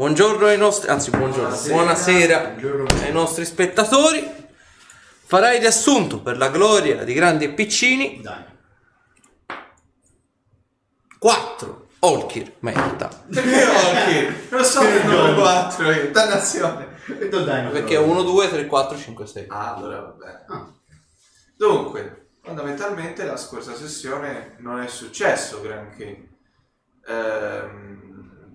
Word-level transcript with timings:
Buongiorno 0.00 0.46
ai 0.46 0.56
nostri, 0.56 0.88
anzi 0.88 1.10
buongiorno, 1.10 1.54
buonasera, 1.66 2.38
Buongiorno. 2.58 3.02
ai 3.02 3.12
nostri 3.12 3.44
spettatori. 3.44 4.26
Farai 5.26 5.58
riassunto 5.58 6.22
per 6.22 6.38
la 6.38 6.48
gloria 6.48 7.04
di 7.04 7.12
grandi 7.12 7.44
e 7.44 7.52
piccini 7.52 8.22
Dai. 8.22 8.42
4 11.18 11.88
Olkir 11.98 12.50
merita. 12.60 13.10
Perché 13.30 13.66
occhi? 13.66 14.48
Non 14.56 14.64
so 14.64 14.80
che 14.80 15.02
9 15.02 15.34
4 15.34 15.90
io, 15.92 16.10
dannazione. 16.12 16.86
Perché 17.04 17.96
1, 17.96 18.22
2, 18.22 18.48
3, 18.48 18.66
4, 18.66 18.96
5, 18.96 19.26
6. 19.26 19.44
Ah, 19.48 19.74
allora 19.74 20.00
vabbè. 20.00 20.44
Ah. 20.48 20.72
Dunque, 21.58 22.28
fondamentalmente 22.42 23.26
la 23.26 23.36
scorsa 23.36 23.74
sessione 23.74 24.56
non 24.60 24.80
è 24.80 24.88
successo 24.88 25.60
granché. 25.60 26.26
Ehm, 27.06 28.09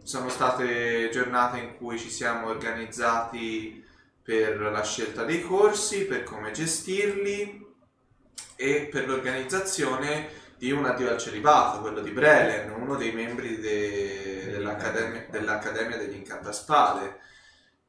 sono 0.06 0.30
state 0.30 1.10
giornate 1.12 1.58
in 1.58 1.78
cui 1.78 1.98
ci 1.98 2.12
siamo 2.12 2.48
organizzati 2.48 3.84
per 4.22 4.60
la 4.60 4.84
scelta 4.84 5.24
dei 5.24 5.42
corsi, 5.42 6.06
per 6.06 6.22
come 6.24 6.52
gestirli 6.52 7.66
e 8.56 8.88
per 8.92 9.08
l'organizzazione 9.08 10.30
di 10.58 10.72
un 10.72 10.86
addio 10.86 11.10
al 11.10 11.18
celibato, 11.18 11.82
quello 11.82 12.02
di 12.02 12.12
Brelen, 12.12 12.70
uno 12.72 12.96
dei 12.96 13.14
membri 13.14 13.60
de- 13.60 14.50
dell'Accademia, 14.52 15.26
dell'Accademia 15.30 15.98
degli 15.98 16.16
Incantaspade. 16.16 17.20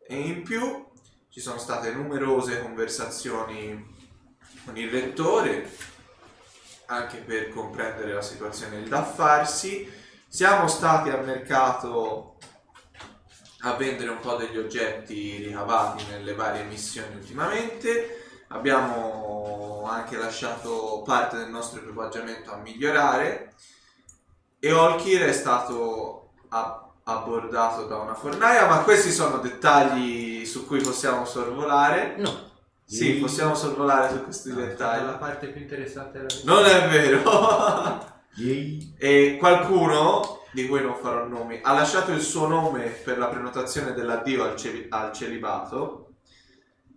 E 0.07 0.17
in 0.17 0.43
più 0.43 0.87
ci 1.29 1.41
sono 1.41 1.59
state 1.59 1.93
numerose 1.93 2.63
conversazioni 2.63 3.95
con 4.65 4.75
il 4.79 4.91
rettore, 4.91 5.71
anche 6.87 7.19
per 7.19 7.51
comprendere 7.51 8.15
la 8.15 8.23
situazione 8.23 8.83
da 8.85 9.05
farsi. 9.05 10.05
Siamo 10.37 10.69
stati 10.69 11.09
al 11.09 11.25
mercato 11.25 12.37
a 13.61 13.73
vendere 13.73 14.11
un 14.11 14.21
po' 14.21 14.35
degli 14.35 14.59
oggetti 14.59 15.39
ricavati 15.39 16.05
nelle 16.11 16.35
varie 16.35 16.65
missioni 16.65 17.15
ultimamente. 17.15 18.43
Abbiamo 18.49 19.89
anche 19.89 20.19
lasciato 20.19 21.01
parte 21.07 21.39
del 21.39 21.49
nostro 21.49 21.81
equipaggiamento 21.81 22.53
a 22.53 22.57
migliorare 22.57 23.55
e 24.59 24.73
Olkir 24.73 25.23
è 25.23 25.33
stato 25.33 26.33
abbordato 27.05 27.87
da 27.87 27.97
una 27.97 28.15
fornaia, 28.15 28.67
ma 28.67 28.81
questi 28.81 29.13
sono 29.13 29.39
dettagli 29.39 30.45
su 30.45 30.67
cui 30.67 30.83
possiamo 30.83 31.25
sorvolare. 31.25 32.17
No. 32.19 32.51
Sì, 32.85 33.15
possiamo 33.15 33.55
sorvolare 33.55 34.11
su 34.13 34.23
questi 34.23 34.51
No, 34.51 34.57
dettagli. 34.57 35.03
la 35.03 35.13
parte 35.13 35.47
più 35.47 35.63
interessante 35.63 36.19
della. 36.19 36.41
Non 36.45 36.67
è 36.67 36.89
vero. 36.91 38.13
E 38.99 39.37
qualcuno, 39.39 40.43
di 40.53 40.67
cui 40.67 40.83
non 40.83 40.95
farò 40.95 41.27
nomi, 41.27 41.59
ha 41.63 41.73
lasciato 41.73 42.13
il 42.13 42.21
suo 42.21 42.47
nome 42.47 42.85
per 42.89 43.19
la 43.19 43.29
prenotazione 43.29 43.93
dell'addio 43.93 44.45
al, 44.45 44.57
celi- 44.57 44.87
al 44.91 45.13
celibato. 45.13 46.11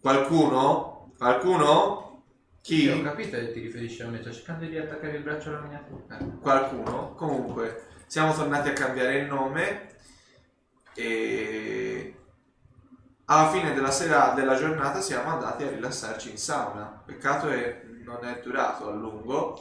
Qualcuno? 0.02 1.12
Qualcuno? 1.18 2.24
Sì, 2.62 2.88
ho 2.90 2.96
Chi? 2.96 3.02
capito 3.02 3.38
che 3.38 3.52
ti 3.52 3.60
riferisci 3.62 4.02
a 4.02 4.08
me, 4.08 4.20
sto 4.22 4.32
cercando 4.32 4.66
di 4.66 4.78
attaccare 4.78 5.18
il 5.18 5.24
braccio 5.24 5.50
alla 5.50 5.62
miniatura. 5.62 6.18
Eh, 6.18 6.38
Qualcuno? 6.42 7.14
Comunque, 7.16 7.84
siamo 8.06 8.34
tornati 8.34 8.70
a 8.70 8.74
cambiare 8.74 9.18
il 9.20 9.26
nome 9.28 9.88
e 10.94 12.16
alla 13.26 13.50
fine 13.50 13.74
della 13.74 13.92
sera 13.92 14.34
della 14.36 14.56
giornata 14.56 15.00
siamo 15.02 15.30
andati 15.30 15.64
a 15.64 15.70
rilassarci 15.70 16.32
in 16.32 16.38
sauna. 16.38 17.02
Peccato 17.06 17.48
che 17.48 17.82
non 18.04 18.26
è 18.26 18.40
durato 18.44 18.90
a 18.90 18.94
lungo 18.94 19.60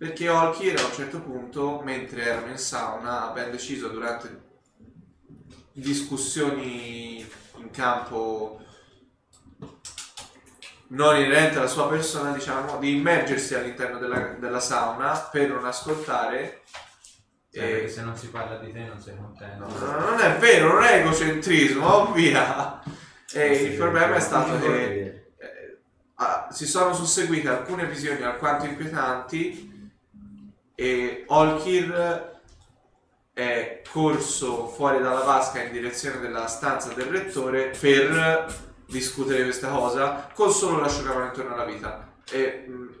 perché 0.00 0.30
Olkir 0.30 0.80
a 0.80 0.86
un 0.86 0.92
certo 0.94 1.20
punto, 1.20 1.82
mentre 1.84 2.22
erano 2.22 2.46
in 2.46 2.56
sauna, 2.56 3.28
abbiamo 3.28 3.50
deciso 3.50 3.88
durante 3.88 4.44
discussioni 5.72 7.18
in 7.56 7.70
campo 7.70 8.64
non 10.86 11.16
inerente 11.16 11.58
alla 11.58 11.66
sua 11.66 11.86
persona, 11.90 12.32
diciamo, 12.32 12.78
di 12.78 12.96
immergersi 12.96 13.54
all'interno 13.54 13.98
della, 13.98 14.36
della 14.38 14.58
sauna 14.58 15.18
per 15.18 15.50
non 15.50 15.66
ascoltare. 15.66 16.62
Cioè, 17.52 17.82
e- 17.82 17.88
se 17.90 18.00
non 18.00 18.16
si 18.16 18.28
parla 18.28 18.56
di 18.56 18.72
te 18.72 18.82
non 18.84 18.98
sei 18.98 19.18
contento. 19.18 19.66
No, 19.66 19.84
no, 19.84 19.98
non 20.12 20.20
è 20.20 20.34
vero, 20.38 20.72
non 20.72 20.84
è 20.84 20.94
egocentrismo, 21.00 21.86
oh 21.86 22.12
via. 22.12 22.82
E 23.34 23.52
il 23.52 23.76
problema 23.76 24.14
è 24.14 24.20
stato 24.20 24.58
che 24.60 25.32
eh, 25.36 25.78
ah, 26.14 26.48
si 26.50 26.64
sono 26.64 26.94
susseguite 26.94 27.48
alcune 27.48 27.84
visioni 27.84 28.22
alquanto 28.22 28.64
inquietanti 28.64 29.68
e 30.80 31.24
Olkir 31.26 32.38
è 33.34 33.82
corso 33.92 34.66
fuori 34.66 35.00
dalla 35.02 35.20
vasca 35.20 35.60
in 35.62 35.72
direzione 35.72 36.20
della 36.20 36.46
stanza 36.46 36.92
del 36.94 37.04
rettore 37.06 37.74
per 37.78 38.46
discutere 38.86 39.42
questa 39.44 39.68
cosa 39.68 40.30
con 40.34 40.50
solo 40.50 40.80
l'asciugamano 40.80 41.26
intorno 41.26 41.52
alla 41.54 41.64
vita. 41.66 42.12
E 42.30 42.64
mh, 42.66 42.94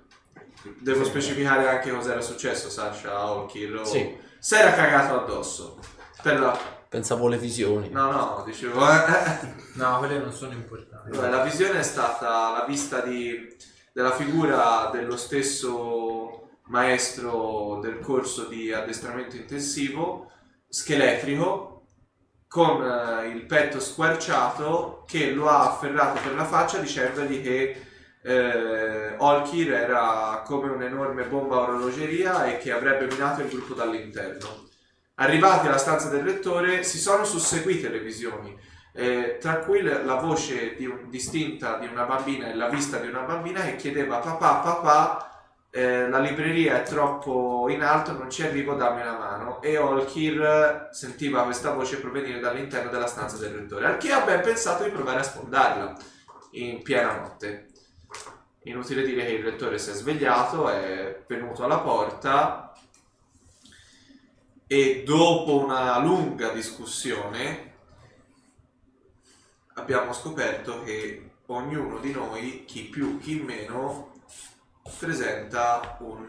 devo 0.80 1.04
specificare 1.04 1.68
anche 1.68 1.90
cosa 1.90 2.12
era 2.12 2.20
successo, 2.20 2.68
Sasha, 2.68 3.16
a 3.16 3.32
Olkir. 3.32 3.76
o- 3.76 3.84
Sì. 3.84 4.14
Si 4.38 4.54
era 4.54 4.72
cagato 4.74 5.18
addosso. 5.20 5.78
Per 6.22 6.38
la... 6.38 6.58
Pensavo 6.88 7.26
alle 7.28 7.38
visioni. 7.38 7.88
No, 7.90 8.10
no, 8.10 8.42
dicevo... 8.44 8.80
eh, 8.90 9.58
No, 9.74 9.98
quelle 9.98 10.18
non 10.18 10.32
sono 10.32 10.52
importanti. 10.52 11.16
Vabbè, 11.16 11.30
la 11.30 11.42
visione 11.42 11.78
è 11.78 11.82
stata 11.82 12.50
la 12.50 12.64
vista 12.68 13.00
di- 13.00 13.56
della 13.92 14.12
figura 14.12 14.90
dello 14.92 15.16
stesso 15.16 16.39
maestro 16.70 17.78
del 17.82 17.98
corso 18.00 18.46
di 18.46 18.72
addestramento 18.72 19.36
intensivo, 19.36 20.30
scheletrico, 20.68 21.86
con 22.48 22.82
eh, 22.82 23.28
il 23.28 23.44
petto 23.44 23.78
squarciato, 23.78 25.04
che 25.06 25.32
lo 25.32 25.48
ha 25.48 25.68
afferrato 25.72 26.20
per 26.22 26.34
la 26.34 26.44
faccia 26.44 26.78
dicendogli 26.78 27.42
che 27.42 27.86
eh, 28.22 29.14
Olkir 29.18 29.72
era 29.72 30.42
come 30.44 30.70
un'enorme 30.70 31.24
bomba 31.24 31.56
a 31.56 31.60
orologeria 31.60 32.46
e 32.46 32.58
che 32.58 32.72
avrebbe 32.72 33.06
minato 33.06 33.42
il 33.42 33.48
gruppo 33.48 33.74
dall'interno. 33.74 34.68
Arrivati 35.16 35.66
alla 35.66 35.78
stanza 35.78 36.08
del 36.08 36.22
rettore 36.22 36.82
si 36.82 36.98
sono 36.98 37.24
susseguite 37.24 37.88
le 37.88 38.00
visioni 38.00 38.58
eh, 38.92 39.38
tra 39.40 39.58
cui 39.58 39.82
la 39.82 40.14
voce 40.14 40.74
di 40.74 40.92
distinta 41.08 41.78
di 41.78 41.86
una 41.86 42.04
bambina 42.04 42.48
e 42.48 42.54
la 42.54 42.68
vista 42.68 42.98
di 42.98 43.08
una 43.08 43.20
bambina 43.20 43.62
che 43.62 43.76
chiedeva 43.76 44.18
papà, 44.18 44.56
papà, 44.56 45.29
eh, 45.70 46.08
la 46.08 46.18
libreria 46.18 46.80
è 46.80 46.82
troppo 46.82 47.68
in 47.68 47.82
alto, 47.82 48.12
non 48.12 48.28
ci 48.28 48.42
arrivo, 48.42 48.74
dammi 48.74 49.02
una 49.02 49.16
mano. 49.16 49.62
E 49.62 49.78
Olkir 49.78 50.88
sentiva 50.90 51.44
questa 51.44 51.72
voce 51.72 52.00
provenire 52.00 52.40
dall'interno 52.40 52.90
della 52.90 53.06
stanza 53.06 53.36
del 53.36 53.54
rettore, 53.54 53.86
al 53.86 53.96
che 53.96 54.08
ben 54.24 54.40
pensato 54.40 54.84
di 54.84 54.90
provare 54.90 55.20
a 55.20 55.24
sfondarla 55.24 55.96
in 56.52 56.82
piena 56.82 57.16
notte. 57.16 57.68
Inutile 58.64 59.04
dire 59.04 59.24
che 59.24 59.32
il 59.32 59.44
rettore 59.44 59.78
si 59.78 59.90
è 59.90 59.94
svegliato, 59.94 60.68
è 60.68 61.22
venuto 61.26 61.64
alla 61.64 61.78
porta 61.78 62.72
e 64.66 65.02
dopo 65.04 65.58
una 65.58 65.98
lunga 65.98 66.50
discussione 66.50 67.72
abbiamo 69.74 70.12
scoperto 70.12 70.82
che 70.82 71.30
ognuno 71.46 71.98
di 71.98 72.12
noi, 72.12 72.64
chi 72.66 72.82
più 72.82 73.18
chi 73.18 73.40
meno, 73.40 74.09
presenta 74.98 75.96
un, 76.00 76.26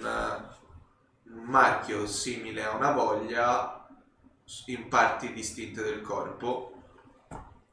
un 1.25 1.43
marchio 1.43 2.05
simile 2.07 2.63
a 2.63 2.75
una 2.75 2.91
voglia 2.91 3.87
in 4.65 4.87
parti 4.87 5.33
distinte 5.33 5.81
del 5.81 6.01
corpo, 6.01 6.73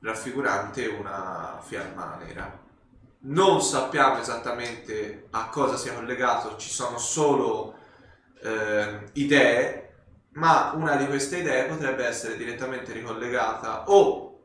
raffigurante 0.01 0.87
una 0.87 1.59
fiamma 1.63 2.17
nera. 2.17 2.67
Non 3.21 3.61
sappiamo 3.61 4.21
esattamente 4.21 5.27
a 5.31 5.49
cosa 5.49 5.77
sia 5.77 5.95
collegato, 5.95 6.57
ci 6.57 6.71
sono 6.71 6.99
solo 6.99 7.77
eh, 8.43 9.11
idee, 9.15 9.85
ma 10.35 10.73
una 10.75 10.95
di 10.95 11.07
queste 11.07 11.39
idee 11.39 11.65
potrebbe 11.65 12.07
essere 12.07 12.37
direttamente 12.37 12.93
ricollegata 12.93 13.91
o 13.91 14.45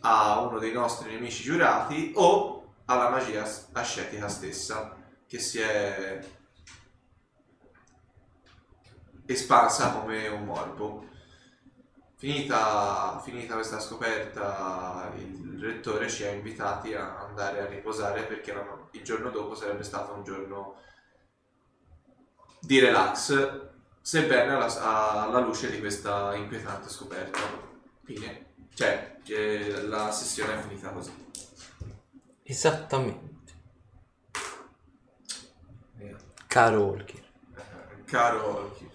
a 0.00 0.40
uno 0.40 0.58
dei 0.58 0.72
nostri 0.72 1.12
nemici 1.12 1.44
giurati 1.44 2.12
o 2.16 2.74
alla 2.86 3.10
magia 3.10 3.48
ascetica 3.72 4.28
stessa 4.28 4.96
che 5.30 5.38
si 5.38 5.60
è 5.60 6.18
espansa 9.26 9.92
come 9.92 10.26
un 10.26 10.44
morbo. 10.44 11.06
Finita, 12.16 13.20
finita 13.22 13.54
questa 13.54 13.78
scoperta, 13.78 15.12
il 15.16 15.56
rettore 15.60 16.10
ci 16.10 16.24
ha 16.24 16.30
invitati 16.30 16.94
a 16.94 17.26
andare 17.28 17.60
a 17.60 17.66
riposare 17.66 18.24
perché 18.24 18.52
il 18.90 19.04
giorno 19.04 19.30
dopo 19.30 19.54
sarebbe 19.54 19.84
stato 19.84 20.14
un 20.14 20.24
giorno 20.24 20.80
di 22.58 22.80
relax, 22.80 23.70
sebbene 24.00 24.54
alla, 24.54 25.22
alla 25.22 25.38
luce 25.38 25.70
di 25.70 25.78
questa 25.78 26.34
inquietante 26.34 26.88
scoperta. 26.88 27.38
Fine. 28.02 28.54
Cioè, 28.74 29.18
eh, 29.26 29.82
la 29.82 30.10
sessione 30.10 30.58
è 30.58 30.60
finita 30.60 30.90
così. 30.90 31.12
Esattamente. 32.42 33.29
Caro 36.50 36.84
Olkir. 36.88 37.20
Caro 38.06 38.56
Olki. 38.58 38.88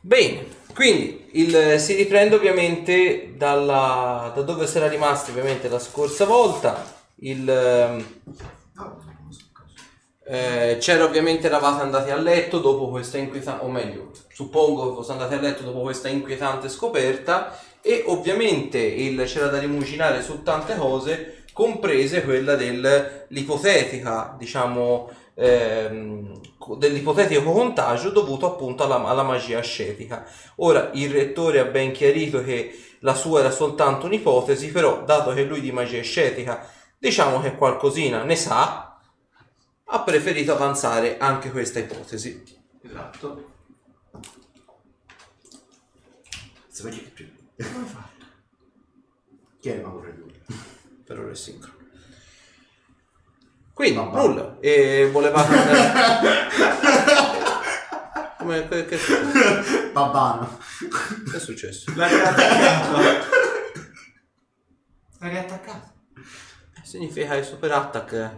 Bene, 0.00 0.56
Quindi 0.78 1.30
il- 1.32 1.74
si 1.80 1.94
riprende 1.96 2.36
ovviamente 2.36 3.34
dalla- 3.36 4.30
da 4.32 4.42
dove 4.42 4.64
si 4.68 4.76
era 4.76 4.86
rimasti 4.86 5.30
ovviamente 5.30 5.68
la 5.68 5.80
scorsa 5.80 6.24
volta. 6.24 6.84
Il, 7.16 7.48
ehm, 7.50 8.06
eh, 10.24 10.76
c'era 10.78 11.02
ovviamente 11.02 11.48
eravate 11.48 11.82
andati 11.82 12.10
a 12.12 12.16
letto 12.16 12.60
dopo 12.60 12.90
questa 12.90 13.18
inquietante, 13.18 13.64
o 13.64 13.68
meglio, 13.68 14.12
suppongo 14.32 14.94
foste 14.94 15.10
andati 15.12 15.34
a 15.34 15.40
letto 15.40 15.64
dopo 15.64 15.80
questa 15.80 16.06
inquietante 16.08 16.68
scoperta 16.68 17.58
e 17.82 18.04
ovviamente 18.06 18.78
il- 18.78 19.24
c'era 19.24 19.48
da 19.48 19.58
rimuginare 19.58 20.22
su 20.22 20.44
tante 20.44 20.76
cose, 20.76 21.42
comprese 21.52 22.22
quella 22.22 22.54
dell'ipotetica, 22.54 24.36
diciamo, 24.38 25.10
ehm, 25.38 26.40
co- 26.58 26.74
dell'ipotetico 26.74 27.52
contagio 27.52 28.10
dovuto 28.10 28.46
appunto 28.46 28.82
alla, 28.82 29.04
alla 29.04 29.22
magia 29.22 29.58
ascetica. 29.58 30.26
Ora 30.56 30.90
il 30.94 31.10
rettore 31.10 31.60
ha 31.60 31.64
ben 31.64 31.92
chiarito 31.92 32.42
che 32.42 32.76
la 33.00 33.14
sua 33.14 33.40
era 33.40 33.50
soltanto 33.50 34.06
un'ipotesi, 34.06 34.72
però 34.72 35.04
dato 35.04 35.32
che 35.32 35.44
lui 35.44 35.60
di 35.60 35.70
magia 35.70 36.00
ascetica 36.00 36.68
diciamo 36.98 37.40
che 37.40 37.54
qualcosina 37.54 38.24
ne 38.24 38.34
sa, 38.34 38.98
ha 39.90 40.02
preferito 40.02 40.52
avanzare 40.52 41.16
anche 41.18 41.50
questa 41.50 41.78
ipotesi. 41.78 42.42
Esatto. 42.82 43.56
Che 46.70 47.10
più. 47.12 47.28
Come 47.56 47.86
fatto? 47.86 48.24
Chi 49.60 49.68
è 49.70 49.74
il 49.74 49.82
mago? 49.82 50.04
Per 51.04 51.18
ora 51.18 51.30
è 51.30 51.34
sincrono. 51.34 51.77
Quindi 53.78 53.96
Vabbè. 53.96 54.16
nulla. 54.26 54.56
E 54.58 55.08
volevate 55.12 55.54
andare. 55.54 56.48
Come 58.38 58.68
che, 58.68 58.86
che 58.86 58.94
è 58.96 58.98
successo? 58.98 59.90
Babbano. 59.92 60.58
Che 61.30 61.36
è 61.36 61.38
successo? 61.38 61.92
La 61.94 62.08
riattaccato. 62.08 62.96
L'hai 65.20 65.30
riattaccato? 65.30 65.92
Significa 66.82 67.36
che 67.36 67.44
Super 67.44 67.70
Attack 67.70 68.30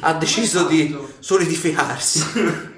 ha 0.00 0.12
deciso 0.12 0.66
di 0.66 0.94
solidificarsi. 1.18 2.72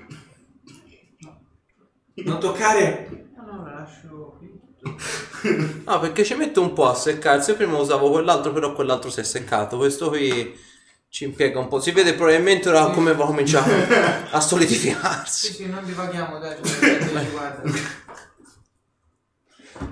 Non 2.24 2.38
toccare. 2.38 3.30
No, 3.36 3.52
no, 3.52 3.64
la 3.64 3.80
lascio 3.80 4.36
qui. 4.38 5.82
No, 5.84 5.98
perché 5.98 6.22
ci 6.22 6.34
mette 6.34 6.60
un 6.60 6.72
po' 6.72 6.88
a 6.88 6.94
seccarsi. 6.94 7.50
Io 7.50 7.56
prima 7.56 7.76
usavo 7.78 8.10
quell'altro, 8.10 8.52
però 8.52 8.72
quell'altro 8.74 9.10
si 9.10 9.18
è 9.18 9.24
seccato. 9.24 9.76
Questo 9.76 10.08
qui 10.08 10.74
ci 11.16 11.24
impiega 11.24 11.58
un 11.58 11.68
po'. 11.68 11.80
Si 11.80 11.92
vede 11.92 12.12
probabilmente 12.12 12.68
ora 12.68 12.90
come 12.90 13.14
va 13.14 13.24
a 13.24 13.26
cominciare 13.28 14.28
a 14.32 14.38
Sì, 14.38 14.48
solidificarsi. 14.48 15.50
sì, 15.54 15.66
non 15.66 15.82
divaghiamo, 15.82 16.38
dai, 16.38 16.56
ci 16.62 17.30
guarda. 17.30 17.62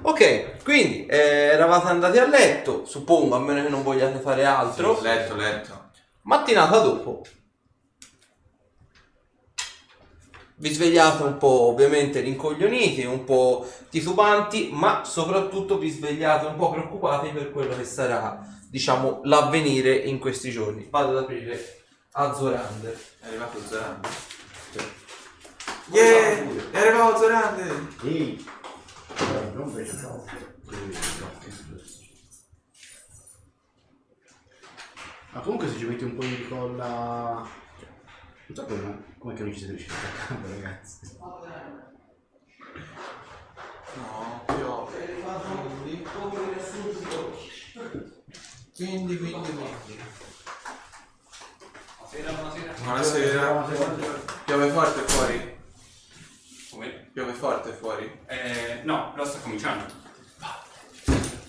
Ok, 0.02 0.62
quindi 0.62 1.06
eh, 1.06 1.16
eravate 1.16 1.88
andati 1.88 2.18
a 2.18 2.26
letto, 2.28 2.84
suppongo, 2.84 3.36
a 3.36 3.38
meno 3.38 3.62
che 3.62 3.70
non 3.70 3.82
vogliate 3.82 4.18
fare 4.18 4.44
altro. 4.44 5.00
Letto, 5.00 5.34
letto. 5.34 5.92
Mattinata 6.24 6.78
dopo. 6.80 7.24
Vi 10.56 10.72
svegliate 10.74 11.22
un 11.22 11.38
po' 11.38 11.68
ovviamente 11.68 12.20
rincoglioniti, 12.20 13.06
un 13.06 13.24
po' 13.24 13.66
titubanti, 13.88 14.68
ma 14.70 15.04
soprattutto 15.04 15.78
vi 15.78 15.88
svegliate 15.88 16.44
un 16.44 16.56
po' 16.56 16.70
preoccupati 16.70 17.30
per 17.30 17.50
quello 17.50 17.74
che 17.74 17.84
sarà, 17.84 18.53
diciamo, 18.74 19.20
l'avvenire 19.22 19.94
in 19.94 20.18
questi 20.18 20.50
giorni. 20.50 20.88
Vado 20.90 21.16
ad 21.16 21.22
aprire 21.22 21.84
a 22.10 22.34
Zorander. 22.34 23.00
È 23.20 23.26
arrivato 23.28 23.60
Zorande. 23.60 24.08
Yeah! 25.92 26.70
È 26.72 26.78
arrivato 26.78 27.18
Zorande! 27.18 27.86
Ehi. 28.02 28.44
Eh, 29.16 29.50
Non 29.54 29.72
vedo. 29.72 30.24
Ma 35.30 35.40
comunque 35.40 35.68
se 35.68 35.78
ci 35.78 35.84
metti 35.84 36.02
un 36.02 36.16
po' 36.16 36.24
di 36.24 36.48
colla... 36.48 37.48
Non 38.46 38.56
so 38.56 38.64
come, 38.64 39.04
come 39.18 39.34
che 39.34 39.42
non 39.44 39.52
ci 39.52 39.58
siete 39.58 39.74
riusciti 39.74 39.94
a 39.94 40.34
attaccare 40.34 40.54
ragazzi. 40.54 41.16
No, 43.94 44.42
piove. 44.46 44.84
Quindi, 48.74 49.16
quindi, 49.18 49.30
quindi. 49.30 50.02
Buonasera. 52.82 53.68
Piove 54.44 54.70
forte 54.70 55.00
fuori? 55.12 55.56
Come? 56.70 57.10
Piove 57.12 57.32
forte 57.34 57.72
fuori? 57.72 58.20
Eh, 58.26 58.80
no, 58.82 59.12
però 59.12 59.24
sta 59.24 59.38
cominciando. 59.38 59.86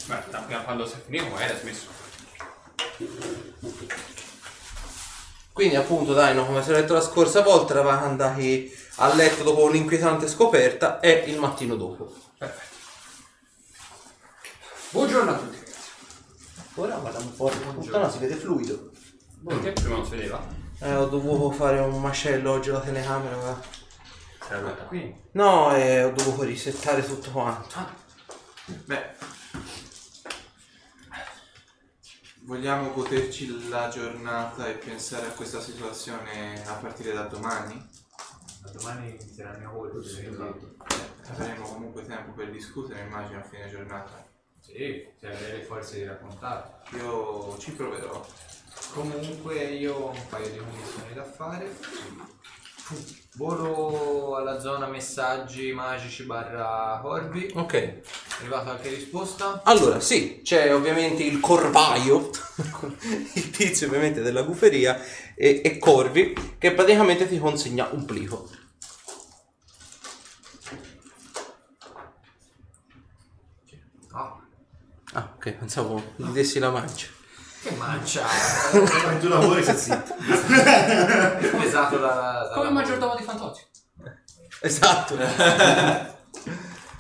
Guarda, 0.06 0.38
da 0.38 0.60
quando 0.60 0.86
si 0.86 0.94
è 0.94 1.02
finito 1.04 1.26
magari 1.30 1.52
ha 1.52 1.58
smesso. 1.58 1.88
Quindi 5.52 5.76
appunto 5.78 6.14
dai, 6.14 6.36
no, 6.36 6.46
come 6.46 6.62
si 6.62 6.70
è 6.70 6.76
detto 6.76 6.94
la 6.94 7.02
scorsa 7.02 7.42
volta, 7.42 7.74
eravate 7.74 8.06
andati 8.06 8.72
a 8.98 9.12
letto 9.16 9.42
dopo 9.42 9.64
un'inquietante 9.64 10.28
scoperta 10.28 11.00
e 11.00 11.24
il 11.26 11.40
mattino 11.40 11.76
dopo. 11.76 12.14
Perfetto. 12.38 12.76
Buongiorno 14.92 15.32
a 15.32 15.36
tutti. 15.36 15.65
Ora 16.78 16.98
guarda 16.98 17.20
un 17.20 17.36
po', 17.36 17.50
puttana 17.50 18.10
si 18.10 18.18
vede 18.20 18.36
fluido. 18.36 18.92
Perché 19.46 19.72
prima 19.72 19.96
non 19.96 20.06
si 20.06 20.12
vedeva? 20.12 20.46
Eh, 20.80 20.94
ho 20.94 21.06
dovuto 21.06 21.52
fare 21.52 21.80
un 21.80 22.02
macello 22.02 22.52
oggi 22.52 22.70
la 22.70 22.82
telecamera. 22.82 23.36
guarda. 23.38 23.62
Si 24.82 24.88
qui. 24.88 25.16
No, 25.32 25.74
eh, 25.74 26.04
ho 26.04 26.12
dovuto 26.12 26.44
risettare 26.44 27.06
tutto 27.06 27.32
quanto. 27.32 28.04
Beh. 28.86 29.14
Vogliamo 32.42 32.92
goderci 32.92 33.70
la 33.70 33.88
giornata 33.88 34.68
e 34.68 34.74
pensare 34.74 35.28
a 35.28 35.32
questa 35.32 35.62
situazione 35.62 36.62
a 36.68 36.74
partire 36.74 37.14
da 37.14 37.24
domani? 37.24 37.90
Da 38.62 38.70
domani 38.72 39.18
il 39.18 39.56
mio 39.60 39.72
colpo. 39.72 40.00
Esatto. 40.00 40.76
Avremo 41.32 41.68
comunque 41.68 42.06
tempo 42.06 42.34
per 42.34 42.52
discutere, 42.52 43.06
immagino, 43.06 43.40
a 43.40 43.44
fine 43.44 43.70
giornata. 43.70 44.34
Sì, 44.66 45.06
se 45.20 45.28
avere 45.28 45.58
le 45.58 45.64
forze 45.64 45.98
di 45.98 46.06
raccontare. 46.06 46.64
Io 46.98 47.56
ci 47.60 47.72
proverò. 47.72 48.26
Comunque 48.94 49.56
io 49.56 49.94
ho 49.94 50.10
un 50.10 50.28
paio 50.28 50.50
di 50.50 50.58
commissioni 50.58 51.14
da 51.14 51.24
fare. 51.24 51.70
Volo 53.36 54.36
alla 54.36 54.60
zona 54.60 54.88
messaggi 54.88 55.72
magici 55.72 56.24
barra 56.24 57.00
corvi. 57.02 57.52
Ok. 57.54 57.74
È 57.74 58.02
arrivata 58.40 58.72
qualche 58.72 58.90
risposta? 58.90 59.62
Allora, 59.64 60.00
sì, 60.00 60.42
c'è 60.44 60.74
ovviamente 60.74 61.24
il 61.24 61.40
corvaio, 61.40 62.32
il 63.34 63.50
tizio 63.52 63.88
ovviamente 63.88 64.22
della 64.22 64.42
guferia, 64.42 65.00
e, 65.36 65.62
e 65.64 65.78
Corvi, 65.78 66.56
che 66.58 66.74
praticamente 66.74 67.28
ti 67.28 67.38
consegna 67.38 67.88
un 67.92 68.06
plico. 68.06 68.50
Ok, 75.46 75.52
pensavo 75.52 76.02
gli 76.16 76.30
dessi 76.30 76.58
la 76.58 76.72
mancia. 76.72 77.08
che 77.62 77.72
mancia! 77.78 78.26
Fai 78.26 79.20
tu 79.20 79.28
lavori 79.28 79.64
se 79.64 79.76
zitto. 79.76 80.16
È 80.16 81.48
pesato 81.58 81.98
da... 81.98 82.50
Come 82.54 82.68
il 82.68 82.74
maggiordomo 82.74 83.16
di 83.16 83.24
Fantozzi. 83.24 83.62
Esatto. 84.62 85.16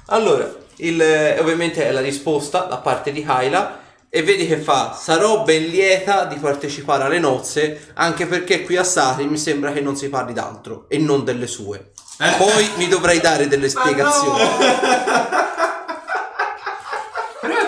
allora, 0.08 0.54
il, 0.78 1.02
eh, 1.02 1.40
ovviamente 1.40 1.88
è 1.88 1.92
la 1.92 2.02
risposta 2.02 2.62
da 2.62 2.78
parte 2.78 3.12
di 3.12 3.24
Kyla 3.24 3.80
e 4.10 4.22
vedi 4.22 4.46
che 4.46 4.58
fa 4.58 4.94
sarò 4.94 5.44
ben 5.44 5.64
lieta 5.66 6.25
di 6.25 6.36
partecipare 6.36 7.04
alle 7.04 7.20
nozze 7.20 7.92
anche 7.96 8.28
perché 8.28 8.64
qui 8.64 8.78
a 8.78 8.84
Sari 8.84 9.25
mi 9.25 9.38
sembra 9.38 9.72
che 9.72 9.82
non 9.82 9.98
si 9.98 10.08
parli 10.10 10.34
d'altro 10.34 10.86
e 10.88 11.00
non 11.00 11.24
delle 11.24 11.48
sue. 11.48 11.92
Poi 12.38 12.70
mi 12.78 12.88
dovrai 12.88 13.20
dare 13.20 13.48
delle 13.48 13.68
spiegazioni. 13.68 14.44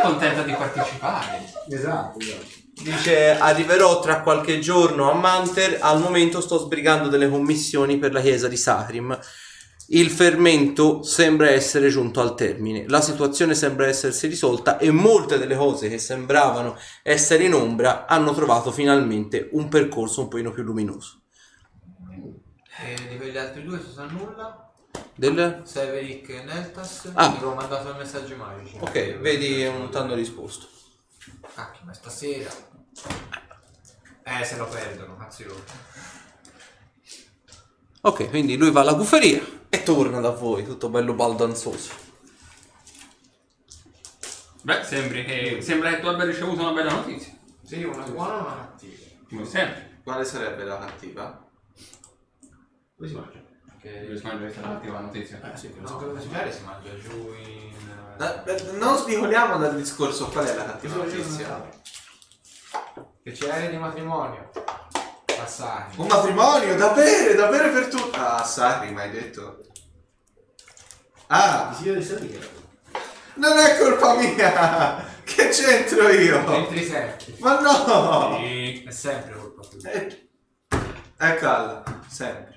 Contenta 0.07 0.41
di 0.43 0.53
partecipare. 0.53 1.43
Esatto, 1.69 2.19
esatto. 2.19 2.65
Dice 2.81 3.37
arriverò 3.37 3.99
tra 3.99 4.21
qualche 4.21 4.59
giorno 4.59 5.09
a 5.09 5.15
Manter, 5.15 5.79
al 5.81 5.99
momento 5.99 6.41
sto 6.41 6.59
sbrigando 6.59 7.09
delle 7.09 7.29
commissioni 7.29 7.97
per 7.97 8.13
la 8.13 8.21
chiesa 8.21 8.47
di 8.47 8.55
Sahrim. 8.55 9.19
Il 9.89 10.09
fermento 10.09 11.01
sembra 11.01 11.49
essere 11.49 11.89
giunto 11.89 12.19
al 12.19 12.35
termine, 12.35 12.85
la 12.87 12.99
situazione 13.01 13.55
sembra 13.55 13.87
essersi 13.87 14.27
risolta 14.27 14.77
e 14.77 14.91
molte 14.91 15.37
delle 15.37 15.55
cose 15.55 15.87
che 15.87 15.97
sembravano 15.97 16.77
essere 17.03 17.45
in 17.45 17.53
ombra 17.53 18.05
hanno 18.05 18.33
trovato 18.33 18.71
finalmente 18.71 19.47
un 19.53 19.69
percorso 19.69 20.21
un 20.21 20.27
pochino 20.27 20.51
più 20.51 20.63
luminoso. 20.63 21.21
E 22.79 23.07
di 23.09 23.17
quegli 23.17 23.37
altri 23.37 23.63
due 23.63 23.81
si 23.81 23.91
sa 23.93 24.05
nulla. 24.05 24.66
Del... 25.15 25.61
Severic 25.63 26.29
Neltas. 26.43 27.11
Ah. 27.13 27.25
Avevo 27.25 27.53
mandato 27.53 27.91
i 27.91 27.97
messaggi 27.97 28.35
magici. 28.35 28.77
Ok, 28.79 29.17
vedi 29.17 29.63
non 29.63 29.89
t'hanno 29.89 30.13
risposto. 30.13 30.67
Cacchio, 31.53 31.85
ma 31.85 31.93
stasera. 31.93 32.49
Eh, 34.23 34.43
se 34.43 34.57
lo 34.57 34.67
perdono, 34.67 35.17
cazzo 35.17 35.43
io. 35.43 35.63
Ok, 38.01 38.29
quindi 38.29 38.57
lui 38.57 38.71
va 38.71 38.81
alla 38.81 38.93
guferia 38.93 39.41
e 39.69 39.83
torna 39.83 40.19
da 40.19 40.29
voi, 40.29 40.63
tutto 40.63 40.89
bello 40.89 41.13
baldanzoso. 41.13 42.05
Beh, 44.61 44.83
sembri 44.83 45.23
che, 45.25 45.61
sembra 45.61 45.91
che 45.91 46.01
tu 46.01 46.07
abbia 46.07 46.25
ricevuto 46.25 46.61
una 46.61 46.73
bella 46.73 46.91
notizia. 46.91 47.33
Sì, 47.63 47.83
una 47.83 48.03
buona 48.03 48.35
o 48.35 48.41
una 48.41 48.55
cattiva? 48.55 48.95
Come 49.29 49.45
sempre. 49.45 49.99
Quale 50.03 50.25
sarebbe 50.25 50.63
la 50.63 50.77
cattiva? 50.77 51.49
Dove 52.95 53.09
si 53.09 53.15
mangia? 53.15 53.46
Che 53.79 53.89
Devi 53.91 54.21
mangiare 54.21 54.37
questa 54.39 54.61
cattiva 54.61 54.99
notizia. 54.99 55.53
Eh 55.53 55.57
sì, 55.57 55.73
che 55.73 55.79
no, 55.79 55.87
so. 55.87 55.95
come 55.97 56.21
si 56.21 56.27
si 56.27 56.63
mangia 56.63 56.99
giù 56.99 57.33
in... 57.33 57.73
Eh, 58.19 58.51
eh, 58.51 58.71
Non 58.73 58.97
svicoliamo 58.97 59.57
dal 59.57 59.75
discorso 59.75 60.27
qual 60.29 60.45
è 60.45 60.55
la 60.55 60.65
cattiva 60.65 60.95
notizia. 60.95 61.69
Che 63.23 63.31
c'è 63.31 63.69
di 63.69 63.77
matrimonio. 63.77 64.49
Passati. 65.25 65.99
Un 65.99 66.07
matrimonio 66.07 66.75
da 66.75 66.89
bere, 66.93 67.35
da 67.35 67.47
bere 67.47 67.69
per 67.69 67.87
tutti. 67.87 68.17
Ah, 68.17 68.43
Sacri, 68.43 68.91
mi 68.91 68.99
hai 69.01 69.11
detto. 69.11 69.59
Ah, 71.27 71.69
Ti 71.75 71.83
si 71.83 71.89
vede 71.89 72.01
sempre 72.01 72.27
che 72.29 72.57
non 73.37 73.57
è 73.57 73.77
colpa 73.77 74.15
mia! 74.15 75.15
Che 75.27 75.49
c'entro 75.49 76.07
io? 76.07 76.39
Entri 76.53 76.85
sempre. 76.85 77.35
Ma 77.39 77.59
no! 77.59 78.37
Sì. 78.39 78.83
È 78.87 78.91
sempre 78.91 79.35
colpa 79.35 79.61
tua. 79.67 79.91
Eh, 79.91 80.29
Eccola, 81.19 81.83
sempre. 82.07 82.56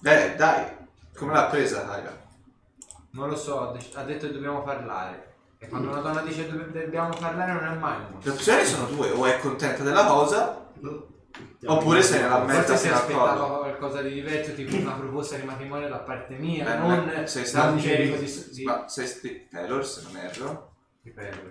Beh, 0.00 0.34
dai, 0.36 0.64
come 1.16 1.32
l'ha 1.32 1.46
presa, 1.46 1.84
raga? 1.86 2.26
Non 3.10 3.28
lo 3.28 3.36
so, 3.36 3.68
ha 3.68 3.72
dec- 3.72 3.96
ha 3.96 4.02
detto 4.04 4.26
che 4.26 4.32
dobbiamo 4.32 4.62
parlare. 4.62 5.26
E 5.58 5.66
quando 5.68 5.90
una 5.90 6.00
donna 6.00 6.20
dice 6.20 6.46
che 6.46 6.52
dobbiamo 6.84 7.08
parlare 7.18 7.52
non 7.52 7.64
è 7.64 7.74
mai 7.76 7.96
un 7.96 8.18
Le 8.22 8.30
opzioni 8.30 8.64
sono 8.64 8.86
due, 8.86 9.10
o 9.10 9.26
è 9.26 9.38
contenta 9.40 9.82
della 9.82 10.04
cosa, 10.04 10.70
oppure 11.66 12.00
se 12.02 12.20
ne 12.20 12.28
lamenta 12.28 12.62
Forse 12.62 12.76
si 12.76 12.82
fino 12.84 12.94
al 12.94 13.00
aspettava 13.00 13.34
collo. 13.34 13.58
qualcosa 13.58 14.02
di 14.02 14.12
diverso, 14.12 14.54
tipo 14.54 14.76
una 14.76 14.92
proposta 14.92 15.36
di 15.36 15.42
matrimonio 15.42 15.88
da 15.88 15.98
parte 15.98 16.36
mia, 16.36 16.64
Beh, 16.64 16.76
non 16.76 16.88
non 16.90 17.08
è- 17.08 17.26
sei 17.26 17.42
da 17.42 17.48
stato- 17.48 17.72
un 17.72 17.76
di... 17.80 18.48
di... 18.52 18.62
Ma 18.64 18.86
sei 18.88 19.06
sti- 19.08 19.48
Taylor, 19.50 19.84
se 19.84 20.02
non 20.04 20.16
erro. 20.16 20.67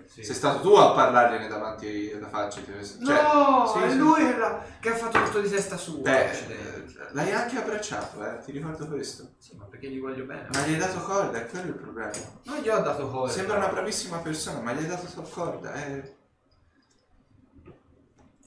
Sì. 0.06 0.24
Sei 0.24 0.36
stato 0.36 0.62
tu 0.62 0.74
a 0.76 0.92
parlargliene 0.94 1.48
davanti 1.48 2.12
alla 2.16 2.28
faccia. 2.28 2.62
Cioè, 2.64 2.78
No, 3.00 3.72
sì, 3.74 3.80
è 3.84 3.90
sì. 3.92 3.98
lui 3.98 4.26
che, 4.26 4.38
l'ha- 4.38 4.64
che 4.80 4.90
ha 4.90 4.96
fatto 4.96 5.22
tutto 5.24 5.42
di 5.42 5.50
testa 5.50 5.78
sua. 5.78 6.00
Beh, 6.02 6.30
eh, 6.32 6.86
l'hai 7.12 7.32
anche 7.34 7.58
abbracciato, 7.58 8.24
eh, 8.26 8.40
ti 8.44 8.52
ricordo 8.52 8.88
questo. 8.88 9.32
Sì, 9.38 9.56
ma 9.56 9.66
perché 9.66 9.90
gli 9.90 10.00
voglio 10.00 10.26
bene? 10.26 10.48
Ma 10.52 10.62
gli 10.66 10.74
hai 10.74 10.80
dato 10.80 11.00
corda, 11.02 11.38
è 11.38 11.48
quello 11.48 11.68
il 11.70 11.76
problema. 11.76 12.12
Non 12.44 12.58
gli 12.60 12.70
ho 12.70 12.80
dato 12.80 13.10
cuore. 13.10 13.32
Sembra 13.32 13.58
una 13.58 13.68
bravissima 13.70 14.18
persona, 14.20 14.60
ma 14.60 14.74
gli 14.74 14.80
hai 14.80 14.88
dato 14.88 15.08
solo 15.08 15.28
corda. 15.28 15.74
Eh. 15.74 16.16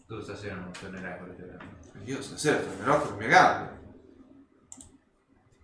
Tu 0.07 0.21
stasera 0.23 0.55
non 0.57 0.71
tornerai 0.79 1.19
con 1.19 1.29
le 1.29 1.35
tue 1.37 1.47
gambe. 1.47 1.79
Io 2.05 2.21
stasera 2.23 2.59
tornerò 2.59 3.00
con 3.00 3.11
le 3.12 3.17
mie 3.19 3.29
gambe. 3.29 3.79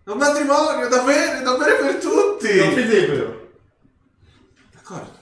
Un 0.05 0.19
matrimonio 0.19 0.87
da 0.89 1.03
bere, 1.03 1.43
da 1.43 1.57
bere 1.57 1.77
per 1.79 1.97
tutti! 1.97 2.57
Non 2.59 2.75
vedevano. 2.75 3.45
D'accordo. 4.73 5.16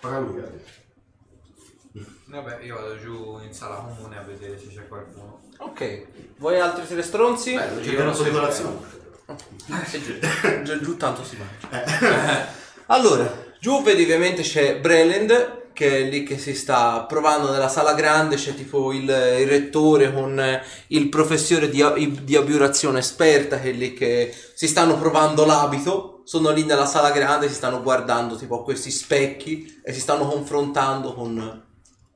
Paga 0.00 0.18
lui, 0.18 0.40
eh. 0.40 0.86
Vabbè, 2.26 2.62
io 2.62 2.74
vado 2.74 2.98
giù 2.98 3.40
in 3.42 3.52
sala 3.52 3.76
comune 3.76 4.18
a 4.18 4.22
vedere 4.22 4.58
se 4.58 4.66
c'è 4.68 4.86
qualcuno. 4.86 5.40
Ok, 5.58 6.06
voi 6.36 6.60
altri 6.60 6.86
tre 6.86 7.02
stronzi? 7.02 7.54
Bello, 7.54 7.82
ci 7.82 7.90
io 7.90 7.96
una 7.96 8.04
non 8.04 8.14
so 8.14 8.30
colazione. 8.30 8.76
Eh, 9.26 10.00
giù, 10.00 10.18
giù- 10.62 10.80
giù 10.80 10.96
tanto 10.96 11.24
si 11.24 11.36
mangia. 11.36 12.56
Allora, 12.90 13.30
giù 13.60 13.82
vedi 13.82 14.02
ovviamente 14.04 14.40
c'è 14.40 14.78
Breland 14.80 15.56
che 15.78 15.98
è 15.98 16.02
lì 16.08 16.24
che 16.24 16.38
si 16.38 16.54
sta 16.54 17.04
provando 17.04 17.52
nella 17.52 17.68
sala 17.68 17.94
grande, 17.94 18.34
c'è 18.34 18.52
tipo 18.54 18.92
il, 18.92 19.02
il 19.04 19.46
rettore 19.46 20.12
con 20.12 20.40
eh, 20.40 20.60
il 20.88 21.08
professore 21.08 21.68
di, 21.68 22.24
di 22.24 22.34
abiurazione 22.34 22.98
esperta 22.98 23.60
che 23.60 23.70
è 23.70 23.72
lì 23.72 23.94
che 23.94 24.34
si 24.54 24.66
stanno 24.66 24.98
provando 24.98 25.44
l'abito, 25.44 26.17
sono 26.28 26.50
lì 26.50 26.62
nella 26.62 26.84
sala 26.84 27.10
grande, 27.10 27.48
si 27.48 27.54
stanno 27.54 27.82
guardando 27.82 28.36
tipo 28.36 28.60
a 28.60 28.62
questi 28.62 28.90
specchi 28.90 29.80
e 29.82 29.94
si 29.94 30.00
stanno 30.00 30.28
confrontando 30.28 31.14
con 31.14 31.64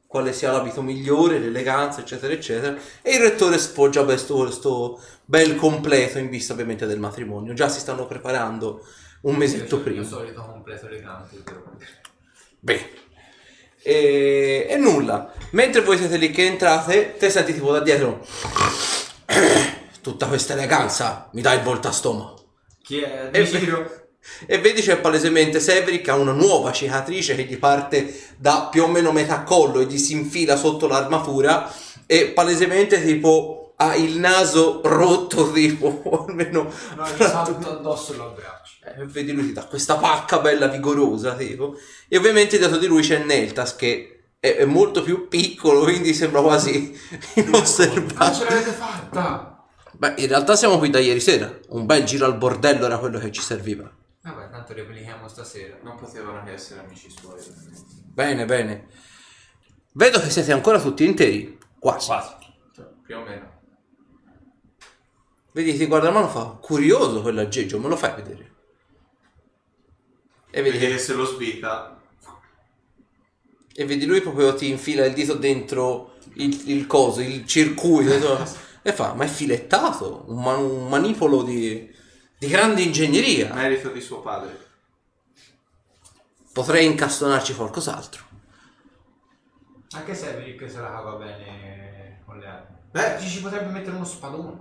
quale 0.06 0.34
sia 0.34 0.52
l'abito 0.52 0.82
migliore, 0.82 1.38
l'eleganza, 1.38 2.00
eccetera, 2.00 2.30
eccetera. 2.34 2.76
E 3.00 3.14
il 3.14 3.20
rettore 3.20 3.56
sfoggia 3.56 4.04
questo, 4.04 4.34
questo 4.34 5.00
bel 5.24 5.56
completo 5.56 6.18
in 6.18 6.28
vista 6.28 6.52
ovviamente 6.52 6.84
del 6.84 6.98
matrimonio. 6.98 7.54
Già 7.54 7.70
si 7.70 7.80
stanno 7.80 8.04
preparando 8.04 8.86
un 9.22 9.34
mesetto 9.34 9.80
prima. 9.80 10.02
Il 10.02 10.06
solito 10.06 10.44
completo 10.44 10.88
elegante. 10.88 11.42
Beh. 12.60 12.90
E, 13.82 14.66
e 14.68 14.76
nulla. 14.76 15.32
Mentre 15.52 15.80
voi 15.80 15.96
siete 15.96 16.18
lì 16.18 16.30
che 16.30 16.44
entrate, 16.44 17.16
te 17.16 17.30
senti 17.30 17.54
tipo 17.54 17.72
da 17.72 17.80
dietro. 17.80 18.22
Tutta 20.02 20.26
questa 20.26 20.52
eleganza 20.52 21.30
mi 21.32 21.40
dà 21.40 21.54
il 21.54 21.62
voltastoma. 21.62 22.34
Chi 22.82 23.00
è? 23.00 23.30
E, 23.32 23.42
Di 23.44 23.58
giro? 23.58 24.01
E 24.46 24.58
vedi 24.58 24.80
c'è 24.80 24.98
palesemente 24.98 25.60
Severick 25.60 26.08
ha 26.08 26.14
una 26.14 26.32
nuova 26.32 26.72
cicatrice 26.72 27.34
che 27.34 27.44
gli 27.44 27.58
parte 27.58 28.12
da 28.36 28.68
più 28.70 28.84
o 28.84 28.88
meno 28.88 29.12
metà 29.12 29.42
collo 29.42 29.80
e 29.80 29.86
gli 29.86 29.98
si 29.98 30.12
infila 30.12 30.56
sotto 30.56 30.86
l'armatura 30.86 31.72
e 32.06 32.26
palesemente 32.28 33.02
tipo 33.02 33.74
ha 33.76 33.96
il 33.96 34.18
naso 34.18 34.80
rotto 34.84 35.50
tipo 35.52 36.00
o 36.04 36.24
almeno 36.26 36.70
No, 36.96 37.04
gli 37.16 37.22
salto 37.22 37.68
addosso 37.70 38.12
e 38.12 38.16
lo 38.16 38.26
abbraccio. 38.26 38.74
Eh, 38.84 39.06
vedi 39.06 39.32
lui 39.32 39.46
ti 39.46 39.52
dà 39.52 39.64
questa 39.64 39.96
pacca 39.96 40.38
bella 40.38 40.66
vigorosa 40.68 41.34
tipo 41.34 41.76
e 42.08 42.16
ovviamente 42.16 42.58
dietro 42.58 42.78
di 42.78 42.86
lui 42.86 43.02
c'è 43.02 43.18
Neltas 43.24 43.76
che 43.76 44.24
è, 44.38 44.56
è 44.56 44.64
molto 44.64 45.02
più 45.02 45.28
piccolo 45.28 45.82
quindi 45.82 46.14
sembra 46.14 46.40
quasi 46.40 46.90
Ma 47.34 47.42
inosservato 47.42 48.38
ce 48.38 48.44
l'avete 48.44 48.70
fatta! 48.70 49.64
beh 49.92 50.14
in 50.16 50.26
realtà 50.26 50.56
siamo 50.56 50.78
qui 50.78 50.90
da 50.90 50.98
ieri 50.98 51.20
sera 51.20 51.58
un 51.70 51.86
bel 51.86 52.04
giro 52.04 52.26
al 52.26 52.36
bordello 52.36 52.86
era 52.86 52.98
quello 52.98 53.18
che 53.18 53.30
ci 53.30 53.40
serviva 53.40 53.88
tanto 54.64 54.72
replichiamo 54.74 55.28
stasera. 55.28 55.78
Non 55.82 55.96
potevano 55.96 56.42
che 56.44 56.52
essere 56.52 56.80
amici 56.80 57.10
suoi. 57.10 57.40
bene 58.14 58.44
bene 58.44 58.86
vedo 59.92 60.20
che 60.20 60.30
siete 60.30 60.52
ancora 60.52 60.80
tutti 60.80 61.04
interi 61.04 61.58
quasi 61.78 62.06
Quasi. 62.06 62.34
Cioè, 62.74 62.86
più 63.04 63.16
o 63.18 63.22
meno. 63.22 63.60
vedi 65.52 65.76
ti 65.76 65.86
guarda 65.86 66.08
la 66.08 66.14
mano 66.14 66.28
fa 66.28 66.44
curioso 66.60 67.20
quell'aggeggio 67.22 67.78
me 67.80 67.88
lo 67.88 67.96
fai 67.96 68.14
vedere 68.14 68.50
e 70.50 70.62
vedi, 70.62 70.76
Vedi 70.78 70.86
che- 70.90 70.92
che 70.92 70.98
se 70.98 71.14
lo 71.14 71.24
sbica. 71.24 71.98
e 73.74 73.84
vedi 73.86 74.04
lui 74.06 74.20
proprio 74.20 74.54
ti 74.54 74.68
infila 74.68 75.04
il 75.06 75.14
dito 75.14 75.34
dentro 75.34 76.14
il, 76.34 76.70
il 76.70 76.86
coso, 76.86 77.20
il 77.20 77.46
circuito 77.46 78.46
e 78.82 78.92
fa, 78.92 79.14
ma 79.14 79.24
è 79.24 79.28
filettato, 79.28 80.24
un, 80.28 80.42
man- 80.42 80.60
un 80.62 80.88
manipolo 80.88 81.42
di, 81.42 81.90
di 82.42 82.48
grande 82.48 82.82
ingegneria. 82.82 83.54
Merito 83.54 83.90
di 83.90 84.00
suo 84.00 84.18
padre. 84.20 84.58
Potrei 86.52 86.86
incastonarci 86.86 87.54
qualcos'altro. 87.54 88.24
Anche 89.92 90.12
se 90.16 90.36
Rick 90.40 90.68
se 90.68 90.80
la 90.80 90.90
cava 90.90 91.12
bene 91.12 92.20
con 92.26 92.40
le 92.40 92.46
armi. 92.48 92.76
Beh, 92.90 93.18
Ci 93.20 93.28
ci 93.28 93.40
potrebbe 93.42 93.70
mettere 93.70 93.94
uno 93.94 94.04
spadone. 94.04 94.60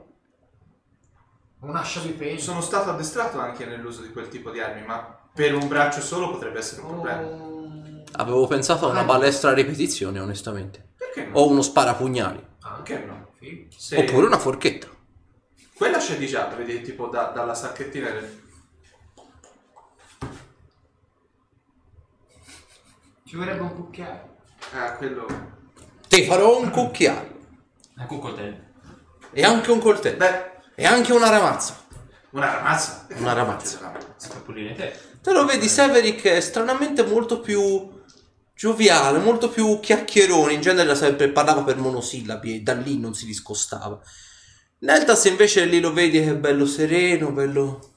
Un'ascia 1.62 2.02
di 2.02 2.10
pena. 2.10 2.40
sono 2.40 2.62
stato 2.62 2.92
addestrato 2.92 3.40
anche 3.40 3.66
nell'uso 3.66 4.04
di 4.04 4.12
quel 4.12 4.28
tipo 4.28 4.52
di 4.52 4.60
armi, 4.60 4.86
ma 4.86 5.20
per 5.34 5.56
un 5.56 5.68
braccio 5.68 6.02
solo 6.02 6.30
potrebbe 6.30 6.60
essere 6.60 6.82
un 6.82 6.88
problema. 6.88 7.22
Oh. 7.24 8.04
Avevo 8.12 8.46
pensato 8.46 8.86
a 8.88 8.92
una 8.92 9.04
balestra 9.04 9.50
a 9.50 9.54
ripetizione, 9.54 10.20
onestamente. 10.20 10.90
Perché 10.96 11.26
no? 11.26 11.40
O 11.40 11.50
uno 11.50 11.64
sparapugnali. 11.64 12.46
Anche 12.60 13.00
no? 13.00 13.32
Sì. 13.40 13.68
Se- 13.76 13.98
Oppure 13.98 14.28
una 14.28 14.38
forchetta. 14.38 14.88
Quella 15.82 15.98
c'è 15.98 16.16
di 16.20 16.28
già, 16.28 16.46
vedi, 16.46 16.84
tipo 16.84 17.08
da- 17.08 17.32
dalla 17.34 17.56
sacchettina 17.56 18.12
del... 18.12 18.40
Ci 23.26 23.36
vorrebbe 23.36 23.62
un 23.62 23.74
cucchiaio. 23.74 24.36
Ah, 24.74 24.94
quello... 24.94 25.26
Ti 26.08 26.24
farò 26.26 26.60
un 26.60 26.70
cucchiaio. 26.70 27.36
Anche 27.96 28.14
un 28.14 28.20
coltello. 28.20 28.58
E 29.32 29.44
anche 29.44 29.72
un 29.72 29.80
coltello. 29.80 30.18
Beh, 30.18 30.52
E 30.76 30.86
anche 30.86 31.14
una 31.14 31.30
ramazza. 31.30 31.76
una 32.30 32.54
ramazza. 32.54 33.08
Una 33.18 33.34
ramazza. 33.34 33.80
Una 33.80 33.92
ramazza. 33.94 34.28
Per 34.28 34.42
pulire 34.44 34.76
te. 34.76 35.00
Te 35.20 35.32
lo 35.32 35.46
vedi 35.46 35.68
Severick 35.68 36.24
è 36.28 36.42
stranamente 36.42 37.04
molto 37.04 37.40
più 37.40 38.04
gioviale, 38.54 39.18
molto 39.18 39.50
più 39.50 39.80
chiacchierone. 39.80 40.54
In 40.54 40.62
genere 40.62 40.94
sempre 40.94 41.30
parlava 41.30 41.64
per 41.64 41.78
monosillabi 41.78 42.58
e 42.58 42.60
da 42.62 42.74
lì 42.74 43.00
non 43.00 43.16
si 43.16 43.26
discostava. 43.26 44.00
Neltas 44.82 45.26
invece 45.26 45.66
lì 45.66 45.80
lo 45.80 45.94
vedi 45.94 46.20
che 46.20 46.30
è 46.30 46.36
bello 46.36 46.66
sereno, 46.66 47.32
bello... 47.32 47.90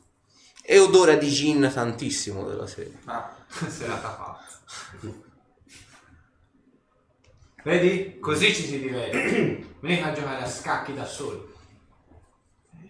E 0.66 0.78
odora 0.78 1.14
di 1.16 1.28
gin 1.28 1.70
tantissimo 1.72 2.46
della 2.48 2.66
serie. 2.66 2.98
Ma 3.04 3.34
Serata 3.68 4.08
fatta. 4.08 5.12
Vedi? 7.64 8.18
Così 8.18 8.54
ci 8.54 8.64
si 8.64 8.80
diverte. 8.80 9.76
Mica 9.80 10.06
a 10.06 10.12
giocare 10.12 10.42
a 10.42 10.48
scacchi 10.48 10.94
da 10.94 11.04
soli. 11.04 11.52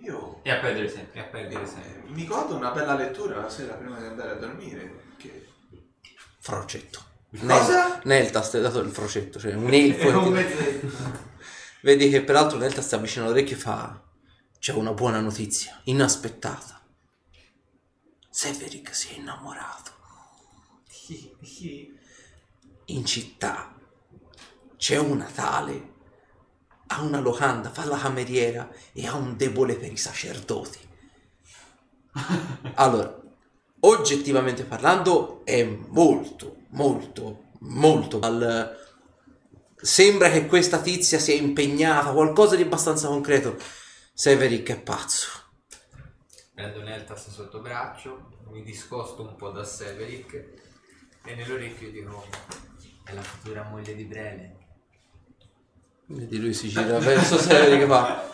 io 0.00 0.40
E 0.42 0.50
a 0.50 0.58
perdere 0.58 0.88
sempre. 0.88 1.20
E 1.20 1.22
a 1.22 1.26
perdere 1.26 1.66
sempre. 1.66 2.02
mi 2.12 2.26
godo 2.26 2.54
una 2.54 2.70
bella 2.70 2.94
lettura 2.94 3.40
la 3.40 3.48
sera 3.48 3.74
prima 3.74 3.98
di 3.98 4.06
andare 4.06 4.30
a 4.30 4.34
dormire. 4.34 5.02
Che... 5.16 5.46
Frocetto. 6.38 7.02
Cosa? 7.44 8.00
Neltas 8.04 8.50
ti 8.50 8.56
ha 8.56 8.60
dato 8.60 8.78
il 8.80 8.90
frocetto, 8.90 9.40
cioè 9.40 9.54
un 9.54 9.72
elfo. 9.72 10.08
Che 10.08 10.16
un 10.16 10.32
mezzetto. 10.32 11.32
Vedi 11.84 12.08
che 12.08 12.22
peraltro 12.22 12.56
Neltas 12.56 12.86
sta 12.86 12.96
vicino 12.96 13.26
all'orecchio 13.26 13.56
e 13.56 13.58
fa... 13.58 14.02
C'è 14.58 14.72
una 14.72 14.94
buona 14.94 15.20
notizia, 15.20 15.78
inaspettata. 15.84 16.80
Severick 18.30 18.94
si 18.94 19.10
è 19.10 19.18
innamorato. 19.18 19.90
Chi? 20.88 21.36
Chi? 21.42 21.94
In 22.86 23.04
città 23.04 23.78
c'è 24.78 24.96
una 24.96 25.26
tale, 25.26 25.92
ha 26.86 27.02
una 27.02 27.20
locanda, 27.20 27.68
fa 27.68 27.84
la 27.84 27.98
cameriera 27.98 28.66
e 28.94 29.06
ha 29.06 29.14
un 29.16 29.36
debole 29.36 29.74
per 29.74 29.92
i 29.92 29.98
sacerdoti. 29.98 30.78
Allora, 32.76 33.20
oggettivamente 33.80 34.64
parlando, 34.64 35.44
è 35.44 35.62
molto, 35.62 36.62
molto, 36.70 37.50
molto 37.58 38.18
mal. 38.20 38.82
Sembra 39.84 40.30
che 40.30 40.46
questa 40.46 40.80
tizia 40.80 41.18
sia 41.18 41.34
impegnata, 41.34 42.12
qualcosa 42.12 42.56
di 42.56 42.62
abbastanza 42.62 43.06
concreto. 43.08 43.58
Severick 44.14 44.70
è 44.70 44.80
pazzo. 44.80 45.28
Prendo 46.54 46.80
Neltas 46.80 47.28
sotto 47.28 47.60
braccio, 47.60 48.30
mi 48.50 48.62
discosto 48.62 49.20
un 49.20 49.36
po' 49.36 49.50
da 49.50 49.62
Severick 49.62 50.32
e 51.22 51.34
nell'orecchio 51.34 51.90
dico 51.90 52.26
è 53.04 53.12
la 53.12 53.20
futura 53.20 53.64
moglie 53.64 53.94
di 53.94 54.04
Brele. 54.04 54.56
Vedi, 56.06 56.38
lui 56.38 56.54
si 56.54 56.68
gira 56.68 56.98
verso 56.98 57.36
Severick 57.38 57.82
e 57.82 57.86
fa... 57.86 58.30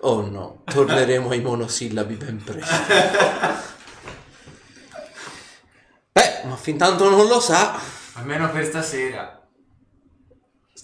Oh 0.00 0.20
no, 0.20 0.64
torneremo 0.66 1.30
ai 1.30 1.40
monosillabi 1.40 2.14
ben 2.14 2.44
presto. 2.44 2.74
Beh, 6.12 6.42
ma 6.44 6.56
fin 6.56 6.76
tanto 6.76 7.08
non 7.08 7.26
lo 7.26 7.40
sa. 7.40 7.80
Almeno 8.12 8.50
per 8.50 8.66
stasera. 8.66 9.37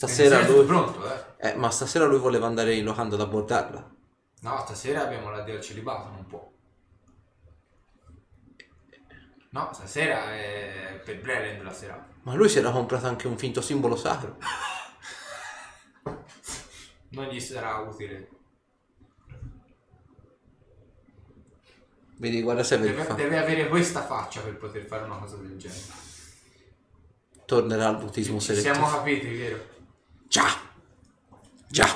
Stasera 0.07 0.45
sei 0.45 0.55
lui... 0.55 0.65
pronto, 0.65 1.13
eh? 1.13 1.49
Eh, 1.51 1.55
ma 1.55 1.71
stasera 1.71 2.05
lui 2.07 2.19
voleva 2.19 2.47
andare 2.47 2.75
in 2.75 2.85
locanda 2.85 3.15
ad 3.15 3.21
abbordarla. 3.21 3.93
No, 4.41 4.63
stasera 4.65 5.03
abbiamo 5.03 5.31
l'addio 5.31 5.55
al 5.55 5.61
celibato, 5.63 6.11
non 6.11 6.27
può. 6.27 6.51
No, 9.51 9.71
stasera 9.73 10.35
è 10.35 11.01
per 11.05 11.21
Brelend 11.21 11.63
la 11.63 11.73
serata. 11.73 12.09
Ma 12.23 12.35
lui 12.35 12.49
si 12.49 12.59
era 12.59 12.71
comprato 12.71 13.07
anche 13.07 13.29
un 13.29 13.39
finto 13.39 13.61
simbolo 13.61 13.97
sacro. 13.97 14.37
Non 17.15 17.27
gli 17.27 17.39
sarà 17.39 17.79
utile. 17.79 18.29
Vedi, 22.17 22.43
guarda 22.43 22.65
Severick 22.65 22.97
Deve, 22.97 23.09
fa... 23.09 23.15
deve 23.15 23.39
avere 23.39 23.69
questa 23.69 24.03
faccia 24.03 24.41
per 24.41 24.57
poter 24.57 24.85
fare 24.85 25.05
una 25.05 25.19
cosa 25.19 25.37
del 25.37 25.57
genere. 25.57 25.81
Tornerà 27.45 27.89
al 27.89 28.11
Ci 28.13 28.23
selettivo. 28.25 28.75
siamo 28.75 28.89
capiti, 28.89 29.29
vero? 29.29 29.74
Già, 30.35 30.49
già. 31.69 31.87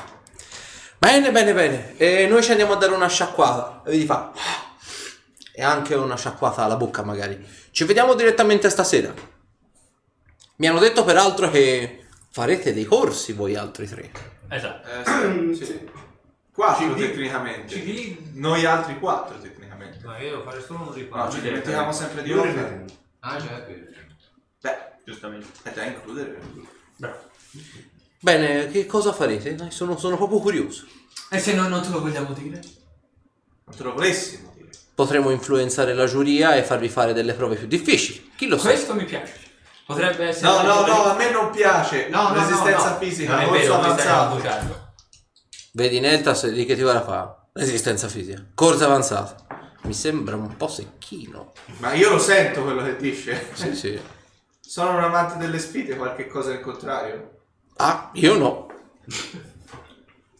Bene, 0.96 1.32
bene, 1.32 1.52
bene. 1.52 1.96
E 1.96 2.28
noi 2.28 2.40
ci 2.40 2.52
andiamo 2.52 2.74
a 2.74 2.76
dare 2.76 2.92
una 2.92 3.08
sciacquata. 3.08 3.82
E 3.84 3.90
vedi 3.90 4.04
fa. 4.06 4.30
E 5.52 5.60
anche 5.60 5.96
una 5.96 6.16
sciacquata 6.16 6.62
alla 6.62 6.76
bocca, 6.76 7.02
magari. 7.02 7.44
Ci 7.72 7.82
vediamo 7.82 8.14
direttamente 8.14 8.70
stasera. 8.70 9.12
Mi 10.58 10.68
hanno 10.68 10.78
detto 10.78 11.02
peraltro 11.02 11.50
che 11.50 12.06
farete 12.30 12.72
dei 12.72 12.84
corsi 12.84 13.32
voi 13.32 13.56
altri 13.56 13.88
tre. 13.88 14.08
Esatto. 14.50 14.88
Eh, 14.88 15.54
sì, 15.56 15.64
sì. 15.64 15.90
Quattro 16.52 16.94
Ci- 16.94 17.00
tecnicamente. 17.08 17.74
ci- 17.74 18.30
Noi 18.34 18.64
altri 18.64 19.00
quattro 19.00 19.36
tecnicamente. 19.40 19.98
No, 20.04 20.12
io 20.16 20.30
devo 20.30 20.42
fare 20.44 20.62
solo 20.62 20.78
un 20.78 20.84
No, 20.86 20.92
riparo. 20.92 21.28
ci 21.32 21.40
dimentichiamo 21.40 21.90
sempre 21.90 22.22
di 22.22 22.32
ripeto. 22.32 22.84
Ah, 23.18 23.36
vero. 23.36 23.64
Beh, 24.60 24.78
Giustamente. 25.04 25.48
è 25.64 25.72
da 25.72 25.82
includere. 25.86 26.38
Bravo. 26.98 27.26
Bene, 28.20 28.68
che 28.68 28.86
cosa 28.86 29.12
farete? 29.12 29.54
Dai, 29.54 29.70
Sono, 29.70 29.96
sono 29.96 30.16
proprio 30.16 30.38
curioso. 30.40 30.84
E 31.30 31.38
se 31.38 31.54
noi 31.54 31.68
non 31.68 31.82
te 31.82 31.88
lo 31.90 32.00
vogliamo 32.00 32.32
dire? 32.32 32.60
Non 33.64 33.76
te 33.76 33.82
lo 33.82 33.92
volessimo 33.94 34.52
dire. 34.56 34.68
Potremo 34.94 35.30
influenzare 35.30 35.94
la 35.94 36.06
giuria 36.06 36.54
e 36.56 36.62
farvi 36.64 36.88
fare 36.88 37.12
delle 37.12 37.34
prove 37.34 37.56
più 37.56 37.66
difficili. 37.66 38.32
Chi 38.36 38.46
lo 38.48 38.58
sa? 38.58 38.68
Questo 38.70 38.94
mi 38.94 39.04
piace. 39.04 39.34
Potrebbe 39.86 40.26
essere... 40.28 40.50
No, 40.50 40.62
no, 40.62 40.86
no, 40.86 41.04
a 41.04 41.14
me 41.14 41.30
non 41.30 41.50
piace. 41.50 42.08
No, 42.08 42.24
no, 42.24 42.34
no, 42.34 42.34
Resistenza 42.34 42.90
no. 42.90 42.96
fisica, 42.98 43.30
Non 43.36 43.40
è 43.40 43.46
corso 43.46 43.60
vero, 43.60 43.76
mi 43.76 43.82
stai 43.82 43.90
avanzato. 44.06 44.32
abusando. 44.34 44.92
Vedi 45.72 46.00
Neltas 46.00 46.50
lì 46.50 46.64
che 46.64 46.74
ti 46.74 46.82
guarda 46.82 47.02
fa. 47.02 47.46
Resistenza 47.52 48.08
fisica. 48.08 48.44
Corsa 48.54 48.86
avanzata. 48.86 49.46
Mi 49.82 49.94
sembra 49.94 50.34
un 50.36 50.56
po' 50.56 50.68
secchino. 50.68 51.52
Ma 51.78 51.92
io 51.94 52.10
lo 52.10 52.18
sento 52.18 52.62
quello 52.64 52.82
che 52.82 52.96
dice. 52.96 53.48
Sì, 53.54 53.74
sì. 53.74 54.00
Sono 54.60 54.90
un 54.96 55.02
amante 55.04 55.38
delle 55.38 55.58
sfide, 55.58 55.96
qualche 55.96 56.26
cosa 56.26 56.50
al 56.50 56.60
contrario. 56.60 57.37
Ah, 57.80 58.10
io 58.14 58.36
no. 58.36 58.66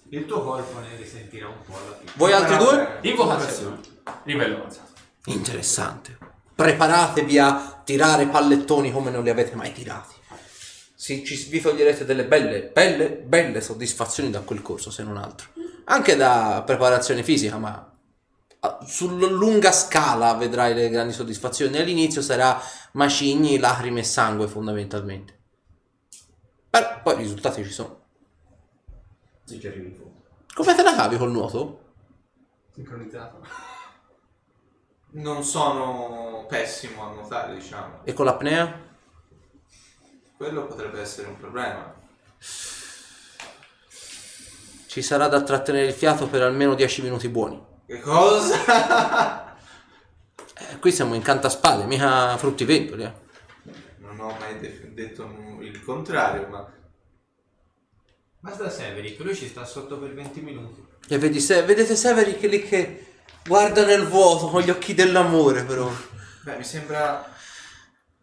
Il 0.09 0.27
tuo 0.27 0.42
corpo 0.42 0.81
ne 0.81 0.96
risentirà 0.96 1.46
un 1.46 1.61
po' 1.64 1.77
alla 1.77 1.96
fine. 1.96 2.11
Voi 2.16 2.33
altri 2.33 2.57
due? 2.57 2.98
Invocazione. 3.03 3.81
Livello 4.24 4.57
avanzato. 4.57 4.92
Interessante. 5.27 6.18
Preparatevi 6.55 7.38
a 7.38 7.81
tirare 7.85 8.27
pallettoni 8.27 8.90
come 8.90 9.11
non 9.11 9.22
li 9.22 9.31
avete 9.31 9.55
mai 9.55 9.72
tirati. 9.72 10.14
Sì, 10.94 11.24
ci, 11.24 11.37
vi 11.48 11.61
toglierete 11.61 12.05
delle 12.05 12.24
belle, 12.24 12.70
belle, 12.72 13.11
belle 13.11 13.61
soddisfazioni 13.61 14.31
da 14.31 14.40
quel 14.40 14.61
corso, 14.61 14.90
se 14.90 15.05
non 15.05 15.16
altro. 15.16 15.51
Anche 15.85 16.16
da 16.16 16.64
preparazione 16.66 17.22
fisica, 17.22 17.57
ma 17.59 17.96
sulla 18.85 19.29
lunga 19.29 19.70
scala 19.70 20.35
vedrai 20.35 20.74
le 20.74 20.88
grandi 20.88 21.12
soddisfazioni. 21.12 21.79
All'inizio 21.79 22.20
sarà 22.20 22.61
macigni, 22.92 23.59
lacrime 23.59 24.01
e 24.01 24.05
sangue, 24.05 24.48
fondamentalmente. 24.48 25.38
Però 26.70 27.00
poi 27.02 27.14
i 27.14 27.18
risultati 27.18 27.64
ci 27.64 27.70
sono. 27.70 28.00
Sì, 29.44 29.59
ci 29.61 29.66
arrivi 29.66 29.88
in 29.88 29.96
fondo. 29.96 30.22
Come 30.54 30.74
te 30.74 30.83
la 30.83 30.94
cavi 30.94 31.16
col 31.16 31.31
nuoto? 31.31 31.87
Sincronizzato. 32.74 33.40
Non 35.11 35.42
sono 35.42 36.44
pessimo 36.46 37.09
a 37.09 37.12
nuotare, 37.12 37.54
diciamo. 37.54 38.04
E 38.04 38.12
con 38.12 38.26
l'apnea? 38.26 38.87
Quello 40.37 40.66
potrebbe 40.66 41.00
essere 41.00 41.28
un 41.28 41.38
problema. 41.38 41.94
Ci 44.87 45.02
sarà 45.02 45.28
da 45.28 45.42
trattenere 45.42 45.87
il 45.87 45.94
fiato 45.94 46.28
per 46.28 46.42
almeno 46.42 46.74
10 46.74 47.02
minuti 47.02 47.28
buoni. 47.28 47.61
Che 47.87 48.00
cosa? 48.00 49.57
Eh, 50.61 50.78
qui 50.81 50.90
siamo 50.92 51.14
in 51.14 51.22
cantaspade, 51.22 51.85
mica 51.85 52.37
fruttivendoli. 52.37 53.04
Eh. 53.04 53.12
Non 54.18 54.31
ho 54.31 54.38
mai 54.38 54.59
de- 54.59 54.92
detto 54.92 55.24
il 55.61 55.83
contrario, 55.85 56.48
ma 56.48 56.72
Basta 58.40 58.70
Severick, 58.70 59.18
lui 59.20 59.35
ci 59.35 59.48
sta 59.48 59.64
sotto 59.64 59.98
per 59.98 60.14
20 60.14 60.40
minuti. 60.40 60.87
E 61.09 61.18
vedi 61.18 61.40
se, 61.40 61.62
vedete 61.64 61.96
Severi 61.96 62.37
che 62.37 62.46
lì 62.46 62.62
che 62.62 63.07
guarda 63.44 63.85
nel 63.85 64.07
vuoto 64.07 64.48
con 64.48 64.62
gli 64.62 64.70
occhi 64.70 64.94
dell'amore, 64.94 65.64
però. 65.64 65.90
beh, 66.44 66.57
mi 66.57 66.64
sembra. 66.64 67.35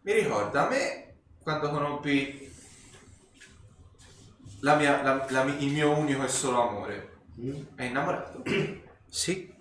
Mi 0.02 0.12
ricorda 0.12 0.66
a 0.66 0.70
me 0.70 1.16
quando 1.42 1.68
conobbi 1.68 2.50
la 4.60 4.76
mia, 4.76 5.02
la- 5.02 5.26
la 5.28 5.42
il 5.42 5.70
mio 5.72 5.96
unico 5.96 6.24
e 6.24 6.28
solo 6.28 6.66
amore. 6.68 7.18
È 7.74 7.82
innamorato. 7.84 8.42
Sì, 9.08 9.52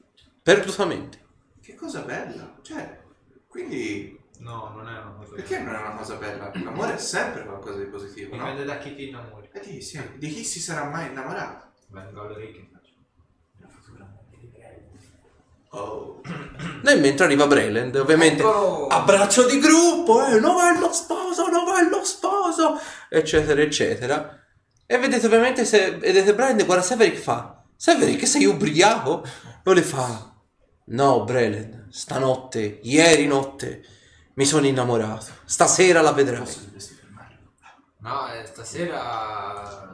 perdutamente. 0.41 1.19
Che 1.61 1.75
cosa 1.75 2.01
bella. 2.01 2.57
Cioè, 2.61 3.01
quindi 3.47 4.14
No, 4.39 4.71
non 4.75 4.87
è 4.87 4.91
una 4.91 5.13
cosa 5.17 5.35
perché 5.35 5.59
non 5.59 5.75
è 5.75 5.79
una 5.79 5.95
cosa 5.95 6.15
bella? 6.15 6.51
L'amore 6.63 6.95
è 6.95 6.97
sempre 6.97 7.45
qualcosa 7.45 7.79
di 7.79 7.85
positivo, 7.85 8.35
no? 8.35 8.43
Dipende 8.43 8.65
da 8.65 8.77
chi 8.77 8.95
ti 8.95 9.09
innamori. 9.09 9.49
E 9.51 9.59
di, 9.59 9.81
sì, 9.81 10.01
di 10.17 10.29
chi 10.29 10.43
si 10.43 10.59
sarà 10.59 10.85
mai 10.85 11.09
innamorato? 11.09 11.71
Vengo 11.87 12.21
all'orecchio 12.21 12.61
e 12.61 12.69
faccio. 12.71 12.93
Oh. 15.69 16.21
E 16.85 16.95
mentre 16.95 17.25
arriva 17.25 17.47
Breland, 17.47 17.95
ovviamente 17.95 18.41
Eccolo! 18.41 18.87
abbraccio 18.87 19.45
di 19.45 19.59
gruppo, 19.59 20.25
eh, 20.25 20.39
novello 20.39 20.91
sposo, 20.93 21.47
novello 21.49 22.03
sposo, 22.03 22.79
eccetera, 23.09 23.61
eccetera. 23.61 24.39
E 24.85 24.97
vedete 24.97 25.25
ovviamente 25.25 25.65
se 25.65 25.97
vedete 25.97 26.33
Breland 26.33 26.63
guarda 26.63 26.83
Severick 26.83 27.17
fa 27.17 27.63
Severick 27.75 28.27
sei 28.27 28.45
ubriaco? 28.45 29.23
E 29.63 29.73
le 29.73 29.81
fa 29.81 30.33
No 30.85 31.23
Breland, 31.23 31.87
stanotte, 31.89 32.79
ieri 32.83 33.25
notte 33.25 33.83
mi 34.35 34.45
sono 34.45 34.65
innamorato, 34.65 35.25
stasera 35.45 36.01
la 36.01 36.11
vedrai. 36.13 36.43
No, 37.99 38.27
eh, 38.31 38.45
stasera... 38.45 39.93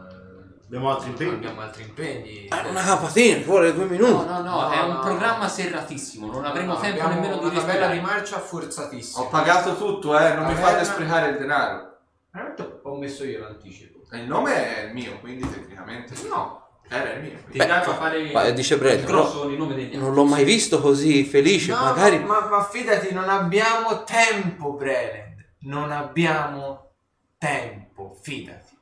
Abbiamo 0.65 0.89
altri 0.91 1.09
impegni. 1.09 1.33
Abbiamo 1.33 1.61
altri 1.61 1.83
impegni. 1.83 2.45
Ah, 2.49 2.65
una 2.67 2.81
capatina, 2.81 3.43
vuole 3.45 3.73
due 3.73 3.85
minuti. 3.85 4.11
No, 4.11 4.23
no, 4.23 4.41
no, 4.41 4.61
No, 4.61 4.71
è 4.71 4.81
un 4.81 4.93
no. 4.93 4.99
programma 5.01 5.49
serratissimo, 5.49 6.27
non 6.31 6.45
avremo 6.45 6.73
No, 6.73 6.79
tempo 6.79 7.07
nemmeno 7.07 7.37
di 7.39 7.45
una 7.45 7.59
tabella 7.59 7.87
respirare. 7.87 7.93
di 7.93 7.99
marcia 7.99 8.39
forzatissima. 8.39 9.23
Ho 9.25 9.27
pagato 9.27 9.75
tutto, 9.75 10.17
eh, 10.17 10.33
non 10.33 10.45
mi 10.45 10.53
Taverna. 10.53 10.69
fate 10.69 10.83
sprecare 10.85 11.29
il 11.31 11.37
denaro. 11.37 11.97
Veramente 12.31 12.79
ho 12.83 12.97
messo 12.97 13.25
io 13.25 13.39
l'anticipo. 13.39 13.99
E 14.11 14.19
il 14.19 14.27
nome 14.27 14.75
è 14.77 14.81
il 14.85 14.93
mio, 14.93 15.19
quindi 15.19 15.49
tecnicamente 15.49 16.13
No. 16.29 16.60
Era 16.91 17.13
il 17.13 17.21
mio. 17.21 17.31
Ti 17.49 17.57
Beh, 17.57 17.65
piace 17.65 17.91
fare 17.93 18.31
ma 18.31 18.49
dice 18.49 18.77
degli 18.77 18.89
altri. 18.89 19.97
Non 19.97 20.13
l'ho 20.13 20.25
mai 20.25 20.43
visto 20.43 20.81
così 20.81 21.23
felice, 21.23 21.71
No, 21.71 21.79
magari... 21.79 22.19
ma, 22.19 22.47
ma 22.49 22.63
fidati, 22.63 23.13
non 23.13 23.29
abbiamo 23.29 24.03
tempo, 24.03 24.73
Breland. 24.73 25.53
Non 25.61 25.91
abbiamo 25.91 26.91
tempo, 27.37 28.17
fidati. 28.21 28.77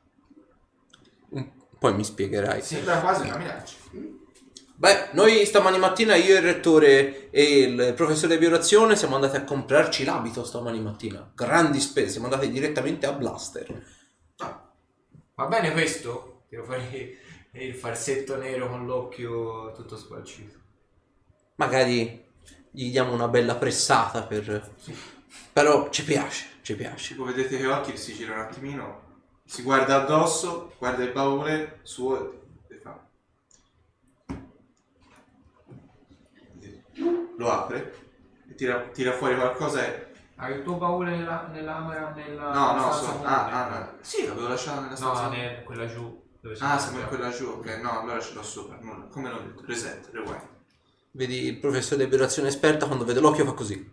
Poi 1.78 1.94
mi 1.94 2.02
spiegherai. 2.04 2.60
Sembra 2.62 3.00
quasi 3.00 3.22
una 3.22 3.36
minaccia. 3.36 3.76
Beh, 4.74 5.10
noi 5.12 5.44
stamani 5.44 5.78
mattina 5.78 6.14
io, 6.16 6.34
il 6.34 6.42
rettore 6.42 7.30
e 7.30 7.42
il 7.60 7.92
professore 7.94 8.34
di 8.34 8.40
violazione 8.40 8.96
siamo 8.96 9.14
andati 9.14 9.36
a 9.36 9.44
comprarci 9.44 10.04
l'abito 10.04 10.42
stamani 10.42 10.80
mattina. 10.80 11.30
Grandi 11.34 11.78
spese, 11.80 12.10
siamo 12.10 12.26
andati 12.26 12.50
direttamente 12.50 13.06
a 13.06 13.12
Blaster. 13.12 13.82
Va 14.36 15.46
bene 15.46 15.70
questo? 15.72 16.42
Tiro 16.48 16.64
fuori 17.52 17.64
il 17.64 17.74
farsetto 17.74 18.36
nero 18.36 18.68
con 18.68 18.86
l'occhio 18.86 19.72
tutto 19.72 19.96
squalcito. 19.96 20.58
Magari 21.56 22.24
gli 22.70 22.90
diamo 22.90 23.12
una 23.12 23.28
bella 23.28 23.56
pressata 23.56 24.22
per... 24.22 24.74
Però 25.52 25.90
ci 25.90 26.04
piace, 26.04 26.46
ci 26.62 26.76
piace. 26.76 27.08
Tipo, 27.08 27.24
vedete 27.24 27.56
che 27.56 27.66
occhi 27.66 27.96
si 27.96 28.14
gira 28.14 28.34
un 28.34 28.40
attimino, 28.40 29.18
si 29.44 29.62
guarda 29.62 30.02
addosso, 30.02 30.72
guarda 30.78 31.02
il 31.02 31.12
baule 31.12 31.80
suo 31.82 32.42
e 32.68 32.76
fa. 32.80 33.08
Lo 37.36 37.50
apre 37.50 37.94
e 38.48 38.54
tira, 38.54 38.80
tira 38.92 39.12
fuori 39.12 39.34
qualcosa 39.34 39.86
e. 39.86 40.08
Hai 40.36 40.56
il 40.56 40.62
tuo 40.62 40.76
baule 40.76 41.16
nella, 41.16 41.48
nell'amera, 41.52 42.10
nella 42.14 42.52
No, 42.52 42.74
no, 42.74 42.92
so, 42.92 43.22
ah, 43.24 43.66
ah, 43.66 43.68
no. 43.68 43.98
Sì, 44.00 44.26
l'avevo 44.26 44.48
lasciato 44.48 44.80
nella 44.80 44.96
stanza. 44.96 45.22
No, 45.24 45.28
ne- 45.30 45.62
quella 45.64 45.86
giù. 45.86 46.19
Dove 46.40 46.54
Ah, 46.54 46.56
siamo 46.56 46.78
siamo 46.78 46.96
in 46.98 47.02
stati. 47.02 47.16
quella 47.16 47.30
giù, 47.30 47.46
ok. 47.48 47.66
No, 47.82 48.00
allora 48.00 48.20
ce 48.20 48.34
l'ho 48.34 48.42
sopra. 48.42 48.78
Nulla. 48.80 49.04
Come 49.06 49.28
l'ho 49.30 49.40
detto? 49.40 49.62
Reset, 49.66 50.08
rewind. 50.12 50.48
Vedi 51.12 51.44
il 51.46 51.58
professore 51.58 52.04
di 52.04 52.08
violazione 52.10 52.48
esperta 52.48 52.86
quando 52.86 53.04
vede 53.04 53.20
l'occhio 53.20 53.44
fa 53.44 53.52
così. 53.52 53.92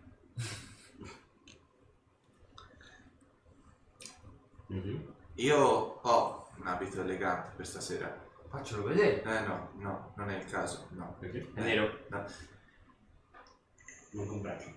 Mhm. 4.67 5.13
Io 5.35 5.57
ho 5.57 6.49
un 6.59 6.67
abito 6.67 7.01
elegante 7.01 7.51
per 7.55 7.65
stasera. 7.67 8.25
Faccelo 8.49 8.83
vedere. 8.83 9.21
Eh 9.23 9.45
no, 9.45 9.71
no, 9.75 10.13
non 10.17 10.29
è 10.29 10.37
il 10.37 10.45
caso, 10.45 10.87
no. 10.91 11.15
Perché? 11.19 11.51
È 11.53 11.61
nero. 11.61 12.05
No. 12.09 12.25
Non 14.11 14.27
comprarci. 14.27 14.75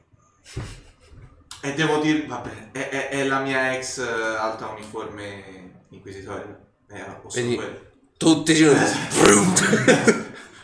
E 1.63 1.75
devo 1.75 1.99
dire, 2.01 2.27
vabbè, 2.27 2.71
è, 2.73 2.89
è- 2.89 3.09
è 3.11 3.25
la 3.27 3.41
mia 3.41 3.75
ex 3.77 3.99
eh, 3.99 4.37
alta 4.37 4.69
uniforme 4.69 5.85
inquisitoria. 5.91 6.59
Eh, 6.91 7.03
ho 7.03 7.29
solo 7.29 7.45
Vedi? 7.47 7.55
quello. 7.57 7.79
Tutti 8.17 8.55
ci 8.55 8.65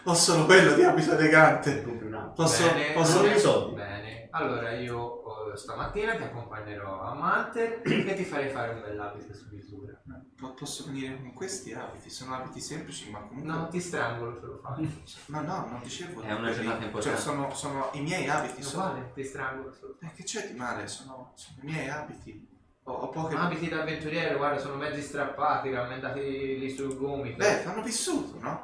Ho 0.09 0.15
solo 0.15 0.45
quello 0.45 0.75
di 0.75 0.83
abito 0.85 1.11
Te 1.11 1.17
elegante. 1.23 1.83
compri 1.83 2.07
un 2.07 2.15
altro. 2.15 2.33
Posso, 2.45 2.63
Bene, 2.73 2.93
posso... 2.93 3.23
Non 3.23 3.33
i 3.33 3.39
soldi. 3.39 3.75
Bene, 3.75 4.29
allora 4.31 4.73
io 4.73 5.53
eh, 5.53 5.57
stamattina 5.57 6.15
ti 6.17 6.23
accompagnerò 6.23 7.01
a 7.03 7.15
Manter 7.15 7.81
e 7.85 8.15
ti 8.15 8.25
farei 8.25 8.51
fare 8.51 8.75
un 8.75 8.83
bell'abito 8.83 9.35
su 9.35 9.47
misura. 9.51 10.01
po- 10.37 10.55
Posso 10.55 10.85
venire 10.87 11.17
con 11.17 11.33
questi 11.33 11.73
abiti? 11.73 12.09
Sono 12.11 12.35
abiti 12.37 12.61
semplici, 12.61 13.11
ma 13.11 13.21
comunque... 13.21 13.51
No, 13.53 13.69
ti 13.69 13.81
strangolo 13.81 14.39
se 14.39 14.47
lo 14.47 14.61
fai. 14.63 15.03
Ma 15.27 15.41
no, 15.41 15.67
non 15.71 15.81
dicevo... 15.83 16.21
È 16.23 16.33
una 16.33 16.53
giornata 16.53 16.77
Cioè, 16.79 16.85
importante. 16.87 17.21
sono, 17.21 17.55
sono 17.55 17.91
i 17.95 18.01
miei 18.03 18.29
abiti. 18.29 18.63
Sono... 18.63 18.85
Uguale, 18.85 19.11
ti 19.15 19.25
strangolo 19.25 19.73
se 19.73 19.81
lo 19.83 19.97
fai. 19.99 20.09
Eh, 20.09 20.13
che 20.15 20.23
c'è 20.23 20.47
di 20.53 20.57
male? 20.59 20.87
Sono, 20.87 21.33
sono 21.35 21.57
i 21.63 21.65
miei 21.65 21.89
abiti. 21.89 22.55
Ho, 22.89 22.93
ho 22.93 23.09
poche... 23.09 23.35
Abiti 23.35 23.69
da 23.69 23.81
avventuriero, 23.81 24.37
guarda, 24.37 24.61
sono 24.61 24.77
mezzi 24.77 25.03
strappati, 25.03 25.71
rammendati 25.73 26.21
lì 26.59 26.71
sul 26.71 26.97
gomito. 26.97 27.37
Beh, 27.37 27.65
hanno 27.65 27.83
vissuto, 27.83 28.39
no? 28.41 28.61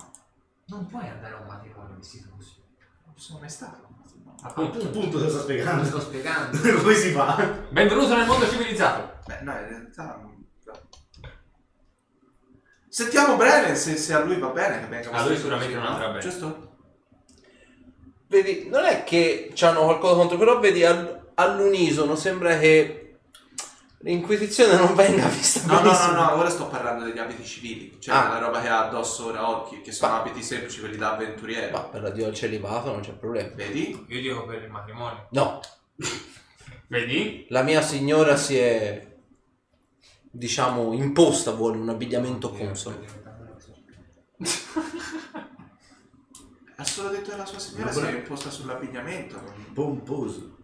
non 0.66 0.86
puoi 0.86 1.06
andare 1.06 1.34
a 1.34 1.38
un 1.38 1.46
matrimonio 1.46 1.96
vestito 1.96 2.28
così. 2.34 2.54
Non 3.04 3.14
sono 3.16 3.40
mai 3.40 3.48
stato. 3.50 3.90
Appunto, 4.44 4.78
appunto 4.80 5.18
te 5.18 5.24
lo 5.24 5.28
sto 5.28 5.36
Lo 5.36 5.42
spiegando. 5.42 5.84
sto 5.84 6.00
spiegando. 6.00 6.58
Come 6.80 6.94
si 6.94 7.10
fa? 7.10 7.58
Benvenuto 7.68 8.16
nel 8.16 8.26
mondo 8.26 8.48
civilizzato. 8.48 9.18
Beh, 9.26 9.40
no, 9.42 9.52
in 9.52 9.68
realtà... 9.68 10.30
Sentiamo 12.88 13.36
Brennan 13.36 13.76
se, 13.76 13.96
se 13.96 14.12
a 14.14 14.20
lui 14.20 14.38
va 14.38 14.48
bene 14.48 14.80
che 14.80 14.86
venga 14.86 15.10
A 15.10 15.26
lui 15.26 15.36
sicuramente 15.36 15.74
non 15.74 15.82
no? 15.82 15.88
andrà 15.90 16.06
bene. 16.08 16.20
Giusto? 16.20 16.70
Vedi, 18.28 18.68
non 18.68 18.84
è 18.84 19.02
che 19.04 19.52
hanno 19.60 19.84
qualcosa 19.84 20.14
contro, 20.14 20.36
però 20.38 20.58
vedi 20.58 20.84
al- 20.84 21.30
all'unisono 21.34 22.16
sembra 22.16 22.58
che 22.58 23.01
l'inquisizione 24.02 24.76
non 24.76 24.94
venga 24.94 25.26
vista 25.28 25.60
No, 25.66 25.74
no, 25.74 25.80
no, 25.80 25.82
benissimo. 25.90 26.12
no, 26.12 26.32
ora 26.34 26.50
sto 26.50 26.66
parlando 26.66 27.04
degli 27.04 27.18
abiti 27.18 27.44
civili, 27.44 27.96
cioè 28.00 28.14
Ah. 28.14 28.28
la 28.28 28.38
roba 28.38 28.60
che 28.60 28.68
ha 28.68 28.86
addosso 28.86 29.26
ora 29.26 29.48
occhi, 29.48 29.80
che 29.80 29.92
sono 29.92 30.12
Ma- 30.12 30.20
abiti 30.20 30.42
semplici, 30.42 30.80
quelli 30.80 30.96
da 30.96 31.12
avventuriero. 31.14 31.70
Ma 31.76 31.84
per 31.84 32.02
la 32.02 32.10
dio 32.10 32.26
al 32.26 32.34
celibato 32.34 32.90
non 32.90 33.00
c'è 33.00 33.12
problema. 33.12 33.54
Vedi? 33.54 34.04
Io 34.08 34.20
dico 34.20 34.44
per 34.44 34.62
il 34.62 34.70
matrimonio. 34.70 35.28
No, 35.30 35.60
Vedi? 36.88 37.46
la 37.50 37.62
mia 37.62 37.80
signora 37.80 38.36
si 38.36 38.56
è, 38.58 39.16
diciamo, 40.30 40.92
imposta, 40.92 41.52
vuole 41.52 41.78
un 41.78 41.88
abbigliamento 41.88 42.50
consono. 42.50 42.98
Ha 46.76 46.84
solo 46.84 47.10
detto 47.10 47.30
che 47.30 47.36
la 47.36 47.46
sua 47.46 47.58
signora 47.60 47.92
si 47.92 48.00
è 48.00 48.10
imposta 48.16 48.50
sull'abbigliamento. 48.50 49.40
Pomposo. 49.72 50.58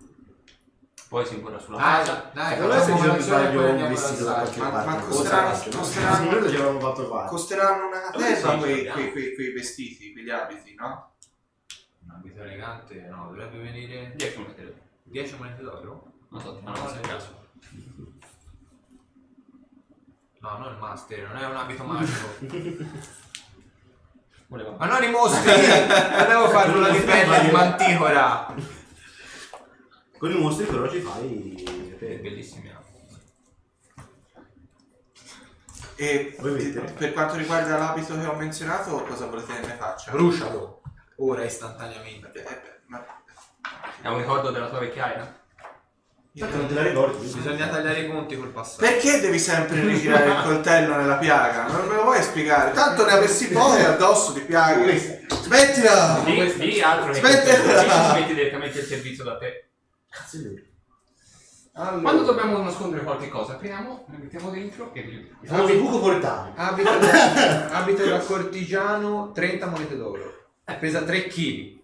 Poi 1.09 1.25
si 1.25 1.35
impone 1.37 1.59
sulla 1.59 1.79
Dai, 1.79 2.05
faccia. 2.05 2.31
dai, 2.35 2.55
Allora 2.59 2.81
se 2.83 2.93
poi 2.93 3.21
sbaglio 3.23 3.89
vestito 3.89 4.25
da 4.25 4.33
qualche 4.35 4.59
Ma- 4.61 4.69
parte. 4.69 4.89
ma 4.91 4.97
costeranno- 4.99 5.59
costeranno- 5.79 6.31
l'avevamo 6.41 6.81
fatto 6.81 7.07
fare. 7.09 7.29
Costeranno 7.29 7.87
una 7.87 8.11
sei? 8.13 8.59
quei, 8.59 8.87
quei, 8.91 9.13
quei, 9.13 9.35
quei 9.35 9.53
vestiti, 9.53 10.13
quegli 10.13 10.29
abiti, 10.29 10.75
no? 10.75 11.13
Un 12.05 12.11
abito 12.11 12.43
elegante, 12.43 13.07
no, 13.11 13.25
dovrebbe 13.29 13.57
venire 13.59 14.13
10 14.17 14.39
monete. 14.39 14.81
10 15.05 15.37
monete 15.39 15.63
d'oro? 15.63 16.13
Non 16.29 16.41
so, 16.43 16.61
No, 16.63 16.73
non 16.73 16.83
no, 16.83 16.89
so 16.89 17.01
caso. 17.01 17.37
No, 20.41 20.59
non 20.59 20.73
il 20.73 20.79
master, 20.79 21.27
non 21.33 21.37
è 21.43 21.47
un 21.47 21.57
abito 21.57 21.85
magico. 21.85 22.29
Voleva. 24.49 24.75
Ma 24.79 24.87
non 24.87 25.03
i 25.03 25.11
mostri! 25.11 25.51
Ma 25.51 26.25
devo 26.25 26.49
fare 26.49 26.71
una 26.73 26.89
libella 26.93 27.39
di 27.39 27.51
manticora! 27.51 28.55
Con 30.19 30.31
i 30.33 30.39
mostri 30.39 30.67
però 30.67 30.89
ci 30.91 31.01
fai... 31.01 31.97
È 31.99 32.05
bellissimi. 32.17 32.77
E 36.01 36.37
Ovviamente. 36.39 36.81
per 36.93 37.13
quanto 37.13 37.35
riguarda 37.35 37.77
l'abito 37.77 38.19
che 38.19 38.27
ho 38.27 38.35
menzionato, 38.35 39.03
cosa 39.03 39.27
volete 39.27 39.53
che 39.61 39.67
ne 39.67 39.77
faccia? 39.77 40.13
Brucialo! 40.13 40.83
Ora 41.17 41.43
istantaneamente. 41.45 42.31
Eh, 42.35 42.43
beh, 42.43 42.81
ma- 42.87 43.05
È 44.01 44.07
un 44.07 44.19
ricordo 44.19 44.51
della 44.53 44.69
tua 44.69 44.79
vecchiaia? 44.79 45.37
Tanto 46.39 46.57
non 46.57 46.67
te 46.69 46.75
la 46.75 46.83
ricordi. 46.83 47.27
Bisogna 47.27 47.67
tagliare 47.67 47.99
i 48.03 48.09
conti 48.09 48.37
col 48.37 48.51
passato. 48.51 48.85
Perché 48.85 49.19
devi 49.19 49.41
sempre 49.41 49.81
ritirare 49.85 50.31
il 50.31 50.43
coltello 50.45 50.95
nella 50.95 51.17
piaga? 51.17 51.67
Non 51.67 51.89
me 51.89 51.97
lo 51.97 52.03
vuoi 52.05 52.23
spiegare? 52.23 52.71
Tanto 52.71 53.05
ne 53.05 53.11
avessi 53.13 53.49
poi 53.49 53.83
addosso 53.83 54.31
di 54.33 54.41
piaghe. 54.43 55.27
Smettila! 55.29 56.23
Di, 56.25 56.55
di 56.59 56.81
altro 56.81 57.11
che 57.13 57.19
Aspetta! 57.21 58.15
ci 58.15 58.21
metti 58.21 58.35
direttamente 58.35 58.79
il 58.79 58.87
servizio 58.87 59.25
da 59.25 59.37
te. 59.37 59.68
Cazzo 60.19 60.37
è 60.37 60.41
vero. 60.41 60.67
Allora, 61.75 62.03
Quando 62.03 62.23
dobbiamo 62.25 62.61
nascondere 62.61 63.05
qualche 63.05 63.29
cosa, 63.29 63.53
apriamo, 63.53 64.07
lo 64.09 64.17
mettiamo 64.19 64.51
dentro 64.51 64.93
e 64.95 65.03
vi 65.03 65.31
Il 65.43 65.49
famoso 65.49 65.79
buco 65.79 66.01
portale. 66.01 66.53
Abito 66.57 66.99
da, 66.99 67.69
abito 67.71 68.05
da 68.05 68.19
cortigiano 68.19 69.31
30 69.31 69.67
monete 69.67 69.97
d'oro. 69.97 70.47
Pesa 70.81 71.03
3 71.03 71.27
kg. 71.29 71.79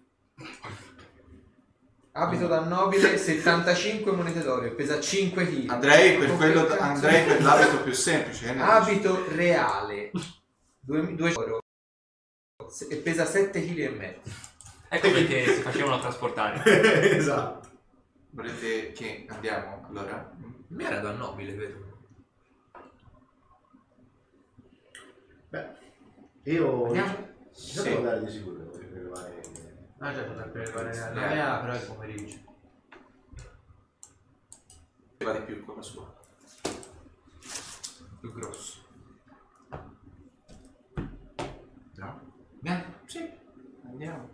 Abito 2.17 2.47
da 2.49 2.61
nobile 2.65 3.17
75 3.17 4.13
monete 4.13 4.43
d'oro 4.43 4.65
e 4.65 4.71
pesa 4.71 5.01
5 5.01 5.47
kg. 5.47 5.71
Andrei 5.71 6.19
per, 6.19 6.37
quello, 6.37 6.77
andrei 6.77 7.25
per 7.27 7.43
l'abito 7.43 7.83
più 7.83 7.93
semplice. 7.93 8.49
eh, 8.49 8.53
dici? 8.53 8.65
Abito 8.65 9.25
reale 9.29 10.11
2 10.81 11.15
euro 11.17 11.61
e 12.89 12.97
pesa 12.97 13.25
7 13.25 13.65
kg 13.65 13.79
e 13.79 13.89
mezzo. 13.91 14.31
Ecco 14.89 15.11
perché 15.11 15.55
si 15.55 15.61
facevano 15.63 16.01
trasportare. 16.01 16.63
esatto. 17.17 17.64
Volete 18.35 18.91
che 18.91 19.27
andiamo 19.29 19.87
allora? 19.87 20.35
Mi 20.67 20.83
era 20.83 20.99
da 20.99 21.13
nobile, 21.13 21.55
vedo. 21.55 21.99
Beh, 25.51 25.77
io... 26.43 26.87
Andiamo? 26.87 27.29
Ci 27.53 27.83
devo 27.83 27.97
andare 27.99 28.25
di 28.25 28.31
sicuro 28.33 28.65
per 28.65 28.89
prelevare... 28.89 29.41
Ah 29.99 30.13
già, 30.13 30.25
potrei 30.25 30.51
prelevare 30.51 30.99
la 30.99 31.11
mia, 31.11 31.61
però 31.61 31.73
è 31.75 31.77
il 31.77 31.87
pomeriggio. 31.87 32.39
Va 35.19 35.33
di 35.33 35.45
più 35.45 35.75
la 35.77 35.83
sua. 35.83 36.13
Più 38.19 38.33
grosso. 38.33 38.83
No? 41.95 42.33
Bene, 42.59 43.01
sì. 43.07 43.31
Andiamo. 43.85 44.34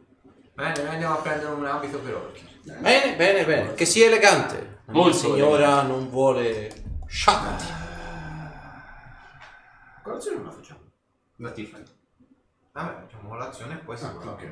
Bene, 0.60 0.82
noi 0.82 0.92
andiamo 0.92 1.14
a 1.14 1.22
prendere 1.22 1.52
un 1.52 1.64
abito 1.64 1.98
per 2.00 2.14
orchi. 2.14 2.46
Bene, 2.80 3.16
bene, 3.16 3.44
bene. 3.46 3.72
Che 3.72 3.86
sia 3.86 4.04
elegante. 4.06 4.80
La 4.84 4.92
mia 4.92 5.02
Molto 5.02 5.16
signora 5.16 5.80
non 5.82 6.10
vuole 6.10 6.70
sciatti. 7.06 7.64
Colazione 10.02 10.36
non 10.36 10.46
la 10.46 10.52
facciamo. 10.52 10.80
Da 11.36 11.50
Tiffany. 11.52 11.84
Vabbè, 12.72 12.92
facciamo 13.06 13.28
colazione 13.30 13.72
e 13.72 13.76
poi 13.78 13.96
si 13.96 14.04
Ah, 14.04 14.12
va. 14.12 14.30
ok, 14.32 14.36
c'è. 14.38 14.48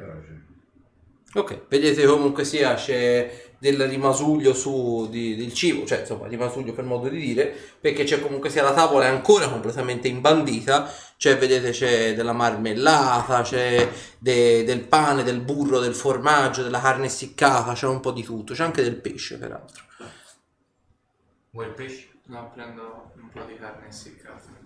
Ok, 1.34 1.66
vedete 1.68 2.06
comunque 2.06 2.44
sia 2.44 2.74
c'è 2.74 3.46
del 3.58 3.86
rimasuglio 3.86 4.54
su 4.54 5.08
di- 5.10 5.36
del 5.36 5.52
cibo, 5.52 5.84
cioè 5.84 6.00
insomma 6.00 6.26
rimasuglio 6.26 6.72
per 6.72 6.84
modo 6.84 7.08
di 7.08 7.18
dire, 7.18 7.54
perché 7.80 8.04
c'è 8.04 8.20
comunque 8.20 8.48
sia 8.50 8.62
la 8.62 8.72
tavola 8.72 9.04
è 9.04 9.08
ancora 9.08 9.48
completamente 9.48 10.08
imbandita, 10.08 10.90
cioè 11.16 11.36
vedete 11.36 11.70
c'è 11.70 12.14
della 12.14 12.32
marmellata, 12.32 13.42
c'è 13.42 13.88
de- 14.18 14.64
del 14.64 14.80
pane, 14.80 15.22
del 15.22 15.40
burro, 15.40 15.80
del 15.80 15.94
formaggio, 15.94 16.62
della 16.62 16.80
carne 16.80 17.06
essiccata, 17.06 17.74
c'è 17.74 17.86
un 17.86 18.00
po' 18.00 18.12
di 18.12 18.22
tutto, 18.22 18.54
c'è 18.54 18.64
anche 18.64 18.82
del 18.82 18.96
pesce 18.96 19.36
peraltro. 19.38 19.84
Vuoi 21.50 21.66
il 21.66 21.72
pesce? 21.72 22.08
No, 22.26 22.50
prendo 22.54 23.12
un 23.20 23.28
po' 23.30 23.42
di 23.42 23.54
carne 23.56 23.88
essiccata. 23.88 24.56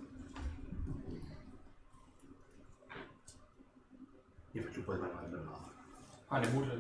Io 4.53 4.63
faccio 4.63 4.79
un 4.79 4.85
po' 4.85 4.93
di 4.93 5.01
marmellata. 5.01 5.62
Ah, 6.33 6.39
le 6.39 6.49
burre. 6.49 6.73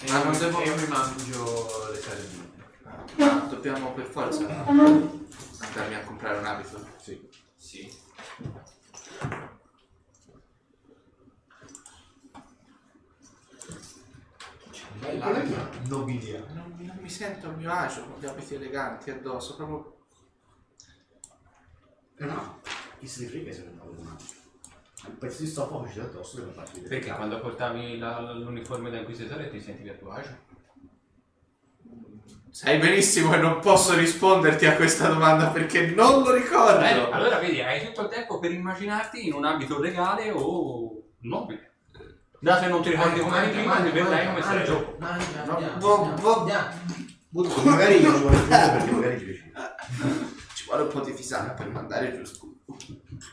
E 0.00 0.10
Ma 0.10 0.18
io, 0.18 0.24
non 0.24 0.38
devo- 0.38 0.62
io 0.62 0.76
mi 0.76 0.86
mangio 0.86 1.90
le 1.92 2.00
sardine. 2.00 2.48
Ma 3.16 3.46
dobbiamo 3.50 3.92
per 3.92 4.06
forza 4.06 4.46
andarmi 4.66 5.94
a 5.94 6.04
comprare 6.04 6.38
un 6.38 6.46
abito. 6.46 6.88
Sì. 6.96 7.28
Sì. 7.54 7.98
Bella 15.00 15.70
nobilia. 15.88 16.44
Non, 16.54 16.74
non 16.78 16.96
mi 17.00 17.08
sento 17.08 17.48
a 17.48 17.52
mio 17.52 17.72
agio 17.72 18.04
con 18.04 18.20
gli 18.20 18.26
abiti 18.26 18.54
eleganti 18.54 19.10
addosso, 19.10 19.56
proprio... 19.56 19.96
Eh 22.16 22.24
no, 22.24 22.60
chi 22.98 23.06
se 23.06 23.22
ne 23.22 23.28
frega 23.28 23.52
se 23.52 23.64
ne 23.64 23.78
con 23.78 24.06
altro. 24.06 24.39
Un 25.06 25.18
pezzo 25.18 25.42
di 25.42 25.48
stoffa 25.48 25.82
che 25.86 25.94
c'è 25.94 26.00
addosso 26.00 26.36
deve 26.40 26.52
farti 26.52 26.80
vedere. 26.80 26.98
Perché 27.00 27.14
quando 27.14 27.40
portavi 27.40 27.98
la- 27.98 28.32
l'uniforme 28.32 28.90
da 28.90 28.98
inquisitore 28.98 29.50
ti 29.50 29.60
sentivi 29.60 29.88
a 29.88 29.94
tuo 29.94 30.10
agio? 30.12 30.48
Sai 32.50 32.78
benissimo 32.78 33.30
che 33.30 33.36
non 33.38 33.60
posso 33.60 33.94
risponderti 33.94 34.66
a 34.66 34.74
questa 34.74 35.06
domanda 35.08 35.48
perché 35.50 35.86
non 35.94 36.22
lo 36.22 36.32
ricordo. 36.34 36.80
Bene, 36.80 37.08
allora 37.10 37.38
vedi, 37.38 37.60
hai 37.60 37.84
tutto 37.86 38.02
il 38.02 38.08
tempo 38.08 38.38
per 38.40 38.50
immaginarti 38.50 39.26
in 39.26 39.32
un 39.34 39.44
abito 39.44 39.80
regale 39.80 40.30
o 40.34 41.00
nobile. 41.20 41.68
Dato 42.40 42.62
che 42.62 42.68
non 42.68 42.82
ti 42.82 42.90
ricordi 42.90 43.20
come 43.20 43.36
eri 43.38 43.50
prima, 43.52 43.76
ti 43.80 43.90
vedrai 43.90 44.26
come 44.26 44.42
sarà 44.42 44.64
dopo. 44.64 44.96
Mangia, 44.98 45.44
No, 45.44 45.52
andiamo, 45.52 45.78
vo- 45.78 45.94
andiamo, 46.02 46.20
vo- 46.20 46.38
andiamo. 46.40 46.68
Butto, 47.28 47.62
magari 47.62 48.00
io 48.02 48.12
ci 48.14 48.20
vuole 48.20 48.36
fare 48.36 48.72
perché 48.78 48.90
magari 48.90 49.18
ci 49.18 49.24
piace. 49.24 49.52
Ci 50.54 50.64
vuole 50.66 50.82
un 50.82 50.88
po' 50.88 51.00
di 51.00 51.14
tisana 51.14 51.50
per 51.52 51.68
mandare 51.68 52.16
giù 52.16 52.24
scudo. 52.24 52.56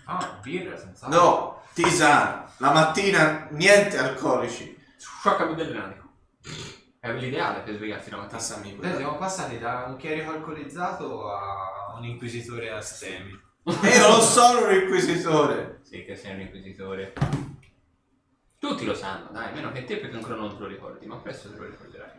Ah, 0.06 0.39
birra 0.43 0.77
senza 0.77 1.08
No, 1.08 1.57
tisana. 1.83 2.49
La 2.57 2.71
mattina 2.71 3.47
niente 3.51 3.97
alcolici. 3.99 4.75
Sciuccami 4.97 5.53
dell'anico. 5.53 6.05
È 6.99 7.13
l'ideale 7.13 7.59
per 7.61 7.75
svegliarsi 7.75 8.09
la 8.09 8.17
mattina. 8.17 8.37
Passami 8.37 8.75
quello. 8.75 8.97
siamo 8.97 9.17
passati 9.17 9.59
da 9.59 9.85
un 9.87 9.95
chierico 9.97 10.31
alcolizzato 10.31 11.31
a 11.31 11.95
un 11.95 12.03
inquisitore 12.03 12.71
a 12.71 12.81
stemi. 12.81 13.39
E 13.63 13.87
io 13.95 14.07
non 14.07 14.21
sono 14.21 14.67
un 14.67 14.73
inquisitore. 14.73 15.81
Sì, 15.83 16.03
che 16.03 16.15
sei 16.15 16.33
un 16.33 16.41
inquisitore. 16.41 17.13
Tutti 18.57 18.83
lo 18.83 18.95
sanno, 18.95 19.29
dai, 19.31 19.53
meno 19.53 19.71
che 19.71 19.83
te 19.83 19.97
perché 19.97 20.15
ancora 20.15 20.35
non 20.35 20.55
te 20.55 20.61
lo 20.61 20.67
ricordi, 20.67 21.05
ma 21.05 21.17
presto 21.17 21.51
te 21.51 21.59
lo 21.59 21.65
ricorderai. 21.65 22.09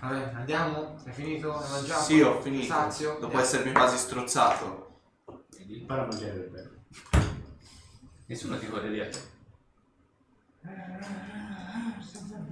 Vabbè, 0.00 0.32
andiamo? 0.34 0.96
Hai 1.04 1.12
finito? 1.12 1.58
Hai 1.58 1.70
mangiato? 1.70 2.02
Sì, 2.02 2.20
ho 2.20 2.40
finito. 2.40 2.66
Sazio? 2.66 3.10
Dopo 3.14 3.24
Andiamo. 3.24 3.44
essermi 3.44 3.72
quasi 3.72 3.96
strozzato. 3.96 5.00
Vedi? 5.56 5.80
Impara 5.80 6.02
a 6.02 6.06
mangiare 6.06 6.32
per 6.34 6.50
bene. 6.50 7.37
Nessuno 8.28 8.58
ti 8.58 8.68
corre 8.68 8.90
dietro. 8.90 9.20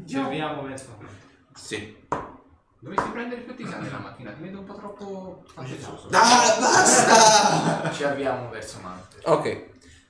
Ci 0.07 0.17
avviamo 0.17 0.63
verso. 0.63 0.97
Sì. 1.55 1.95
Dovresti 2.79 3.11
prendere 3.11 3.43
più 3.43 3.55
tisane 3.55 3.91
la 3.91 3.99
mattina, 3.99 4.33
ti 4.33 4.41
vedo 4.41 4.61
un 4.61 4.65
po' 4.65 4.75
troppo 4.75 5.45
facetoso. 5.53 6.09
Ah, 6.13 6.57
basta! 6.59 7.93
Ci 7.93 8.05
avviamo 8.05 8.49
verso 8.49 8.79
Mante. 8.81 9.17
Ok, 9.25 9.65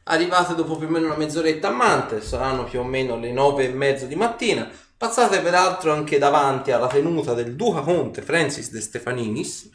arrivate 0.05 0.55
dopo 0.55 0.77
più 0.77 0.87
o 0.87 0.91
meno 0.91 1.07
una 1.07 1.17
mezz'oretta 1.17 1.67
a 1.69 1.73
Mante, 1.73 2.21
saranno 2.21 2.63
più 2.63 2.79
o 2.79 2.85
meno 2.85 3.17
le 3.19 3.33
nove 3.33 3.65
e 3.65 3.73
mezzo 3.73 4.07
di 4.07 4.15
mattina. 4.15 4.71
Passate 4.97 5.41
peraltro 5.41 5.93
anche 5.93 6.19
davanti 6.19 6.71
alla 6.71 6.87
tenuta 6.87 7.35
del 7.35 7.57
Duca 7.57 7.81
Conte 7.81 8.23
Francis 8.23 8.71
de 8.71 8.81
Stefaninis, 8.81 9.71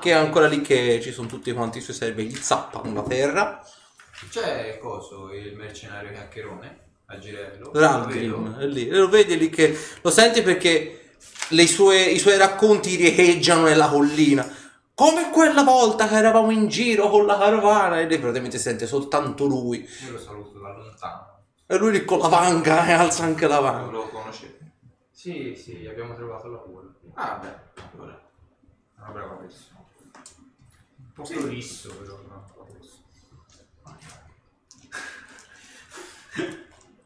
che 0.00 0.10
è 0.10 0.14
ancora 0.14 0.48
lì 0.48 0.62
che 0.62 1.00
ci 1.00 1.12
sono 1.12 1.28
tutti 1.28 1.52
quanti 1.52 1.78
i 1.78 1.80
suoi 1.80 1.94
servi, 1.94 2.26
gli 2.26 2.34
zappano 2.34 2.92
la 2.92 3.02
terra. 3.02 3.64
C'è 4.40 4.78
coso, 4.78 5.32
il 5.32 5.56
mercenario 5.56 6.10
chiacchierone 6.10 6.78
a 7.06 7.18
Girello. 7.18 7.70
Ralgrim, 7.74 8.58
è 8.58 8.66
lì, 8.66 8.88
e 8.88 8.96
lo 8.96 9.08
vedi 9.08 9.36
lì 9.36 9.48
che 9.48 9.76
lo 10.02 10.10
senti 10.10 10.42
perché 10.42 11.12
le 11.48 11.66
sue- 11.66 12.04
i 12.04 12.18
suoi 12.18 12.36
racconti 12.36 12.94
riecheggiano 12.96 13.62
nella 13.64 13.88
collina. 13.88 14.46
Come 14.94 15.30
quella 15.30 15.62
volta 15.62 16.08
che 16.08 16.16
eravamo 16.16 16.50
in 16.50 16.68
giro 16.68 17.08
con 17.08 17.24
la 17.24 17.38
carovana 17.38 18.00
e 18.00 18.06
lei 18.08 18.18
praticamente 18.18 18.58
sente 18.58 18.86
soltanto 18.86 19.44
lui. 19.46 19.88
Io 20.04 20.12
lo 20.12 20.18
saluto 20.18 20.58
da 20.58 20.72
lontano. 20.76 21.26
E 21.66 21.76
lui 21.76 21.92
lì 21.92 22.04
con 22.04 22.18
la 22.18 22.28
vanga 22.28 22.86
e 22.86 22.92
alza 22.92 23.24
anche 23.24 23.46
la 23.46 23.60
vanga. 23.60 23.90
lo 23.92 24.08
conoscevo. 24.08 24.54
Sì, 25.10 25.54
sì, 25.54 25.86
abbiamo 25.88 26.14
trovato 26.14 26.48
lavoro. 26.48 26.94
Ah, 27.14 27.38
beh, 27.40 27.82
allora. 27.92 28.12
È 28.96 29.00
una 29.00 29.10
brava 29.10 29.34
persona. 29.34 29.84
Un 30.96 31.12
po' 31.14 31.22
prolisso, 31.22 31.94
però. 31.94 32.16
No, 32.28 32.34
un 32.34 32.52
po' 32.54 32.64
prolisso. 32.64 32.96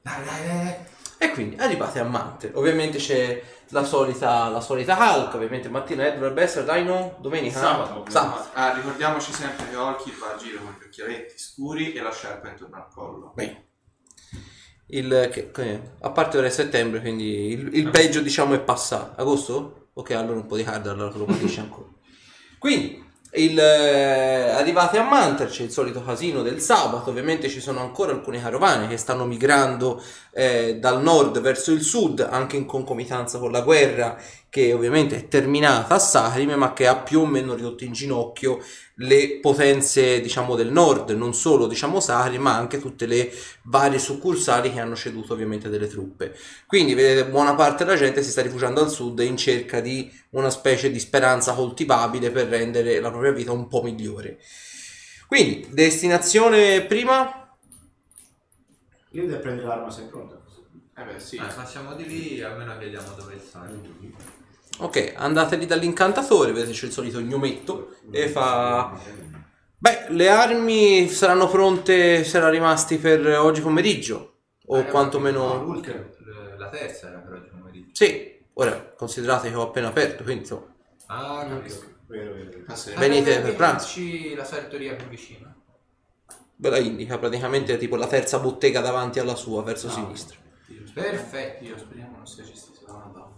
Dai, 0.02 0.24
dai, 0.24 0.46
dai. 0.46 0.74
E 1.18 1.30
quindi 1.30 1.56
arrivate 1.56 2.00
a 2.00 2.04
Mante. 2.04 2.50
Ovviamente 2.54 2.98
c'è 2.98 3.40
la 3.68 3.84
solita, 3.84 4.48
la 4.48 4.60
solita 4.60 4.96
calca. 4.96 5.36
Ovviamente 5.36 5.68
mattina 5.68 6.04
eh, 6.06 6.14
dovrebbe 6.14 6.42
essere, 6.42 6.64
dai 6.64 6.84
no? 6.84 7.16
Domenica? 7.20 7.60
Sabato, 7.60 8.04
Sabato. 8.10 8.48
Ah, 8.54 8.74
ricordiamoci 8.74 9.32
sempre 9.32 9.68
che 9.70 9.76
Olkir 9.76 10.18
va 10.18 10.32
a 10.34 10.36
giro 10.36 10.58
con 10.62 10.76
gli 10.78 10.84
occhialetti 10.84 11.38
scuri 11.38 11.92
e 11.92 12.00
la 12.02 12.10
sciarpa 12.12 12.48
intorno 12.48 12.76
al 12.76 12.88
collo. 12.92 13.32
Bene. 13.36 13.66
Il, 14.88 15.28
che- 15.32 15.50
che- 15.52 15.80
a 16.00 16.10
parte 16.10 16.38
ora 16.38 16.48
è 16.48 16.50
settembre, 16.50 17.00
quindi 17.00 17.52
il, 17.52 17.74
il 17.76 17.88
peggio 17.90 18.20
diciamo 18.20 18.54
è 18.54 18.60
passato. 18.60 19.20
Agosto? 19.20 19.88
Ok, 19.94 20.10
allora 20.10 20.38
un 20.38 20.46
po' 20.46 20.56
di 20.56 20.64
caldo, 20.64 20.90
allora 20.90 21.10
te 21.12 21.18
lo 21.18 21.24
capisci 21.26 21.60
ancora. 21.60 21.86
Quindi, 22.58 23.10
il, 23.34 23.58
eh, 23.58 24.50
arrivate 24.50 24.98
a 24.98 25.02
Manter, 25.02 25.48
c'è 25.48 25.62
il 25.62 25.70
solito 25.70 26.02
casino 26.04 26.42
del 26.42 26.60
sabato, 26.60 27.10
ovviamente 27.10 27.48
ci 27.48 27.60
sono 27.60 27.80
ancora 27.80 28.12
alcune 28.12 28.40
carovane 28.40 28.88
che 28.88 28.98
stanno 28.98 29.24
migrando 29.24 30.02
eh, 30.32 30.76
dal 30.78 31.02
nord 31.02 31.40
verso 31.40 31.72
il 31.72 31.82
sud, 31.82 32.20
anche 32.20 32.56
in 32.56 32.66
concomitanza 32.66 33.38
con 33.38 33.50
la 33.50 33.62
guerra 33.62 34.18
che 34.52 34.74
ovviamente 34.74 35.16
è 35.16 35.28
terminata 35.28 35.94
a 35.94 35.98
Sacrime, 35.98 36.56
ma 36.56 36.74
che 36.74 36.86
ha 36.86 36.98
più 36.98 37.20
o 37.20 37.26
meno 37.26 37.54
ridotto 37.54 37.84
in 37.84 37.92
ginocchio 37.94 38.62
le 38.96 39.38
potenze 39.40 40.20
diciamo 40.20 40.56
del 40.56 40.70
nord, 40.70 41.08
non 41.12 41.32
solo 41.32 41.66
diciamo 41.66 42.00
Sacrime, 42.00 42.42
ma 42.42 42.54
anche 42.54 42.78
tutte 42.78 43.06
le 43.06 43.32
varie 43.62 43.98
succursali 43.98 44.70
che 44.70 44.78
hanno 44.78 44.94
ceduto 44.94 45.32
ovviamente 45.32 45.70
delle 45.70 45.86
truppe. 45.86 46.36
Quindi 46.66 46.92
vedete 46.92 47.30
buona 47.30 47.54
parte 47.54 47.86
della 47.86 47.96
gente 47.96 48.22
si 48.22 48.30
sta 48.30 48.42
rifugiando 48.42 48.82
al 48.82 48.90
sud 48.90 49.20
in 49.20 49.38
cerca 49.38 49.80
di 49.80 50.12
una 50.32 50.50
specie 50.50 50.90
di 50.90 51.00
speranza 51.00 51.54
coltivabile 51.54 52.30
per 52.30 52.48
rendere 52.48 53.00
la 53.00 53.08
propria 53.08 53.32
vita 53.32 53.52
un 53.52 53.68
po' 53.68 53.80
migliore. 53.80 54.38
Quindi, 55.28 55.66
destinazione 55.70 56.82
prima? 56.82 57.56
Io 59.12 59.26
devo 59.26 59.38
prendere 59.38 59.66
l'arma 59.66 59.90
se 59.90 60.02
è 60.02 60.04
pronta. 60.08 60.38
Eh 60.94 61.04
beh, 61.04 61.18
sì. 61.18 61.36
Eh, 61.36 61.52
passiamo 61.54 61.94
di 61.94 62.06
lì, 62.06 62.42
almeno 62.42 62.76
vediamo 62.76 63.14
dove 63.16 63.38
sta. 63.38 63.66
Ok, 64.84 65.12
andate 65.16 65.56
lì 65.56 65.66
dall'incantatore, 65.66 66.52
vedete 66.52 66.72
c'è 66.72 66.86
il 66.86 66.92
solito 66.92 67.20
gnometto 67.20 67.94
e 68.10 68.28
fa... 68.28 68.98
Beh, 69.78 70.06
le 70.10 70.28
armi 70.28 71.08
saranno 71.08 71.48
pronte, 71.48 72.24
saranno 72.24 72.50
rimasti 72.52 72.98
per 72.98 73.26
oggi 73.38 73.60
pomeriggio, 73.60 74.38
o 74.66 74.78
Eh, 74.78 74.86
quantomeno... 74.86 75.62
no, 75.62 75.74
l- 75.74 76.54
La 76.58 76.68
terza 76.68 77.08
era 77.08 77.18
per 77.18 77.32
oggi 77.34 77.48
pomeriggio. 77.48 77.90
Sì, 77.92 78.40
ora 78.54 78.92
considerate 78.96 79.48
che 79.50 79.54
ho 79.56 79.62
appena 79.62 79.88
aperto, 79.88 80.22
quindi 80.24 80.42
insomma, 80.42 80.66
Ah, 81.06 81.44
capisco. 81.48 81.90
Vero, 82.06 82.32
vero, 82.34 82.50
vero. 82.50 82.64
Ah. 82.66 82.98
Venite 82.98 83.38
Eh, 83.38 83.40
per 83.40 83.54
pranzo. 83.56 84.00
la 84.36 84.44
sartoria 84.44 84.94
più 84.94 85.06
vicina. 85.08 85.54
ve 86.56 86.70
la 86.70 86.78
indica 86.78 87.18
praticamente 87.18 87.76
tipo 87.76 87.96
la 87.96 88.06
terza 88.06 88.38
bottega 88.38 88.80
davanti 88.80 89.18
alla 89.18 89.34
sua, 89.34 89.62
verso 89.64 89.88
No. 89.88 89.92
sinistra. 89.94 90.36
Dio, 90.66 90.86
speriamo- 90.86 91.16
Perfetto. 91.18 91.64
Dio, 91.64 91.76
speriamo 91.78 92.16
non 92.18 92.26
sia 92.26 92.44
gestito 92.44 92.84
da 92.86 92.92
una 92.92 93.10
donna. 93.12 93.30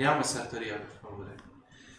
Andiamo 0.00 0.20
a 0.20 0.24
Sartoria, 0.24 0.76
per 0.76 0.98
favore. 0.98 1.34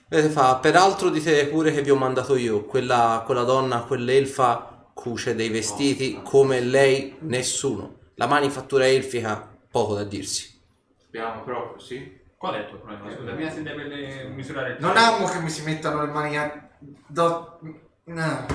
Vedete, 0.08 0.34
fa, 0.34 0.56
peraltro 0.56 1.10
dite 1.10 1.46
pure 1.46 1.72
che 1.72 1.84
vi 1.84 1.92
ho 1.92 1.96
mandato 1.96 2.36
io, 2.36 2.66
quella, 2.66 3.22
quella 3.24 3.44
donna, 3.44 3.84
quell'elfa 3.84 4.90
cuce 4.92 5.36
dei 5.36 5.50
vestiti 5.50 6.20
come 6.24 6.62
lei 6.62 7.16
nessuno. 7.20 8.00
La 8.16 8.26
manifattura 8.26 8.88
elfica, 8.88 9.56
poco 9.70 9.94
da 9.94 10.04
dirsi. 10.04 10.60
Speriamo 11.00 11.44
proprio, 11.44 11.80
sì. 11.80 12.20
Qual 12.36 12.56
è 12.56 12.62
il 12.62 12.70
tuo 12.70 12.80
problema? 12.80 13.08
Scusa, 13.16 13.34
mi 13.34 13.52
si 13.52 13.62
deve 13.62 14.24
misurare 14.30 14.72
il 14.72 14.78
Non 14.80 14.98
amo 14.98 15.28
che 15.28 15.40
mi 15.40 15.50
si 15.52 15.62
mettano 15.62 16.04
le 16.04 16.12
mani 16.12 16.38
a... 16.40 16.70
do- 17.06 17.60
No. 18.06 18.46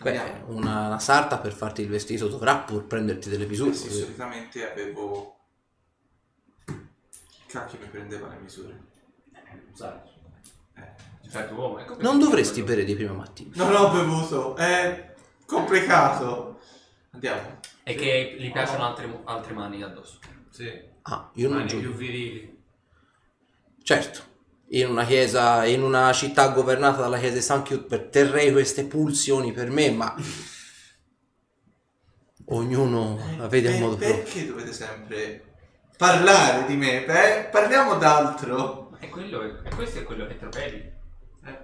Beh, 0.00 0.20
una, 0.46 0.86
una 0.86 0.98
sarta 0.98 1.36
per 1.36 1.52
farti 1.52 1.82
il 1.82 1.88
vestito 1.88 2.26
dovrà 2.26 2.56
pur 2.56 2.86
prenderti 2.86 3.28
delle 3.28 3.44
misure. 3.44 3.74
Sì, 3.74 3.90
solitamente 3.90 4.70
avevo... 4.70 5.37
Cacchio 7.48 7.78
mi 7.80 7.86
prendeva 7.86 8.28
le 8.28 8.36
misure. 8.40 8.80
Sai. 9.72 9.98
Certo, 11.30 11.54
uomo, 11.54 11.78
ecco 11.78 11.96
Non 12.00 12.18
dovresti 12.18 12.62
bere 12.62 12.84
di 12.84 12.94
prima 12.94 13.12
mattina. 13.12 13.50
Non 13.54 13.74
ho 13.74 13.90
bevuto, 13.90 14.56
è 14.56 15.14
complicato. 15.44 16.60
Andiamo. 17.10 17.60
E 17.82 17.94
che 17.94 18.36
gli 18.38 18.50
piacciono 18.52 18.84
altre, 18.84 19.20
altre 19.24 19.52
mani 19.52 19.82
addosso. 19.82 20.18
Sì. 20.50 20.70
Ah, 21.02 21.30
io 21.34 21.48
non 21.48 21.58
Mani 21.58 21.68
giuro. 21.68 21.82
più 21.82 21.92
virili. 21.94 22.56
Certo, 23.82 24.20
in 24.68 24.88
una 24.88 25.04
chiesa, 25.04 25.64
in 25.66 25.82
una 25.82 26.12
città 26.12 26.48
governata 26.48 27.00
dalla 27.00 27.18
chiesa 27.18 27.34
di 27.36 27.42
San 27.42 27.62
Chiud, 27.62 28.08
terrei 28.10 28.52
queste 28.52 28.84
pulsioni 28.84 29.52
per 29.52 29.70
me, 29.70 29.90
ma 29.90 30.14
ognuno 32.50 33.18
la 33.36 33.48
vede 33.48 33.68
a 33.68 33.70
Per- 33.72 33.80
modo 33.80 33.96
proprio. 33.96 34.22
Perché 34.22 34.46
dovete 34.46 34.72
sempre 34.72 35.42
parlare 35.98 36.64
di 36.66 36.76
me? 36.76 37.04
Beh, 37.04 37.48
parliamo 37.50 37.96
d'altro. 37.96 38.96
E, 39.00 39.08
quello 39.08 39.42
è, 39.42 39.68
e 39.68 39.74
questo 39.74 39.98
è 39.98 40.02
quello 40.04 40.26
che 40.26 40.38
tropedi. 40.38 40.76
Eh, 41.44 41.58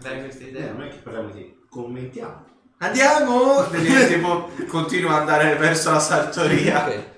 dai 0.00 0.20
questa 0.20 0.44
idea. 0.44 0.72
non 0.72 0.82
è 0.82 0.88
che 0.88 0.96
parliamo 0.96 1.30
di 1.30 1.56
commentiamo. 1.70 2.44
Andiamo! 2.78 3.64
Vedete, 3.70 4.14
tipo, 4.14 4.50
continuo 4.66 5.10
ad 5.12 5.20
andare 5.20 5.54
verso 5.54 5.92
la 5.92 6.00
sartoria. 6.00 6.86
Ok. 6.86 7.14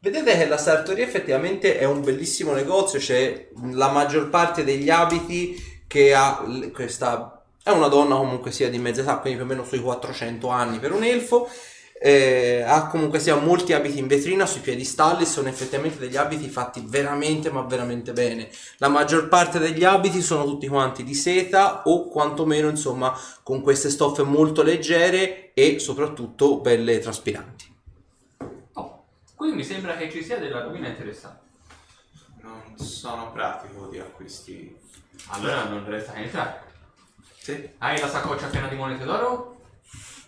Vedete 0.00 0.36
che 0.36 0.46
la 0.46 0.58
sartoria 0.58 1.04
effettivamente 1.04 1.78
è 1.78 1.84
un 1.84 2.02
bellissimo 2.02 2.52
negozio, 2.52 2.98
c'è 2.98 3.48
la 3.72 3.88
maggior 3.90 4.28
parte 4.30 4.64
degli 4.64 4.90
abiti 4.90 5.82
che 5.86 6.12
ha 6.14 6.42
l- 6.44 6.70
questa... 6.72 7.42
È 7.62 7.70
una 7.70 7.88
donna 7.88 8.16
comunque 8.16 8.50
sia 8.50 8.70
di 8.70 8.78
mezza 8.78 9.02
età, 9.02 9.18
quindi 9.18 9.38
più 9.38 9.46
o 9.46 9.48
meno 9.48 9.64
sui 9.64 9.80
400 9.80 10.48
anni 10.48 10.78
per 10.78 10.92
un 10.92 11.04
elfo. 11.04 11.48
Eh, 12.00 12.62
ha 12.66 12.86
comunque 12.86 13.18
sia 13.18 13.36
molti 13.36 13.72
abiti 13.72 13.98
in 13.98 14.06
vetrina 14.06 14.46
sui 14.46 14.60
piedistalli, 14.60 15.24
sono 15.24 15.48
effettivamente 15.48 15.98
degli 15.98 16.16
abiti 16.16 16.48
fatti 16.48 16.82
veramente 16.86 17.50
ma 17.50 17.62
veramente 17.62 18.12
bene. 18.12 18.48
La 18.78 18.88
maggior 18.88 19.28
parte 19.28 19.58
degli 19.58 19.84
abiti 19.84 20.22
sono 20.22 20.44
tutti 20.44 20.68
quanti 20.68 21.04
di 21.04 21.14
seta 21.14 21.82
o 21.84 22.08
quantomeno 22.08 22.68
insomma 22.68 23.16
con 23.42 23.60
queste 23.62 23.90
stoffe 23.90 24.22
molto 24.22 24.62
leggere 24.62 25.52
e 25.54 25.78
soprattutto 25.78 26.60
belle 26.60 26.98
traspiranti. 26.98 27.74
Oh, 28.74 29.04
qui 29.34 29.52
mi 29.52 29.64
sembra 29.64 29.96
che 29.96 30.10
ci 30.10 30.22
sia 30.22 30.38
della 30.38 30.62
rovina 30.62 30.88
interessante. 30.88 31.46
Non 32.42 32.78
sono 32.78 33.32
pratico 33.32 33.86
di 33.86 33.98
acquisti. 33.98 34.76
Allora 35.28 35.64
non 35.64 35.84
resta 35.86 36.12
che 36.12 36.20
entrare. 36.20 36.60
Sì, 37.40 37.68
Hai 37.78 37.98
la 37.98 38.08
saccoccia 38.08 38.46
piena 38.46 38.68
di 38.68 38.76
monete 38.76 39.04
d'oro? 39.04 39.56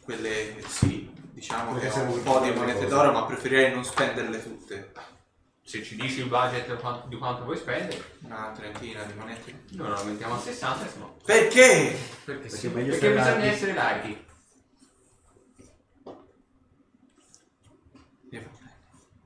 quelle 0.03 0.61
sì, 0.67 1.09
diciamo 1.41 1.73
Perché 1.73 1.89
che 1.89 2.01
ho 2.01 2.03
un 2.13 2.23
po' 2.23 2.41
di 2.41 2.51
monete 2.51 2.87
d'oro, 2.87 3.13
ma 3.13 3.25
preferirei 3.25 3.73
non 3.73 3.83
spenderle 3.83 4.43
tutte. 4.43 4.93
Se 5.63 5.83
ci 5.83 5.97
dici 5.97 6.21
il 6.21 6.27
budget 6.27 6.77
quanto- 6.79 7.09
di 7.09 7.17
quanto 7.17 7.45
vuoi 7.45 7.57
spendere, 7.57 8.03
Una 8.23 8.53
trentina 8.55 9.03
di 9.05 9.15
monete. 9.15 9.63
noi 9.71 9.89
lo 9.89 10.05
mettiamo 10.05 10.35
a 10.35 10.39
60 10.39 10.87
se 10.87 10.99
no. 10.99 11.17
Perché? 11.25 11.97
Perché 12.25 12.41
Perché 12.43 12.49
sì. 12.49 12.67
è 12.67 12.71
meglio 12.71 12.91
Perché 12.91 12.97
stare 12.99 13.15
bisogna 13.15 13.31
larghi. 13.37 13.49
essere 13.49 13.73
larghi. 13.75 14.25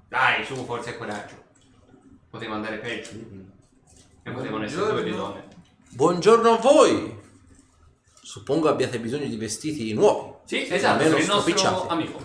Dai, 0.08 0.44
su, 0.44 0.54
forza 0.64 0.90
e 0.90 0.96
coraggio. 0.96 1.34
Poteva 2.30 2.54
andare 2.54 2.78
peggio. 2.78 3.10
E 4.22 4.30
potevano 4.30 4.64
essere 4.64 4.92
due 4.92 5.02
le 5.02 5.10
donne. 5.10 5.48
Buongiorno 5.90 6.50
a 6.50 6.56
voi! 6.58 7.20
Suppongo 8.22 8.68
abbiate 8.68 9.00
bisogno 9.00 9.26
di 9.26 9.36
vestiti 9.36 9.92
nuovi. 9.92 10.33
Sì, 10.44 10.66
esatto, 10.68 10.98
per 10.98 11.06
il 11.06 11.12
nostro 11.26 11.40
stropicciati. 11.40 11.86
amico. 11.88 12.18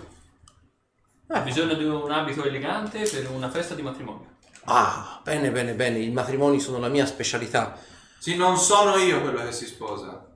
Eh. 1.28 1.38
Ha 1.38 1.40
bisogno 1.40 1.74
di 1.74 1.84
un 1.84 2.10
abito 2.10 2.44
elegante 2.44 3.02
per 3.02 3.30
una 3.30 3.48
festa 3.48 3.74
di 3.74 3.82
matrimonio. 3.82 4.36
Ah, 4.64 5.20
bene, 5.22 5.50
bene, 5.50 5.74
bene. 5.74 5.98
I 5.98 6.10
matrimoni 6.10 6.60
sono 6.60 6.78
la 6.78 6.88
mia 6.88 7.06
specialità. 7.06 7.78
Sì, 8.18 8.36
non 8.36 8.56
sono 8.56 8.96
io 8.96 9.20
quello 9.22 9.42
che 9.44 9.52
si 9.52 9.66
sposa. 9.66 10.26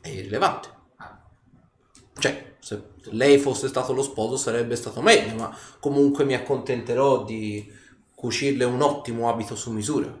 È 0.00 0.08
irrilevante. 0.08 0.80
Cioè, 2.18 2.56
se 2.58 2.90
lei 3.10 3.38
fosse 3.38 3.68
stato 3.68 3.92
lo 3.92 4.02
sposo 4.02 4.36
sarebbe 4.36 4.76
stato 4.76 5.00
meglio, 5.00 5.34
ma 5.34 5.56
comunque 5.80 6.24
mi 6.24 6.34
accontenterò 6.34 7.24
di 7.24 7.72
cucirle 8.14 8.64
un 8.64 8.82
ottimo 8.82 9.28
abito 9.28 9.56
su 9.56 9.72
misura. 9.72 10.14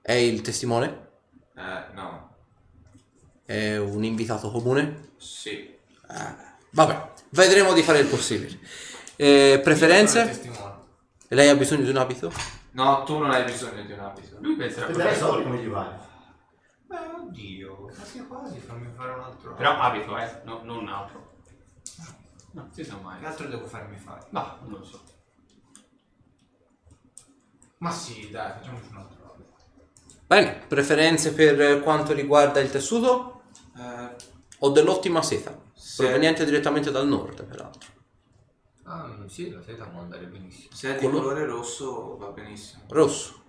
È 0.00 0.12
il 0.12 0.40
testimone? 0.40 1.08
Eh, 1.56 1.92
no. 1.94 2.36
È 3.44 3.76
un 3.76 4.04
invitato 4.04 4.50
comune? 4.50 5.12
Sì. 5.16 5.76
Vabbè, 6.70 7.10
vedremo 7.30 7.72
di 7.72 7.82
fare 7.82 7.98
il 8.00 8.06
possibile. 8.06 8.58
Eh, 9.16 9.60
preferenze? 9.62 10.40
Lei 11.28 11.48
ha 11.48 11.56
bisogno 11.56 11.82
di 11.84 11.90
un 11.90 11.96
abito? 11.96 12.32
No, 12.72 13.02
tu 13.04 13.18
non 13.18 13.30
hai 13.30 13.44
bisogno 13.44 13.82
di 13.82 13.92
un 13.92 14.00
abito. 14.00 14.36
Lui 14.40 14.56
penserà 14.56 14.86
E 14.86 14.92
dai 14.92 15.16
soldi 15.16 15.42
come 15.42 15.58
gli 15.58 15.68
vai? 15.68 15.88
Beh, 16.86 16.96
oddio, 17.20 17.74
quasi 17.94 18.26
quasi 18.26 18.58
fammi 18.60 18.90
fare 18.96 19.12
un 19.12 19.20
altro. 19.20 19.54
Però 19.54 19.78
abito, 19.78 20.16
eh, 20.16 20.40
no, 20.44 20.60
non 20.62 20.78
un 20.78 20.88
altro. 20.88 21.32
No, 22.52 22.68
si 22.72 22.84
sa 22.84 22.96
mai. 23.02 23.20
Che 23.20 23.26
altro 23.26 23.46
devo 23.48 23.66
farmi 23.66 23.98
fare? 23.98 24.26
Ma 24.30 24.58
non 24.62 24.78
lo 24.78 24.84
so. 24.84 25.02
Ma 27.78 27.90
sì, 27.90 28.30
dai, 28.30 28.52
facciamoci 28.52 28.88
un 28.90 28.96
altro. 28.96 29.16
Bene, 30.26 30.62
preferenze 30.68 31.32
per 31.32 31.80
quanto 31.80 32.12
riguarda 32.12 32.60
il 32.60 32.70
tessuto? 32.70 33.42
Eh, 33.76 34.14
Ho 34.58 34.70
dell'ottima 34.70 35.22
seta, 35.22 35.56
se, 35.67 35.67
proveniente 36.04 36.44
direttamente 36.44 36.90
dal 36.90 37.06
nord, 37.06 37.44
peraltro. 37.44 37.90
Ah, 38.84 39.14
sì, 39.26 39.50
la 39.50 39.62
seta 39.62 39.84
può 39.86 40.00
andare 40.00 40.26
benissimo. 40.26 40.68
se 40.72 40.96
è 40.96 40.98
di 40.98 41.04
Colore- 41.06 41.22
colore 41.24 41.44
rosso 41.46 42.16
va 42.16 42.28
benissimo. 42.28 42.82
Rosso. 42.88 43.42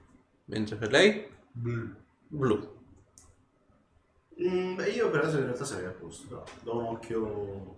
Mentre 0.45 0.75
per 0.75 0.91
lei? 0.91 1.27
Blu. 1.51 2.77
Mm, 4.41 4.75
beh, 4.75 4.89
io 4.89 5.09
per 5.09 5.21
adesso 5.21 5.37
in 5.37 5.43
realtà 5.45 5.65
sarei 5.65 5.85
a 5.85 5.91
posto. 5.91 6.27
però 6.27 6.43
Do 6.63 6.77
un 6.77 6.85
occhio. 6.85 7.75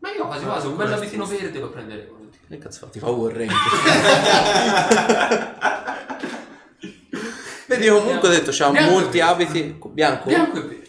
Ma 0.00 0.12
io 0.12 0.26
quasi 0.26 0.44
quasi 0.44 0.66
un 0.66 0.76
bel 0.76 0.92
abitino 0.92 1.24
verde 1.26 1.60
lo 1.60 1.70
prenderei 1.70 2.06
volentieri. 2.06 2.46
Che 2.48 2.58
cazzo 2.58 2.86
fa? 2.86 2.92
Ti 2.92 2.98
fa 2.98 3.06
Ranger. 3.08 3.48
Vedi, 7.68 7.88
comunque 7.88 8.28
ho 8.28 8.32
detto, 8.32 8.50
c'ha 8.52 8.70
Bianco 8.70 8.90
e 8.90 8.92
molti 8.92 9.20
abiti. 9.20 9.78
Bianco? 9.92 10.28
Bianco 10.28 10.58
e 10.58 10.62
verde. 10.62 10.88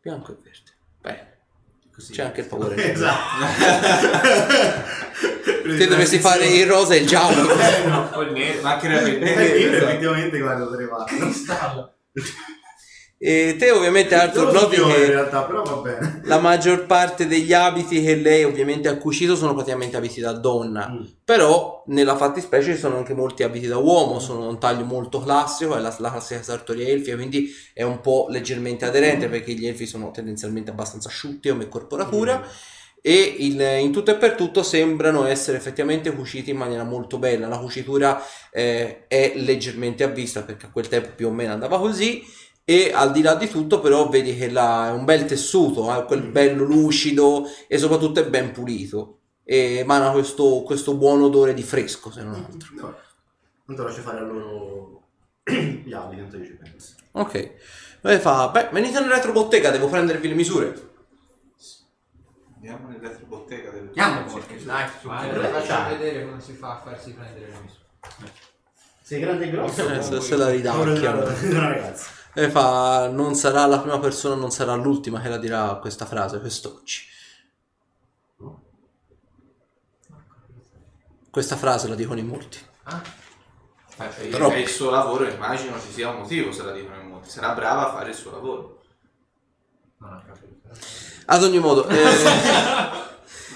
Bianco 0.00 0.32
e 0.32 0.34
verde. 0.34 0.47
Così. 1.98 2.12
C'è 2.12 2.22
anche 2.22 2.42
il 2.42 2.46
Power 2.46 2.68
Ranger. 2.68 2.90
esatto. 2.94 3.44
Te 5.76 5.86
dovresti 5.88 6.20
fare 6.20 6.46
il 6.46 6.64
rosa 6.64 6.94
e 6.94 6.98
il 6.98 7.08
giallo. 7.08 7.42
O 8.12 8.22
il 8.22 8.30
nero, 8.32 8.62
ma 8.62 8.74
anche 8.74 8.86
Eh, 8.86 9.18
nero. 9.18 9.40
io 9.56 9.72
effettivamente 9.72 10.38
guarda 10.38 10.64
potrei 10.64 10.86
fare. 10.86 11.16
Cristallo. 11.16 11.94
E 13.20 13.56
te 13.58 13.72
ovviamente 13.72 14.14
Arthur 14.14 14.52
noti 14.52 14.76
in 14.80 14.86
che 14.86 15.06
realtà, 15.06 15.42
però 15.42 15.64
va 15.64 15.74
bene. 15.76 16.20
la 16.24 16.38
maggior 16.38 16.86
parte 16.86 17.26
degli 17.26 17.52
abiti 17.52 18.00
che 18.00 18.14
lei 18.14 18.44
ovviamente 18.44 18.86
ha 18.86 18.96
cucito 18.96 19.34
sono 19.34 19.54
praticamente 19.54 19.96
abiti 19.96 20.20
da 20.20 20.32
donna. 20.32 20.88
Mm. 20.88 21.04
Però 21.24 21.82
nella 21.86 22.14
fattispecie 22.16 22.74
ci 22.74 22.78
sono 22.78 22.96
anche 22.96 23.14
molti 23.14 23.42
abiti 23.42 23.66
da 23.66 23.76
uomo, 23.76 24.20
sono 24.20 24.48
un 24.48 24.60
taglio 24.60 24.84
molto 24.84 25.20
classico, 25.20 25.74
è 25.74 25.80
la, 25.80 25.92
la 25.98 26.10
classica 26.10 26.42
sartoria 26.44 26.86
elfia, 26.86 27.16
quindi 27.16 27.50
è 27.74 27.82
un 27.82 28.00
po' 28.00 28.26
leggermente 28.28 28.84
aderente 28.84 29.28
perché 29.28 29.52
gli 29.52 29.66
elfi 29.66 29.86
sono 29.86 30.12
tendenzialmente 30.12 30.70
abbastanza 30.70 31.08
asciutti 31.08 31.48
come 31.48 31.68
corporatura 31.68 32.46
e 33.00 33.34
il- 33.38 33.60
in 33.80 33.90
tutto 33.90 34.12
e 34.12 34.16
per 34.16 34.34
tutto 34.34 34.62
sembrano 34.62 35.24
essere 35.26 35.56
effettivamente 35.56 36.12
cuciti 36.12 36.50
in 36.50 36.56
maniera 36.56 36.84
molto 36.84 37.18
bella. 37.18 37.48
La 37.48 37.58
cucitura 37.58 38.22
eh, 38.52 39.06
è 39.08 39.32
leggermente 39.36 40.04
a 40.04 40.08
vista 40.08 40.42
perché 40.42 40.66
a 40.66 40.70
quel 40.70 40.86
tempo 40.86 41.10
più 41.16 41.26
o 41.26 41.32
meno 41.32 41.52
andava 41.52 41.78
così. 41.78 42.22
E 42.70 42.92
al 42.92 43.12
di 43.12 43.22
là 43.22 43.34
di 43.34 43.48
tutto, 43.48 43.80
però, 43.80 44.10
vedi 44.10 44.36
che 44.36 44.50
la- 44.50 44.88
è 44.88 44.90
un 44.90 45.06
bel 45.06 45.24
tessuto, 45.24 45.88
ha 45.90 46.02
quel 46.04 46.20
bello 46.20 46.64
lucido 46.64 47.46
e 47.66 47.78
soprattutto 47.78 48.20
è 48.20 48.28
ben 48.28 48.52
pulito. 48.52 49.20
E 49.42 49.78
emana 49.78 50.10
questo, 50.10 50.60
questo 50.66 50.94
buon 50.94 51.22
odore 51.22 51.54
di 51.54 51.62
fresco, 51.62 52.10
se 52.10 52.22
non 52.22 52.34
altro. 52.34 52.68
No. 52.74 52.94
Tanto 53.64 53.82
lascio 53.84 54.02
fare 54.02 54.18
a 54.18 54.20
loro 54.20 55.02
gli 55.48 55.90
abiti, 55.94 56.20
tanto 56.20 56.36
io 56.36 56.44
ci 56.44 56.58
penso. 56.62 56.92
Ok. 57.12 57.52
Poi 58.02 58.18
fa, 58.18 58.48
beh, 58.50 58.68
venite 58.70 58.98
in 58.98 59.08
retrobottega, 59.08 59.70
devo 59.70 59.88
prendervi 59.88 60.28
le 60.28 60.34
misure. 60.34 60.90
Andiamo 62.56 62.88
nell'elettrobottega 62.88 63.70
del 63.70 63.86
Andiamo, 63.96 64.24
porca, 64.30 64.54
dai, 64.62 64.84
eh, 64.84 65.48
facciamo 65.48 65.88
vedere 65.96 66.26
come 66.26 66.40
si 66.42 66.52
fa 66.52 66.72
a 66.72 66.80
farsi 66.84 67.12
prendere 67.14 67.46
le 67.46 67.60
misure. 67.62 68.32
Sei 69.00 69.20
grande 69.20 69.46
e 69.46 69.50
grosso. 69.50 69.88
Eh, 69.88 70.02
se, 70.02 70.20
se 70.20 70.36
la 70.36 70.50
ridacchiano. 70.50 71.24
Una 71.44 71.68
ragazza. 71.68 72.16
E 72.34 72.50
fa, 72.50 73.08
non 73.08 73.34
sarà 73.34 73.66
la 73.66 73.80
prima 73.80 73.98
persona, 73.98 74.34
non 74.34 74.50
sarà 74.50 74.74
l'ultima 74.74 75.20
che 75.20 75.28
la 75.28 75.38
dirà 75.38 75.74
questa 75.80 76.06
frase, 76.06 76.40
quest'oggi. 76.40 77.06
Questa 81.30 81.56
frase 81.56 81.88
la 81.88 81.94
dicono 81.94 82.20
in 82.20 82.26
molti. 82.26 82.58
Ah. 82.84 83.02
Troppo. 84.30 84.54
È 84.54 84.58
il 84.58 84.68
suo 84.68 84.90
lavoro, 84.90 85.28
immagino 85.28 85.78
ci 85.80 85.92
sia 85.92 86.10
un 86.10 86.20
motivo 86.20 86.52
se 86.52 86.62
la 86.62 86.72
dicono 86.72 87.00
in 87.00 87.08
molti. 87.08 87.30
Sarà 87.30 87.52
brava 87.54 87.88
a 87.88 87.92
fare 87.92 88.10
il 88.10 88.14
suo 88.14 88.30
lavoro. 88.30 88.82
Non 89.98 90.12
ho 90.12 90.22
capito. 90.24 90.70
Ad 91.26 91.42
ogni 91.42 91.58
modo, 91.58 91.86
eh, 91.88 91.96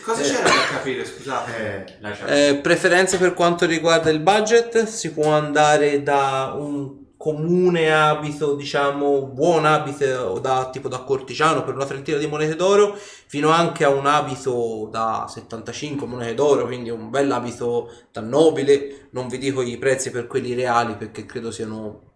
Cosa 0.02 0.20
c'era 0.20 0.42
da 0.42 0.66
capire, 0.68 1.04
scusate? 1.04 1.98
Eh, 2.26 2.48
eh, 2.48 2.56
preferenze 2.56 3.18
per 3.18 3.34
quanto 3.34 3.66
riguarda 3.66 4.10
il 4.10 4.18
budget, 4.18 4.84
si 4.84 5.12
può 5.12 5.30
andare 5.32 6.02
da 6.02 6.54
un 6.56 7.01
comune 7.22 7.94
abito, 7.94 8.56
diciamo, 8.56 9.26
buon 9.26 9.64
abito 9.64 10.40
da 10.40 10.70
tipo 10.72 10.88
da 10.88 11.04
cortigiano 11.04 11.62
per 11.62 11.76
una 11.76 11.86
trentina 11.86 12.18
di 12.18 12.26
monete 12.26 12.56
d'oro, 12.56 12.96
fino 12.96 13.50
anche 13.50 13.84
a 13.84 13.90
un 13.90 14.06
abito 14.06 14.88
da 14.90 15.26
75 15.28 16.04
monete 16.04 16.34
d'oro, 16.34 16.66
quindi 16.66 16.90
un 16.90 17.10
bel 17.10 17.30
abito 17.30 17.92
da 18.10 18.20
nobile. 18.20 19.06
Non 19.10 19.28
vi 19.28 19.38
dico 19.38 19.62
i 19.62 19.78
prezzi 19.78 20.10
per 20.10 20.26
quelli 20.26 20.52
reali 20.54 20.96
perché 20.96 21.24
credo 21.24 21.52
siano 21.52 22.10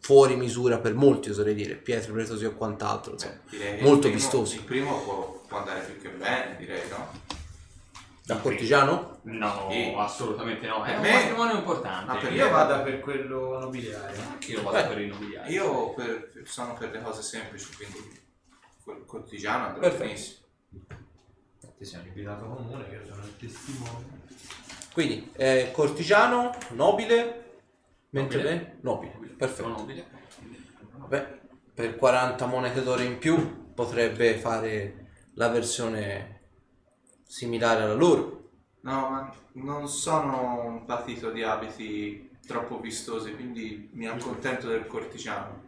fuori 0.00 0.36
misura 0.36 0.78
per 0.78 0.94
molti, 0.94 1.28
oserei 1.28 1.52
dire, 1.52 1.74
pietre 1.74 2.12
preziose 2.12 2.46
o 2.46 2.54
quant'altro. 2.54 3.12
insomma. 3.12 3.38
Beh, 3.50 3.82
molto 3.82 4.06
il 4.06 4.14
primo- 4.14 4.14
vistosi. 4.14 4.56
Il 4.56 4.62
primo 4.62 5.02
può, 5.02 5.42
può 5.46 5.58
andare 5.58 5.80
più 5.80 6.00
che 6.00 6.16
bene, 6.16 6.56
direi, 6.56 6.80
no? 6.88 7.35
Da 8.26 8.38
cortigiano? 8.38 9.20
No, 9.22 9.68
Sì. 9.70 9.94
assolutamente 9.96 10.66
no. 10.66 10.82
È 10.82 10.88
Per 10.88 10.96
un 10.96 11.02
me- 11.02 11.12
patrimonio 11.12 11.54
importante. 11.58 12.12
Ma 12.12 12.18
per 12.18 12.32
Io 12.32 12.44
me 12.44 12.50
vado 12.50 12.82
per 12.82 12.98
quello 13.00 13.58
nobiliare. 13.60 14.16
Anch'io 14.18 14.62
vado 14.64 14.76
Beh, 14.76 14.86
per 14.88 14.98
il 15.00 15.08
nobiliare. 15.12 15.48
Io 15.50 15.94
per- 15.94 16.32
sono 16.44 16.74
per 16.74 16.90
le 16.90 17.02
cose 17.02 17.22
semplici, 17.22 17.72
quindi 17.76 18.20
quel 18.82 19.04
cortigiano 19.06 19.66
andrà 19.66 19.80
Perfetto. 19.80 20.04
benissimo. 20.04 20.38
Ti 21.78 21.84
sei 21.84 22.00
un 22.00 22.06
invitato 22.08 22.44
comune, 22.46 22.88
io 22.90 23.00
sono 23.06 23.22
il 23.22 23.36
testimone. 23.36 24.04
Quindi 24.92 25.30
eh, 25.36 25.70
cortigiano, 25.72 26.52
nobile, 26.70 27.44
mentre 28.10 28.38
Nobile. 28.38 28.56
bene? 28.56 28.78
Nobile, 28.80 29.12
Sono 29.12 29.34
perfetto. 29.36 29.68
nobile. 29.68 30.06
Vabbè, 30.96 31.38
per 31.74 31.94
40 31.94 32.46
monete 32.46 32.82
d'oro 32.82 33.02
in 33.02 33.18
più 33.18 33.72
potrebbe 33.72 34.34
fare 34.38 35.06
la 35.34 35.48
versione 35.48 36.35
similare 37.26 37.82
alla 37.82 37.94
loro. 37.94 38.50
No, 38.82 39.08
ma 39.10 39.34
non 39.54 39.88
sono 39.88 40.64
un 40.64 40.84
patito 40.84 41.30
di 41.30 41.42
abiti 41.42 42.30
troppo 42.46 42.78
vistosi, 42.78 43.34
quindi 43.34 43.90
mi 43.92 44.06
accontento 44.06 44.68
del 44.68 44.86
cortigiano. 44.86 45.64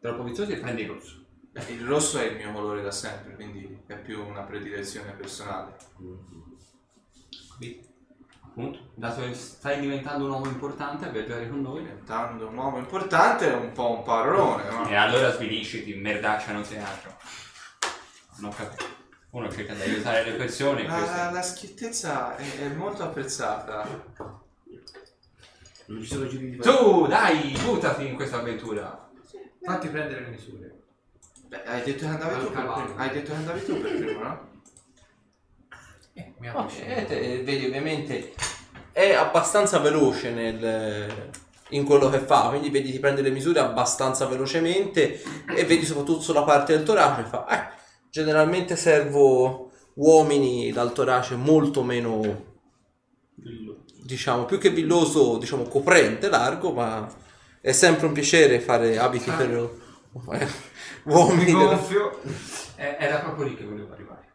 Troppo 0.00 0.22
vizioso 0.22 0.52
e 0.52 0.58
prendi 0.58 0.82
il 0.82 0.88
rosso. 0.88 1.24
Il 1.68 1.84
rosso 1.84 2.18
è 2.18 2.24
il 2.24 2.36
mio 2.36 2.52
colore 2.52 2.82
da 2.82 2.92
sempre, 2.92 3.34
quindi 3.34 3.82
è 3.86 3.96
più 3.96 4.24
una 4.24 4.42
predilezione 4.42 5.12
personale. 5.12 5.76
Qui, 7.56 7.84
appunto, 8.44 8.90
dato 8.94 9.22
che 9.22 9.34
stai 9.34 9.80
diventando 9.80 10.26
un 10.26 10.30
uomo 10.30 10.46
importante, 10.46 11.10
viaggiare 11.10 11.48
con 11.48 11.62
noi. 11.62 11.82
Diventando 11.82 12.46
un 12.46 12.56
uomo 12.56 12.78
importante 12.78 13.50
è 13.50 13.56
un 13.56 13.72
po' 13.72 13.90
un 13.90 14.02
parolone, 14.04 14.70
no? 14.70 14.88
E 14.88 14.94
allora 14.94 15.32
svilisciti, 15.32 15.94
merdaccia 15.94 16.52
non 16.52 16.64
sei 16.64 16.78
altro. 16.78 17.16
Non 18.36 18.50
ho 18.50 18.54
capito. 18.54 18.97
Uno 19.30 19.50
cerca 19.52 19.74
di 19.74 19.82
aiutare 19.82 20.24
le 20.24 20.32
persone. 20.36 20.86
La, 20.86 21.30
la, 21.30 21.42
schiettezza 21.42 22.36
è, 22.36 22.60
è 22.60 22.68
molto 22.68 23.02
apprezzata. 23.02 23.86
non 25.86 26.02
ci 26.02 26.06
sono 26.06 26.26
giri 26.26 26.50
di 26.50 26.56
Tu, 26.58 27.06
dai, 27.06 27.56
buttati 27.62 28.06
in 28.06 28.14
questa 28.14 28.38
avventura. 28.38 29.10
Fatti 29.62 29.88
prendere 29.88 30.20
le 30.22 30.28
misure. 30.28 30.72
Beh, 31.48 31.62
hai 31.64 31.82
detto 31.82 32.00
che 32.00 32.06
andavi 32.06 32.34
tu 32.40 32.50
per 32.50 32.52
cavallo. 32.52 32.84
primo. 32.84 32.98
Hai 33.00 33.10
detto 33.10 33.30
che 33.30 33.36
andavi 33.36 33.64
tu 33.64 33.80
per 33.80 33.96
primo, 33.96 34.22
no? 34.22 34.50
Eh, 36.14 36.34
mi 36.38 36.48
Ok, 36.48 36.56
avvicino. 36.56 36.86
eh, 36.86 37.42
vedi 37.44 37.66
ovviamente 37.66 38.34
è 38.92 39.12
abbastanza 39.14 39.78
veloce 39.78 40.30
nel- 40.30 41.30
in 41.70 41.84
quello 41.84 42.08
che 42.08 42.18
fa, 42.18 42.48
quindi 42.48 42.70
vedi 42.70 42.90
ti 42.90 42.98
prende 42.98 43.20
le 43.22 43.30
misure 43.30 43.60
abbastanza 43.60 44.26
velocemente 44.26 45.22
e 45.54 45.64
vedi 45.64 45.84
soprattutto 45.84 46.20
sulla 46.20 46.42
parte 46.42 46.74
del 46.74 46.82
torace 46.84 47.22
fa, 47.24 47.46
eh, 47.46 47.76
generalmente 48.18 48.74
servo 48.74 49.70
uomini 49.94 50.72
dal 50.72 50.92
torace 50.92 51.36
molto 51.36 51.82
meno 51.84 52.46
diciamo 54.04 54.44
più 54.44 54.58
che 54.58 54.70
villoso 54.70 55.38
diciamo 55.38 55.64
coprente 55.64 56.28
largo 56.28 56.72
ma 56.72 57.08
è 57.60 57.72
sempre 57.72 58.06
un 58.06 58.12
piacere 58.12 58.60
fare 58.60 58.98
abiti 58.98 59.30
per 59.30 59.50
eh, 60.32 60.48
uomini 61.04 61.44
della- 61.44 61.74
Gonfio. 61.76 62.20
Eh, 62.76 62.96
Era 62.98 63.18
proprio 63.18 63.46
lì 63.46 63.56
che 63.56 63.64
volevo 63.64 63.92
arrivare. 63.92 64.26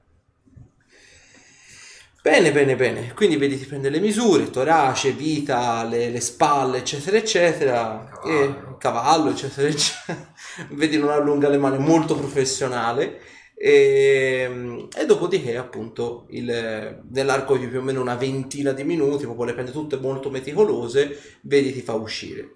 Bene, 2.22 2.54
bene, 2.54 2.76
bene. 2.78 3.14
Quindi 3.14 3.36
vedi, 3.36 3.58
ti 3.60 3.66
prende 3.66 3.90
le 3.90 4.00
misure, 4.00 4.50
torace, 4.50 5.12
vita, 5.12 5.84
le, 5.84 6.10
le 6.10 6.22
spalle, 6.22 6.78
eccetera, 6.78 7.18
eccetera. 7.18 8.08
Cavallo. 8.10 8.74
E 8.74 8.78
cavallo, 8.78 9.30
eccetera, 9.32 9.68
eccetera. 9.68 10.34
vedi, 10.72 10.98
non 10.98 11.10
allunga 11.10 11.50
le 11.50 11.58
mani, 11.58 11.80
molto 11.80 12.16
professionale. 12.16 13.20
E, 13.66 14.90
e 14.94 15.06
dopodiché, 15.06 15.56
appunto, 15.58 16.26
il- 16.30 17.02
nell'arco 17.12 17.58
di 17.58 17.68
più 17.68 17.80
o 17.80 17.82
meno 17.82 18.02
una 18.02 18.16
ventina 18.16 18.74
di 18.74 18.84
minuti, 18.84 19.24
proprio 19.24 19.46
le 19.46 19.54
prende 19.54 19.72
tutte 19.72 19.98
molto 19.98 20.30
meticolose, 20.30 21.38
vedi, 21.44 21.72
ti 21.72 21.82
fa 21.82 21.94
uscire. 21.94 22.56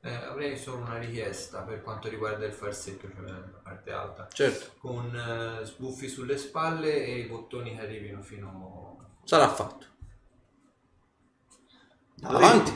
Eh, 0.00 0.10
avrei 0.14 0.56
solo 0.56 0.82
una 0.82 0.98
richiesta 0.98 1.62
per 1.62 1.82
quanto 1.82 2.08
riguarda 2.08 2.44
il 2.46 2.52
farsetto, 2.52 3.08
cioè 3.12 3.24
la 3.24 3.60
parte 3.62 3.90
alta. 3.92 4.28
Certo, 4.32 4.66
Con 4.78 5.14
eh, 5.14 5.64
sbuffi 5.64 6.08
sulle 6.08 6.36
spalle 6.38 7.04
e 7.04 7.18
i 7.18 7.26
bottoni 7.26 7.74
che 7.76 7.82
arrivino 7.82 8.22
fino 8.22 8.96
sarà 9.24 9.48
fatto. 9.48 9.86
Avanti. 12.22 12.72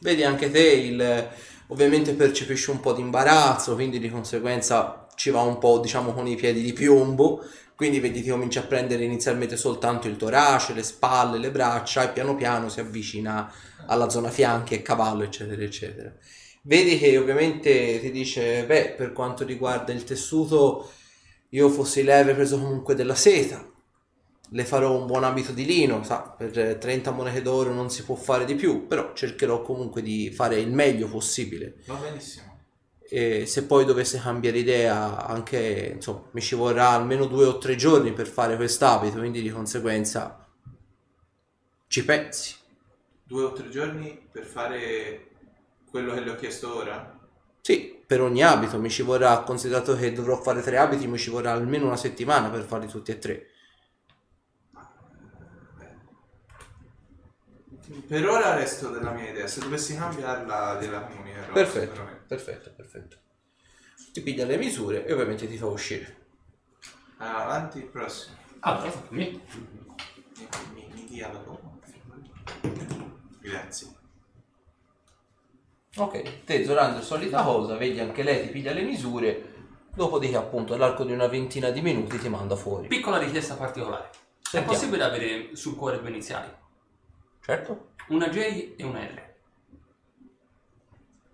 Vedi 0.00 0.22
anche 0.24 0.50
te, 0.50 0.60
il, 0.62 1.28
ovviamente 1.68 2.14
percepisci 2.14 2.70
un 2.70 2.80
po' 2.80 2.92
di 2.92 3.00
imbarazzo, 3.00 3.74
quindi 3.74 3.98
di 3.98 4.10
conseguenza 4.10 5.07
ci 5.18 5.30
va 5.30 5.40
un 5.40 5.58
po' 5.58 5.80
diciamo 5.80 6.12
con 6.12 6.28
i 6.28 6.36
piedi 6.36 6.62
di 6.62 6.72
piombo, 6.72 7.44
quindi 7.74 7.98
vedi 7.98 8.22
ti 8.22 8.30
comincia 8.30 8.60
a 8.60 8.66
prendere 8.66 9.02
inizialmente 9.02 9.56
soltanto 9.56 10.06
il 10.06 10.16
torace, 10.16 10.74
le 10.74 10.84
spalle, 10.84 11.38
le 11.38 11.50
braccia 11.50 12.04
e 12.04 12.12
piano 12.12 12.36
piano 12.36 12.68
si 12.68 12.78
avvicina 12.78 13.52
alla 13.86 14.08
zona 14.08 14.30
fianchi 14.30 14.74
e 14.74 14.82
cavallo 14.82 15.24
eccetera 15.24 15.60
eccetera. 15.60 16.14
Vedi 16.62 16.98
che 16.98 17.18
ovviamente 17.18 17.98
ti 18.00 18.12
dice, 18.12 18.64
beh, 18.64 18.94
per 18.96 19.12
quanto 19.12 19.44
riguarda 19.44 19.92
il 19.92 20.04
tessuto, 20.04 20.88
io 21.48 21.68
fossi 21.68 22.04
lei 22.04 22.20
avrei 22.20 22.34
preso 22.34 22.60
comunque 22.60 22.94
della 22.94 23.16
seta, 23.16 23.68
le 24.50 24.64
farò 24.64 24.96
un 24.96 25.06
buon 25.06 25.24
abito 25.24 25.50
di 25.50 25.64
lino, 25.64 26.04
sa, 26.04 26.34
per 26.36 26.76
30 26.76 27.10
monete 27.10 27.42
d'oro 27.42 27.72
non 27.72 27.90
si 27.90 28.04
può 28.04 28.14
fare 28.14 28.44
di 28.44 28.54
più, 28.54 28.86
però 28.86 29.12
cercherò 29.14 29.62
comunque 29.62 30.00
di 30.00 30.30
fare 30.30 30.60
il 30.60 30.70
meglio 30.70 31.08
possibile. 31.08 31.76
Va 31.86 31.94
benissimo. 31.94 32.57
E 33.10 33.46
se 33.46 33.64
poi 33.64 33.86
dovesse 33.86 34.20
cambiare 34.20 34.58
idea, 34.58 35.26
anche 35.26 35.92
insomma, 35.94 36.24
mi 36.32 36.42
ci 36.42 36.54
vorrà 36.54 36.90
almeno 36.90 37.24
due 37.24 37.46
o 37.46 37.56
tre 37.56 37.74
giorni 37.74 38.12
per 38.12 38.26
fare 38.26 38.56
quest'abito, 38.56 39.18
quindi 39.18 39.40
di 39.40 39.50
conseguenza 39.50 40.46
ci 41.86 42.04
pensi. 42.04 42.54
Due 43.24 43.44
o 43.44 43.52
tre 43.52 43.70
giorni 43.70 44.28
per 44.30 44.44
fare 44.44 45.28
quello 45.90 46.12
che 46.12 46.20
le 46.20 46.30
ho 46.30 46.34
chiesto 46.34 46.76
ora? 46.76 47.18
Sì, 47.62 47.98
per 48.06 48.20
ogni 48.20 48.42
abito 48.42 48.78
mi 48.78 48.90
ci 48.90 49.02
vorrà, 49.02 49.40
considerato 49.40 49.96
che 49.96 50.12
dovrò 50.12 50.40
fare 50.40 50.60
tre 50.60 50.76
abiti, 50.76 51.06
mi 51.06 51.18
ci 51.18 51.30
vorrà 51.30 51.52
almeno 51.52 51.86
una 51.86 51.96
settimana 51.96 52.50
per 52.50 52.62
farli 52.62 52.88
tutti 52.88 53.10
e 53.10 53.18
tre. 53.18 53.47
Per 58.08 58.26
ora 58.26 58.54
resto 58.54 58.88
della 58.88 59.10
mia 59.10 59.28
idea, 59.28 59.46
se 59.46 59.60
dovessi 59.60 59.94
cambiarla 59.94 60.76
della 60.76 61.02
comunicherò. 61.02 61.52
Perfetto, 61.52 62.08
perfetto, 62.26 62.72
perfetto. 62.74 63.16
Ti 64.14 64.22
piglia 64.22 64.46
le 64.46 64.56
misure 64.56 65.04
e 65.04 65.12
ovviamente 65.12 65.46
ti 65.46 65.58
fa 65.58 65.66
uscire. 65.66 66.16
Ah, 67.18 67.44
avanti, 67.44 67.80
prossimo. 67.80 68.36
Allora. 68.60 68.90
Mi, 69.10 69.38
mi, 70.72 70.90
mi 70.90 71.04
dia 71.04 71.30
la 71.30 71.38
tua. 71.40 71.60
Grazie. 73.40 73.88
Ok, 75.96 76.44
te 76.44 76.64
Zorando 76.64 77.02
solita 77.02 77.42
cosa, 77.42 77.76
vedi 77.76 78.00
anche 78.00 78.22
lei 78.22 78.46
ti 78.46 78.48
piglia 78.48 78.72
le 78.72 78.84
misure, 78.84 79.54
dopodiché 79.92 80.36
appunto 80.36 80.72
all'arco 80.72 81.04
di 81.04 81.12
una 81.12 81.26
ventina 81.26 81.68
di 81.68 81.82
minuti 81.82 82.18
ti 82.18 82.30
manda 82.30 82.56
fuori. 82.56 82.88
Piccola 82.88 83.18
richiesta 83.18 83.54
particolare. 83.54 84.08
È 84.08 84.14
Sentiamo. 84.48 84.66
possibile 84.66 85.04
avere 85.04 85.56
sul 85.56 85.76
cuore 85.76 86.00
due 86.00 86.08
iniziali? 86.08 86.50
Certo? 87.42 87.87
Una 88.08 88.28
J 88.28 88.74
e 88.76 88.84
una 88.84 89.00
R. 89.04 89.22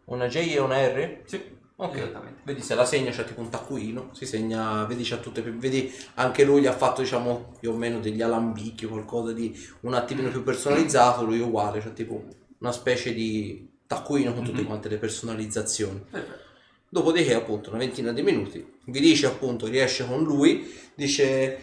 Una 0.07 0.27
J 0.29 0.37
e 0.55 0.59
una 0.59 0.77
R? 0.87 1.21
Sì, 1.25 1.41
Ok, 1.77 1.97
esattamente. 1.97 2.41
vedi 2.45 2.61
se 2.63 2.75
la 2.77 2.85
segna 2.85 3.11
c'è 3.11 3.25
tipo 3.25 3.41
un 3.41 3.49
taccuino, 3.51 4.11
si 4.13 4.27
segna, 4.27 4.85
vedi 4.85 5.03
c'ha 5.03 5.17
tutte 5.17 5.43
vedi 5.43 5.93
anche 6.15 6.45
lui 6.45 6.67
ha 6.67 6.73
fatto 6.73 7.03
diciamo 7.03 7.57
più 7.59 7.73
o 7.73 7.77
meno 7.77 7.99
degli 7.99 8.23
alambicchi, 8.23 8.87
qualcosa 8.87 9.33
di 9.33 9.53
un 9.81 9.95
attimino 9.95 10.31
più 10.31 10.45
personalizzato, 10.45 11.25
lui 11.25 11.41
è 11.41 11.43
uguale, 11.43 11.81
c'ha 11.81 11.91
tipo 11.91 12.25
una 12.59 12.71
specie 12.71 13.13
di 13.13 13.69
taccuino 13.89 14.33
con 14.35 14.45
tutte 14.45 14.61
Mhm. 14.61 14.67
quante 14.67 14.89
le 14.89 14.99
personalizzazioni. 14.99 16.05
Perfetto. 16.09 16.43
Dopodiché, 16.89 17.35
appunto, 17.35 17.71
una 17.71 17.79
ventina 17.81 18.13
di 18.13 18.23
minuti, 18.23 18.65
vi 18.85 19.01
dice 19.01 19.27
appunto, 19.27 19.67
riesce 19.67 20.07
con 20.07 20.23
lui, 20.23 20.73
dice, 20.95 21.59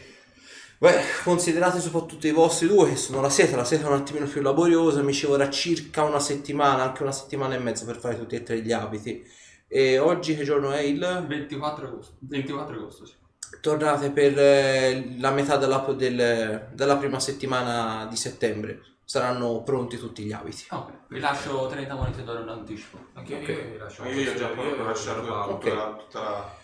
beh, 0.82 1.02
considerate 1.24 1.80
soprattutto 1.80 2.26
i 2.26 2.32
vostri 2.32 2.68
due 2.68 2.90
che 2.90 2.96
sono 2.96 3.22
la 3.22 3.30
seta, 3.30 3.56
la 3.56 3.64
seta 3.64 3.86
è 3.86 3.88
un 3.88 3.94
attimino 4.00 4.26
più 4.26 4.42
laboriosa, 4.42 5.04
mi 5.04 5.14
ci 5.14 5.28
vorrà 5.28 5.48
circa 5.50 6.04
una 6.04 6.20
settimana, 6.20 6.82
anche 6.84 7.04
una 7.04 7.12
settimana 7.12 7.54
e 7.56 7.60
mezza 7.60 7.86
per 7.86 7.98
fare 7.98 8.18
tutti 8.18 8.36
e 8.36 8.44
tre 8.44 8.60
gli 8.62 8.72
abiti. 8.72 9.24
E 9.68 10.00
oggi 10.00 10.36
che 10.36 10.44
giorno 10.44 10.72
è 10.72 10.80
il? 10.82 11.26
24 11.28 11.88
agosto. 11.88 12.16
24 12.20 12.76
agosto, 12.76 13.06
sì. 13.06 13.14
Tornate 13.62 14.10
per 14.12 14.38
eh, 14.40 15.16
la 15.20 15.32
metà 15.32 15.58
della, 15.58 15.78
del- 15.96 16.70
della 16.74 16.98
prima 16.98 17.20
settimana 17.20 18.06
di 18.08 18.16
settembre. 18.16 18.82
Saranno 19.06 19.62
pronti 19.62 19.98
tutti 19.98 20.24
gli 20.24 20.32
abiti. 20.32 20.64
Ah, 20.70 20.80
Ok, 20.80 20.92
vi 21.10 21.20
lascio 21.20 21.68
30 21.68 21.94
monete 21.96 22.24
d'oro 22.24 22.42
in 22.42 22.48
anticipo. 22.50 22.98
Anche 23.14 23.36
Ok. 23.36 23.48
io 23.50 23.72
vi 23.72 23.78
lascio 23.78 24.04
io 24.06 24.32
ho 24.32 24.36
già 24.36 24.48
proprio 24.48 24.76
io 24.76 24.84
lasciato 24.84 25.22
lo 25.22 25.28
pago. 25.28 25.58
tutta, 25.58 25.74
la, 25.76 25.96
tutta 25.98 26.20
la... 26.22 26.56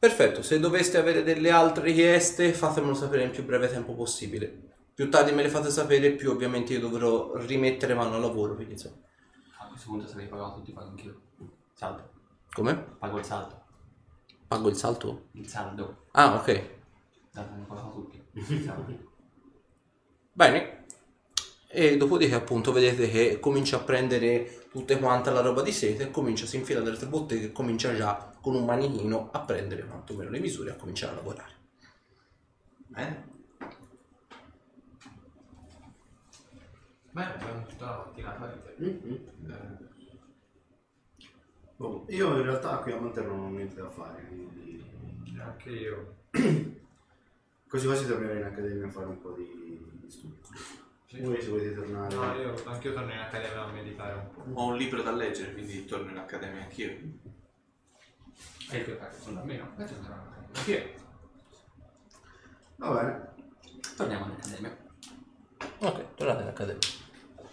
Perfetto, 0.00 0.40
se 0.40 0.58
doveste 0.58 0.96
avere 0.96 1.22
delle 1.22 1.50
altre 1.50 1.84
richieste 1.84 2.54
fatemelo 2.54 2.94
sapere 2.94 3.22
nel 3.22 3.32
più 3.32 3.44
breve 3.44 3.68
tempo 3.68 3.94
possibile. 3.94 4.68
Più 4.94 5.10
tardi 5.10 5.32
me 5.32 5.42
le 5.42 5.50
fate 5.50 5.68
sapere, 5.68 6.12
più 6.12 6.30
ovviamente 6.30 6.72
io 6.72 6.80
dovrò 6.80 7.36
rimettere 7.36 7.92
mano 7.92 8.14
al 8.14 8.22
lavoro. 8.22 8.54
Quindi 8.54 8.72
insomma. 8.72 8.96
A 9.58 9.66
questo 9.66 9.90
punto 9.90 10.10
li 10.16 10.26
pagato 10.26 10.54
tutti 10.54 10.72
pago 10.72 10.88
anch'io. 10.88 11.20
Saldo. 11.74 12.12
Come? 12.50 12.74
Pago 12.98 13.18
il 13.18 13.24
saldo. 13.26 13.62
Pago 14.48 14.68
il 14.70 14.76
salto? 14.76 15.26
Il 15.32 15.46
saldo. 15.46 16.06
Ah, 16.12 16.36
ok. 16.36 16.44
Che 16.44 16.68
ho 17.34 17.64
pagato 17.68 17.90
tutti. 17.90 18.22
Il 18.32 18.62
saldo. 18.64 19.12
Bene. 20.32 20.84
E 21.68 21.98
dopodiché 21.98 22.34
appunto 22.34 22.72
vedete 22.72 23.10
che 23.10 23.38
comincia 23.38 23.76
a 23.76 23.80
prendere 23.80 24.59
tutte 24.70 24.98
quanta 24.98 25.30
la 25.30 25.40
roba 25.40 25.62
di 25.62 25.72
sete, 25.72 26.10
comincia, 26.10 26.46
si 26.46 26.56
infila 26.56 26.80
delle 26.80 26.96
tre 26.96 27.06
botteghe 27.06 27.46
e 27.46 27.52
comincia 27.52 27.94
già 27.94 28.32
con 28.40 28.54
un 28.54 28.64
manichino 28.64 29.30
a 29.32 29.40
prendere 29.40 29.84
quantomeno 29.84 30.30
le 30.30 30.38
misure 30.40 30.70
e 30.70 30.72
a 30.72 30.76
cominciare 30.76 31.12
a 31.12 31.16
lavorare. 31.16 31.52
Bene. 32.86 33.28
Bene, 37.12 37.34
abbiamo 37.34 37.66
tutta 37.66 37.84
la 37.86 37.96
mattinata 38.06 38.46
di 38.76 38.84
Mhm. 38.86 39.50
Eh, 39.50 39.88
Boh, 41.76 42.04
io 42.08 42.36
in 42.36 42.42
realtà 42.42 42.76
qui 42.78 42.92
a 42.92 43.00
Monte 43.00 43.22
non 43.22 43.40
ho 43.40 43.48
niente 43.48 43.74
da 43.80 43.90
fare, 43.90 44.22
quindi 44.26 44.84
Anche 45.38 45.70
io. 45.70 46.16
così 47.66 47.86
quasi 47.86 48.06
tornerei 48.06 48.38
in 48.38 48.44
accademia 48.44 48.86
a 48.86 48.90
fare 48.90 49.06
un 49.06 49.20
po' 49.20 49.30
di, 49.32 49.46
di 50.00 50.10
studio. 50.10 50.36
Sì. 51.10 51.22
Voi 51.22 51.42
se 51.42 51.48
volete 51.48 51.74
tornare... 51.74 52.14
No, 52.14 52.34
io 52.36 52.54
anch'io 52.66 52.92
torno 52.92 53.12
in 53.12 53.18
accademia 53.18 53.64
a 53.64 53.72
meditare 53.72 54.12
un 54.14 54.30
po'. 54.30 54.60
Ho 54.60 54.66
un 54.66 54.76
libro 54.76 55.02
da 55.02 55.10
leggere, 55.10 55.52
quindi 55.52 55.84
torno 55.84 56.08
in 56.08 56.18
accademia 56.18 56.62
anch'io. 56.62 56.88
E 58.70 58.76
il 58.78 58.84
tuo 58.84 58.96
cazzo 58.96 59.22
sono 59.22 59.40
da 59.40 59.44
meno. 59.44 59.72
Tu 59.76 59.84
torni 59.86 60.06
Anch'io. 60.52 60.82
Va 62.76 62.90
bene. 62.90 63.28
Torniamo 63.96 64.24
in 64.26 64.30
accademia. 64.30 64.76
Ok, 65.78 66.14
tornate 66.14 66.42
all'accademia. 66.42 66.88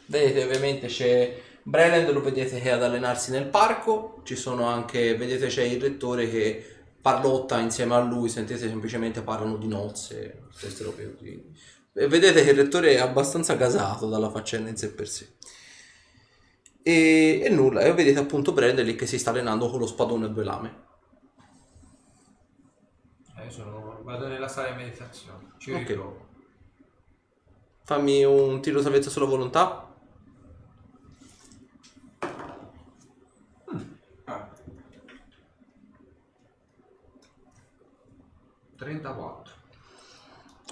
Vedete 0.05 0.43
ovviamente 0.43 0.85
c'è 0.85 1.41
Breland, 1.63 2.11
lo 2.11 2.21
vedete 2.21 2.59
che 2.59 2.69
è 2.69 2.73
ad 2.73 2.83
allenarsi 2.83 3.31
nel 3.31 3.47
parco, 3.47 4.21
ci 4.23 4.35
sono 4.35 4.67
anche, 4.67 5.17
vedete 5.17 5.47
c'è 5.47 5.63
il 5.63 5.81
rettore 5.81 6.29
che 6.29 6.75
parlotta 7.01 7.57
insieme 7.57 7.95
a 7.95 8.01
lui, 8.01 8.29
sentite 8.29 8.59
semplicemente 8.59 9.23
parlano 9.23 9.57
di 9.57 9.67
nozze, 9.67 10.43
queste 10.59 10.83
robe 10.83 11.15
così. 11.15 11.75
Vedete 12.05 12.43
che 12.43 12.51
il 12.51 12.55
rettore 12.55 12.93
è 12.93 12.99
abbastanza 12.99 13.55
gasato 13.55 14.07
dalla 14.07 14.29
faccenda 14.29 14.69
in 14.69 14.77
sé 14.77 14.93
per 14.93 15.07
sé. 15.07 15.35
E, 16.83 17.41
e 17.43 17.49
nulla, 17.49 17.81
e 17.81 17.91
vedete 17.93 18.19
appunto 18.19 18.53
lì 18.83 18.95
che 18.95 19.07
si 19.07 19.17
sta 19.17 19.31
allenando 19.31 19.67
con 19.69 19.79
lo 19.79 19.87
spadone 19.87 20.25
a 20.25 20.29
due 20.29 20.43
lame. 20.43 20.85
Eh, 23.35 23.45
io 23.45 23.49
sono... 23.49 23.99
vado 24.03 24.27
nella 24.27 24.47
sala 24.47 24.69
di 24.69 24.75
meditazione. 24.83 25.53
Ci 25.57 25.71
Ok. 25.71 25.87
ritrovo. 25.87 26.25
Fammi 27.83 28.23
un 28.23 28.61
tiro 28.61 28.79
salvezza 28.81 29.09
sulla 29.09 29.25
volontà. 29.25 29.95
Ah, 34.27 34.49
34. 38.77 39.56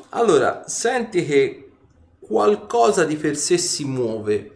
Allora, 0.09 0.63
senti 0.67 1.25
che 1.25 1.69
qualcosa 2.19 3.05
di 3.05 3.15
per 3.15 3.37
sé 3.37 3.57
si 3.57 3.85
muove. 3.85 4.51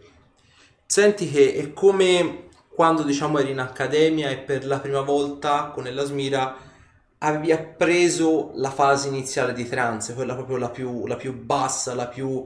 Senti 0.86 1.30
che 1.30 1.54
è 1.54 1.72
come 1.72 2.48
quando 2.68 3.02
diciamo 3.02 3.38
eri 3.38 3.50
in 3.50 3.58
accademia 3.58 4.30
e 4.30 4.38
per 4.38 4.66
la 4.66 4.80
prima 4.80 5.02
volta 5.02 5.70
con 5.72 5.84
la 5.84 6.04
Smira 6.04 6.56
avevi 7.18 7.52
appreso 7.52 8.52
la 8.54 8.70
fase 8.70 9.08
iniziale 9.08 9.52
di 9.52 9.68
trance, 9.68 10.14
quella 10.14 10.34
proprio 10.34 10.56
la 10.56 10.70
più, 10.70 11.06
la 11.06 11.16
più 11.16 11.34
bassa, 11.34 11.94
la 11.94 12.08
più 12.08 12.44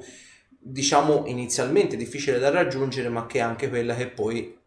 diciamo 0.49 1.24
inizialmente 1.26 1.97
difficile 1.97 2.38
da 2.38 2.51
raggiungere, 2.51 3.09
ma 3.09 3.26
che 3.26 3.38
è 3.38 3.42
anche 3.42 3.68
quella 3.68 3.95
che 3.95 4.09
poi 4.09 4.59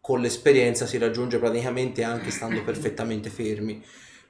con 0.00 0.20
l'esperienza 0.20 0.86
si 0.86 0.98
raggiunge 0.98 1.38
praticamente 1.38 2.04
anche 2.04 2.30
stando 2.30 2.62
perfettamente 2.64 3.30
fermi. 3.30 3.82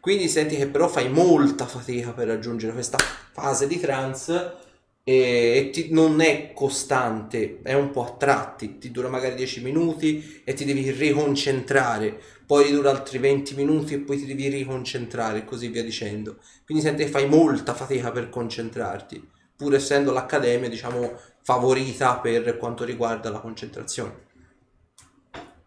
Quindi 0.07 0.29
senti 0.29 0.55
che 0.55 0.69
però 0.69 0.87
fai 0.87 1.11
molta 1.11 1.67
fatica 1.67 2.13
per 2.13 2.29
raggiungere 2.29 2.73
questa 2.73 2.97
fase 2.97 3.67
di 3.67 3.81
trance 3.81 4.55
e, 5.03 5.71
ti- 5.73 5.89
non 5.91 6.21
è 6.21 6.53
costante, 6.53 7.59
è 7.61 7.73
un 7.73 7.91
po' 7.91 8.05
a 8.05 8.13
tratti, 8.13 8.79
ti 8.79 8.93
dura 8.93 9.09
magari 9.09 9.35
10 9.35 9.65
minuti 9.65 10.43
e 10.45 10.55
ti 10.55 10.65
devi 10.65 10.93
riconcentrare, 10.93 12.21
poi 12.47 12.71
dura 12.71 12.91
altri 12.91 13.19
20 13.19 13.57
minuti 13.57 13.95
e 13.95 13.99
poi 13.99 14.19
ti 14.19 14.27
devi 14.27 14.47
riconcentrare 14.47 15.39
e 15.39 15.45
così 15.45 15.67
via 15.71 15.83
dicendo. 15.83 16.37
Quindi 16.65 16.85
senti 16.85 17.03
che 17.03 17.11
fai 17.11 17.29
molta 17.29 17.75
fatica 17.75 18.13
per 18.13 18.29
concentrarti, 18.29 19.29
pur 19.57 19.75
essendo 19.75 20.13
l'accademia, 20.13 20.69
diciamo, 20.69 21.19
favorita 21.43 22.21
per 22.21 22.57
quanto 22.59 22.85
riguarda 22.85 23.29
la 23.29 23.41
concentrazione. 23.41 24.25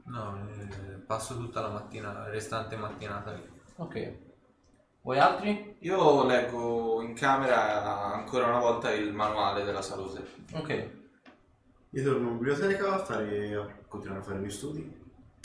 No, 0.05 0.47
eh, 0.47 0.95
passo 1.05 1.35
tutta 1.35 1.59
la 1.59 1.67
mattina, 1.67 2.13
la 2.13 2.29
restante 2.29 2.77
mattinata 2.77 3.33
lì. 3.33 3.41
Ok. 3.75 4.27
Vuoi 5.01 5.17
altri? 5.17 5.75
io 5.79 6.25
leggo 6.25 7.01
in 7.01 7.13
camera 7.13 8.13
ancora 8.13 8.47
una 8.47 8.59
volta 8.59 8.91
il 8.91 9.13
manuale 9.13 9.63
della 9.63 9.81
salute. 9.81 10.25
Ok. 10.53 10.89
Io 11.91 12.03
torno 12.03 12.29
in 12.29 12.37
biblioteca 12.37 12.93
a, 12.95 13.03
fare, 13.03 13.55
a 13.55 13.67
continuare 13.87 14.19
a 14.19 14.23
fare 14.23 14.37
i 14.37 14.39
miei 14.39 14.51
studi. 14.51 14.97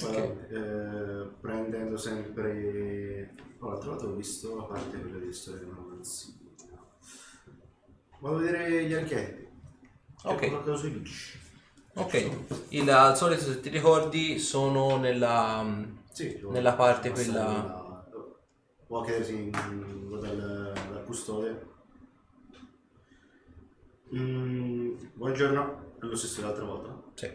Ok. 0.02 0.16
Eh, 0.16 1.28
prendendo 1.40 1.96
sempre... 1.96 3.34
L'altra 3.60 3.90
volta 3.90 4.04
ho 4.06 4.12
visto 4.12 4.56
la 4.56 4.64
parte 4.64 4.98
quella 4.98 5.18
di 5.18 5.32
storia 5.32 5.60
del 5.60 5.70
romanzino. 5.70 6.36
Vado 8.18 8.36
a 8.36 8.40
vedere 8.40 8.84
gli 8.84 8.92
archetipi. 8.92 9.48
Ok. 10.24 10.48
Qualcosa 10.48 10.76
sui 10.76 10.92
lich. 10.92 11.38
Ok. 11.94 12.30
Il, 12.70 12.90
al 12.90 13.16
solito, 13.16 13.42
se 13.44 13.60
ti 13.60 13.68
ricordi, 13.70 14.38
sono 14.38 14.96
nella... 14.98 15.64
Sì, 16.12 16.40
Nella 16.50 16.74
parte 16.74 17.10
quella- 17.10 17.83
da- 18.94 19.00
Può 19.00 19.00
chiedersi 19.02 19.34
in, 19.34 19.50
dal, 19.50 20.72
dal 20.72 21.04
custode. 21.04 21.72
Mm, 24.14 24.96
buongiorno, 25.14 25.94
è 26.00 26.04
lo 26.04 26.16
stesso 26.16 26.40
dell'altra 26.40 26.64
volta. 26.64 27.02
Sì. 27.14 27.30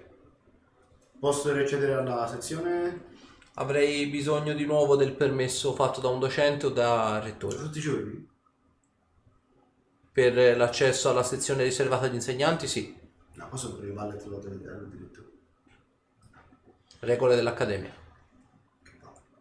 Posso 1.20 1.52
accedere 1.52 1.94
alla 1.94 2.28
sezione 2.28 3.08
Avrei 3.56 4.08
bisogno 4.08 4.54
di 4.54 4.66
nuovo 4.66 4.96
del 4.96 5.14
permesso 5.14 5.74
fatto 5.74 6.00
da 6.00 6.08
un 6.08 6.20
docente 6.20 6.68
o 6.68 6.70
da 6.70 7.20
rettore 7.20 7.58
tutti 7.58 7.80
i 7.80 7.82
giorni? 7.82 8.28
per 10.12 10.58
l'accesso 10.58 11.10
alla 11.10 11.24
sezione 11.24 11.64
riservata 11.64 12.06
agli 12.06 12.16
insegnanti, 12.16 12.68
sì. 12.68 12.98
No, 13.36 13.48
posso 13.50 13.78
palle 13.94 14.16
e 14.16 14.18
trovato 14.18 14.48
addirittura. 14.48 15.28
Regole 17.00 17.36
dell'accademia. 17.36 17.94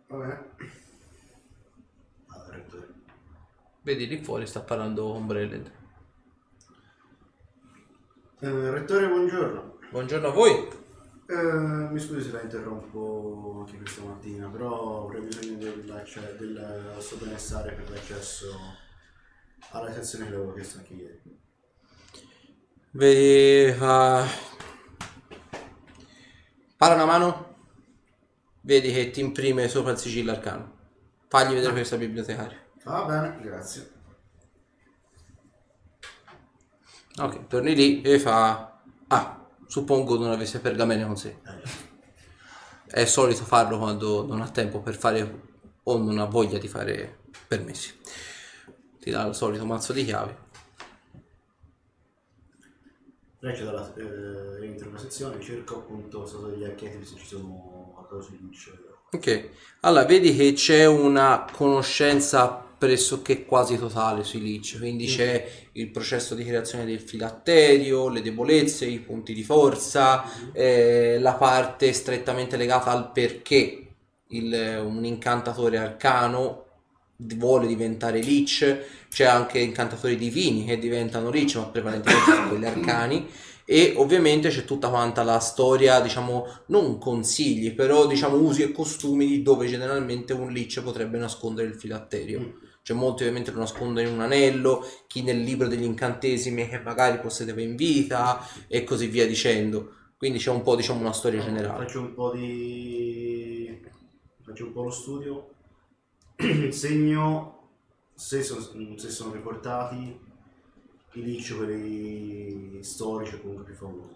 Va 0.08 0.16
bene. 0.16 0.50
Vado, 2.26 2.52
rettore. 2.52 2.88
Vedi 3.88 4.06
lì 4.06 4.18
fuori 4.18 4.46
sta 4.46 4.60
parlando 4.60 5.12
con 5.12 5.26
Breland. 5.26 5.72
Eh, 8.40 8.70
rettore, 8.70 9.08
buongiorno. 9.08 9.78
Buongiorno 9.90 10.28
a 10.28 10.30
voi. 10.30 10.68
Eh, 11.26 11.88
mi 11.90 11.98
scusi 11.98 12.20
se 12.20 12.32
la 12.32 12.42
interrompo 12.42 13.64
anche 13.64 13.78
questa 13.78 14.02
mattina, 14.02 14.46
però 14.48 15.06
avrei 15.06 15.22
bisogno 15.22 15.56
dell'acce- 15.56 16.36
del 16.38 16.96
suo 16.98 17.16
benessere 17.16 17.72
per 17.72 17.88
l'accesso 17.88 18.58
alla 19.70 19.90
sezione 19.90 20.28
che 20.28 20.34
avevo 20.34 20.52
chiesto 20.52 20.80
anche 20.80 20.92
ieri. 20.92 21.22
Vedi... 22.90 23.74
ah, 23.80 24.26
Para 26.76 26.92
una 26.94 27.06
mano. 27.06 27.56
Vedi 28.60 28.92
che 28.92 29.10
ti 29.12 29.20
imprime 29.20 29.66
sopra 29.66 29.92
il 29.92 29.96
sigillo 29.96 30.32
arcano. 30.32 30.76
Fagli 31.26 31.54
vedere 31.54 31.72
questa 31.72 31.96
bibliotecaria. 31.96 32.66
Va 32.88 33.04
bene, 33.04 33.38
grazie. 33.42 33.92
Ok, 37.18 37.46
torni 37.46 37.74
lì 37.74 38.00
e 38.00 38.18
fa... 38.18 38.80
Ah, 39.08 39.46
suppongo 39.66 40.16
non 40.16 40.30
avesse 40.30 40.58
pergamene 40.60 41.04
con 41.04 41.16
sé. 41.16 41.38
È 42.86 43.04
solito 43.04 43.44
farlo 43.44 43.76
quando 43.76 44.24
non 44.24 44.40
ha 44.40 44.48
tempo 44.48 44.80
per 44.80 44.96
fare 44.96 45.42
o 45.82 45.98
non 45.98 46.18
ha 46.18 46.24
voglia 46.24 46.56
di 46.56 46.66
fare 46.66 47.24
permessi. 47.46 47.94
Ti 48.98 49.10
dà 49.10 49.26
il 49.26 49.34
solito 49.34 49.66
mazzo 49.66 49.92
di 49.92 50.04
chiavi. 50.06 50.34
Reccio 53.40 53.64
dalla 53.66 53.94
eh, 53.94 54.58
rientro 54.60 54.86
in 54.86 54.92
una 54.92 54.98
sezione, 54.98 55.40
cerco 55.42 55.76
appunto 55.76 56.24
sotto 56.24 56.46
degli 56.46 56.64
archetipi 56.64 57.04
se 57.04 57.16
ci 57.16 57.26
sono 57.26 57.92
qualcosa 57.94 58.30
di 58.30 58.38
dice. 58.48 58.72
Ok, 59.10 59.50
allora 59.80 60.06
vedi 60.06 60.34
che 60.34 60.54
c'è 60.54 60.86
una 60.86 61.46
conoscenza 61.52 62.67
pressoché 62.78 63.44
quasi 63.44 63.76
totale 63.76 64.22
sui 64.22 64.40
leech, 64.40 64.78
quindi 64.78 65.06
c'è 65.06 65.46
il 65.72 65.90
processo 65.90 66.34
di 66.34 66.44
creazione 66.44 66.84
del 66.84 67.00
filatterio, 67.00 68.08
le 68.08 68.22
debolezze, 68.22 68.86
i 68.86 69.00
punti 69.00 69.34
di 69.34 69.42
forza, 69.42 70.24
eh, 70.52 71.18
la 71.18 71.34
parte 71.34 71.92
strettamente 71.92 72.56
legata 72.56 72.90
al 72.90 73.10
perché 73.12 73.86
il- 74.28 74.80
un 74.84 75.04
incantatore 75.04 75.78
arcano 75.78 76.64
vuole 77.34 77.66
diventare 77.66 78.22
leech, 78.22 79.06
c'è 79.10 79.24
anche 79.24 79.58
incantatori 79.58 80.16
divini 80.16 80.64
che 80.64 80.78
diventano 80.78 81.30
leech, 81.30 81.56
ma 81.56 81.64
prevalentemente 81.66 82.30
sono 82.32 82.48
quelli 82.48 82.66
arcani. 82.66 83.26
E 83.70 83.92
ovviamente 83.96 84.48
c'è 84.48 84.64
tutta 84.64 84.88
quanta 84.88 85.22
la 85.22 85.40
storia, 85.40 86.00
diciamo, 86.00 86.46
non 86.68 86.96
consigli, 86.98 87.74
però 87.74 88.06
diciamo 88.06 88.36
usi 88.38 88.62
e 88.62 88.72
costumi 88.72 89.26
di 89.26 89.42
dove 89.42 89.66
generalmente 89.66 90.32
un 90.32 90.50
leech 90.50 90.80
potrebbe 90.82 91.18
nascondere 91.18 91.68
il 91.68 91.74
filatterio. 91.74 92.54
C'è 92.88 92.94
molti 92.94 93.20
ovviamente 93.20 93.50
lo 93.50 93.58
nascondono 93.58 94.08
in 94.08 94.14
un 94.14 94.22
anello, 94.22 94.82
chi 95.08 95.22
nel 95.22 95.42
libro 95.42 95.68
degli 95.68 95.82
incantesimi 95.82 96.66
che 96.70 96.78
magari 96.78 97.18
possedeva 97.18 97.60
in 97.60 97.76
vita 97.76 98.42
e 98.66 98.82
così 98.82 99.08
via 99.08 99.26
dicendo. 99.26 99.92
Quindi 100.16 100.38
c'è 100.38 100.50
un 100.50 100.62
po' 100.62 100.74
diciamo 100.74 101.00
una 101.00 101.12
storia 101.12 101.42
generale. 101.42 101.84
Faccio 101.84 102.00
un 102.00 102.14
po' 102.14 102.32
di. 102.32 103.78
faccio 104.42 104.64
un 104.64 104.72
po' 104.72 104.84
lo 104.84 104.90
studio. 104.90 105.50
Segno 106.70 107.72
se 108.14 108.42
sono, 108.42 108.62
se 108.96 109.10
sono 109.10 109.34
riportati 109.34 110.18
i 111.12 111.22
leech, 111.22 111.56
quelli 111.56 112.78
storici 112.80 113.34
o 113.34 113.40
comunque 113.42 113.64
più 113.64 113.74
famosi. 113.74 114.14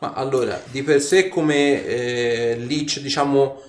Ma 0.00 0.14
allora, 0.14 0.60
di 0.72 0.82
per 0.82 1.00
sé 1.00 1.28
come 1.28 1.84
eh, 1.84 2.56
Leech, 2.56 2.98
diciamo 2.98 3.62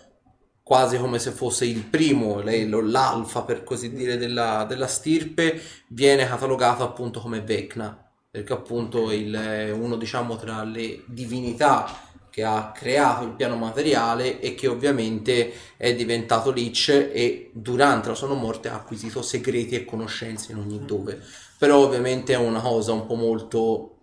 quasi 0.70 1.00
come 1.00 1.18
se 1.18 1.32
fosse 1.32 1.66
il 1.66 1.82
primo, 1.82 2.44
l'alfa 2.44 3.42
per 3.42 3.64
così 3.64 3.92
dire 3.92 4.18
della, 4.18 4.66
della 4.70 4.86
stirpe, 4.86 5.60
viene 5.88 6.28
catalogato 6.28 6.84
appunto 6.84 7.20
come 7.20 7.42
Vecna, 7.42 8.08
perché 8.30 8.54
appunto 8.54 9.12
il, 9.12 9.74
uno 9.74 9.96
diciamo 9.96 10.36
tra 10.36 10.64
le 10.64 11.02
divinità 11.08 12.00
che 12.30 12.44
ha 12.44 12.72
creato 12.72 13.26
il 13.26 13.32
piano 13.32 13.56
materiale 13.56 14.40
e 14.40 14.54
che 14.54 14.68
ovviamente 14.68 15.52
è 15.76 15.96
diventato 15.96 16.52
Leech 16.52 16.90
e 16.90 17.50
durante 17.52 18.10
la 18.10 18.14
sua 18.14 18.32
morte 18.36 18.70
ha 18.70 18.76
acquisito 18.76 19.24
segreti 19.24 19.74
e 19.74 19.86
conoscenze 19.86 20.52
in 20.52 20.60
ogni 20.60 20.86
dove. 20.86 21.20
Però 21.58 21.78
ovviamente 21.78 22.34
è 22.34 22.38
una 22.38 22.62
cosa 22.62 22.94
un 22.94 23.08
po' 23.08 23.16
molto 23.16 23.96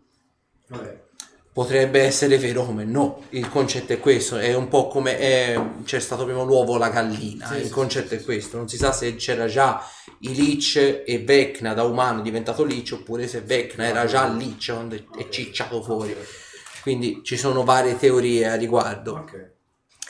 Vabbè, 0.67 1.06
Potrebbe 1.57 2.03
essere 2.03 2.37
vero 2.37 2.67
come 2.67 2.85
no, 2.85 3.23
il 3.31 3.49
concetto 3.49 3.95
è 3.95 3.99
questo, 3.99 4.37
è 4.37 4.53
un 4.53 4.69
po' 4.69 4.89
come 4.89 5.17
è- 5.19 5.59
c'è 5.87 6.01
stato 6.01 6.27
prima 6.27 6.43
l'uovo 6.43 6.75
o 6.75 6.77
la 6.77 6.91
gallina, 6.91 7.47
Sì, 7.49 7.57
il 7.63 7.71
concetto 7.71 8.09
sì, 8.09 8.17
è 8.17 8.23
questo, 8.23 8.59
non 8.59 8.69
si 8.69 8.77
sa 8.77 8.93
se 8.93 9.15
c'era 9.17 9.47
già 9.47 9.83
i 10.19 10.35
Lich 10.35 10.77
e 11.07 11.23
Vecna 11.25 11.73
da 11.73 11.85
umano 11.85 12.21
è 12.21 12.23
diventato 12.23 12.63
Lich 12.63 12.93
oppure 12.93 13.27
se 13.27 13.41
Vecna 13.41 13.87
era 13.87 14.05
già 14.05 14.29
Lich 14.29 14.71
quando 14.71 14.97
è, 14.97 15.29
cicciato 15.31 15.83
fuori, 15.83 16.15
quindi 16.83 17.23
ci 17.25 17.39
sono 17.39 17.65
varie 17.65 17.97
teorie 17.97 18.47
a 18.49 18.55
riguardo. 18.57 19.13
ok. 19.13 19.51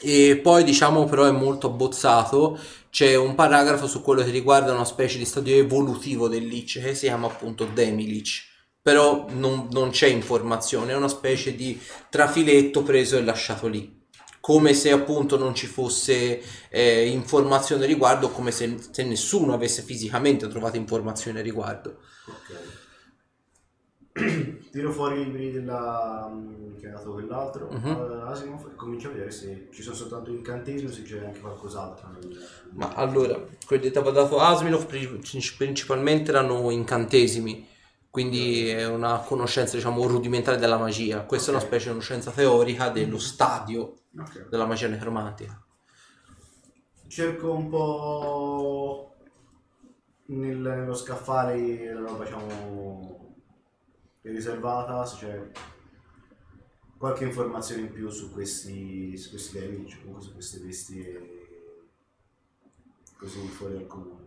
E 0.01 0.41
poi 0.43 0.65
diciamo 0.65 1.05
però 1.05 1.27
è 1.27 1.31
molto 1.31 1.69
abbozzato, 1.69 2.59
c'è 2.91 3.15
un 3.15 3.37
paragrafo 3.37 3.87
su 3.87 4.03
quello 4.03 4.25
che 4.25 4.31
riguarda 4.31 4.73
una 4.73 4.85
specie 4.85 5.17
di 5.17 5.25
stadio 5.25 5.55
evolutivo 5.55 6.27
del 6.27 6.45
Lich 6.45 6.81
che 6.83 6.93
si 6.97 7.07
chiama 7.07 7.29
appunto 7.29 7.67
Demi-Lich, 7.67 8.43
però 8.87 9.27
non, 9.31 9.67
non 9.73 9.91
c'è 9.91 10.07
informazione, 10.07 10.93
è 10.93 10.97
una 10.97 11.09
specie 11.09 11.57
di 11.57 11.77
trafiletto 12.09 12.85
preso 12.85 13.17
e 13.17 13.25
lasciato 13.25 13.67
lì, 13.67 14.07
come 14.41 14.75
se 14.75 14.93
appunto 14.93 15.37
non 15.37 15.57
ci 15.57 15.67
fosse 15.67 16.41
eh, 16.69 17.09
informazione 17.09 17.85
riguardo, 17.85 18.29
come 18.29 18.53
se, 18.53 18.77
se 18.93 19.03
nessuno 19.03 19.55
avesse 19.55 19.83
fisicamente 19.83 20.47
trovato 20.47 20.77
informazione 20.77 21.43
riguardo. 21.43 21.99
Ok. 22.29 22.55
Tiro 24.71 24.93
fuori 24.93 25.21
i 25.21 25.25
libri 25.25 25.51
della, 25.51 26.31
mm, 26.33 26.77
che 26.79 26.87
ha 26.87 26.93
dato 26.93 27.11
quell'altro, 27.15 27.69
eh, 27.69 28.31
Asimov, 28.31 28.69
e 28.71 28.77
comincio 28.77 29.09
a 29.09 29.11
vedere 29.11 29.33
se 29.33 29.67
ci 29.73 29.83
sono 29.83 29.97
soltanto 29.97 30.31
incantesimi 30.31 30.89
o 30.89 30.93
se 30.93 31.03
c'è 31.03 31.25
anche 31.25 31.41
qualcos'altro. 31.41 32.09
Ma 32.75 32.93
allora, 32.95 33.45
quelli 33.67 33.83
che 33.83 33.91
ti 33.91 33.99
aveva 33.99 34.23
dato 34.23 34.39
Asimov 34.39 34.87
pri- 34.87 35.21
principalmente 35.57 36.31
erano 36.31 36.71
incantesimi, 36.71 37.75
quindi 38.17 38.67
è 38.71 38.87
una 38.87 39.19
conoscenza 39.19 39.77
diciamo 39.77 40.07
rudimentale 40.07 40.57
della 40.57 40.79
magia. 40.79 41.27
Questa 41.27 41.51
è 41.51 41.55
una 41.55 41.63
specie 41.63 41.85
di 41.85 41.91
conoscenza 41.91 42.31
teorica 42.31 42.89
dello 42.89 43.19
stadio 43.19 44.05
Ok. 44.19 44.49
della 44.49 44.65
magia 44.65 44.89
necromantica. 44.89 45.63
Cerco 47.09 47.53
un 47.53 47.69
po' 47.69 49.17
nel- 50.29 50.57
nello 50.57 50.95
scaffale 50.95 51.93
la 51.93 52.01
roba 52.01 52.25
diciamo 52.25 53.35
riservata, 54.23 55.05
se 55.05 55.17
c'è 55.19 55.51
qualche 56.97 57.25
informazione 57.25 57.83
in 57.83 57.93
più 57.93 58.09
su 58.09 58.33
questi 58.33 59.15
su 59.19 59.29
questi 59.29 59.59
temi, 59.59 59.87
cioè 59.87 59.99
comunque 60.01 60.23
su 60.25 60.33
queste 60.33 60.59
bestie 60.61 61.45
così 63.19 63.47
fuori 63.49 63.75
dal 63.75 63.87
comune. 63.87 64.25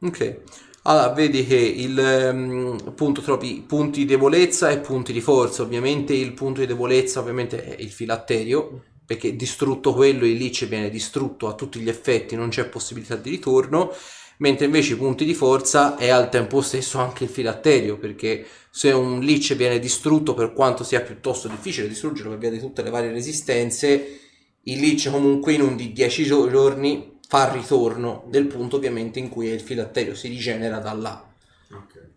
Ok, 0.00 0.40
allora 0.88 1.08
vedi 1.08 1.44
che 1.44 1.56
il 1.56 1.98
ehm, 1.98 2.78
appunto 2.86 3.20
trovi 3.20 3.64
punti 3.66 4.00
di 4.00 4.04
debolezza 4.06 4.70
e 4.70 4.78
punti 4.78 5.12
di 5.12 5.20
forza. 5.20 5.62
Ovviamente 5.62 6.14
il 6.14 6.32
punto 6.32 6.60
di 6.60 6.66
debolezza 6.66 7.20
ovviamente 7.20 7.76
è 7.76 7.82
il 7.82 7.90
filatterio, 7.90 8.82
perché 9.04 9.34
distrutto 9.34 9.92
quello 9.94 10.24
il 10.24 10.36
Lich 10.36 10.66
viene 10.66 10.88
distrutto 10.88 11.48
a 11.48 11.54
tutti 11.54 11.80
gli 11.80 11.88
effetti, 11.88 12.36
non 12.36 12.50
c'è 12.50 12.66
possibilità 12.68 13.16
di 13.16 13.30
ritorno. 13.30 13.92
Mentre 14.38 14.66
invece 14.66 14.92
i 14.92 14.96
punti 14.96 15.24
di 15.24 15.34
forza 15.34 15.96
è 15.96 16.10
al 16.10 16.28
tempo 16.28 16.60
stesso 16.60 16.98
anche 16.98 17.24
il 17.24 17.30
filatterio, 17.30 17.98
perché 17.98 18.46
se 18.70 18.92
un 18.92 19.20
Lich 19.20 19.56
viene 19.56 19.78
distrutto, 19.78 20.34
per 20.34 20.52
quanto 20.52 20.84
sia 20.84 21.00
piuttosto 21.00 21.48
difficile 21.48 21.88
distruggerlo 21.88 22.30
per 22.30 22.38
via 22.38 22.50
di 22.50 22.60
tutte 22.60 22.82
le 22.82 22.90
varie 22.90 23.10
resistenze, 23.10 24.20
il 24.62 24.78
Lich 24.78 25.10
comunque 25.10 25.52
in 25.54 25.62
un 25.62 25.74
di 25.74 25.92
10 25.92 26.24
gio- 26.24 26.50
giorni 26.50 27.15
fa 27.28 27.46
il 27.46 27.60
ritorno 27.60 28.24
del 28.28 28.46
punto 28.46 28.76
ovviamente 28.76 29.18
in 29.18 29.28
cui 29.28 29.48
il 29.48 29.60
filatterio 29.60 30.14
si 30.14 30.28
rigenera 30.28 30.78
da 30.78 30.92
là. 30.92 31.28
Ok. 31.72 32.14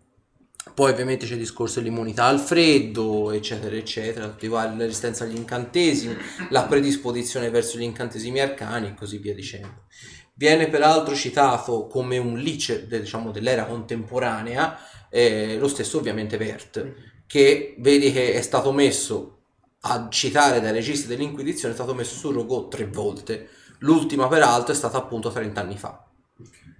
Poi 0.72 0.92
ovviamente 0.92 1.26
c'è 1.26 1.32
il 1.32 1.38
discorso 1.38 1.80
dell'immunità 1.80 2.24
al 2.24 2.38
freddo, 2.38 3.32
eccetera, 3.32 3.74
eccetera, 3.74 4.28
tutti 4.28 4.46
vari- 4.46 4.76
la 4.76 4.84
resistenza 4.84 5.24
agli 5.24 5.36
incantesimi, 5.36 6.16
la 6.50 6.64
predisposizione 6.64 7.50
verso 7.50 7.76
gli 7.76 7.82
incantesimi 7.82 8.40
arcani 8.40 8.88
e 8.88 8.94
così 8.94 9.18
via 9.18 9.34
dicendo. 9.34 9.86
Viene 10.34 10.68
peraltro 10.68 11.14
citato 11.14 11.86
come 11.86 12.18
un 12.18 12.38
lich 12.38 12.86
de- 12.86 13.00
diciamo, 13.00 13.30
dell'era 13.30 13.64
contemporanea 13.64 14.78
eh, 15.10 15.58
lo 15.58 15.68
stesso 15.68 15.98
ovviamente 15.98 16.36
Vert, 16.36 16.94
che 17.26 17.74
vedi 17.78 18.12
che 18.12 18.34
è 18.34 18.40
stato 18.40 18.72
messo 18.72 19.38
a 19.80 20.08
citare 20.08 20.60
dai 20.60 20.72
registri 20.72 21.14
dell'Inquisizione, 21.14 21.74
è 21.74 21.76
stato 21.76 21.94
messo 21.94 22.14
su 22.14 22.30
Rogo 22.30 22.68
tre 22.68 22.86
volte. 22.86 23.48
L'ultima 23.80 24.28
peraltro 24.28 24.72
è 24.72 24.76
stata 24.76 24.98
appunto 24.98 25.30
30 25.30 25.60
anni 25.60 25.76
fa. 25.78 26.04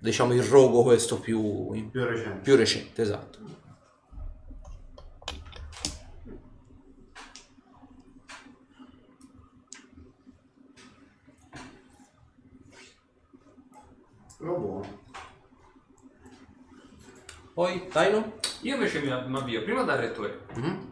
Diciamo 0.01 0.32
il 0.32 0.42
rogo 0.42 0.82
questo 0.82 1.18
più, 1.20 1.70
Più 1.90 2.05
recente. 2.05 2.40
più 2.40 2.57
recente, 2.57 3.03
esatto. 3.03 3.38
Però 14.38 14.57
buono. 14.57 14.98
Poi, 17.53 17.88
Taino? 17.88 18.38
Io 18.62 18.74
invece 18.74 19.01
mi 19.01 19.07
mi 19.09 19.36
avvio 19.38 19.62
prima 19.62 19.82
dal 19.82 19.98
rettore, 19.98 20.46
Mhm. 20.55 20.90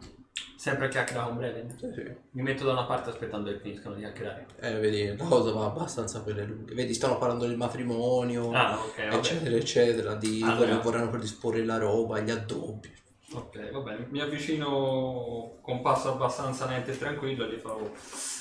Sempre 0.58 0.86
a 0.86 0.88
chiacchierare 0.88 1.28
con 1.28 1.36
Breven. 1.36 1.70
Sì, 1.78 1.92
sì. 1.94 2.12
Mi 2.32 2.42
metto 2.42 2.64
da 2.64 2.72
una 2.72 2.84
parte 2.84 3.10
aspettando 3.10 3.48
che 3.50 3.60
finiscano 3.60 3.94
di 3.94 4.00
chiacchierare. 4.00 4.46
Eh, 4.60 4.74
vedi, 4.74 5.16
la 5.16 5.24
cosa 5.24 5.52
va 5.52 5.66
abbastanza 5.66 6.20
per 6.22 6.34
le 6.34 6.44
lunghe. 6.44 6.74
Vedi, 6.74 6.92
stanno 6.94 7.16
parlando 7.16 7.46
del 7.46 7.56
matrimonio, 7.56 8.50
Ah, 8.52 8.76
ok, 8.76 8.98
eccetera, 8.98 9.56
eccetera, 9.56 10.14
di 10.16 10.42
Ah, 10.44 10.56
come 10.56 10.72
no. 10.72 10.80
vorranno 10.80 11.10
predisporre 11.10 11.64
la 11.64 11.78
roba, 11.78 12.18
gli 12.18 12.30
addobbi. 12.30 12.92
Ok, 13.34 13.70
va 13.70 13.80
bene. 13.80 14.06
Mi 14.10 14.20
avvicino 14.20 15.58
con 15.60 15.80
passo 15.80 16.12
abbastanza 16.12 16.66
lento 16.66 16.90
e 16.90 16.98
tranquillo 16.98 17.44
e 17.46 17.54
gli 17.54 17.58
farò. 17.60 17.88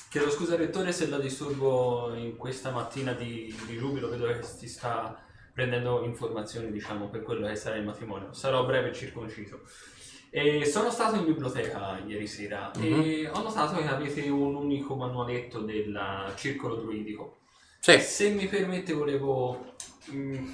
Chiedo 0.10 0.32
scusa 0.32 0.56
rettore 0.56 0.92
se 0.94 1.08
la 1.10 1.20
disturbo 1.20 2.14
in 2.16 2.36
questa 2.38 2.72
mattina 2.72 3.12
di, 3.14 3.54
di 3.68 3.78
giubilo, 3.78 4.10
vedo 4.10 4.26
che 4.28 4.42
si 4.42 4.68
sta 4.68 5.22
prendendo 5.54 6.04
informazioni, 6.04 6.72
diciamo, 6.72 7.10
per 7.10 7.22
quello 7.24 7.46
che 7.48 7.56
sarà 7.56 7.76
il 7.76 7.84
matrimonio. 7.84 8.32
Sarò 8.34 8.66
breve 8.66 8.90
e 8.90 8.94
circonciso. 8.94 9.62
E 10.38 10.66
sono 10.66 10.92
stato 10.92 11.16
in 11.16 11.26
biblioteca 11.26 12.00
ieri 12.06 12.28
sera 12.28 12.72
e 12.80 13.28
ho 13.28 13.42
notato 13.42 13.78
che 13.78 13.88
avete 13.88 14.30
un 14.30 14.54
unico 14.54 14.96
manualetto 14.96 15.62
del 15.62 16.00
circolo 16.36 16.76
druidico. 16.76 17.38
Sì, 17.80 18.00
Se 18.00 18.30
mi 18.30 18.46
permette 18.46 18.94
volevo 18.94 19.74
mm, 20.12 20.48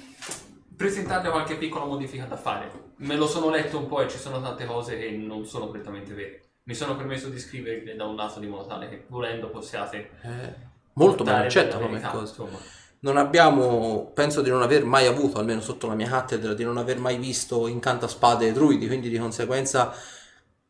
presentarle 0.74 1.28
qualche 1.28 1.56
piccola 1.56 1.84
modifica 1.84 2.24
da 2.24 2.36
fare. 2.36 2.70
Me 2.96 3.14
lo 3.16 3.26
sono 3.26 3.50
letto 3.50 3.76
un 3.76 3.86
po' 3.86 4.00
e 4.00 4.08
ci 4.08 4.16
sono 4.16 4.40
tante 4.40 4.64
cose 4.64 4.96
che 4.96 5.10
non 5.10 5.44
sono 5.44 5.68
prettamente 5.68 6.14
vere. 6.14 6.40
Mi 6.62 6.74
sono 6.74 6.96
permesso 6.96 7.28
di 7.28 7.38
scriverle 7.38 7.94
da 7.94 8.06
un 8.06 8.16
lato 8.16 8.40
di 8.40 8.46
modo 8.46 8.64
tale 8.66 8.88
che 8.88 9.04
volendo 9.08 9.50
possiate 9.50 10.12
eh, 10.22 10.54
Molto 10.94 11.24
ben 11.24 11.34
portare 11.34 11.46
accetta 11.46 11.76
della 11.76 11.86
come 11.86 12.00
cosa. 12.00 12.18
insomma. 12.20 12.58
Non 13.04 13.16
abbiamo, 13.18 14.10
penso 14.14 14.40
di 14.42 14.50
non 14.50 14.62
aver 14.62 14.84
mai 14.84 15.06
avuto, 15.06 15.38
almeno 15.38 15.60
sotto 15.60 15.86
la 15.86 15.94
mia 15.94 16.08
cattedra, 16.08 16.54
di 16.54 16.64
non 16.64 16.78
aver 16.78 16.98
mai 16.98 17.18
visto 17.18 17.66
incantaspade 17.68 18.48
e 18.48 18.52
druidi, 18.52 18.86
quindi 18.86 19.08
di 19.10 19.18
conseguenza 19.18 19.94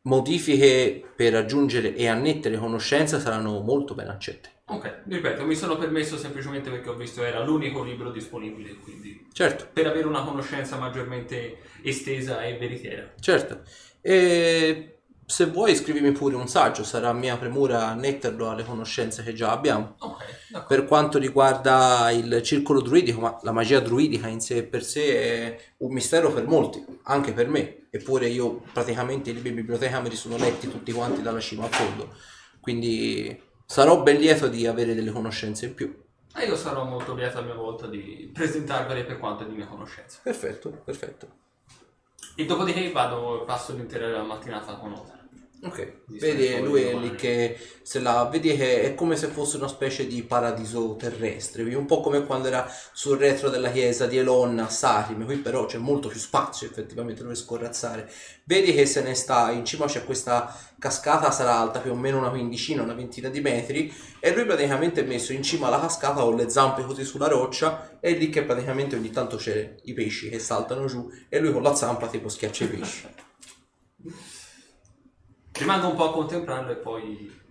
modifiche 0.03 1.13
per 1.17 1.35
aggiungere 1.37 1.95
e 1.95 2.09
annettere 2.09 2.59
conoscenza 2.59 3.21
saranno 3.21 3.61
molto 3.61 3.95
ben 3.95 4.09
accette. 4.09 4.51
Ok, 4.67 5.03
ripeto, 5.07 5.45
mi 5.45 5.55
sono 5.57 5.77
permesso 5.77 6.17
semplicemente 6.19 6.71
perché 6.71 6.89
ho 6.91 6.95
visto 6.97 7.23
era 7.23 7.43
l'unico 7.43 7.83
libro 7.83 8.11
disponibile, 8.11 8.75
quindi 8.77 9.27
Certo, 9.33 9.67
per 9.73 9.87
avere 9.87 10.07
una 10.07 10.23
conoscenza 10.25 10.79
maggiormente 10.79 11.59
estesa 11.83 12.43
e 12.43 12.57
veritiera. 12.59 13.11
certo. 13.21 13.63
E 14.01 14.94
se 15.27 15.47
vuoi 15.47 15.75
scrivimi 15.75 16.13
pure 16.13 16.37
un 16.37 16.49
saggio, 16.49 16.85
sarà 16.85 17.13
mia 17.13 17.37
premura 17.37 17.87
annetterlo 17.87 18.51
alle 18.51 18.65
conoscenze 18.65 19.23
che 19.23 19.33
già 19.33 19.53
abbiamo. 19.53 19.95
Ok, 19.99 20.25
d'accordo. 20.49 20.67
Per 20.67 20.85
quanto 20.87 21.19
riguarda 21.19 22.11
il 22.11 22.43
circolo 22.43 22.81
druidico, 22.81 23.21
ma 23.21 23.39
la 23.43 23.53
magia 23.53 23.81
druidica 23.81 24.29
in 24.29 24.41
sé 24.41 24.65
per 24.65 24.85
sé 24.85 25.23
è 25.23 25.73
un 25.79 25.93
mistero 25.93 26.33
per 26.33 26.47
molti, 26.47 26.85
anche 27.05 27.33
per 27.33 27.49
me. 27.49 27.87
Eppure 27.91 28.29
io 28.29 28.63
praticamente 28.73 29.31
i 29.31 29.35
libri 29.35 29.51
in 29.51 29.55
biblioteca 29.57 30.01
me 30.01 30.09
li 30.09 30.17
sono 30.17 30.37
letti 30.37 30.69
tutti 30.69 30.93
quanti 30.93 31.23
dalla 31.23 31.41
cima 31.41 31.65
al 31.65 31.73
fondo. 31.73 32.13
Quindi 32.61 33.41
sarò 33.67 34.03
ben 34.03 34.17
lieto 34.17 34.49
di 34.49 34.67
avere 34.67 34.95
delle 34.95 35.11
conoscenze 35.11 35.67
in 35.67 35.75
più. 35.75 36.03
E 36.37 36.47
io 36.47 36.57
sarò 36.57 36.85
molto 36.85 37.15
lieto 37.15 37.39
a 37.39 37.43
mia 37.43 37.55
volta 37.55 37.87
di 37.87 38.29
presentarvele 38.33 39.05
per 39.05 39.19
quanto 39.19 39.45
di 39.45 39.55
mia 39.55 39.67
conoscenza. 39.67 40.19
Perfetto, 40.23 40.71
perfetto. 40.85 41.43
E 42.37 42.45
dopodiché 42.47 42.91
vado, 42.91 43.45
passo 43.47 43.75
l'intera 43.75 44.21
mattinata 44.23 44.75
con 44.75 44.93
Otar. 44.93 45.14
Ok, 45.65 46.03
Di 46.05 46.19
vedi 46.19 46.61
lui 46.61 46.83
è 46.83 46.95
lì 46.95 47.15
che 47.15 47.59
se 47.81 47.99
la 47.99 48.29
vedi 48.31 48.55
che 48.55 48.83
è 48.83 48.95
come 48.95 49.17
se 49.17 49.29
fosse 49.29 49.57
una 49.57 49.67
specie 49.67 50.07
di 50.07 50.23
paradiso 50.23 50.95
terrestre, 50.97 51.63
un 51.75 51.87
po' 51.87 52.03
come 52.03 52.27
quando 52.27 52.49
era 52.49 52.71
sul 52.93 53.17
retro 53.17 53.49
della 53.49 53.71
chiesa 53.71 54.07
di 54.07 54.19
Elon 54.19 54.59
a 54.59 54.69
Sarim, 54.69 55.25
qui 55.25 55.37
però 55.39 55.65
c'è 55.65 55.79
molto 55.79 56.09
più 56.09 56.19
spazio 56.19 56.67
effettivamente 56.67 57.23
dove 57.23 57.35
scorrazzare. 57.35 58.11
Vedi 58.45 58.75
che 58.75 58.85
se 58.85 59.01
ne 59.01 59.15
sta 59.15 59.51
in 59.53 59.65
cima 59.65 59.87
c'è 59.87 60.05
questa 60.05 60.55
cascata, 60.79 61.31
sarà 61.31 61.57
alta 61.57 61.79
più 61.79 61.93
o 61.93 61.97
meno 61.97 62.19
una 62.19 62.29
quindicina, 62.29 62.83
una 62.83 62.93
ventina 62.93 63.31
di 63.31 63.41
metri 63.41 63.91
e 64.21 64.35
lui 64.35 64.45
praticamente 64.45 65.01
è 65.01 65.05
messo 65.05 65.33
in 65.33 65.43
cima 65.43 65.69
alla 65.69 65.81
cascata 65.81 66.21
con 66.21 66.37
le 66.37 66.51
zampe 66.51 66.85
così 66.85 67.05
sulla 67.05 67.29
roccia 67.29 67.97
e 68.01 68.15
è 68.15 68.19
lì 68.19 68.29
che 68.29 68.43
praticamente 68.43 68.97
ogni 68.97 69.11
tanto 69.11 69.39
c'è 69.39 69.77
i 69.85 69.95
pesci 69.95 70.29
che 70.29 70.39
saltano 70.39 70.85
giù 70.85 71.11
e 71.31 71.39
lui 71.39 71.53
con 71.53 71.63
la 71.63 71.75
zampa 71.75 72.07
tipo 72.09 72.29
schiaccia 72.29 72.65
i 72.65 72.69
pesci. 72.69 73.09
Rimango 75.57 75.89
un 75.89 75.95
po' 75.95 76.09
a 76.09 76.13
contemplarlo 76.13 76.73
e 76.73 76.77
poi 76.77 77.43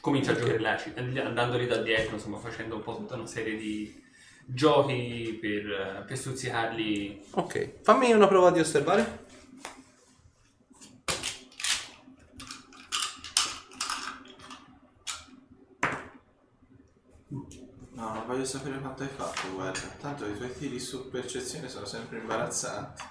comincio 0.00 0.30
a 0.30 0.36
giocherlaci, 0.36 0.94
andandoli 0.96 1.66
da 1.66 1.76
dietro, 1.76 2.14
insomma, 2.14 2.38
facendo 2.38 2.76
un 2.76 2.82
po' 2.82 2.96
tutta 2.96 3.14
una 3.14 3.26
serie 3.26 3.56
di 3.56 4.02
giochi 4.46 5.38
per, 5.38 6.04
per 6.06 6.16
stuzzicarli. 6.16 7.26
Ok, 7.32 7.82
fammi 7.82 8.12
una 8.12 8.26
prova 8.26 8.50
di 8.50 8.60
osservare. 8.60 9.24
No, 17.28 18.12
non 18.12 18.26
voglio 18.26 18.44
sapere 18.46 18.78
quanto 18.78 19.02
hai 19.02 19.08
fatto, 19.08 19.52
guarda. 19.52 19.80
Tanto 20.00 20.26
i 20.26 20.36
tuoi 20.36 20.52
tiri 20.56 20.80
su 20.80 21.10
percezione 21.10 21.68
sono 21.68 21.84
sempre 21.84 22.18
imbarazzanti. 22.18 23.02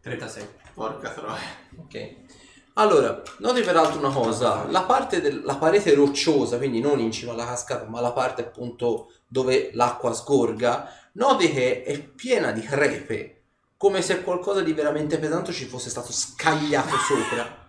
36. 0.00 0.48
Porca 0.74 1.10
troia. 1.12 1.38
Ok. 1.76 2.50
Allora, 2.74 3.20
noti 3.38 3.60
peraltro 3.60 3.98
una 3.98 4.10
cosa, 4.10 4.66
la 4.70 4.82
parte 4.82 5.20
della 5.20 5.56
parete 5.56 5.94
rocciosa, 5.94 6.56
quindi 6.56 6.80
non 6.80 7.00
in 7.00 7.12
cima 7.12 7.32
alla 7.32 7.44
cascata, 7.44 7.84
ma 7.86 8.00
la 8.00 8.12
parte 8.12 8.42
appunto 8.42 9.12
dove 9.26 9.70
l'acqua 9.74 10.14
sgorga, 10.14 10.88
noti 11.12 11.50
che 11.50 11.82
è 11.82 11.98
piena 12.02 12.50
di 12.50 12.62
crepe, 12.62 13.42
come 13.76 14.00
se 14.00 14.22
qualcosa 14.22 14.62
di 14.62 14.72
veramente 14.72 15.18
pesante 15.18 15.52
ci 15.52 15.66
fosse 15.66 15.90
stato 15.90 16.12
scagliato 16.12 16.96
sopra. 16.96 17.60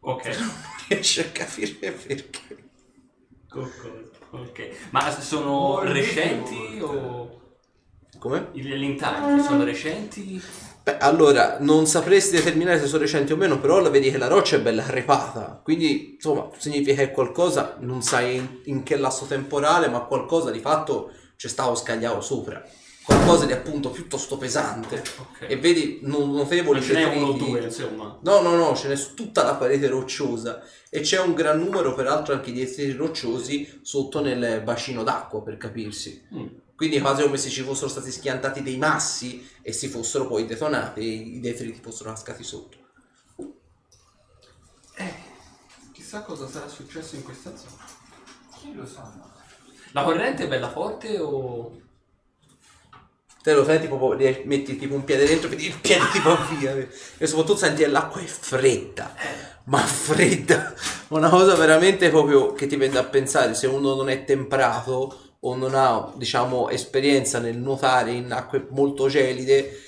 Ok. 0.00 0.26
Non 0.36 0.52
riesci 0.88 1.20
a 1.20 1.24
capire 1.30 1.92
perché. 1.92 2.62
Ok. 4.30 4.70
Ma 4.90 5.10
sono 5.12 5.80
recenti 5.80 6.80
o 6.82 7.40
Come? 8.18 8.48
i- 8.52 8.62
gli 8.62 8.82
intagli 8.82 9.40
sono 9.40 9.62
recenti? 9.62 10.42
Beh, 10.84 10.98
allora, 10.98 11.56
non 11.60 11.86
sapresti 11.86 12.36
determinare 12.36 12.78
se 12.78 12.86
sono 12.86 13.00
recenti 13.00 13.32
o 13.32 13.36
meno, 13.36 13.58
però 13.58 13.80
la 13.80 13.88
vedi 13.88 14.10
che 14.10 14.18
la 14.18 14.26
roccia 14.26 14.56
è 14.56 14.60
bella 14.60 14.82
crepata, 14.82 15.58
quindi 15.64 16.12
insomma 16.16 16.50
significa 16.58 17.02
che 17.02 17.10
qualcosa, 17.10 17.76
non 17.80 18.02
sai 18.02 18.36
in, 18.36 18.60
in 18.64 18.82
che 18.82 18.98
lasso 18.98 19.24
temporale, 19.24 19.88
ma 19.88 20.00
qualcosa 20.00 20.50
di 20.50 20.58
fatto 20.60 21.10
c'è 21.36 21.48
stato 21.48 21.74
scagliato 21.74 22.20
sopra. 22.20 22.62
Qualcosa 23.02 23.46
di 23.46 23.52
appunto 23.52 23.90
piuttosto 23.90 24.36
pesante. 24.36 25.02
Ok. 25.18 25.46
E 25.48 25.56
vedi 25.56 26.00
non 26.02 26.30
notevoli 26.32 26.80
Non 26.80 26.88
ce 26.88 26.94
n'è 26.94 27.04
uno 27.16 27.26
o 27.26 27.32
detriti. 27.32 27.50
due, 27.50 27.62
insomma. 27.62 28.18
No, 28.22 28.40
no, 28.40 28.54
no, 28.54 28.74
ce 28.74 28.88
n'è 28.88 28.96
su 28.96 29.14
tutta 29.14 29.42
la 29.42 29.54
parete 29.54 29.88
rocciosa 29.88 30.62
e 30.90 31.00
c'è 31.00 31.18
un 31.20 31.32
gran 31.32 31.58
numero 31.58 31.94
peraltro 31.94 32.34
anche 32.34 32.52
di 32.52 32.62
detriti 32.64 32.92
rocciosi 32.92 33.80
sotto 33.82 34.20
nel 34.20 34.60
bacino 34.62 35.02
d'acqua 35.02 35.42
per 35.42 35.56
capirsi. 35.56 36.26
Mm. 36.34 36.46
Quindi 36.76 37.00
quasi 37.00 37.22
come 37.22 37.36
se 37.36 37.50
ci 37.50 37.62
fossero 37.62 37.88
stati 37.88 38.10
schiantati 38.10 38.62
dei 38.62 38.76
massi 38.76 39.48
e 39.62 39.72
si 39.72 39.88
fossero 39.88 40.26
poi 40.26 40.46
detonati 40.46 41.00
e 41.00 41.04
i 41.04 41.40
detriti 41.40 41.80
fossero 41.80 42.10
cascati 42.10 42.42
sotto. 42.42 42.78
Chissà 45.92 46.22
cosa 46.22 46.48
sarà 46.48 46.68
successo 46.68 47.16
in 47.16 47.22
questa 47.22 47.56
zona. 47.56 47.84
Chi 48.58 48.72
lo 48.74 48.86
sa? 48.86 49.12
La 49.92 50.02
corrente 50.04 50.44
è 50.44 50.48
bella 50.48 50.70
forte 50.70 51.18
o... 51.18 51.80
Te 53.42 53.52
lo 53.52 53.64
senti 53.64 53.88
proprio, 53.88 54.12
rie- 54.12 54.42
metti 54.44 54.76
tipo 54.76 54.94
un 54.94 55.04
piede 55.04 55.26
dentro, 55.26 55.48
vedi 55.48 55.66
il 55.66 55.78
piede 55.78 56.08
ti 56.12 56.20
va 56.20 56.34
via. 56.56 56.74
E 56.74 57.26
soprattutto 57.26 57.58
senti 57.58 57.82
che 57.82 57.88
l'acqua 57.88 58.20
è 58.20 58.26
fredda, 58.26 59.14
ma 59.64 59.78
fredda. 59.78 60.72
Una 61.08 61.28
cosa 61.28 61.54
veramente 61.54 62.10
proprio 62.10 62.52
che 62.52 62.66
ti 62.66 62.76
viene 62.76 62.98
a 62.98 63.04
pensare, 63.04 63.54
se 63.54 63.66
uno 63.66 63.94
non 63.94 64.08
è 64.08 64.24
temprato 64.24 65.23
o 65.46 65.54
non 65.56 65.74
ha, 65.74 66.10
diciamo, 66.16 66.68
esperienza 66.70 67.38
nel 67.38 67.58
nuotare 67.58 68.12
in 68.12 68.32
acque 68.32 68.66
molto 68.70 69.08
gelide, 69.08 69.78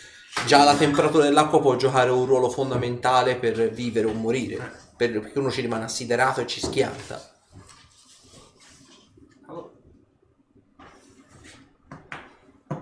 già 0.46 0.64
la 0.64 0.76
temperatura 0.76 1.24
dell'acqua 1.24 1.61
può 1.61 1.76
giocare 1.76 2.11
un 2.11 2.26
ruolo 2.26 2.50
fondamentale 2.50 3.36
per 3.36 3.70
vivere 3.70 4.07
o 4.07 4.12
morire. 4.12 4.57
per- 4.96 5.20
Perché 5.20 5.38
uno 5.38 5.50
ci 5.50 5.61
rimane 5.62 5.84
assiderato 5.84 6.40
e 6.40 6.46
ci 6.46 6.61
schianta. 6.61 7.34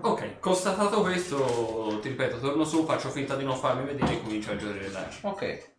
Ok, 0.01 0.39
constatato 0.39 1.01
questo, 1.01 1.99
ti 2.01 2.09
ripeto, 2.09 2.39
torno 2.39 2.63
su, 2.63 2.85
faccio 2.85 3.09
finta 3.09 3.35
di 3.35 3.43
non 3.43 3.57
farmi 3.57 3.85
vedere 3.85 4.13
e 4.13 4.21
comincio 4.21 4.51
a 4.51 4.55
giocare 4.55 4.89
là. 4.89 5.07
Ok. 5.21 5.73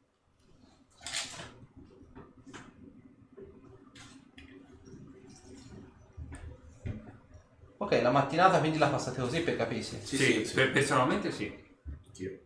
Ok, 7.78 8.00
la 8.02 8.10
mattinata 8.10 8.58
quindi 8.58 8.78
la 8.78 8.88
passate 8.88 9.20
così 9.20 9.40
per 9.42 9.56
capirsi. 9.56 9.98
Sì, 10.02 10.16
Sì, 10.16 10.24
sì, 10.32 10.44
sì. 10.46 10.54
per- 10.54 10.72
personalmente 10.72 11.30
sì. 11.30 11.52
Anch'io. 12.06 12.38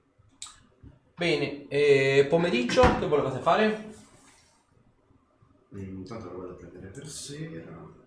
Bene, 1.15 1.69
e 1.69 2.27
pomeriggio 2.29 2.83
che 2.99 3.07
volevate 3.07 3.39
fare? 3.41 3.89
Mm, 5.75 5.99
Intanto 5.99 6.27
la 6.27 6.33
vado 6.39 6.51
a 6.53 6.55
prendere 6.55 6.87
per 6.89 7.07
sera. 7.09 7.99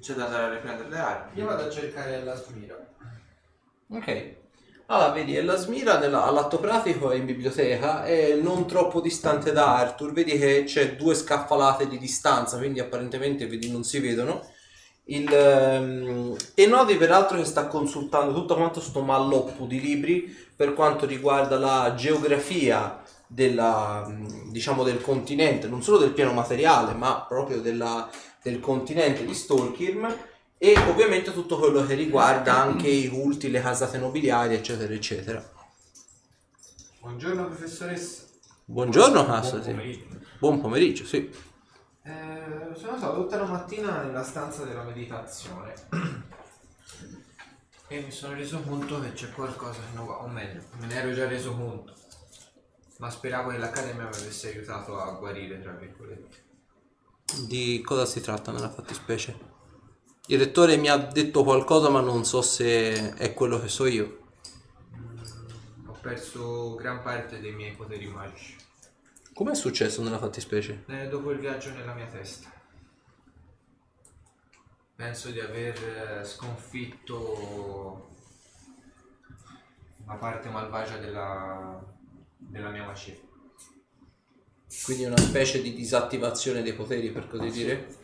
C'è 0.00 0.14
da 0.14 0.24
andare 0.26 0.44
a 0.44 0.54
riprendere 0.54 0.88
le 0.88 0.98
armi. 0.98 1.38
Io 1.38 1.46
vado 1.46 1.62
a 1.64 1.70
cercare 1.70 2.22
la 2.24 2.34
smira. 2.34 2.76
Ok. 3.88 4.36
Allora, 4.92 5.12
vedi, 5.12 5.40
la 5.40 5.54
Smira 5.54 6.00
all'atto 6.00 6.58
pratico 6.58 7.12
è 7.12 7.16
in 7.16 7.24
biblioteca, 7.24 8.04
è 8.04 8.34
non 8.34 8.66
troppo 8.66 9.00
distante 9.00 9.52
da 9.52 9.76
Arthur, 9.76 10.12
vedi 10.12 10.36
che 10.36 10.64
c'è 10.66 10.96
due 10.96 11.14
scaffalate 11.14 11.86
di 11.86 11.96
distanza, 11.96 12.58
quindi 12.58 12.80
apparentemente 12.80 13.46
vedi, 13.46 13.70
non 13.70 13.84
si 13.84 14.00
vedono. 14.00 14.44
Il, 15.04 15.32
ehm, 15.32 16.36
e 16.54 16.66
noti 16.66 16.96
peraltro 16.96 17.36
che 17.38 17.44
sta 17.44 17.68
consultando 17.68 18.34
tutto 18.34 18.56
quanto 18.56 18.80
sto 18.80 19.02
malloppo 19.02 19.64
di 19.64 19.80
libri 19.80 20.36
per 20.56 20.74
quanto 20.74 21.06
riguarda 21.06 21.56
la 21.56 21.94
geografia 21.96 23.00
della, 23.28 24.10
diciamo, 24.50 24.82
del 24.82 25.00
continente, 25.00 25.68
non 25.68 25.84
solo 25.84 25.98
del 25.98 26.10
piano 26.12 26.32
materiale, 26.32 26.94
ma 26.94 27.24
proprio 27.28 27.60
della- 27.60 28.10
del 28.42 28.58
continente 28.58 29.24
di 29.24 29.34
Stolkirm 29.34 30.12
e 30.62 30.76
ovviamente 30.78 31.32
tutto 31.32 31.58
quello 31.58 31.86
che 31.86 31.94
riguarda 31.94 32.54
anche 32.60 32.86
i 32.86 33.08
culti, 33.08 33.50
le 33.50 33.62
casate 33.62 33.96
nobiliari, 33.96 34.54
eccetera, 34.54 34.92
eccetera. 34.92 35.42
Buongiorno 37.00 37.46
professoressa. 37.46 38.24
Buongiorno, 38.66 39.24
Buon 39.24 39.40
Cassati. 39.40 39.70
pomeriggio. 39.70 40.04
Buon 40.38 40.60
pomeriggio, 40.60 41.06
sì. 41.06 41.34
Eh, 42.02 42.74
sono 42.74 42.98
stato 42.98 43.22
tutta 43.22 43.38
la 43.38 43.46
mattina 43.46 44.02
nella 44.02 44.22
stanza 44.22 44.64
della 44.64 44.82
meditazione 44.82 45.72
e 47.88 48.00
mi 48.02 48.10
sono 48.10 48.34
reso 48.34 48.60
conto 48.60 49.00
che 49.00 49.14
c'è 49.14 49.30
qualcosa 49.30 49.80
che 49.80 49.96
non 49.96 50.04
va, 50.04 50.22
o 50.22 50.28
meglio, 50.28 50.60
me 50.78 50.86
ne 50.88 50.94
ero 50.94 51.14
già 51.14 51.26
reso 51.26 51.56
conto, 51.56 51.94
ma 52.98 53.08
speravo 53.08 53.48
che 53.48 53.56
l'Accademia 53.56 54.02
mi 54.02 54.14
avesse 54.14 54.48
aiutato 54.50 55.00
a 55.00 55.10
guarire, 55.12 55.58
tra 55.62 55.72
virgolette. 55.72 56.36
Di 57.46 57.80
cosa 57.82 58.04
si 58.04 58.20
tratta 58.20 58.52
nella 58.52 58.68
fattispecie? 58.68 59.49
Il 60.30 60.38
rettore 60.38 60.76
mi 60.76 60.88
ha 60.88 60.96
detto 60.96 61.42
qualcosa 61.42 61.88
ma 61.88 62.00
non 62.00 62.24
so 62.24 62.40
se 62.40 63.16
è 63.16 63.34
quello 63.34 63.60
che 63.60 63.66
so 63.66 63.86
io. 63.86 64.28
Ho 65.86 65.98
perso 66.00 66.76
gran 66.76 67.02
parte 67.02 67.40
dei 67.40 67.50
miei 67.50 67.72
poteri 67.72 68.06
magici. 68.06 68.54
Com'è 69.34 69.56
successo 69.56 70.04
nella 70.04 70.18
fattispecie? 70.18 70.84
Eh, 70.86 71.08
dopo 71.08 71.32
il 71.32 71.40
viaggio 71.40 71.70
nella 71.70 71.94
mia 71.94 72.06
testa. 72.06 72.48
Penso 74.94 75.30
di 75.30 75.40
aver 75.40 76.20
eh, 76.20 76.24
sconfitto 76.24 78.10
una 80.04 80.14
parte 80.14 80.48
malvagia 80.48 80.98
della, 80.98 81.82
della 82.36 82.68
mia 82.70 82.84
magia. 82.84 83.16
Quindi 84.84 85.06
una 85.06 85.18
specie 85.18 85.60
di 85.60 85.74
disattivazione 85.74 86.62
dei 86.62 86.74
poteri 86.74 87.10
per 87.10 87.26
così 87.26 87.50
dire? 87.50 87.99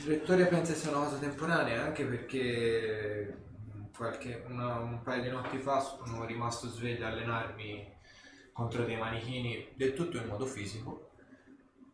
Il 0.00 0.06
rettore 0.06 0.46
pensa 0.46 0.72
sia 0.74 0.90
una 0.90 1.04
cosa 1.04 1.18
temporanea 1.18 1.82
anche 1.84 2.04
perché 2.06 3.36
qualche, 3.94 4.42
una- 4.48 4.78
un 4.78 5.02
paio 5.02 5.22
di 5.22 5.28
notti 5.28 5.58
fa 5.58 5.78
sono 5.80 6.24
rimasto 6.24 6.68
sveglio 6.68 7.04
a 7.04 7.08
allenarmi 7.10 7.86
contro 8.52 8.84
dei 8.84 8.96
manichini 8.96 9.68
del 9.76 9.92
tutto 9.92 10.16
in 10.16 10.26
modo 10.26 10.46
fisico 10.46 11.10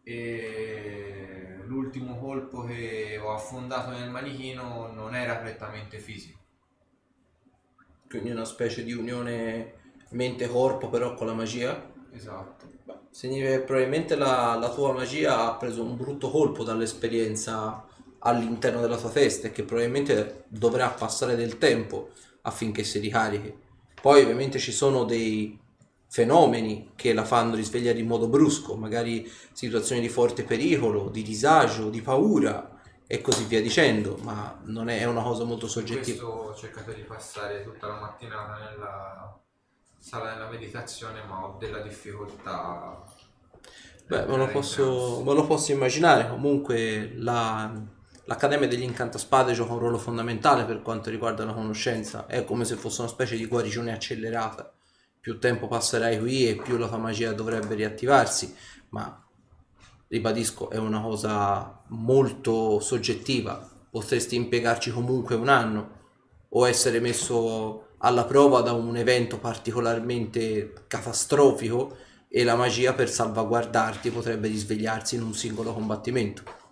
e 0.05 1.59
l'ultimo 1.65 2.17
colpo 2.19 2.63
che 2.65 3.19
ho 3.21 3.33
affondato 3.35 3.91
nel 3.91 4.11
manichino 4.11 4.93
non 4.93 5.15
era 5.17 5.37
prettamente 5.37 5.99
fisico. 5.99 6.39
Quindi 8.09 8.31
una 8.31 8.45
specie 8.45 8.83
di 8.83 8.93
unione 8.93 9.75
mente-corpo 10.11 10.89
però 10.89 11.15
con 11.15 11.29
la 11.29 11.35
magia? 11.35 11.93
Esatto. 12.13 12.67
Significa 13.11 13.51
che 13.51 13.61
probabilmente 13.63 14.15
la, 14.17 14.57
la 14.61 14.71
tua 14.73 14.93
magia 14.93 15.47
ha 15.47 15.57
preso 15.57 15.83
un 15.83 15.97
brutto 15.97 16.31
colpo 16.31 16.65
dall'esperienza 16.65 17.86
all'interno 18.27 18.81
della 18.81 18.97
tua 18.97 19.11
testa 19.11 19.47
e 19.49 19.53
che 19.53 19.63
probabilmente 19.63 20.45
dovrà 20.49 20.89
passare 20.91 21.37
del 21.37 21.59
tempo 21.59 22.11
affinché 22.43 22.85
si 22.85 22.99
ricarichi. 22.99 23.55
Poi 24.01 24.23
ovviamente 24.23 24.59
ci 24.59 24.73
sono 24.73 25.05
dei 25.05 25.59
fenomeni 26.09 26.93
che 26.95 27.13
la 27.13 27.25
fanno 27.25 27.55
risvegliare 27.55 27.99
in 27.99 28.07
modo 28.07 28.29
brusco, 28.29 28.77
magari 28.77 29.31
situazioni 29.53 30.01
di 30.01 30.09
forte 30.09 30.45
pericolo, 30.45 31.09
di 31.09 31.23
disagio, 31.23 31.91
di 31.91 32.01
paura 32.03 32.81
e 33.07 33.21
così 33.21 33.45
via 33.45 33.61
dicendo, 33.63 34.17
ma 34.23 34.59
non 34.65 34.89
è, 34.89 35.01
è 35.01 35.05
una 35.05 35.23
cosa 35.23 35.45
molto 35.45 35.69
soggettiva. 35.69 36.25
Questo 36.25 36.27
ho 36.27 36.55
cercato 36.55 36.93
di 36.93 37.03
passare 37.03 37.63
tutta 37.63 37.87
la 37.87 38.01
mattinata 38.01 38.59
nella 38.71 39.39
sala 39.99 40.33
della 40.33 40.49
meditazione 40.49 41.23
ma 41.25 41.45
ho 41.45 41.57
della 41.59 41.81
difficoltà. 41.81 43.05
Beh, 44.09 44.25
me 44.27 44.37
lo, 44.37 44.47
posso, 44.49 45.23
me 45.25 45.35
lo 45.35 45.47
posso 45.47 45.73
immaginare. 45.73 46.29
Comunque 46.29 47.13
la- 47.17 47.73
l'Accademia 48.27 48.67
degli 48.67 48.83
Incantaspade 48.83 49.53
gioca 49.53 49.73
un 49.73 49.79
ruolo 49.79 49.99
fondamentale 49.99 50.65
per 50.65 50.83
quanto 50.83 51.11
riguarda 51.11 51.45
la 51.45 51.53
conoscenza. 51.53 52.27
È 52.27 52.45
come 52.45 52.65
se 52.65 52.75
fosse 52.75 53.03
una 53.03 53.11
specie 53.11 53.37
di 53.37 53.47
guarigione 53.47 53.93
accelerata. 53.93 54.73
Più 55.21 55.39
tempo 55.39 55.69
passerai 55.69 56.19
qui 56.19 56.49
e 56.49 56.57
più 56.57 56.77
la 56.77 56.89
tua 56.89 56.99
magia 56.99 57.33
dovrebbe 57.33 57.75
riattivarsi. 57.75 58.55
Ma 58.91 59.25
ribadisco, 60.09 60.71
è 60.71 60.77
una 60.77 61.01
cosa 61.01 61.83
molto 61.89 62.81
soggettiva. 62.81 63.69
Potresti 63.91 64.35
impiegarci 64.35 64.91
comunque 64.91 65.37
un 65.37 65.49
anno 65.49 65.95
o 66.51 66.67
essere 66.67 66.99
messo 67.01 67.95
alla 67.99 68.25
prova 68.25 68.61
da 68.61 68.73
un 68.73 68.97
evento 68.97 69.39
particolarmente 69.39 70.85
catastrofico 70.89 71.97
e 72.29 72.43
la 72.43 72.57
magia 72.57 72.93
per 72.93 73.09
salvaguardarti 73.09 74.11
potrebbe 74.11 74.49
risvegliarsi 74.49 75.15
in 75.15 75.23
un 75.23 75.33
singolo 75.33 75.73
combattimento. 75.73 76.66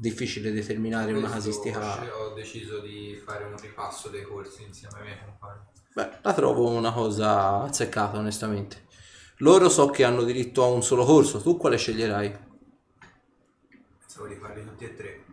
Difficile 0.00 0.52
determinare 0.52 1.12
una 1.12 1.28
casistica. 1.28 2.00
Ho 2.20 2.32
deciso 2.32 2.78
di 2.78 3.20
fare 3.26 3.42
un 3.42 3.56
ripasso 3.60 4.08
dei 4.08 4.22
corsi 4.22 4.62
insieme 4.62 4.96
ai 4.96 5.02
miei 5.02 5.18
compagni. 5.24 5.62
Beh, 5.92 6.18
la 6.22 6.34
trovo 6.34 6.70
una 6.70 6.92
cosa 6.92 7.62
azzeccata, 7.62 8.16
onestamente. 8.16 8.86
Loro 9.38 9.68
so 9.68 9.90
che 9.90 10.04
hanno 10.04 10.22
diritto 10.22 10.62
a 10.62 10.68
un 10.68 10.84
solo 10.84 11.04
corso, 11.04 11.42
tu 11.42 11.56
quale 11.56 11.76
sceglierai? 11.76 12.38
Pensavo 13.98 14.28
di 14.28 14.36
farli 14.36 14.64
tutti 14.64 14.84
e 14.84 14.94
tre. 14.94 15.24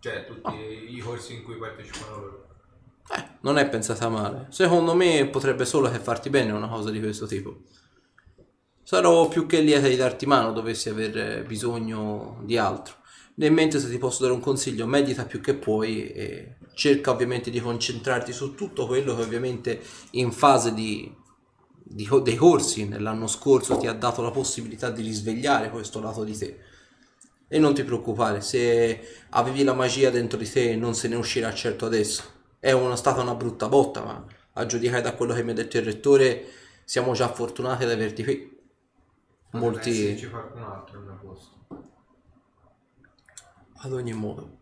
Cioè 0.00 0.26
tutti 0.26 0.54
i 0.94 0.98
corsi 0.98 1.36
in 1.36 1.44
cui 1.44 1.56
partecipano 1.56 2.16
loro. 2.16 2.46
Eh, 3.10 3.38
non 3.40 3.56
è 3.56 3.66
pensata 3.70 4.10
male. 4.10 4.48
Secondo 4.50 4.94
me 4.94 5.26
potrebbe 5.28 5.64
solo 5.64 5.90
che 5.90 5.98
farti 5.98 6.28
bene 6.28 6.52
una 6.52 6.68
cosa 6.68 6.90
di 6.90 7.00
questo 7.00 7.26
tipo. 7.26 7.62
Sarò 8.82 9.28
più 9.28 9.46
che 9.46 9.62
lieta 9.62 9.88
di 9.88 9.96
darti 9.96 10.26
mano 10.26 10.52
dovessi 10.52 10.90
aver 10.90 11.46
bisogno 11.46 12.42
di 12.42 12.58
altro. 12.58 12.96
Nel 13.38 13.52
mente 13.52 13.78
se 13.78 13.88
ti 13.88 13.98
posso 13.98 14.22
dare 14.22 14.34
un 14.34 14.40
consiglio, 14.40 14.86
medita 14.86 15.24
più 15.24 15.40
che 15.40 15.54
puoi 15.54 16.10
e 16.10 16.56
cerca 16.74 17.12
ovviamente 17.12 17.50
di 17.50 17.60
concentrarti 17.60 18.32
su 18.32 18.54
tutto 18.54 18.86
quello 18.86 19.14
che 19.14 19.22
ovviamente 19.22 19.80
in 20.12 20.32
fase 20.32 20.74
di, 20.74 21.12
di 21.72 22.08
dei 22.22 22.34
corsi 22.34 22.88
nell'anno 22.88 23.28
scorso 23.28 23.76
ti 23.76 23.86
ha 23.86 23.92
dato 23.92 24.22
la 24.22 24.32
possibilità 24.32 24.90
di 24.90 25.02
risvegliare 25.02 25.70
questo 25.70 26.00
lato 26.00 26.24
di 26.24 26.36
te. 26.36 26.58
E 27.46 27.58
non 27.60 27.74
ti 27.74 27.84
preoccupare, 27.84 28.40
se 28.40 29.00
avevi 29.30 29.62
la 29.62 29.72
magia 29.72 30.10
dentro 30.10 30.36
di 30.36 30.50
te 30.50 30.74
non 30.74 30.94
se 30.94 31.06
ne 31.06 31.14
uscirà 31.14 31.54
certo 31.54 31.86
adesso. 31.86 32.24
È 32.58 32.72
una- 32.72 32.96
stata 32.96 33.22
una 33.22 33.34
brutta 33.36 33.68
botta, 33.68 34.02
ma 34.02 34.24
a 34.54 34.66
giudicare 34.66 35.00
da 35.00 35.14
quello 35.14 35.32
che 35.32 35.44
mi 35.44 35.52
ha 35.52 35.54
detto 35.54 35.76
il 35.76 35.84
rettore 35.84 36.44
siamo 36.84 37.12
già 37.12 37.32
fortunati 37.32 37.84
ad 37.84 37.90
averti 37.92 38.24
qui. 38.24 38.58
Potrebbe 39.50 39.64
Molti... 39.64 39.90
esserci 39.90 40.28
qualcun 40.28 40.62
altro 40.62 40.98
al 40.98 41.18
posto. 41.20 41.57
Ad 43.80 43.92
ogni 43.92 44.12
modo. 44.12 44.58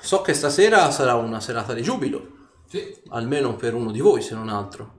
So 0.00 0.20
che 0.22 0.34
stasera 0.34 0.90
sarà 0.90 1.14
una 1.14 1.40
serata 1.40 1.72
di 1.74 1.82
giubilo, 1.82 2.38
Sì, 2.66 3.02
almeno 3.08 3.56
per 3.56 3.74
uno 3.74 3.90
di 3.90 4.00
voi 4.00 4.22
se 4.22 4.34
non 4.34 4.48
altro. 4.48 4.98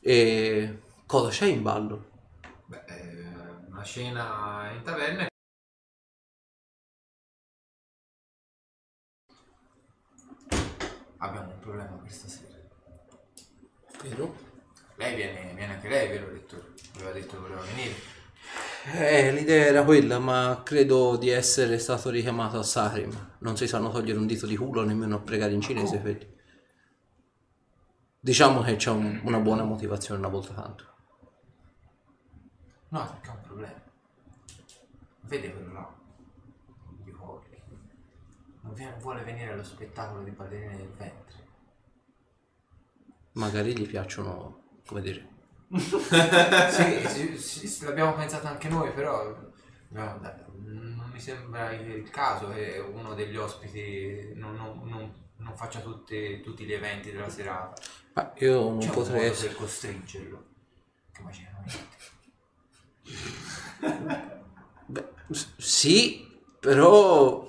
E 0.00 0.80
cosa 1.06 1.30
c'è 1.30 1.46
in 1.46 1.62
ballo? 1.62 2.10
beh, 2.66 2.84
eh, 2.86 3.34
una 3.68 3.82
cena 3.84 4.70
in 4.74 4.82
taverna. 4.82 5.26
Abbiamo 11.18 11.52
un 11.52 11.58
problema 11.60 11.96
questa 11.98 12.28
sera. 12.28 12.58
Vero? 14.02 14.34
Lei 14.96 15.14
viene, 15.14 15.54
viene 15.54 15.74
anche 15.74 15.88
lei, 15.88 16.08
vero 16.08 16.28
Rettore? 16.30 16.74
Aveva 16.96 17.12
detto 17.12 17.34
che 17.36 17.40
voleva 17.40 17.60
venire. 17.62 17.94
Eh, 18.94 19.32
l'idea 19.32 19.66
era 19.66 19.84
quella, 19.84 20.18
ma 20.18 20.62
credo 20.64 21.16
di 21.16 21.28
essere 21.30 21.78
stato 21.78 22.10
richiamato 22.10 22.58
a 22.58 22.62
Sarim. 22.62 23.36
Non 23.38 23.56
si 23.56 23.66
sanno 23.66 23.90
togliere 23.90 24.18
un 24.18 24.26
dito 24.26 24.46
di 24.46 24.56
culo 24.56 24.84
nemmeno 24.84 25.16
a 25.16 25.20
pregare 25.20 25.52
in 25.52 25.60
cinese 25.60 26.00
quelli. 26.00 26.28
Diciamo 28.20 28.62
che 28.62 28.76
c'è 28.76 28.88
un- 28.90 29.20
una 29.24 29.38
buona 29.38 29.64
motivazione 29.64 30.18
una 30.20 30.28
volta 30.30 30.54
tanto. 30.54 30.84
No, 32.90 33.06
perché 33.06 33.28
è 33.28 33.32
un 33.34 33.40
problema. 33.40 33.82
Vede 35.22 35.52
quello 35.52 35.72
là. 35.72 35.94
Di 37.04 37.10
cuore. 37.12 37.62
Non 38.62 38.74
viene- 38.74 38.96
vuole 39.00 39.22
venire 39.24 39.52
allo 39.52 39.64
spettacolo 39.64 40.22
di 40.22 40.30
ballerine 40.30 40.76
del 40.76 40.88
ventre. 40.96 41.40
Magari 43.32 43.76
gli 43.76 43.86
piacciono, 43.86 44.62
come 44.86 45.00
dire, 45.00 45.28
sì, 46.70 47.08
sì, 47.38 47.66
sì, 47.68 47.84
l'abbiamo 47.84 48.14
pensato 48.14 48.46
anche 48.46 48.68
noi, 48.68 48.92
però 48.92 49.34
no, 49.88 50.20
non 50.64 51.10
mi 51.10 51.18
sembra 51.20 51.72
il 51.72 52.08
caso 52.10 52.48
che 52.50 52.78
uno 52.78 53.14
degli 53.14 53.36
ospiti 53.36 54.32
non, 54.34 54.54
non- 54.56 54.80
non- 54.84 55.20
non 55.36 55.56
faccia 55.56 55.80
tutti, 55.80 56.40
tutti 56.42 56.64
gli 56.64 56.72
eventi 56.72 57.10
della 57.10 57.28
serata. 57.28 57.80
ma 58.14 58.32
io 58.38 58.60
non 58.60 58.78
C'è 58.78 58.88
un 58.88 58.94
potrei 58.94 59.20
modo 59.20 59.32
essere... 59.32 59.48
per 59.48 59.56
costringerlo. 59.56 60.44
Che 61.12 61.22
non 61.22 61.30
Beh, 64.86 65.04
sì, 65.58 66.26
però 66.60 67.48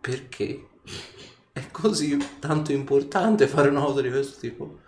perché? 0.00 0.66
È 1.52 1.70
così 1.70 2.16
tanto 2.38 2.72
importante 2.72 3.46
fare 3.48 3.68
una 3.68 3.80
cosa 3.82 4.00
di 4.00 4.10
questo 4.10 4.38
tipo? 4.40 4.78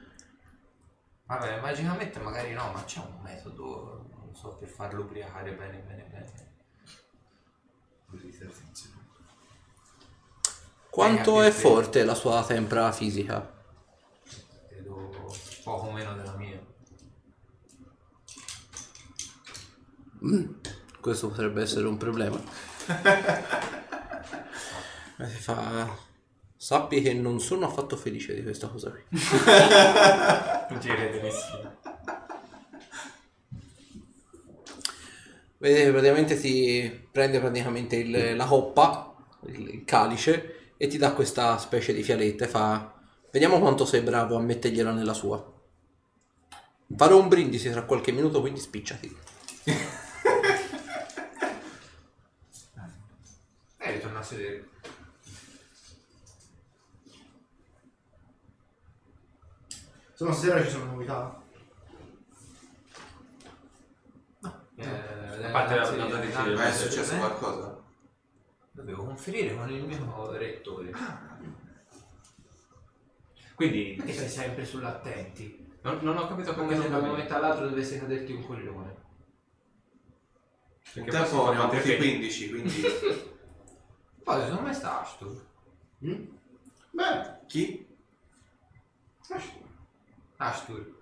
Vabbè, 1.31 1.61
magicamente 1.61 2.18
magari 2.18 2.53
no, 2.53 2.72
ma 2.72 2.83
c'è 2.83 2.99
un 2.99 3.22
metodo, 3.22 4.05
non 4.16 4.35
so, 4.35 4.57
per 4.57 4.66
farlo 4.66 5.03
ubriacare 5.03 5.55
bene, 5.55 5.78
bene, 5.78 6.03
bene. 6.11 6.33
Quanto 10.91 11.41
Eh, 11.41 11.47
è 11.47 11.51
forte 11.53 12.03
la 12.05 12.16
sua 12.16 12.45
tempra 12.45 12.91
fisica? 12.91 13.49
Credo 14.66 15.33
poco 15.62 15.93
meno 15.93 16.16
della 16.16 16.35
mia. 16.35 16.61
Questo 21.01 21.28
potrebbe 21.28 21.62
essere 21.62 21.87
un 21.87 21.97
problema. 21.97 22.43
Ma 25.16 25.28
si 25.31 25.37
fa... 25.37 26.10
Sappi 26.63 27.01
che 27.01 27.15
non 27.15 27.41
sono 27.41 27.65
affatto 27.65 27.97
felice 27.97 28.35
di 28.35 28.43
questa 28.43 28.69
cosa 28.69 28.91
qui. 28.91 29.01
Non 30.71 30.79
ci 30.83 30.89
crede 30.89 31.23
nessuno. 31.23 31.79
Vedete, 35.57 35.91
praticamente 35.91 36.39
ti 36.39 37.09
prende 37.11 37.41
praticamente 37.41 37.97
il- 37.97 38.37
la 38.37 38.45
coppa, 38.47 39.15
il, 39.47 39.69
il 39.69 39.85
calice, 39.85 40.73
e 40.77 40.87
ti 40.87 40.97
dà 40.99 41.13
questa 41.13 41.57
specie 41.59 41.93
di 41.95 42.03
fialetta 42.03 42.45
e 42.45 42.49
fa... 42.49 42.95
Vediamo 43.31 43.59
quanto 43.59 43.85
sei 43.87 44.01
bravo 44.03 44.37
a 44.37 44.41
mettergliela 44.41 44.93
nella 44.93 45.15
sua. 45.15 45.43
Farò 46.97 47.19
un 47.19 47.29
brindisi 47.29 47.71
tra 47.71 47.85
qualche 47.85 48.13
minuto, 48.13 48.41
quindi 48.41 48.61
spicciati. 48.61 49.17
Eh, 53.79 53.93
ritorno 53.93 54.19
a 54.19 54.23
sedere. 54.23 54.69
Se 60.21 60.27
no 60.27 60.33
stasera 60.35 60.62
ci 60.62 60.68
sono 60.68 60.85
novità. 60.85 61.43
Eh, 64.77 64.85
A 64.85 65.51
parte 65.51 65.75
la- 65.77 65.91
la- 65.93 66.09
la- 66.09 66.18
anzi, 66.18 66.53
Ma 66.53 66.66
è 66.66 66.73
successo 66.73 67.14
eh, 67.14 67.16
qualcosa? 67.16 67.83
Dovevo 68.73 69.05
conferire 69.05 69.57
con 69.57 69.71
il 69.71 69.83
mio 69.83 70.31
rettore. 70.33 70.93
Quindi, 73.55 73.95
Perché 73.97 74.12
sei 74.12 74.29
sempre 74.29 74.66
sull'attenti? 74.66 75.79
non, 75.81 76.01
non 76.03 76.18
ho 76.18 76.29
capito 76.29 76.53
come 76.53 76.75
Come 76.75 76.83
se 76.83 76.91
da 76.91 76.99
un 76.99 77.07
momento 77.07 77.35
all'altro 77.35 77.68
dovesse 77.71 77.99
caderti 77.99 78.33
un 78.33 78.45
coglione. 78.47 78.89
Un 78.91 78.97
Perché 80.93 81.11
tempo 81.12 81.16
poi 81.16 81.27
si 81.29 81.35
ne 81.35 81.41
ho 81.41 81.45
fanno 81.45 81.62
avuti 81.62 81.81
tre 81.81 81.97
15, 81.97 82.49
quindi... 82.51 82.83
Poi 84.23 84.41
secondo 84.43 84.61
me 84.61 84.75
sta 84.75 85.01
Ashton. 85.01 85.47
Mm? 86.05 86.25
Beh, 86.91 87.39
Chi? 87.47 87.89
Ashton. 90.41 90.99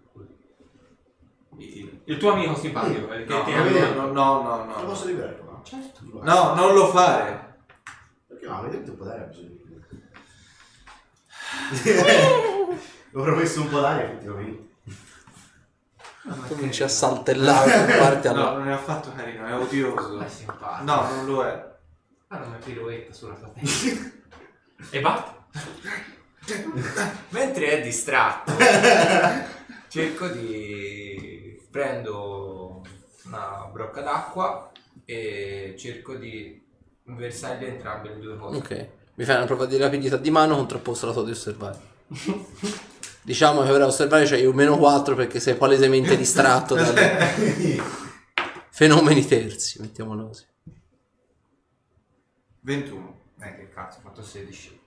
Il- 1.59 2.03
Il 2.05 2.17
tuo 2.19 2.33
amico 2.33 2.55
simpatico, 2.57 3.11
eh, 3.13 3.25
che 3.25 3.33
No, 3.33 3.43
ti 3.45 3.53
no, 3.53 3.63
no, 3.63 4.13
no, 4.13 4.43
no, 4.43 4.65
lo 4.67 4.81
no. 4.81 4.85
posso 4.87 5.07
liberare 5.07 5.39
qua? 5.39 5.61
Certo. 5.65 6.01
No, 6.23 6.55
non 6.55 6.75
lo 6.75 6.87
fare. 6.89 7.57
Perché 8.27 8.47
no, 8.47 8.59
avete 8.59 8.79
detto 8.79 8.91
un 8.93 8.97
potere, 8.97 9.25
bisogno 9.27 9.49
di 9.49 9.67
Ho 13.15 13.23
promesso 13.23 13.61
un 13.63 13.69
po' 13.69 13.81
d'aria 13.81 14.05
effettivamente. 14.05 14.67
Cominci 16.49 16.83
a 16.83 16.89
saltellare 16.89 17.97
parte 17.99 18.31
No, 18.31 18.35
alla... 18.49 18.59
non 18.59 18.69
è 18.69 18.73
affatto 18.73 19.13
carino, 19.15 19.47
è 19.47 19.55
odioso. 19.57 20.17
Ma 20.17 20.27
è 20.27 20.29
simpatico. 20.29 20.85
No, 20.85 21.09
non 21.15 21.27
lo 21.27 21.45
è. 21.45 21.77
Ah, 22.29 22.43
una 22.45 22.59
pirouetta 22.63 23.13
sulla 23.13 23.35
tua 23.35 23.49
testa. 23.59 24.11
E 24.91 25.01
basta. 25.01 25.47
Mentre 27.31 27.79
è 27.79 27.83
distratto, 27.83 28.53
cerco 29.89 30.29
di... 30.29 31.61
prendo 31.71 32.83
una 33.25 33.69
brocca 33.71 34.01
d'acqua 34.01 34.73
e 35.05 35.75
cerco 35.79 36.15
di 36.15 36.65
versargli 37.05 37.65
entrambe 37.65 38.11
le 38.11 38.21
due 38.21 38.37
cose. 38.37 38.57
Ok, 38.57 38.89
mi 39.15 39.25
fai 39.25 39.37
una 39.37 39.47
prova 39.47 39.67
di 39.67 39.77
rapidità 39.77 40.17
di 40.17 40.31
mano 40.31 40.57
contrapposta 40.57 41.07
alla 41.07 41.15
tua 41.15 41.25
di 41.25 41.31
osservare. 41.31 41.79
diciamo 43.23 43.63
che 43.63 43.71
ora 43.71 43.87
osservare 43.87 44.25
c'hai 44.25 44.47
un 44.47 44.55
meno 44.55 44.79
4 44.79 45.15
perché 45.15 45.41
sei 45.41 45.55
palesemente 45.55 46.17
distratto 46.17 46.75
dai 46.75 47.81
fenomeni 48.71 49.27
terzi, 49.27 49.81
mettiamolo 49.81 50.29
così. 50.29 50.47
21. 52.61 53.21
Eh, 53.41 53.57
che 53.57 53.69
cazzo, 53.69 53.99
ho 53.99 54.03
fatto 54.03 54.23
16. 54.23 54.78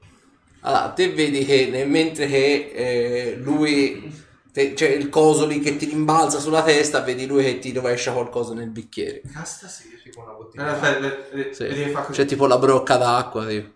Allora, 0.62 0.90
te 0.92 1.12
vedi 1.12 1.44
che 1.46 1.68
nel- 1.68 1.90
mentre 1.90 2.28
che 2.28 2.72
eh, 2.74 3.36
lui, 3.38 4.14
te- 4.52 4.74
c'è 4.74 4.90
il 4.90 5.10
coso 5.10 5.46
lì 5.46 5.60
che 5.60 5.76
ti 5.76 5.86
rimbalza 5.86 6.40
sulla 6.40 6.64
testa, 6.64 7.02
vedi 7.02 7.26
lui 7.26 7.44
che 7.44 7.60
ti 7.60 7.74
rovescia 7.74 8.14
qualcosa 8.14 8.54
nel 8.54 8.70
bicchiere. 8.70 9.22
Casta 9.32 9.68
sì. 9.68 9.90
Tipo 10.04 10.22
una 10.22 10.32
Eh, 10.32 10.36
bottiglia. 10.36 10.72
aspetta, 10.72 11.00
le- 11.00 11.30
le- 11.32 11.54
Sì. 11.54 11.64
vedi 11.64 11.84
che 11.84 11.90
fa 11.90 12.02
così. 12.02 12.20
C'è 12.22 12.28
tipo 12.28 12.46
la 12.48 12.58
brocca 12.58 12.98
d'acqua, 12.98 13.48
tipo. 13.48 13.70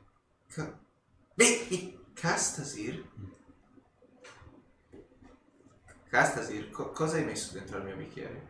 Ca- 0.53 0.79
Beh, 1.33 1.67
Castasir? 2.13 3.03
Castasir, 6.09 6.69
co- 6.71 6.91
cosa 6.91 7.17
hai 7.17 7.25
messo 7.25 7.53
dentro 7.53 7.77
il 7.77 7.83
mio 7.83 7.95
bicchiere? 7.95 8.47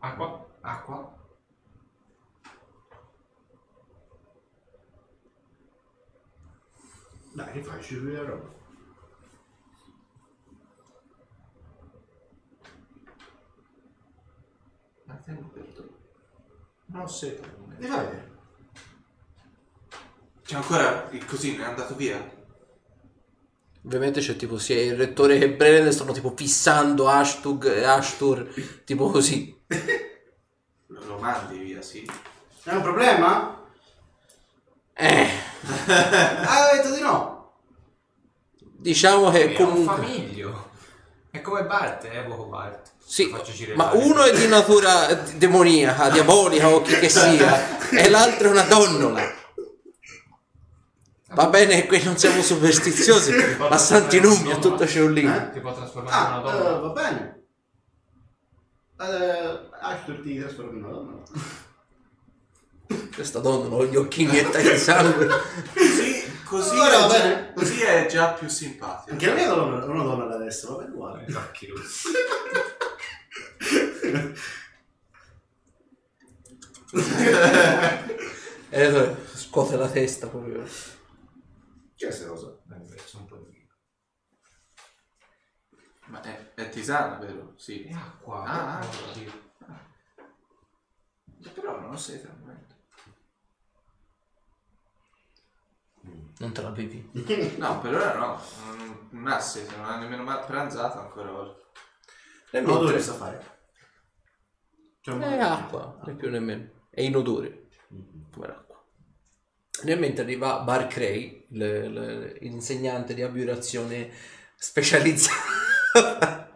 Acqua? 0.00 0.46
Acqua? 0.62 1.19
Dai, 7.32 7.52
rifacci 7.52 8.12
la 8.12 8.22
roba. 8.24 8.58
Ma 15.04 15.14
tengo 15.24 15.48
perdono. 15.48 15.88
Non. 16.86 17.06
Mi 17.78 17.86
fai 17.86 18.04
vedere. 18.04 18.28
C'è 20.44 20.56
ancora 20.56 21.08
il 21.10 21.24
cosino, 21.24 21.62
è 21.62 21.66
andato 21.66 21.94
via. 21.94 22.38
Ovviamente 23.84 24.20
c'è 24.20 24.36
tipo 24.36 24.58
sia 24.58 24.82
il 24.82 24.96
rettore 24.96 25.38
che 25.38 25.54
Brenner 25.54 25.92
stanno 25.92 26.12
tipo 26.12 26.34
fissando 26.36 27.08
Ashtug 27.08 27.66
e 27.66 27.84
Ashtur, 27.84 28.52
tipo 28.84 29.08
così. 29.10 29.58
Lo, 30.86 31.04
lo 31.04 31.18
mandi 31.18 31.58
via, 31.58 31.80
sì. 31.80 32.04
È 32.64 32.74
un 32.74 32.82
problema? 32.82 33.64
Eh, 34.92 35.28
Ah, 35.86 36.68
hai 36.70 36.76
detto 36.78 36.94
di 36.94 37.00
no. 37.00 37.52
diciamo 38.78 39.30
che 39.30 39.54
È 39.54 39.60
un 39.60 39.66
comunque... 39.66 39.96
famiglio. 39.96 40.68
È 41.30 41.40
come 41.40 41.64
Bart, 41.64 42.04
evoco 42.10 42.44
Bart. 42.46 42.90
Sì, 43.04 43.32
ma 43.74 43.90
uno 43.92 44.22
è 44.22 44.32
di 44.36 44.46
natura 44.46 45.12
demoniaca, 45.14 46.10
diabolica 46.10 46.68
o 46.68 46.80
chi 46.82 46.96
che 46.98 47.08
sia, 47.08 47.88
e 47.90 48.08
l'altro 48.08 48.48
è 48.48 48.50
una 48.50 48.62
donnola. 48.62 49.38
Va 51.32 51.46
bene 51.48 51.74
che 51.82 51.86
qui 51.86 52.02
non 52.02 52.16
siamo 52.16 52.42
superstiziosi, 52.42 53.32
ma 53.58 53.78
santi 53.78 54.18
numi, 54.20 54.50
è 54.50 54.58
tutto 54.58 54.84
c'è 54.84 55.00
un 55.00 55.12
limite. 55.12 55.46
Eh? 55.48 55.50
Ti 55.52 55.60
può 55.60 55.72
trasformare 55.74 56.16
in 56.16 56.22
Ah, 56.22 56.38
una 56.38 56.50
donna? 56.50 56.68
eh, 56.76 56.80
va 56.80 56.88
bene. 56.88 57.42
Eh, 59.00 59.68
Ashton 59.80 60.20
ti 60.22 60.38
trasforma 60.38 60.70
in 60.72 60.84
una 60.84 60.92
donna. 60.92 61.22
Questa 63.14 63.38
donna 63.40 63.76
ha 63.76 63.84
gli 63.84 63.96
occhini 63.96 64.30
di 64.30 64.76
sangue. 64.78 65.26
Così, 65.74 66.42
così, 66.44 66.70
Allora, 66.78 66.88
è 66.88 67.08
già, 67.08 67.08
bene. 67.08 67.52
così 67.54 67.80
è 67.82 68.06
già 68.06 68.32
più 68.32 68.48
simpatico. 68.48 69.12
Anche 69.12 69.26
la 69.26 69.34
mia 69.34 69.48
donna 69.48 69.82
è 69.82 69.86
una 69.86 70.02
donna 70.02 70.24
da 70.24 70.34
adesso, 70.34 70.72
va 70.72 70.82
bene 70.82 70.94
uguale. 70.94 71.26
Occhi 71.34 71.66
rossi. 71.66 72.08
E 78.72 78.84
allora 78.84 79.16
scuote 79.34 79.76
la 79.76 79.88
testa 79.88 80.28
proprio. 80.28 80.62
Che 80.62 82.06
è 82.06 82.08
questa 82.08 82.28
cosa? 82.28 82.46
Ho 82.46 82.60
messo 82.88 83.18
un 83.18 83.24
po' 83.26 83.36
di... 83.36 83.68
Ma 86.06 86.20
è, 86.22 86.54
è 86.54 86.68
tisana, 86.68 87.18
vero? 87.18 87.54
Sì. 87.56 87.82
È 87.84 87.92
acqua. 87.92 88.42
Ah, 88.44 88.78
ah. 88.78 88.86
Sì. 89.12 89.30
Però 91.54 91.80
non 91.80 91.92
ho 91.92 91.96
sete 91.96 92.26
al 92.26 92.38
momento. 92.38 92.69
Non 96.40 96.52
te 96.52 96.62
la 96.62 96.70
bevi. 96.70 97.10
No, 97.58 97.80
per 97.80 97.94
ora 97.94 98.14
no. 98.16 98.40
Non, 98.66 99.08
non 99.10 99.26
ha 99.32 99.38
sete, 99.40 99.76
non 99.76 99.84
ha 99.86 99.96
nemmeno 99.98 100.22
ma- 100.22 100.38
pranzato 100.38 100.98
ancora 100.98 101.32
oggi. 101.32 101.58
Nel 102.52 102.64
dove 102.64 102.92
mentre- 102.92 103.10
a 103.10 103.14
fare? 103.14 103.58
C'è 105.00 105.12
un 105.12 105.20
È 105.20 105.38
acqua, 105.38 105.98
né 106.04 106.14
più 106.14 106.30
nemmeno. 106.30 106.68
È 106.90 107.00
in 107.02 107.16
odore, 107.16 107.68
come 108.32 108.46
l'acqua. 108.46 108.82
Nel 109.84 109.98
mentre 109.98 110.24
arriva 110.24 110.58
Bar 110.60 110.86
Cray, 110.88 111.46
il- 111.50 111.60
il- 111.62 112.36
l'insegnante 112.40 113.14
di 113.14 113.22
abbiurazione 113.22 114.10
specializzata. 114.56 115.38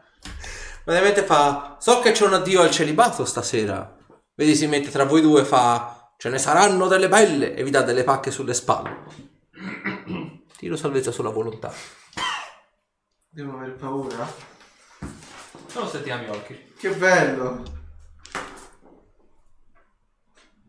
Praticamente 0.85 1.23
fa, 1.25 1.77
so 1.81 2.01
che 2.01 2.13
c'è 2.13 2.27
un 2.27 2.35
addio 2.35 2.61
al 2.61 2.71
celibato 2.71 3.25
stasera. 3.25 3.97
Vedi, 4.35 4.55
si 4.55 4.67
mette 4.67 4.91
tra 4.91 5.05
voi 5.05 5.23
due, 5.23 5.45
fa, 5.45 6.13
ce 6.19 6.29
ne 6.29 6.39
saranno 6.39 6.89
delle 6.89 7.09
belle 7.09 7.55
e 7.55 7.63
vi 7.65 7.71
dà 7.71 7.83
delle 7.83 8.05
pacche 8.05 8.31
sulle 8.31 8.53
spalle. 8.53 9.33
Tiro 10.65 10.77
salvezza 10.77 11.13
sulla 11.13 11.29
volontà. 11.29 11.71
Devo 13.29 13.59
avere 13.59 13.73
paura. 13.73 14.27
Sono 15.67 15.87
stati 15.87 16.09
a 16.09 16.25
occhi. 16.31 16.73
Che 16.79 16.95
bello! 16.95 17.63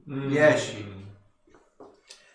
10. 0.04 1.16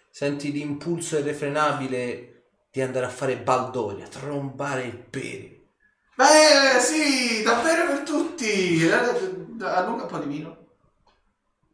Senti 0.09 0.53
l'impulso 0.53 1.19
irrefrenabile 1.19 2.45
di 2.71 2.81
andare 2.81 3.05
a 3.05 3.11
fare 3.11 3.37
baldoria, 3.37 4.09
trombare 4.09 4.85
il 4.85 4.97
pere. 4.97 5.73
Beh, 6.15 6.81
sì, 6.81 7.43
davvero 7.43 7.89
per 7.89 8.05
tutti. 8.05 8.87
Eh, 8.87 8.91
Allunga 8.91 10.05
un 10.05 10.09
po' 10.09 10.19
di 10.19 10.29
vino. 10.29 10.57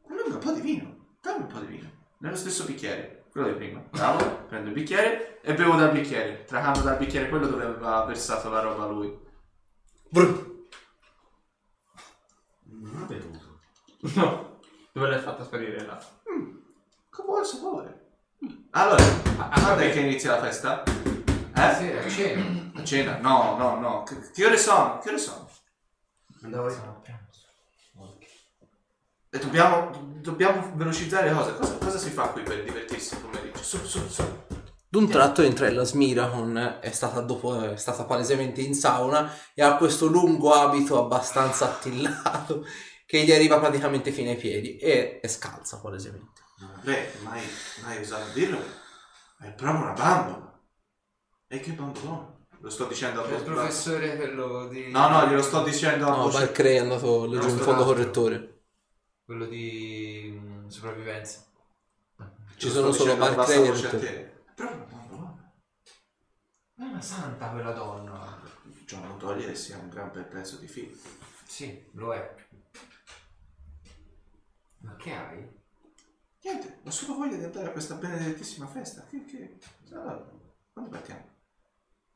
Allunga 0.09 0.35
un 0.35 0.41
po' 0.41 0.51
di 0.51 0.61
vino. 0.63 1.15
Dammi 1.23 1.43
un 1.43 1.47
po' 1.47 1.61
di 1.61 1.67
vino. 1.67 1.91
Nello 2.19 2.35
stesso 2.35 2.65
bicchiere. 2.65 3.27
Quello 3.31 3.51
di 3.51 3.55
prima. 3.55 3.79
Bravo. 3.91 4.47
Prendo 4.49 4.71
il 4.71 4.75
bicchiere 4.75 5.36
e 5.49 5.55
bevo 5.55 5.77
dal 5.77 5.93
bicchiere. 5.93 6.43
Tracando 6.45 6.81
dal 6.81 6.97
bicchiere 6.97 7.29
quello 7.29 7.47
dove 7.47 7.63
aveva 7.63 8.05
versato 8.05 8.49
la 8.51 8.59
roba 8.59 8.87
lui. 8.87 9.17
Brr. 10.09 10.55
Non 12.65 12.97
ha 12.97 13.05
bevuto. 13.05 13.61
No. 14.17 14.59
Dove 14.93 15.09
l'hai 15.09 15.21
fatta 15.21 15.45
sparire 15.45 15.87
là? 15.87 16.05
Con 17.09 17.27
buon 17.27 17.45
sapore. 17.45 18.17
Allora, 18.71 19.05
a- 19.39 19.49
a 19.51 19.61
quando 19.61 19.83
è 19.85 19.93
che 19.93 20.01
inizia 20.01 20.33
la 20.33 20.43
festa? 20.43 20.83
Eh? 20.83 21.75
Sì, 21.77 21.93
a 21.93 22.09
cena. 22.09 22.71
A 22.75 22.85
cena? 22.85 23.19
No, 23.19 23.57
no, 23.57 23.79
no. 23.79 24.03
Che, 24.03 24.31
che 24.33 24.47
ore 24.47 24.59
sono? 24.59 24.99
Che 24.99 25.11
ore 25.11 25.19
sono? 25.19 25.49
Andavo 26.43 26.69
Siamo 26.71 26.91
a 26.91 26.95
pranzo. 26.95 27.47
E 29.31 29.39
dobbiamo, 29.39 29.91
dobbiamo 30.21 30.73
velocizzare 30.75 31.29
le 31.29 31.37
cose. 31.37 31.55
Cosa, 31.57 31.79
cosa 31.79 31.99
si 31.99 32.11
fa 32.11 32.31
qui 32.31 32.43
per 32.43 32.65
divertirsi 32.65 33.15
il 33.15 33.21
pomeriggio? 33.21 33.63
Su, 33.63 33.79
su, 33.85 34.09
su. 34.09 34.45
D'un 34.97 35.11
tratto 35.11 35.43
entra 35.43 35.71
la 35.71 35.85
Smira 35.85 36.29
con 36.31 36.79
è 36.81 36.91
stata 36.91 37.21
dopo 37.21 37.73
è 37.73 37.77
stata 37.77 38.05
palesemente 38.05 38.63
in 38.63 38.75
sauna 38.75 39.31
e 39.53 39.63
ha 39.63 39.77
questo 39.77 40.07
lungo 40.07 40.55
abito 40.55 40.99
abbastanza 40.99 41.67
attillato 41.67 42.65
che 43.05 43.23
gli 43.23 43.31
arriva 43.31 43.59
praticamente 43.59 44.11
fino 44.11 44.31
ai 44.31 44.37
piedi 44.37 44.79
e 44.79 45.21
è 45.21 45.29
scalza 45.29 45.81
palesemente. 45.81 46.41
Beh, 46.83 47.11
mai, 47.25 47.43
mai 47.83 48.01
osato 48.01 48.33
dirlo. 48.33 48.59
È 49.39 49.53
proprio 49.53 49.83
una 49.83 49.93
bambola. 49.93 50.61
E 51.47 51.61
che 51.61 51.73
bambolone? 51.73 52.47
Lo 52.61 52.71
sto 52.71 52.87
dicendo 52.87 53.23
a 53.23 53.27
Il 53.27 53.33
voce 53.33 53.45
professore 53.45 54.17
quello 54.17 54.67
di... 54.69 54.91
No, 54.91 55.11
no, 55.11 55.27
glielo 55.27 55.43
sto 55.43 55.63
dicendo 55.63 56.07
a 56.07 56.09
No, 56.09 56.23
voce 56.23 56.39
Valkyrie 56.39 56.77
è 56.77 56.79
andato 56.79 57.27
laggiù 57.27 57.49
in 57.51 57.57
fondo 57.59 57.71
altro. 57.73 57.85
correttore. 57.85 58.63
Quello 59.27 59.45
di 59.45 60.41
mm, 60.41 60.69
sopravvivenza. 60.69 61.45
Ci 62.57 62.71
sono 62.71 62.93
solo 62.93 63.15
Valkyrie 63.15 63.73
e 63.91 64.36
voce 64.57 64.63
a 64.63 64.77
Rettore. 64.77 64.87
te. 64.87 65.93
È 66.75 66.83
una 66.83 66.91
una 66.97 67.01
santa 67.01 67.51
quella 67.51 67.73
donna. 67.73 68.41
Ciò 68.87 68.99
non 69.01 69.19
toglie 69.19 69.47
che 69.47 69.55
sia 69.55 69.79
un 69.79 69.89
gran 69.89 70.11
bel 70.13 70.27
pezzo 70.27 70.57
di 70.57 70.67
filo. 70.67 70.97
Sì, 71.45 71.89
lo 71.93 72.15
è. 72.15 72.35
Ma 74.79 74.97
che 74.97 75.15
hai? 75.15 75.55
Niente, 76.43 76.81
ho 76.85 76.91
solo 76.91 77.17
voglia 77.17 77.37
di 77.37 77.45
andare 77.45 77.69
a 77.69 77.73
questa 77.73 77.95
benedettissima 77.97 78.67
festa. 78.67 79.05
Che, 79.07 79.25
che... 79.25 79.59
Allora, 79.91 80.31
quando 80.73 80.91
partiamo? 80.91 81.35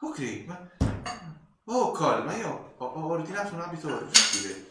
Ok, 0.01 0.45
ma... 0.47 0.71
Oh, 1.65 1.91
Col, 1.93 2.25
ma 2.25 2.37
io 2.37 2.75
ho, 2.77 2.85
ho 2.85 3.07
ordinato 3.07 3.55
un 3.55 3.61
abito 3.61 3.87
orribile. 3.89 4.69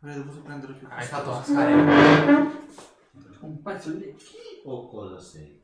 Avrei 0.00 0.16
dovuto 0.16 0.42
prendere 0.42 0.74
più 0.74 0.86
Hai 0.90 1.06
fatto 1.06 1.42
scale. 1.42 1.74
Un 3.40 3.62
pezzo 3.62 3.90
di... 3.90 4.14
Chi, 4.14 4.36
O 4.64 4.88
cosa 4.88 5.20
sei? 5.20 5.55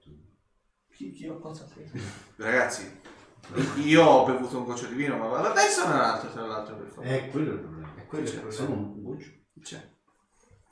Chi, 0.95 1.12
chi 1.12 1.28
ho 1.28 1.38
cosa 1.38 1.66
sei? 1.66 1.90
Ragazzi, 2.36 3.01
io 3.76 4.05
ho 4.05 4.24
bevuto 4.24 4.59
un 4.59 4.64
goccio 4.64 4.86
di 4.86 4.95
vino, 4.95 5.16
ma 5.16 5.38
adesso 5.51 5.84
non 5.86 5.95
un 5.97 6.01
altro, 6.01 6.30
tra 6.30 6.47
l'altro, 6.47 6.76
per 6.76 6.86
favore. 6.88 7.26
Eh, 7.26 7.28
quello 7.30 7.51
è 7.51 7.55
il 7.55 7.61
problema. 7.61 7.95
È 7.97 8.07
quello 8.07 8.24
il 8.24 8.30
Cioè, 8.30 8.51
Sono 8.53 8.66
problema. 8.68 8.93
un 8.93 9.03
goccio. 9.03 9.30
Cioè, 9.62 9.90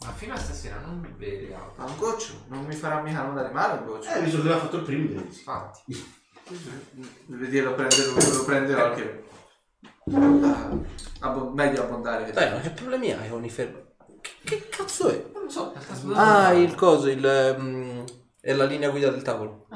Ma 0.04 0.12
fino 0.12 0.34
a 0.34 0.38
stasera 0.38 0.80
non 0.80 1.14
bevi 1.18 1.52
altro. 1.52 1.82
ma 1.84 1.90
un 1.90 1.96
goccio, 1.98 2.44
non 2.48 2.64
mi 2.64 2.74
farà 2.74 3.00
mica 3.02 3.20
andare 3.20 3.50
male 3.50 3.80
un 3.80 3.86
goccio. 3.86 4.10
Eh, 4.10 4.20
visto 4.22 4.42
che 4.42 4.48
l'ha 4.48 4.58
fatto 4.58 4.76
il 4.78 4.82
primo, 4.84 5.08
sì. 5.08 5.38
Infatti. 5.38 5.80
Vedi, 7.26 7.60
lo 7.60 7.74
prenderò, 7.74 8.12
lo 8.14 8.44
prenderò 8.44 8.84
anche. 8.86 9.24
Ah, 10.12 10.70
abbo- 11.20 11.50
meglio 11.50 11.82
abbondare 11.84 12.24
che 12.24 12.32
Dai, 12.32 12.52
ma 12.52 12.60
che 12.60 12.70
problemi 12.70 13.12
hai 13.12 13.28
con 13.28 13.44
i 13.44 13.50
fermi? 13.50 13.80
Che, 14.20 14.30
che 14.42 14.68
cazzo 14.68 15.08
è? 15.08 15.30
Non 15.32 15.44
lo 15.44 15.50
so, 15.50 15.72
Ah, 16.14 16.52
il 16.52 16.74
coso, 16.74 17.08
il... 17.08 17.56
mm, 17.60 18.00
è 18.40 18.52
la 18.52 18.64
linea 18.64 18.90
guida 18.90 19.10
del 19.10 19.22
tavolo. 19.22 19.66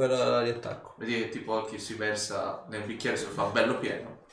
Per 0.00 0.08
la 0.08 0.40
riattacco. 0.40 0.94
Vedi 0.96 1.12
che 1.12 1.28
tipo 1.28 1.52
Hulk 1.52 1.78
si 1.78 1.92
versa 1.92 2.64
nel 2.68 2.86
bicchiere 2.86 3.18
se 3.18 3.26
lo 3.26 3.32
fa 3.32 3.44
bello 3.50 3.78
pieno. 3.78 4.24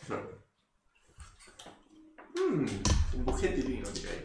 Mm, 2.39 2.65
un 3.15 3.23
bouquet 3.25 3.53
di 3.53 3.61
vino 3.63 3.89
direi. 3.89 4.23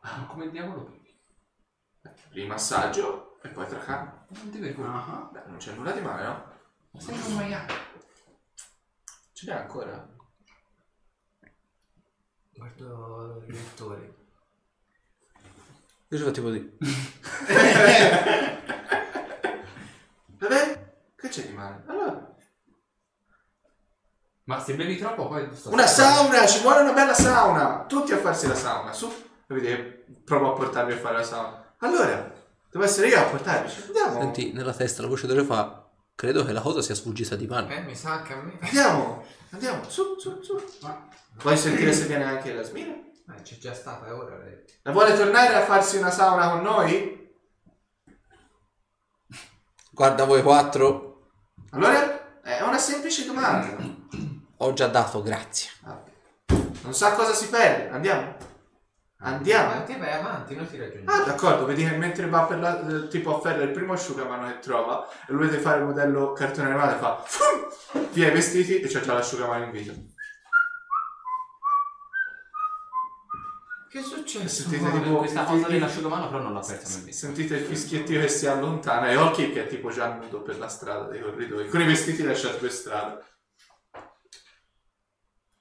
Ma 0.00 0.26
come 0.30 0.48
diavolo 0.48 0.84
bevi? 0.84 1.20
Prima 2.30 2.54
assaggio 2.54 3.38
e 3.42 3.50
poi 3.50 3.66
tra 3.66 3.78
calma. 3.80 4.26
Non 4.30 4.48
ti 4.48 4.60
vergogni. 4.60 4.88
Ah, 4.88 5.28
Beh, 5.30 5.44
non 5.44 5.58
c'è 5.58 5.74
nulla 5.74 5.92
di 5.92 6.00
male, 6.00 6.22
no? 6.22 6.52
Ma 6.92 7.00
sei 7.00 7.18
un 7.18 7.34
maiale. 7.34 7.74
Ce 9.34 9.44
n'è 9.44 9.52
ancora? 9.52 10.08
Guardo 12.54 13.44
il 13.46 13.52
lettore. 13.52 14.17
Io 16.10 16.16
ci 16.18 16.24
fa 16.24 16.30
tipo 16.30 16.50
di... 16.50 16.76
Vabbè, 20.38 20.92
che 21.16 21.28
c'è 21.28 21.42
di 21.46 21.52
male? 21.52 21.82
Allora, 21.86 22.34
Ma 24.44 24.58
se 24.60 24.74
bevi 24.74 24.96
troppo 24.96 25.28
poi... 25.28 25.48
sto- 25.54 25.70
una 25.70 25.86
sauna, 25.86 26.46
ci 26.46 26.60
vuole 26.62 26.80
una 26.80 26.92
bella 26.92 27.12
sauna. 27.12 27.84
Tutti 27.86 28.12
a 28.12 28.18
farsi 28.18 28.46
la 28.46 28.54
sauna, 28.54 28.92
su. 28.92 29.12
Vedete, 29.46 30.06
provo 30.24 30.52
a 30.52 30.56
portarvi 30.56 30.92
a 30.92 30.96
fare 30.96 31.16
la 31.18 31.22
sauna. 31.24 31.74
Allora, 31.78 32.32
devo 32.70 32.84
essere 32.84 33.08
io 33.08 33.18
a 33.18 33.24
portarvi. 33.24 33.70
Andiamo. 33.88 34.20
Senti, 34.20 34.52
nella 34.52 34.72
testa 34.72 35.02
la 35.02 35.08
voce 35.08 35.26
dove 35.26 35.44
fa... 35.44 35.84
Credo 36.14 36.44
che 36.44 36.52
la 36.52 36.60
cosa 36.62 36.82
sia 36.82 36.94
sfuggita 36.96 37.36
di 37.36 37.46
mano. 37.46 37.68
Eh, 37.68 37.80
mi 37.82 37.94
sa 37.94 38.22
che 38.22 38.32
a 38.32 38.36
me... 38.36 38.58
Andiamo, 38.60 39.24
andiamo, 39.50 39.88
su, 39.88 40.18
su, 40.18 40.40
su. 40.42 40.60
Vuoi 41.42 41.56
sentire 41.56 41.92
se 41.92 42.06
viene 42.06 42.24
anche 42.24 42.52
la 42.54 42.62
Smina? 42.62 42.94
Eh, 43.36 43.42
c'è 43.42 43.58
già 43.58 43.74
stata, 43.74 44.06
è 44.06 44.12
ora 44.12 44.36
lei. 44.38 44.64
La 44.82 44.92
vuole 44.92 45.14
tornare 45.16 45.54
a 45.54 45.64
farsi 45.64 45.96
una 45.98 46.10
sauna 46.10 46.50
con 46.50 46.62
noi? 46.62 47.16
Guarda 49.90 50.24
voi 50.24 50.42
quattro, 50.42 51.30
Allora, 51.70 52.40
è 52.40 52.62
una 52.62 52.78
semplice 52.78 53.24
domanda. 53.26 53.76
ho 54.58 54.72
già 54.72 54.86
dato, 54.86 55.22
grazie. 55.22 55.70
Ah, 55.84 56.00
Non 56.82 56.94
sa 56.94 57.12
cosa 57.12 57.32
si 57.34 57.48
perde. 57.48 57.90
Andiamo. 57.90 58.36
Ma 59.20 59.26
Andiamo. 59.30 59.82
te 59.82 59.96
vai 59.98 60.12
avanti, 60.12 60.54
noi 60.54 60.68
ti 60.68 60.78
raggiungiamo. 60.78 61.10
Ah, 61.22 61.24
d'accordo, 61.26 61.64
vedi 61.66 61.84
che 61.84 61.96
mentre 61.96 62.28
va 62.28 62.44
per 62.44 62.58
la, 62.60 62.86
eh, 62.86 63.08
tipo 63.08 63.36
afferra 63.36 63.64
il 63.64 63.72
primo 63.72 63.94
asciugamano 63.94 64.46
che 64.46 64.60
trova 64.60 65.06
e 65.26 65.32
lui 65.32 65.48
deve 65.48 65.60
fare 65.60 65.78
il 65.80 65.86
modello 65.86 66.32
cartone 66.32 66.68
animato 66.68 66.94
e 66.94 66.98
fa 66.98 67.22
fum, 67.26 68.08
via 68.12 68.28
i 68.28 68.30
vestiti 68.30 68.80
e 68.80 68.86
c'è 68.86 69.00
già 69.00 69.14
l'asciugamano 69.14 69.64
in 69.64 69.70
vita. 69.72 69.92
Che 73.88 73.98
è 73.98 74.02
successo? 74.02 74.68
Sentite 74.68 75.02
tipo 75.02 75.16
Questa 75.16 75.44
cosa 75.44 75.68
dell'asciugamano 75.68 76.28
però 76.28 76.42
non 76.42 76.52
l'ho 76.52 76.60
persa 76.60 76.96
nel 76.96 77.04
visto. 77.06 77.26
Sentite 77.26 77.56
il 77.56 77.64
fischiettio 77.64 78.20
che 78.20 78.28
si 78.28 78.46
allontana 78.46 79.10
e 79.10 79.16
Occhi 79.16 79.50
che 79.50 79.64
è 79.64 79.66
tipo 79.66 79.90
già 79.90 80.14
nudo 80.14 80.42
per 80.42 80.58
la 80.58 80.68
strada 80.68 81.08
dei 81.08 81.22
corridoi, 81.22 81.68
con 81.68 81.80
i 81.80 81.86
vestiti 81.86 82.22
lasciati 82.22 82.58
per 82.58 82.72
strada. 82.72 83.26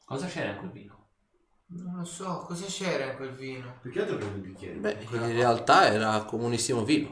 Cosa 0.03 0.27
c'era 0.27 0.51
in 0.51 0.57
quel 0.57 0.71
vino? 0.71 1.09
Non 1.69 1.97
lo 1.97 2.05
so, 2.05 2.45
cosa 2.47 2.65
c'era 2.65 3.11
in 3.11 3.15
quel 3.17 3.33
vino? 3.33 3.79
Più 3.81 3.91
che 3.91 4.01
altro 4.01 4.17
prendi 4.17 4.39
il 4.39 4.53
bicchiere. 4.53 4.75
Beh, 4.77 4.97
in 5.11 5.31
realtà 5.33 5.91
era 5.91 6.23
comunissimo 6.23 6.83
vino. 6.83 7.09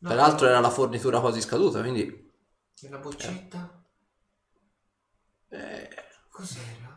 No, 0.00 0.08
Peraltro 0.08 0.46
era 0.46 0.60
la 0.60 0.70
fornitura 0.70 1.20
quasi 1.20 1.40
scaduta, 1.40 1.80
quindi... 1.80 2.30
Nella 2.82 2.98
boccetta? 2.98 3.84
Eh, 5.48 5.88
Cos'era? 6.30 6.89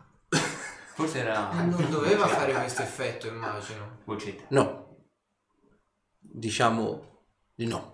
Forse 1.03 1.19
era... 1.19 1.51
Eh, 1.51 1.65
non 1.65 1.89
doveva 1.89 2.27
fare 2.27 2.53
questo 2.53 2.81
effetto, 2.81 3.27
immagino. 3.27 3.99
Boccetta. 4.05 4.45
no. 4.49 4.81
Diciamo 6.19 7.25
di 7.53 7.67
no. 7.67 7.91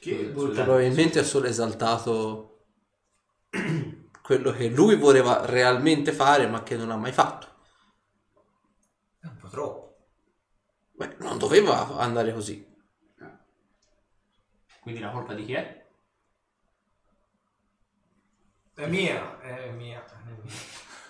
Che 0.00 0.14
Probabilmente 0.32 1.18
ha 1.18 1.24
solo 1.24 1.46
esaltato 1.46 2.64
quello 4.22 4.50
che 4.50 4.68
lui 4.68 4.96
voleva 4.96 5.44
realmente 5.46 6.12
fare 6.12 6.46
ma 6.46 6.62
che 6.62 6.76
non 6.76 6.90
ha 6.90 6.96
mai 6.96 7.12
fatto. 7.12 7.46
È 9.20 9.26
un 9.26 9.36
po' 9.36 9.48
troppo. 9.48 10.08
Beh, 10.92 11.16
non 11.20 11.38
doveva 11.38 11.96
andare 11.98 12.32
così. 12.32 12.66
Quindi 14.80 15.00
la 15.00 15.10
colpa 15.10 15.34
di 15.34 15.44
chi 15.44 15.52
è? 15.52 15.79
È 18.80 18.86
mia, 18.86 19.38
è 19.42 19.70
mia. 19.76 20.02
è 20.02 20.10
mia. 20.42 20.50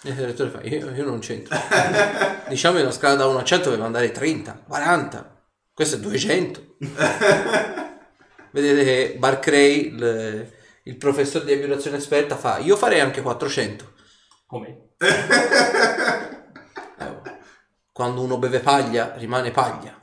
E 0.02 0.08
il 0.08 0.14
direttore 0.16 0.50
fa, 0.50 0.60
io, 0.62 0.90
io 0.90 1.04
non 1.04 1.20
c'entro. 1.20 1.56
diciamo 2.48 2.76
che 2.76 2.82
una 2.82 2.90
scala 2.90 3.14
da 3.14 3.26
1 3.26 3.38
a 3.38 3.44
100 3.44 3.70
deve 3.70 3.84
andare 3.84 4.10
30, 4.10 4.64
40. 4.66 5.44
Questo 5.72 5.94
è 5.94 6.00
200. 6.00 6.76
Vedete 8.50 8.82
che 8.82 9.14
Barclay, 9.18 9.86
il, 9.86 10.52
il 10.82 10.96
professore 10.96 11.44
di 11.44 11.52
aviazione 11.52 11.98
esperta, 11.98 12.36
fa, 12.36 12.58
io 12.58 12.74
farei 12.74 12.98
anche 12.98 13.22
400. 13.22 13.92
Come? 14.46 14.88
Eh, 14.98 15.28
Quando 17.92 18.22
uno 18.22 18.36
beve 18.38 18.58
paglia, 18.58 19.14
rimane 19.16 19.52
paglia. 19.52 19.96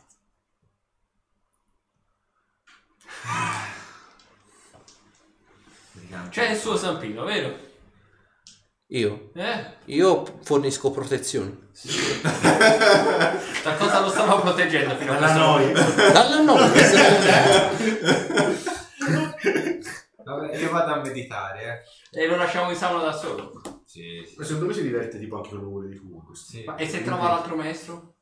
C'è 6.29 6.49
il 6.51 6.57
suo 6.57 6.75
Sampino, 6.77 7.23
vero? 7.23 7.65
Io, 8.91 9.31
Eh? 9.35 9.73
io 9.85 10.23
fornisco 10.43 10.91
protezioni. 10.91 11.65
Da 13.63 13.75
cosa 13.75 13.99
lo 13.99 14.09
stavo 14.09 14.39
proteggendo 14.41 14.95
fino 14.95 15.11
a 15.13 15.17
Dalla 15.17 15.33
questo 15.33 15.45
noia. 15.45 16.11
Dalla 16.11 16.41
noia. 16.41 16.71
Vabbè, 20.23 20.57
io 20.57 20.69
vado 20.71 20.93
a 20.93 21.01
meditare, 21.01 21.83
E 22.11 22.27
lo 22.27 22.35
lasciamo 22.35 22.69
in 22.71 22.75
sauna 22.77 23.03
da 23.03 23.11
solo. 23.11 23.61
eh. 23.63 23.69
Sì. 23.85 24.01
Sì, 24.25 24.25
sì. 24.31 24.35
Ma 24.37 24.43
secondo 24.43 24.67
me 24.67 24.73
si 24.73 24.81
diverte 24.83 25.19
tipo 25.19 25.37
anche 25.37 25.49
con 25.49 25.59
l'umore 25.59 25.87
di 25.89 25.95
fumo. 25.95 26.23
questo. 26.25 26.51
Sì. 26.51 26.63
Ma- 26.65 26.75
e 26.75 26.87
se 26.87 27.03
trova 27.03 27.29
l'altro 27.29 27.55
maestro? 27.55 28.15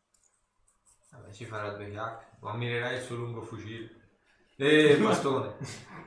Vabbè, 1.12 1.32
ci 1.32 1.46
farà 1.46 1.70
due 1.72 1.90
chiacchiere. 1.90 2.38
O 2.42 2.48
ammirerai 2.50 2.96
il 2.98 3.02
suo 3.04 3.16
lungo 3.16 3.42
fucile. 3.42 3.90
E 4.58 4.92
il 4.92 5.02
bastone. 5.02 5.54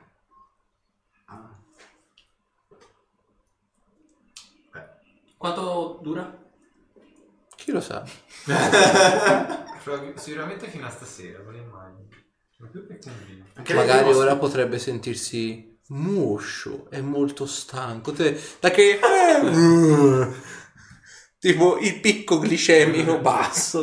Quanto 5.39 6.01
dura? 6.03 6.37
Chi 7.57 7.71
lo 7.71 7.81
sa? 7.81 8.05
Sicuramente 10.17 10.69
fino 10.69 10.85
a 10.87 10.91
stasera, 10.91 11.41
con 11.43 11.55
immagini. 11.55 12.09
Ma 12.59 12.67
più 12.69 12.87
che 12.87 12.99
convinto. 12.99 13.47
Anche 13.55 13.73
lei 13.75 13.87
Magari 13.87 14.05
conosce- 14.05 14.23
ora 14.25 14.37
potrebbe 14.37 14.79
sentirsi 14.81 15.79
moscio, 15.89 16.91
è 16.91 17.01
molto 17.01 17.47
stanco. 17.47 18.13
Te- 18.13 18.39
Da 18.61 18.71
che... 18.71 18.99
tipo 21.39 21.79
il 21.79 22.01
picco 22.01 22.41
glicemico 22.41 23.21
basso. 23.21 23.81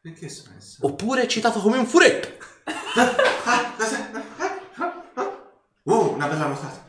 Perché 0.00 0.28
sono 0.28 0.54
messo? 0.54 0.86
Oppure 0.86 1.22
è 1.22 1.24
eccitato 1.24 1.58
come 1.60 1.78
un 1.78 1.86
furetto. 1.86 2.28
Oh, 5.84 6.12
una 6.12 6.28
bella 6.28 6.46
nuotata. 6.46 6.86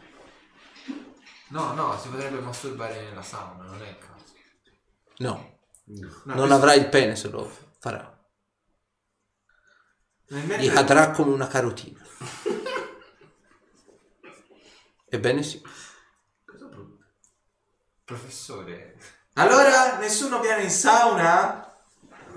No, 1.53 1.73
no, 1.73 1.97
si 1.99 2.07
potrebbe 2.09 2.39
masturbare 2.39 3.01
nella 3.03 3.21
sauna, 3.21 3.63
non 3.63 3.81
è 3.81 3.87
il 3.89 3.97
caso. 3.99 4.23
No, 5.17 5.51
No, 5.85 6.09
non 6.23 6.35
questo- 6.35 6.53
avrà 6.55 6.73
il 6.73 6.89
pene 6.89 7.15
se 7.15 7.29
lo 7.29 7.47
farà. 7.79 8.09
nel 10.29 10.43
Gli 10.43 10.47
mentre- 10.47 10.69
cadrà 10.73 11.11
come 11.11 11.31
una 11.33 11.47
carotina. 11.47 12.01
Ebbene 15.09 15.43
sì. 15.43 15.61
Professore, 18.03 18.97
Allora, 19.33 19.97
nessuno 19.99 20.39
viene 20.39 20.63
in 20.63 20.69
sauna? 20.71 21.71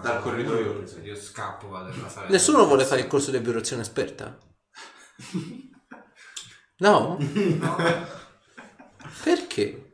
Dal 0.00 0.20
corridoio. 0.22 0.82
io 1.02 1.16
scappo, 1.16 1.68
vado 1.68 1.88
nella 1.90 2.08
sala. 2.10 2.28
Nessuno 2.30 2.66
vuole 2.66 2.84
fare 2.84 3.00
il 3.00 3.06
corso 3.06 3.30
di 3.30 3.40
biurazione 3.40 3.80
esperta? 3.82 4.36
No? 6.78 7.16
Perché? 9.22 9.90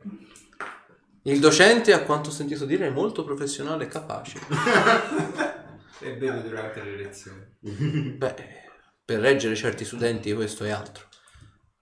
Il 1.23 1.39
docente, 1.39 1.93
a 1.93 2.03
quanto 2.03 2.29
ho 2.29 2.33
sentito 2.33 2.65
dire, 2.65 2.87
è 2.87 2.89
molto 2.89 3.23
professionale 3.23 3.85
e 3.85 3.87
capace. 3.87 4.39
E 5.99 6.13
bevo 6.13 6.39
durante 6.39 6.83
le 6.83 6.95
lezioni. 6.97 7.45
Beh, 8.17 8.35
per 9.05 9.19
reggere 9.19 9.55
certi 9.55 9.85
studenti 9.85 10.33
questo 10.33 10.65
è 10.65 10.69
altro. 10.69 11.05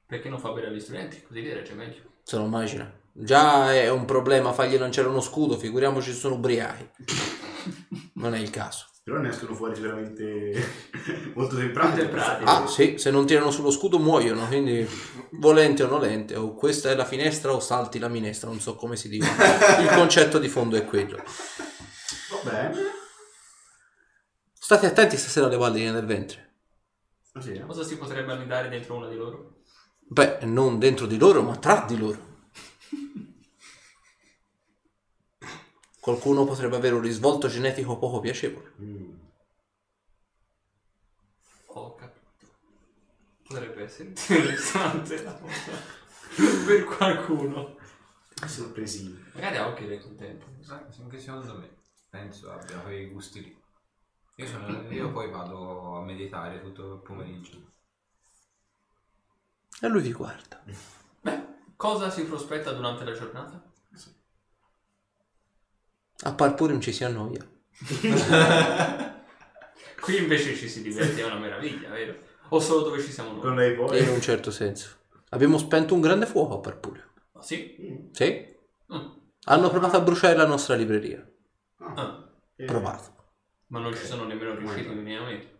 Perché 0.05 0.29
non 0.29 0.39
fa 0.39 0.51
bene 0.51 0.67
agli 0.67 0.79
studenti? 0.79 1.21
Così 1.21 1.41
li 1.41 1.53
regge 1.53 1.73
meglio. 1.73 2.01
Se 2.23 2.37
lo 2.37 2.43
immagina. 2.45 2.91
Già 3.13 3.73
è 3.73 3.89
un 3.89 4.05
problema 4.05 4.53
fargli 4.53 4.77
lanciare 4.77 5.07
uno 5.07 5.21
scudo, 5.21 5.57
figuriamoci 5.57 6.11
se 6.11 6.17
sono 6.17 6.35
ubriachi. 6.35 6.89
Non 8.15 8.35
è 8.35 8.39
il 8.39 8.49
caso. 8.49 8.85
Però 9.03 9.17
ne 9.17 9.29
escono 9.29 9.55
fuori 9.55 9.73
sicuramente 9.75 10.53
molto. 11.33 11.55
Temprati. 11.57 12.43
Ah, 12.45 12.67
sì, 12.67 12.97
se 12.97 13.09
non 13.09 13.25
tirano 13.25 13.49
sullo 13.49 13.71
scudo 13.71 13.97
muoiono, 13.97 14.45
quindi 14.47 14.87
volente 15.33 15.83
o 15.83 15.87
nolente, 15.87 16.35
o 16.35 16.53
questa 16.53 16.89
è 16.89 16.95
la 16.95 17.05
finestra 17.05 17.53
o 17.53 17.59
salti 17.59 17.99
la 17.99 18.07
minestra, 18.07 18.49
non 18.49 18.59
so 18.59 18.75
come 18.75 18.95
si 18.95 19.09
dice. 19.09 19.29
Il 19.79 19.89
concetto 19.95 20.39
di 20.39 20.49
fondo 20.49 20.75
è 20.75 20.85
quello. 20.85 21.17
Va 21.17 22.49
bene. 22.49 22.75
State 24.53 24.85
attenti 24.85 25.17
stasera 25.17 25.47
alle 25.47 25.57
palline 25.57 25.91
del 25.91 26.05
ventre. 26.05 26.49
Ah, 27.33 27.41
sì? 27.41 27.59
Cosa 27.65 27.83
si 27.83 27.97
potrebbe 27.97 28.33
annidare 28.33 28.69
dentro 28.69 28.95
una 28.95 29.07
di 29.07 29.15
loro? 29.15 29.59
Beh, 29.99 30.39
non 30.41 30.79
dentro 30.79 31.05
di 31.05 31.17
loro, 31.17 31.41
ma 31.41 31.55
tra 31.55 31.85
di 31.87 31.97
loro. 31.97 32.29
Qualcuno 35.99 36.45
potrebbe 36.45 36.75
avere 36.75 36.95
un 36.95 37.01
risvolto 37.01 37.47
genetico 37.47 37.97
poco 37.97 38.19
piacevole. 38.19 38.73
Mm. 38.81 39.13
Ho 41.67 41.95
capito. 41.95 42.19
Potrebbe 43.53 43.83
essere 43.83 44.09
interessante 44.09 45.23
per 46.65 46.83
qualcuno. 46.85 47.77
Sorpresivo. 48.45 49.17
Magari 49.33 49.57
ha 49.57 49.65
anche 49.65 49.85
lei 49.85 49.99
contento. 49.99 50.45
Anche 50.69 51.19
secondo 51.19 51.57
me, 51.57 51.69
penso 52.09 52.51
abbia 52.51 52.77
quei 52.79 53.07
gusti 53.09 53.41
lì. 53.41 53.61
Io, 54.35 54.47
sono- 54.47 54.89
io 54.89 55.11
poi 55.11 55.29
vado 55.29 55.97
a 55.97 56.01
meditare 56.03 56.61
tutto 56.61 56.93
il 56.93 56.99
pomeriggio. 57.01 57.69
E 59.81 59.87
lui 59.87 60.01
vi 60.01 60.11
guarda. 60.13 60.63
Beh, 61.21 61.43
cosa 61.75 62.09
si 62.09 62.23
prospetta 62.25 62.71
durante 62.71 63.03
la 63.03 63.13
giornata? 63.13 63.63
A 66.23 66.33
par 66.33 66.53
pure 66.53 66.71
non 66.71 66.81
ci 66.81 66.93
si 66.93 67.03
annoia. 67.03 67.43
Qui 70.01 70.17
invece 70.17 70.55
ci 70.55 70.67
si 70.69 70.81
diverte, 70.81 71.21
è 71.21 71.25
una 71.25 71.37
meraviglia, 71.37 71.89
vero? 71.89 72.29
O 72.53 72.59
solo 72.59 72.81
dove 72.81 73.01
ci 73.01 73.11
siamo 73.11 73.39
Con 73.39 73.53
noi? 73.53 73.67
lei 73.67 73.75
poi. 73.75 74.01
In 74.01 74.09
un 74.09 74.21
certo 74.21 74.51
senso. 74.51 74.97
Abbiamo 75.29 75.57
spento 75.57 75.93
un 75.93 76.01
grande 76.01 76.25
fuoco 76.25 76.55
a 76.55 76.59
par 76.59 76.77
pure. 76.79 77.03
Ah, 77.33 77.41
sì? 77.41 77.77
Mm. 77.81 78.11
Sì? 78.11 78.55
Mm. 78.93 79.07
Hanno 79.45 79.69
provato 79.69 79.95
a 79.97 80.01
bruciare 80.01 80.35
la 80.35 80.45
nostra 80.45 80.75
libreria. 80.75 81.25
Ah, 81.77 82.29
Eh, 82.57 82.65
Provato. 82.65 83.15
ma 83.67 83.79
non 83.79 83.95
ci 83.95 84.05
sono 84.05 84.25
nemmeno 84.25 84.53
riusciti 84.55 84.89
minimamente. 84.89 85.59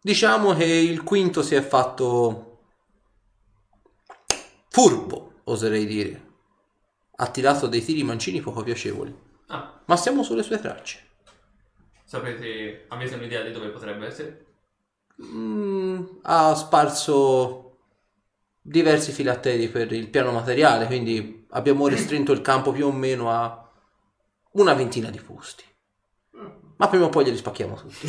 Diciamo 0.00 0.54
che 0.54 0.64
il 0.64 1.02
quinto 1.02 1.42
si 1.42 1.54
è 1.54 1.62
fatto 1.62 2.64
furbo, 4.68 5.40
oserei 5.44 5.86
dire. 5.86 6.30
Ha 7.16 7.28
tirato 7.30 7.66
dei 7.66 7.82
tiri 7.84 8.02
mancini 8.02 8.40
poco 8.40 8.62
piacevoli. 8.62 9.14
Ah, 9.48 9.80
Ma 9.86 9.96
siamo 9.96 10.22
sulle 10.22 10.42
sue 10.42 10.58
tracce. 10.60 11.08
sapete, 12.04 12.84
avete 12.88 13.14
un'idea 13.14 13.42
di 13.42 13.52
dove 13.52 13.68
potrebbe 13.70 14.06
essere? 14.06 14.46
Mm, 15.20 16.04
ha 16.22 16.54
sparso 16.54 17.78
diversi 18.60 19.12
filatteri 19.12 19.68
per 19.68 19.92
il 19.92 20.08
piano 20.08 20.32
materiale, 20.32 20.86
quindi 20.86 21.46
abbiamo 21.50 21.88
restrinto 21.88 22.32
il 22.32 22.40
campo 22.40 22.72
più 22.72 22.86
o 22.86 22.92
meno 22.92 23.30
a 23.30 23.70
una 24.52 24.74
ventina 24.74 25.10
di 25.10 25.20
posti. 25.20 25.64
Ma 26.76 26.88
prima 26.88 27.04
o 27.06 27.08
poi 27.08 27.24
glieli 27.24 27.36
spacchiamo 27.36 27.74
tutti. 27.74 28.08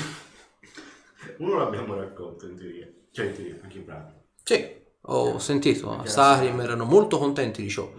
Uno 1.40 1.58
l'abbiamo 1.58 1.96
raccolto 1.96 2.48
in 2.48 2.56
teoria. 2.56 2.88
Cioè 3.12 3.28
in 3.28 3.34
teoria, 3.34 3.60
anche 3.62 3.78
in 3.78 3.86
pratica. 3.86 4.22
Sì, 4.44 4.82
ho 5.02 5.40
sentito, 5.40 5.92
a 5.92 6.06
Sarim 6.06 6.60
erano 6.60 6.86
molto 6.86 7.18
contenti 7.18 7.62
di 7.62 7.70
ciò. 7.70 7.92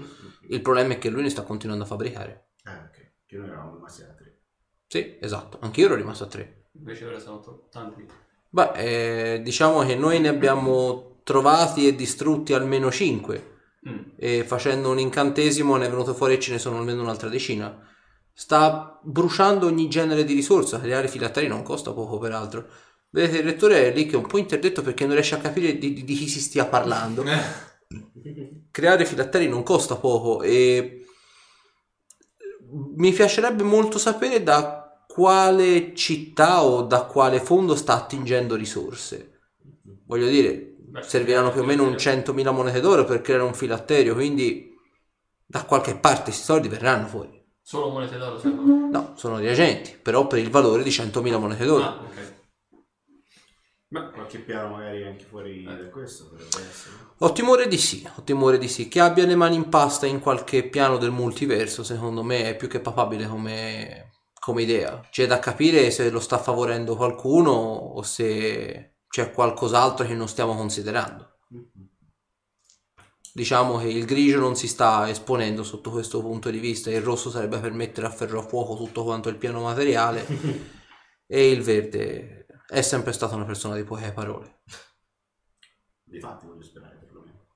Il 0.49 0.61
problema 0.61 0.95
è 0.95 0.99
che 0.99 1.11
lui 1.11 1.23
ne 1.23 1.31
sta 1.31 1.43
continuando 1.43 1.85
a 1.85 1.87
fabbricare. 1.87 2.49
Ah, 2.65 2.89
ok. 2.89 3.13
Che 3.27 3.37
noi 3.37 3.49
eravamo 3.49 3.75
rimasti 3.75 4.03
a 4.03 4.07
tre. 4.07 4.41
Sì, 4.87 5.17
esatto, 5.21 5.59
anch'io 5.61 5.87
ero 5.87 5.95
rimasto 5.95 6.25
a 6.25 6.29
tre. 6.29 6.69
Invece 6.73 7.05
ora 7.07 7.19
sono 7.19 7.69
tanti. 7.71 8.07
Beh, 8.55 9.35
eh, 9.35 9.43
diciamo 9.43 9.85
che 9.85 9.97
noi 9.97 10.21
ne 10.21 10.29
abbiamo 10.29 11.19
trovati 11.25 11.89
e 11.89 11.97
distrutti 11.97 12.53
almeno 12.53 12.89
cinque. 12.93 13.51
Mm. 13.87 14.13
e 14.17 14.45
facendo 14.45 14.89
un 14.91 14.99
incantesimo 14.99 15.77
ne 15.77 15.85
è 15.87 15.91
venuto 15.91 16.15
fuori 16.15 16.35
e 16.35 16.41
ce 16.41 16.53
ne 16.53 16.59
sono 16.59 16.79
almeno 16.79 17.03
un'altra 17.03 17.29
decina. 17.29 17.87
Sta 18.33 18.99
bruciando 19.03 19.67
ogni 19.67 19.89
genere 19.89 20.25
di 20.25 20.33
risorsa, 20.33 20.81
creare 20.81 21.09
filattari 21.09 21.49
non 21.49 21.63
costa 21.63 21.93
poco 21.93 22.17
peraltro. 22.19 22.67
Vedete, 23.11 23.39
il 23.39 23.45
lettore 23.45 23.89
è 23.89 23.95
lì 23.95 24.07
che 24.07 24.15
è 24.15 24.17
un 24.17 24.27
po' 24.27 24.39
interdetto 24.39 24.83
perché 24.83 25.05
non 25.05 25.15
riesce 25.15 25.35
a 25.35 25.39
capire 25.39 25.77
di, 25.77 25.93
di- 25.93 26.05
di 26.05 26.15
chi 26.15 26.29
si 26.29 26.41
stia 26.41 26.65
parlando. 26.65 27.25
Creare 28.71 29.05
filattari 29.05 29.49
non 29.49 29.63
costa 29.65 29.97
poco 29.97 30.43
e 30.43 31.05
mi 32.97 33.13
piacerebbe 33.13 33.65
molto 33.65 33.99
sapere 33.99 34.43
da 34.43 34.84
quale 35.15 35.95
città 35.95 36.65
o 36.65 36.83
da 36.83 37.05
quale 37.05 37.39
fondo 37.39 37.77
sta 37.77 37.95
attingendo 37.95 38.57
risorse. 38.57 39.43
Voglio 40.07 40.27
dire, 40.27 40.75
Beh, 40.77 41.03
serviranno 41.03 41.53
più 41.53 41.61
o 41.61 41.65
meno 41.65 41.85
un 41.85 41.93
100.000 41.97 42.51
monete 42.51 42.81
d'oro 42.81 43.05
per 43.05 43.21
creare 43.21 43.45
un 43.45 43.55
filatterio, 43.55 44.15
quindi 44.15 44.75
da 45.47 45.63
qualche 45.67 45.95
parte 45.95 46.25
questi 46.25 46.43
soldi 46.43 46.67
verranno 46.67 47.07
fuori. 47.07 47.41
Solo 47.63 47.91
monete 47.91 48.19
d'oro 48.19 48.41
servono? 48.41 48.89
No, 48.91 49.13
sono 49.15 49.39
reagenti, 49.39 49.97
però 50.03 50.27
per 50.27 50.41
il 50.41 50.51
valore 50.51 50.83
di 50.83 50.91
100.000 50.91 51.39
monete 51.39 51.65
d'oro. 51.65 51.85
Ah, 51.85 52.01
ok. 52.03 52.33
Beh, 53.87 54.11
Qualche 54.11 54.39
piano 54.41 54.75
magari 54.75 55.05
anche 55.05 55.27
fuori 55.27 55.63
da 55.63 55.91
questo 55.91 56.25
potrebbe 56.29 56.69
essere. 56.69 56.97
Ho 57.19 57.31
timore 57.31 57.69
di 57.69 57.79
sì, 57.79 58.05
ho 58.17 58.23
timore 58.25 58.59
di 58.59 58.67
sì. 58.67 58.89
Che 58.89 58.99
abbia 58.99 59.25
le 59.27 59.37
mani 59.37 59.55
in 59.55 59.69
pasta 59.69 60.07
in 60.07 60.19
qualche 60.19 60.65
piano 60.65 60.99
del 60.99 61.13
multiverso, 61.13 61.85
secondo 61.85 62.25
me 62.25 62.49
è 62.49 62.57
più 62.57 62.67
che 62.67 62.81
papabile 62.81 63.29
come, 63.29 64.04
come 64.45 64.61
idea. 64.61 65.01
C'è 65.11 65.27
da 65.27 65.39
capire 65.39 65.91
se 65.91 66.11
lo 66.11 66.21
sta 66.21 66.37
favorendo 66.37 66.97
qualcuno 66.97 67.51
o 67.51 68.03
se 68.03 68.97
c'è 69.09 69.31
qualcos'altro 69.31 70.05
che 70.07 70.13
non 70.13 70.29
stiamo 70.29 70.55
considerando. 70.55 71.39
Diciamo 73.33 73.79
che 73.79 73.89
il 73.89 74.05
grigio 74.05 74.41
non 74.41 74.55
si 74.55 74.69
sta 74.69 75.09
esponendo 75.09 75.63
sotto 75.63 75.91
questo 75.91 76.21
punto 76.21 76.51
di 76.51 76.59
vista, 76.59 76.91
il 76.91 77.01
rosso 77.01 77.31
sarebbe 77.31 77.59
per 77.59 77.73
mettere 77.73 78.07
a 78.07 78.11
ferro 78.11 78.41
a 78.41 78.47
fuoco 78.47 78.77
tutto 78.77 79.03
quanto 79.03 79.31
il 79.31 79.37
piano 79.37 79.63
materiale 79.63 80.27
e 81.27 81.51
il 81.51 81.63
verde 81.63 82.47
è 82.69 82.83
sempre 82.83 83.13
stata 83.13 83.35
una 83.35 83.47
persona 83.47 83.77
di 83.77 83.83
poche 83.85 84.13
parole. 84.13 84.61
Dei 86.05 86.21
fatti 86.21 86.45
voglio 86.45 86.63
sperare 86.63 86.97
perlomeno. 86.97 87.47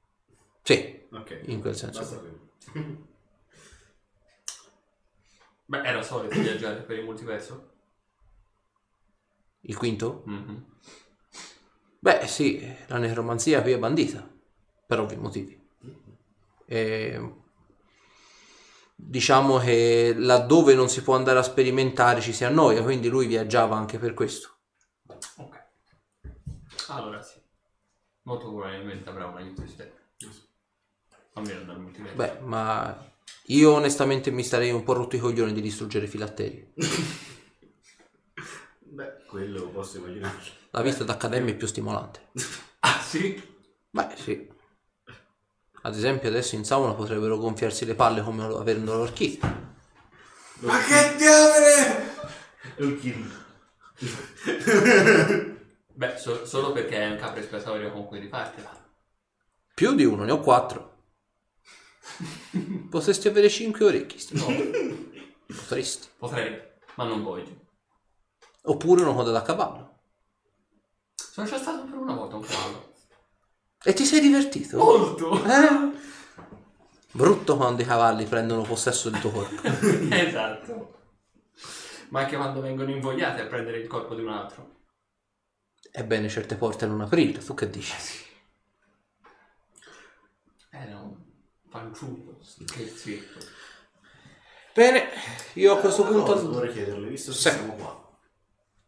Sì, 0.63 1.07
Ok. 1.13 1.41
in 1.49 1.61
quel 1.61 1.77
senso. 1.77 2.47
Beh, 5.71 5.83
era 5.83 6.01
solito 6.03 6.41
viaggiare 6.41 6.81
per 6.81 6.97
il 6.97 7.05
multiverso? 7.05 7.73
Il 9.61 9.77
quinto? 9.77 10.23
Mhm. 10.25 10.65
Beh, 11.99 12.27
sì, 12.27 12.75
la 12.87 12.97
necromanzia 12.97 13.61
qui 13.61 13.73
è 13.73 13.79
bandita, 13.79 14.27
per 14.87 15.01
ovvi 15.01 15.17
motivi. 15.17 15.61
E 16.65 17.33
diciamo 18.95 19.59
che 19.59 20.15
laddove 20.17 20.73
non 20.75 20.89
si 20.89 21.03
può 21.03 21.15
andare 21.15 21.39
a 21.39 21.43
sperimentare 21.43 22.23
ci 22.23 22.33
si 22.33 22.45
annoia, 22.45 22.83
quindi 22.83 23.09
lui 23.09 23.27
viaggiava 23.27 23.77
anche 23.77 23.99
per 23.99 24.15
questo. 24.15 24.61
Ok. 25.37 25.67
Allora 26.89 27.21
sì. 27.21 27.39
Molto 28.23 28.49
probabilmente 28.49 29.07
avrà 29.11 29.27
un 29.27 29.37
aiuto 29.37 29.63
esterno. 29.65 29.97
Almeno 31.35 31.65
dal 31.65 31.79
multiverso. 31.79 32.17
Beh, 32.17 32.39
ma 32.41 33.17
io 33.51 33.73
onestamente 33.73 34.31
mi 34.31 34.43
starei 34.43 34.71
un 34.71 34.83
po' 34.83 34.93
rotto 34.93 35.17
i 35.17 35.19
coglioni 35.19 35.53
di 35.53 35.61
distruggere 35.61 36.05
i 36.07 36.09
filatteri. 36.09 36.73
Beh, 38.81 39.25
quello 39.27 39.69
posso 39.69 39.99
immaginare. 39.99 40.37
La 40.71 40.83
vista 40.83 41.05
d'accademia 41.05 41.53
è 41.53 41.57
più 41.57 41.67
stimolante. 41.67 42.29
Ah 42.81 43.01
sì? 43.01 43.43
Beh, 43.91 44.09
sì. 44.15 44.49
Ad 45.83 45.97
esempio 45.97 46.29
adesso 46.29 46.55
in 46.55 46.65
sauna 46.65 46.93
potrebbero 46.95 47.37
gonfiarsi 47.37 47.85
le 47.85 47.97
palle 47.97 48.23
come 48.23 48.45
avendo 48.45 48.95
l'orchite. 48.97 49.47
Ma 50.61 50.79
che 50.79 51.17
diavolo! 51.17 52.07
È 52.77 52.83
un 52.83 52.99
kill. 53.01 53.29
Beh, 55.93 56.19
so- 56.19 56.47
solo 56.47 56.71
perché 56.71 56.99
è 56.99 57.11
un 57.11 57.17
capro 57.17 57.41
espiatorio 57.41 57.91
con 57.91 58.07
cui 58.07 58.21
ripartirà. 58.21 58.71
Più 59.75 59.95
di 59.97 60.05
uno, 60.05 60.23
ne 60.23 60.31
ho 60.31 60.39
quattro. 60.39 60.98
Potresti 62.91 63.29
avere 63.29 63.49
cinque 63.49 63.85
orecchi, 63.85 64.19
sti 64.19 64.35
poveri. 64.39 65.37
Potresti. 65.47 66.09
Potrei, 66.17 66.61
ma 66.97 67.05
non 67.05 67.23
voglio. 67.23 67.67
Oppure 68.63 69.03
una 69.03 69.15
coda 69.15 69.31
da 69.31 69.43
cavallo. 69.43 70.01
Sono 71.15 71.47
già 71.47 71.59
stato 71.59 71.85
per 71.85 71.99
una 71.99 72.15
volta 72.15 72.37
un 72.37 72.43
cavallo. 72.43 72.93
E 73.83 73.93
ti 73.93 74.05
sei 74.05 74.21
divertito? 74.21 74.77
Molto! 74.77 75.45
Eh? 75.45 75.97
Brutto 77.13 77.57
quando 77.57 77.83
i 77.83 77.87
cavalli 77.87 78.27
prendono 78.27 78.63
possesso 78.63 79.09
del 79.09 79.21
tuo 79.21 79.31
corpo. 79.31 79.63
esatto. 80.11 80.97
Ma 82.11 82.21
anche 82.21 82.37
quando 82.37 82.61
vengono 82.61 82.91
invogliati 82.91 83.41
a 83.41 83.47
prendere 83.47 83.79
il 83.79 83.87
corpo 83.87 84.15
di 84.15 84.23
un 84.23 84.31
altro. 84.31 84.77
Ebbene, 85.91 86.29
certe 86.29 86.57
porte 86.57 86.87
non 86.87 87.01
aprirle, 87.01 87.43
tu 87.43 87.55
che 87.55 87.71
dici? 87.71 87.95
Era 90.71 90.99
un 90.99 91.18
fanciullo, 91.69 92.39
scherzetto. 92.43 93.39
Bene, 94.75 95.09
io 95.55 95.73
a 95.77 95.79
questo 95.81 96.03
Una 96.03 96.11
punto... 96.11 96.33
cosa 96.35 96.47
vorrei 96.47 96.73
chiederle, 96.73 97.09
visto 97.09 97.31
che 97.33 97.37
Sì. 97.37 97.49
siamo 97.51 97.75
qua. 97.75 98.19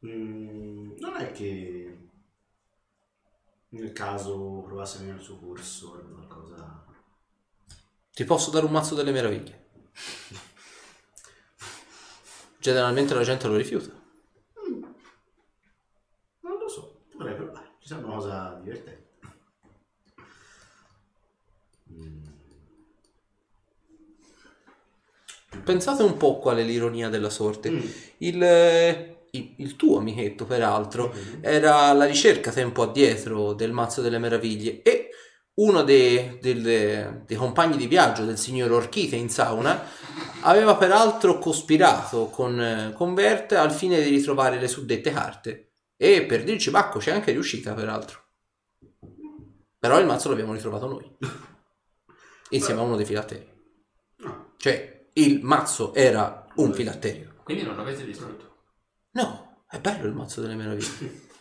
Mm, 0.07 0.93
non 0.99 1.17
è 1.17 1.33
che 1.33 1.99
nel 3.71 3.93
caso 3.93 4.63
provasse 4.67 4.97
a 4.97 5.01
venire 5.01 5.19
al 5.19 5.25
suo 5.25 5.39
corso 5.39 5.89
o 5.89 6.15
qualcosa... 6.15 6.85
Ti 8.13 8.25
posso 8.25 8.51
dare 8.51 8.67
un 8.67 8.73
mazzo 8.73 8.95
delle 8.95 9.13
meraviglie. 9.13 9.69
Generalmente 12.59 13.15
la 13.15 13.23
gente 13.23 13.47
lo 13.49 13.57
rifiuta. 13.57 13.91
Non 16.41 16.59
lo 16.59 16.69
so, 16.69 17.03
potrei 17.11 17.35
provare. 17.35 17.77
Ci 17.81 17.89
sembra 17.89 18.09
una 18.09 18.17
cosa 18.17 18.61
divertente. 18.63 19.09
Mm, 21.93 22.25
Pensate 25.65 26.03
un 26.03 26.17
po' 26.17 26.39
qual 26.39 26.59
è 26.59 26.63
l'ironia 26.63 27.09
della 27.09 27.31
sorte. 27.31 27.71
Mm. 27.71 27.81
Il, 28.19 28.43
eh, 28.43 29.27
il- 29.33 29.55
il 29.59 29.77
tuo 29.77 29.99
amichetto, 29.99 30.45
peraltro, 30.45 31.13
era 31.41 31.77
alla 31.83 32.05
ricerca 32.05 32.51
tempo 32.51 32.83
addietro 32.83 33.53
del 33.53 33.73
mazzo 33.73 34.01
delle 34.03 34.19
meraviglie 34.19 34.83
e 34.83 35.09
uno 35.55 35.83
dei, 35.83 36.39
delle- 36.41 37.23
dei 37.27 37.37
compagni 37.37 37.77
di 37.77 37.87
viaggio 37.87 38.25
del 38.25 38.39
signor 38.39 38.71
Orchite 38.73 39.17
in 39.17 39.29
sauna 39.29 39.83
aveva 40.43 40.77
peraltro 40.77 41.39
cospirato 41.39 42.27
con, 42.27 42.59
eh, 42.61 42.93
con 42.95 43.13
Vert 43.15 43.53
al 43.53 43.71
fine 43.71 44.01
di 44.01 44.09
ritrovare 44.09 44.59
le 44.59 44.69
suddette 44.69 45.11
carte 45.11 45.73
e 45.97 46.25
per 46.25 46.45
dirci 46.45 46.71
Bacco 46.71 46.99
c'è 46.99 47.11
anche 47.11 47.33
riuscita 47.33 47.75
peraltro. 47.75 48.19
Però 49.79 49.99
il 49.99 50.07
mazzo 50.07 50.29
l'abbiamo 50.31 50.55
ritrovato 50.55 50.87
noi, 50.87 51.17
insieme 52.51 52.81
a 52.81 52.85
uno 52.85 52.97
dei 52.97 53.05
filatteri. 53.05 53.47
No. 54.19 54.55
Cioè, 54.57 54.90
il 55.15 55.41
mazzo 55.43 55.95
era 55.95 56.47
un 56.57 56.73
filatterio. 56.73 57.35
Quindi 57.45 57.63
non 57.65 57.77
l'avete 57.77 58.05
distrutto. 58.05 58.49
No, 59.13 59.65
è 59.69 59.79
bello 59.79 60.07
il 60.07 60.15
mazzo 60.15 60.41
delle 60.41 60.55
meraviglie. 60.55 61.29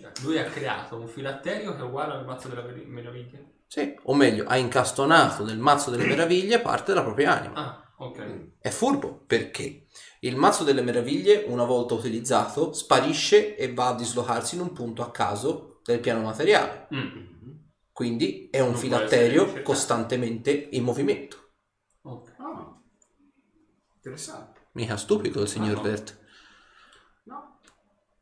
Cioè, 0.00 0.12
Lui 0.22 0.38
ha 0.38 0.44
creato 0.44 0.96
un 0.96 1.06
filatterio 1.06 1.74
che 1.74 1.80
è 1.80 1.84
uguale 1.84 2.14
al 2.14 2.24
mazzo 2.24 2.48
della 2.48 2.62
Merav- 2.62 2.86
meraviglia. 2.86 3.38
Sì, 3.66 3.94
o 4.04 4.14
meglio, 4.14 4.46
ha 4.46 4.56
incastonato 4.56 5.44
nel 5.44 5.58
mazzo 5.58 5.90
delle 5.90 6.06
meraviglie 6.06 6.58
parte 6.60 6.92
della 6.92 7.04
propria 7.04 7.38
anima. 7.38 7.54
Ah, 7.54 7.94
ok. 7.98 8.52
È 8.58 8.70
furbo 8.70 9.22
perché 9.26 9.84
il 10.20 10.36
mazzo 10.36 10.64
delle 10.64 10.80
meraviglie, 10.80 11.44
una 11.46 11.64
volta 11.64 11.92
utilizzato, 11.92 12.72
sparisce 12.72 13.56
e 13.56 13.74
va 13.74 13.88
a 13.88 13.94
dislocarsi 13.94 14.54
in 14.54 14.62
un 14.62 14.72
punto 14.72 15.02
a 15.02 15.10
caso 15.10 15.80
del 15.84 16.00
piano 16.00 16.22
materiale. 16.22 16.88
Mm. 16.94 17.28
Quindi 17.92 18.48
è 18.50 18.60
un 18.60 18.70
Non 18.70 18.78
filatterio 18.78 19.60
costantemente 19.62 20.50
in 20.50 20.82
movimento. 20.82 21.49
Ah, 24.10 24.16
interessante. 24.16 24.60
Mica 24.72 24.96
stupido 24.96 25.42
il 25.42 25.48
signor 25.48 25.72
Ah, 25.72 25.76
no. 25.76 25.82
Vert. 25.82 26.18
No. 27.24 27.58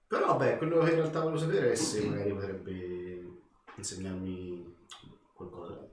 Però 0.07 0.27
vabbè, 0.27 0.59
quello 0.59 0.83
che 0.83 0.91
in 0.91 0.97
realtà 0.97 1.21
volevo 1.21 1.39
sapere 1.39 1.73
è 1.73 1.75
se 1.75 2.05
magari 2.05 2.33
potrebbe 2.33 3.41
insegnarmi 3.77 4.77
qualcosa. 5.33 5.87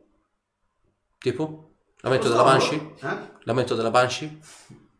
Tipo? 1.18 1.72
Lamento 2.02 2.30
della 2.30 2.42
so, 2.42 2.46
Banshee? 2.46 2.96
Eh? 3.02 3.18
Lamento 3.44 3.76
della 3.76 3.90
Banshee? 3.90 4.40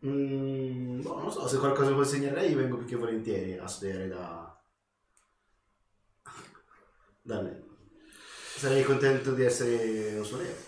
Mm, 0.04 1.00
boh, 1.00 1.20
non 1.20 1.30
so, 1.30 1.46
se 1.48 1.58
qualcosa 1.58 1.90
insegnare 1.90 2.40
lei 2.40 2.54
vengo 2.54 2.76
più 2.76 2.86
che 2.86 2.96
volentieri 2.96 3.56
a 3.56 3.66
studiare 3.66 4.08
da... 4.08 4.60
da 7.22 7.40
lei. 7.40 7.64
Sarei 8.56 8.84
contento 8.84 9.32
di 9.32 9.44
essere 9.44 10.16
un 10.18 10.24
suo 10.24 10.38
nero. 10.38 10.65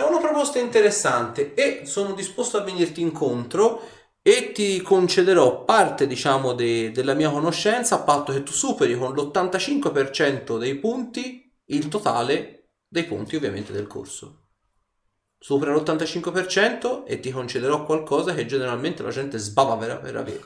È 0.00 0.02
una 0.02 0.18
proposta 0.18 0.58
interessante 0.58 1.52
e 1.52 1.84
sono 1.84 2.14
disposto 2.14 2.56
a 2.56 2.62
venirti 2.62 3.02
incontro 3.02 3.82
e 4.22 4.50
ti 4.52 4.80
concederò 4.80 5.66
parte, 5.66 6.06
diciamo, 6.06 6.54
de- 6.54 6.90
della 6.90 7.12
mia 7.12 7.28
conoscenza 7.28 7.96
a 7.96 8.02
patto 8.02 8.32
che 8.32 8.42
tu 8.42 8.50
superi 8.50 8.96
con 8.96 9.12
l'85% 9.12 10.56
dei 10.56 10.76
punti 10.76 11.54
il 11.66 11.88
totale 11.88 12.70
dei 12.88 13.04
punti 13.04 13.36
ovviamente 13.36 13.74
del 13.74 13.86
corso. 13.86 14.46
Supera 15.38 15.74
l'85% 15.74 17.04
e 17.04 17.20
ti 17.20 17.30
concederò 17.30 17.84
qualcosa 17.84 18.32
che 18.32 18.46
generalmente 18.46 19.02
la 19.02 19.10
gente 19.10 19.36
sbava 19.36 19.76
per, 19.76 20.00
per 20.00 20.16
avere. 20.16 20.44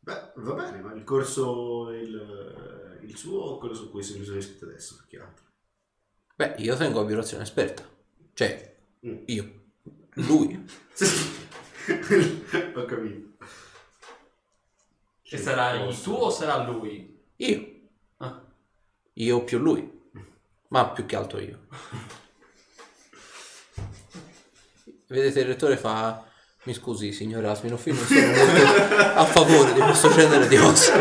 Beh, 0.00 0.32
va 0.34 0.54
bene, 0.54 0.80
ma 0.80 0.92
il 0.94 1.04
corso, 1.04 1.92
il, 1.92 2.98
il 3.02 3.16
suo 3.16 3.38
o 3.38 3.58
quello 3.58 3.74
su 3.74 3.88
cui 3.88 4.02
sono 4.02 4.18
iscritto 4.18 4.64
adesso, 4.64 4.96
più 4.96 5.06
che 5.06 5.24
altro? 5.24 5.44
Beh, 6.34 6.56
io 6.58 6.74
tengo 6.74 6.98
abbirazione 6.98 7.44
esperta. 7.44 7.98
Cioè, 8.40 8.74
Mm. 9.06 9.16
io. 9.26 9.52
Lui. 10.14 10.48
Ho 12.74 12.84
capito. 12.86 13.28
E 15.24 15.36
sarai 15.36 15.94
tu 16.02 16.12
o 16.12 16.30
sarà 16.30 16.64
lui? 16.64 17.22
Io. 17.36 17.66
Ah. 18.16 18.42
Io 19.12 19.44
più 19.44 19.58
lui. 19.58 20.08
Ma 20.68 20.88
più 20.88 21.04
che 21.04 21.16
altro 21.16 21.38
io. 21.38 21.66
Vedete, 25.08 25.40
il 25.40 25.46
rettore 25.46 25.76
fa... 25.76 26.26
Mi 26.62 26.72
scusi, 26.72 27.12
signor 27.12 27.44
Asminoff, 27.44 27.84
non 27.86 28.06
sono 28.06 28.26
molto 28.26 28.94
a 29.18 29.24
favore 29.26 29.74
di 29.74 29.80
questo 29.80 30.10
genere 30.14 30.48
di 30.48 30.56
cose. 30.56 30.92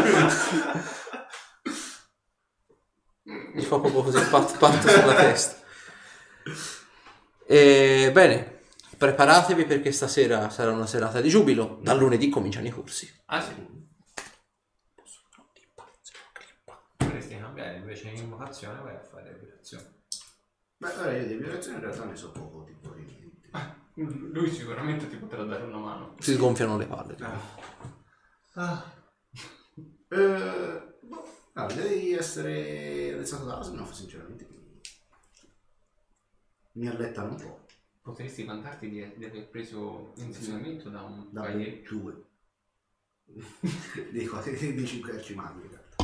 Mi 3.24 3.61
fa 3.61 3.80
proprio 3.80 4.03
così, 4.03 4.20
pat, 4.30 4.57
pat 4.57 4.88
sulla 4.88 5.16
testa. 5.16 5.57
E, 7.52 8.12
bene, 8.14 8.62
preparatevi 8.96 9.66
perché 9.66 9.92
stasera 9.92 10.52
sarà 10.52 10.72
una 10.72 10.86
serata 10.86 11.20
di 11.20 11.30
giubilo. 11.30 11.80
Dal 11.82 11.98
lunedì 11.98 12.30
cominciano 12.30 12.68
i 12.68 12.70
corsi. 12.70 13.12
Ah 13.26 13.42
sì. 13.42 13.56
Potresti 16.96 17.40
cambiare 17.40 17.78
invece 17.78 18.12
di 18.12 18.20
invocazione 18.20 18.80
vai 18.82 18.94
a 18.94 19.02
fare 19.02 19.32
abitazione. 19.32 20.04
Beh, 20.78 20.94
allora 20.94 21.18
io 21.18 21.26
di 21.26 21.38
violazione 21.38 21.78
in 21.78 21.84
realtà 21.86 22.06
ne 22.06 22.16
so 22.16 22.32
poco, 22.32 22.66
tipo 22.66 22.94
di... 22.94 23.18
Lui 23.96 24.52
sicuramente 24.52 25.10
ti 25.10 25.16
potrà 25.16 25.44
dare 25.44 25.64
una 25.64 25.80
mano. 25.80 26.16
Si 26.20 26.36
sgonfiano 26.36 26.78
le 26.78 26.86
palle. 26.86 27.16
tipo. 27.16 27.32
Eh, 30.12 30.98
boh, 31.02 31.28
ah, 31.54 31.66
devi 31.66 32.14
essere 32.14 33.14
adesso 33.14 33.44
da 33.44 33.58
Asminoff, 33.58 33.92
sinceramente. 33.94 34.59
Mi 36.80 36.88
allettano 36.88 37.31
un 37.31 37.35
po'. 37.35 37.65
Potresti 38.01 38.45
vantarti 38.45 38.89
di, 38.89 39.06
di 39.18 39.26
aver 39.26 39.49
preso 39.49 40.14
insegnamento 40.15 40.88
da 40.89 41.01
un 41.01 41.27
Da 41.30 41.41
guerriero. 41.41 41.81
due. 41.89 42.23
Dico, 44.11 44.39
dei 44.47 44.88
cinque 44.88 45.11
arcimaghi 45.11 45.61
in 45.61 45.69
realtà. 45.69 45.95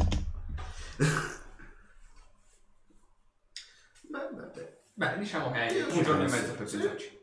Beh, 4.02 4.28
beh, 4.34 4.46
beh. 4.54 4.78
Beh, 4.94 5.18
diciamo 5.18 5.50
che 5.52 5.60
hai 5.60 5.76
Io 5.78 5.94
un 5.94 6.04
giorno 6.04 6.24
e 6.24 6.28
penso, 6.28 6.42
mezzo 6.42 6.54
per 6.56 6.68
sì. 6.68 6.78
pensarci. 6.78 7.20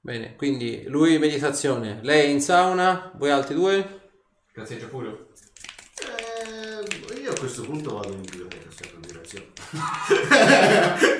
Bene, 0.00 0.36
quindi 0.36 0.84
lui 0.88 1.18
meditazione, 1.18 2.00
lei 2.02 2.30
in 2.32 2.42
sauna, 2.42 3.12
voi 3.14 3.30
altri 3.30 3.54
due? 3.54 4.10
Piazzeggia 4.52 4.88
pure. 4.88 5.28
Eh, 6.02 7.18
io 7.18 7.32
a 7.32 7.38
questo 7.38 7.62
punto 7.62 7.94
vado 7.94 8.12
in 8.12 8.20
biblioteca, 8.20 8.70
sto 8.70 8.88
in 8.94 9.00
direzione. 9.00 9.52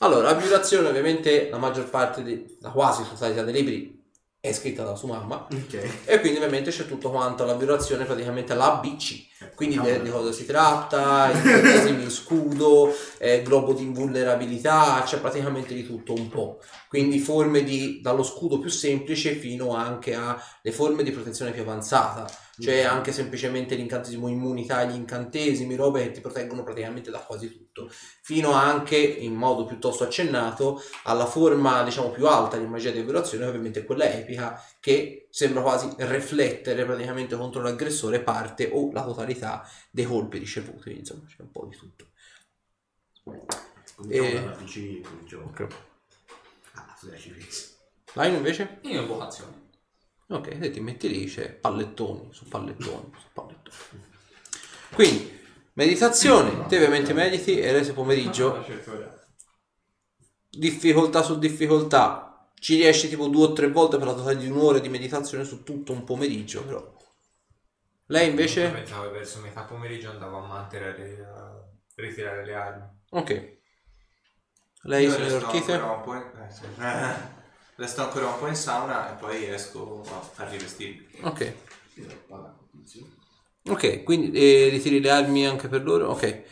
Allora, 0.00 0.30
la 0.30 0.34
vibrazione 0.34 0.88
ovviamente 0.88 1.48
la 1.50 1.58
maggior 1.58 1.88
parte, 1.88 2.22
di, 2.22 2.56
la 2.60 2.70
quasi 2.70 3.02
totalità 3.08 3.42
dei 3.42 3.54
libri 3.54 3.94
è 4.38 4.52
scritta 4.52 4.84
da 4.84 4.94
sua 4.94 5.08
mamma 5.08 5.46
Ok. 5.50 6.02
e 6.04 6.20
quindi 6.20 6.38
ovviamente 6.38 6.70
c'è 6.70 6.86
tutto 6.86 7.10
quanto 7.10 7.44
la 7.44 7.54
vibrazione 7.54 8.04
praticamente 8.04 8.54
l'ABC, 8.54 9.54
quindi 9.56 9.76
Diciamo- 9.76 9.96
di, 9.98 10.04
di 10.04 10.10
cosa 10.10 10.30
si 10.30 10.46
tratta, 10.46 11.30
incantesimi 11.32 12.02
in 12.04 12.10
scudo, 12.10 12.94
eh, 13.18 13.42
globo 13.42 13.72
di 13.72 13.82
invulnerabilità, 13.82 15.02
c'è 15.04 15.18
praticamente 15.18 15.74
di 15.74 15.84
tutto 15.84 16.12
un 16.12 16.28
po'. 16.28 16.60
Quindi 16.88 17.18
forme 17.18 17.64
di, 17.64 18.00
dallo 18.00 18.22
scudo 18.22 18.60
più 18.60 18.70
semplice 18.70 19.34
fino 19.34 19.74
anche 19.74 20.14
alle 20.14 20.72
forme 20.72 21.02
di 21.02 21.10
protezione 21.10 21.50
più 21.50 21.62
avanzata, 21.62 22.26
cioè 22.58 22.82
anche 22.82 23.12
semplicemente 23.12 23.74
l'incantesimo 23.74 24.28
immunità 24.28 24.78
agli 24.78 24.94
incantesimi, 24.94 25.74
robe 25.74 26.02
che 26.02 26.10
ti 26.12 26.20
proteggono 26.20 26.62
praticamente 26.62 27.10
da 27.10 27.18
quasi 27.18 27.50
tutto, 27.50 27.90
fino 28.22 28.52
anche 28.52 28.96
in 28.96 29.34
modo 29.34 29.64
piuttosto 29.64 30.04
accennato 30.04 30.80
alla 31.04 31.26
forma 31.26 31.82
diciamo 31.82 32.10
più 32.10 32.26
alta 32.26 32.56
di 32.56 32.66
magia 32.66 32.90
di 32.90 33.04
che 33.04 33.44
ovviamente 33.44 33.84
quella 33.84 34.10
epica, 34.10 34.62
che 34.80 35.28
sembra 35.30 35.62
quasi 35.62 35.88
riflettere 35.98 36.84
praticamente 36.84 37.36
contro 37.36 37.62
l'aggressore 37.62 38.20
parte 38.20 38.70
o 38.72 38.90
la 38.92 39.04
totalità 39.04 39.68
dei 39.90 40.04
colpi 40.04 40.38
ricevuti, 40.38 40.96
insomma 40.96 41.24
c'è 41.26 41.42
un 41.42 41.50
po' 41.50 41.66
di 41.66 41.76
tutto. 41.76 42.08
Cominciamo 43.96 44.28
E- 44.28 44.34
dalla 44.34 44.50
PC. 44.52 45.00
Ah, 46.74 46.94
se 46.98 47.16
ci 47.18 47.30
pensi. 47.30 47.74
Line 48.14 48.36
invece? 48.36 48.78
Io 48.82 49.02
ho 49.02 49.06
vocazione. 49.06 49.65
Ok, 50.28 50.56
se 50.60 50.70
ti 50.70 50.80
metti 50.80 51.08
lì 51.08 51.26
c'è 51.26 51.52
pallettoni 51.52 52.32
su 52.32 52.46
pallettoni 52.48 53.12
su 53.16 53.26
pallettoni. 53.32 54.04
Quindi, 54.92 55.40
meditazione, 55.74 56.66
te 56.66 56.76
ovviamente 56.76 57.12
mediti 57.12 57.60
e 57.60 57.70
rese 57.70 57.92
pomeriggio, 57.92 58.64
difficoltà 60.50 61.22
su 61.22 61.38
difficoltà, 61.38 62.50
ci 62.58 62.74
riesci 62.76 63.08
tipo 63.08 63.28
due 63.28 63.44
o 63.44 63.52
tre 63.52 63.70
volte 63.70 63.98
per 63.98 64.06
la 64.08 64.14
totale 64.14 64.36
di 64.36 64.48
un'ora 64.48 64.80
di 64.80 64.88
meditazione 64.88 65.44
su 65.44 65.62
tutto 65.62 65.92
un 65.92 66.02
pomeriggio 66.02 66.64
però. 66.64 66.94
Lei 68.06 68.28
invece? 68.30 68.70
pensavo 68.70 69.04
che 69.04 69.18
verso 69.18 69.40
metà 69.40 69.62
pomeriggio 69.62 70.10
andavo 70.10 70.38
a 70.38 70.46
mantenere 70.46 71.24
a 71.24 71.64
ritirare 71.96 72.44
le 72.44 72.54
armi. 72.54 72.84
Ok. 73.10 73.58
Lei, 74.82 75.10
signor 75.10 75.44
Orchite? 75.44 75.72
ancora 75.72 75.92
un 75.92 76.02
po' 76.02 76.14
in... 76.14 76.22
eh, 76.22 76.50
sì. 76.50 76.64
Resto 77.76 78.02
ancora 78.02 78.28
un 78.28 78.38
po' 78.38 78.48
in 78.48 78.56
sauna 78.56 79.12
e 79.14 79.20
poi 79.20 79.50
esco 79.50 80.02
a, 80.08 80.42
a 80.42 80.48
rivestirmi. 80.48 81.08
Ok. 81.20 81.54
Ok, 83.68 84.02
quindi 84.02 84.30
eh, 84.32 84.68
ritiri 84.70 85.00
le 85.00 85.10
armi 85.10 85.46
anche 85.46 85.68
per 85.68 85.82
loro? 85.82 86.08
Ok. 86.08 86.44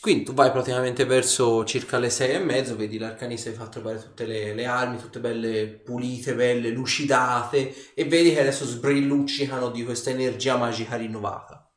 Quindi 0.00 0.24
tu 0.24 0.32
vai 0.32 0.50
praticamente 0.52 1.04
verso 1.04 1.64
circa 1.64 1.98
le 1.98 2.08
sei 2.08 2.34
e 2.34 2.38
mezzo, 2.38 2.76
vedi 2.76 2.98
l'arcanista 2.98 3.50
che 3.50 3.56
fa 3.56 3.68
trovare 3.68 3.98
tutte 3.98 4.24
le, 4.24 4.54
le 4.54 4.64
armi, 4.64 4.96
tutte 4.96 5.20
belle 5.20 5.66
pulite, 5.66 6.34
belle 6.34 6.70
lucidate 6.70 7.92
e 7.94 8.04
vedi 8.04 8.32
che 8.32 8.40
adesso 8.40 8.64
sbrilluccicano 8.64 9.70
di 9.70 9.84
questa 9.84 10.10
energia 10.10 10.56
magica 10.56 10.96
rinnovata. 10.96 11.70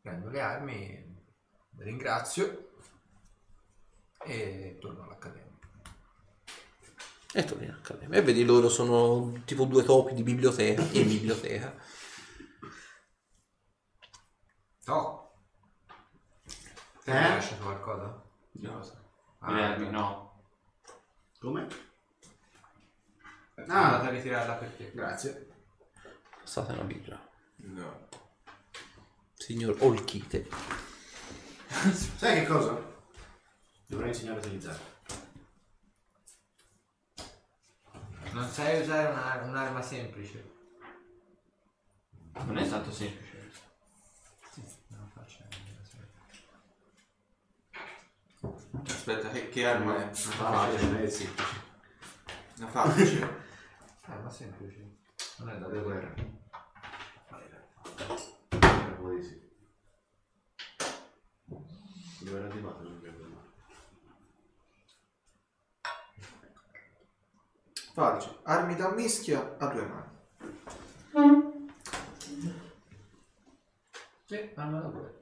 Prendo 0.00 0.30
le 0.30 0.40
armi, 0.40 1.22
ringrazio 1.78 2.63
e 4.24 4.78
torno 4.80 5.02
all'accademia. 5.04 5.42
E 7.32 7.44
torni 7.44 7.64
in 7.64 7.70
accademia. 7.72 8.18
E 8.18 8.22
vedi 8.22 8.44
loro 8.44 8.68
sono 8.68 9.42
tipo 9.44 9.64
due 9.64 9.82
topi 9.82 10.14
di 10.14 10.22
biblioteca, 10.22 10.82
in 10.92 11.08
biblioteca. 11.08 11.74
Oh! 14.86 15.32
Ti 16.46 17.10
Eh? 17.10 17.16
hai 17.16 17.30
lasciato 17.34 17.62
qualcosa? 17.64 18.22
Ah, 19.40 19.52
Le 19.52 19.62
armi, 19.62 19.90
no. 19.90 20.46
Come? 21.38 21.66
Ah, 23.66 23.84
andate 23.86 24.06
a 24.06 24.10
ritirarla 24.10 24.54
perché? 24.54 24.90
Grazie. 24.94 25.48
Passate 26.40 26.72
una 26.72 26.82
birra. 26.84 27.20
No. 27.56 28.08
Signor 29.34 29.76
Olchite. 29.80 30.48
Sai 32.16 32.40
che 32.40 32.46
cosa? 32.46 32.92
Dovrei 33.94 34.10
insegnare 34.10 34.38
a 34.40 34.42
utilizzare. 34.42 34.78
Non 38.32 38.48
sai 38.48 38.80
usare 38.80 39.12
una- 39.12 39.40
un'arma 39.44 39.82
semplice? 39.82 40.52
Non 42.32 42.58
è 42.58 42.68
tanto 42.68 42.90
semplice. 42.90 43.52
Non 44.88 45.08
faccio 45.14 45.44
Aspetta, 48.84 49.28
che, 49.28 49.48
che 49.48 49.64
arma 49.64 50.10
è? 50.10 50.12
Facile, 50.12 51.04
eh 51.04 51.10
sì. 51.10 51.32
Una 52.58 52.66
facile. 52.66 53.42
Arma 54.06 54.28
semplice. 54.28 54.96
Non 55.38 55.50
è 55.50 55.58
da 55.58 55.68
Dove 55.68 55.82
guerra. 55.82 56.14
Era 58.58 58.94
poi 58.96 59.22
sì. 59.22 59.40
Dove 62.24 62.36
era 62.38 62.46
arrivato? 62.46 62.93
Non. 67.94 68.18
Facile. 68.20 68.38
Armi 68.44 68.76
da 68.76 68.90
mischia 68.90 69.56
a 69.58 69.66
due 69.66 69.86
mani. 69.86 70.12
Sì, 74.24 74.50
arma 74.56 74.80
da 74.80 74.88
guerra. 74.88 75.12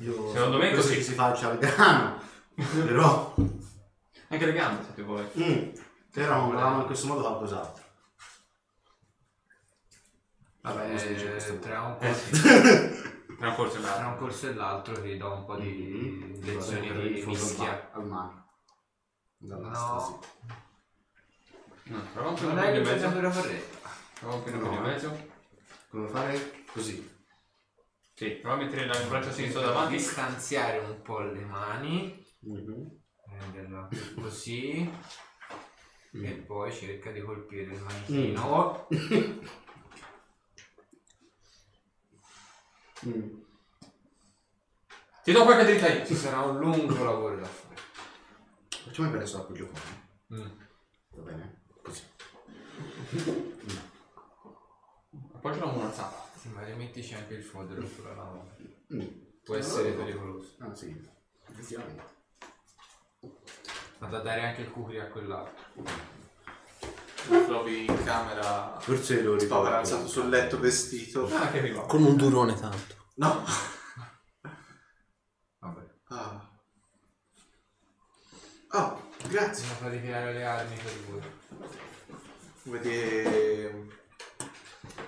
Io 0.00 0.32
Secondo 0.32 0.58
me 0.58 0.74
così. 0.74 0.96
che 0.96 1.02
si 1.02 1.12
faccia 1.14 1.50
al 1.50 1.58
grano. 1.58 2.20
Però. 2.54 3.34
Anche 4.28 4.46
le 4.46 4.52
gambe, 4.52 4.84
se 4.84 4.94
ti 4.94 5.02
vuoi. 5.02 5.26
Mm, 5.38 5.68
però 6.12 6.50
non 6.52 6.80
in 6.80 6.86
questo 6.86 7.06
modo 7.06 7.20
qualcos'altro. 7.20 7.82
Vabbè, 10.62 10.82
Come 10.86 10.98
si 10.98 11.08
dice 11.08 11.30
questo? 11.30 11.58
tra 11.58 11.82
un 11.82 11.96
Eh, 12.00 12.08
corso, 12.08 12.42
Tra 13.38 13.48
un 13.48 13.54
corso 13.54 13.76
e 13.76 13.80
tra 13.82 13.90
l'altro. 13.90 14.08
un 14.08 14.16
corso 14.18 14.48
e 14.48 14.54
l'altro 14.54 15.02
ti 15.02 15.16
do 15.16 15.32
un 15.32 15.44
po' 15.44 15.56
di 15.56 16.40
lezioni 16.42 16.88
Per 16.88 16.96
di 17.00 17.06
il 17.18 17.22
fondo 17.22 17.38
mischia. 17.38 17.90
Al 17.92 18.06
mano. 18.06 18.32
Dalla 18.34 18.43
No. 19.46 20.20
No, 21.86 22.00
prova 22.14 22.30
un 22.30 22.36
Non 22.40 22.58
hai 22.58 22.76
in 22.78 22.82
mezzo. 22.82 23.10
corretta. 23.10 23.88
Prova 24.20 24.34
un 24.36 24.58
No, 24.58 24.76
eh. 24.76 24.80
mezzo. 24.80 25.28
Come 25.90 26.08
fare? 26.08 26.64
Così. 26.72 27.12
Sì, 28.14 28.30
prova 28.30 28.56
a 28.56 28.58
mettere 28.64 28.84
il 28.84 29.08
braccio 29.08 29.32
sinistro 29.32 29.60
davanti. 29.60 29.96
distanziare 29.96 30.78
un 30.78 31.02
po' 31.02 31.20
le 31.20 31.40
mani, 31.44 32.24
Mhm. 32.40 33.00
prenderla 33.24 33.88
così 34.20 34.90
e 36.12 36.30
poi 36.46 36.72
cerca 36.72 37.10
di 37.10 37.20
colpire 37.20 37.72
il 37.74 37.80
manichino. 37.82 38.86
Mm. 43.06 43.42
Ti 45.24 45.32
do 45.32 45.44
qualche 45.44 45.64
dritta 45.64 45.88
io. 45.92 46.06
Ci 46.06 46.14
sarà 46.14 46.40
un 46.40 46.58
lungo 46.58 47.04
lavoro 47.04 47.36
da 47.36 47.44
fare. 47.44 47.63
Facciamo 48.84 49.08
per 49.08 49.20
adesso 49.20 49.38
l'appoggio 49.38 49.70
fuori. 49.72 50.42
Mm. 50.42 50.50
Va 51.10 51.22
bene? 51.22 51.62
Così. 51.82 52.02
Appoggialo 55.32 55.70
con 55.70 55.78
un'alzata. 55.78 56.28
Sì, 56.38 56.48
ma 56.48 56.62
rimettici 56.64 57.14
anche 57.14 57.34
il 57.34 57.42
fodero 57.42 57.86
sulla 57.86 58.14
lama. 58.14 58.44
Mm. 58.94 59.06
Può 59.42 59.56
essere 59.56 59.92
pericoloso. 59.92 60.56
Ah 60.58 60.74
sì, 60.74 60.94
effettivamente. 61.48 62.02
Ma 63.98 64.06
da 64.08 64.18
dare 64.20 64.42
anche 64.42 64.60
il 64.60 64.70
cucri 64.70 65.00
a 65.00 65.08
quell'altro. 65.08 65.64
Trovi 67.46 67.86
in 67.86 68.04
camera 68.04 68.78
Forse 68.80 69.22
lo 69.22 69.38
spaveranzato 69.38 70.06
sul 70.06 70.28
letto 70.28 70.60
vestito. 70.60 71.26
Ah, 71.34 71.50
che 71.50 71.58
arriva. 71.58 71.86
Con 71.86 72.02
un 72.02 72.16
durone 72.16 72.54
tanto. 72.54 72.94
No. 73.14 73.44
Vabbè. 75.58 75.90
Ah. 76.08 76.50
Oh, 78.76 79.08
grazie. 79.28 79.62
Bisogna 79.62 79.74
far 79.76 79.90
ritirare 79.92 80.32
le 80.32 80.44
armi 80.44 80.76
per 80.76 81.00
voi. 81.08 81.22
Vedi 82.64 83.92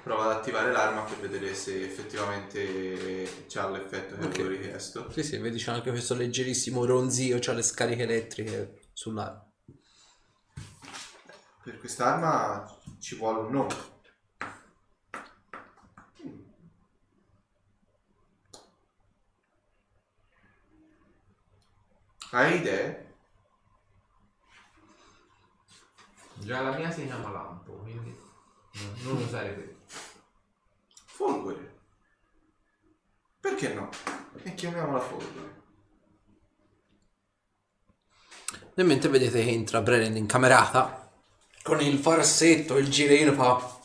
prova 0.05 0.27
ad 0.27 0.37
attivare 0.37 0.71
l'arma 0.71 1.03
per 1.03 1.19
vedere 1.19 1.53
se 1.53 1.83
effettivamente 1.83 3.45
c'ha 3.49 3.69
l'effetto 3.69 4.17
che 4.17 4.25
Ok. 4.25 4.35
avevo 4.35 4.49
richiesto. 4.51 5.11
Sì, 5.11 5.25
sì, 5.25 5.39
vedi 5.39 5.59
c'è 5.59 5.73
anche 5.73 5.91
questo 5.91 6.15
leggerissimo 6.15 6.85
ronzio, 6.85 7.39
c'ha 7.41 7.55
le 7.55 7.63
scariche 7.63 8.03
elettriche 8.05 8.83
sull'arma. 8.93 9.51
Per 11.65 11.79
quest'arma 11.79 12.65
ci 13.01 13.17
vuole 13.17 13.41
un 13.41 13.51
nome. 13.51 13.75
Hai 22.31 22.57
idee? 22.61 23.06
Già 26.47 26.61
la 26.61 26.77
mia 26.77 26.93
si 26.93 27.05
chiama 27.05 27.29
lampo, 27.33 27.73
quindi 27.73 28.17
no, 28.75 29.13
non 29.13 29.17
usare 29.21 29.53
questo. 29.53 29.97
Folgore. 31.05 31.75
Perché 33.41 33.75
no? 33.75 33.91
E 34.45 34.55
chiamiamola 34.55 35.01
Folgore. 35.01 35.55
Nel 38.75 38.87
mentre 38.87 39.09
vedete 39.09 39.43
che 39.43 39.51
entra 39.51 39.81
Brennan 39.81 40.17
in 40.17 40.27
camerata 40.27 41.11
con 41.65 41.81
il 41.81 41.99
farsetto 41.99 42.77
e 42.77 42.81
il 42.81 42.91
girino 42.91 43.33
fa 43.33 43.81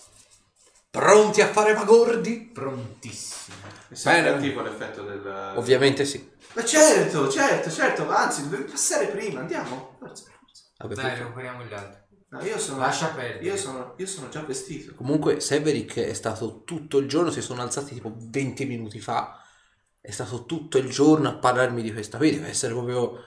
pronti 0.92 1.42
a 1.42 1.48
fare 1.48 1.74
magordi? 1.74 2.42
Prontissimo. 2.42 3.58
È 3.90 3.96
sempre 3.96 4.22
Bene. 4.22 4.36
attivo 4.36 4.62
l'effetto 4.62 5.02
del... 5.02 5.54
Ovviamente 5.56 6.06
sì. 6.06 6.32
Ma 6.54 6.64
certo, 6.64 7.28
certo, 7.28 7.72
certo, 7.72 8.08
anzi, 8.08 8.48
dovevi 8.48 8.70
passare 8.70 9.08
prima, 9.08 9.40
andiamo. 9.40 9.96
Forza, 9.98 10.26
forza. 10.26 10.64
Vabbè, 10.78 10.94
Dai, 10.94 11.18
recuperiamo 11.18 11.64
gli 11.64 11.74
altri. 11.74 12.01
No, 12.32 12.42
io 12.44 12.58
sono... 12.58 12.80
Lascia 12.80 13.10
perdere. 13.10 13.44
Io 13.44 13.58
sono, 13.58 13.94
io 13.98 14.08
sono 14.08 14.30
già 14.30 14.42
vestito. 14.42 14.96
Comunque 14.96 15.42
Severick 15.42 16.00
è 16.00 16.14
stato 16.14 16.64
tutto 16.64 16.98
il 16.98 17.08
giorno, 17.10 17.30
si 17.30 17.42
sono 17.42 17.62
alzati 17.62 17.94
tipo 17.94 18.14
20 18.16 18.66
minuti 18.66 19.02
fa, 19.02 19.38
è 20.00 20.12
stato 20.12 20.46
tutto 20.46 20.78
il 20.78 20.90
giorno 20.90 21.28
a 21.28 21.36
parlarmi 21.36 21.82
di 21.82 21.92
questa 21.92 22.18
qui, 22.18 22.32
deve 22.32 22.48
essere 22.48 22.74
proprio... 22.74 23.20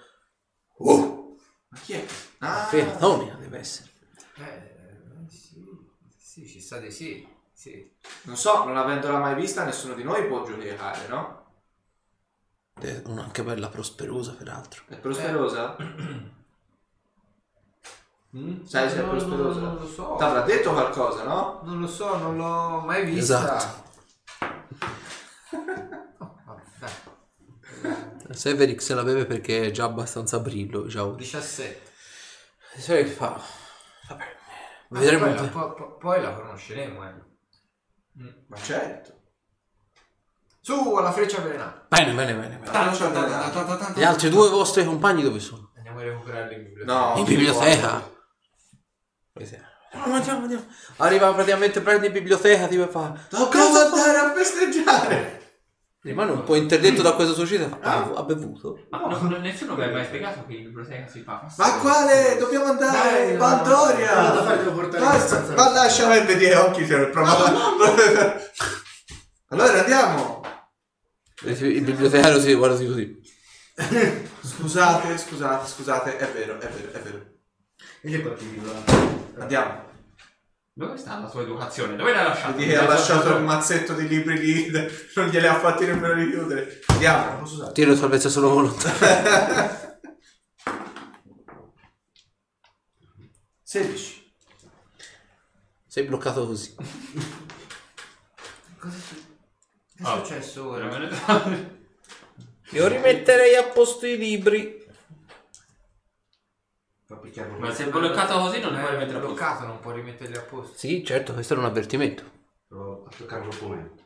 Oh, 0.79 1.37
Ma 1.69 1.79
chi 1.81 1.93
è? 1.93 2.05
Ah, 2.39 2.65
Fernonia 2.65 3.35
deve 3.35 3.59
essere. 3.59 3.91
Eh, 4.39 5.27
sì, 5.29 5.63
sì, 6.17 6.49
ci 6.49 6.61
sta 6.61 6.79
di 6.79 6.91
sì. 6.91 7.29
sì. 7.53 7.95
non 8.23 8.39
so, 8.39 8.65
non 8.65 8.79
avendola 8.79 9.19
mai 9.19 9.35
vista, 9.35 9.65
nessuno 9.65 9.93
di 9.93 10.03
noi 10.03 10.27
può 10.27 10.47
giudicare, 10.47 11.07
no? 11.09 11.43
È 12.81 13.03
anche 13.05 13.45
bella 13.45 13.69
prosperosa 13.69 14.33
peraltro. 14.33 14.85
È 14.89 14.97
prosperosa? 14.97 15.77
Mm? 18.37 18.65
Sai 18.65 18.91
se 18.91 18.99
è 18.99 19.03
prosperosa? 19.05 19.61
No, 19.61 19.67
non 19.67 19.77
lo 19.77 19.87
so. 19.87 20.17
T'avrà 20.19 20.41
detto 20.43 20.73
qualcosa, 20.73 21.23
no? 21.25 21.61
Non 21.65 21.81
lo 21.81 21.87
so, 21.87 22.17
non 22.19 22.37
l'ho 22.37 22.81
mai 22.81 23.05
vista. 23.05 23.57
Esatto. 23.57 23.83
Oh, 28.27 28.33
se 28.81 28.95
la 28.95 29.03
beve 29.05 29.27
perché 29.27 29.67
è 29.67 29.71
già 29.71 29.85
abbastanza 29.85 30.41
brillo, 30.41 30.83
diciamo. 30.83 31.15
17. 31.15 31.93
Severick 32.79 33.15
fa... 33.15 33.39
Vabbè, 34.09 34.25
Ah, 34.95 34.99
vedremo... 34.99 35.25
poi, 35.27 35.35
la, 35.35 35.43
po- 35.49 35.75
po- 35.75 35.97
poi 35.97 36.21
la 36.23 36.33
conosceremo, 36.33 37.05
eh. 37.05 37.13
Mm. 38.23 38.29
Ma 38.49 38.57
certo. 38.57 39.13
Su, 40.61 40.95
alla 40.95 41.13
freccia 41.13 41.39
avvelenata. 41.39 41.87
Bene, 41.89 42.13
bene, 42.15 42.35
bene. 42.35 42.59
bene. 42.59 42.71
Nada. 42.73 43.93
Gli 43.95 44.03
altri 44.05 44.31
due 44.31 44.49
vostri 44.49 44.85
compagni 44.85 45.23
dove 45.23 45.39
sono? 45.41 45.73
Andiamo 45.77 46.01
a 46.01 46.03
recuperarli 46.05 46.55
in 46.55 46.63
biblioteca. 46.65 46.93
No. 47.13 47.17
In 47.19 47.25
biblioteca? 47.25 48.13
Andiamo, 49.37 50.15
andiamo, 50.17 50.41
andiamo. 50.43 50.65
Arriva 50.99 51.33
praticamente, 51.33 51.81
prende 51.81 52.07
in 52.07 52.13
biblioteca, 52.13 52.69
tipo 52.69 52.85
e 52.85 52.87
fa... 52.87 53.19
Dobbiamo 53.31 53.79
andare 53.81 54.19
a 54.19 54.33
festeggiare! 54.33 55.43
Rimane 56.03 56.31
un 56.33 56.45
po' 56.45 56.55
interdetto 56.55 57.03
da 57.03 57.15
questa 57.15 57.33
società. 57.35 57.69
Fa, 57.69 57.79
Ah. 57.81 57.95
"Ah, 57.95 58.13
ha 58.19 58.23
bevuto? 58.25 58.87
Ma 58.91 58.99
no, 58.99 59.19
no, 59.23 59.39
nessuno 59.39 59.75
vi 59.75 59.83
ha 59.83 59.89
mai 59.91 60.05
spiegato 60.05 60.45
che 60.47 60.53
in 60.55 60.65
biblioteca 60.65 61.09
si 61.09 61.23
fa 61.23 61.45
Ma 61.57 61.79
quale? 61.79 62.37
Dobbiamo 62.39 62.67
andare 62.67 63.31
in 63.31 63.39
Valdoria! 63.39 64.13
Quello 64.13 64.35
da 64.35 64.45
fare 64.45 64.59
devo 64.59 64.73
portare 64.73 65.03
in 65.05 65.11
Basta, 65.11 65.27
stanza. 65.27 65.55
ma 65.55 65.71
lasciami 65.73 66.27
vedere 66.27 66.55
occhi 66.57 66.87
se 66.87 67.07
provavo. 67.07 67.59
allora 69.49 69.79
andiamo. 69.81 70.43
Il 71.45 71.83
bibliotecario 71.83 72.39
si 72.41 72.55
guarda 72.55 72.77
così. 72.77 73.21
Scusate, 74.43 75.19
scusate, 75.19 75.67
scusate, 75.69 76.17
è 76.19 76.31
vero, 76.33 76.61
è 76.61 76.69
vero, 76.69 76.93
è 76.93 76.99
vero. 77.01 77.33
E 78.03 78.11
che 78.11 78.19
dico? 78.19 78.73
eh? 78.73 79.41
Andiamo. 79.41 79.83
Dove 80.77 80.97
sta 80.97 81.21
la 81.21 81.29
sua 81.29 81.43
educazione? 81.43 81.95
Dove 81.97 82.13
l'hai 82.13 82.25
lasciata? 82.25 82.57
Che 82.57 82.77
ha 82.77 82.87
lasciato 82.87 83.37
il 83.37 83.43
mazzetto 83.45 83.95
di 83.95 84.09
libri 84.09 84.39
lì, 84.39 84.71
non 85.15 85.29
glieli 85.29 85.47
ha 85.47 85.59
fatti 85.59 85.87
nemmeno 85.87 86.15
richiudere. 86.15 86.81
Andiamo. 86.87 87.39
Posso 87.39 87.55
usare? 87.55 87.73
Tiro 87.73 87.95
salvezza 87.95 88.29
solo 88.29 88.49
volontaria. 88.51 89.99
16. 93.63 94.33
Sei 95.87 96.05
bloccato 96.05 96.47
così. 96.47 96.75
Cosa 98.79 98.97
è 98.97 99.01
su- 99.01 99.15
che 99.97 100.03
è 100.03 100.07
Ah, 100.07 100.17
successo 100.19 100.69
ora? 100.69 100.89
Io 102.71 102.89
rimetterei 102.89 103.55
a 103.57 103.65
posto 103.65 104.07
i 104.07 104.17
libri. 104.19 104.84
Ma 107.59 107.73
se 107.73 107.85
è 107.85 107.89
bloccato 107.91 108.39
così 108.39 108.61
non 108.61 108.73
li 108.73 108.79
puoi 108.79 108.89
Eh, 108.89 108.91
rimettere 108.93 109.19
a 109.19 109.21
posto. 109.21 109.35
bloccato, 109.35 109.67
non 109.67 109.81
puoi 109.81 109.95
rimetterli 109.97 110.37
a 110.37 110.41
posto. 110.43 110.77
Sì, 110.79 111.05
certo, 111.05 111.35
questo 111.35 111.53
era 111.53 111.63
un 111.63 111.69
avvertimento. 111.69 112.23
Provo 112.67 113.05
a 113.07 113.11
toccare 113.15 113.45
l'opponente. 113.45 114.03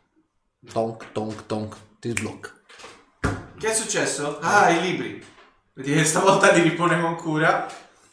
Tonk, 0.73 1.13
tonk, 1.13 1.47
tonk. 1.47 1.77
Ti 2.01 2.09
sblocca. 2.11 2.51
Che 3.59 3.69
è 3.69 3.73
successo? 3.75 4.39
Ah, 4.41 4.71
i 4.71 4.81
libri. 4.81 5.25
Vedi 5.75 5.95
che 5.95 6.05
stavolta 6.05 6.51
li 6.53 6.61
ripone 6.63 7.01
con 7.01 7.15
cura. 7.17 7.67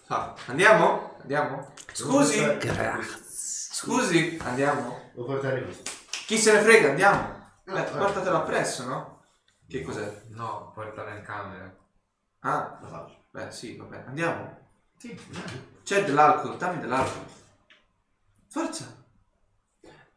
Ah, 0.07 0.35
andiamo? 0.45 1.17
Andiamo? 1.21 1.73
Scusi? 1.91 2.39
Grazie. 2.57 3.23
Scusi? 3.27 4.37
Andiamo? 4.43 5.09
Devo 5.13 5.25
portare 5.25 5.63
questo. 5.63 5.91
Chi 6.27 6.37
se 6.37 6.53
ne 6.53 6.59
frega, 6.61 6.89
andiamo. 6.89 7.43
Eh, 7.65 7.81
portatelo 7.83 8.37
appresso, 8.37 8.85
no? 8.85 9.23
Che 9.67 9.81
cos'è? 9.81 10.21
No, 10.29 10.71
portala 10.75 11.15
in 11.15 11.23
camera. 11.23 11.75
Ah, 12.41 12.77
La 12.81 12.87
faccio. 12.87 13.23
beh, 13.31 13.49
sì, 13.51 13.75
vabbè. 13.75 14.03
Andiamo. 14.07 14.63
Sì, 15.05 15.19
C'è 15.83 16.03
dell'alcol, 16.03 16.57
dammi 16.57 16.79
dell'alcol. 16.81 17.25
Forza. 18.49 19.05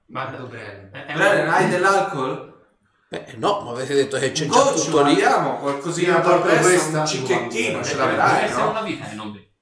Guarda, 0.07 0.39
Bren. 0.45 0.89
è- 0.93 1.05
è 1.05 1.15
Bren, 1.15 1.47
un- 1.47 1.53
hai 1.53 1.69
dell'alcol? 1.69 2.67
Beh, 3.11 3.35
no, 3.37 3.61
ma 3.65 3.73
avete 3.73 3.93
detto 3.95 4.19
che 4.19 4.33
c'è 4.33 4.45
Un 4.47 4.51
già 4.51 4.73
tutto 4.73 5.03
lì. 5.03 5.11
andiamo. 5.11 5.59
Qualcosina 5.59 6.19
da 6.21 6.39
questa, 6.41 7.01
un 7.01 7.07
cicchettino, 7.07 7.85
ce 7.85 7.97
deve 7.97 8.17
l'avrai, 8.17 8.51
no? 8.51 8.71
una 8.71 8.81
vita 8.83 9.11
e 9.11 9.15
non. 9.15 9.37
Eh, 9.37 9.53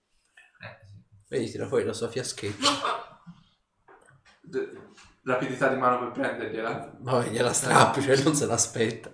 sì. 0.80 1.14
Vedi, 1.28 1.50
tira 1.50 1.66
fuori 1.66 1.84
la 1.84 1.92
sua 1.92 2.08
fiaschetta. 2.08 2.68
D- 4.42 4.78
rapidità 5.24 5.66
di 5.68 5.76
mano 5.76 5.98
per 5.98 6.10
prendergliela. 6.12 6.92
Vabbè, 7.00 7.28
gliela 7.30 7.52
strappi, 7.52 8.00
cioè 8.00 8.16
non 8.22 8.34
se 8.36 8.46
l'aspetta. 8.46 9.10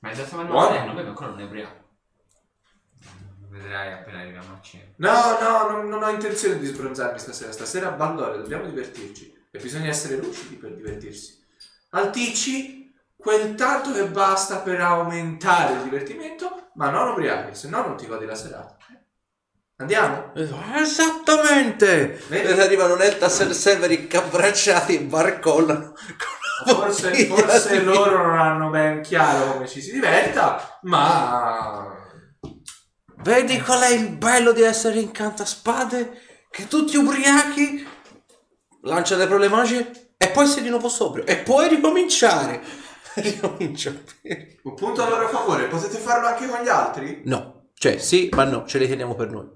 Ma 0.00 0.10
è 0.10 0.14
già 0.14 0.26
stato 0.26 0.44
Buono. 0.46 0.76
il 0.76 0.84
nome, 0.84 1.00
ancora 1.06 1.28
non 1.30 1.40
è 1.40 1.44
ubriaco. 1.44 1.82
Vedrai 3.54 3.92
appena 3.92 4.18
arriviamo 4.18 4.52
a 4.52 4.60
cena. 4.60 4.84
No, 4.96 5.38
no, 5.38 5.70
non, 5.70 5.88
non 5.88 6.02
ho 6.02 6.08
intenzione 6.08 6.58
di 6.58 6.66
sbronzarmi 6.66 7.20
stasera. 7.20 7.52
Stasera 7.52 7.88
a 7.88 7.92
Ballore 7.92 8.38
dobbiamo 8.38 8.64
divertirci. 8.64 9.32
E 9.52 9.58
bisogna 9.60 9.88
essere 9.88 10.16
lucidi 10.16 10.56
per 10.56 10.74
divertirsi. 10.74 11.40
Alticci 11.90 12.92
quel 13.16 13.54
tanto 13.54 13.92
che 13.92 14.06
basta 14.06 14.58
per 14.58 14.80
aumentare 14.80 15.74
il 15.74 15.82
divertimento, 15.82 16.70
ma 16.74 16.90
non 16.90 17.10
ubriachi, 17.10 17.54
se 17.54 17.68
no 17.68 17.86
non 17.86 17.96
ti 17.96 18.06
godi 18.06 18.26
la 18.26 18.34
serata. 18.34 18.76
Andiamo? 19.76 20.32
Esattamente! 20.34 22.20
Vedi? 22.28 22.48
Ed 22.48 22.58
arrivano 22.58 22.96
Neltas 22.96 23.40
e 23.40 23.54
Severick 23.54 24.12
abbracciati 24.14 24.96
e 24.96 25.02
barcollano. 25.02 25.94
Forse, 26.66 27.26
forse 27.26 27.82
loro 27.82 28.26
non 28.26 28.36
hanno 28.36 28.70
ben 28.70 29.00
chiaro 29.00 29.52
come 29.52 29.68
ci 29.68 29.80
si 29.80 29.92
diverta, 29.92 30.78
ma... 30.82 31.93
Vedi 33.24 33.58
qual 33.62 33.80
è 33.80 33.88
il 33.88 34.10
bello 34.10 34.52
di 34.52 34.60
essere 34.60 35.00
in 35.00 35.10
cantaspade? 35.10 36.20
Che 36.50 36.68
tutti 36.68 36.98
ubriachi 36.98 37.82
lancia 38.82 39.16
le 39.16 39.24
parole 39.26 39.48
magiche 39.48 40.10
e 40.18 40.28
poi 40.28 40.46
sei 40.46 40.62
di 40.62 40.68
nuovo 40.68 40.90
sobrio 40.90 41.24
e 41.24 41.38
puoi 41.38 41.70
ricominciare. 41.70 42.60
Ricomincia. 43.16 43.94
Un 44.64 44.74
punto 44.74 45.02
a 45.02 45.08
loro 45.08 45.28
favore, 45.28 45.68
potete 45.68 45.96
farlo 45.96 46.26
anche 46.26 46.46
con 46.46 46.62
gli 46.62 46.68
altri? 46.68 47.22
No, 47.24 47.70
cioè 47.72 47.96
sì, 47.96 48.28
ma 48.30 48.44
no, 48.44 48.66
ce 48.66 48.76
li 48.76 48.86
teniamo 48.86 49.14
per 49.14 49.30
noi. 49.30 49.48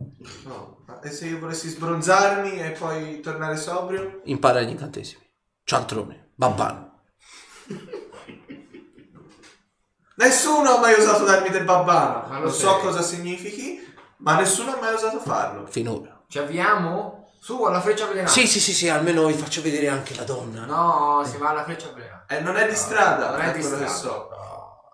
No. 0.44 0.84
Ma 0.86 1.00
E 1.00 1.10
se 1.10 1.26
io 1.26 1.38
volessi 1.38 1.68
sbronzarmi 1.68 2.58
e 2.58 2.70
poi 2.70 3.20
tornare 3.20 3.58
sobrio? 3.58 4.22
Impara 4.24 4.62
gli 4.62 4.70
incantesimi. 4.70 5.22
Cialtrone, 5.62 6.30
babbano. 6.34 6.87
Nessuno 10.18 10.76
ha 10.76 10.78
mai 10.80 10.94
osato 10.94 11.24
darmi 11.24 11.48
del 11.50 11.64
babbano. 11.64 12.26
Ma 12.28 12.38
lo 12.38 12.44
non 12.46 12.52
so 12.52 12.70
sei. 12.72 12.80
cosa 12.80 13.02
significhi, 13.02 13.94
ma 14.18 14.36
nessuno 14.36 14.72
ha 14.74 14.78
mai 14.80 14.92
osato 14.94 15.20
farlo. 15.20 15.66
Finora. 15.66 16.22
Ci 16.28 16.38
avviamo? 16.38 17.32
Su 17.40 17.62
alla 17.62 17.80
freccia 17.80 18.04
avvelenata. 18.04 18.32
Sì, 18.32 18.46
sì, 18.48 18.58
sì, 18.60 18.74
sì, 18.74 18.88
almeno 18.88 19.26
vi 19.26 19.34
faccio 19.34 19.62
vedere 19.62 19.88
anche 19.88 20.14
la 20.16 20.24
donna. 20.24 20.64
No, 20.64 21.22
si 21.24 21.36
va 21.36 21.50
alla 21.50 21.62
freccia 21.62 21.88
avvelenata. 21.90 22.24
Eh, 22.34 22.40
non 22.40 22.56
è 22.56 22.68
di 22.68 22.74
strada, 22.74 23.30
Non 23.30 23.40
è 23.40 23.52
di 23.52 23.60
quello 23.60 23.78
che 23.78 23.86
strada. 23.86 24.16
so. 24.16 24.28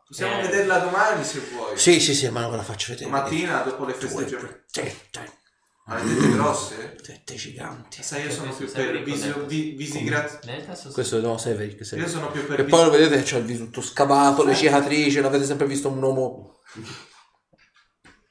Possiamo 0.07 0.39
Eh. 0.39 0.43
vederla 0.43 0.79
domani 0.79 1.25
se 1.25 1.41
vuoi. 1.53 1.77
Sì, 1.79 1.99
sì, 2.01 2.15
sì, 2.15 2.29
ma 2.29 2.41
non 2.41 2.51
ve 2.51 2.57
la 2.59 2.63
faccio 2.63 2.93
vedere. 2.93 3.09
Mattina 3.11 3.63
dopo 3.63 3.87
le 3.87 3.97
tre, 3.97 4.09
Ha 5.87 6.03
le 6.03 6.15
tette 6.15 6.31
grosse? 6.33 6.97
tette 7.03 7.35
giganti. 7.35 8.03
Sai, 8.03 8.25
io 8.25 8.31
sono 8.31 8.55
più 8.55 8.71
per 8.73 9.03
visi, 9.03 9.31
connetto. 9.31 9.47
vi- 9.47 9.73
visi 9.73 10.03
grazie. 10.03 10.41
Questo 10.93 11.21
no, 11.21 11.37
Severick. 11.37 11.81
Io 11.81 11.85
Severick. 11.85 12.11
sono 12.11 12.31
più 12.31 12.47
per 12.47 12.61
E 12.61 12.65
poi 12.65 12.85
lo 12.85 12.91
vedete 12.91 13.17
che 13.17 13.23
c'ha 13.25 13.37
il 13.37 13.45
viso 13.45 13.65
tutto 13.65 13.83
scavato, 13.83 14.45
le 14.45 14.55
cicatrici, 14.55 15.21
l'avete 15.21 15.45
sempre 15.45 15.67
visto 15.67 15.89
un 15.91 16.03
uomo... 16.03 16.61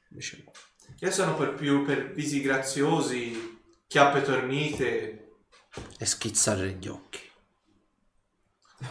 Invece- 0.10 0.44
Io 1.00 1.12
sono 1.12 1.36
per 1.36 1.54
più 1.54 1.86
per 1.86 2.14
visi 2.14 2.42
graziosi, 2.42 3.60
chiappe 3.88 4.22
tornite. 4.24 5.36
E 6.00 6.06
schizzare 6.06 6.72
gli 6.72 6.88
occhi. 6.88 7.20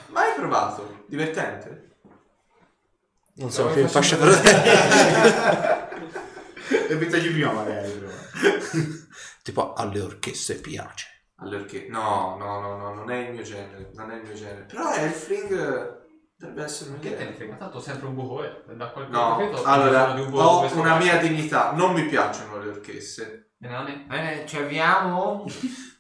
Mai 0.09 0.35
provato? 0.37 1.05
Divertente? 1.09 1.97
Non 3.35 3.51
so, 3.51 3.65
No, 3.67 3.73
più 3.73 3.83
in 3.83 3.89
fascia 3.89 4.17
protetta. 4.17 5.91
E 6.69 6.97
pensaci 6.97 7.31
prima 7.31 7.53
magari. 7.53 7.91
però. 7.91 8.13
tipo 9.43 9.73
alle 9.75 10.01
orchestre 10.01 10.57
piace. 10.57 11.07
Allorché 11.37 11.87
no, 11.89 12.37
no, 12.39 12.61
no, 12.61 12.77
no, 12.77 12.95
non 12.95 13.11
è 13.11 13.17
il 13.29 13.33
mio 13.33 13.43
genere, 13.43 13.91
non 13.95 14.11
è 14.11 14.17
il 14.17 14.23
mio 14.23 14.35
genere. 14.35 14.63
Però 14.63 14.93
Elfling 14.95 16.01
dovrebbe 16.37 16.63
essere 16.65 16.91
un 16.91 16.99
Che 17.01 17.17
te 17.17 17.25
ne 17.25 17.33
frega? 17.33 17.57
Tanto 17.57 17.81
sempre 17.81 18.07
un 18.07 18.15
buco 18.15 18.45
è. 18.45 18.63
Da 18.75 18.91
quel 18.91 19.09
che 19.09 19.17
ho 19.17 19.29
No, 19.29 19.37
capito, 19.37 19.65
allora 19.65 20.13
un 20.13 20.31
buco 20.31 20.43
ho 20.43 20.75
una 20.79 20.97
mia 20.97 21.17
dignità, 21.19 21.73
non 21.73 21.95
mi 21.95 22.05
piacciono 22.07 22.59
le. 22.59 22.81
E 22.81 23.19
è- 23.19 23.45
Bene, 24.07 24.47
ci 24.47 24.57
avviamo. 24.57 25.45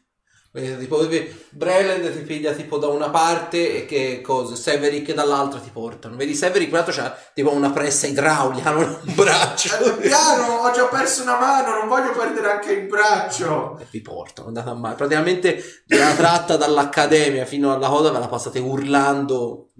Vedete, 0.54 0.80
tipo, 0.80 1.08
Breland 1.48 2.12
ti 2.12 2.18
piglia 2.24 2.52
tipo 2.52 2.76
da 2.76 2.88
una 2.88 3.08
parte 3.08 3.74
e 3.74 3.86
che 3.86 4.20
cosa? 4.20 4.54
Severick 4.54 5.14
dall'altra 5.14 5.58
ti 5.58 5.70
portano. 5.72 6.14
Vedi, 6.16 6.34
Severick 6.34 6.68
quell'altro 6.68 6.94
c'ha 6.94 7.16
tipo 7.32 7.54
una 7.54 7.70
pressa 7.70 8.06
idraulica, 8.06 8.68
non 8.72 8.82
un 8.82 9.14
braccio. 9.14 9.74
Eh, 9.78 9.92
piano, 10.08 10.56
ho 10.56 10.70
già 10.70 10.84
perso 10.88 11.22
una 11.22 11.38
mano, 11.38 11.78
non 11.78 11.88
voglio 11.88 12.12
perdere 12.12 12.50
anche 12.50 12.72
il 12.72 12.86
braccio. 12.86 13.78
E 13.80 13.86
vi 13.90 14.02
portano, 14.02 14.48
andate 14.48 14.68
a 14.68 14.74
male. 14.74 14.94
Praticamente 14.94 15.84
la 15.86 16.12
tratta 16.12 16.58
dall'accademia 16.58 17.46
fino 17.46 17.72
alla 17.72 17.88
coda 17.88 18.10
ve 18.10 18.18
la 18.18 18.28
passate 18.28 18.58
urlando 18.58 19.70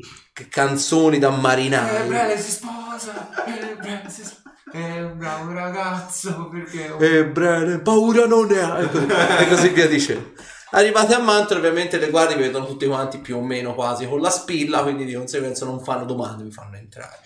canzoni 0.49 1.19
da 1.19 1.28
Eh, 1.28 1.36
marinai. 1.36 2.07
Brele 2.09 2.40
si 2.40 2.51
sposa. 2.51 3.28
Eh, 3.44 3.77
Brele 3.77 4.09
si 4.09 4.24
sposa. 4.24 4.40
È 4.73 5.03
un 5.03 5.19
bravo 5.19 5.53
ragazzo 5.53 6.49
perché... 6.49 6.97
E 6.99 7.27
Breland, 7.27 7.82
paura 7.82 8.24
non 8.24 8.47
ne 8.47 8.59
ha. 8.62 8.78
E 9.39 9.49
così 9.49 9.69
via 9.69 9.86
dicendo. 9.86 10.32
Arrivate 10.74 11.15
a 11.15 11.19
Mantra, 11.19 11.59
ovviamente 11.59 11.99
le 11.99 12.09
guardie 12.09 12.36
vedono 12.36 12.66
tutti 12.66 12.86
quanti 12.86 13.19
più 13.19 13.36
o 13.36 13.43
meno 13.43 13.74
quasi 13.74 14.07
con 14.07 14.20
la 14.20 14.31
spilla, 14.31 14.82
quindi 14.82 15.05
di 15.05 15.12
conseguenza 15.12 15.66
non 15.66 15.82
fanno 15.85 16.07
domande, 16.07 16.44
vi 16.44 16.51
fanno 16.51 16.77
entrare. 16.77 17.20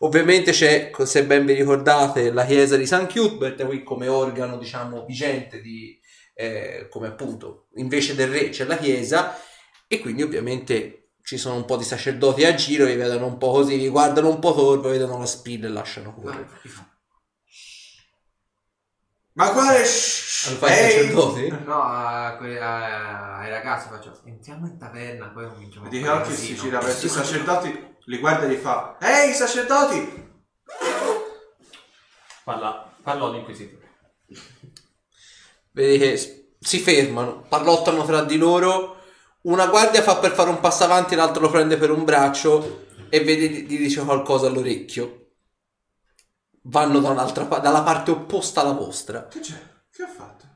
Ovviamente 0.00 0.50
c'è, 0.50 0.90
se 1.04 1.24
ben 1.24 1.44
vi 1.44 1.52
ricordate, 1.52 2.32
la 2.32 2.44
chiesa 2.44 2.76
di 2.76 2.86
San 2.86 3.06
Cuthbert, 3.06 3.64
qui 3.66 3.84
come 3.84 4.08
organo, 4.08 4.58
diciamo, 4.58 5.04
vigente 5.04 5.60
di, 5.60 6.00
eh, 6.34 6.88
come 6.90 7.06
appunto, 7.06 7.68
invece 7.74 8.14
del 8.16 8.28
re 8.28 8.48
c'è 8.48 8.64
la 8.64 8.76
chiesa, 8.76 9.38
e 9.86 10.00
quindi 10.00 10.22
ovviamente 10.22 11.10
ci 11.22 11.36
sono 11.36 11.56
un 11.56 11.64
po' 11.66 11.76
di 11.76 11.84
sacerdoti 11.84 12.44
a 12.44 12.54
giro, 12.54 12.86
vi 12.86 12.96
vedono 12.96 13.26
un 13.26 13.38
po' 13.38 13.52
così, 13.52 13.76
vi 13.76 13.88
guardano 13.88 14.30
un 14.30 14.40
po' 14.40 14.52
torvo, 14.52 14.88
vedono 14.88 15.18
la 15.18 15.26
spilla 15.26 15.66
e 15.68 15.70
lasciano 15.70 16.12
correre. 16.12 16.48
Ma 19.34 19.52
quale 19.52 19.84
Lo 20.48 20.56
fai 20.56 20.72
Ehi! 20.72 20.90
sacerdoti? 20.90 21.48
No, 21.64 21.82
a 21.82 22.36
que- 22.38 22.58
a- 22.60 23.38
ai 23.38 23.50
ragazzi 23.50 23.88
faccio, 23.88 24.18
entriamo 24.24 24.66
in 24.66 24.78
taverna, 24.78 25.26
poi 25.28 25.48
cominciamo 25.48 25.84
Vedi 25.84 25.98
che 26.00 26.06
fare 26.06 26.18
occhi 26.22 26.32
si 26.32 26.40
casino." 26.52 26.62
gira 26.62 26.78
verso 26.80 27.06
i 27.06 27.08
sacerdoti, 27.10 27.96
li 28.04 28.18
guarda 28.18 28.46
e 28.46 28.50
gli 28.50 28.56
fa 28.56 28.96
Ehi 29.00 29.32
sacerdoti! 29.34 30.28
Parla, 32.44 32.90
parlò 33.02 33.30
l'inquisitore. 33.30 33.88
Vedi 35.72 35.98
che 35.98 36.16
s- 36.16 36.42
si 36.58 36.78
fermano, 36.78 37.44
parlottano 37.48 38.04
tra 38.04 38.22
di 38.22 38.36
loro. 38.36 38.96
Una 39.42 39.66
guardia 39.66 40.02
fa 40.02 40.16
per 40.16 40.32
fare 40.32 40.50
un 40.50 40.60
passo 40.60 40.84
avanti, 40.84 41.14
l'altro 41.14 41.42
lo 41.42 41.50
prende 41.50 41.76
per 41.76 41.90
un 41.90 42.04
braccio 42.04 42.86
e 43.08 43.20
vedi 43.22 43.66
gli 43.66 43.78
dice 43.78 44.02
qualcosa 44.04 44.46
all'orecchio. 44.48 45.16
Vanno 46.62 47.00
da 47.00 47.10
un'altra 47.10 47.44
pa- 47.44 47.58
dalla 47.58 47.82
parte 47.82 48.10
opposta 48.10 48.60
alla 48.60 48.72
vostra. 48.72 49.26
Che 49.28 49.40
c'è? 49.40 49.68
Che 50.00 50.06
ho 50.06 50.14
fatto? 50.16 50.46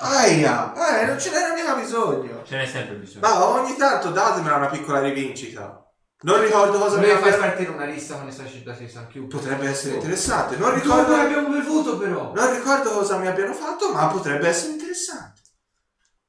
Aia! 0.00 1.00
Eh, 1.00 1.06
non 1.06 1.18
ce 1.18 1.30
n'era 1.30 1.54
mica 1.54 1.74
bisogno! 1.74 2.42
Ce 2.44 2.54
n'è 2.54 2.66
sempre 2.66 2.96
bisogno. 2.96 3.20
Ma 3.26 3.46
ogni 3.48 3.76
tanto 3.76 4.10
datemela 4.10 4.56
una 4.56 4.66
piccola 4.68 5.00
rivincita. 5.00 5.90
Non 6.20 6.40
ricordo 6.42 6.78
cosa 6.78 6.96
mi 6.98 7.06
Volevi 7.06 7.20
far 7.20 7.32
abbia... 7.32 7.46
partire 7.46 7.70
una 7.70 7.84
lista 7.86 8.18
con 8.18 8.28
i 8.28 8.32
sacerdoti 8.32 8.84
di 8.84 8.90
San 8.90 9.06
Chiuso. 9.08 9.38
Potrebbe 9.38 9.68
essere 9.68 9.94
interessante. 9.94 10.56
Non 10.56 10.68
Dove 10.68 10.82
ricordo... 10.82 11.14
abbiamo 11.14 11.48
bevuto 11.48 11.96
però? 11.96 12.32
Non 12.34 12.52
ricordo 12.52 12.90
cosa 12.90 13.16
mi 13.16 13.26
abbiano 13.26 13.54
fatto, 13.54 13.90
ma 13.90 14.06
potrebbe 14.08 14.48
essere 14.48 14.72
interessante. 14.72 15.40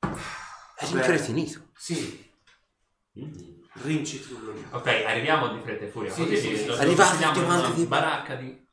Eri 0.02 0.92
Bene. 0.92 1.00
incretinito. 1.02 1.62
Sì. 1.76 2.32
Rinci 3.82 4.22
trulloli. 4.22 4.66
Ok, 4.72 4.88
arriviamo 4.88 5.50
di 5.50 5.60
fretta 5.62 5.84
e 5.84 5.90
furia. 5.90 6.14
Sì, 6.14 6.22
così 6.22 6.38
sì, 6.38 6.56
sì. 6.56 6.66
lo- 6.68 6.76
lo 6.76 6.82
Arrivate 6.82 7.40
una 7.40 7.70
di- 7.72 7.86
baracca 7.86 8.36
di... 8.36 8.68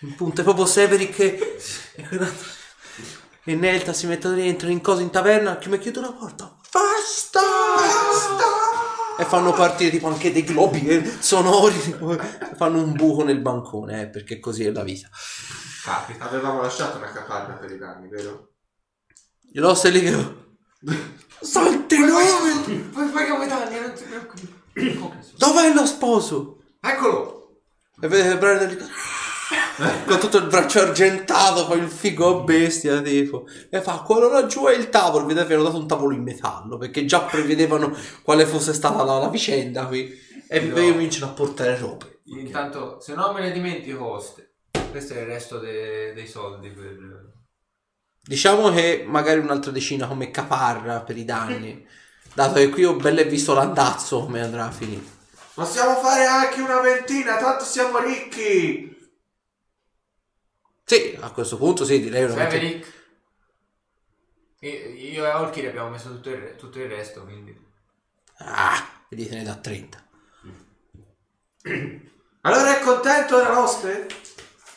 In 0.00 0.14
punto 0.14 0.42
è 0.42 0.44
proprio 0.44 0.64
Severick 0.64 1.18
e... 1.18 1.60
e 3.44 3.54
Nelta 3.56 3.92
si 3.92 4.06
mettono 4.06 4.36
dentro 4.36 4.68
in 4.68 4.80
cosa 4.80 5.02
in 5.02 5.10
taverna, 5.10 5.58
come 5.58 5.78
chiude 5.78 6.00
la 6.00 6.12
porta. 6.12 6.56
Basta! 6.70 7.40
E 9.18 9.24
fanno 9.24 9.52
partire 9.52 9.90
tipo 9.90 10.06
anche 10.06 10.30
dei 10.30 10.44
globi 10.44 10.86
eh, 10.86 11.04
sonori, 11.18 11.80
tipo, 11.80 12.16
fanno 12.54 12.80
un 12.80 12.92
buco 12.92 13.24
nel 13.24 13.40
bancone, 13.40 14.02
eh, 14.02 14.08
perché 14.08 14.38
così 14.38 14.64
è 14.64 14.70
la 14.70 14.84
vita. 14.84 15.08
Capita. 15.82 16.26
Avevamo 16.26 16.60
lasciato 16.60 16.98
una 16.98 17.10
capanna 17.10 17.54
per 17.54 17.72
i 17.72 17.78
danni, 17.78 18.08
vero? 18.08 18.52
Io 19.54 19.74
sei 19.74 19.90
lì 19.90 20.00
che... 20.02 20.46
Santi 21.40 21.98
nove! 21.98 22.82
Poi 22.92 23.08
paghiamo 23.08 23.42
i 23.42 23.48
danni, 23.48 23.80
non 23.80 23.92
ti 23.94 24.04
preoccupare. 24.04 25.24
Dov'è 25.36 25.72
lo 25.72 25.86
sposo? 25.86 26.62
Eccolo! 26.80 27.62
E 28.00 28.06
vedete 28.06 28.38
Brandon 28.38 28.68
lì 28.68 28.76
con 30.06 30.18
tutto 30.18 30.38
il 30.38 30.46
braccio 30.46 30.80
argentato, 30.80 31.66
poi 31.66 31.78
il 31.78 31.88
figo 31.88 32.42
bestia, 32.44 33.00
tipo. 33.00 33.46
E 33.70 33.80
fa, 33.80 33.98
quello 34.00 34.28
laggiù 34.28 34.64
è 34.66 34.74
il 34.74 34.88
tavolo. 34.88 35.24
Vedete, 35.26 35.46
avevano 35.46 35.68
dato 35.68 35.80
un 35.80 35.86
tavolo 35.88 36.14
in 36.14 36.22
metallo, 36.22 36.76
perché 36.78 37.04
già 37.04 37.20
prevedevano 37.20 37.96
quale 38.22 38.46
fosse 38.46 38.72
stata 38.72 39.02
la, 39.04 39.18
la 39.18 39.28
vicenda 39.28 39.86
qui. 39.86 40.26
E 40.50 40.60
No. 40.60 40.74
poi 40.74 40.90
cominciano 40.92 41.30
a 41.30 41.34
portare 41.34 41.78
robe. 41.78 42.20
Intanto, 42.24 43.00
se 43.00 43.14
non 43.14 43.34
me 43.34 43.40
ne 43.40 43.52
dimentico, 43.52 44.18
ste- 44.18 44.54
questo 44.90 45.14
è 45.14 45.18
il 45.20 45.26
resto 45.26 45.58
de- 45.58 46.12
dei 46.14 46.26
soldi 46.26 46.70
per... 46.70 46.96
Diciamo 48.22 48.70
che 48.70 49.04
magari 49.06 49.40
un'altra 49.40 49.70
decina 49.70 50.06
come 50.06 50.30
caparra 50.30 51.00
per 51.00 51.16
i 51.16 51.24
danni. 51.24 51.86
Dato 52.34 52.54
che 52.54 52.68
qui 52.68 52.84
ho 52.84 52.94
belle 52.94 53.24
visto 53.24 53.54
l'andazzo 53.54 54.20
come 54.20 54.42
andrà 54.42 54.66
a 54.66 54.70
finire. 54.70 55.02
Possiamo 55.54 55.96
fare 55.96 56.24
anche 56.24 56.60
una 56.60 56.80
ventina, 56.80 57.36
tanto 57.36 57.64
siamo 57.64 57.98
ricchi! 57.98 58.96
Sì, 60.88 61.18
a 61.20 61.30
questo 61.32 61.58
punto 61.58 61.84
sì, 61.84 62.00
direi 62.00 62.24
una. 62.24 62.32
Severick. 62.48 62.92
Io 64.60 65.24
e 65.26 65.30
Olkir 65.34 65.68
abbiamo 65.68 65.90
messo 65.90 66.08
tutto 66.08 66.30
il, 66.30 66.54
tutto 66.56 66.78
il 66.80 66.88
resto, 66.88 67.24
quindi... 67.24 67.54
Ah, 68.38 68.82
vedete, 69.10 69.34
ne 69.36 69.42
da 69.44 69.54
30. 69.54 70.04
Allora 72.40 72.78
è 72.78 72.82
contento 72.82 73.36
della 73.36 73.52
notte? 73.52 74.06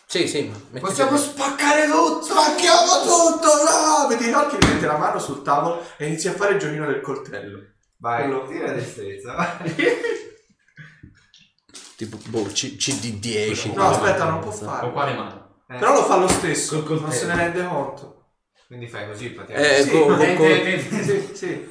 Sì, 0.06 0.28
sì, 0.28 0.50
ma 0.50 0.56
mettete- 0.72 0.80
Possiamo 0.82 1.16
spaccare 1.16 1.86
tutto! 1.86 2.24
Spacchiamo 2.24 3.02
tutto, 3.04 3.48
no! 3.48 4.08
Vedi 4.10 4.30
Nocchi 4.30 4.58
mette 4.68 4.86
la 4.86 4.98
mano 4.98 5.18
sul 5.20 5.42
tavolo 5.42 5.82
e 5.96 6.08
inizia 6.08 6.32
a 6.32 6.36
fare 6.36 6.56
il 6.56 6.60
giochino 6.60 6.86
del 6.88 7.00
coltello. 7.00 7.68
Vai, 7.98 8.24
Quello- 8.28 8.48
tira 8.48 8.74
destrezza, 8.74 9.34
vai. 9.34 9.76
tipo 11.96 12.18
boh, 12.28 12.44
C- 12.48 12.76
CD10. 12.78 13.74
No, 13.74 13.88
aspetta, 13.90 14.26
non 14.26 14.40
può 14.42 14.50
Con 14.52 14.68
farlo. 14.68 14.92
quale 14.92 15.14
mano? 15.14 15.41
Eh, 15.72 15.78
Però 15.78 15.94
lo 15.94 16.04
fa 16.04 16.18
lo 16.18 16.28
stesso, 16.28 16.84
Col 16.84 17.00
non 17.00 17.12
se 17.12 17.26
ne 17.28 17.36
rende 17.36 17.66
conto. 17.66 18.26
Quindi 18.68 18.88
fai 18.88 19.08
così, 19.08 19.30
Patria. 19.30 19.56
Eh, 19.58 19.84
Sì, 19.84 19.92
eh, 19.92 20.74
eh, 20.74 21.04
sì, 21.04 21.30
sì. 21.36 21.70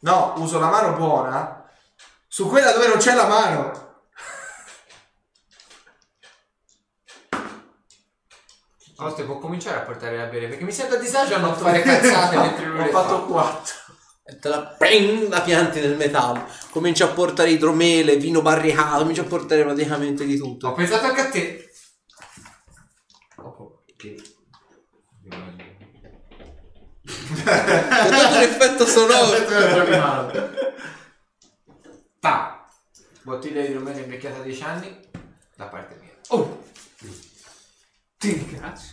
No, 0.00 0.34
uso 0.36 0.58
la 0.58 0.68
mano 0.68 0.96
buona 0.96 1.68
su 2.28 2.48
quella 2.48 2.72
dove 2.72 2.86
non 2.88 2.98
c'è 2.98 3.14
la 3.14 3.26
mano. 3.26 3.82
Oste 8.96 9.24
può 9.24 9.38
cominciare 9.38 9.78
a 9.78 9.80
portare 9.80 10.22
a 10.22 10.26
bere, 10.26 10.46
perché 10.46 10.62
mi 10.64 10.70
sento 10.70 10.94
a 10.94 10.98
disagio 10.98 11.34
a 11.34 11.38
non 11.38 11.56
fare 11.56 11.82
cazzate 11.82 12.36
mentre 12.36 12.66
lui 12.66 12.80
Ho 12.82 12.90
fatto 12.90 13.18
fa. 13.18 13.24
4. 13.26 13.74
E 14.26 14.38
te 14.38 14.48
la, 14.48 14.60
ping, 14.78 15.28
la 15.28 15.40
pianti 15.42 15.80
nel 15.80 15.96
metallo. 15.96 16.46
Comincia 16.70 17.06
a 17.06 17.08
portare 17.08 17.50
idromele, 17.50 18.16
vino 18.16 18.40
barricato, 18.40 18.98
comincia 18.98 19.22
a 19.22 19.26
portare 19.26 19.64
praticamente 19.64 20.24
di 20.24 20.38
Ho 20.38 20.44
tutto. 20.44 20.72
pensato 20.72 21.06
anche 21.06 21.20
a 21.20 21.28
te. 21.28 21.63
Ho 27.44 28.10
dato 28.10 28.36
un 28.36 28.42
effetto 28.42 28.86
sonoro. 28.86 29.36
Ta! 32.20 32.66
Bottiglia 33.22 33.62
di 33.62 33.72
rumeno 33.72 33.98
invecchiata 33.98 34.40
10 34.40 34.62
anni 34.62 35.00
da 35.56 35.64
parte 35.66 35.96
mia. 36.00 36.12
Oh! 36.28 36.62
Ti 38.18 38.32
ringrazio. 38.32 38.92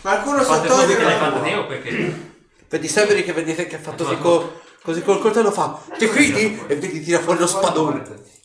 Qualcuno 0.00 0.42
sotto 0.42 0.74
voi 0.74 0.96
che 0.96 1.02
l'hai 1.02 1.18
fatta 1.18 1.40
te 1.40 1.54
o 1.54 1.66
perché? 1.66 2.28
Vedi 2.68 2.88
Severi 2.88 3.24
che 3.24 3.32
vedete 3.32 3.66
che 3.66 3.76
ha 3.76 3.80
fatto 3.80 4.04
così, 4.04 4.18
co- 4.18 4.60
così 4.82 5.02
col 5.02 5.20
coltello 5.20 5.50
fa 5.50 5.80
Ti 5.96 6.06
fidi? 6.06 6.62
E 6.66 6.76
vedi 6.76 7.02
tira 7.02 7.20
fuori 7.20 7.38
lo 7.38 7.46
spadone. 7.46 8.02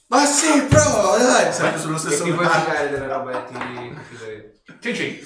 Ma 0.08 0.26
sì, 0.26 0.62
prova, 0.64 1.18
dai! 1.18 1.52
Sempre 1.52 1.80
sullo 1.80 1.98
stesso 1.98 2.24
ti 2.24 2.32
puoi 2.32 2.46
piano. 2.48 2.64
fare 2.64 2.90
delle 2.90 3.08
robe 3.08 3.46
ti 4.80 4.94
cin. 4.94 5.26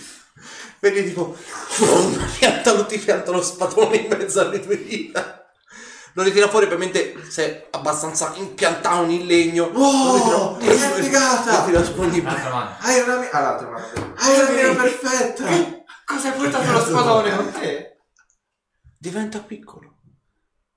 Vedi 0.79 1.03
tipo 1.05 1.35
una 1.79 2.25
pianta 2.37 2.85
ti 2.85 2.97
pianta 2.97 3.31
lo 3.31 3.41
spadone 3.41 3.97
in 3.97 4.07
mezzo 4.17 4.39
alle 4.41 4.59
tue 4.59 4.83
dita. 4.83 5.51
Lo 6.13 6.23
ritira 6.23 6.49
fuori, 6.49 6.65
ovviamente 6.65 7.15
sei 7.29 7.63
abbastanza 7.69 8.33
impiantato 8.35 9.03
in 9.09 9.25
legno. 9.25 9.69
Oh, 9.73 10.57
ritira, 10.57 10.91
che 10.95 11.01
figata! 11.03 11.59
Lo 11.59 11.65
tira 11.65 11.83
su 11.83 11.93
ogni 11.99 12.21
L'altra 12.21 12.49
mano. 12.49 12.75
Hai 12.79 12.99
una 13.01 13.15
mano. 13.69 13.85
Hai 14.15 14.39
una 14.39 14.49
mira 14.49 14.81
perfetta! 14.81 15.45
Cosa 16.05 16.31
hai 16.31 16.37
portato 16.39 16.71
lo 16.71 16.79
spadone 16.79 17.35
con 17.35 17.51
te? 17.51 17.97
Diventa 18.97 19.39
piccolo. 19.39 19.97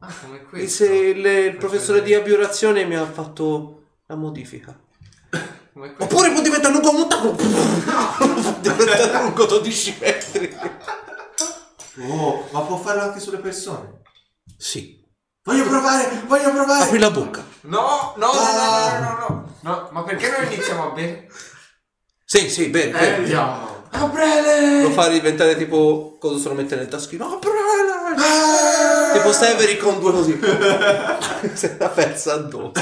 Ah, 0.01 0.13
come 0.21 0.41
E 0.41 0.45
questo. 0.45 0.85
se 0.85 0.95
il, 0.95 1.25
il 1.25 1.57
professore 1.57 2.03
di 2.03 2.13
abiorazione 2.13 2.85
mi 2.85 2.97
ha 2.97 3.07
fatto 3.07 3.83
la 4.07 4.17
modifica. 4.17 4.79
Oppure 5.75 6.31
può 6.33 6.43
diventare 6.43 6.75
lungo 6.75 6.91
un 6.91 7.09
tacco. 7.09 7.31
diventa 8.61 9.23
lungo 9.23 9.47
12 9.47 9.97
metri. 10.01 10.57
Oh, 12.09 12.49
ma 12.51 12.61
può 12.61 12.77
farlo 12.77 13.03
anche 13.03 13.21
sulle 13.21 13.39
persone. 13.39 14.03
Sì. 14.59 15.01
Voglio 15.45 15.65
provare, 15.65 16.23
voglio 16.27 16.51
provare! 16.53 16.85
Apri 16.85 16.99
la 16.99 17.11
bocca. 17.11 17.45
No, 17.63 18.15
no, 18.17 18.33
no, 18.33 18.33
no, 18.33 18.99
no, 18.99 19.01
no, 19.01 19.27
no. 19.29 19.57
No, 19.63 19.89
ma 19.93 20.03
perché 20.05 20.31
non 20.31 20.45
iniziamo 20.53 20.91
a 20.91 20.93
bere? 20.93 21.29
Sì, 22.25 22.49
sì, 22.49 22.69
bene, 22.69 22.93
bene. 22.93 23.17
Andiamo. 23.17 23.81
Aprele! 23.91 24.83
Lo 24.83 24.91
fa 24.91 25.09
diventare 25.09 25.57
tipo 25.57 26.17
cosa 26.21 26.39
se 26.39 26.49
lo 26.49 26.55
mette 26.55 26.77
nel 26.77 26.89
taschino. 26.89 27.33
Aprele! 27.35 28.15
Ah! 28.17 29.13
Tipo 29.15 29.33
Severi 29.33 29.77
con 29.79 29.99
due 30.01 30.13
così. 30.13 30.39
Se 31.55 31.77
la 31.79 31.89
persa 31.89 32.35
addosso. 32.35 32.73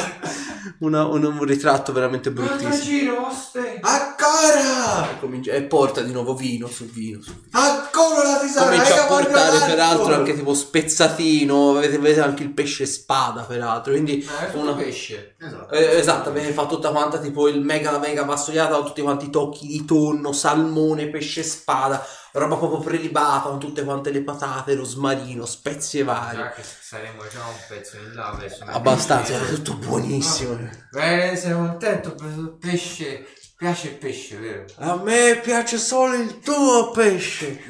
Una- 0.80 1.04
un, 1.04 1.22
un 1.24 1.44
ritratto 1.44 1.92
veramente 1.92 2.30
bruttissimo. 2.30 2.78
giro, 2.80 3.26
oste. 3.26 3.78
Ancora! 3.82 5.10
E 5.10 5.18
comincia- 5.20 5.52
E 5.52 5.62
porta 5.64 6.00
di 6.00 6.10
nuovo 6.12 6.34
vino 6.34 6.66
su 6.68 6.86
vino. 6.86 7.20
Su. 7.20 7.32
Ancora 7.50 8.22
la 8.22 8.40
risata! 8.40 8.64
Comincia 8.64 8.94
io 8.94 9.02
a 9.02 9.06
portare 9.06 9.58
peraltro 9.66 10.14
anche 10.14 10.34
tipo 10.34 10.54
spezzatino. 10.54 11.76
Avete, 11.76 11.98
vedete 11.98 12.20
anche 12.20 12.42
il 12.44 12.50
pesce 12.50 12.86
spada 12.86 13.42
peraltro. 13.42 13.92
Quindi 13.92 14.22
Eh, 14.52 14.56
una- 14.56 14.72
pesce. 14.74 15.34
Esatto. 15.38 15.74
Eh, 15.74 15.98
esatto, 15.98 16.28
avete 16.30 16.52
fatto 16.52 16.76
tutta 16.76 16.90
quanta 16.90 17.18
tipo 17.18 17.46
il 17.48 17.60
mega 17.60 17.98
mega 17.98 18.24
pastoiata 18.24 18.76
con 18.76 18.86
tutti 18.86 19.02
quanti 19.02 19.26
i 19.26 19.30
tocchi 19.30 19.66
di 19.66 19.84
tonno, 19.84 20.32
salmone, 20.32 21.08
pesce 21.08 21.42
spada, 21.42 22.02
roba 22.32 22.56
proprio 22.56 22.78
prelibata 22.80 23.48
con 23.48 23.58
tutte 23.58 23.82
quante 23.84 24.10
le 24.10 24.22
patate, 24.22 24.74
rosmarino, 24.74 25.44
spezie 25.46 26.04
varie. 26.04 26.38
Già 26.38 26.50
che 26.50 26.62
saremo 26.62 27.22
già 27.28 27.44
un 27.46 27.54
pezzo 27.68 27.96
in 27.96 28.12
là 28.14 28.30
verso 28.38 28.64
Abbastanza, 28.66 29.34
era 29.34 29.44
tutto 29.46 29.74
buonissimo. 29.74 30.70
Bene, 30.90 31.36
sei 31.36 31.52
contento, 31.52 32.10
ho 32.10 32.14
preso 32.14 32.40
il 32.40 32.56
pesce. 32.58 33.26
Piace 33.56 33.88
il 33.88 33.96
pesce, 33.96 34.36
vero? 34.38 34.64
A 34.76 34.96
me 34.96 35.38
piace 35.42 35.76
solo 35.76 36.14
il 36.14 36.38
tuo 36.40 36.90
pesce. 36.92 37.62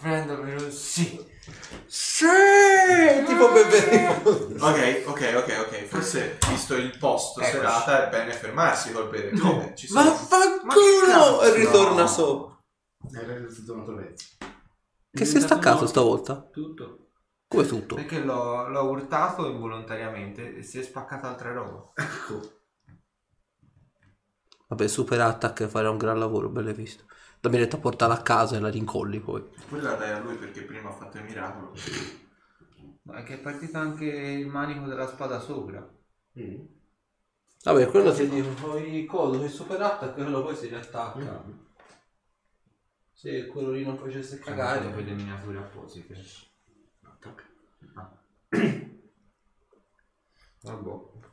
Prendomelo, 0.00 0.70
sì. 0.70 1.24
Sì, 1.86 2.26
tipo 3.26 3.48
bere. 3.50 4.20
Ok, 4.24 5.02
ok, 5.06 5.32
ok, 5.36 5.64
ok. 5.66 5.84
Forse 5.86 6.38
visto 6.48 6.74
il 6.74 6.94
posto 6.98 7.40
Eccoci. 7.40 7.56
serata 7.56 8.06
è 8.06 8.10
bene 8.10 8.32
fermarsi 8.32 8.92
col 8.92 9.08
bere. 9.08 9.30
Come? 9.38 9.72
Ci 9.74 9.86
sono... 9.86 10.02
Vaffanculo! 10.10 11.42
E 11.42 11.54
ritorna 11.54 12.02
No. 12.02 12.06
sopra. 12.06 12.56
È 13.10 13.46
tutto 13.54 13.72
un 13.72 13.78
altro 13.80 13.96
pezzo. 13.96 14.36
Che 15.10 15.24
si 15.24 15.36
è 15.36 15.40
staccato 15.40 15.86
stavolta? 15.86 16.48
Tutto. 16.52 17.10
Come 17.48 17.66
tutto? 17.66 17.94
Perché 17.94 18.20
l'ho, 18.20 18.68
l'ho 18.68 18.82
urtato 18.90 19.48
involontariamente 19.48 20.56
e 20.56 20.62
si 20.62 20.78
è 20.78 20.82
spaccata 20.82 21.28
altra 21.28 21.52
roba. 21.52 21.92
Vabbè, 24.68 24.86
super 24.86 25.20
attack 25.22 25.66
farà 25.66 25.90
un 25.90 25.96
gran 25.96 26.18
lavoro, 26.18 26.50
belle 26.50 26.74
visto. 26.74 27.04
La 27.40 27.48
mi 27.48 27.62
a 27.62 27.78
portarla 27.78 28.16
a 28.16 28.22
casa 28.22 28.56
e 28.56 28.60
la 28.60 28.68
rincolli 28.68 29.20
poi. 29.20 29.48
Quella 29.68 29.94
dai 29.94 30.10
a 30.10 30.18
lui 30.18 30.36
perché 30.36 30.62
prima 30.62 30.90
ha 30.90 30.92
fatto 30.92 31.16
il 31.16 31.24
miracolo. 31.24 31.72
Ma 33.02 33.16
è 33.16 33.22
che 33.22 33.34
è 33.34 33.38
partito 33.38 33.78
anche 33.78 34.04
il 34.04 34.46
manico 34.46 34.86
della 34.86 35.06
spada 35.06 35.40
sopra. 35.40 35.88
Mm. 36.38 36.64
Vabbè, 37.64 37.86
quello 37.88 38.12
ti 38.12 38.28
dico, 38.28 38.48
poi 38.60 39.06
coso 39.06 39.40
che 39.40 39.48
super 39.48 39.80
attack, 39.80 40.14
quello 40.14 40.42
poi 40.42 40.54
si 40.54 40.66
riattacca. 40.66 41.66
Se 43.20 43.48
quello 43.48 43.72
lì 43.72 43.82
non 43.84 43.98
facesse 43.98 44.38
Cagare 44.38 44.90
per 44.90 45.02
le 45.04 45.10
miniature 45.10 45.58
apposite. 45.58 46.14
Vabbè. 50.62 50.82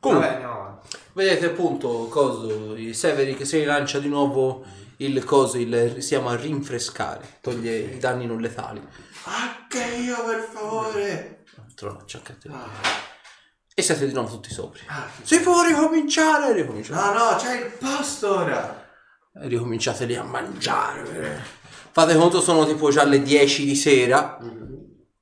Vabbè, 0.00 0.26
andiamo 0.32 0.52
avanti. 0.60 0.96
Vedete 1.12 1.46
appunto 1.46 2.08
coso, 2.08 2.74
i 2.74 2.92
Severi 2.92 3.36
che 3.36 3.44
si 3.44 3.58
rilancia 3.58 4.00
di 4.00 4.08
nuovo 4.08 4.64
il 4.96 5.22
coso, 5.24 5.58
il, 5.58 6.02
si 6.02 6.08
chiama 6.08 6.34
rinfrescare, 6.34 7.38
toglie 7.40 7.76
i 7.76 7.98
danni 7.98 8.26
non 8.26 8.40
letali. 8.40 8.84
Anche 9.24 9.84
io 9.94 10.24
per 10.24 10.40
favore! 10.40 11.44
Trovaccia 11.76 12.18
anche 12.18 12.32
a 12.32 12.36
te. 12.36 12.48
Ah, 12.48 12.68
E 13.74 13.82
siete 13.82 14.08
di 14.08 14.12
nuovo 14.12 14.28
tutti 14.30 14.50
sopra. 14.52 14.80
ah, 14.88 15.08
Si 15.22 15.40
può 15.40 15.62
ricominciare, 15.62 16.52
ricominciate. 16.52 17.16
No, 17.16 17.30
no, 17.30 17.36
c'è 17.36 17.64
il 17.64 17.70
posto 17.78 18.38
ora! 18.40 18.84
Ricominciate 19.34 20.04
lì 20.06 20.16
a 20.16 20.24
mangiare. 20.24 21.64
Fate 21.96 22.14
conto 22.14 22.42
sono 22.42 22.66
tipo 22.66 22.90
già 22.90 23.04
le 23.04 23.22
10 23.22 23.64
di 23.64 23.74
sera. 23.74 24.36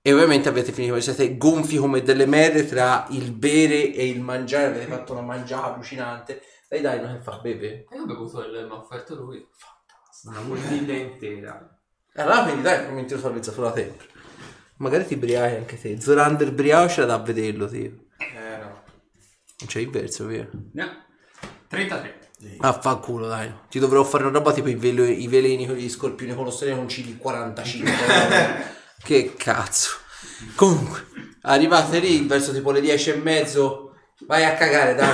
E 0.02 0.12
ovviamente 0.12 0.48
avete 0.48 0.72
finito, 0.72 1.00
siete 1.00 1.36
gonfi 1.36 1.76
come 1.76 2.02
delle 2.02 2.26
merle 2.26 2.66
tra 2.66 3.06
il 3.10 3.30
bere 3.30 3.94
e 3.94 4.08
il 4.08 4.20
mangiare, 4.20 4.66
avete 4.66 4.86
fatto 4.86 5.12
una 5.12 5.22
mangiata 5.22 5.72
allucinante. 5.72 6.42
Dai 6.68 6.80
dai, 6.80 7.00
non 7.00 7.14
che 7.14 7.22
fa, 7.22 7.38
beve. 7.38 7.86
E 7.88 8.00
ho 8.00 8.04
bevuto 8.04 8.40
il 8.40 8.66
mi 8.66 8.72
ha 8.72 8.74
offerto 8.74 9.14
lui. 9.14 9.46
Una 10.24 10.40
bottiglia 10.40 10.94
intera. 10.94 11.80
E 12.12 12.20
allora 12.20 12.42
quindi 12.42 12.62
dai, 12.62 12.86
come 12.88 13.04
ti 13.04 13.16
salvezza 13.16 13.52
sulla 13.52 13.70
tempra. 13.70 14.06
Magari 14.78 15.06
ti 15.06 15.14
briai 15.14 15.54
anche 15.54 15.80
te. 15.80 16.00
Zorander 16.00 16.52
briao 16.52 16.86
c'è 16.86 17.04
da 17.04 17.18
vederlo, 17.18 17.68
tipo. 17.68 18.02
Eh 18.18 18.56
no. 18.56 18.82
Non 19.60 19.68
c'è 19.68 19.78
il 19.78 19.90
verso, 19.90 20.26
via. 20.26 20.50
No. 20.72 21.04
33. 21.68 22.23
Affanculo, 22.58 23.26
dai. 23.26 23.52
Ti 23.68 23.78
dovrò 23.78 24.02
fare 24.04 24.24
una 24.24 24.32
roba 24.32 24.52
tipo 24.52 24.68
i, 24.68 24.74
velo- 24.74 25.04
i 25.04 25.26
veleni 25.28 25.66
con 25.66 25.76
gli 25.76 25.88
scorpioni 25.88 26.34
colossali 26.34 26.74
con 26.74 26.86
CD 26.86 27.16
45. 27.16 27.90
no? 27.90 28.64
che 29.02 29.34
cazzo. 29.36 29.90
Comunque, 30.54 31.06
arrivate 31.42 31.98
lì 31.98 32.26
verso 32.26 32.52
tipo 32.52 32.70
le 32.70 32.80
10 32.80 33.10
e 33.10 33.16
mezzo. 33.16 33.94
Vai 34.26 34.44
a 34.44 34.54
cagare, 34.54 34.94
dai. 34.94 35.08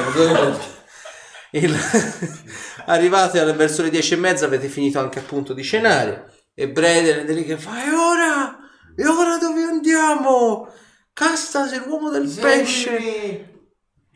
Il- 1.53 1.77
arrivate 2.87 3.43
verso 3.53 3.83
le 3.83 3.91
10 3.91 4.15
e 4.15 4.17
mezza, 4.17 4.45
avete 4.47 4.69
finito 4.69 4.99
anche 4.99 5.19
appunto 5.19 5.53
di 5.53 5.63
cenare. 5.65 6.33
E 6.55 6.69
Breden 6.71 7.27
è 7.27 7.33
lì 7.33 7.45
che 7.45 7.57
fa: 7.57 7.85
E 7.85 7.91
ora? 7.93 8.59
E 8.97 9.07
ora 9.07 9.37
dove 9.39 9.63
andiamo? 9.63 10.69
Castas, 11.13 11.85
l'uomo 11.85 12.11
del 12.11 12.29
pesce. 12.41 13.50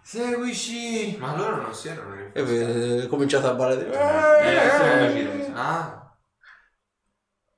Seguici! 0.04 1.16
Ma 1.18 1.34
loro 1.34 1.62
non 1.62 1.74
si 1.74 1.88
erano 1.88 2.14
E 2.34 2.42
eh, 3.02 3.06
cominciate 3.06 3.46
a 3.46 3.54
ballare. 3.54 3.86
Eh, 3.86 5.24
mi 5.34 5.42
sa. 5.44 5.54
Ah, 5.54 6.16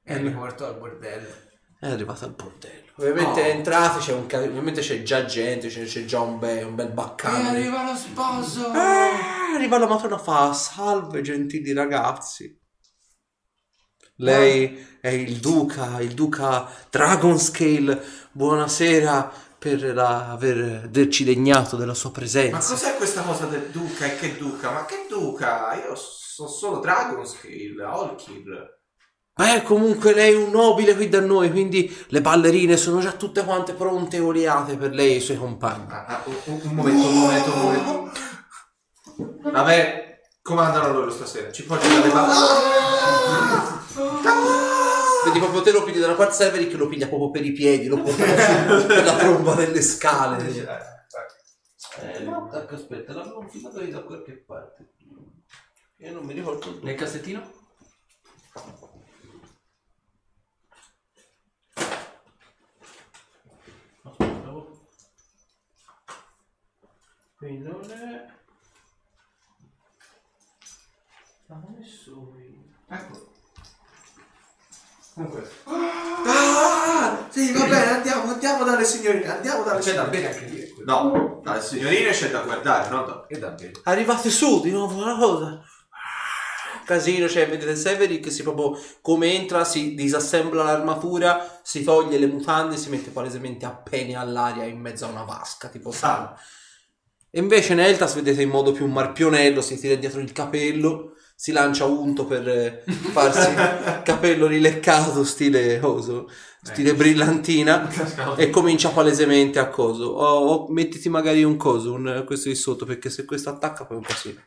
E 0.05 0.21
mi 0.21 0.31
porto 0.31 0.65
al 0.65 0.79
bordello. 0.79 1.27
È 1.81 1.91
arrivato 1.91 2.25
al 2.25 2.35
bordello. 2.35 2.93
Ovviamente 2.99 3.41
Oh. 3.43 3.45
entrate, 3.47 3.99
c'è 3.99 4.13
un 4.13 4.27
ca- 4.27 4.39
ovviamente 4.43 4.81
c'è 4.81 5.03
già 5.03 5.25
gente, 5.25 5.67
c'è, 5.67 5.85
c'è 5.85 6.05
già 6.05 6.21
un, 6.21 6.39
be- 6.39 6.63
un 6.63 6.77
bel 6.77 6.93
baccano. 6.93 7.53
lì. 7.53 7.69
lo 7.69 7.95
sposo! 7.97 8.69
Ah, 8.69 9.55
arriva 9.57 9.79
la 9.79 9.89
matrona 9.89 10.17
fa 10.17 10.53
salve 10.53 11.23
gentili 11.23 11.73
ragazzi. 11.73 12.59
Lei 14.19 14.99
è 15.01 15.09
il 15.09 15.39
duca, 15.41 16.01
il 16.01 16.15
duca 16.15 16.67
Dragonscale. 16.91 18.03
Buonasera 18.33 19.33
per 19.77 19.95
la- 19.95 20.31
aver 20.31 20.83
averci 20.85 21.25
degnato 21.25 21.77
della 21.77 21.95
sua 21.95 22.11
ma 22.11 22.17
presenza. 22.17 22.73
cos'è 22.75 22.97
questa 22.97 23.23
cosa 23.23 23.47
del 23.47 23.69
duca 23.71 24.05
e 24.07 24.17
che 24.17 24.37
duca? 24.37 24.71
Ma 24.71 24.85
che 24.85 25.07
duca? 25.09 25.75
Io 25.75 25.95
so 25.97 26.47
solo 26.47 26.79
Dragonscale, 26.79 27.83
Holkill. 27.85 28.75
Beh, 29.35 29.63
comunque 29.65 30.15
lei 30.15 30.33
è 30.33 30.37
un 30.37 30.51
nobile 30.51 30.95
qui 30.95 31.09
da 31.11 31.21
noi, 31.21 31.51
quindi 31.51 31.95
le 32.09 32.21
ballerine 32.23 32.77
sono 32.79 33.01
già 33.01 33.13
tutte 33.13 33.45
quante 33.45 33.75
pronte 33.75 34.17
e 34.17 34.21
oleate 34.21 34.77
per 34.77 34.93
lei 34.93 35.13
e 35.13 35.17
i 35.17 35.21
suoi 35.21 35.37
compagni. 35.37 35.85
Ah, 35.89 36.07
ah, 36.07 36.23
un, 36.25 36.35
un- 36.45 36.61
momento, 36.75 37.07
un 37.07 37.19
momento, 37.19 37.53
un 37.53 37.61
momento. 37.61 38.13
Vabbè, 39.51 40.21
comandano 40.43 40.93
loro 40.93 41.11
stasera. 41.11 41.53
Ci 41.53 41.65
portano 41.65 42.03
le 42.05 42.11
balle. 42.13 42.35
Vedi 45.27 45.41
proprio 45.41 45.61
te 45.61 45.73
lo 45.73 45.83
pigli 45.83 45.99
da 45.99 46.07
una 46.07 46.15
parte 46.15 46.35
Severi 46.35 46.69
che 46.69 46.77
lo 46.77 46.87
piglia 46.87 47.09
proprio 47.09 47.33
per 47.33 47.45
i 47.45 47.51
piedi, 47.51 47.89
lo 47.89 48.01
porta 48.01 48.23
per 48.87 49.05
la 49.05 49.17
tromba 49.17 49.55
delle 49.55 49.83
scale. 49.83 50.47
Eh, 51.99 52.21
no, 52.21 52.53
ecco, 52.53 52.75
aspetta, 52.77 53.13
l'avevo 53.13 53.43
filato 53.49 53.81
lì 53.81 53.91
da 53.91 54.05
qualche 54.05 54.37
parte. 54.37 54.95
Io 55.97 56.13
non 56.13 56.25
mi 56.25 56.33
ricordo 56.33 56.71
dove. 56.71 56.85
Nel 56.85 56.95
cassettino? 56.95 57.53
Aspetta, 64.03 64.53
oh. 64.53 64.89
Qui 67.37 67.59
non 67.59 67.91
è... 67.91 68.27
L'avevo 71.47 71.77
messo 71.77 72.13
qui. 72.33 72.75
Ecco. 72.89 73.36
Comunque, 75.17 75.49
Ah, 76.29 77.27
sì, 77.31 77.51
va 77.53 77.65
bene, 77.65 77.91
andiamo, 77.97 78.33
andiamo 78.33 78.65
dalle 78.65 78.85
signorine, 78.85 79.27
andiamo 79.27 79.63
dalle 79.65 79.81
C'è 79.81 79.95
da 79.95 80.03
signorine. 80.05 80.11
bere 80.29 80.35
anche 80.35 80.55
lì. 80.55 80.71
quello. 80.75 80.93
No, 80.93 81.41
dalle 81.43 81.63
signorine 81.63 82.11
c'è 82.11 82.31
da 82.31 82.41
guardare, 82.41 82.91
no? 82.91 83.07
no. 83.07 83.25
E 83.29 83.39
da 83.39 83.49
bere. 83.49 83.73
Arrivate 83.85 84.29
su 84.29 84.61
di 84.61 84.71
nuovo 84.71 85.03
una 85.03 85.17
cosa. 85.17 85.63
Casino, 86.85 87.27
cioè 87.29 87.49
vedete 87.49 87.75
Severi 87.77 88.21
che 88.21 88.31
si 88.31 88.43
proprio 88.43 88.79
come 89.01 89.33
entra, 89.33 89.65
si 89.65 89.95
disassembla 89.95 90.63
l'armatura, 90.63 91.59
si 91.63 91.83
toglie 91.83 92.19
le 92.19 92.27
mutande 92.27 92.75
e 92.75 92.79
si 92.79 92.91
mette 92.91 93.09
palesemente 93.11 93.65
appena 93.65 94.21
all'aria 94.21 94.65
in 94.65 94.79
mezzo 94.79 95.07
a 95.07 95.09
una 95.09 95.25
vasca, 95.25 95.69
tipo 95.69 95.91
sala. 95.93 96.39
E 97.31 97.41
invece 97.41 97.73
Neltas 97.75 98.15
vedete 98.15 98.43
in 98.43 98.51
modo 98.51 98.71
più 98.73 98.87
marpionello, 98.87 99.63
si 99.63 99.79
tira 99.81 99.95
dietro 99.97 100.21
il 100.21 100.31
capello, 100.33 101.15
si 101.39 101.53
lancia 101.53 101.85
unto 101.85 102.25
per 102.25 102.49
eh, 102.49 102.83
farsi 102.87 103.53
capello 104.03 104.47
rileccato, 104.47 105.23
stile 105.23 105.79
coso, 105.79 106.31
stile 106.63 106.95
brillantina, 106.95 108.35
e 108.37 108.49
comincia 108.49 108.89
palesemente 108.89 109.59
a 109.59 109.69
coso. 109.69 110.07
O, 110.07 110.25
o 110.25 110.73
mettiti 110.73 111.11
magari 111.11 111.45
un 111.45 111.59
coso, 111.59 111.93
un, 111.93 112.25
questo 112.27 112.49
di 112.49 112.55
sotto, 112.55 112.87
perché 112.87 113.11
se 113.11 113.27
questo 113.27 113.51
attacca 113.51 113.85
poi 113.85 113.97
è 113.97 114.01
un 114.01 114.07
casino. 114.07 114.41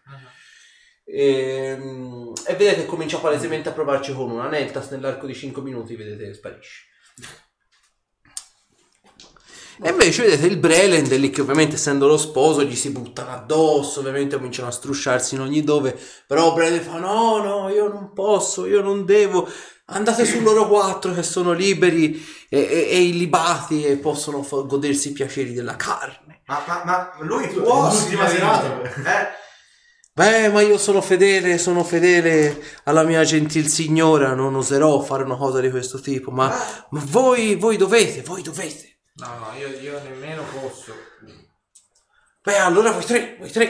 Ehm, 1.06 2.34
E, 2.46 2.56
vedete 2.56 2.82
che 2.82 2.86
comincia 2.88 3.20
palesemente 3.20 3.70
a 3.70 3.74
provarci 3.74 4.14
con 4.14 4.32
una 4.32 4.50
Neltas 4.50 4.90
nell'arco 4.90 5.28
di 5.28 5.36
5 5.36 5.62
minuti, 5.62 5.96
vedete 5.96 6.34
sparisce. 6.34 6.88
E 9.82 9.90
invece 9.90 10.24
vedete 10.24 10.46
il 10.48 10.58
Brelend 10.58 11.14
lì 11.16 11.30
che 11.30 11.42
ovviamente 11.42 11.76
essendo 11.76 12.06
lo 12.08 12.18
sposo 12.18 12.64
gli 12.64 12.76
si 12.76 12.90
buttano 12.92 13.32
addosso, 13.32 14.00
ovviamente 14.02 14.36
cominciano 14.36 14.68
a 14.68 14.72
strusciarsi 14.72 15.36
in 15.36 15.42
ogni 15.42 15.64
dove, 15.64 15.98
però 16.28 16.54
Brelend 16.54 16.82
fa 16.82 16.98
no 17.00 17.42
no 17.42 17.70
io 17.70 17.88
non 17.88 18.12
posso, 18.14 18.66
io 18.66 18.82
non 18.82 19.06
devo, 19.06 19.48
andate 19.86 20.26
su 20.26 20.42
loro 20.42 20.68
quattro 20.68 21.14
che 21.14 21.24
sono 21.24 21.54
liberi 21.54 22.14
e, 22.50 22.60
e- 22.60 22.88
e 22.90 23.02
illibati 23.04 23.86
e 23.86 23.96
possono 23.96 24.44
fa- 24.44 24.62
godersi 24.64 25.10
i 25.10 25.14
piaceri 25.14 25.54
della 25.54 25.78
carne. 25.78 26.42
Ma, 26.48 26.62
ma, 26.68 26.84
ma 26.84 27.12
lui 27.22 27.46
È 27.46 27.54
può, 27.54 27.90
l'ultima 27.90 28.28
serata. 28.28 28.82
Eh, 28.82 29.38
Beh, 30.12 30.50
ma 30.50 30.60
io 30.62 30.78
sono 30.78 31.00
fedele, 31.02 31.58
sono 31.58 31.84
fedele 31.86 32.62
alla 32.84 33.04
mia 33.04 33.24
gentil 33.24 33.68
signora, 33.70 34.34
non 34.34 34.54
oserò 34.56 35.00
fare 35.00 35.24
una 35.24 35.38
cosa 35.38 35.62
di 35.62 35.70
questo 35.70 36.02
tipo, 36.02 36.30
ma, 36.32 36.54
ma 36.90 37.02
voi, 37.06 37.56
voi 37.56 37.78
dovete, 37.78 38.22
voi 38.24 38.42
dovete. 38.42 38.89
No, 39.20 39.38
no, 39.38 39.54
io, 39.58 39.68
io 39.80 40.02
nemmeno 40.04 40.44
posso. 40.44 40.94
Beh, 42.42 42.58
allora 42.58 42.92
voi 42.92 43.04
tre, 43.06 43.36
voi 43.38 43.52
tre. 43.52 43.70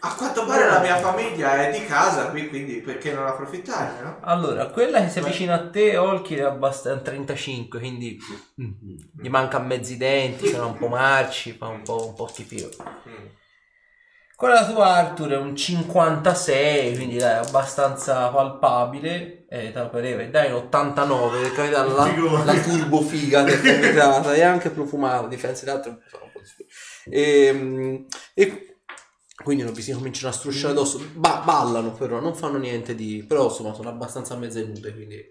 a 0.00 0.14
quanto 0.14 0.44
pare 0.46 0.66
la 0.66 0.80
mia 0.80 0.96
famiglia 0.96 1.68
è 1.68 1.78
di 1.78 1.84
casa 1.84 2.30
qui, 2.30 2.48
quindi 2.48 2.80
perché 2.80 3.12
non 3.12 3.26
approfittare, 3.26 4.02
no? 4.02 4.18
Allora, 4.22 4.66
quella 4.68 5.00
che 5.00 5.10
si 5.10 5.18
avvicina 5.18 5.54
a 5.54 5.70
te, 5.70 5.96
Olkir, 5.96 6.38
è 6.38 6.42
abbastanza 6.42 7.02
35, 7.02 7.78
quindi 7.78 8.18
mm, 8.60 8.72
gli 9.20 9.28
manca 9.28 9.58
mezzi 9.58 9.96
denti, 9.96 10.48
sono 10.48 10.68
un 10.68 10.78
po' 10.78 10.88
marci, 10.88 11.52
fa 11.52 11.68
un 11.68 11.82
po', 11.82 12.06
un 12.06 12.14
po' 12.14 12.26
schifio. 12.26 12.70
Quella 14.36 14.66
tua 14.66 14.86
Arthur 14.86 15.30
è 15.30 15.36
un 15.36 15.54
56, 15.54 16.96
quindi 16.96 17.16
dai, 17.16 17.38
abbastanza 17.38 18.28
palpabile. 18.28 19.46
Eh, 19.48 19.70
te 19.70 19.78
la 19.78 19.88
pareva, 19.88 20.24
dai, 20.24 20.50
un 20.50 20.56
89, 20.56 21.40
perché 21.40 21.70
la, 21.70 22.04
Figone. 22.04 22.44
la 22.44 22.60
turbo 22.60 23.02
figa 23.02 23.44
che 23.44 23.60
è 23.60 23.80
capitata, 23.80 24.34
e 24.34 24.42
anche 24.42 24.70
profumata, 24.70 25.28
di 25.28 25.36
po' 26.32 26.40
di 26.40 26.46
schifo. 26.46 27.10
E, 27.10 28.06
e 28.34 28.76
quindi 29.42 29.62
non 29.64 29.72
vi 29.72 29.82
si 29.82 29.92
cominciano 29.92 30.28
a 30.28 30.32
strusciare 30.32 30.72
addosso, 30.72 31.04
Ba- 31.14 31.42
ballano 31.44 31.92
però, 31.92 32.20
non 32.20 32.34
fanno 32.34 32.58
niente 32.58 32.94
di... 32.94 33.24
però 33.26 33.44
insomma 33.44 33.74
sono 33.74 33.88
abbastanza 33.88 34.36
mezze 34.36 34.64
nude, 34.64 34.94
quindi... 34.94 35.28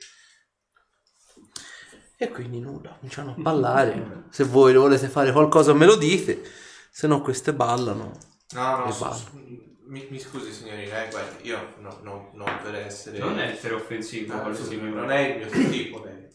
E 2.18 2.30
quindi 2.30 2.60
nulla, 2.60 2.92
cominciano 2.98 3.32
a 3.32 3.36
ballare. 3.36 4.26
Se 4.30 4.44
voi 4.44 4.76
volete 4.76 5.08
fare 5.08 5.32
qualcosa 5.32 5.74
me 5.74 5.88
lo 5.88 5.96
dite, 5.96 6.44
se 6.92 7.08
no 7.08 7.22
queste 7.22 7.52
ballano. 7.52 8.16
No, 8.54 8.78
no, 8.78 8.86
E 8.88 8.92
su- 8.92 9.04
basta. 9.04 9.30
su- 9.32 9.70
mi, 9.86 10.08
mi 10.10 10.20
scusi 10.20 10.52
signorina, 10.54 11.04
eh, 11.06 11.10
guardi, 11.10 11.48
io 11.48 11.74
no, 11.80 11.98
no, 12.02 12.30
non 12.34 12.60
per 12.64 12.76
essere... 12.76 13.18
Non 13.18 13.40
è 13.40 13.48
essere 13.50 13.74
offensivo, 13.74 14.34
Ah, 14.34 14.42
voglio 14.42 14.56
sì, 14.56 14.78
non 14.80 15.12
è 15.12 15.20
il 15.20 15.38
mio 15.58 15.70
tipo, 15.70 16.04
lei. 16.06 16.30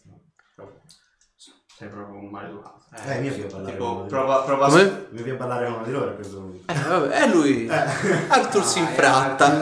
Sei 1.77 1.89
proprio 1.89 2.17
un 2.17 2.29
maleducato. 2.29 2.75
Eh, 3.05 3.19
mio 3.19 3.31
figlio 3.31 3.45
parlare 3.47 3.71
tipo, 3.73 4.05
prova, 4.05 4.41
prova 4.41 4.65
a- 4.65 4.69
Come? 4.69 5.07
Mi 5.11 5.21
viene 5.21 5.37
a 5.37 5.41
ballare 5.41 5.65
con 5.65 5.75
uno 5.75 5.83
di 5.85 5.91
loro 5.91 6.09
a 6.09 6.13
questo 6.13 6.37
punto. 6.39 6.71
Eh, 6.71 6.75
vabbè, 6.87 7.07
è 7.09 7.27
lui. 7.27 7.69
Arthur 7.69 8.63
si 8.63 8.79
infratta. 8.79 9.59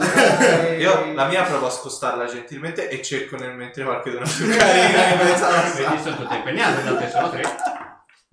Io 0.78 1.12
la 1.12 1.26
mia 1.26 1.42
provo 1.42 1.66
a 1.66 1.70
scostarla 1.70 2.24
gentilmente 2.24 2.88
e 2.88 3.02
cerco 3.02 3.36
nel 3.36 3.54
mentre 3.54 3.84
qualche 3.84 4.10
una 4.10 4.24
più 4.26 4.46
carina 4.56 5.22
Vedi, 5.74 6.02
sono 6.02 6.16
tutte 6.16 6.34
impegnate, 6.36 6.82
da 6.84 6.96
te 6.96 7.10
sono 7.10 7.30
tre. 7.30 7.42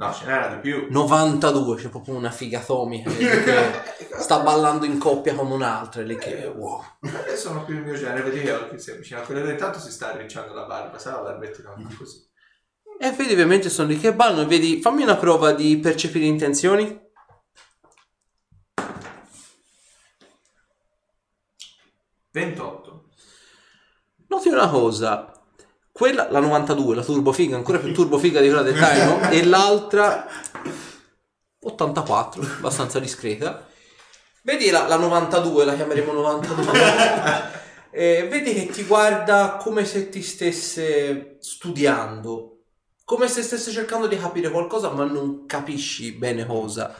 No, 0.04 0.14
ce 0.14 0.26
n'era 0.26 0.48
di 0.48 0.60
più. 0.60 0.88
92, 0.90 1.78
c'è 1.78 1.90
proprio 1.90 2.16
una 2.16 2.30
figa 2.30 2.60
atomica 2.60 3.10
che 3.10 3.86
sta 4.20 4.42
ballando 4.42 4.86
in 4.86 4.98
coppia 4.98 5.34
con 5.34 5.50
un'altra. 5.50 6.02
E 6.02 6.06
lei 6.06 6.18
che 6.18 6.52
wow. 6.54 6.84
Quelle 7.00 7.38
sono 7.38 7.64
più 7.64 7.76
il 7.76 7.84
mio 7.84 7.96
genere, 7.96 8.30
vedi 8.30 8.42
che 8.42 8.78
si 8.78 8.92
avvicina 8.92 9.22
a 9.22 9.24
quelle 9.24 9.42
due, 9.42 9.52
intanto 9.52 9.80
si 9.80 9.92
sta 9.92 10.12
arricciando 10.12 10.54
la 10.54 10.66
barba, 10.66 11.00
sarà 11.00 11.22
la 11.22 11.30
barbettina 11.30 11.74
così. 11.98 12.30
E 13.00 13.12
vedi 13.12 13.32
ovviamente 13.32 13.70
sono 13.70 13.88
lì 13.88 13.98
che 13.98 14.14
ballano. 14.14 14.46
Vedi, 14.46 14.82
fammi 14.82 15.04
una 15.04 15.16
prova 15.16 15.54
di 15.54 15.78
percepire 15.78 16.26
intenzioni. 16.26 17.02
Ventotto. 22.32 23.10
Noti 24.28 24.50
una 24.50 24.68
cosa. 24.68 25.33
Quella, 25.94 26.32
la 26.32 26.40
92, 26.40 26.96
la 26.96 27.04
turbo 27.04 27.32
figa, 27.32 27.56
ancora 27.56 27.78
più 27.78 27.94
turbo 27.94 28.18
figa 28.18 28.42
di 28.42 28.48
quella 28.48 28.64
del 28.64 28.74
Dino, 28.74 29.30
e 29.30 29.46
l'altra 29.46 30.28
84, 31.60 32.42
abbastanza 32.42 33.00
discreta. 33.00 33.70
Vedi 34.42 34.72
la, 34.72 34.88
la 34.88 34.98
92, 34.98 35.64
la 35.64 35.76
chiameremo 35.76 36.12
92. 36.12 37.62
e 37.92 38.28
vedi 38.28 38.54
che 38.56 38.66
ti 38.70 38.84
guarda 38.86 39.58
come 39.62 39.86
se 39.86 40.10
ti 40.10 40.24
stesse 40.24 41.38
studiando, 41.40 42.64
come 43.06 43.28
se 43.28 43.44
stesse 43.44 43.70
cercando 43.70 44.08
di 44.08 44.18
capire 44.18 44.50
qualcosa, 44.50 44.90
ma 44.90 45.06
non 45.06 45.46
capisci 45.46 46.14
bene 46.14 46.48
cosa. 46.48 46.92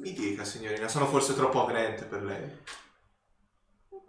Mi 0.00 0.12
dica 0.12 0.42
signorina, 0.42 0.88
sono 0.88 1.06
forse 1.06 1.36
troppo 1.36 1.62
avvenente 1.62 2.04
per 2.04 2.24
lei. 2.24 2.82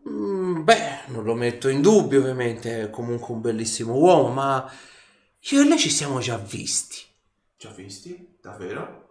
Mm, 0.08 0.64
beh, 0.64 1.06
non 1.08 1.24
lo 1.24 1.34
metto 1.34 1.68
in 1.68 1.82
dubbio, 1.82 2.20
ovviamente, 2.20 2.84
è 2.84 2.90
comunque 2.90 3.34
un 3.34 3.42
bellissimo 3.42 3.94
uomo, 3.96 4.30
ma 4.30 4.72
io 5.40 5.62
e 5.62 5.68
lei 5.68 5.80
ci 5.80 5.90
siamo 5.90 6.20
già 6.20 6.38
visti. 6.38 6.98
Già 7.58 7.72
visti? 7.72 8.38
Davvero? 8.40 9.04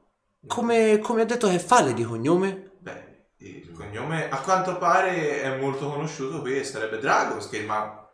Come, 0.47 0.99
come 0.99 1.23
ha 1.23 1.25
detto 1.25 1.49
che 1.49 1.59
fa 1.59 1.83
lei 1.83 1.95
di 1.95 2.05
cognome? 2.05 2.73
Beh, 2.79 3.27
il 3.39 3.73
cognome 3.73 4.29
a 4.29 4.41
quanto 4.41 4.79
pare 4.79 5.43
è 5.43 5.59
molto 5.59 5.91
conosciuto 5.91 6.41
qui 6.41 6.59
e 6.59 6.65
sarebbe 6.65 6.99
Dragonscale, 6.99 7.65
ma 7.65 8.09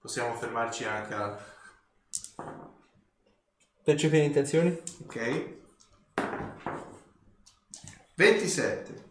possiamo 0.00 0.34
fermarci 0.34 0.84
anche 0.84 1.14
a... 1.14 1.50
Percepire 3.84 4.24
intenzioni? 4.24 4.80
Ok. 5.04 5.60
27. 8.14 9.10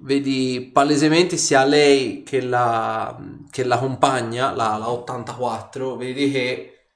Vedi 0.00 0.70
palesemente 0.72 1.36
sia 1.36 1.64
lei 1.64 2.22
che 2.22 2.40
la, 2.40 3.18
che 3.50 3.64
la 3.64 3.78
compagna, 3.78 4.52
la, 4.52 4.76
la 4.76 4.90
84, 4.90 5.96
vedi 5.96 6.30
che 6.30 6.88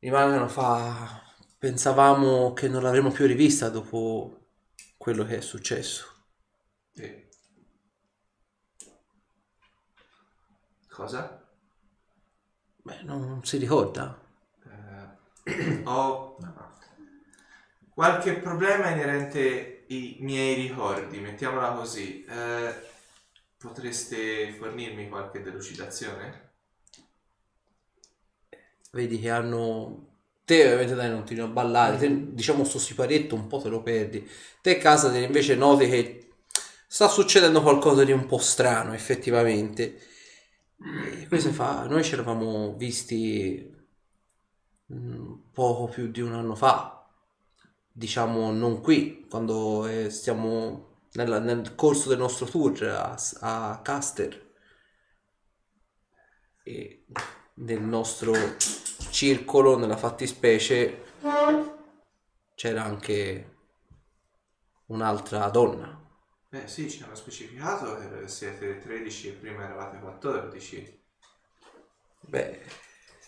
rimangono 0.00 0.48
fa... 0.48 1.22
Pensavamo 1.58 2.54
che 2.54 2.68
non 2.68 2.82
l'avremmo 2.82 3.10
più 3.10 3.26
rivista 3.26 3.68
dopo 3.68 4.46
quello 4.96 5.24
che 5.24 5.38
è 5.38 5.40
successo. 5.42 6.06
Sì. 6.92 7.28
Cosa? 10.88 11.46
Beh, 12.82 13.02
non 13.02 13.44
si 13.44 13.58
ricorda? 13.58 14.18
Eh, 15.44 15.82
ho 15.84 16.36
qualche 17.92 18.38
problema 18.38 18.88
inerente 18.88 19.79
ai 19.90 20.16
miei 20.20 20.54
ricordi, 20.54 21.18
mettiamola 21.20 21.72
così. 21.72 22.24
Eh, 22.24 22.88
Potreste 23.58 24.52
fornirmi 24.54 25.08
qualche 25.08 25.42
delucidazione? 25.42 26.52
Vedi 28.92 29.20
che 29.20 29.30
hanno... 29.30 30.06
Te 30.44 30.64
ovviamente 30.64 30.94
dai 30.96 31.08
non 31.10 31.24
ti 31.24 31.38
a 31.38 31.46
ballare, 31.46 31.96
te, 31.96 32.34
diciamo 32.34 32.64
sto 32.64 32.78
siparietto 32.80 33.36
un 33.36 33.46
po' 33.46 33.60
te 33.60 33.68
lo 33.68 33.82
perdi. 33.82 34.28
Te 34.60 34.78
casa 34.78 35.10
te 35.10 35.18
invece 35.20 35.54
noti 35.54 35.88
che 35.88 36.32
sta 36.88 37.06
succedendo 37.08 37.62
qualcosa 37.62 38.02
di 38.04 38.10
un 38.12 38.26
po' 38.26 38.38
strano 38.38 38.92
effettivamente. 38.92 40.00
E 41.20 41.26
questo 41.28 41.52
fa, 41.52 41.86
noi 41.86 42.02
ci 42.04 42.14
eravamo 42.14 42.74
visti 42.76 43.70
mm, 44.92 45.32
poco 45.52 45.88
più 45.88 46.08
di 46.10 46.20
un 46.20 46.32
anno 46.34 46.54
fa, 46.54 46.99
diciamo 48.00 48.50
non 48.52 48.80
qui, 48.80 49.26
quando 49.28 49.86
eh, 49.86 50.08
stiamo 50.08 50.88
nella- 51.12 51.38
nel 51.38 51.74
corso 51.74 52.08
del 52.08 52.16
nostro 52.18 52.46
tour 52.46 52.82
a, 52.84 53.14
a 53.40 53.80
Caster 53.82 54.48
e 56.64 57.04
nel 57.54 57.82
nostro 57.82 58.32
circolo, 59.10 59.76
nella 59.76 59.96
fattispecie, 59.98 61.02
c'era 62.54 62.84
anche 62.84 63.56
un'altra 64.86 65.48
donna. 65.48 65.98
Beh 66.48 66.66
sì, 66.66 66.90
ci 66.90 67.02
hanno 67.02 67.14
specificato 67.14 67.96
che 67.96 68.28
siete 68.28 68.78
13 68.78 69.28
e 69.28 69.32
prima 69.32 69.64
eravate 69.64 69.98
14. 69.98 70.98
Beh, 72.28 72.60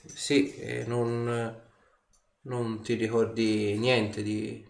sì, 0.07 0.85
non, 0.87 1.61
non 2.43 2.83
ti 2.83 2.95
ricordi 2.95 3.79
niente 3.79 4.23
di 4.23 4.67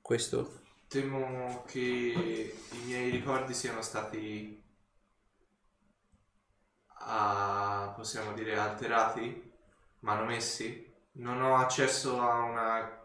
questo? 0.00 0.62
Temo 0.88 1.64
che 1.66 1.80
i 1.80 2.78
miei 2.86 3.10
ricordi 3.10 3.52
siano 3.54 3.82
stati, 3.82 4.62
ah, 7.00 7.92
possiamo 7.96 8.32
dire, 8.32 8.56
alterati, 8.56 9.52
manomessi. 10.00 10.84
Non 11.12 11.42
ho 11.42 11.56
accesso 11.56 12.20
a 12.20 12.42
una 12.42 13.02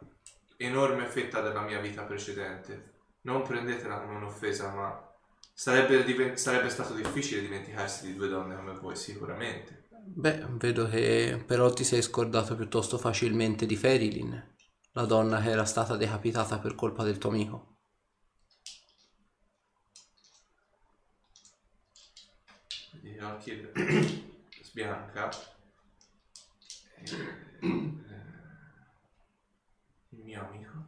enorme 0.57 1.07
fetta 1.07 1.41
della 1.41 1.61
mia 1.61 1.79
vita 1.79 2.03
precedente. 2.03 2.89
Non 3.21 3.43
prendetela 3.43 3.99
come 3.99 4.15
un'offesa, 4.15 4.69
ma 4.73 5.11
sarebbe, 5.53 6.03
diven- 6.03 6.37
sarebbe 6.37 6.69
stato 6.69 6.93
difficile 6.93 7.41
dimenticarsi 7.41 8.07
di 8.07 8.15
due 8.15 8.29
donne 8.29 8.55
come 8.55 8.73
voi, 8.73 8.95
sicuramente. 8.95 9.80
Beh, 10.13 10.45
vedo 10.51 10.87
che 10.87 11.43
però 11.45 11.71
ti 11.73 11.83
sei 11.83 12.01
scordato 12.01 12.55
piuttosto 12.55 12.97
facilmente 12.97 13.65
di 13.65 13.75
Ferilin, 13.75 14.55
la 14.91 15.05
donna 15.05 15.41
che 15.41 15.49
era 15.49 15.65
stata 15.65 15.97
decapitata 15.97 16.59
per 16.59 16.75
colpa 16.75 17.03
del 17.03 17.17
tuo 17.17 17.29
amico. 17.29 17.77
Quindi 22.89 23.19
Orchid 23.19 23.71
sbianca. 24.63 25.29
E, 26.97 27.03
eh, 27.03 27.71
il 30.09 30.23
mio 30.23 30.47
amico? 30.47 30.85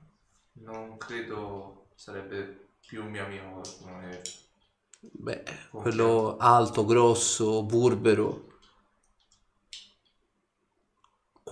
Non 0.53 0.97
credo 0.97 1.87
sarebbe 1.95 2.69
più 2.85 3.03
un 3.03 3.09
mio 3.11 3.25
amico 3.25 3.61
che... 3.61 4.21
Beh, 4.99 5.43
quello 5.71 6.37
alto, 6.37 6.85
grosso, 6.85 7.63
burbero. 7.63 8.52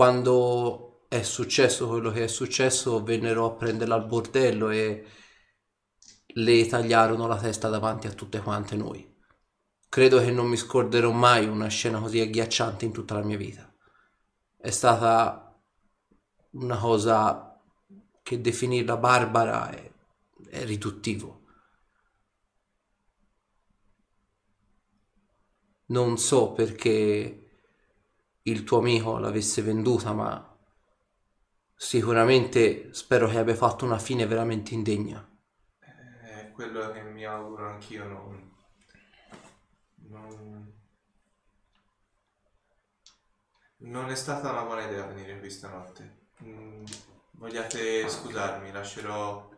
Quando 0.02 1.06
è 1.10 1.22
successo 1.22 1.88
quello 1.88 2.10
che 2.10 2.24
è 2.24 2.28
successo, 2.28 3.04
vennero 3.04 3.46
a 3.46 3.52
prenderla 3.52 3.94
al 3.94 4.08
bordello 4.08 4.72
e 4.72 5.06
le 6.26 6.66
tagliarono 6.66 7.28
la 7.28 7.38
testa 7.38 7.70
davanti 7.70 8.08
a 8.08 8.12
tutte 8.12 8.40
quante 8.42 8.76
noi. 8.76 9.08
Credo 9.88 10.18
che 10.18 10.32
non 10.32 10.48
mi 10.48 10.58
scorderò 10.58 11.12
mai 11.12 11.46
una 11.48 11.68
scena 11.68 12.00
così 12.00 12.20
agghiacciante 12.20 12.84
in 12.84 12.92
tutta 12.92 13.14
la 13.14 13.22
mia 13.22 13.38
vita. 13.38 13.72
È 14.58 14.72
stata 14.72 15.56
una 16.54 16.78
cosa 16.80 17.62
che 18.24 18.42
definirla 18.42 18.98
barbara 18.98 19.70
è, 19.70 19.92
è 20.50 20.66
riduttivo. 20.66 21.44
Non 25.86 26.18
so 26.18 26.54
perché 26.54 27.41
il 28.44 28.64
tuo 28.64 28.80
amico 28.80 29.18
l'avesse 29.18 29.62
venduta, 29.62 30.14
ma 30.14 30.58
sicuramente 31.76 32.94
spero 32.94 33.28
che 33.28 33.38
abbia 33.38 33.56
fatto 33.56 33.86
una 33.86 34.00
fine 34.00 34.26
veramente 34.26 34.74
indegna. 34.74 35.28
È 35.80 36.52
quello 36.52 36.92
che 36.92 37.02
mi 37.02 37.26
auguro 37.26 37.70
anch'io 37.70 38.06
non... 38.06 38.52
Non... 40.08 40.80
Non 43.84 44.10
è 44.10 44.16
stata 44.16 44.52
una 44.52 44.64
buona 44.64 44.86
idea 44.86 45.06
venire 45.08 45.40
qui 45.40 45.50
stanotte. 45.50 46.28
Mm, 46.44 46.84
vogliate 47.32 48.08
scusarmi, 48.08 48.72
lascerò 48.72 49.50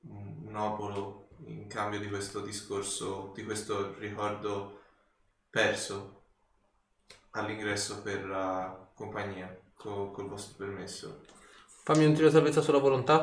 un 0.00 0.56
obolo 0.56 1.28
in 1.46 1.68
cambio 1.68 2.00
di 2.00 2.08
questo 2.08 2.40
discorso, 2.40 3.30
di 3.34 3.44
questo 3.44 3.96
ricordo 3.98 4.80
perso 5.50 6.21
all'ingresso 7.32 8.02
per 8.02 8.24
la 8.24 8.88
compagnia, 8.94 9.54
co- 9.74 10.10
col 10.10 10.28
vostro 10.28 10.54
permesso. 10.56 11.20
Fammi 11.84 12.04
un 12.04 12.14
tiro 12.14 12.26
di 12.28 12.32
salvezza 12.32 12.60
sulla 12.60 12.78
volontà. 12.78 13.20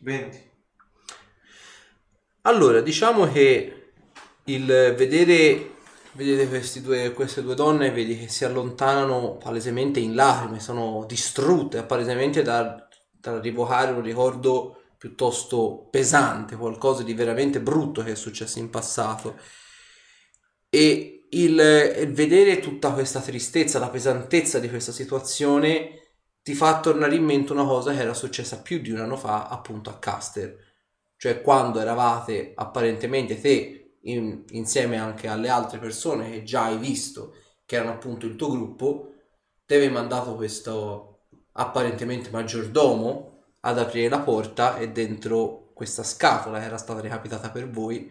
20. 0.00 0.50
Allora, 2.42 2.80
diciamo 2.80 3.30
che 3.30 3.92
il 4.44 4.66
vedere 4.66 5.70
vedete 6.12 6.80
due- 6.80 7.12
queste 7.12 7.42
due 7.42 7.54
donne, 7.54 7.90
vedi 7.90 8.18
che 8.18 8.28
si 8.28 8.44
allontanano 8.44 9.36
palesemente 9.36 10.00
in 10.00 10.14
lacrime, 10.14 10.60
sono 10.60 11.04
distrutte 11.06 11.82
palesemente 11.84 12.42
da, 12.42 12.86
da 13.10 13.40
rievocare 13.40 13.92
un 13.92 14.02
ricordo 14.02 14.82
piuttosto 14.98 15.88
pesante, 15.90 16.56
qualcosa 16.56 17.02
di 17.02 17.14
veramente 17.14 17.60
brutto 17.60 18.02
che 18.02 18.12
è 18.12 18.14
successo 18.16 18.58
in 18.58 18.70
passato. 18.70 19.36
E 20.74 21.26
il, 21.30 21.58
il 21.98 22.12
vedere 22.12 22.58
tutta 22.60 22.92
questa 22.92 23.20
tristezza, 23.20 23.78
la 23.78 23.90
pesantezza 23.90 24.58
di 24.58 24.70
questa 24.70 24.92
situazione 24.92 25.98
ti 26.42 26.54
fa 26.54 26.80
tornare 26.80 27.14
in 27.14 27.24
mente 27.24 27.52
una 27.52 27.64
cosa 27.64 27.92
che 27.92 28.00
era 28.00 28.14
successa 28.14 28.62
più 28.62 28.80
di 28.80 28.90
un 28.90 29.00
anno 29.00 29.16
fa 29.16 29.48
appunto 29.48 29.90
a 29.90 29.98
Caster. 29.98 30.56
Cioè 31.16 31.42
quando 31.42 31.78
eravate 31.78 32.52
apparentemente 32.54 33.38
te 33.40 33.98
in- 34.04 34.44
insieme 34.50 34.96
anche 34.98 35.28
alle 35.28 35.48
altre 35.50 35.78
persone 35.78 36.30
che 36.30 36.42
già 36.42 36.64
hai 36.64 36.78
visto 36.78 37.34
che 37.66 37.76
erano 37.76 37.92
appunto 37.92 38.26
il 38.26 38.36
tuo 38.36 38.50
gruppo 38.50 39.12
ti 39.66 39.74
avevi 39.74 39.92
mandato 39.92 40.34
questo 40.34 41.26
apparentemente 41.52 42.30
maggiordomo 42.30 43.30
ad 43.60 43.78
aprire 43.78 44.08
la 44.08 44.20
porta 44.20 44.78
e 44.78 44.90
dentro 44.90 45.70
questa 45.74 46.02
scatola 46.02 46.58
che 46.58 46.64
era 46.64 46.78
stata 46.78 47.00
recapitata 47.00 47.50
per 47.50 47.70
voi 47.70 48.10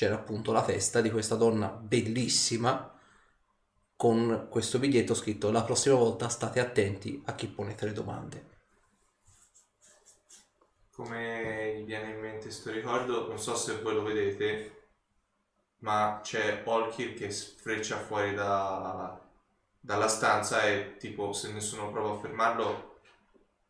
c'era 0.00 0.14
appunto 0.14 0.50
la 0.52 0.64
testa 0.64 1.02
di 1.02 1.10
questa 1.10 1.34
donna 1.34 1.68
bellissima 1.68 2.90
con 3.94 4.46
questo 4.48 4.78
biglietto 4.78 5.12
scritto 5.12 5.50
la 5.50 5.62
prossima 5.62 5.94
volta 5.94 6.30
state 6.30 6.58
attenti 6.58 7.20
a 7.26 7.34
chi 7.34 7.48
ponete 7.48 7.84
le 7.84 7.92
domande 7.92 8.44
Come 10.90 11.80
gli 11.80 11.84
viene 11.84 12.12
in 12.12 12.18
mente 12.18 12.44
questo 12.44 12.70
ricordo, 12.70 13.28
non 13.28 13.38
so 13.38 13.54
se 13.54 13.82
voi 13.82 13.92
lo 13.92 14.02
vedete, 14.02 14.88
ma 15.80 16.20
c'è 16.22 16.62
Olkir 16.64 17.12
che 17.12 17.30
sfreccia 17.30 17.98
fuori 17.98 18.32
da- 18.34 19.20
dalla 19.78 20.08
stanza 20.08 20.62
e 20.62 20.96
tipo 20.98 21.34
se 21.34 21.52
nessuno 21.52 21.90
prova 21.90 22.16
a 22.16 22.20
fermarlo 22.20 23.00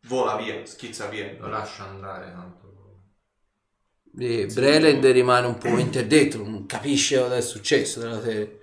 vola 0.02 0.36
via, 0.36 0.64
schizza 0.64 1.06
via. 1.06 1.34
Lo 1.38 1.48
lascia 1.48 1.88
andare 1.88 2.32
tanto. 2.32 2.59
E 4.18 4.46
Breland 4.52 5.04
rimane 5.06 5.46
un 5.46 5.56
po' 5.58 5.78
interdetto, 5.78 6.38
non 6.42 6.66
capisce 6.66 7.18
cosa 7.18 7.36
è 7.36 7.40
successo 7.40 8.00
nella 8.00 8.20
serie. 8.20 8.58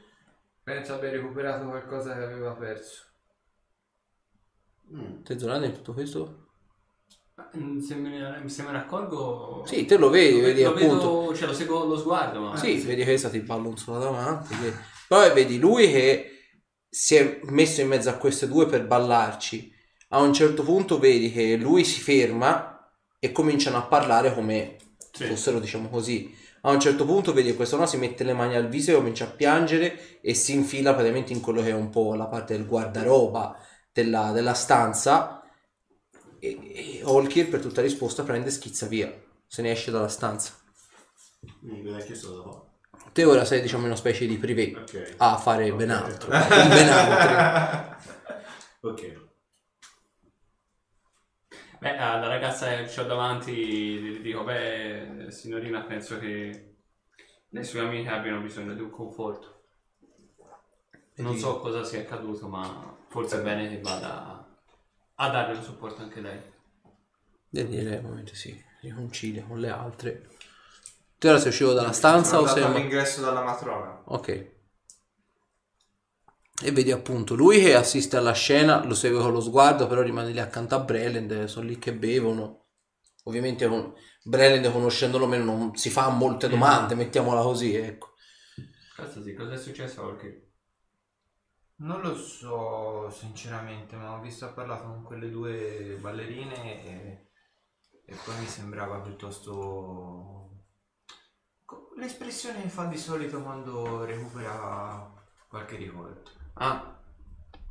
Penso 0.63 0.93
abbia 0.95 1.09
recuperato 1.11 1.65
qualcosa 1.65 2.13
che 2.15 2.23
aveva 2.23 2.51
perso. 2.51 3.03
Mm. 4.93 5.23
Te 5.23 5.39
Zolani 5.39 5.67
in 5.67 5.73
tutto 5.73 5.93
questo? 5.93 6.45
Mm, 7.57 7.79
Se 7.79 7.95
me, 7.95 8.09
ne, 8.41 8.49
se 8.49 8.63
me 8.63 8.71
ne 8.71 8.77
accorgo... 8.79 9.63
Sì, 9.65 9.85
te 9.85 9.97
lo 9.97 10.09
vedi, 10.09 10.39
lo, 10.39 10.47
vedi 10.47 10.63
lo 10.63 10.69
appunto. 10.69 11.19
Vedo, 11.21 11.35
cioè 11.35 11.47
lo 11.47 11.53
seguo 11.53 11.85
lo 11.85 11.97
sguardo, 11.97 12.39
ma... 12.41 12.57
Sì, 12.57 12.77
vedi 12.79 13.01
che 13.01 13.09
questa 13.09 13.29
ti 13.29 13.39
ballonzola 13.39 13.99
davanti. 13.99 14.57
che- 14.57 14.73
Poi 15.07 15.31
vedi 15.33 15.57
lui 15.59 15.89
che 15.91 16.31
si 16.89 17.15
è 17.15 17.39
messo 17.43 17.81
in 17.81 17.87
mezzo 17.87 18.09
a 18.09 18.13
queste 18.15 18.47
due 18.47 18.65
per 18.65 18.85
ballarci. 18.85 19.73
A 20.09 20.19
un 20.19 20.33
certo 20.33 20.63
punto 20.63 20.99
vedi 20.99 21.31
che 21.31 21.55
lui 21.57 21.83
si 21.83 21.99
ferma 22.01 22.91
e 23.19 23.31
cominciano 23.31 23.77
a 23.77 23.83
parlare 23.83 24.33
come 24.33 24.75
Sì. 25.17 25.25
fossero, 25.25 25.59
diciamo 25.59 25.89
così. 25.89 26.35
A 26.61 26.71
un 26.71 26.79
certo 26.79 27.05
punto 27.05 27.33
vedi 27.33 27.49
che 27.49 27.55
questo 27.55 27.77
no 27.77 27.85
si 27.85 27.97
mette 27.97 28.23
le 28.23 28.33
mani 28.33 28.55
al 28.55 28.67
viso 28.67 28.91
e 28.91 28.95
comincia 28.95 29.25
a 29.25 29.29
piangere 29.29 30.19
e 30.21 30.33
si 30.33 30.53
infila 30.53 30.93
praticamente 30.93 31.33
in 31.33 31.41
quello 31.41 31.61
che 31.61 31.69
è 31.69 31.73
un 31.73 31.89
po' 31.89 32.13
la 32.15 32.27
parte 32.27 32.55
del 32.57 32.65
guardaroba 32.65 33.55
della, 33.91 34.31
della 34.31 34.53
stanza 34.53 35.41
e, 36.39 36.99
e 36.99 37.01
Olkir 37.03 37.49
per 37.49 37.61
tutta 37.61 37.81
risposta 37.81 38.23
prende 38.23 38.47
e 38.49 38.51
schizza 38.51 38.85
via. 38.87 39.11
se 39.47 39.61
ne 39.61 39.71
esce 39.71 39.91
dalla 39.91 40.07
stanza. 40.09 40.53
Cosa 41.83 41.95
hai 41.97 42.03
chiesto 42.05 42.35
da 42.35 42.41
fare? 42.43 42.65
Te 43.13 43.23
ora 43.25 43.45
sei 43.45 43.61
diciamo 43.61 43.81
in 43.83 43.89
una 43.89 43.95
specie 43.97 44.25
di 44.27 44.37
privé 44.37 44.73
Ok. 44.81 45.15
a 45.17 45.37
fare 45.37 45.69
Ok. 45.71 45.75
ben 45.77 45.89
altro. 45.89 46.29
ben 46.29 46.89
altro. 46.89 47.95
Ok. 48.81 49.26
Beh, 51.79 51.97
alla 51.97 52.27
ragazza 52.27 52.83
che 52.83 52.99
ho 52.99 53.03
davanti 53.05 53.53
gli 53.53 54.19
dico, 54.19 54.43
beh, 54.43 55.27
signorina, 55.29 55.81
penso 55.81 56.17
che 56.17 56.75
le 57.49 57.63
sue 57.63 57.81
amiche 57.81 58.09
abbiano 58.09 58.41
bisogno 58.41 58.73
di 58.73 58.81
un 58.81 58.89
conforto. 58.89 59.55
Non 61.17 61.33
Vedi- 61.33 61.39
so 61.39 61.59
cosa 61.59 61.83
sia 61.83 62.01
accaduto, 62.01 62.47
ma 62.47 62.95
forse 63.07 63.39
è 63.39 63.43
bene 63.43 63.69
che 63.69 63.81
vada 63.81 64.45
a 65.15 65.29
darle 65.29 65.57
un 65.57 65.63
supporto 65.63 66.01
anche 66.01 66.21
lei. 66.21 66.39
Devo 67.49 67.69
dire, 67.69 67.97
ovviamente 67.97 68.35
sì, 68.35 68.61
riconcilia 68.81 69.43
con 69.43 69.59
le 69.59 69.69
altre. 69.69 70.27
Te 71.17 71.29
ora 71.29 71.39
sei 71.39 71.49
uscito 71.49 71.73
dalla 71.73 71.91
stanza 71.91 72.37
Sono 72.37 72.41
o 72.41 72.47
sei... 72.47 72.63
all'ingresso 72.63 73.21
dalla 73.21 73.41
matrona. 73.43 74.01
Ok. 74.05 74.55
E 76.59 76.71
vedi 76.71 76.91
appunto 76.91 77.35
lui 77.35 77.59
che 77.59 77.75
assiste 77.75 78.17
alla 78.17 78.33
scena, 78.33 78.83
lo 78.83 78.95
segue 78.95 79.21
con 79.21 79.31
lo 79.31 79.41
sguardo, 79.41 79.85
però 79.85 80.01
rimane 80.01 80.31
lì 80.31 80.39
accanto 80.39 80.73
a 80.73 80.79
Breland, 80.79 81.45
sono 81.45 81.67
lì 81.67 81.77
che 81.77 81.93
bevono. 81.93 82.65
Ovviamente 83.25 83.67
con 83.67 83.93
Breland 84.23 84.71
conoscendolo 84.71 85.27
meno 85.27 85.43
non 85.43 85.75
si 85.75 85.89
fa 85.89 86.09
molte 86.09 86.49
domande, 86.49 86.95
mettiamola 86.95 87.41
così, 87.41 87.75
ecco. 87.75 88.13
Cazzo 88.95 89.21
sì, 89.21 89.35
cosa 89.35 89.53
è 89.53 89.57
successo 89.57 90.03
oggi? 90.03 90.45
Non 91.79 92.01
lo 92.01 92.15
so 92.15 93.07
sinceramente, 93.11 93.95
ma 93.95 94.17
ho 94.17 94.21
visto 94.21 94.45
ha 94.45 94.49
parlato 94.49 94.85
con 94.85 95.03
quelle 95.03 95.29
due 95.29 95.95
ballerine 96.01 96.83
e, 96.83 97.29
e 98.03 98.15
poi 98.25 98.39
mi 98.39 98.47
sembrava 98.47 98.99
piuttosto... 99.01 100.63
L'espressione 101.97 102.63
che 102.63 102.69
fa 102.69 102.85
di 102.85 102.97
solito 102.97 103.43
quando 103.43 104.05
recupera 104.05 105.13
qualche 105.47 105.75
ricordo. 105.75 106.36
Ah, 106.59 106.99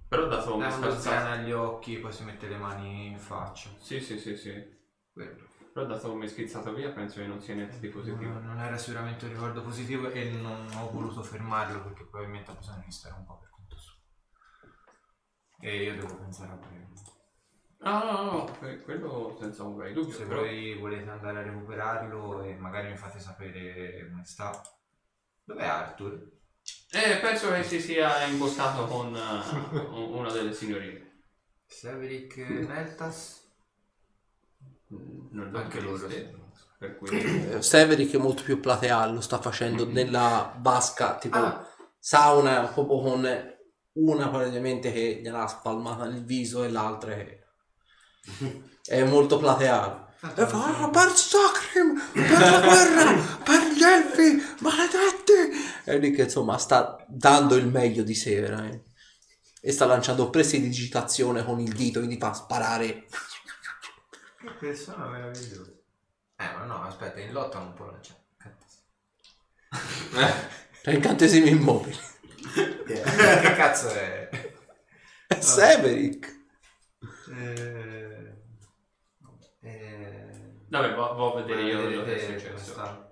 però 0.09 0.27
da 0.29 0.41
solo 0.41 0.57
mi 0.57 0.71
scalzato. 0.71 1.01
sgrana 1.01 1.31
agli 1.33 1.53
occhi, 1.53 1.99
poi 1.99 2.13
si 2.13 2.25
mette 2.25 2.47
le 2.49 2.57
mani 2.57 3.07
in 3.09 3.19
faccia. 3.19 3.71
Sì, 3.79 4.01
sì, 4.01 4.19
sì, 4.19 4.37
sì. 4.37 4.75
Quello. 5.13 5.45
Però 5.73 5.87
dato 5.87 6.09
come 6.09 6.25
è 6.25 6.29
schizzato 6.29 6.73
via, 6.73 6.91
penso 6.91 7.21
che 7.21 7.27
non 7.27 7.41
sia 7.41 7.55
niente 7.55 7.79
di 7.81 7.89
positivo. 7.89 8.33
Non, 8.33 8.45
non 8.47 8.59
era 8.59 8.79
sicuramente 8.79 9.27
un 9.27 9.33
ricordo 9.33 9.63
positivo 9.63 10.09
e 10.11 10.31
non 10.31 10.67
ho 10.75 10.91
voluto 10.91 11.23
fermarlo 11.23 11.83
perché 11.83 12.05
probabilmente 12.05 12.51
ha 12.51 12.55
bisogno 12.55 12.83
di 12.85 12.91
stare 12.93 13.15
un 13.15 13.25
po' 13.27 13.39
per 13.39 13.51
conto 13.51 13.77
suo. 13.77 13.99
E 15.61 15.83
io 15.83 15.95
devo 15.97 16.17
pensare 16.17 16.53
a 16.53 16.57
quello. 16.57 16.85
No, 17.79 18.05
no, 18.05 18.23
no, 18.23 18.31
no, 18.33 18.45
que- 18.59 18.81
quello 18.83 19.37
senza 19.39 19.65
un 19.65 19.77
bei 19.77 19.93
dubbio. 19.93 20.15
Se 20.15 20.25
però- 20.25 20.41
voi 20.41 20.79
volete 20.79 21.11
andare 21.11 21.39
a 21.41 21.43
recuperarlo 21.43 22.43
e 22.43 22.55
magari 22.55 22.89
mi 22.89 22.97
fate 22.97 23.19
sapere 23.21 24.09
come 24.11 24.25
sta. 24.25 24.59
Dov'è 25.45 25.65
Arthur? 25.67 26.35
Eh, 26.93 27.19
penso 27.21 27.53
che 27.53 27.63
si 27.63 27.81
sia 27.81 28.25
imboscato 28.25 28.87
con 28.87 29.15
eh, 29.15 29.77
un- 29.91 30.15
una 30.15 30.33
delle 30.33 30.53
signorine. 30.53 31.23
Severick 31.67 32.37
Neltas? 32.39 33.45
Mm, 34.93 35.29
Non 35.33 35.55
Anche 35.55 35.81
loro. 35.81 36.07
Per 36.79 36.97
cui... 36.99 37.09
Eh, 37.53 37.63
Severick 37.63 38.15
è 38.15 38.19
molto 38.19 38.43
più 38.43 38.61
plateale, 38.61 39.13
lo 39.13 39.21
sta 39.21 39.41
facendo 39.41 39.87
nella 39.87 40.55
vasca, 40.59 41.17
tipo 41.17 41.39
Ah. 41.39 41.67
sauna, 41.99 42.67
proprio 42.69 43.01
con 43.01 43.55
una 43.95 44.29
praticamente 44.29 44.93
che 44.93 45.21
gliel'ha 45.23 45.47
spalmata 45.47 46.05
nel 46.07 46.25
viso 46.25 46.65
e 46.65 46.71
l'altra 46.71 47.15
che 47.15 47.45
è 48.85 49.05
molto 49.05 49.39
plateale. 49.39 50.05
E 50.35 50.47
fa, 50.47 50.79
"Ah, 50.81 50.89
per 50.89 51.15
Sacrim, 51.17 52.01
per 52.13 52.39
la 52.39 52.61
guerra, 52.61 53.13
per 53.45 53.63
gli 53.73 53.83
elfi, 53.83 54.43
maledetti! 54.61 55.65
E 55.85 55.99
lì 55.99 56.11
che 56.13 56.23
insomma 56.23 56.59
sta 56.59 57.05
dando 57.09 57.55
il 57.57 57.67
meglio 57.67 58.03
di 58.03 58.15
sé 58.15 58.41
veramente. 58.41 58.91
E 59.61 59.73
sta 59.73 59.85
lanciando 59.87 60.31
prestidigitazione 60.31 61.45
con 61.45 61.61
il 61.61 61.73
dito, 61.73 61.99
quindi 62.01 62.19
fa 62.19 62.33
sparare. 62.33 63.07
Che 64.39 64.51
persona 64.59 65.07
meravigliosa. 65.07 65.73
Eh, 66.37 66.45
ma 66.55 66.65
no, 66.65 66.83
aspetta, 66.83 67.21
in 67.21 67.33
lotta 67.33 67.59
non 67.59 67.73
può 67.75 67.87
lanciare. 67.87 68.25
Cioè, 70.83 70.95
incantesimi 70.95 71.49
immobili. 71.51 71.99
che 72.87 73.55
cazzo 73.57 73.89
è? 73.89 74.29
È 75.27 75.41
Severick. 75.41 76.35
Eh, 77.35 77.53
eh, 77.53 78.06
Vabbè, 80.69 80.95
vo- 80.95 81.15
vo' 81.15 81.33
a 81.33 81.43
vedere 81.43 81.63
io 81.63 81.81
quello 81.81 82.05
che 82.05 82.15
è 82.17 82.39
successo. 82.39 83.05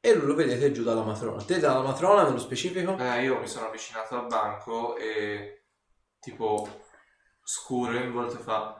E 0.00 0.14
lui 0.14 0.26
lo 0.26 0.34
vedete 0.34 0.70
giù 0.72 0.82
dalla 0.82 1.02
matrona. 1.02 1.42
Te 1.42 1.58
dalla 1.58 1.80
matrona 1.80 2.24
nello 2.24 2.38
specifico? 2.38 2.96
Eh, 2.98 3.22
io 3.22 3.38
mi 3.38 3.46
sono 3.46 3.68
avvicinato 3.68 4.18
al 4.18 4.26
banco 4.26 4.96
e 4.96 5.62
tipo 6.20 6.82
scuro 7.42 7.96
in 7.96 8.12
volto 8.12 8.38
fa... 8.38 8.78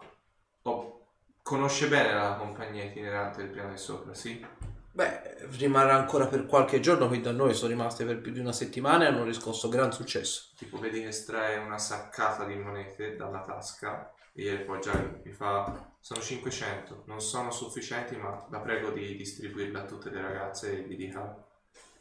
"Oh, 0.63 1.07
conosce 1.43 1.89
bene 1.89 2.13
la 2.13 2.37
compagnia 2.37 2.85
itinerante 2.85 3.43
del 3.43 3.51
piano 3.51 3.71
di 3.71 3.79
sopra, 3.79 4.13
sì? 4.13 4.45
Beh, 4.93 5.49
rimarrà 5.57 5.95
ancora 5.95 6.27
per 6.27 6.47
qualche 6.47 6.81
giorno 6.81 7.09
qui 7.09 7.21
da 7.21 7.33
noi, 7.33 7.55
sono 7.55 7.71
rimaste 7.71 8.05
per 8.05 8.21
più 8.21 8.31
di 8.31 8.39
una 8.41 8.53
settimana 8.53 9.05
e 9.05 9.07
hanno 9.09 9.25
riscosso 9.25 9.69
gran 9.69 9.93
successo. 9.93 10.53
Tipo 10.57 10.79
vedi 10.79 11.01
che 11.01 11.09
estrae 11.09 11.57
una 11.57 11.79
saccata 11.79 12.45
di 12.45 12.55
monete 12.55 13.17
dalla 13.17 13.41
tasca 13.41 14.13
e 14.35 14.59
poggia 14.59 14.99
lì. 14.99 15.21
Mi 15.25 15.33
fa... 15.33 15.93
Sono 16.01 16.21
500, 16.21 17.05
non 17.07 17.21
sono 17.23 17.51
sufficienti 17.51 18.15
ma 18.17 18.47
la 18.51 18.61
prego 18.61 18.91
di 18.91 19.17
distribuirle 19.17 19.79
a 19.79 19.85
tutte 19.87 20.11
le 20.11 20.21
ragazze 20.21 20.79
e 20.79 20.83
vi 20.83 20.97
dica... 20.97 21.43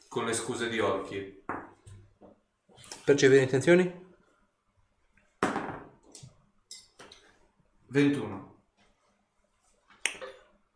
Con 0.10 0.26
le 0.26 0.34
scuse 0.34 0.70
di 0.70 0.80
Orchi. 0.80 1.44
Percepire 3.04 3.42
intenzioni? 3.42 4.02
21. 7.88 8.52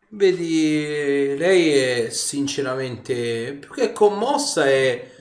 Vedi, 0.10 1.36
lei 1.38 1.72
è 1.72 2.10
sinceramente 2.10 3.54
più 3.54 3.72
che 3.72 3.92
commossa 3.92 4.66
è 4.66 5.16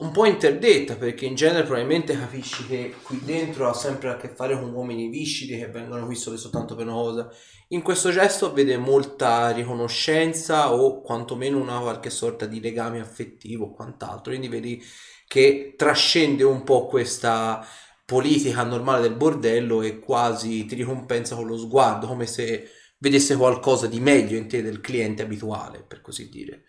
un 0.00 0.12
po' 0.12 0.24
interdetta 0.24 0.96
perché 0.96 1.26
in 1.26 1.34
genere 1.34 1.64
probabilmente 1.64 2.16
capisci 2.18 2.66
che 2.66 2.94
qui 3.02 3.20
dentro 3.22 3.68
ha 3.68 3.74
sempre 3.74 4.08
a 4.08 4.16
che 4.16 4.28
fare 4.28 4.58
con 4.58 4.72
uomini 4.72 5.08
viscidi 5.08 5.58
che 5.58 5.68
vengono 5.68 6.06
qui 6.06 6.14
solo 6.14 6.38
soltanto 6.38 6.74
per 6.74 6.86
una 6.86 6.94
cosa. 6.94 7.30
In 7.68 7.82
questo 7.82 8.10
gesto 8.10 8.52
vede 8.52 8.78
molta 8.78 9.50
riconoscenza 9.50 10.72
o 10.72 11.02
quantomeno 11.02 11.58
una 11.58 11.80
qualche 11.80 12.08
sorta 12.08 12.46
di 12.46 12.60
legame 12.60 13.00
affettivo 13.00 13.66
o 13.66 13.72
quant'altro. 13.72 14.32
Quindi 14.32 14.48
vedi 14.48 14.82
che 15.26 15.74
trascende 15.76 16.44
un 16.44 16.64
po' 16.64 16.86
questa 16.86 17.64
politica 18.04 18.62
normale 18.64 19.02
del 19.02 19.16
bordello 19.16 19.82
e 19.82 19.98
quasi 19.98 20.64
ti 20.64 20.74
ricompensa 20.76 21.36
con 21.36 21.46
lo 21.46 21.58
sguardo, 21.58 22.06
come 22.06 22.26
se 22.26 22.68
vedesse 22.98 23.36
qualcosa 23.36 23.86
di 23.86 24.00
meglio 24.00 24.36
in 24.36 24.48
te 24.48 24.62
del 24.62 24.80
cliente 24.80 25.22
abituale, 25.22 25.84
per 25.86 26.00
così 26.00 26.28
dire. 26.28 26.64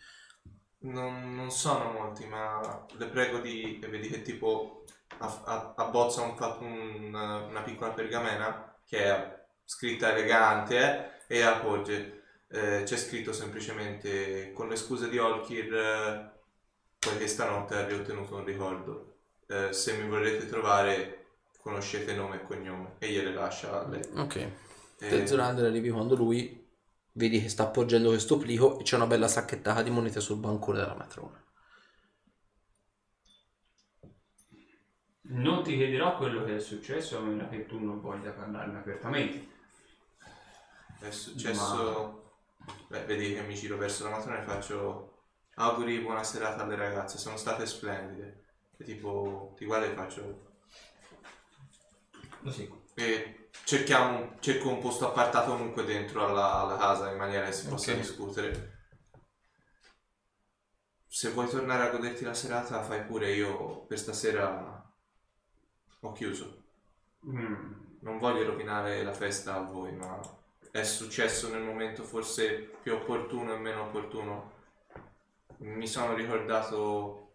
Non, 0.83 1.35
non 1.35 1.51
sono 1.51 1.91
molti, 1.91 2.25
ma 2.25 2.85
le 2.97 3.05
prego 3.07 3.37
di... 3.39 3.79
e 3.79 3.87
vedi 3.87 4.07
che 4.09 4.21
tipo 4.23 4.83
a- 5.19 5.41
a- 5.45 5.73
abbozza 5.77 6.21
un 6.21 6.35
fa- 6.35 6.57
un- 6.59 7.13
una 7.13 7.61
piccola 7.61 7.91
pergamena 7.91 8.75
che 8.83 9.03
è 9.05 9.45
scritta 9.63 10.11
elegante 10.11 11.19
eh, 11.27 11.37
e 11.37 11.41
appogge. 11.43 12.23
Eh, 12.47 12.81
c'è 12.83 12.97
scritto 12.97 13.31
semplicemente 13.31 14.51
con 14.53 14.67
le 14.69 14.75
scuse 14.75 15.07
di 15.07 15.17
Olkir, 15.19 15.73
eh, 15.73 16.31
poiché 16.99 17.27
stanotte 17.27 17.75
avrei 17.75 17.99
ottenuto 17.99 18.35
un 18.37 18.43
ricordo. 18.45 19.13
Eh, 19.47 19.71
se 19.73 19.93
mi 19.97 20.09
volete 20.09 20.47
trovare, 20.47 21.25
conoscete 21.61 22.13
nome 22.15 22.37
e 22.37 22.43
cognome 22.43 22.95
e 22.97 23.09
gliele 23.09 23.31
lascia 23.33 23.85
a 23.85 23.87
lei. 23.87 24.01
Ok. 24.15 24.35
Eh, 24.35 24.51
Te 24.97 25.27
Zorander 25.27 25.65
arrivi 25.65 25.89
quando 25.91 26.15
lui 26.15 26.60
vedi 27.13 27.41
che 27.41 27.49
sta 27.49 27.63
appoggiando 27.63 28.09
questo 28.09 28.37
plico 28.37 28.79
e 28.79 28.83
c'è 28.83 28.95
una 28.95 29.07
bella 29.07 29.27
sacchettata 29.27 29.81
di 29.81 29.89
monete 29.89 30.19
sul 30.19 30.37
bancone 30.37 30.79
della 30.79 30.95
matrona. 30.95 31.43
Non 35.23 35.63
ti 35.63 35.77
chiederò 35.77 36.17
quello 36.17 36.43
che 36.43 36.57
è 36.57 36.59
successo 36.59 37.17
a 37.17 37.21
meno 37.21 37.47
che 37.47 37.65
tu 37.65 37.79
non 37.79 38.01
voglia 38.01 38.31
parlarne 38.31 38.79
apertamente. 38.79 39.47
È 40.99 41.09
successo. 41.09 42.19
Beh, 42.89 43.05
vedi 43.05 43.33
che 43.33 43.41
mi 43.41 43.55
giro 43.55 43.77
verso 43.77 44.03
la 44.03 44.11
matrona 44.11 44.41
e 44.41 44.45
faccio 44.45 45.23
auguri, 45.55 45.99
buona 45.99 46.23
serata 46.23 46.63
alle 46.63 46.75
ragazze, 46.75 47.17
sono 47.17 47.37
state 47.37 47.65
splendide. 47.65 48.43
E 48.77 48.83
tipo, 48.83 49.53
ti 49.55 49.65
guardo 49.65 49.85
e 49.85 49.95
faccio. 49.95 50.49
Lo 52.41 52.51
sì. 52.51 52.69
E 52.95 53.40
cerchiamo, 53.65 54.37
cerco 54.39 54.69
un 54.69 54.79
posto 54.79 55.07
appartato 55.07 55.51
comunque 55.51 55.83
dentro 55.85 56.25
alla, 56.25 56.61
alla 56.61 56.77
casa 56.77 57.11
in 57.11 57.17
maniera 57.17 57.45
che 57.45 57.51
si 57.53 57.67
possa 57.67 57.91
Ok. 57.91 57.97
discutere. 57.97 58.79
Se 61.07 61.29
vuoi 61.31 61.47
tornare 61.49 61.83
a 61.83 61.91
goderti 61.91 62.23
la 62.23 62.33
serata, 62.33 62.81
fai 62.83 63.03
pure 63.03 63.33
io 63.33 63.85
per 63.85 63.99
stasera 63.99 64.91
ho 66.01 66.11
chiuso. 66.13 66.63
Mm. 67.27 67.73
Non 68.01 68.17
voglio 68.17 68.43
rovinare 68.45 69.03
la 69.03 69.13
festa 69.13 69.55
a 69.55 69.61
voi, 69.61 69.91
ma 69.93 70.19
è 70.71 70.83
successo 70.83 71.49
nel 71.49 71.61
momento 71.61 72.03
forse 72.03 72.53
più 72.81 72.93
opportuno 72.93 73.53
e 73.53 73.57
meno 73.57 73.83
opportuno. 73.83 74.51
Mi 75.57 75.87
sono 75.87 76.13
ricordato 76.15 77.33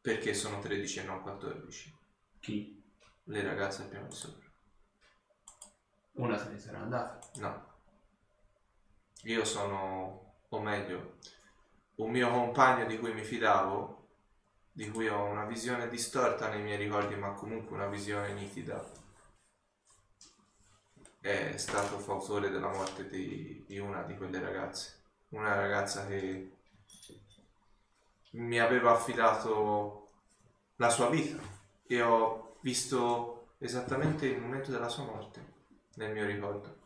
perché 0.00 0.34
sono 0.34 0.58
13 0.60 1.00
e 1.00 1.02
non 1.04 1.22
14. 1.22 1.94
Chi? 2.40 2.82
Le 3.24 3.42
ragazze 3.42 3.82
al 3.82 3.88
piano 3.88 4.10
sopra. 4.10 4.41
Una 6.14 6.36
se 6.36 6.50
ne 6.50 6.58
sarà 6.58 6.80
andata. 6.80 7.18
No. 7.36 7.70
Io 9.24 9.44
sono, 9.44 10.34
o 10.48 10.60
meglio, 10.60 11.18
un 11.96 12.10
mio 12.10 12.28
compagno 12.30 12.86
di 12.86 12.98
cui 12.98 13.14
mi 13.14 13.22
fidavo, 13.22 14.08
di 14.72 14.90
cui 14.90 15.08
ho 15.08 15.24
una 15.24 15.44
visione 15.44 15.88
distorta 15.88 16.48
nei 16.48 16.62
miei 16.62 16.76
ricordi, 16.76 17.14
ma 17.14 17.32
comunque 17.32 17.76
una 17.76 17.86
visione 17.86 18.32
nitida. 18.34 18.84
È 21.20 21.56
stato 21.56 21.98
fautore 21.98 22.50
della 22.50 22.68
morte 22.68 23.08
di, 23.08 23.64
di 23.66 23.78
una 23.78 24.02
di 24.02 24.16
quelle 24.16 24.40
ragazze. 24.40 25.00
Una 25.28 25.54
ragazza 25.54 26.06
che 26.06 26.56
mi 28.32 28.58
aveva 28.58 28.92
affidato 28.92 30.10
la 30.76 30.90
sua 30.90 31.08
vita 31.08 31.40
e 31.86 32.02
ho 32.02 32.56
visto 32.60 33.54
esattamente 33.58 34.26
il 34.26 34.40
momento 34.40 34.70
della 34.70 34.88
sua 34.88 35.04
morte 35.04 35.51
nel 35.96 36.12
mio 36.12 36.26
ricordo. 36.26 36.80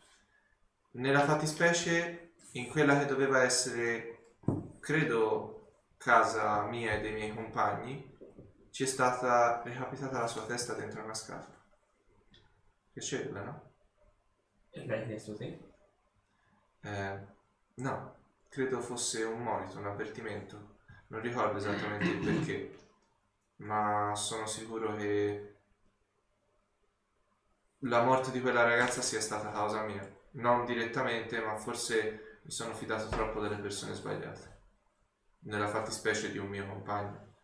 Nella 0.93 1.25
fattispecie, 1.25 2.33
in 2.53 2.69
quella 2.69 2.99
che 2.99 3.07
doveva 3.07 3.43
essere, 3.43 4.35
credo, 4.81 5.83
casa 5.97 6.63
mia 6.63 6.93
e 6.93 7.01
dei 7.01 7.13
miei 7.13 7.35
compagni, 7.35 8.15
ci 8.71 8.85
è 8.85 8.87
stata 8.87 9.63
recapitata 9.63 10.21
la 10.21 10.27
sua 10.27 10.45
testa 10.47 10.75
dentro 10.75 11.03
una 11.03 11.15
scatola. 11.15 11.55
Piacevole, 12.93 13.43
no? 13.43 13.73
E 14.71 14.87
l'hai 14.87 15.05
chiesto 15.07 15.35
te? 15.37 15.59
Eh, 16.83 17.21
no, 17.75 18.17
credo 18.49 18.81
fosse 18.81 19.23
un 19.25 19.43
monito, 19.43 19.79
un 19.79 19.87
avvertimento. 19.87 20.75
Non 21.09 21.21
ricordo 21.21 21.59
esattamente 21.59 22.07
il 22.09 22.19
perché, 22.25 22.77
ma 23.57 24.13
sono 24.15 24.47
sicuro 24.47 24.95
che 24.97 25.56
la 27.89 28.03
morte 28.03 28.31
di 28.31 28.41
quella 28.41 28.63
ragazza 28.63 29.01
sia 29.03 29.21
stata 29.21 29.51
causa 29.51 29.83
mia. 29.83 30.07
Non 30.33 30.65
direttamente, 30.65 31.41
ma 31.41 31.57
forse 31.57 32.41
mi 32.43 32.51
sono 32.51 32.75
fidato 32.75 33.09
troppo 33.09 33.41
delle 33.41 33.57
persone 33.57 33.95
sbagliate. 33.95 34.55
Nella 35.41 35.69
fattispecie 35.69 36.31
di 36.31 36.39
un 36.39 36.49
mio 36.49 36.67
compagno. 36.67 37.35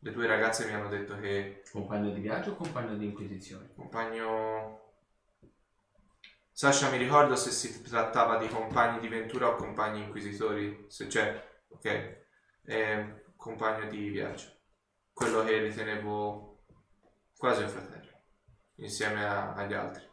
Le 0.00 0.12
due 0.12 0.26
ragazze 0.26 0.66
mi 0.66 0.72
hanno 0.74 0.88
detto 0.88 1.18
che 1.18 1.62
Compagno 1.70 2.10
di 2.10 2.20
viaggio 2.20 2.52
o 2.52 2.56
compagno 2.56 2.96
di 2.96 3.06
inquisizione? 3.06 3.72
compagno 3.74 4.80
Sasha 6.52 6.90
mi 6.90 6.96
ricordo 6.96 7.36
se 7.36 7.50
si 7.50 7.82
trattava 7.82 8.38
di 8.38 8.48
compagni 8.48 9.00
di 9.00 9.08
Ventura 9.08 9.48
o 9.48 9.56
compagni 9.56 10.02
inquisitori, 10.02 10.86
se 10.88 11.06
c'è, 11.06 11.42
ok, 11.68 12.24
Eh, 12.68 13.24
compagno 13.36 13.88
di 13.88 14.08
viaggio, 14.08 14.48
quello 15.12 15.44
che 15.44 15.58
ritenevo 15.58 16.64
quasi 17.36 17.62
un 17.62 17.68
fratello, 17.68 18.05
insieme 18.76 19.24
a- 19.26 19.54
agli 19.54 19.74
altri. 19.74 20.04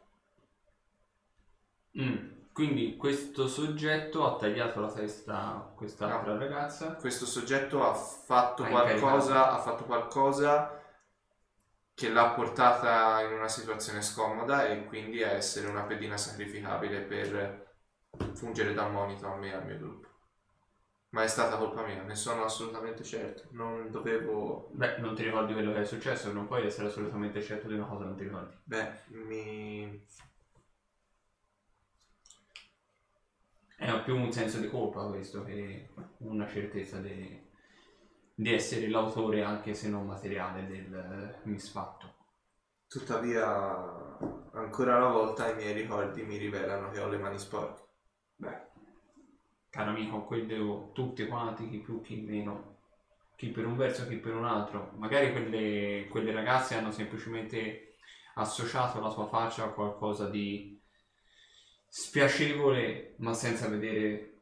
Mm, 1.99 2.31
Quindi 2.53 2.98
questo 2.98 3.48
soggetto 3.48 4.26
ha 4.27 4.35
tagliato 4.38 4.80
la 4.80 4.91
testa 4.91 5.56
a 5.56 5.60
quest'altra 5.76 6.38
ragazza. 6.38 6.94
Questo 6.95 7.26
soggetto 7.26 7.84
ha 7.84 7.94
fatto 7.95 8.68
qualcosa, 8.68 9.52
ha 9.52 9.60
fatto 9.60 9.85
qualcosa 9.85 10.80
che 11.95 12.10
l'ha 12.10 12.30
portata 12.34 13.22
in 13.22 13.34
una 13.34 13.48
situazione 13.48 14.03
scomoda 14.03 14.68
e 14.68 14.85
quindi 14.85 15.23
a 15.23 15.31
essere 15.31 15.68
una 15.68 15.84
pedina 15.85 16.18
sacrificabile 16.18 17.02
per 17.02 17.73
fungere 18.34 18.73
da 18.76 18.88
monito 18.90 19.26
a 19.27 19.35
me 19.38 19.49
e 19.49 19.53
al 19.53 19.65
mio 19.65 19.77
gruppo. 19.80 20.07
Ma 21.14 21.22
è 21.23 21.27
stata 21.27 21.57
colpa 21.57 21.85
mia, 21.85 22.02
ne 22.02 22.15
sono 22.15 22.44
assolutamente 22.44 23.03
certo. 23.03 23.48
Non 23.52 23.91
dovevo 23.91 24.69
Beh, 24.73 24.98
non 24.98 25.15
ti 25.15 25.23
ricordi 25.23 25.53
quello 25.53 25.72
che 25.72 25.81
è 25.81 25.85
successo, 25.85 26.31
non 26.31 26.48
puoi 26.48 26.65
essere 26.65 26.88
assolutamente 26.88 27.41
certo 27.41 27.68
di 27.68 27.76
una 27.76 27.85
cosa 27.85 28.02
che 28.02 28.07
non 28.07 28.18
ti 28.18 28.23
ricordi. 28.23 28.56
Beh, 28.64 28.91
mi... 29.10 30.06
È 33.76 34.02
più 34.03 34.15
un 34.15 34.31
senso 34.31 34.60
di 34.60 34.69
colpa 34.69 35.06
questo 35.06 35.44
che 35.44 35.90
una 36.19 36.48
certezza 36.48 36.98
di, 36.99 37.48
di 38.34 38.53
essere 38.53 38.88
l'autore 38.88 39.44
anche 39.44 39.76
se 39.76 39.90
non 39.90 40.07
materiale 40.07 40.65
del 40.65 41.41
misfatto. 41.44 42.15
Tuttavia, 42.88 44.18
ancora 44.53 44.98
una 44.98 45.10
volta 45.10 45.52
i 45.52 45.56
miei 45.56 45.73
ricordi 45.73 46.23
mi 46.23 46.38
rivelano 46.38 46.90
che 46.90 46.99
ho 46.99 47.07
le 47.07 47.18
mani 47.18 47.38
sporche. 47.38 47.81
Beh, 48.35 48.72
caro 49.74 49.90
amico, 49.90 50.24
quello 50.24 50.91
tutti 50.94 51.26
quanti, 51.26 51.68
chi 51.68 51.80
più 51.80 52.00
chi 52.02 52.22
meno, 52.22 52.82
chi 53.36 53.50
per 53.50 53.66
un 53.66 53.76
verso 53.76 54.08
chi 54.08 54.18
per 54.18 54.36
un 54.36 54.45
altro, 54.45 54.91
magari 54.98 55.32
quelle, 55.32 56.06
quelle 56.12 56.32
ragazze 56.32 56.76
hanno 56.76 56.91
semplicemente 56.91 57.95
associato 58.36 59.00
la 59.00 59.12
tua 59.12 59.28
faccia 59.28 59.64
a 59.64 59.72
qualcosa 59.72 60.30
di 60.30 60.80
spiacevole 61.88 63.16
ma 63.18 63.34
senza 63.34 63.68
vedere 63.68 64.41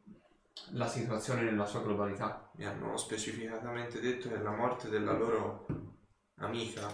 la 0.71 0.87
situazione 0.87 1.43
nella 1.43 1.65
sua 1.65 1.81
globalità. 1.81 2.51
Mi 2.55 2.65
hanno 2.65 2.97
specificatamente 2.97 4.01
detto 4.01 4.27
che 4.27 4.37
la 4.37 4.51
morte 4.51 4.89
della 4.89 5.13
loro 5.13 5.65
amica 6.39 6.89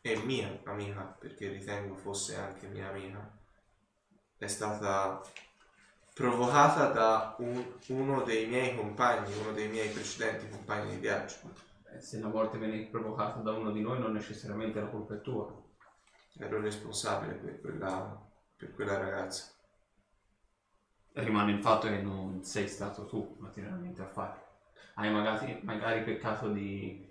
e 0.00 0.16
mia 0.24 0.62
amica, 0.64 1.16
perché 1.16 1.48
ritengo 1.48 1.94
fosse 1.94 2.34
anche 2.34 2.66
mia 2.66 2.88
amica, 2.88 3.38
è 4.36 4.48
stata 4.48 5.22
provocata 6.18 6.88
da 6.90 7.36
un- 7.38 7.64
uno 7.88 8.22
dei 8.22 8.46
miei 8.48 8.74
compagni, 8.76 9.32
uno 9.38 9.52
dei 9.52 9.68
miei 9.68 9.88
precedenti 9.90 10.48
compagni 10.48 10.90
di 10.94 11.00
viaggio. 11.00 11.36
Eh, 11.94 12.00
Se 12.00 12.18
la 12.18 12.26
morte 12.28 12.58
viene 12.58 12.86
provocata 12.86 13.40
da 13.40 13.52
uno 13.52 13.70
di 13.70 13.80
noi 13.80 13.98
non 14.00 14.12
necessariamente 14.12 14.80
la 14.80 14.88
colpa 14.88 15.14
è 15.14 15.20
tua. 15.20 15.46
Ero 16.38 16.60
responsabile 16.60 17.34
per 17.34 17.60
quella, 17.60 18.20
per 18.56 18.74
quella 18.74 18.98
ragazza. 18.98 19.52
rimane 21.14 21.52
il 21.52 21.60
fatto 21.60 21.88
che 21.88 22.00
non 22.00 22.42
sei 22.44 22.68
stato 22.68 23.06
tu 23.06 23.36
materialmente 23.40 24.02
a 24.02 24.06
fare. 24.06 24.46
Hai 24.94 25.10
magari, 25.12 25.60
magari 25.62 26.02
peccato 26.02 26.48
di 26.50 27.06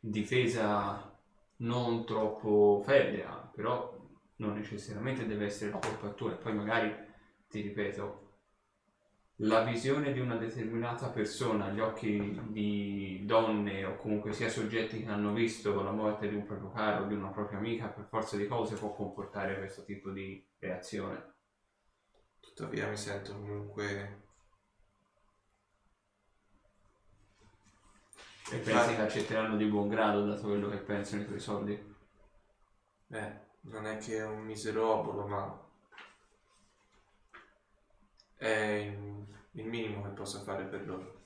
difesa 0.00 1.12
non 1.58 2.04
troppo 2.06 2.80
ferrea, 2.84 3.50
però 3.54 3.96
non 4.36 4.54
necessariamente 4.54 5.26
deve 5.26 5.46
essere 5.46 5.70
la 5.72 5.78
colpa 5.78 6.08
tua. 6.10 6.32
E 6.32 6.36
poi 6.36 6.54
magari, 6.54 6.94
ti 7.48 7.60
ripeto, 7.60 8.27
la 9.42 9.62
visione 9.62 10.12
di 10.12 10.18
una 10.18 10.36
determinata 10.36 11.10
persona 11.10 11.66
agli 11.66 11.80
occhi 11.80 12.40
di 12.48 13.22
donne 13.24 13.84
o 13.84 13.96
comunque 13.96 14.32
sia 14.32 14.48
soggetti 14.48 15.04
che 15.04 15.10
hanno 15.10 15.32
visto 15.32 15.80
la 15.82 15.92
morte 15.92 16.28
di 16.28 16.34
un 16.34 16.44
proprio 16.44 16.70
caro 16.72 17.04
o 17.04 17.06
di 17.06 17.14
una 17.14 17.28
propria 17.28 17.58
amica 17.58 17.86
per 17.86 18.06
forza 18.08 18.36
di 18.36 18.48
cose 18.48 18.74
può 18.76 18.92
comportare 18.92 19.56
questo 19.58 19.84
tipo 19.84 20.10
di 20.10 20.44
reazione. 20.58 21.34
Tuttavia 22.40 22.88
mi 22.88 22.96
sento 22.96 23.32
comunque 23.34 24.26
E 28.50 28.56
pensi 28.60 28.94
che 28.94 29.02
accetteranno 29.02 29.56
di 29.56 29.66
buon 29.66 29.88
grado 29.88 30.24
dato 30.24 30.46
quello 30.46 30.70
che 30.70 30.78
pensano 30.78 31.20
i 31.20 31.26
tuoi 31.26 31.38
soldi? 31.38 31.96
Beh, 33.06 33.40
non 33.62 33.86
è 33.86 33.98
che 33.98 34.16
è 34.16 34.24
un 34.24 34.40
miserobolo, 34.40 35.26
ma 35.26 35.67
è 38.38 38.94
il, 39.52 39.66
minimo 39.66 40.02
che 40.02 40.10
posso 40.10 40.40
fare 40.40 40.64
per 40.64 40.86
loro. 40.86 41.22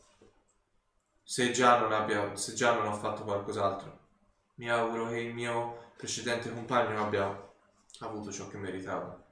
Se 1.23 1.53
già 1.53 1.79
non 1.79 1.93
abbia, 1.93 2.35
se 2.35 2.55
già 2.55 2.75
non 2.75 2.87
ho 2.87 2.95
fatto 2.95 3.23
qualcos'altro, 3.23 4.01
mi 4.57 4.69
auguro 4.71 5.09
che 5.09 5.21
il 5.21 5.35
mio 5.35 5.93
precedente 5.97 6.53
compagno 6.53 7.01
abbia 7.01 7.51
avuto 8.01 8.33
ciò 8.33 8.49
che 8.49 8.57
meritava. 8.57 9.23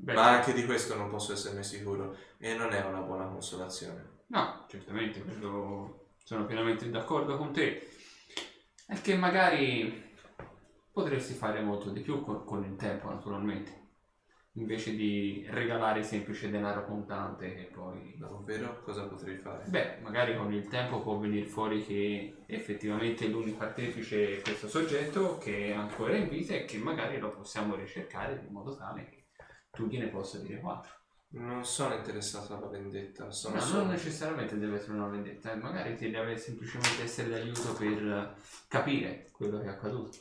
Beh, 0.00 0.14
Ma 0.14 0.30
anche 0.30 0.52
di 0.52 0.64
questo 0.64 0.94
non 0.94 1.10
posso 1.10 1.32
esserne 1.32 1.62
sicuro 1.62 2.16
e 2.38 2.54
non 2.54 2.72
è 2.72 2.84
una 2.84 3.00
buona 3.00 3.26
consolazione. 3.26 4.16
No, 4.26 4.64
certamente, 4.68 5.22
quello 5.22 6.10
sono 6.22 6.46
pienamente 6.46 6.88
d'accordo 6.90 7.36
con 7.36 7.52
te. 7.52 7.88
È 8.86 9.00
che 9.00 9.16
magari 9.16 10.14
potresti 10.92 11.34
fare 11.34 11.60
molto 11.60 11.90
di 11.90 12.00
più 12.00 12.22
con, 12.22 12.44
con 12.44 12.64
il 12.64 12.76
tempo, 12.76 13.08
naturalmente. 13.08 13.87
Invece 14.58 14.96
di 14.96 15.46
regalare 15.50 16.02
semplice 16.02 16.50
denaro 16.50 16.84
contante 16.84 17.56
e 17.56 17.64
poi... 17.64 18.16
Davvero 18.18 18.80
cosa 18.82 19.04
potrei 19.04 19.36
fare? 19.36 19.64
Beh, 19.68 19.98
magari 20.02 20.36
con 20.36 20.52
il 20.52 20.66
tempo 20.66 21.00
può 21.00 21.16
venire 21.18 21.46
fuori 21.46 21.84
che 21.84 22.42
effettivamente 22.46 23.28
l'unico 23.28 23.62
artefice 23.62 24.38
è 24.38 24.40
questo 24.42 24.68
soggetto 24.68 25.38
che 25.38 25.68
è 25.68 25.72
ancora 25.72 26.16
in 26.16 26.28
vita 26.28 26.54
e 26.54 26.64
che 26.64 26.78
magari 26.78 27.18
lo 27.18 27.30
possiamo 27.30 27.76
ricercare 27.76 28.42
in 28.46 28.52
modo 28.52 28.76
tale 28.76 29.08
che 29.08 29.26
tu 29.70 29.86
gliene 29.86 30.08
possa 30.08 30.38
dire 30.38 30.58
quattro. 30.58 30.96
Non 31.30 31.64
sono 31.64 31.94
interessato 31.94 32.56
alla 32.56 32.68
vendetta, 32.68 33.30
sono 33.30 33.56
No, 33.56 33.60
solo... 33.60 33.82
non 33.82 33.90
necessariamente 33.90 34.58
deve 34.58 34.76
essere 34.76 34.94
una 34.94 35.08
vendetta, 35.08 35.52
eh, 35.52 35.56
magari 35.56 35.94
ti 35.94 36.10
deve 36.10 36.36
semplicemente 36.38 37.02
essere 37.02 37.28
d'aiuto 37.28 37.74
per 37.74 38.34
capire 38.66 39.28
quello 39.30 39.58
che 39.60 39.66
è 39.66 39.68
accaduto. 39.68 40.18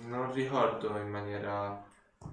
Non 0.00 0.32
ricordo 0.32 0.96
in 0.98 1.08
maniera 1.08 1.84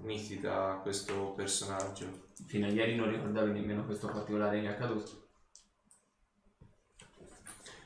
nitida 0.02 0.78
questo 0.82 1.32
personaggio. 1.36 2.28
Fino 2.46 2.66
a 2.66 2.70
ieri 2.70 2.96
non 2.96 3.10
ricordavi 3.10 3.52
nemmeno 3.52 3.84
questo 3.84 4.08
particolare 4.08 4.60
che 4.60 4.66
è 4.66 4.70
accaduto. 4.70 5.28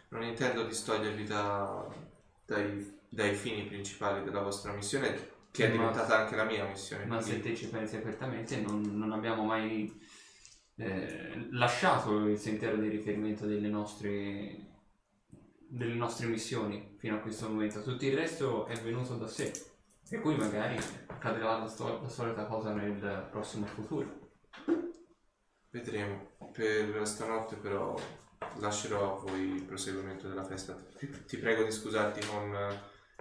Non 0.08 0.22
intendo 0.22 0.64
distogliervi 0.64 1.24
da- 1.24 1.88
dai, 2.46 2.98
dai 3.08 3.34
fini 3.34 3.64
principali 3.66 4.22
della 4.22 4.42
vostra 4.42 4.72
missione, 4.72 5.32
che 5.50 5.64
è 5.64 5.68
Ma- 5.68 5.72
diventata 5.72 6.18
anche 6.18 6.36
la 6.36 6.44
mia 6.44 6.64
missione. 6.66 7.04
Ma 7.06 7.20
se 7.20 7.30
quindi- 7.30 7.48
te 7.50 7.56
ci 7.56 7.68
pensi 7.68 7.96
apertamente, 7.96 8.60
non, 8.60 8.80
non 8.96 9.12
abbiamo 9.12 9.44
mai 9.44 10.00
eh, 10.76 11.48
lasciato 11.52 12.26
il 12.26 12.36
sentiero 12.38 12.76
di 12.76 12.88
riferimento 12.88 13.46
delle 13.46 13.68
nostre, 13.68 14.72
delle 15.74 15.94
nostre 15.94 16.26
missioni 16.26 16.94
fino 16.98 17.16
a 17.16 17.18
questo 17.18 17.48
momento. 17.48 17.82
Tutto 17.82 18.04
il 18.04 18.14
resto 18.14 18.66
è 18.66 18.80
venuto 18.80 19.16
da 19.16 19.26
sé. 19.26 19.52
E 20.08 20.18
poi 20.18 20.36
magari 20.36 20.78
accadrà 21.06 21.58
la, 21.58 21.66
sto- 21.66 22.00
la 22.00 22.08
solita 22.08 22.46
cosa 22.46 22.72
nel 22.72 23.26
prossimo 23.30 23.66
futuro. 23.66 24.30
Vedremo. 25.70 26.30
Per 26.52 27.04
stanotte 27.04 27.56
però 27.56 27.96
lascerò 28.58 29.16
a 29.16 29.20
voi 29.20 29.54
il 29.54 29.62
proseguimento 29.62 30.28
della 30.28 30.44
festa. 30.44 30.76
Ti, 31.26 31.36
prego 31.38 31.64
di 31.64 31.72
scusarti 31.72 32.24
con, 32.24 32.56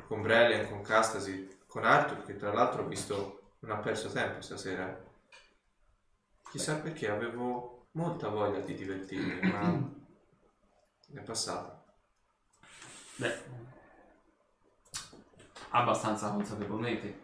con 0.05 0.21
Brelian, 0.21 0.69
con 0.69 0.83
Castasi, 0.83 1.61
con 1.65 1.83
Arthur, 1.85 2.23
che 2.23 2.35
tra 2.35 2.53
l'altro 2.53 2.83
ho 2.83 2.87
visto 2.87 3.55
non 3.61 3.77
ha 3.77 3.79
perso 3.79 4.11
tempo 4.11 4.41
stasera. 4.41 5.03
Chissà 6.51 6.75
perché 6.75 7.09
avevo 7.09 7.87
molta 7.93 8.27
voglia 8.27 8.59
di 8.59 8.75
divertirmi, 8.75 9.49
ma 9.49 9.91
è 11.11 11.19
passata. 11.21 11.72
Beh, 13.17 13.43
abbastanza 15.69 16.29
consapevolmente. 16.31 17.21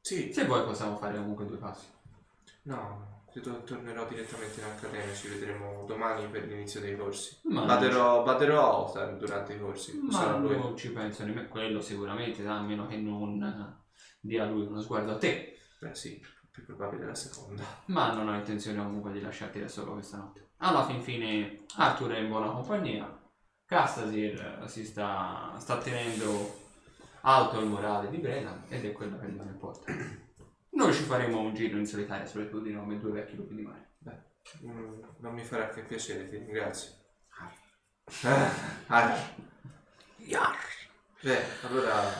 Sì, 0.00 0.32
Se 0.32 0.44
vuoi 0.46 0.64
possiamo 0.64 0.96
fare 0.96 1.16
comunque 1.18 1.46
due 1.46 1.58
passi. 1.58 1.86
no, 2.62 3.24
credo 3.30 3.62
tornerò 3.62 4.06
direttamente 4.08 4.58
in 4.60 4.66
accademia, 4.66 5.14
ci 5.14 5.28
vedremo 5.28 5.84
domani 5.86 6.26
per 6.28 6.46
l'inizio 6.46 6.80
dei 6.80 6.96
corsi. 6.96 7.38
Ma 7.44 7.64
Baderò, 7.64 8.22
baderò 8.24 8.60
a 8.60 8.78
Othar 8.78 9.16
durante 9.16 9.52
i 9.54 9.60
corsi. 9.60 9.98
Ma 9.98 10.12
sarà 10.12 10.36
lui. 10.38 10.56
non 10.56 10.76
ci 10.76 10.90
penso 10.92 11.24
nemmeno 11.24 11.48
quello 11.48 11.80
sicuramente, 11.80 12.44
a 12.46 12.60
meno 12.60 12.86
che 12.86 12.96
non 12.96 13.40
eh, 13.42 13.88
dia 14.20 14.46
lui 14.46 14.66
uno 14.66 14.80
sguardo 14.80 15.12
a 15.12 15.18
te. 15.18 15.58
Beh 15.78 15.94
sì, 15.94 16.20
più 16.50 16.64
probabile 16.64 17.06
la 17.06 17.14
seconda. 17.14 17.62
Ma 17.86 18.12
non 18.12 18.28
ho 18.28 18.34
intenzione 18.34 18.82
comunque 18.82 19.12
di 19.12 19.20
lasciarti 19.20 19.60
da 19.60 19.68
solo 19.68 19.92
questa 19.92 20.16
notte. 20.16 20.48
Alla 20.62 20.84
fin 20.84 21.02
fine 21.02 21.64
Arthur 21.76 22.12
è 22.12 22.18
in 22.18 22.28
buona 22.28 22.50
compagnia. 22.50 23.18
Castasir 23.64 24.60
eh, 24.62 24.68
si 24.68 24.84
sta, 24.84 25.54
sta 25.58 25.78
tenendo 25.78 26.58
alto 27.22 27.60
il 27.60 27.66
morale 27.66 28.10
di 28.10 28.18
Breda 28.18 28.62
ed 28.68 28.84
è 28.84 28.92
quello 28.92 29.18
che 29.18 29.26
non 29.26 29.46
importa. 29.46 29.92
Noi 30.70 30.92
ci 30.94 31.02
faremo 31.02 31.40
un 31.40 31.54
giro 31.54 31.78
in 31.78 31.86
solitaria 31.86 32.26
solitudine 32.26 32.78
come 32.78 32.98
due 32.98 33.12
vecchi 33.12 33.36
lupi 33.36 33.54
di 33.54 33.62
mare. 33.62 33.88
Mm, 34.64 35.02
non 35.18 35.34
mi 35.34 35.44
farà 35.44 35.68
che 35.68 35.82
piacere, 35.82 36.28
ti 36.28 36.36
ringrazio. 36.36 36.92
Ah, 38.22 38.50
ah. 38.88 39.16
Beh, 41.22 41.42
allora 41.62 42.10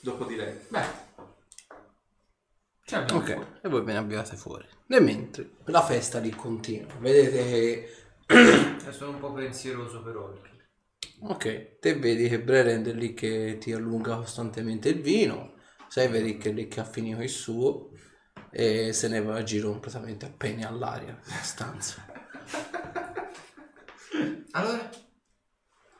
dopo 0.00 0.24
di 0.24 0.36
lei. 0.36 0.58
Beh, 0.68 0.84
ci 2.84 2.94
abbiamo 2.94 3.20
fuori. 3.20 3.40
Ok, 3.40 3.58
e 3.62 3.68
voi 3.68 3.82
ve 3.82 3.92
ne 3.92 3.98
abbiate 3.98 4.36
fuori. 4.36 4.66
E 4.94 5.00
mentre 5.00 5.52
la 5.64 5.80
festa 5.80 6.18
lì 6.18 6.28
continua. 6.28 6.92
Vedete 6.98 7.32
che... 7.32 7.96
Eh, 8.26 8.92
sono 8.92 9.12
un 9.12 9.20
po' 9.20 9.32
pensieroso 9.32 10.02
per 10.02 10.18
Olki. 10.18 10.50
Ok, 11.22 11.78
te 11.78 11.94
vedi 11.94 12.28
che 12.28 12.42
Brerend 12.42 12.88
è 12.88 12.92
lì 12.92 13.14
che 13.14 13.56
ti 13.58 13.72
allunga 13.72 14.16
costantemente 14.16 14.90
il 14.90 15.00
vino. 15.00 15.54
Severick 15.88 16.48
è 16.48 16.52
lì 16.52 16.68
che 16.68 16.80
ha 16.80 16.84
finito 16.84 17.22
il 17.22 17.30
suo. 17.30 17.92
E 18.50 18.92
se 18.92 19.08
ne 19.08 19.22
va 19.22 19.36
a 19.36 19.42
giro 19.42 19.70
completamente 19.70 20.26
appena 20.26 20.68
all'aria 20.68 21.18
della 21.24 21.42
stanza. 21.42 22.06
Allora? 24.54 24.90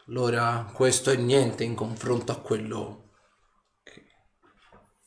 Allora, 0.09 0.71
questo 0.75 1.11
è 1.11 1.17
niente 1.17 1.65
in 1.65 1.75
confronto 1.75 2.33
a 2.33 2.41
quello 2.43 3.13
che 3.83 4.05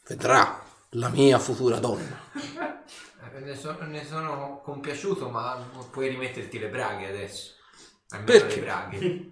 vedrà 0.08 0.66
la 0.92 1.10
mia 1.10 1.38
futura 1.38 1.78
donna. 1.78 2.24
Eh, 3.36 3.40
ne, 3.40 3.56
so- 3.56 3.82
ne 3.84 4.06
sono 4.06 4.62
compiaciuto, 4.64 5.30
ma 5.30 5.56
puoi 5.92 6.08
rimetterti 6.10 6.58
le 6.60 6.70
braghe 6.70 7.08
adesso. 7.10 7.54
Almeno 8.10 8.40
Perché? 8.40 8.56
le 8.56 8.62
braghe. 8.62 9.30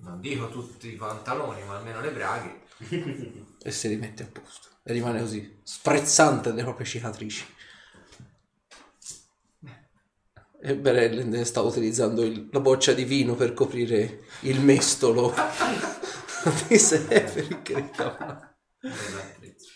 Non 0.00 0.20
dico 0.20 0.48
tutti 0.48 0.92
i 0.92 0.96
pantaloni, 0.96 1.64
ma 1.64 1.76
almeno 1.76 2.00
le 2.00 2.12
braghe. 2.12 2.62
E 3.60 3.70
si 3.72 3.88
rimette 3.88 4.22
a 4.22 4.26
posto. 4.26 4.68
E 4.84 4.92
rimane 4.92 5.18
così, 5.20 5.58
sprezzante 5.64 6.50
delle 6.50 6.62
proprie 6.62 6.86
cicatrici. 6.86 7.44
E 10.60 10.76
Berellend 10.76 11.40
sta 11.42 11.60
utilizzando 11.62 12.22
il- 12.24 12.48
la 12.52 12.60
boccia 12.60 12.92
di 12.92 13.04
vino 13.04 13.34
per 13.34 13.54
coprire 13.54 14.24
il 14.42 14.60
mestolo 14.60 15.32
di 16.68 16.78
Severick. 16.78 17.68
in 17.70 17.74
realtà. 17.74 18.56
Nell'attrezzo. 18.80 19.66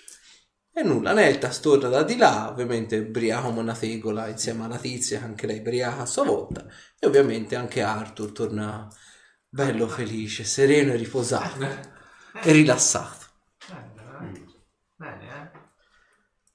E 0.74 0.82
nulla, 0.82 1.12
Neltas 1.12 1.61
torna 1.61 1.89
da 1.89 2.03
di 2.03 2.16
là, 2.16 2.49
ovviamente 2.49 2.97
ubriaco 2.97 3.49
come 3.49 3.61
una 3.61 3.74
tegola 3.74 4.28
insieme 4.28 4.65
alla 4.65 4.78
tizia, 4.78 5.19
che 5.19 5.24
anche 5.27 5.47
lei 5.47 5.59
ubriaca 5.59 6.03
a 6.03 6.07
sua 6.07 6.24
volta. 6.24 6.66
E 6.99 7.07
ovviamente 7.07 7.57
anche 7.57 7.82
Arthur 7.82 8.32
torna 8.32 8.89
bello, 9.49 9.86
felice, 9.86 10.44
sereno 10.44 10.93
e 10.93 10.97
riposato 10.97 11.62
e 12.43 12.53
rilassato. 12.53 13.27
Bene, 13.69 13.93
eh? 14.20 14.47
Bene, 14.97 15.51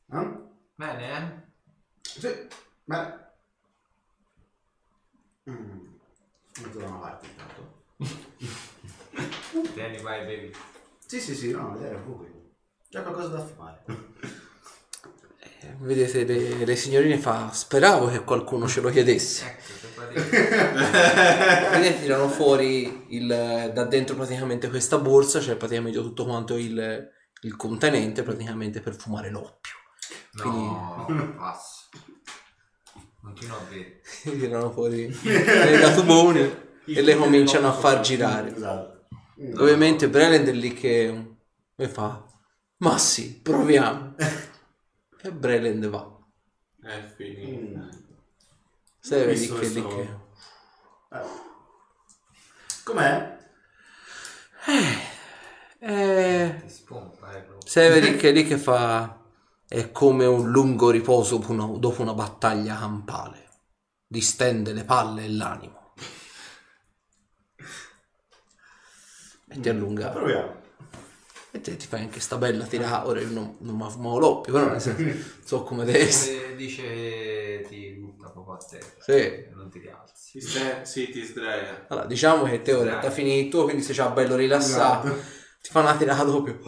eh? 0.10 0.18
Eh? 0.18 0.38
Bene, 0.76 1.18
eh? 1.18 1.41
Sì, 2.02 2.48
beh. 2.85 3.26
Mm. 5.49 5.95
Una 6.73 6.98
parte 6.98 7.27
intanto. 7.27 7.84
Tieni, 9.73 10.02
vai, 10.02 10.26
bevi. 10.26 10.52
Sì, 11.06 11.19
sì, 11.22 11.35
sì, 11.35 11.52
no, 11.52 11.77
po' 12.03 12.15
qui. 12.15 12.36
C'è 12.89 13.01
qualcosa 13.01 13.27
da 13.27 13.45
fare. 13.45 13.84
Eh, 15.61 15.76
Vedete, 15.80 16.23
le, 16.23 16.65
le 16.65 16.76
signorine 16.76 17.18
fa, 17.18 17.51
speravo 17.51 18.07
che 18.07 18.23
qualcuno 18.23 18.68
ce 18.68 18.80
lo 18.80 18.89
chiedesse. 18.89 19.45
Ecco, 19.45 19.88
praticamente... 19.95 21.69
Vedete, 21.72 22.01
tirano 22.01 22.30
fuori 22.30 23.07
il, 23.09 23.27
da 23.73 23.84
dentro 23.84 24.15
praticamente 24.15 24.69
questa 24.69 24.97
borsa, 24.99 25.39
c'è 25.39 25.57
praticamente 25.57 25.99
tutto 25.99 26.26
quanto 26.26 26.55
il, 26.55 27.09
il 27.41 27.55
contenente 27.57 28.23
praticamente 28.23 28.80
per 28.80 28.95
fumare 28.95 29.30
l'oppio. 29.30 29.73
No, 30.43 31.35
passo. 31.38 31.89
Continua 33.22 33.57
a 33.57 33.64
bere. 33.69 34.01
tirano 34.39 34.72
fuori 34.72 35.14
le 35.23 35.77
gatuboni 35.80 36.39
e 36.85 37.01
le 37.01 37.15
cominciano 37.18 37.68
a 37.68 37.73
far 37.73 37.99
girare. 37.99 38.55
Esatto. 38.55 39.07
Ovviamente 39.57 40.07
Brelend 40.07 40.47
è 40.47 40.51
lì 40.53 40.73
che 40.73 41.35
e 41.80 41.88
fa, 41.88 42.26
ma 42.77 42.97
sì, 42.97 43.39
proviamo. 43.41 44.15
E 45.19 45.31
Brelend 45.31 45.87
va. 45.87 46.15
È 46.79 47.13
finito. 47.15 47.79
Mm. 47.79 47.89
Sai, 48.99 49.25
vedi 49.25 49.47
che 49.47 49.67
lì 49.67 49.81
questo- 49.81 49.87
che... 49.87 50.01
Eh. 51.17 51.25
Com'è? 52.83 53.37
Eh, 54.67 54.97
eh, 55.79 56.63
proprio. 56.85 57.57
Severick 57.65 58.21
è 58.23 58.31
lì 58.31 58.45
che 58.45 58.57
fa... 58.57 59.21
È 59.67 59.91
come 59.91 60.25
un 60.25 60.49
lungo 60.49 60.89
riposo 60.91 61.37
dopo 61.37 61.51
una, 61.51 61.65
dopo 61.77 62.01
una 62.01 62.13
battaglia 62.13 62.77
campale. 62.77 63.49
Distende 64.07 64.71
le 64.71 64.85
palle 64.85 65.25
e 65.25 65.29
l'animo. 65.29 65.93
E 69.49 69.59
ti 69.61 69.69
allunga. 69.69 70.09
Proviamo. 70.09 70.66
E 71.57 71.61
te 71.61 71.75
ti 71.75 71.88
fai 71.88 72.01
anche 72.01 72.19
sta 72.19 72.38
bella 72.38 72.65
tirata. 72.65 73.07
Ora 73.07 73.19
io 73.19 73.31
non, 73.31 73.55
non 73.61 73.75
mi 73.75 73.89
fumo 73.89 74.19
l'oppio, 74.19 74.53
però 74.53 74.69
nel 74.69 74.79
senso, 74.79 75.03
so 75.43 75.63
come 75.63 75.85
deve 75.85 76.01
essere. 76.07 76.55
Dice 76.55 77.65
ti 77.67 77.93
butta 77.99 78.29
proprio 78.29 78.53
a 78.53 78.57
terra. 78.57 78.85
Sì. 78.99 79.55
Non 79.55 79.69
ti 79.71 79.79
rialzi. 79.79 80.39
Ti 80.39 80.41
stai- 80.41 80.85
sì, 80.85 81.09
ti 81.09 81.23
sdraia. 81.23 81.88
Allora, 81.89 82.05
diciamo 82.05 82.43
che 82.43 82.61
te 82.61 82.73
ora 82.73 82.99
hai 82.99 83.11
finito, 83.11 83.63
quindi 83.63 83.81
sei 83.81 83.95
già 83.95 84.09
bello 84.09 84.35
rilassato. 84.35 85.09
Ti 85.61 85.69
fa 85.71 85.79
una 85.79 85.97
tirata 85.97 86.23
doppio. 86.23 86.59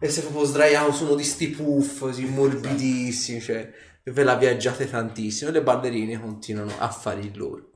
E 0.00 0.08
sei 0.08 0.22
proprio 0.22 0.44
sdraiato 0.44 0.92
su 0.92 1.04
uno 1.04 1.14
di 1.14 1.24
sti 1.24 1.48
puff, 1.50 2.00
così 2.00 2.24
morbidissimi, 2.24 3.40
cioè, 3.40 3.72
e 4.02 4.10
ve 4.10 4.24
la 4.24 4.34
viaggiate 4.34 4.88
tantissimo. 4.90 5.50
E 5.50 5.52
le 5.52 5.62
ballerine 5.62 6.20
continuano 6.20 6.72
a 6.78 6.88
fare 6.90 7.20
il 7.20 7.36
loro. 7.36 7.70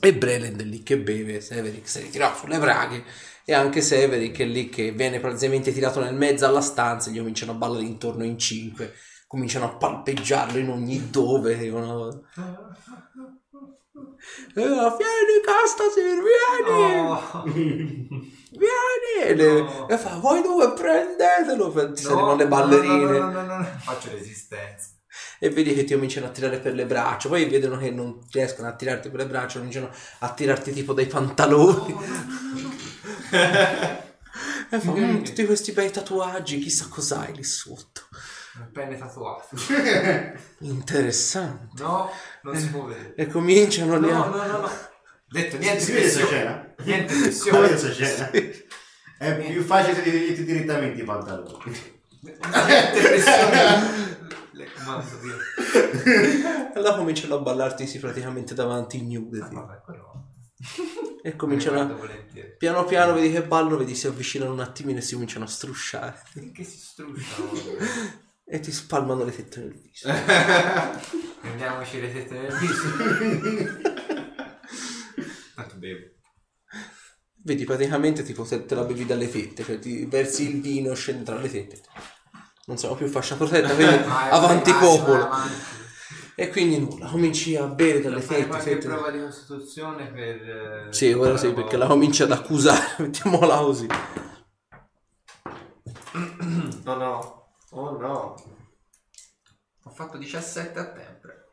E 0.00 0.14
Brelend 0.14 0.60
è 0.60 0.64
lì 0.64 0.82
che 0.82 0.98
beve, 0.98 1.40
Severick 1.40 1.88
si 1.88 2.00
ritira 2.00 2.34
sulle 2.34 2.58
braghe. 2.58 3.04
E 3.50 3.52
anche 3.54 3.80
Severick 3.80 4.38
è 4.38 4.44
lì 4.44 4.68
che 4.68 4.92
viene 4.92 5.18
praticamente 5.18 5.72
tirato 5.72 6.00
nel 6.00 6.14
mezzo 6.14 6.46
alla 6.46 6.60
stanza 6.60 7.10
e 7.10 7.12
gli 7.12 7.18
cominciano 7.18 7.50
a 7.50 7.54
ballare 7.56 7.82
intorno 7.82 8.22
in 8.22 8.38
cinque. 8.38 8.92
Cominciano 9.26 9.64
a 9.64 9.70
palpeggiarlo 9.70 10.56
in 10.56 10.68
ogni 10.68 11.10
dove. 11.10 11.58
dicono, 11.58 12.22
Eh, 14.54 14.54
vieni 14.54 15.40
Castasir, 15.44 16.22
vieni! 16.22 17.00
Oh, 17.00 17.42
vieni! 17.42 18.30
E, 19.20 19.34
le- 19.34 19.62
No. 19.62 19.88
e 19.88 19.98
fa, 19.98 20.16
voi 20.20 20.42
due 20.42 20.72
prendetelo! 20.72 21.72
Ti 21.92 22.04
le 22.04 22.08
no, 22.14 22.46
ballerine. 22.46 23.18
No, 23.18 23.18
no, 23.18 23.30
no, 23.30 23.42
no, 23.42 23.56
no. 23.58 23.64
Faccio 23.80 24.10
resistenza. 24.12 24.90
E 25.40 25.50
vedi 25.50 25.74
che 25.74 25.82
ti 25.82 25.94
cominciano 25.94 26.26
a 26.26 26.30
tirare 26.30 26.58
per 26.60 26.74
le 26.74 26.86
braccia. 26.86 27.28
Poi 27.28 27.44
vedono 27.46 27.78
che 27.78 27.90
non 27.90 28.20
riescono 28.30 28.68
a 28.68 28.74
tirarti 28.76 29.10
per 29.10 29.18
le 29.20 29.26
braccia, 29.26 29.58
cominciano 29.58 29.90
a 30.20 30.32
tirarti 30.32 30.70
tipo 30.72 30.92
dai 30.92 31.06
pantaloni. 31.06 31.96
E 33.30 34.78
fa, 34.80 34.92
"Mm, 34.92 35.22
tutti 35.22 35.44
questi 35.46 35.72
bei 35.72 35.90
tatuaggi, 35.90 36.58
chissà 36.58 36.86
cos'hai 36.88 37.34
lì 37.34 37.44
sotto. 37.44 38.02
Penne 38.72 38.98
tatuato. 38.98 39.48
Interessante. 40.58 41.82
No, 41.82 42.10
non 42.42 42.56
si 42.56 42.68
può 42.70 42.84
vedere. 42.84 43.14
E 43.14 43.26
cominciano 43.26 43.98
No, 43.98 44.06
lì 44.06 44.12
no, 44.12 44.24
no, 44.26 44.46
no. 44.58 44.70
Detto 45.28 45.56
niente 45.58 45.80
Si 45.80 45.92
vede 45.92 46.02
pressione. 46.06 46.26
scena? 46.26 46.74
Niente 46.84 47.14
pressione. 47.14 47.68
questa 47.68 47.92
scena? 47.92 48.30
È 49.18 49.36
più 49.50 49.62
facile 49.62 50.02
dirgli 50.02 50.40
direttamente 50.44 51.00
i 51.00 51.04
pantaloni. 51.04 51.98
Niente 52.20 53.00
pressione. 53.00 54.18
Le 54.52 54.66
comando 54.74 55.18
via. 55.20 56.72
Allora 56.74 56.96
cominciano 56.96 57.36
a 57.36 57.38
ballartisi 57.38 57.98
praticamente 57.98 58.52
davanti 58.54 59.00
nude. 59.02 59.38
tipo. 59.48 59.54
Vabbè, 59.64 59.80
quello. 59.84 60.29
E 61.22 61.36
cominciano 61.36 61.80
a... 61.80 61.94
Piano 62.56 62.86
piano 62.86 63.12
vedi 63.12 63.30
che 63.30 63.42
ballano, 63.42 63.76
vedi 63.76 63.94
si 63.94 64.06
avvicinano 64.06 64.52
un 64.52 64.60
attimino 64.60 64.98
e 64.98 65.02
si 65.02 65.12
cominciano 65.12 65.44
a 65.44 65.48
strusciare. 65.48 66.22
Che 66.54 66.64
si 66.64 66.78
strusciano. 66.78 67.48
E 68.46 68.60
ti 68.60 68.72
spalmano 68.72 69.24
le 69.24 69.30
tette 69.30 69.60
nel 69.60 69.78
viso. 69.78 70.08
Prendiamoci 71.40 72.00
le 72.00 72.12
tette 72.12 72.38
nel 72.38 72.56
viso. 72.58 72.82
Tanto 75.54 75.76
bevo. 75.76 76.00
Vedi 77.42 77.64
praticamente 77.64 78.22
tipo 78.22 78.44
se 78.44 78.64
te 78.64 78.74
la 78.74 78.84
bevi 78.84 79.04
dalle 79.04 79.30
tette, 79.30 79.62
cioè 79.62 79.78
ti 79.78 80.06
versi 80.06 80.48
il 80.48 80.60
vino, 80.62 80.94
scende 80.94 81.24
tra 81.24 81.38
le 81.38 81.50
tette. 81.50 81.80
Non 82.66 82.78
siamo 82.78 82.94
più 82.94 83.08
fascia 83.08 83.36
protetta, 83.36 83.74
quindi 83.74 83.94
avanti 84.06 84.72
popolo. 84.72 85.26
avanti. 85.26 85.79
E 86.40 86.48
quindi 86.48 86.78
nulla, 86.78 87.06
cominci 87.10 87.54
a 87.54 87.66
bere 87.66 88.00
dalle 88.00 88.26
tette, 88.26 88.46
qualche 88.46 88.70
tette. 88.70 88.86
prova 88.88 89.10
di 89.10 89.20
costituzione 89.20 90.06
per... 90.10 90.88
eh, 90.88 90.92
Sì, 90.92 91.12
ora 91.12 91.36
sì, 91.36 91.52
perché 91.52 91.76
la 91.76 91.86
cominci 91.86 92.22
ad 92.22 92.32
accusare, 92.32 92.94
mettiamola 93.04 93.58
così. 93.58 93.86
Oh 96.86 96.94
no. 96.96 97.48
Oh 97.72 97.90
no. 97.98 98.34
Ho 99.84 99.90
fatto 99.90 100.16
17 100.16 100.78
a 100.78 100.94
sempre. 100.96 101.44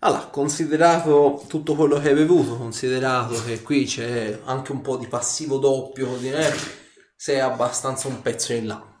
Allora, 0.00 0.26
considerato 0.26 1.42
tutto 1.48 1.74
quello 1.74 1.98
che 1.98 2.10
hai 2.10 2.14
bevuto, 2.14 2.56
considerato 2.56 3.42
che 3.42 3.60
qui 3.62 3.86
c'è 3.86 4.40
anche 4.44 4.70
un 4.70 4.82
po' 4.82 4.96
di 4.98 5.06
passivo 5.08 5.58
doppio, 5.58 6.06
così, 6.08 6.30
eh, 6.30 6.52
sei 7.16 7.40
abbastanza 7.40 8.06
un 8.08 8.22
pezzo 8.22 8.52
in 8.52 8.66
là. 8.68 8.91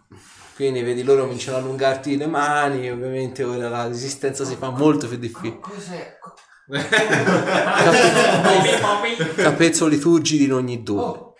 Quindi 0.54 0.82
vedi 0.82 1.02
loro 1.02 1.22
cominciano 1.22 1.56
a 1.56 1.60
allungarti 1.60 2.16
le 2.16 2.26
mani, 2.26 2.90
ovviamente 2.90 3.42
ora 3.42 3.68
la 3.68 3.86
resistenza 3.86 4.44
si 4.44 4.54
fa 4.56 4.70
molto 4.70 5.08
più 5.08 5.16
difficile. 5.16 5.60
Cos'è? 5.60 6.18
Co- 6.22 6.34
Capezzoli 9.34 9.98
turgidi 9.98 10.44
in 10.44 10.52
ogni 10.52 10.82
due. 10.82 11.00
Oh, 11.00 11.34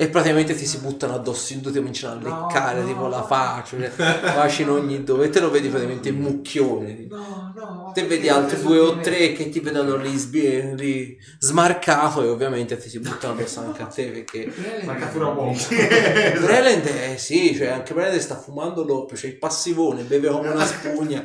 E 0.00 0.08
praticamente 0.08 0.54
ti 0.54 0.64
si 0.64 0.78
buttano 0.78 1.14
addosso 1.14 1.52
in 1.52 1.60
due, 1.60 1.72
ti 1.72 1.78
cominciano 1.78 2.14
a 2.14 2.22
No, 2.22 2.24
leccare 2.46 2.80
no. 2.80 2.86
tipo 2.86 3.06
la 3.06 3.22
faccia, 3.22 3.76
cioè, 3.78 3.90
baci 4.20 4.62
in 4.62 4.70
ogni 4.70 5.04
dove. 5.04 5.26
E 5.26 5.28
te 5.28 5.40
lo 5.40 5.50
vedi 5.50 5.68
praticamente 5.68 6.08
in 6.08 6.16
mucchione. 6.20 7.06
no, 7.10 7.52
no. 7.54 7.90
Te 7.92 8.06
vedi 8.06 8.28
altri 8.30 8.62
due 8.62 8.78
o 8.78 8.98
tre 9.00 9.32
che 9.34 9.50
ti 9.50 9.60
vedono 9.60 9.96
lì, 9.96 10.16
sbie- 10.16 10.74
lì 10.74 11.18
smarcato 11.38 12.22
e 12.22 12.28
ovviamente 12.28 12.78
ti 12.78 12.88
si 12.88 12.98
buttano 13.00 13.34
addosso 13.34 13.60
anche 13.60 13.82
a 13.82 13.86
te 13.86 14.06
perché 14.06 14.50
Marcatura 14.86 15.26
uomo. 15.26 15.52
Breland 15.52 16.84
è 16.86 17.16
sì, 17.18 17.54
cioè 17.54 17.66
anche 17.68 17.92
Breland 17.92 18.20
sta 18.20 18.36
fumando 18.38 18.82
l'oppio, 18.84 19.16
c'è 19.16 19.26
il 19.26 19.36
passivone, 19.38 20.04
beve 20.04 20.28
come 20.30 20.48
una 20.48 20.64
spugna, 20.64 21.22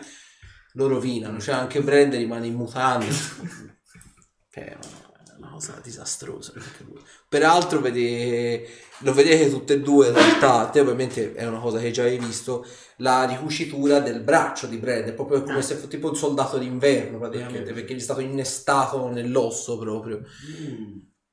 lo 0.74 0.88
rovinano, 0.88 1.40
cioè 1.40 1.56
anche 1.56 1.82
Brand 1.82 2.14
rimane 2.14 2.48
in 2.48 2.56
mutande. 2.56 3.06
Che 4.50 4.66
è 4.66 4.78
una 5.46 5.54
cosa 5.54 5.80
disastrosa. 5.82 6.54
Peraltro 7.30 7.80
vedi, 7.80 8.66
lo 9.00 9.14
vedete 9.14 9.50
tutte 9.50 9.74
e 9.74 9.80
due 9.80 10.08
in 10.08 10.14
realtà, 10.14 10.68
te 10.68 10.80
ovviamente 10.80 11.34
è 11.34 11.46
una 11.46 11.60
cosa 11.60 11.80
che 11.80 11.92
già 11.92 12.04
hai 12.04 12.18
visto, 12.18 12.66
la 12.98 13.26
ricucitura 13.26 14.00
del 14.00 14.22
braccio 14.22 14.68
di 14.68 14.78
Brand, 14.78 15.06
è 15.06 15.14
proprio 15.14 15.44
come 15.44 15.62
se 15.62 15.76
fosse 15.76 15.88
tipo 15.88 16.10
un 16.10 16.16
soldato 16.16 16.58
d'inverno 16.58 17.20
praticamente, 17.20 17.74
perché 17.74 17.94
gli 17.94 18.00
è 18.00 18.02
stato 18.02 18.22
innestato 18.22 19.08
nell'osso 19.10 19.78
proprio. 19.78 20.22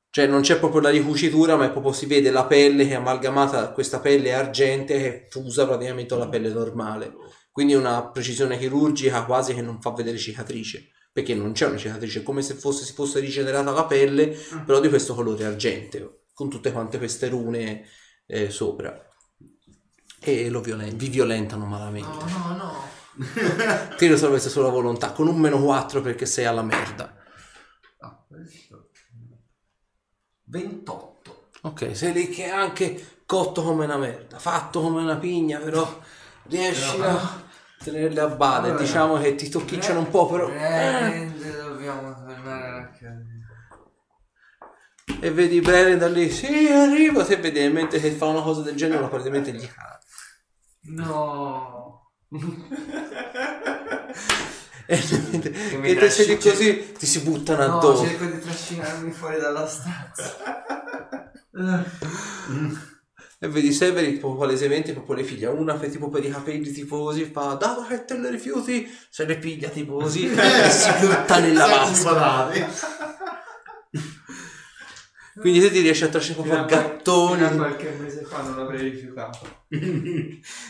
Cioè 0.09 0.27
non 0.27 0.41
c'è 0.41 0.59
proprio 0.59 0.81
la 0.81 0.89
ricucitura, 0.89 1.55
ma 1.55 1.65
è 1.65 1.71
proprio 1.71 1.91
si 1.91 2.05
vede 2.05 2.29
la 2.29 2.45
pelle 2.45 2.85
che 2.85 2.91
è 2.91 2.95
amalgamata 2.95 3.61
a 3.61 3.71
questa 3.71 3.99
pelle 3.99 4.33
argente 4.33 4.97
che 4.97 5.27
fusa 5.31 5.65
praticamente 5.65 6.13
con 6.13 6.23
la 6.23 6.29
pelle 6.29 6.49
normale. 6.49 7.13
Quindi 7.51 7.73
una 7.73 8.09
precisione 8.09 8.57
chirurgica 8.57 9.25
quasi 9.25 9.55
che 9.55 9.61
non 9.61 9.81
fa 9.81 9.91
vedere 9.91 10.17
cicatrice, 10.17 10.89
perché 11.13 11.35
non 11.35 11.51
c'è 11.51 11.67
una 11.67 11.77
cicatrice, 11.77 12.21
è 12.21 12.23
come 12.23 12.41
se 12.41 12.55
fosse, 12.55 12.83
si 12.85 12.93
fosse 12.93 13.19
rigenerata 13.19 13.69
la 13.69 13.85
pelle, 13.85 14.35
però 14.65 14.79
di 14.79 14.89
questo 14.89 15.13
colore 15.13 15.45
argenteo, 15.45 16.23
con 16.33 16.49
tutte 16.49 16.71
quante 16.71 16.97
queste 16.97 17.29
rune 17.29 17.85
eh, 18.25 18.49
sopra. 18.49 18.99
E 20.19 20.49
lo 20.49 20.59
violen- 20.61 20.97
vi 20.97 21.09
violentano 21.09 21.65
malamente. 21.65 22.25
No, 22.25 22.47
no, 22.47 22.55
no. 22.55 23.95
Tiro 23.95 24.17
salvezza 24.17 24.49
sulla 24.49 24.69
volontà, 24.69 25.11
con 25.11 25.27
un 25.27 25.37
meno 25.39 25.61
4 25.61 26.01
perché 26.01 26.25
sei 26.25 26.45
alla 26.45 26.63
merda. 26.63 27.15
Ah, 27.99 28.25
questo. 28.27 28.89
28. 30.45 31.49
Ok, 31.61 31.95
sei 31.95 32.11
lì 32.11 32.29
che 32.29 32.45
è 32.45 32.49
anche 32.49 33.21
cotto 33.27 33.61
come 33.61 33.85
una 33.85 33.97
merda, 33.97 34.39
fatto 34.39 34.81
come 34.81 35.03
una 35.03 35.17
pigna, 35.17 35.59
però 35.59 36.01
riesci 36.47 36.99
a 37.01 37.42
tenerle 37.83 38.21
a 38.21 38.27
bada. 38.27 38.67
Allora. 38.67 38.79
diciamo 38.79 39.17
che 39.19 39.35
ti 39.35 39.49
tocchicciano 39.49 39.99
un 39.99 40.09
po', 40.09 40.27
però. 40.27 40.47
Prende, 40.47 41.51
dobbiamo 41.57 42.13
tornare 42.13 42.67
all'accademia. 42.67 43.41
E 45.19 45.31
vedi 45.31 45.59
Bren 45.61 45.97
da 45.97 46.07
lì, 46.07 46.29
sì, 46.31 46.67
arriva. 46.69 47.23
Se 47.25 47.37
vedi 47.37 47.67
mentre 47.69 47.99
che 47.99 48.11
fa 48.11 48.25
una 48.27 48.41
cosa 48.41 48.61
del 48.61 48.75
genere, 48.75 49.07
praticamente 49.07 49.51
gli 49.51 49.67
cade. 49.67 49.99
No. 50.95 52.11
E 54.85 54.97
Che 54.99 55.39
te 55.81 55.95
trascina- 55.95 56.35
così, 56.37 56.91
ti 56.91 57.05
si 57.05 57.21
buttano 57.21 57.65
No, 57.65 57.77
addosso. 57.77 58.05
cerco 58.05 58.25
di 58.25 58.37
trascinarmi 58.39 59.11
fuori 59.11 59.39
dalla 59.39 59.65
stanza. 59.65 60.35
E 63.43 63.49
vedi 63.49 63.73
Severi 63.73 64.13
tipo 64.13 64.37
palesemente 64.37 64.93
proprio 64.93 65.17
le 65.17 65.23
figlia, 65.25 65.49
una 65.49 65.77
fa 65.77 65.87
tipo 65.87 66.07
per 66.07 66.23
i 66.23 66.29
capelli 66.29 66.71
tipo 66.71 67.03
così, 67.03 67.25
fa 67.25 67.55
dato 67.55 67.85
che 67.85 68.05
te 68.05 68.17
le 68.17 68.29
rifiuti, 68.29 68.89
se 69.09 69.25
le 69.25 69.37
piglia 69.37 69.67
tipo 69.67 69.97
così 69.97 70.31
e 70.31 70.69
si 70.71 70.89
butta 71.01 71.39
nella 71.39 71.65
Sacco 71.65 72.13
di 72.53 72.59
vasca. 72.61 73.41
Quindi 75.37 75.59
te 75.59 75.71
ti 75.71 75.81
riesci 75.81 76.05
a 76.05 76.07
trascinare 76.07 76.41
proprio 76.41 76.63
a 76.63 76.67
Fino 76.69 76.79
a 76.79 76.83
gattoni 76.83 77.55
qualche 77.57 77.97
mese 77.99 78.23
fa 78.23 78.43
non 78.43 78.55
l'avrei 78.55 78.89
rifiutato. 78.91 79.65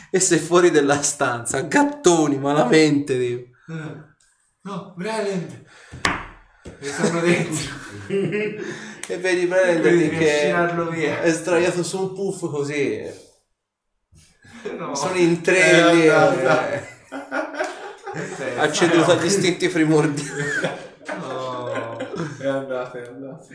e 0.10 0.20
sei 0.20 0.40
fuori 0.40 0.72
della 0.72 1.00
stanza, 1.04 1.62
gattoni 1.62 2.40
malamente. 2.40 3.18
tipo. 3.20 3.52
No, 4.64 4.96
Breland. 4.98 5.64
Mi 6.80 6.88
sono 6.88 7.20
dentro. 7.20 7.72
E 9.08 9.18
vedi 9.18 9.48
lì 9.90 10.10
che 10.10 10.52
è 11.22 11.30
sdraiato 11.32 11.84
su 11.84 12.00
un 12.00 12.14
puff 12.14 12.50
così. 12.50 13.02
No. 14.78 14.96
Sono 14.96 15.16
in 15.16 15.42
tre 15.42 15.94
lì, 15.94 16.04
Eh, 16.06 16.10
andata. 16.10 16.72
eh, 16.74 18.58
ha 18.58 18.72
ceduto 18.72 19.12
agli 19.12 19.26
istinti 19.26 19.68
primordiali. 19.68 20.44
No. 21.20 21.98
È 22.40 22.48
andata, 22.48 22.98
è 22.98 23.08
andata. 23.08 23.46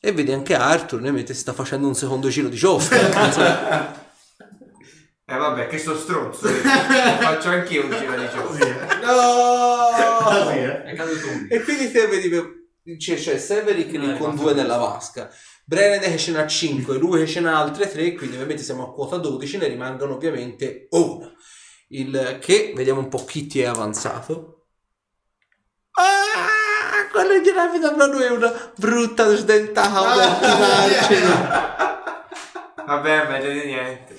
E 0.00 0.12
vedi 0.12 0.32
anche 0.32 0.54
Arthur, 0.54 1.00
si 1.34 1.40
sta 1.40 1.52
facendo 1.52 1.88
un 1.88 1.94
secondo 1.94 2.28
giro 2.28 2.48
di 2.48 2.56
cioffa. 2.56 3.98
Eh 5.26 5.36
vabbè, 5.36 5.66
che 5.66 5.78
sto 5.78 5.96
stronzo. 5.96 6.48
io. 6.48 6.60
Faccio 6.60 7.48
anch'io 7.50 7.84
un 7.84 7.90
giro 7.90 8.16
di 8.16 8.28
gioco. 8.32 8.52
no! 9.04 9.88
Così, 10.24 10.58
eh. 10.58 10.82
È 10.84 10.94
caduto 10.94 11.26
un 11.28 11.46
E 11.48 11.60
quindi 11.62 11.90
te 11.92 12.06
vedi 12.06 12.28
c'è, 12.98 13.16
c'è 13.16 13.38
Severick 13.38 13.90
lì 13.92 13.98
No, 13.98 14.04
è 14.14 14.18
con 14.18 14.30
rimasto 14.30 14.36
due 14.36 14.52
così. 14.52 14.54
nella 14.54 14.76
vasca. 14.76 15.30
Brennan 15.64 16.00
che 16.00 16.16
ce 16.18 16.32
n'ha 16.32 16.46
5, 16.46 16.98
lui 16.98 17.20
che 17.20 17.26
ce 17.26 17.40
n'ha 17.40 17.58
altre 17.58 17.88
3, 17.88 18.14
quindi 18.14 18.34
ovviamente 18.36 18.62
siamo 18.62 18.88
a 18.88 18.92
quota 18.92 19.16
12, 19.18 19.58
ne 19.58 19.68
rimangono 19.68 20.14
ovviamente 20.14 20.88
una. 20.90 21.32
Il 21.88 22.38
che, 22.40 22.72
vediamo 22.74 23.00
un 23.00 23.08
po' 23.08 23.24
chi 23.24 23.46
ti 23.46 23.60
è 23.60 23.66
avanzato. 23.66 24.66
Ah, 25.92 27.06
quello 27.10 27.40
di 27.40 27.50
Ravi 27.50 27.78
da 27.78 28.06
lui 28.06 28.22
è 28.22 28.30
una 28.30 28.72
brutta 28.76 29.34
sdentata 29.34 30.14
da 30.14 30.38
Vabbè, 32.86 33.28
meglio 33.28 33.52
di 33.52 33.66
niente. 33.66 34.14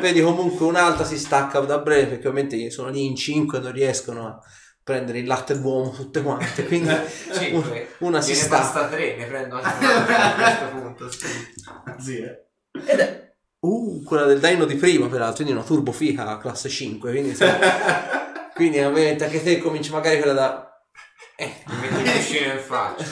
Vedi 0.00 0.20
comunque 0.20 0.66
un'altra 0.66 1.04
si 1.04 1.18
stacca 1.18 1.58
da 1.60 1.78
breve 1.78 2.06
perché 2.10 2.28
ovviamente 2.28 2.70
sono 2.70 2.90
lì 2.90 3.04
in 3.06 3.16
5 3.16 3.58
non 3.58 3.72
riescono 3.72 4.26
a 4.26 4.40
prendere 4.88 5.18
il 5.18 5.26
latte 5.26 5.60
d'uomo 5.60 5.90
tutte 5.90 6.22
quante, 6.22 6.64
quindi 6.64 6.90
Cinque. 7.34 7.96
una 7.98 8.22
si 8.22 8.34
sta. 8.34 8.56
basta 8.60 8.88
tre, 8.88 9.16
ne 9.16 9.26
prendo 9.26 9.56
anche 9.60 9.84
una 9.84 10.34
a 10.34 10.34
questo 10.34 10.80
punto. 10.80 11.10
Zia. 12.00 12.38
Ed 12.86 12.98
è 12.98 13.34
uh, 13.60 14.02
quella 14.02 14.24
del 14.24 14.40
Dino 14.40 14.64
di 14.64 14.76
prima, 14.76 15.06
peraltro, 15.08 15.36
quindi 15.44 15.52
una 15.52 15.62
turbo 15.62 15.92
fica 15.92 16.38
classe 16.38 16.70
5, 16.70 17.10
quindi 17.10 17.28
insomma, 17.30 17.58
quindi 18.54 18.78
ovviamente 18.80 19.24
anche 19.24 19.42
te 19.42 19.58
cominci 19.58 19.90
magari 19.90 20.16
quella 20.16 20.32
da 20.32 20.82
eh, 21.36 21.52
Mi 21.66 21.76
metti 21.80 22.02
il 22.08 22.12
cuscino 22.12 22.52
in 22.54 22.58
faccia. 22.60 23.04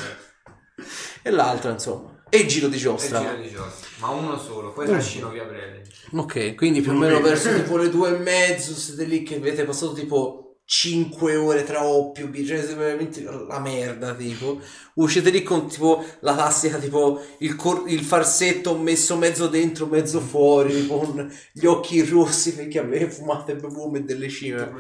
e 1.20 1.31
l'altra, 1.31 1.73
insomma. 1.73 2.15
E 2.31 2.39
il 2.39 2.48
giro 2.48 2.69
di 2.69 2.77
E 2.77 2.78
giostra. 2.78 3.20
giro 3.20 3.36
di 3.36 3.51
giostra. 3.51 3.86
Ma 3.98 4.09
uno 4.09 4.39
solo, 4.39 4.73
poi 4.73 4.86
trascino 4.86 5.28
via 5.28 5.44
breve. 5.44 5.82
Ok, 6.12 6.55
quindi 6.55 6.81
più 6.81 6.93
o 6.93 6.94
meno 6.94 7.20
verso 7.20 7.53
tipo 7.55 7.77
le 7.77 7.90
due 7.90 8.16
e 8.16 8.19
mezzo 8.19 8.73
siete 8.73 9.05
lì 9.05 9.23
che 9.23 9.36
avete 9.36 9.65
passato 9.65 9.93
tipo 9.93 10.45
5 10.69 11.37
ore 11.37 11.63
tra 11.63 11.85
oppio, 11.85 12.29
cioè 12.35 12.59
siete 12.59 12.75
veramente 12.75 13.23
la 13.23 13.61
merda 13.61 14.15
tipo. 14.15 14.61
Uscite 14.95 15.31
lì 15.31 15.45
con 15.45 15.69
tipo 15.69 16.05
la 16.21 16.35
classica 16.35 16.79
tipo 16.79 17.23
il, 17.39 17.55
cor- 17.55 17.89
il 17.89 18.01
farsetto 18.01 18.77
messo 18.77 19.17
mezzo 19.17 19.47
dentro, 19.47 19.87
mezzo 19.87 20.21
fuori, 20.21 20.89
con 20.89 21.33
gli 21.53 21.67
occhi 21.67 22.05
rossi 22.05 22.55
perché 22.55 22.81
avete 22.81 23.09
fumato 23.09 23.53
e 23.53 23.57
bevuto 23.57 24.01
delle 24.01 24.29
cime. 24.29 24.73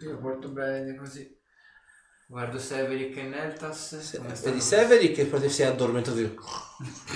Io 0.00 0.18
molto 0.20 0.50
bene 0.50 0.94
così. 0.94 1.26
Guardo 2.26 2.58
Severick 2.58 3.16
e 3.16 3.22
Neltas. 3.22 3.98
stanno? 4.00 4.34
Vedi 4.42 4.60
Severi 4.60 5.12
che 5.12 5.24
proprio 5.24 5.48
si 5.48 5.62
è 5.62 5.66
addormentato 5.66 6.16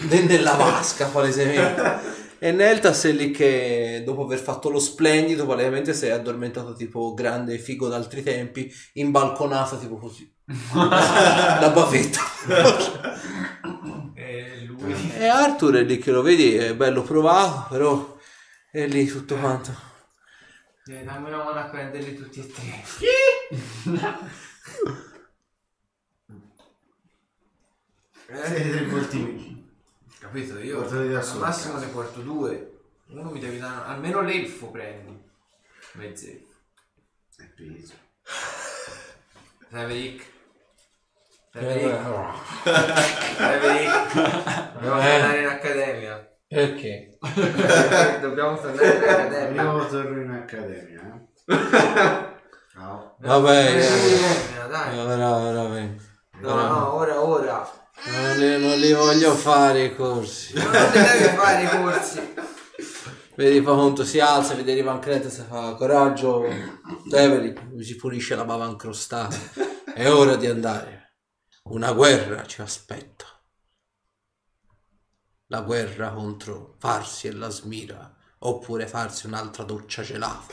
nella 0.09 0.55
vasca 0.55 1.07
palesemente. 1.09 2.27
E 2.41 2.53
Neltas 2.53 3.05
è 3.05 3.13
lì 3.13 3.33
che 3.33 4.03
dopo 4.05 4.23
aver 4.23 4.39
fatto 4.39 4.71
lo 4.71 4.79
splendido 4.79 5.45
palesemente 5.45 5.93
si 5.93 6.07
è 6.07 6.11
addormentato 6.11 6.73
tipo 6.73 7.13
grande 7.13 7.59
figo 7.59 7.89
d'altri 7.89 8.23
tempi, 8.23 8.73
imbalconata 8.95 9.77
tipo 9.77 9.97
così. 9.99 10.33
La 10.73 11.71
bavetta. 11.75 12.21
E 14.15 14.65
lui. 14.67 15.13
e 15.17 15.27
Arthur 15.27 15.77
è 15.77 15.83
lì 15.83 15.99
che 15.99 16.13
lo 16.13 16.23
vedi, 16.23 16.55
è 16.55 16.77
bello 16.77 17.03
provato, 17.03 17.67
però 17.71 18.17
è 18.71 18.87
lì 18.87 19.07
tutto 19.07 19.37
quanto. 19.37 19.87
Eh, 20.87 21.03
dammi 21.05 21.29
una 21.29 21.45
mano 21.45 21.59
a 21.59 21.69
prenderli 21.69 22.15
tutti 22.15 22.41
e 22.41 22.47
tre. 22.47 22.83
Siete 28.27 28.71
tre 28.71 28.87
voltini. 28.87 29.58
Capito? 30.21 30.59
Io 30.59 30.85
al 30.87 31.37
massimo 31.39 31.79
ne 31.79 31.87
porto 31.87 32.21
due. 32.21 32.73
Uno 33.11 33.31
mi 33.31 33.39
devi 33.41 33.59
dare. 33.59 33.87
Almeno 33.87 34.21
l'elfo 34.21 34.71
prendi. 34.71 35.17
Mezz'elfo. 35.93 36.47
È 37.37 37.45
peso. 37.55 37.95
Severick. 39.71 40.25
Eh, 41.55 41.61
Severick. 41.61 42.01
Severick. 43.37 44.13
Dobbiamo 44.75 45.01
Eh. 45.01 45.03
tornare 45.11 45.41
in 45.41 45.47
accademia. 45.47 46.29
Perché? 46.49 47.19
Dobbiamo 48.21 48.59
tornare 48.59 48.97
in 48.97 49.03
accademia. 49.03 49.63
Io 49.63 49.87
torno 49.89 50.21
in 50.23 50.31
accademia, 50.31 51.01
eh. 51.15 51.57
Ciao. 52.73 53.17
Vabbè, 53.21 53.77
Eh, 53.77 53.79
eh, 53.79 54.69
dai. 54.69 54.99
ora, 54.99 55.39
veramente. 55.39 56.05
No, 56.41 56.55
no, 56.55 56.95
ora, 56.95 57.21
ora. 57.23 57.71
Non 58.11 58.37
li, 58.39 58.59
non 58.59 58.79
li 58.79 58.93
voglio 58.93 59.35
fare 59.35 59.85
i 59.85 59.95
corsi. 59.95 60.55
Non 60.55 60.71
ti 60.93 60.99
devi 60.99 61.37
fare 61.37 61.63
i 61.63 61.69
corsi. 61.69 62.35
Vedi 63.37 63.63
fa 63.63 63.71
conto, 63.71 64.05
si 64.05 64.19
alza, 64.19 64.55
vede 64.55 64.73
Ivan 64.73 64.99
Crete, 64.99 65.31
si 65.31 65.43
fa 65.49 65.75
coraggio, 65.75 66.45
Develi, 67.05 67.55
lui 67.71 67.85
si 67.85 67.95
pulisce 67.95 68.35
la 68.35 68.45
bava 68.45 68.67
incrostata. 68.67 69.37
È 69.95 70.11
ora 70.11 70.35
di 70.35 70.47
andare. 70.47 71.15
Una 71.65 71.93
guerra 71.93 72.45
ci 72.47 72.63
aspetta. 72.63 73.27
La 75.49 75.61
guerra 75.61 76.11
contro 76.11 76.75
Farsi 76.79 77.29
e 77.29 77.33
la 77.33 77.49
Smira, 77.49 78.13
oppure 78.41 78.87
farsi 78.87 79.27
un'altra 79.27 79.63
doccia 79.63 80.03
gelata. 80.03 80.47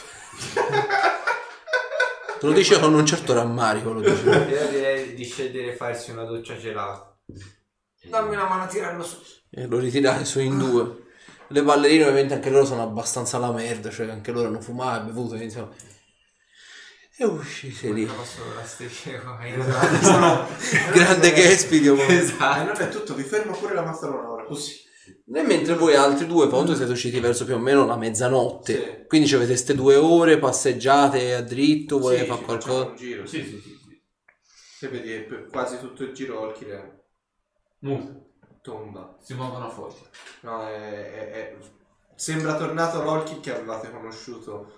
Te 2.39 2.45
lo 2.45 2.51
dice 2.51 2.79
con 2.79 2.93
un 2.93 3.05
certo 3.05 3.33
rammarico, 3.33 3.93
lo 3.93 4.01
dice. 4.01 4.29
Io 4.29 4.67
direi 4.69 5.15
di 5.15 5.25
scegliere 5.25 5.75
farsi 5.75 6.11
una 6.11 6.23
doccia 6.23 6.55
gelata. 6.57 7.14
Dammi 8.09 8.35
una 8.35 8.47
mano 8.47 8.63
a 8.63 8.67
tirarlo 8.67 9.03
su. 9.03 9.17
E 9.49 9.65
lo 9.65 9.79
ritirate 9.79 10.25
su 10.25 10.39
in 10.39 10.57
due. 10.57 11.03
Le 11.49 11.63
ballerine 11.63 12.03
ovviamente 12.03 12.33
anche 12.33 12.49
loro 12.49 12.65
sono 12.65 12.83
abbastanza 12.83 13.37
la 13.37 13.51
merda, 13.51 13.89
cioè 13.89 14.09
anche 14.09 14.31
loro 14.31 14.47
hanno 14.47 14.61
fumato 14.61 15.01
e 15.01 15.05
bevuto, 15.05 15.35
insomma. 15.35 15.73
E 17.17 17.25
uscite 17.25 17.91
lì. 17.91 18.09
Striscia 18.63 19.11
Grande 20.93 21.33
Gespidio. 21.33 21.95
E 21.95 22.33
non 22.37 22.75
è 22.77 22.89
tutto, 22.89 23.13
vi 23.15 23.23
fermo 23.23 23.55
pure 23.57 23.73
la 23.73 23.83
mazzolona 23.83 24.29
ora, 24.31 24.43
così. 24.43 24.83
E 25.33 25.41
mentre 25.43 25.75
voi 25.75 25.95
altri 25.95 26.25
due, 26.25 26.45
appunto, 26.45 26.75
siete 26.75 26.91
usciti 26.91 27.19
verso 27.19 27.45
più 27.45 27.55
o 27.55 27.59
meno 27.59 27.85
la 27.85 27.95
mezzanotte. 27.95 28.73
Sì. 28.73 29.05
Quindi 29.07 29.27
ci 29.27 29.35
avete 29.35 29.51
queste 29.51 29.75
due 29.75 29.95
ore, 29.95 30.39
passeggiate 30.39 31.35
a 31.35 31.41
dritto, 31.41 31.99
volete 31.99 32.23
Sì, 32.23 32.29
fare 32.29 32.41
qualcosa? 32.43 32.85
un 32.85 32.95
giro, 32.95 33.25
Sì, 33.25 33.43
sì. 33.43 33.49
sì, 33.49 33.61
sì. 33.61 34.03
Se 34.77 34.87
vedi 34.89 35.25
quasi 35.49 35.79
tutto 35.79 36.03
il 36.03 36.11
giro 36.11 36.39
Olkire 36.41 37.04
Molto. 37.85 38.23
tomba. 38.61 39.15
Si 39.19 39.33
muovono 39.35 39.69
fuori. 39.69 39.95
No, 40.41 40.67
è, 40.67 41.11
è- 41.13 41.31
è- 41.31 41.57
Sembra 42.15 42.55
tornato 42.55 43.03
l'Olkir 43.03 43.41
che 43.41 43.53
avevate 43.53 43.91
conosciuto, 43.91 44.71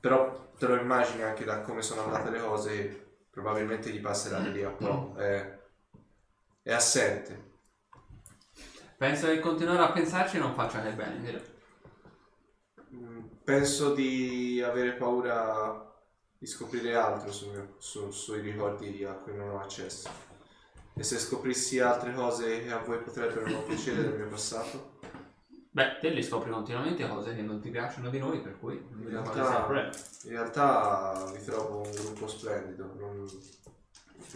però 0.00 0.50
te 0.58 0.66
lo 0.66 0.74
immagini 0.76 1.22
anche 1.22 1.44
da 1.44 1.60
come 1.60 1.82
sono 1.82 2.02
andate 2.04 2.30
le 2.30 2.40
cose, 2.40 3.18
probabilmente 3.30 3.90
gli 3.90 4.00
passerà 4.00 4.40
di 4.40 4.50
lì 4.52 4.62
a 4.64 4.70
po'. 4.70 5.14
È, 5.16 5.58
è 6.62 6.72
assente. 6.72 7.48
Penso 8.98 9.28
che 9.28 9.38
continuare 9.40 9.82
a 9.82 9.92
pensarci 9.92 10.36
non 10.38 10.52
faccia 10.54 10.82
che 10.82 10.90
bene, 10.92 11.18
vero? 11.20 11.40
Mm, 12.94 13.20
Penso 13.44 13.94
di 13.94 14.60
avere 14.62 14.92
paura 14.94 15.86
di 16.38 16.46
scoprire 16.46 16.94
altro 16.96 17.30
mio- 17.50 17.74
su- 17.78 18.10
sui 18.10 18.40
ricordi 18.40 19.04
a 19.04 19.12
cui 19.14 19.34
non 19.36 19.50
ho 19.50 19.60
accesso. 19.60 20.10
E 21.00 21.02
se 21.02 21.18
scoprissi 21.18 21.80
altre 21.80 22.12
cose 22.12 22.62
che 22.62 22.70
a 22.70 22.76
voi 22.80 22.98
potrebbero 22.98 23.48
non 23.48 23.64
piacere 23.64 24.02
del 24.02 24.18
mio 24.18 24.28
passato? 24.28 24.98
Beh, 25.70 25.96
te 25.98 26.10
li 26.10 26.22
scopri 26.22 26.50
continuamente 26.50 27.08
cose 27.08 27.34
che 27.34 27.40
non 27.40 27.58
ti 27.58 27.70
piacciono 27.70 28.10
di 28.10 28.18
noi, 28.18 28.42
per 28.42 28.58
cui 28.58 28.74
il 28.74 28.80
problema. 28.80 29.66
In 30.24 30.30
realtà 30.30 31.24
vi 31.32 31.42
trovo 31.42 31.78
un 31.86 31.90
gruppo 31.90 32.28
splendido. 32.28 32.92
Non, 32.98 33.26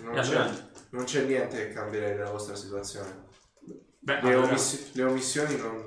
non 0.05 0.21
c'è, 0.23 0.51
non 0.89 1.05
c'è 1.05 1.25
niente 1.27 1.67
che 1.67 1.75
cambierei 1.75 2.17
nella 2.17 2.31
vostra 2.31 2.55
situazione. 2.55 3.27
Beh, 3.99 4.23
Le, 4.23 4.33
allora- 4.33 4.47
omiss- 4.47 4.95
le 4.95 5.03
omissioni 5.03 5.57
non, 5.59 5.87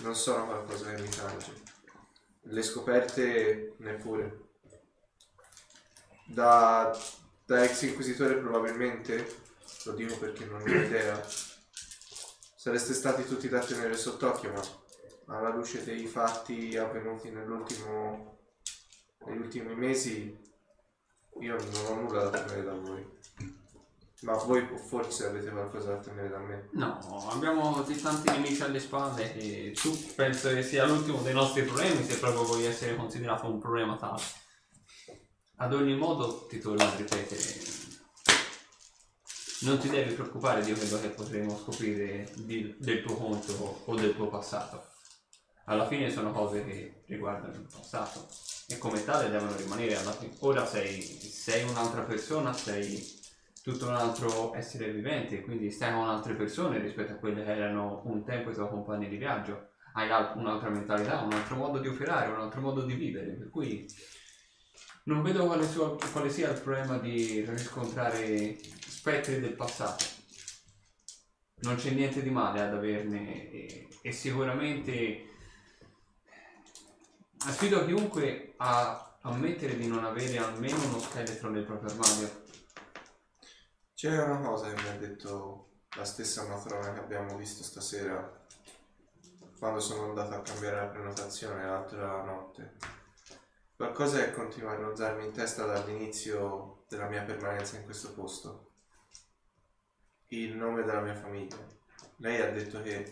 non 0.00 0.16
sono 0.16 0.46
qualcosa 0.46 0.92
che 0.92 1.00
mi 1.00 1.08
tange. 1.10 1.52
Le 2.40 2.62
scoperte 2.62 3.74
neppure. 3.76 4.48
Da, 6.26 6.90
da 7.44 7.62
ex 7.62 7.82
inquisitore 7.82 8.34
probabilmente, 8.34 9.39
lo 9.84 9.92
dico 9.92 10.16
perché 10.18 10.44
non 10.44 10.60
ho 10.60 10.66
idea, 10.66 11.20
sareste 12.56 12.94
stati 12.94 13.24
tutti 13.24 13.48
da 13.48 13.60
tenere 13.60 13.96
sott'occhio, 13.96 14.52
ma 14.52 14.62
alla 15.36 15.54
luce 15.54 15.84
dei 15.84 16.06
fatti 16.06 16.76
avvenuti 16.76 17.30
negli 17.30 17.48
ultimi 19.38 19.74
mesi 19.74 20.38
io 21.40 21.56
non 21.56 21.86
ho 21.86 21.94
nulla 21.94 22.24
da 22.24 22.42
temere 22.42 22.64
da 22.64 22.74
voi. 22.74 23.18
Ma 24.22 24.34
voi 24.34 24.68
forse 24.76 25.26
avete 25.26 25.48
qualcosa 25.48 25.92
da 25.92 25.96
temere 25.96 26.28
da 26.28 26.38
me. 26.38 26.68
No, 26.72 26.98
abbiamo 27.30 27.82
di 27.82 27.98
tanti 27.98 28.30
nemici 28.30 28.62
alle 28.62 28.78
spalle 28.78 29.34
e 29.34 29.72
tu 29.72 29.96
penso 30.14 30.50
che 30.50 30.62
sia 30.62 30.84
l'ultimo 30.84 31.22
dei 31.22 31.32
nostri 31.32 31.62
problemi 31.62 32.04
se 32.04 32.18
proprio 32.18 32.44
vuoi 32.44 32.66
essere 32.66 32.96
considerato 32.96 33.46
un 33.46 33.58
problema 33.58 33.96
tale. 33.96 34.20
Ad 35.56 35.72
ogni 35.72 35.96
modo 35.96 36.46
ti 36.46 36.58
torno 36.58 36.82
a 36.82 36.94
ripetere, 36.94 37.40
non 39.62 39.78
ti 39.78 39.88
devi 39.88 40.14
preoccupare 40.14 40.62
di 40.62 40.72
quello 40.72 41.00
che 41.00 41.08
potremo 41.08 41.56
scoprire 41.56 42.30
di- 42.36 42.74
del 42.78 43.02
tuo 43.02 43.14
conto 43.14 43.82
o 43.84 43.94
del 43.94 44.14
tuo 44.14 44.28
passato. 44.28 44.84
Alla 45.64 45.86
fine 45.86 46.10
sono 46.10 46.32
cose 46.32 46.64
che 46.64 47.02
riguardano 47.06 47.54
il 47.54 47.68
passato 47.70 48.26
e 48.68 48.78
come 48.78 49.04
tale 49.04 49.30
devono 49.30 49.54
rimanere 49.54 49.96
alla 49.96 50.12
fine. 50.12 50.32
Ora 50.40 50.66
sei, 50.66 51.02
sei 51.02 51.68
un'altra 51.68 52.02
persona, 52.02 52.52
sei 52.52 53.18
tutto 53.62 53.86
un 53.86 53.94
altro 53.94 54.54
essere 54.54 54.90
vivente, 54.90 55.42
quindi 55.42 55.70
stai 55.70 55.92
con 55.92 56.08
altre 56.08 56.34
persone 56.34 56.78
rispetto 56.78 57.12
a 57.12 57.16
quelle 57.16 57.44
che 57.44 57.54
erano 57.54 58.02
un 58.06 58.24
tempo 58.24 58.50
i 58.50 58.54
tuoi 58.54 58.68
compagni 58.68 59.08
di 59.08 59.16
viaggio. 59.16 59.68
Hai 59.92 60.10
al- 60.10 60.32
un'altra 60.36 60.70
mentalità, 60.70 61.20
un 61.20 61.32
altro 61.32 61.56
modo 61.56 61.78
di 61.78 61.88
operare, 61.88 62.32
un 62.32 62.40
altro 62.40 62.60
modo 62.60 62.82
di 62.82 62.94
vivere, 62.94 63.32
per 63.32 63.50
cui 63.50 63.86
non 65.10 65.22
vedo 65.22 65.44
quale, 65.44 65.68
sua- 65.68 65.96
quale 66.12 66.30
sia 66.30 66.50
il 66.50 66.60
problema 66.60 66.96
di 66.98 67.44
riscontrare 67.44 68.56
spettri 68.86 69.40
del 69.40 69.54
passato. 69.54 70.04
Non 71.62 71.74
c'è 71.74 71.90
niente 71.90 72.22
di 72.22 72.30
male 72.30 72.60
ad 72.60 72.72
averne 72.72 73.50
e, 73.50 73.88
e 74.00 74.12
sicuramente 74.12 75.26
sfido 77.38 77.84
chiunque 77.84 78.54
a 78.58 79.18
ammettere 79.22 79.76
di 79.76 79.88
non 79.88 80.04
avere 80.04 80.38
almeno 80.38 80.82
uno 80.84 81.00
scheletro 81.00 81.50
nel 81.50 81.64
proprio 81.64 81.90
armadio? 81.90 82.44
C'è 83.94 84.22
una 84.22 84.38
cosa 84.38 84.72
che 84.72 84.80
mi 84.80 84.88
ha 84.88 84.96
detto 84.96 85.70
la 85.96 86.04
stessa 86.04 86.46
matrona 86.46 86.92
che 86.92 87.00
abbiamo 87.00 87.36
visto 87.36 87.64
stasera 87.64 88.38
quando 89.58 89.80
sono 89.80 90.04
andato 90.04 90.36
a 90.36 90.42
cambiare 90.42 90.76
la 90.76 90.86
prenotazione 90.86 91.64
l'altra 91.64 92.22
notte. 92.22 92.99
Qualcosa 93.80 94.18
che 94.22 94.32
continua 94.32 94.72
a 94.72 94.74
ronzarmi 94.74 95.24
in 95.24 95.32
testa 95.32 95.64
dall'inizio 95.64 96.84
della 96.86 97.08
mia 97.08 97.22
permanenza 97.22 97.78
in 97.78 97.84
questo 97.84 98.12
posto. 98.12 98.72
Il 100.26 100.54
nome 100.54 100.82
della 100.82 101.00
mia 101.00 101.14
famiglia. 101.14 101.56
Lei 102.16 102.42
ha 102.42 102.50
detto 102.50 102.82
che 102.82 103.10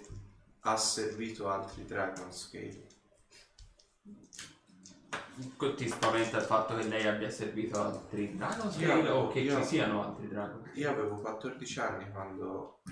ha 0.61 0.77
servito 0.77 1.49
altri 1.49 1.87
Dragonscale. 1.87 2.87
Ti 5.75 5.89
spaventa 5.89 6.37
il 6.37 6.45
fatto 6.45 6.77
che 6.77 6.83
lei 6.83 7.07
abbia 7.07 7.31
servito 7.31 7.81
altri 7.81 8.37
dragon 8.37 8.71
Io- 8.79 9.15
o 9.15 9.29
che 9.29 9.39
io- 9.39 9.57
ci 9.61 9.65
siano 9.65 10.05
altri 10.05 10.29
dragon? 10.29 10.71
Io 10.75 10.91
avevo 10.91 11.15
14 11.17 11.81
anni 11.81 12.11
quando 12.11 12.83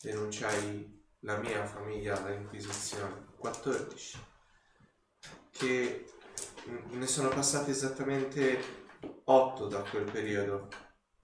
denunciai 0.00 1.04
la 1.18 1.36
mia 1.36 1.66
famiglia 1.66 2.16
all'Inquisizione. 2.16 3.26
14. 3.36 4.18
Che 5.50 6.06
ne 6.64 7.06
sono 7.06 7.28
passati 7.28 7.70
esattamente 7.70 8.60
8 9.24 9.66
da 9.66 9.82
quel 9.82 10.10
periodo. 10.10 10.68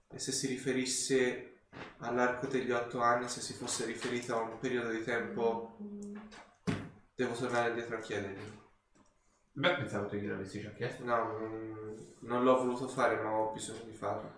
E 0.07 0.19
se 0.19 0.31
si 0.31 0.47
riferisse 0.47 1.67
all'arco 1.99 2.47
degli 2.47 2.71
8 2.71 2.99
anni, 3.01 3.27
se 3.27 3.41
si 3.41 3.53
fosse 3.53 3.85
riferito 3.85 4.35
a 4.35 4.41
un 4.41 4.59
periodo 4.59 4.89
di 4.89 5.03
tempo, 5.03 5.77
devo 7.15 7.33
tornare 7.33 7.69
indietro 7.69 7.97
a 7.97 7.99
chiedergli. 7.99 8.57
Beh, 9.51 9.75
pensavo 9.75 10.07
tu 10.07 10.15
gliel'avessi 10.15 10.61
già 10.61 10.71
chiesto. 10.71 11.03
No, 11.03 11.37
non, 11.37 12.15
non 12.21 12.43
l'ho 12.43 12.57
voluto 12.57 12.87
fare, 12.87 13.21
ma 13.21 13.31
ho 13.31 13.51
bisogno 13.51 13.83
di 13.83 13.93
farlo. 13.93 14.31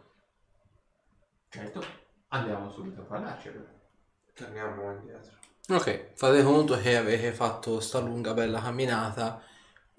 Certo. 1.49 1.83
Andiamo 2.29 2.71
subito 2.71 3.01
a 3.01 3.03
parlarci 3.03 3.49
allora. 3.49 3.79
Torniamo 4.33 4.91
indietro. 4.93 5.37
Ok, 5.69 6.13
fate 6.15 6.43
conto 6.43 6.77
che 6.77 6.97
avete 6.97 7.31
fatto 7.33 7.79
sta 7.79 7.99
lunga 7.99 8.33
bella 8.33 8.61
camminata. 8.61 9.43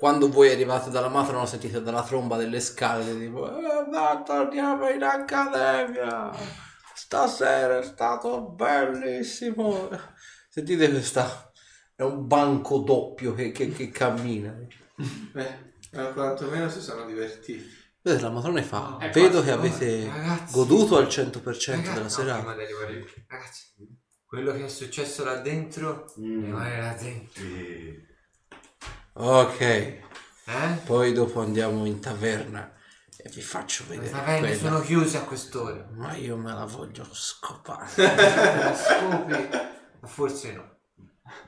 Quando 0.03 0.29
voi 0.29 0.51
arrivate 0.51 0.91
dalla 0.91 1.09
matrona 1.09 1.47
sentite 1.47 1.81
dalla 1.81 2.03
tromba 2.03 2.37
delle 2.37 2.59
scale 2.59 3.17
tipo 3.17 3.49
eh, 3.57 3.89
dai, 3.89 4.25
torniamo 4.25 4.89
in 4.89 5.01
accademia. 5.01 6.29
Stasera 6.93 7.79
è 7.79 7.85
stato 7.85 8.41
bellissimo. 8.43 9.89
Sentite 10.49 10.91
questa 10.91 11.53
è 11.95 12.03
un 12.03 12.27
banco 12.27 12.79
doppio 12.79 13.33
che, 13.35 13.53
che- 13.53 13.71
che 13.71 13.91
cammina. 13.91 14.53
Beh, 15.33 15.73
ma 15.93 16.07
quantomeno 16.07 16.69
si 16.69 16.81
sono 16.81 17.05
divertiti. 17.05 17.65
Vedete, 18.01 18.23
la 18.25 18.31
matrona 18.31 18.59
e 18.59 18.65
fa, 18.65 18.97
È 18.99 19.11
vedo 19.11 19.41
quasi- 19.41 19.45
che 19.47 19.53
avete 19.53 20.07
Ragazzi, 20.09 20.53
goduto 20.53 20.97
al 20.97 21.07
100% 21.07 21.77
ragazzi, 21.77 21.93
della 21.93 22.03
no, 22.03 22.09
serata. 22.09 22.39
prima 22.39 22.55
di 22.57 22.63
arrivare 22.65 22.93
lì. 22.95 23.07
Ragazzi, 23.29 23.63
quello 24.27 24.51
che 24.53 24.65
è 24.65 24.69
successo 24.69 25.23
là 25.23 25.37
dentro 25.37 26.07
Mm. 26.21 26.45
rimane 26.45 26.81
là 26.81 26.93
dentro. 26.95 27.41
Sì. 27.41 28.11
Ok, 29.15 29.61
Eh? 29.61 30.01
poi 30.85 31.13
dopo 31.13 31.41
andiamo 31.41 31.85
in 31.85 32.01
taverna 32.01 32.73
e 33.17 33.29
vi 33.31 33.41
faccio 33.43 33.85
Le 33.89 33.97
vedere 33.99 34.11
taverne 34.11 34.41
quella. 34.49 34.57
sono 34.57 34.81
chiuse 34.81 35.19
a 35.19 35.23
quest'ora. 35.23 35.87
Ma 35.93 36.15
io 36.17 36.37
me 36.37 36.53
la 36.53 36.65
voglio 36.65 37.07
scopare. 37.13 37.87
La 37.97 38.75
scopi? 38.75 39.49
Forse 40.05 40.53
no. 40.53 40.71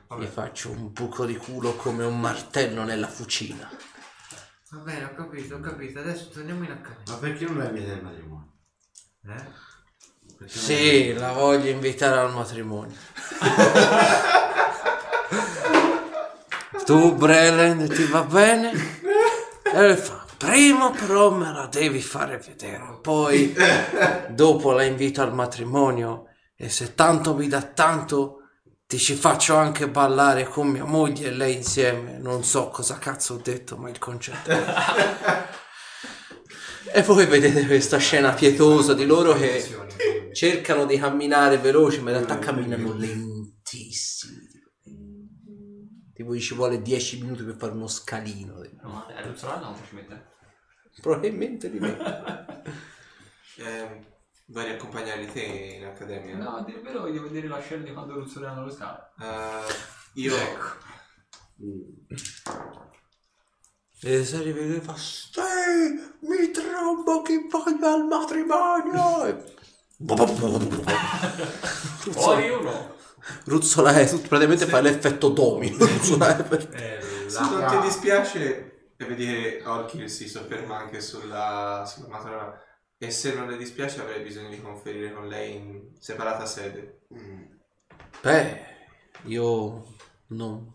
Vabbè, 0.07 0.25
faccio 0.27 0.69
un 0.71 0.91
buco 0.93 1.25
di 1.25 1.35
culo 1.35 1.75
come 1.75 2.05
un 2.05 2.19
martello 2.19 2.83
nella 2.83 3.07
fucina. 3.07 3.69
va 4.71 4.77
bene, 4.79 5.03
ho 5.05 5.13
capito, 5.15 5.55
ho 5.55 5.59
capito. 5.59 5.99
Adesso 5.99 6.29
torniamo 6.29 6.63
in 6.63 6.71
accademia. 6.71 7.03
Ma 7.13 7.17
perché 7.17 7.45
non 7.45 7.57
la 7.57 7.65
inviti 7.65 7.89
al 7.89 8.01
matrimonio? 8.03 8.51
Eh? 9.27 9.43
Perché 10.37 10.53
non 10.55 10.63
Sì, 10.63 11.13
la 11.13 11.31
voglio 11.33 11.69
invitare 11.69 12.19
al 12.19 12.31
matrimonio. 12.31 12.95
tu, 16.85 17.13
Breland, 17.15 17.93
ti 17.93 18.03
va 18.05 18.21
bene? 18.23 18.71
E 19.73 19.95
fa, 19.97 20.25
prima 20.37 20.91
però 20.91 21.31
me 21.31 21.51
la 21.51 21.67
devi 21.67 22.01
fare 22.01 22.37
vedere. 22.37 22.99
Poi, 23.01 23.53
dopo 24.29 24.71
la 24.71 24.83
invito 24.83 25.21
al 25.21 25.33
matrimonio 25.33 26.27
e 26.55 26.69
se 26.69 26.93
tanto 26.95 27.33
mi 27.35 27.47
dà 27.47 27.61
tanto, 27.61 28.39
ti 28.87 28.97
ci 28.99 29.15
faccio 29.15 29.55
anche 29.55 29.89
ballare 29.89 30.43
con 30.45 30.67
mia 30.67 30.85
moglie 30.85 31.27
e 31.27 31.31
lei 31.31 31.55
insieme. 31.55 32.17
Non 32.19 32.43
so 32.43 32.69
cosa 32.69 32.97
cazzo 32.99 33.33
ho 33.33 33.39
detto, 33.43 33.77
ma 33.77 33.89
il 33.89 33.97
concetto. 33.97 34.49
è- 34.51 35.43
E 36.93 37.01
voi 37.01 37.25
vedete 37.25 37.65
questa 37.65 37.97
scena 37.97 38.31
pietosa 38.31 38.93
di 38.93 39.05
loro 39.05 39.33
che 39.33 39.65
cercano 40.33 40.85
di 40.85 40.97
camminare 40.97 41.57
veloci, 41.57 41.99
ma 41.99 42.11
in 42.11 42.17
realtà 42.17 42.39
camminano 42.39 42.93
lentissimi. 42.93 44.44
Tipo 46.15 46.39
ci 46.39 46.55
vuole 46.55 46.81
10 46.81 47.21
minuti 47.21 47.43
per 47.43 47.57
fare 47.57 47.73
uno 47.73 47.87
scalino. 47.87 48.63
No, 48.81 49.05
a 49.05 49.21
ruzzolare 49.21 49.59
non 49.59 49.75
ci 49.75 49.93
mette. 49.95 50.33
Probabilmente 51.01 51.69
di 51.69 51.79
me. 51.79 51.97
Eh, 53.57 54.05
vuoi 54.47 54.65
riaccompagnare 54.65 55.31
te 55.31 55.41
in 55.41 55.85
accademia? 55.85 56.35
No, 56.35 56.57
a 56.57 56.63
dire 56.65 56.79
il 56.79 56.83
vero 56.83 56.99
voglio 56.99 57.21
vedere 57.21 57.47
la 57.47 57.61
scena 57.61 57.85
di 57.85 57.93
quando 57.93 58.15
ruzzolano 58.15 58.65
le 58.65 58.71
scale. 58.73 59.11
Eh, 59.17 59.61
io... 60.15 60.35
E 64.01 64.25
se 64.25 64.35
arriva 64.35 64.59
e 64.59 64.81
fa, 64.81 64.93
sì, 64.97 65.39
mi 66.19 66.51
trombo 66.51 67.21
che 67.21 67.47
voglio 67.49 67.87
al 67.87 68.05
matrimonio. 68.07 69.25
E- 69.25 69.53
Fuori 72.11 72.49
uno! 72.49 72.93
Ruzzola 73.45 73.93
è 73.93 74.07
tutto, 74.07 74.27
praticamente 74.27 74.65
fa 74.65 74.81
l'effetto 74.81 75.29
domino. 75.29 75.77
Ruzzola 75.77 76.37
è 76.37 76.43
per- 76.43 76.69
Eh, 76.73 77.29
Se 77.29 77.39
non 77.41 77.65
ti 77.67 77.79
dispiace, 77.87 78.91
e 78.97 79.05
vedi 79.05 79.25
che 79.25 79.61
Orkir 79.65 80.09
si 80.09 80.27
sofferma 80.29 80.77
anche 80.77 81.01
sulla, 81.01 81.83
sulla 81.87 82.07
matrona, 82.07 82.61
e 82.97 83.11
se 83.11 83.33
non 83.33 83.47
le 83.49 83.57
dispiace 83.57 83.99
avrei 84.01 84.21
bisogno 84.23 84.49
di 84.49 84.61
conferire 84.61 85.11
con 85.11 85.27
lei 85.27 85.55
in 85.55 85.89
separata 85.99 86.45
sede. 86.45 87.01
Mm. 87.13 87.43
Beh, 88.21 88.61
io 89.23 89.85
non 90.27 90.73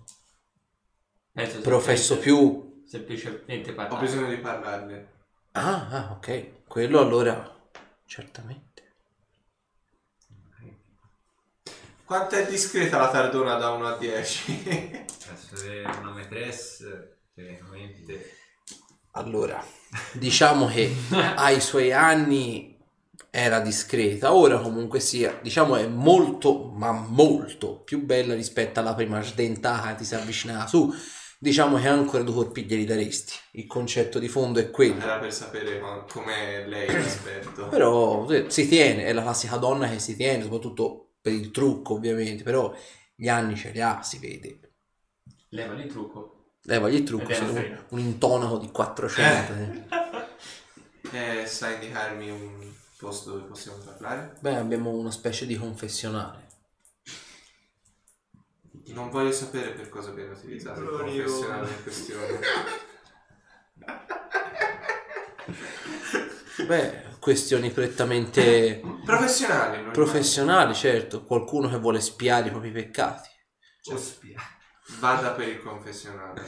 Penso 1.33 1.61
professo 1.61 2.15
semplice- 2.15 2.21
più 2.37 2.69
Semplicemente 2.91 3.71
Ho 3.71 3.75
parlare. 3.75 4.05
bisogno 4.05 4.29
di 4.29 4.37
parlarle. 4.39 5.13
Ah, 5.53 5.89
ah, 5.89 6.13
ok. 6.17 6.65
Quello 6.67 6.99
allora, 6.99 7.57
certamente. 8.05 8.70
Quanto 12.11 12.35
è 12.35 12.45
discreta 12.45 12.99
la 12.99 13.09
tardona 13.09 13.55
da 13.55 13.71
1 13.71 13.87
a 13.87 13.97
10? 13.97 15.05
Essere 15.33 15.83
una 16.01 16.11
maîtresse, 16.11 17.19
tecnicamente. 17.33 18.35
Allora, 19.13 19.65
diciamo 20.15 20.67
che 20.67 20.93
ai 21.37 21.61
suoi 21.61 21.93
anni 21.93 22.77
era 23.31 23.61
discreta, 23.61 24.35
ora 24.35 24.59
comunque 24.59 24.99
sia, 24.99 25.39
diciamo 25.41 25.77
è 25.77 25.87
molto, 25.87 26.73
ma 26.75 26.91
molto 26.91 27.81
più 27.85 28.05
bella 28.05 28.35
rispetto 28.35 28.81
alla 28.81 28.97
prima 28.97 29.23
sdentata 29.23 29.91
che 29.91 29.99
ti 29.99 30.05
si 30.05 30.17
avvicinava 30.17 30.67
su. 30.67 30.93
Diciamo 31.39 31.79
che 31.79 31.87
ancora 31.87 32.25
due 32.25 32.35
colpi 32.35 32.65
glieli 32.65 32.87
daresti. 32.87 33.35
Il 33.53 33.69
concetto 33.69 34.19
di 34.19 34.27
fondo 34.27 34.59
è 34.59 34.69
quello. 34.71 35.01
Era 35.01 35.21
per 35.21 35.33
sapere 35.33 35.81
com'è 36.09 36.67
lei 36.67 36.93
l'aspetto. 36.93 37.69
Però 37.69 38.27
si 38.49 38.67
tiene, 38.67 39.05
è 39.05 39.13
la 39.13 39.23
classica 39.23 39.59
donna 39.59 39.89
che 39.89 40.01
si 40.01 40.17
tiene, 40.17 40.43
soprattutto 40.43 41.05
per 41.21 41.33
il 41.33 41.51
trucco 41.51 41.95
ovviamente, 41.95 42.43
però 42.43 42.75
gli 43.15 43.29
anni 43.29 43.57
ce 43.57 43.71
li 43.71 43.81
ha, 43.81 44.03
si 44.03 44.19
vede. 44.19 44.61
Levali 45.51 45.83
il 45.85 45.89
trucco. 45.91 46.55
Levagli 46.63 46.95
il 46.95 47.03
trucco, 47.05 47.33
sei 47.33 47.49
una 47.49 47.61
un, 47.61 47.85
un 47.91 47.99
intonaco 47.99 48.59
di 48.59 48.71
400. 48.71 49.53
eh. 49.53 49.89
Eh, 51.13 51.45
sai 51.45 51.75
indicarmi 51.75 52.31
un 52.31 52.73
posto 52.97 53.31
dove 53.31 53.43
possiamo 53.49 53.79
parlare? 53.79 54.37
Beh, 54.39 54.55
abbiamo 54.55 54.91
una 54.91 55.11
specie 55.11 55.45
di 55.45 55.57
confessionale. 55.57 56.47
Non 58.89 59.11
voglio 59.11 59.33
sapere 59.33 59.71
per 59.73 59.89
cosa 59.89 60.13
viene 60.13 60.35
utilizzato 60.35 60.83
il 60.83 60.89
confessionale 60.89 61.69
in 61.69 61.83
questione. 61.83 62.39
Beh, 66.67 67.10
questioni 67.21 67.71
prettamente 67.71 68.81
Professionali, 69.05 69.91
professionali, 69.93 70.75
certo. 70.75 71.25
Qualcuno 71.25 71.69
che 71.69 71.79
vuole 71.79 72.01
spiare 72.01 72.49
i 72.49 72.51
propri 72.51 72.73
peccati. 72.73 73.29
Vada 74.99 75.33
per 75.33 75.49
il 75.49 75.61
confessionale. 75.63 76.43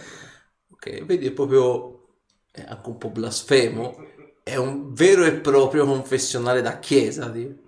Ok, 0.72 1.04
vedi, 1.04 1.26
è 1.26 1.32
proprio 1.32 2.16
è 2.50 2.64
anche 2.66 2.88
un 2.88 2.98
po' 2.98 3.10
blasfemo. 3.10 3.96
È 4.42 4.56
un 4.56 4.92
vero 4.92 5.24
e 5.24 5.34
proprio 5.34 5.86
confessionale 5.86 6.60
da 6.62 6.78
chiesa, 6.80 7.28
Dio. 7.28 7.62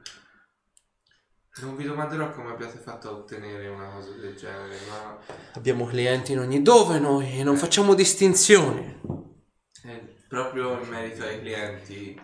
Non 1.62 1.76
vi 1.76 1.84
domanderò 1.84 2.32
come 2.32 2.50
abbiate 2.50 2.78
fatto 2.78 3.08
a 3.08 3.12
ottenere 3.12 3.68
una 3.68 3.88
cosa 3.90 4.10
del 4.10 4.34
genere, 4.34 4.76
ma 4.88 5.18
Abbiamo 5.52 5.86
clienti 5.86 6.32
in 6.32 6.40
ogni 6.40 6.62
dove 6.62 6.98
noi 6.98 7.38
e 7.38 7.44
non 7.44 7.56
facciamo 7.56 7.94
distinzioni. 7.94 9.00
eh, 9.84 10.24
proprio 10.28 10.80
in 10.80 10.88
merito 10.88 11.22
ai 11.24 11.38
clienti, 11.38 12.20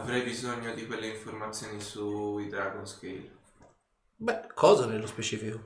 avrei 0.00 0.22
bisogno 0.22 0.72
di 0.72 0.86
quelle 0.86 1.08
informazioni 1.08 1.80
sui 1.80 2.48
Dragon 2.48 2.86
Scale. 2.86 3.38
Beh, 4.16 4.48
cosa 4.54 4.86
nello 4.86 5.06
specifico? 5.06 5.62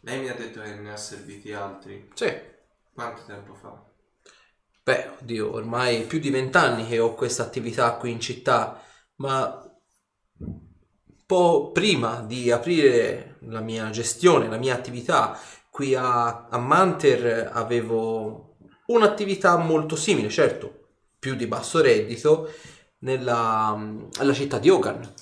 Lei 0.00 0.20
mi 0.20 0.28
ha 0.28 0.34
detto 0.34 0.62
che 0.62 0.74
ne 0.74 0.92
ha 0.92 0.96
serviti 0.96 1.52
altri. 1.52 2.10
Sì. 2.14 2.32
Quanto 2.92 3.22
tempo 3.26 3.54
fa? 3.54 3.84
Beh, 4.82 5.10
oddio, 5.20 5.52
ormai 5.52 6.04
più 6.04 6.18
di 6.18 6.30
vent'anni 6.30 6.86
che 6.86 6.98
ho 6.98 7.14
questa 7.14 7.42
attività 7.42 7.92
qui 7.96 8.10
in 8.10 8.20
città, 8.20 8.82
ma 9.16 9.62
un 10.38 10.60
po' 11.26 11.70
prima 11.72 12.22
di 12.22 12.50
aprire 12.50 13.36
la 13.40 13.60
mia 13.60 13.90
gestione, 13.90 14.48
la 14.48 14.56
mia 14.56 14.74
attività 14.74 15.38
qui 15.70 15.94
a, 15.94 16.46
a 16.48 16.58
Manter 16.58 17.50
avevo 17.52 18.56
un'attività 18.86 19.58
molto 19.58 19.94
simile, 19.94 20.30
certo, 20.30 20.77
più 21.18 21.34
di 21.34 21.46
basso 21.46 21.80
reddito, 21.80 22.50
nella, 23.00 23.78
alla 24.18 24.32
città 24.32 24.58
di 24.58 24.68
Ogan. 24.68 25.12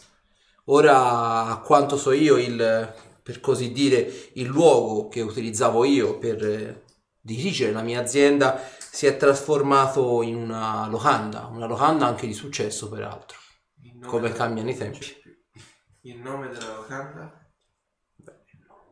Ora, 0.66 1.47
a 1.47 1.60
quanto 1.60 1.97
so 1.97 2.12
io, 2.12 2.36
il, 2.36 2.94
per 3.23 3.41
così 3.41 3.73
dire, 3.73 4.31
il 4.34 4.47
luogo 4.47 5.08
che 5.08 5.20
utilizzavo 5.20 5.84
io 5.84 6.18
per 6.18 6.44
eh, 6.44 6.84
dirigere 7.20 7.73
la 7.73 7.83
mia 7.83 8.00
azienda 8.00 8.60
si 8.78 9.07
è 9.07 9.16
trasformato 9.16 10.23
in 10.23 10.36
una 10.36 10.89
locanda, 10.89 11.47
una 11.47 11.66
locanda 11.66 12.07
anche 12.07 12.26
di 12.26 12.34
successo 12.34 12.89
peraltro, 12.89 13.39
come 14.07 14.33
cambiano 14.33 14.70
i 14.70 14.76
tempi. 14.76 15.25
Il 16.02 16.18
nome 16.18 16.49
della 16.49 16.76
locanda? 16.76 17.47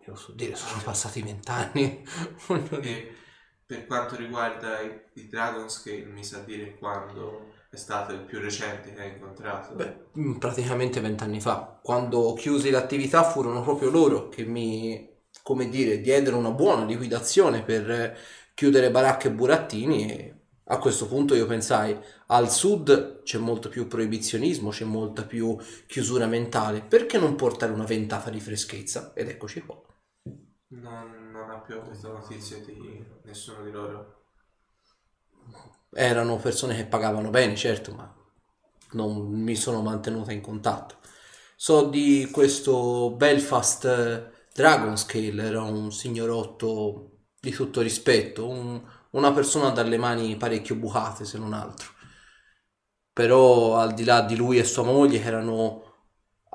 Io 0.07 0.12
lo 0.12 0.16
so 0.16 0.33
dire, 0.33 0.55
sono 0.55 0.83
passati 0.83 1.23
vent'anni. 1.23 2.05
E 2.83 3.15
per 3.75 3.86
quanto 3.86 4.15
riguarda 4.17 4.81
i, 4.81 5.01
i 5.15 5.27
Dragon 5.27 5.69
Scale, 5.69 6.05
mi 6.05 6.25
sa 6.25 6.39
dire 6.39 6.77
quando 6.78 7.53
è 7.69 7.77
stato 7.77 8.12
il 8.12 8.20
più 8.20 8.39
recente 8.39 8.94
che 8.94 9.01
hai 9.01 9.12
incontrato? 9.15 9.75
Beh, 9.75 9.97
mm, 10.17 10.35
praticamente 10.36 11.01
vent'anni 11.01 11.41
fa, 11.41 11.81
quando 11.83 12.35
chiusi 12.35 12.70
l'attività 12.70 13.25
furono 13.25 13.62
proprio 13.62 13.91
loro 13.91 14.28
che 14.28 14.44
mi, 14.44 15.09
come 15.43 15.69
dire, 15.69 16.01
diedero 16.01 16.36
una 16.36 16.53
buona 16.53 16.85
liquidazione 16.85 17.62
per 17.65 18.17
chiudere 18.55 18.93
baracche 18.93 19.28
e 19.28 19.33
burattini 19.33 20.11
e 20.11 20.35
a 20.69 20.78
questo 20.78 21.09
punto 21.09 21.35
io 21.35 21.47
pensai 21.47 21.99
al 22.28 22.51
sud 22.51 23.23
c'è 23.25 23.39
molto 23.39 23.69
più 23.69 23.89
proibizionismo, 23.89 24.70
c'è 24.70 24.85
molta 24.85 25.25
più 25.25 25.57
chiusura 25.86 26.27
mentale, 26.27 26.81
perché 26.81 27.19
non 27.19 27.35
portare 27.35 27.73
una 27.73 27.85
ventata 27.85 28.31
di 28.31 28.41
freschezza? 28.41 29.12
Ed 29.15 29.28
eccoci 29.28 29.61
qua. 29.62 29.83
Non, 30.85 31.24
non 31.47 31.57
ha 31.57 31.61
più 31.61 31.77
avuto 31.77 32.13
notizie 32.13 32.65
di 32.65 33.05
nessuno 33.25 33.63
di 33.63 33.71
loro. 33.71 34.23
Erano 35.97 36.37
persone 36.39 36.75
che 36.75 36.87
pagavano 36.87 37.31
bene, 37.31 37.55
certo, 37.57 37.93
ma 37.95 38.13
non 38.93 39.29
mi 39.31 39.55
sono 39.57 39.81
mantenuta 39.83 40.33
in 40.33 40.41
contatto. 40.41 40.97
So 41.57 41.89
di 41.89 42.29
questo 42.33 43.13
Belfast 43.17 43.85
eh, 43.85 44.31
Dragon 44.53 44.97
Scale, 44.97 45.43
era 45.43 45.63
un 45.63 45.93
signorotto 45.93 47.11
di 47.41 47.51
tutto 47.53 47.81
rispetto, 47.81 48.49
un- 48.49 48.83
una 49.11 49.33
persona 49.33 49.71
dalle 49.71 49.99
mani 49.99 50.37
parecchio 50.37 50.75
bucate 50.77 51.25
se 51.25 51.39
non 51.39 51.53
altro. 51.53 51.91
Però 53.15 53.77
al 53.79 53.95
di 53.95 54.05
là 54.05 54.21
di 54.21 54.37
lui 54.37 54.59
e 54.59 54.65
sua 54.65 54.83
moglie 54.83 55.23
erano 55.23 55.84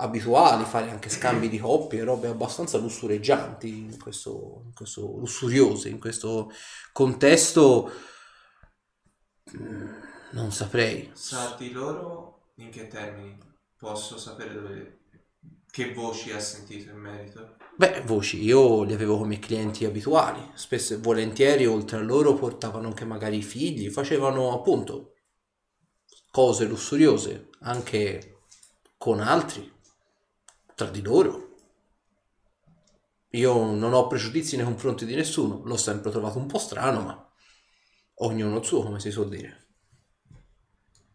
abituali 0.01 0.63
fare 0.63 0.89
anche 0.89 1.09
scambi 1.09 1.49
di 1.49 1.59
coppie, 1.59 2.03
robe 2.03 2.27
abbastanza 2.27 2.77
lussureggianti 2.77 3.67
in 3.67 3.99
questo, 3.99 4.63
in 4.65 4.73
questo 4.73 5.17
lussuriose, 5.17 5.89
in 5.89 5.99
questo 5.99 6.51
contesto 6.93 7.91
mm, 9.57 9.93
non 10.31 10.51
saprei. 10.51 11.11
Sa 11.13 11.55
di 11.57 11.71
loro 11.71 12.51
in 12.55 12.69
che 12.69 12.87
termini? 12.87 13.37
Posso 13.77 14.17
sapere 14.17 14.53
dove... 14.53 14.99
che 15.69 15.93
voci 15.93 16.31
ha 16.31 16.39
sentito 16.39 16.91
in 16.91 16.97
merito? 16.97 17.57
Beh, 17.75 18.01
voci, 18.05 18.41
io 18.43 18.83
li 18.83 18.93
avevo 18.93 19.17
come 19.17 19.39
clienti 19.39 19.85
abituali, 19.85 20.51
spesso 20.53 20.93
e 20.93 20.97
volentieri 20.97 21.65
oltre 21.65 21.97
a 21.97 22.01
loro 22.01 22.33
portavano 22.33 22.87
anche 22.87 23.05
magari 23.05 23.37
i 23.37 23.43
figli, 23.43 23.89
facevano 23.89 24.53
appunto 24.53 25.13
cose 26.31 26.65
lussuriose 26.65 27.49
anche 27.61 28.41
con 28.97 29.21
altri, 29.21 29.77
tra 30.79 30.87
di 30.87 31.01
loro. 31.01 31.47
Io 33.31 33.53
non 33.73 33.91
ho 33.91 34.07
pregiudizi 34.07 34.55
nei 34.55 34.63
confronti 34.63 35.05
di 35.05 35.13
nessuno, 35.13 35.61
l'ho 35.65 35.75
sempre 35.75 36.09
trovato 36.09 36.37
un 36.37 36.47
po' 36.47 36.57
strano, 36.57 37.01
ma 37.01 37.31
ognuno 38.21 38.59
il 38.59 38.65
suo, 38.65 38.83
come 38.83 39.01
si 39.01 39.11
suol 39.11 39.27
dire. 39.27 39.67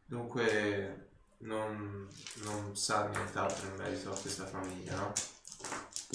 Dunque 0.05 1.09
non, 1.39 2.07
non 2.43 2.77
sa 2.77 3.09
nient'altro 3.09 3.69
in 3.69 3.77
merito 3.77 4.13
a 4.13 4.19
questa 4.19 4.45
famiglia, 4.45 4.97
no? 4.97 5.13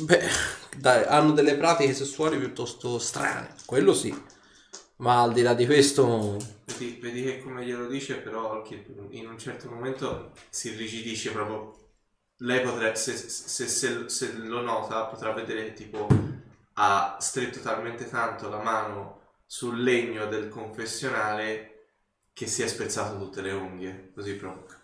Beh, 0.04 0.28
dai, 0.78 1.04
hanno 1.06 1.32
delle 1.32 1.58
pratiche 1.58 1.96
sessuali 1.96 2.38
piuttosto 2.38 3.00
strane, 3.00 3.56
quello 3.66 3.96
sì. 3.96 4.16
Ma 4.98 5.24
al 5.24 5.34
di 5.34 5.42
là 5.42 5.56
di 5.56 5.66
questo, 5.66 6.38
Vedi, 6.66 7.00
vedi 7.02 7.24
che 7.24 7.42
come 7.42 7.66
glielo 7.66 7.88
dice, 7.88 8.18
però 8.18 8.64
in 9.10 9.28
un 9.28 9.40
certo 9.40 9.70
momento 9.72 10.34
si 10.50 10.70
irrigidisce 10.70 11.32
proprio. 11.32 11.89
Lei 12.40 12.62
potrebbe, 12.64 12.96
se, 12.96 13.16
se- 13.18 13.68
se- 13.68 14.10
se 14.10 14.34
lo 14.34 14.62
nota, 14.62 15.06
potrà 15.06 15.32
vedere 15.34 15.66
che 15.66 15.74
tipo 15.74 16.08
ha 16.74 17.18
stretto 17.20 17.60
talmente 17.60 18.10
tanto 18.10 18.50
la 18.50 18.62
mano 18.62 19.20
sul 19.46 19.82
legno 19.84 20.26
del 20.28 20.48
confessionale 20.48 21.88
che 22.34 22.48
si 22.48 22.62
è 22.64 22.68
spezzato 22.68 23.18
tutte 23.18 23.42
le 23.42 23.52
unghie, 23.52 24.12
così 24.14 24.36
proprio. 24.36 24.78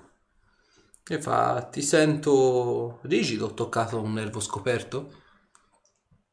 che 1.03 1.21
fa? 1.21 1.69
Ti 1.71 1.81
sento 1.81 2.99
rigido, 3.03 3.45
ho 3.45 3.53
toccato 3.53 4.01
un 4.01 4.11
nervo 4.11 4.41
scoperto? 4.41 5.13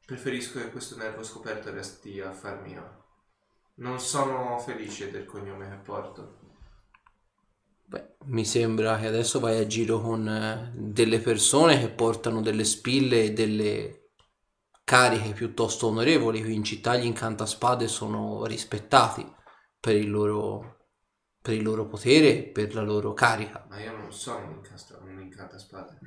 Preferisco 0.04 0.60
che 0.60 0.70
questo 0.70 0.96
nervo 0.96 1.24
scoperto 1.24 1.72
resti 1.72 2.20
affar 2.20 2.60
mio. 2.60 3.04
Non 3.76 3.98
sono 4.00 4.58
felice 4.60 5.10
del 5.10 5.24
cognome 5.24 5.68
che 5.68 5.76
porto. 5.76 6.41
Beh, 7.92 8.16
mi 8.28 8.46
sembra 8.46 8.98
che 8.98 9.06
adesso 9.06 9.38
vai 9.38 9.58
a 9.58 9.66
giro 9.66 10.00
con 10.00 10.26
eh, 10.26 10.72
delle 10.74 11.20
persone 11.20 11.78
che 11.78 11.90
portano 11.90 12.40
delle 12.40 12.64
spille 12.64 13.24
e 13.24 13.32
delle 13.34 14.12
cariche 14.82 15.34
piuttosto 15.34 15.88
onorevoli. 15.88 16.42
Qui 16.42 16.54
in 16.54 16.64
città 16.64 16.96
gli 16.96 17.04
incantaspade 17.04 17.88
sono 17.88 18.46
rispettati 18.46 19.30
per 19.78 19.96
il 19.96 20.10
loro, 20.10 20.86
per 21.42 21.52
il 21.52 21.62
loro 21.62 21.86
potere 21.86 22.28
e 22.28 22.42
per 22.44 22.74
la 22.74 22.80
loro 22.80 23.12
carica. 23.12 23.66
Ma 23.68 23.78
io 23.78 23.94
non 23.94 24.10
sono 24.10 24.46
un, 24.46 24.54
incasta- 24.54 24.98
un 25.02 25.20
incantaspade. 25.20 25.98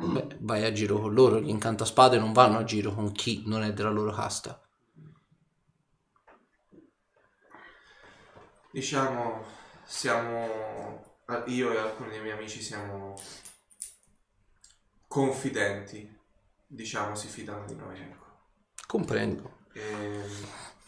Beh, 0.00 0.36
vai 0.40 0.64
a 0.64 0.72
giro 0.72 1.00
con 1.00 1.14
loro, 1.14 1.40
gli 1.40 1.48
incantaspade 1.48 2.18
non 2.18 2.34
vanno 2.34 2.58
a 2.58 2.64
giro 2.64 2.92
con 2.92 3.10
chi 3.10 3.44
non 3.46 3.62
è 3.62 3.72
della 3.72 3.88
loro 3.88 4.12
casta. 4.12 4.60
Diciamo, 8.70 9.42
siamo, 9.84 11.11
io 11.46 11.72
e 11.72 11.78
alcuni 11.78 12.10
dei 12.10 12.20
miei 12.20 12.36
amici 12.36 12.60
siamo 12.62 13.14
confidenti, 15.06 16.18
diciamo, 16.66 17.14
si 17.14 17.28
fidano 17.28 17.64
di 17.66 17.74
noi, 17.74 18.00
ecco. 18.00 18.26
Comprendo. 18.86 19.60
E 19.72 20.22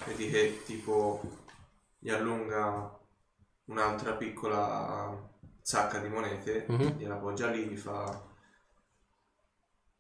vedi 0.04 0.30
che 0.30 0.62
tipo 0.64 1.20
gli 1.98 2.10
allunga 2.10 2.98
un'altra 3.66 4.14
piccola 4.14 5.32
sacca 5.60 5.98
di 5.98 6.08
monete, 6.08 6.66
Mhm. 6.68 6.96
gliela 6.98 7.14
appoggia 7.14 7.48
lì, 7.48 7.66
gli 7.66 7.76
fa... 7.76 8.32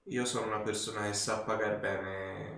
Io 0.08 0.24
sono 0.26 0.46
una 0.46 0.60
persona 0.60 1.06
che 1.06 1.14
sa 1.14 1.38
pagare 1.38 1.76
bene 1.78 2.53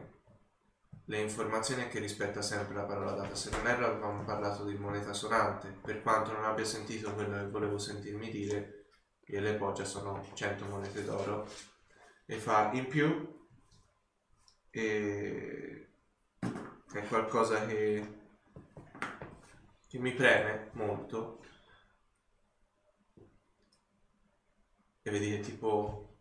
le 1.09 1.21
informazioni 1.21 1.83
e 1.83 1.89
che 1.89 2.01
rispetta 2.01 2.43
sempre 2.43 2.75
la 2.75 2.85
parola 2.85 3.13
data. 3.13 3.35
Se 3.35 3.51
non 3.51 3.67
erro 3.67 3.87
avevamo 3.87 4.25
parlato 4.25 4.65
di 4.65 4.75
moneta 4.77 5.13
sonante, 5.13 5.69
per 5.83 6.03
quanto 6.03 6.33
non 6.33 6.45
abbia 6.45 6.65
sentito 6.65 7.15
quello 7.15 7.37
che 7.39 7.49
volevo 7.49 7.79
sentirmi 7.79 8.31
dire, 8.31 8.87
gliele 9.25 9.55
poggia 9.55 9.85
sono 9.85 10.25
100 10.35 10.65
monete 10.67 11.05
d'oro. 11.05 11.49
E 12.27 12.37
fa 12.39 12.71
in 12.73 12.89
più 12.89 13.35
e 14.71 15.89
è 16.93 17.07
qualcosa 17.07 17.67
che, 17.67 18.07
che 19.89 19.99
mi 19.99 20.13
preme 20.13 20.71
molto. 20.73 21.41
E 25.03 25.11
vedi 25.11 25.31
che 25.31 25.41
tipo 25.41 26.17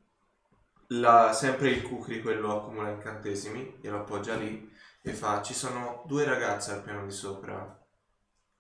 la- 0.90 1.34
sempre 1.34 1.70
il 1.70 1.82
Kukri 1.82 2.22
quello 2.22 2.56
accumula 2.56 2.90
incantesimi 2.92 3.78
glielo 3.82 4.00
appoggia 4.02 4.36
lì 4.36 4.72
e 5.08 5.14
fa 5.14 5.44
ci 5.44 5.54
sono 5.54 6.04
due 6.08 6.24
ragazze 6.26 6.72
al 6.72 6.82
piano 6.82 7.06
di 7.06 7.12
sopra. 7.12 7.80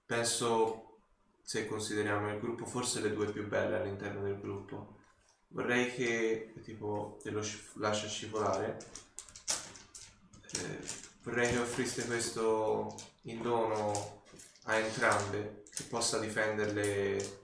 Penso 0.05 0.99
se 1.41 1.65
consideriamo 1.65 2.31
il 2.31 2.39
gruppo 2.39 2.67
forse 2.67 3.01
le 3.01 3.13
due 3.13 3.31
più 3.31 3.47
belle 3.47 3.77
all'interno 3.77 4.21
del 4.21 4.39
gruppo. 4.39 4.99
Vorrei 5.47 5.91
che 5.91 6.53
tipo 6.63 7.17
te 7.23 7.31
lo 7.31 7.41
sci- 7.41 7.71
lascia 7.77 8.07
scivolare. 8.07 8.77
Eh, 10.53 10.79
vorrei 11.23 11.51
che 11.51 11.57
offriste 11.57 12.05
questo 12.05 12.95
in 13.23 13.41
dono 13.41 14.21
a 14.65 14.75
entrambe 14.75 15.63
che 15.73 15.83
possa 15.85 16.19
difenderle 16.19 17.39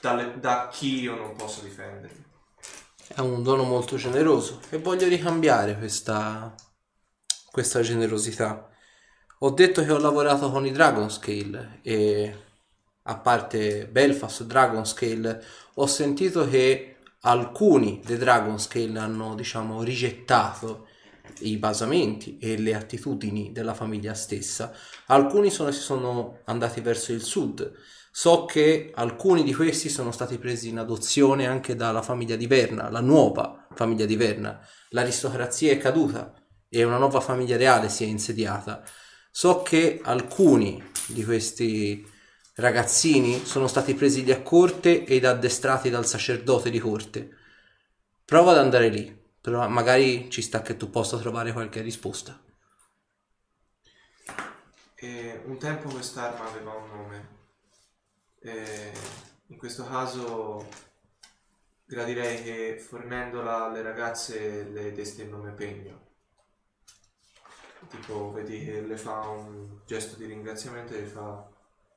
dalle- 0.00 0.38
da 0.38 0.68
chi 0.68 1.00
io 1.00 1.16
non 1.16 1.34
posso 1.34 1.62
difenderle. 1.62 2.27
È 3.14 3.20
un 3.20 3.42
dono 3.42 3.62
molto 3.62 3.96
generoso 3.96 4.60
e 4.68 4.76
voglio 4.78 5.08
ricambiare 5.08 5.78
questa, 5.78 6.54
questa 7.50 7.80
generosità. 7.80 8.68
Ho 9.40 9.50
detto 9.50 9.82
che 9.82 9.90
ho 9.90 9.98
lavorato 9.98 10.50
con 10.50 10.66
i 10.66 10.72
Dragon 10.72 11.08
Scale 11.10 11.80
e 11.82 12.36
a 13.02 13.16
parte 13.16 13.86
Belfast 13.88 14.42
Dragon 14.44 14.84
Scale 14.84 15.42
ho 15.74 15.86
sentito 15.86 16.46
che 16.48 16.96
alcuni 17.20 18.02
dei 18.04 18.18
Dragon 18.18 18.60
Scale 18.60 18.98
hanno 18.98 19.34
diciamo 19.34 19.82
rigettato 19.82 20.86
i 21.40 21.56
basamenti 21.56 22.36
e 22.38 22.58
le 22.58 22.74
attitudini 22.74 23.52
della 23.52 23.74
famiglia 23.74 24.12
stessa. 24.12 24.72
Alcuni 25.06 25.50
sono- 25.50 25.70
si 25.70 25.80
sono 25.80 26.40
andati 26.44 26.82
verso 26.82 27.12
il 27.12 27.22
sud. 27.22 27.72
So 28.18 28.46
che 28.46 28.90
alcuni 28.96 29.44
di 29.44 29.54
questi 29.54 29.88
sono 29.88 30.10
stati 30.10 30.38
presi 30.38 30.70
in 30.70 30.78
adozione 30.78 31.46
anche 31.46 31.76
dalla 31.76 32.02
famiglia 32.02 32.34
di 32.34 32.48
Verna, 32.48 32.90
la 32.90 32.98
nuova 32.98 33.68
famiglia 33.76 34.06
di 34.06 34.16
Verna. 34.16 34.58
L'aristocrazia 34.88 35.70
è 35.70 35.78
caduta 35.78 36.34
e 36.68 36.82
una 36.82 36.98
nuova 36.98 37.20
famiglia 37.20 37.56
reale 37.56 37.88
si 37.88 38.02
è 38.02 38.08
insediata. 38.08 38.82
So 39.30 39.62
che 39.62 40.00
alcuni 40.02 40.84
di 41.06 41.24
questi 41.24 42.04
ragazzini 42.56 43.44
sono 43.44 43.68
stati 43.68 43.94
presi 43.94 44.24
lì 44.24 44.32
a 44.32 44.42
corte 44.42 45.04
ed 45.04 45.24
addestrati 45.24 45.88
dal 45.88 46.04
sacerdote 46.04 46.70
di 46.70 46.80
corte. 46.80 47.36
Prova 48.24 48.50
ad 48.50 48.58
andare 48.58 48.88
lì, 48.88 49.16
però 49.40 49.68
magari 49.68 50.28
ci 50.28 50.42
sta 50.42 50.60
che 50.60 50.76
tu 50.76 50.90
possa 50.90 51.18
trovare 51.18 51.52
qualche 51.52 51.82
risposta. 51.82 52.36
E 54.96 55.40
un 55.44 55.56
tempo 55.56 55.88
quest'arma 55.88 56.48
aveva 56.48 56.72
un 56.72 56.88
nome. 56.88 57.37
E 58.40 58.92
in 59.46 59.56
questo 59.56 59.84
caso 59.84 60.68
gradirei 61.84 62.42
che 62.42 62.78
fornendola 62.78 63.64
alle 63.64 63.82
ragazze 63.82 64.64
le 64.64 64.92
deste 64.92 65.22
il 65.22 65.30
nome 65.30 65.52
Pegno. 65.52 66.06
Tipo, 67.88 68.32
vedi 68.32 68.64
che 68.64 68.80
le 68.80 68.96
fa 68.96 69.20
un 69.20 69.80
gesto 69.86 70.16
di 70.16 70.26
ringraziamento 70.26 70.94
e 70.94 71.00
le 71.00 71.06
fa... 71.06 71.48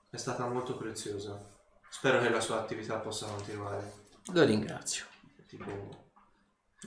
È 0.09 0.17
stata 0.17 0.47
molto 0.47 0.75
preziosa. 0.77 1.41
Spero 1.89 2.19
che 2.19 2.29
la 2.29 2.41
sua 2.41 2.59
attività 2.59 2.99
possa 2.99 3.27
continuare. 3.27 3.93
La 4.33 4.43
ringrazio. 4.43 5.05
Tipo... 5.47 6.09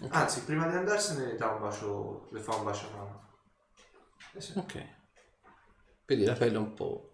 Anzi, 0.09 0.43
prima 0.45 0.67
di 0.67 0.77
andarsene 0.77 1.27
le 1.27 1.37
dà 1.37 1.51
un 1.51 1.61
bacio, 1.61 2.29
le 2.33 2.41
fa 2.41 2.57
un 2.57 2.65
bacio 2.65 2.89
a 2.89 2.97
mano. 2.97 3.29
Eh 4.33 4.41
sì. 4.41 4.59
Ok. 4.59 4.87
Vedi 6.07 6.25
la 6.25 6.35
pelle 6.35 6.59
un 6.59 6.75
po' 6.75 7.13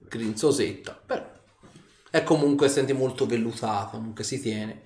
grinzosetta, 0.00 0.94
però 0.94 1.31
è 2.12 2.22
comunque 2.24 2.68
senti 2.68 2.92
molto 2.92 3.24
vellutata, 3.24 3.96
comunque 3.96 4.22
si 4.22 4.38
tiene. 4.38 4.82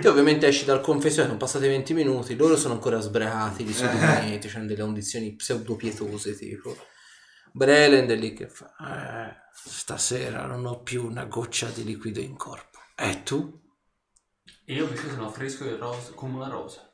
Te 0.00 0.06
ovviamente 0.06 0.46
esci 0.46 0.64
dal 0.64 0.80
confessione, 0.80 1.26
sono 1.26 1.40
passati 1.40 1.66
20 1.66 1.94
minuti, 1.94 2.36
loro 2.36 2.56
sono 2.56 2.74
ancora 2.74 3.00
sbreati, 3.00 3.64
di 3.64 3.72
sudimenti, 3.72 4.46
c'hanno 4.46 4.66
delle 4.66 4.82
condizioni 4.82 5.34
pseudopietose 5.34 6.36
tipo. 6.36 6.76
Brelend 7.50 8.08
è 8.10 8.14
lì 8.14 8.34
che 8.34 8.48
fa, 8.48 8.72
"Eh, 8.78 9.34
stasera 9.52 10.46
non 10.46 10.64
ho 10.66 10.82
più 10.82 11.04
una 11.04 11.24
goccia 11.24 11.68
di 11.70 11.82
liquido 11.82 12.20
in 12.20 12.36
corpo. 12.36 12.78
E 12.94 13.24
tu? 13.24 13.60
Io 14.66 14.84
invece 14.84 15.10
sono 15.10 15.28
fresco 15.30 15.64
e 15.64 15.76
rosa, 15.76 16.12
come 16.12 16.36
una 16.36 16.48
rosa. 16.48 16.88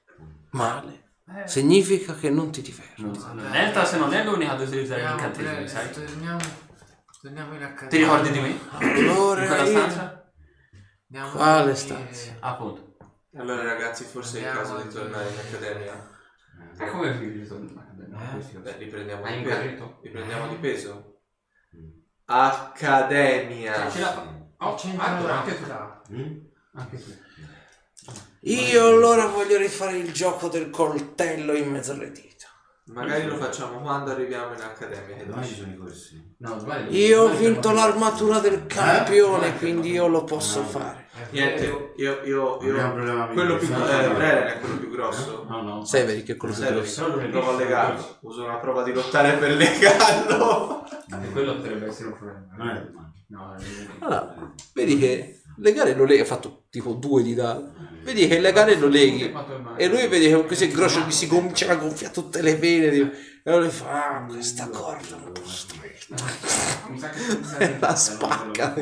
Male. 0.52 1.10
Significa 1.44 2.14
che 2.14 2.30
non 2.30 2.50
ti 2.50 2.62
diverti. 2.62 3.02
Neltas 3.02 3.92
non 3.92 4.14
è 4.14 4.24
l'unica 4.24 4.52
ad 4.52 4.60
utilizzare 4.60 5.02
gli 5.02 5.10
incantesimi, 5.10 5.68
sai? 5.68 5.90
Torniamo, 5.92 6.40
torniamo 7.22 7.54
in 7.54 7.62
accademia. 7.62 7.88
Ti 7.88 7.96
ricordi 7.98 8.30
di 8.32 8.40
me? 8.40 8.58
Allora 8.78 9.42
In 9.42 9.48
quella 9.48 9.66
stanza? 9.66 10.32
Andiamo 11.06 11.36
Quale 11.36 11.70
a 11.70 11.74
stanza? 11.74 12.36
Appunto. 12.40 12.96
Allora 13.36 13.62
ragazzi, 13.62 14.04
forse 14.04 14.38
è 14.38 14.40
il 14.40 14.46
Andiamo 14.48 14.74
caso 14.74 14.88
di 14.88 14.92
tornare 14.92 15.30
in 15.30 15.38
accademia. 15.38 16.10
E 16.78 16.90
come 16.90 17.18
ritorno 17.18 17.68
in 17.68 17.78
accademia? 17.78 18.28
Eh? 18.28 18.32
Questo. 18.32 18.58
Beh, 18.58 18.76
li 18.78 18.86
prendiamo 18.88 19.24
Hai 19.24 19.36
di 19.38 19.42
peso. 19.44 19.54
carretto? 19.54 20.00
Li 20.02 20.10
prendiamo 20.10 20.48
di 20.48 20.56
peso. 20.56 21.20
Accademia. 22.24 23.90
Ce 23.90 24.00
la 24.00 24.12
fa. 24.12 24.40
Oh, 24.58 24.76
allora, 24.98 25.42
anche 25.42 25.62
tu. 25.62 26.14
Mm? 26.14 26.38
Anche 26.74 27.04
tu. 27.04 27.16
Io 28.40 28.86
allora 28.86 29.26
voglio 29.26 29.56
rifare 29.56 29.96
il 29.96 30.12
gioco 30.12 30.48
del 30.48 30.70
coltello 30.70 31.52
in 31.54 31.70
mezzo 31.70 31.92
alle 31.92 32.10
dita. 32.10 32.41
Magari 32.86 33.26
lo 33.26 33.36
facciamo 33.36 33.78
quando 33.80 34.10
arriviamo 34.10 34.54
in 34.54 34.60
accademia. 34.60 35.14
Che 35.16 35.26
Domani 35.26 35.46
ci 35.46 35.54
sono 35.54 35.72
i 35.72 35.76
corsi. 35.76 36.34
No, 36.38 36.58
sbaglio. 36.58 36.90
Io 36.90 37.22
ho 37.22 37.28
vinto 37.28 37.70
l'armatura 37.70 38.40
del 38.40 38.66
campione, 38.66 39.56
quindi 39.56 39.92
io 39.92 40.08
lo 40.08 40.24
posso 40.24 40.62
fare. 40.64 41.06
Niente, 41.30 41.92
io, 41.96 42.20
io, 42.24 42.56
Abbiamo 42.56 42.78
io 42.88 42.92
problema 42.94 43.26
quello 43.28 43.56
più 43.56 43.68
minore. 43.68 44.04
eh, 44.04 44.14
Bren 44.14 44.46
è 44.46 44.58
quello 44.60 44.76
più 44.78 44.90
grosso. 44.90 45.46
No, 45.48 45.62
no. 45.62 45.84
Severi 45.84 46.22
che 46.24 46.32
è 46.32 46.36
quello 46.36 46.54
più 46.54 46.62
Severi, 46.64 46.80
grosso. 46.80 47.02
Solo 47.04 47.28
provo 47.28 47.50
a 47.50 47.56
legarlo. 47.56 48.18
Uso 48.22 48.44
una 48.44 48.56
prova 48.56 48.82
di 48.82 48.92
lottare 48.92 49.36
per 49.36 49.50
legarlo. 49.52 50.84
E 51.22 51.30
quello 51.30 51.54
potrebbe 51.56 51.86
essere 51.86 52.08
un 52.08 52.16
problema. 52.16 52.46
Non 52.56 52.68
è 52.68 52.80
domani. 52.80 53.10
No, 53.28 53.54
è. 53.54 53.64
Allora, 54.00 54.34
vedi 54.74 54.98
che 54.98 55.41
legare 55.56 55.94
lo 55.94 56.04
leghi, 56.04 56.20
ha 56.20 56.24
fatto 56.24 56.64
tipo 56.70 56.92
due 56.92 57.22
di 57.22 57.34
dado. 57.34 57.72
Vedi 58.02 58.26
che 58.26 58.40
legare 58.40 58.76
lo 58.76 58.88
leghi. 58.88 59.32
E 59.76 59.86
lui 59.88 60.06
vedi 60.08 60.28
che 60.28 60.44
questo 60.44 60.66
grosso 60.68 61.00
gli 61.00 61.10
si 61.12 61.26
comincia 61.26 61.70
a 61.70 61.76
gonfiare 61.76 62.12
tutte 62.12 62.42
le 62.42 62.56
vene. 62.56 63.12
E 63.44 63.58
lui 63.58 63.68
fa, 63.70 64.16
ah, 64.16 64.24
questa 64.26 64.68
corda 64.68 65.16
è 65.16 65.26
un 65.26 65.32
po' 65.32 65.46
stretta. 65.46 66.14
Che- 67.58 67.76
La 67.80 67.94
spacca. 67.94 68.74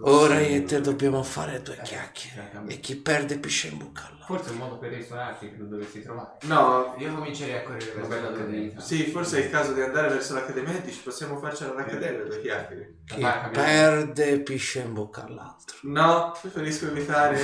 Ora 0.00 0.40
io 0.40 0.56
e 0.56 0.64
te 0.64 0.80
dobbiamo 0.82 1.22
fare 1.22 1.62
due 1.62 1.78
chiacchiere. 1.82 2.50
E 2.66 2.80
chi 2.80 2.96
perde 2.96 3.38
pisce 3.38 3.68
in 3.68 3.78
bocca 3.78 4.02
all'altro. 4.06 4.36
Forse 4.36 4.50
è 4.50 4.52
un 4.52 4.58
modo 4.58 4.78
per 4.78 4.92
ristorarti 4.92 5.50
che 5.50 5.56
lo 5.56 5.64
dovresti 5.66 6.02
trovare. 6.02 6.36
No, 6.42 6.94
Io 6.98 7.14
comincerei 7.14 7.54
a 7.56 7.62
correre 7.62 7.92
verso 7.92 8.10
l'accademia. 8.10 8.80
sì, 8.80 9.04
forse 9.06 9.40
è 9.40 9.44
il 9.44 9.50
caso 9.50 9.72
di 9.72 9.80
andare 9.80 10.08
verso 10.08 10.34
l'accademia 10.34 10.74
e 10.76 10.82
dici 10.82 11.00
possiamo 11.00 11.38
farcela 11.38 11.72
all'accademia 11.72 12.24
due 12.24 12.40
chiacchiere. 12.42 12.94
Chi 13.06 13.26
perde 13.52 14.40
pisce 14.40 14.80
in 14.80 14.92
bocca 14.92 15.24
all'altro. 15.24 15.78
No, 15.82 16.36
preferisco 16.40 16.88
evitare. 16.88 17.40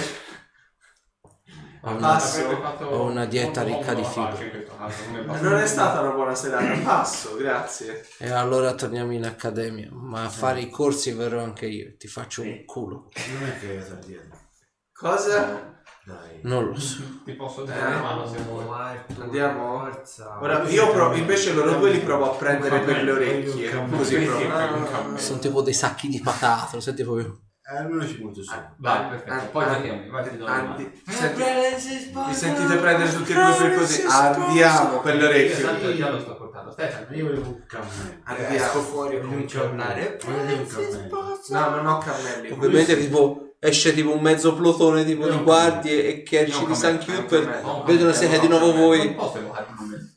Ho 1.84 1.90
una, 1.96 2.20
una 2.90 3.24
dieta 3.24 3.62
ricca 3.62 3.92
di 3.92 4.04
fibre. 4.04 4.68
Non 5.40 5.54
è 5.56 5.66
stata 5.66 6.00
una 6.00 6.12
buona 6.12 6.34
serata. 6.34 6.78
Passo, 6.80 7.34
grazie. 7.36 8.06
E 8.18 8.30
allora 8.30 8.74
torniamo 8.74 9.12
in 9.12 9.24
accademia. 9.24 9.88
Ma 9.90 10.24
a 10.24 10.28
fare 10.28 10.60
i 10.60 10.70
corsi 10.70 11.10
verrò 11.10 11.42
anche 11.42 11.66
io. 11.66 11.96
Ti 11.96 12.06
faccio 12.06 12.42
un 12.42 12.64
culo. 12.64 13.08
Non 13.32 13.48
è 13.48 13.58
che 13.58 13.80
sta 13.80 13.94
dietro. 13.94 14.38
Cosa? 14.92 15.80
Dai. 16.04 16.40
Non 16.42 16.66
lo 16.66 16.78
so. 16.78 17.02
Ti 17.24 17.32
posso 17.32 17.64
dare 17.64 17.84
una 17.84 18.00
mano 18.00 18.26
se 18.26 18.38
vuoi. 18.38 18.64
Arthur, 18.68 19.22
Andiamo? 19.22 19.78
Forza. 19.78 20.38
Ora 20.40 20.62
io 20.68 20.90
provo, 20.92 21.14
invece 21.16 21.52
loro 21.52 21.78
due 21.78 21.90
li 21.90 22.00
provo 22.00 22.32
a 22.32 22.36
prendere 22.36 22.80
per 22.80 23.02
le 23.02 23.10
orecchie. 23.10 23.88
Così 23.88 24.18
provo. 24.18 25.16
Sono 25.16 25.38
tipo 25.40 25.62
dei 25.62 25.74
sacchi 25.74 26.06
di 26.06 26.20
patate. 26.20 26.76
Lo 26.76 26.80
senti 26.80 27.02
proprio. 27.02 27.40
Eh, 27.64 27.76
almeno 27.76 28.04
ci 28.06 28.14
punto 28.20 28.42
su. 28.42 28.52
Vai, 28.78 29.08
perfetto. 29.08 29.50
Poi 29.52 29.64
An- 29.64 29.74
andiamo, 29.74 30.10
vai, 30.10 30.28
ti 30.28 30.36
do 30.36 30.46
senti- 31.12 31.42
vi 32.26 32.34
sentite 32.34 32.76
prendere 32.76 33.12
tutti 33.14 33.30
e 33.30 33.34
due 33.34 33.54
per 33.56 33.74
così? 33.76 34.02
Andiamo 34.08 35.00
per 35.00 35.14
le 35.16 35.24
orecchie. 35.26 35.62
tanto 35.62 35.94
già 35.94 36.10
lo 36.10 36.18
sto 36.20 36.36
portando. 36.36 36.72
Stefano, 36.72 37.06
Io 37.14 37.24
volevo 37.26 37.48
un 37.50 37.64
cammello. 37.66 38.20
Andiamo. 38.24 38.80
fuori 38.80 39.16
e 39.16 39.20
comincio 39.20 39.60
a 39.62 39.64
urlare. 39.66 40.18
Volevo 40.24 40.60
un 40.60 40.66
cammello. 40.66 41.38
No, 41.48 41.68
non 41.70 41.86
ho 41.86 41.98
cammelli. 41.98 42.50
Ovviamente 42.50 42.96
tipo 42.98 43.54
esce 43.60 43.94
tipo 43.94 44.12
un 44.12 44.20
mezzo 44.20 44.54
plotone 44.54 45.04
tipo 45.04 45.28
di 45.28 45.38
guardie 45.38 46.04
e 46.04 46.22
carci 46.24 46.62
No, 46.62 46.66
di 46.66 46.74
San 46.74 46.98
è 46.98 47.04
Cooper. 47.04 47.44
cammello. 47.48 47.84
Vedono 47.84 48.12
siete 48.12 48.40
di 48.40 48.48
nuovo 48.48 48.72
Non 48.72 48.76
voi 48.80 49.14
posso 49.14 49.38
evocare 49.38 49.66
un 49.78 50.10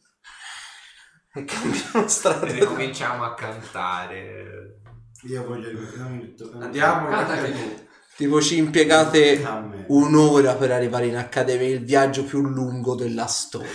e 1.36 1.44
cambiano 1.46 2.08
strada. 2.08 2.46
E 2.48 2.52
ricominciamo 2.54 3.24
a 3.24 3.34
cantare. 3.36 4.80
Io 5.28 5.44
voglio 5.46 5.70
rimanere. 5.70 6.34
Andiamo. 6.60 7.10
Canta 7.10 7.36
tu. 7.44 7.84
Tipo 8.16 8.42
ci 8.42 8.58
impiegate 8.58 9.44
un'ora 9.88 10.56
per 10.56 10.72
arrivare 10.72 11.08
in 11.08 11.18
accademia, 11.18 11.68
il 11.68 11.84
viaggio 11.84 12.24
più 12.24 12.42
lungo 12.42 12.96
della 12.96 13.26
storia. 13.26 13.70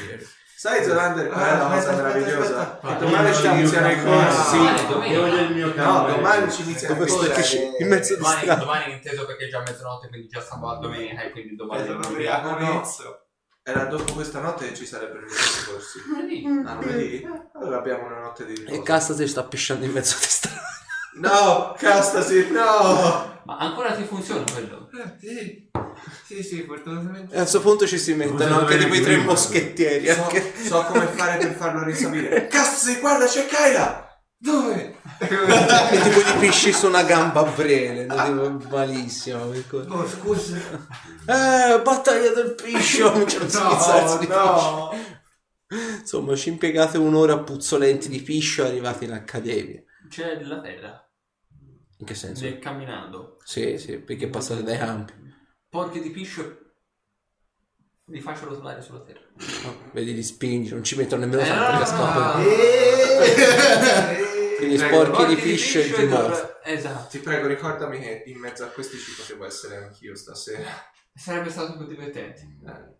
Sai 0.56 0.84
Zolander 0.84 1.28
qual 1.28 1.40
è 1.42 1.56
la 1.56 1.68
Ah, 1.70 1.74
cosa 1.74 1.90
aspetta, 1.90 2.02
meravigliosa? 2.02 2.60
aspetta, 2.80 2.96
Che 2.96 3.04
domani 3.04 3.34
ci 3.34 3.46
iniziano 3.46 3.90
i 3.90 4.02
corsi. 4.04 4.56
domenica. 4.56 5.06
Io 5.06 5.20
voglio 5.20 5.40
il 5.40 5.54
mio 5.54 5.74
No, 5.74 6.06
domani 6.06 6.50
ci 6.52 6.62
iniziano 6.62 6.94
i 6.94 6.98
Dove 6.98 7.10
stai 7.10 7.32
corsi. 7.32 7.56
che 7.56 7.76
in 7.82 7.88
mezzo 7.88 8.14
di 8.14 8.20
Domani, 8.20 8.40
strada? 8.42 8.60
domani 8.60 8.92
inteso 8.92 9.26
perché 9.26 9.44
è 9.46 9.48
già 9.48 9.58
mezzanotte, 9.60 10.08
quindi 10.08 10.28
già 10.28 10.40
siamo 10.42 10.68
a 10.70 10.76
domenica 10.78 11.22
e 11.22 11.30
quindi 11.30 11.56
domani 11.56 11.82
Eh, 11.82 11.86
è 11.86 12.06
ubriaco. 12.06 12.88
Era 13.62 13.84
dopo 13.84 14.12
questa 14.14 14.40
notte 14.40 14.68
che 14.68 14.74
ci 14.74 14.84
sarebbero 14.86 15.20
i 15.26 15.28
corsi. 15.66 15.98
Ah, 16.66 16.74
lunedì? 16.80 17.26
Allora 17.54 17.78
abbiamo 17.78 18.06
una 18.06 18.20
notte 18.20 18.44
di 18.46 18.54
riposo. 18.54 18.74
E 18.78 18.82
cazzo 18.82 19.14
si 19.14 19.26
sta 19.28 19.42
pisciando 19.44 19.84
in 19.86 19.92
mezzo 19.92 20.16
di 20.18 20.24
strada. 20.26 20.69
No, 21.14 21.74
Castasir, 21.76 22.50
no! 22.50 23.40
Ma 23.44 23.56
ancora 23.58 23.92
ti 23.92 24.04
funziona 24.04 24.44
quello? 24.50 24.88
Eh, 24.92 25.18
sì. 25.18 25.70
Sì, 26.26 26.42
sì, 26.42 26.62
fortunatamente. 26.62 27.34
E 27.34 27.38
a 27.38 27.40
questo 27.40 27.60
punto 27.60 27.86
ci 27.86 27.98
si 27.98 28.14
mettono 28.14 28.60
anche 28.60 28.74
avere 28.74 28.84
tipo 28.84 28.94
i 28.94 29.00
tre 29.00 29.16
moschettieri. 29.18 30.06
So, 30.06 30.22
Anche... 30.22 30.52
so 30.64 30.84
come 30.84 31.06
fare 31.06 31.38
per 31.38 31.54
farlo 31.54 31.82
risalire. 31.82 32.46
Castasir, 32.48 33.00
guarda, 33.00 33.26
c'è 33.26 33.46
Kyla! 33.46 34.08
Dove? 34.42 34.96
E 35.18 36.00
tipo 36.00 36.20
gli 36.20 36.38
pisci 36.38 36.72
su 36.72 36.86
una 36.86 37.02
gamba 37.02 37.40
a 37.40 37.50
brele. 37.50 38.06
tipo 38.06 38.68
malissimo. 38.70 39.52
Oh, 39.88 40.08
scusa. 40.08 40.56
Eh, 40.56 41.80
battaglia 41.82 42.32
del 42.32 42.54
piscio. 42.54 43.12
Cominciano 43.12 43.44
a 43.44 43.48
schizzarsi 43.48 44.18
di 44.18 44.26
piscio. 44.26 44.40
no! 44.40 44.90
Insomma, 46.00 46.34
ci 46.36 46.48
impiegate 46.48 46.96
un'ora 46.96 47.38
puzzolenti 47.38 48.08
di 48.08 48.22
piscio 48.22 48.64
arrivati 48.64 49.04
in 49.04 49.12
accademia. 49.12 49.82
C'è 50.10 50.36
della 50.36 50.60
terra. 50.60 51.08
In 51.98 52.06
che 52.06 52.14
senso? 52.14 52.42
Nel 52.44 52.58
camminando. 52.58 53.36
Sì, 53.44 53.78
sì, 53.78 53.98
perché 53.98 54.28
passate 54.28 54.64
dai 54.64 54.76
campi. 54.76 55.12
Porchi 55.68 56.00
di 56.00 56.10
piscio 56.10 56.72
li 58.06 58.20
faccio 58.20 58.46
rotolare 58.46 58.82
sulla 58.82 59.02
terra. 59.02 59.20
No, 59.64 59.90
vedi, 59.92 60.12
li 60.12 60.22
spingi, 60.24 60.72
non 60.72 60.82
ci 60.82 60.96
mettono 60.96 61.24
nemmeno 61.24 61.42
Eh, 61.42 61.46
sangue 61.46 61.72
no, 61.72 61.84
che 61.84 63.34
no, 63.44 64.16
no. 64.16 64.28
Quindi 64.58 64.78
sporchi 64.78 65.26
di 65.26 65.36
piscio 65.36 65.78
e 65.78 65.92
ti 65.92 66.08
Esatto. 66.64 67.08
Ti 67.08 67.18
prego, 67.20 67.46
ricordami 67.46 68.00
che 68.00 68.24
in 68.26 68.38
mezzo 68.38 68.64
a 68.64 68.68
questi 68.68 68.98
ci 68.98 69.14
potevo 69.14 69.46
essere 69.46 69.76
anch'io 69.76 70.16
stasera. 70.16 70.68
Sarebbe 71.14 71.50
stato 71.50 71.76
più 71.76 71.86
divertente. 71.86 72.58
Eh, 72.66 72.99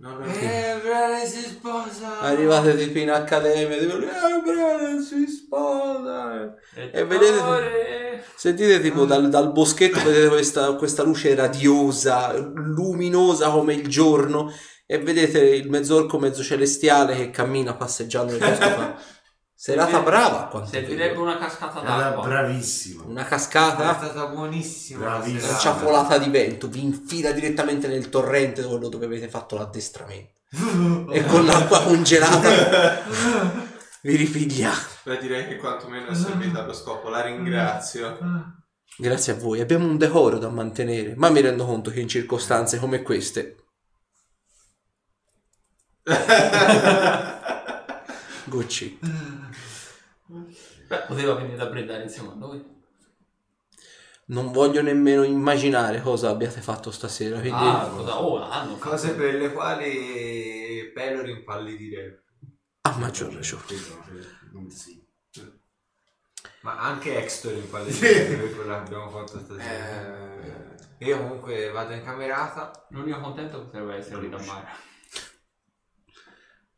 non 0.00 0.18
lo 0.18 0.24
Eh, 0.24 0.78
Brian 0.82 1.26
si 1.26 1.40
sposa. 1.40 2.20
Arrivate 2.20 2.76
tipo 2.76 2.98
in 2.98 3.10
accademia, 3.10 3.76
tipo, 3.78 3.96
eh, 3.98 4.42
Brian 4.44 5.00
si 5.02 5.26
sposa. 5.26 6.54
E 6.74 7.04
vedete- 7.04 7.34
Ettore! 7.36 8.24
Sentite 8.34 8.80
tipo 8.80 9.04
dal, 9.04 9.28
dal 9.28 9.50
boschetto, 9.52 10.02
vedete 10.02 10.28
questa, 10.28 10.72
questa 10.74 11.02
luce 11.02 11.34
radiosa, 11.34 12.32
luminosa 12.36 13.50
come 13.50 13.74
il 13.74 13.88
giorno, 13.88 14.52
e 14.86 14.98
vedete 14.98 15.40
il 15.40 15.68
mezzorco 15.70 16.18
mezzo 16.18 16.42
celestiale 16.42 17.16
che 17.16 17.30
cammina 17.30 17.74
passeggiando 17.74 18.32
nel 18.36 18.38
bosco. 18.38 19.14
Serata 19.58 20.00
brava 20.00 20.40
a 20.44 20.46
quanto 20.48 20.68
Servirebbe 20.68 21.08
vedo. 21.10 21.22
una 21.22 21.38
cascata 21.38 21.80
Era 21.82 21.96
d'acqua. 21.96 22.22
bravissima. 22.26 23.04
Una 23.04 23.24
È 23.24 23.28
cascata, 23.28 23.94
stata 23.96 24.26
buonissima. 24.26 24.98
Bravissima. 25.00 25.38
una 25.38 25.40
serata. 25.46 25.58
ciaffolata 25.60 26.18
di 26.18 26.28
vento, 26.28 26.68
vi 26.68 26.82
infila 26.84 27.32
direttamente 27.32 27.88
nel 27.88 28.10
torrente 28.10 28.62
quello 28.62 28.88
dove 28.88 29.06
avete 29.06 29.28
fatto 29.28 29.56
l'addestramento. 29.56 30.34
e 31.10 31.24
con 31.24 31.46
l'acqua 31.46 31.82
congelata 31.82 33.00
vi 34.02 34.14
ripigliate. 34.16 34.84
Beh, 35.04 35.18
direi 35.18 35.48
che 35.48 35.56
quantomeno 35.56 36.08
è 36.08 36.14
servita 36.14 36.62
allo 36.62 36.74
scopo, 36.74 37.08
la 37.08 37.22
ringrazio. 37.22 38.18
Grazie 38.98 39.32
a 39.32 39.36
voi, 39.36 39.60
abbiamo 39.60 39.86
un 39.86 39.96
decoro 39.96 40.36
da 40.38 40.48
mantenere, 40.50 41.14
ma 41.16 41.30
mi 41.30 41.40
rendo 41.40 41.64
conto 41.64 41.90
che 41.90 42.00
in 42.00 42.08
circostanze 42.08 42.78
come 42.78 43.00
queste 43.02 43.56
Gucci. 48.48 48.98
Beh, 50.86 51.02
poteva 51.06 51.34
venire 51.34 51.60
a 51.60 51.66
brindare 51.66 52.04
insieme 52.04 52.30
a 52.30 52.34
noi. 52.34 52.74
Non 54.28 54.50
voglio 54.50 54.82
nemmeno 54.82 55.22
immaginare 55.22 56.00
cosa 56.00 56.30
abbiate 56.30 56.60
fatto 56.60 56.90
stasera. 56.90 57.38
Quindi... 57.38 57.58
Ah, 57.60 57.88
cosa? 57.88 58.20
Oh, 58.20 58.42
hanno 58.42 58.76
fatto. 58.76 58.90
Cose 58.90 59.14
per 59.14 59.34
le 59.34 59.52
quali 59.52 60.90
Pelor 60.92 61.28
impallidirebbe. 61.28 62.24
A 62.82 62.96
maggior 62.98 63.32
ragione. 63.32 63.64
Sì. 64.68 65.04
Ma 66.60 66.80
anche 66.80 67.16
Extor 67.16 67.52
impallidirebbe 67.54 68.34
per 68.42 68.54
quello 68.54 68.70
che 68.70 68.78
abbiamo 68.78 69.10
fatto 69.10 69.38
stasera. 69.38 70.40
Eh, 70.98 71.06
Io 71.06 71.18
comunque 71.18 71.70
vado 71.70 71.92
in 71.92 72.02
camerata. 72.02 72.86
L'unico 72.90 73.20
contento 73.20 73.64
potrebbe 73.64 73.94
essere 73.94 74.22
lì 74.22 74.28
da 74.28 74.38
mare. 74.38 74.68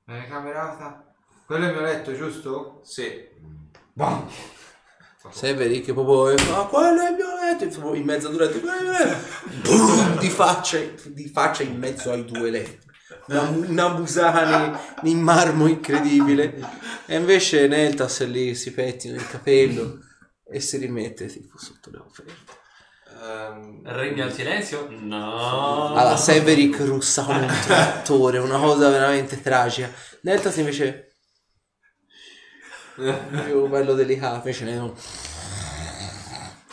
Vado 0.05 0.21
in 0.21 0.29
camerata. 0.29 1.15
Quello 1.47 1.65
è 1.65 1.69
il 1.69 1.75
mio 1.75 1.83
letto, 1.83 2.15
giusto? 2.15 2.81
sì. 2.85 3.57
Bam! 3.99 4.29
Severi 5.33 5.83
che 5.83 5.93
proprio 5.93 6.33
ah, 6.55 6.67
quello 6.69 7.01
è 7.03 7.11
il 7.11 7.17
mio 7.17 7.27
letto 7.35 7.67
proprio 7.81 8.01
in 8.01 8.07
mezzo 8.07 8.29
a 8.29 8.31
due 8.31 8.47
letti 8.47 8.61
Boom! 9.63 10.19
di 10.21 10.31
faccia 10.31 10.79
di 11.07 11.29
faccia 11.29 11.65
in 11.65 11.77
mezzo 11.77 12.13
ai 12.13 12.25
due 12.25 12.49
letti 12.51 12.87
una, 13.27 13.49
una 13.49 13.89
musana 13.89 14.81
in 15.03 15.21
marmo 15.21 15.67
incredibile 15.67 16.55
e 17.07 17.17
invece 17.17 17.67
Neltas 17.67 18.21
è 18.21 18.27
lì 18.27 18.55
si 18.55 18.73
pettina 18.73 19.17
il 19.17 19.29
capello 19.29 19.99
e 20.49 20.61
si 20.61 20.77
rimette 20.77 21.27
tipo 21.27 21.59
sotto 21.59 21.91
le 21.91 21.99
offerte 21.99 22.57
Ehm, 23.21 23.81
Regna 23.83 24.27
il 24.27 24.33
silenzio? 24.33 24.87
No. 24.91 25.93
allora 25.95 26.17
Severick 26.17 26.79
russa 26.85 27.25
come 27.25 27.41
un 27.41 27.59
trattore 27.67 28.39
una 28.39 28.59
cosa 28.59 28.89
veramente 28.91 29.43
tragica 29.43 29.91
Neltas 30.21 30.57
invece 30.59 31.08
più 33.45 33.69
bello 33.69 33.95
delicato 33.95 34.37
invece 34.37 34.65
ne 34.65 34.93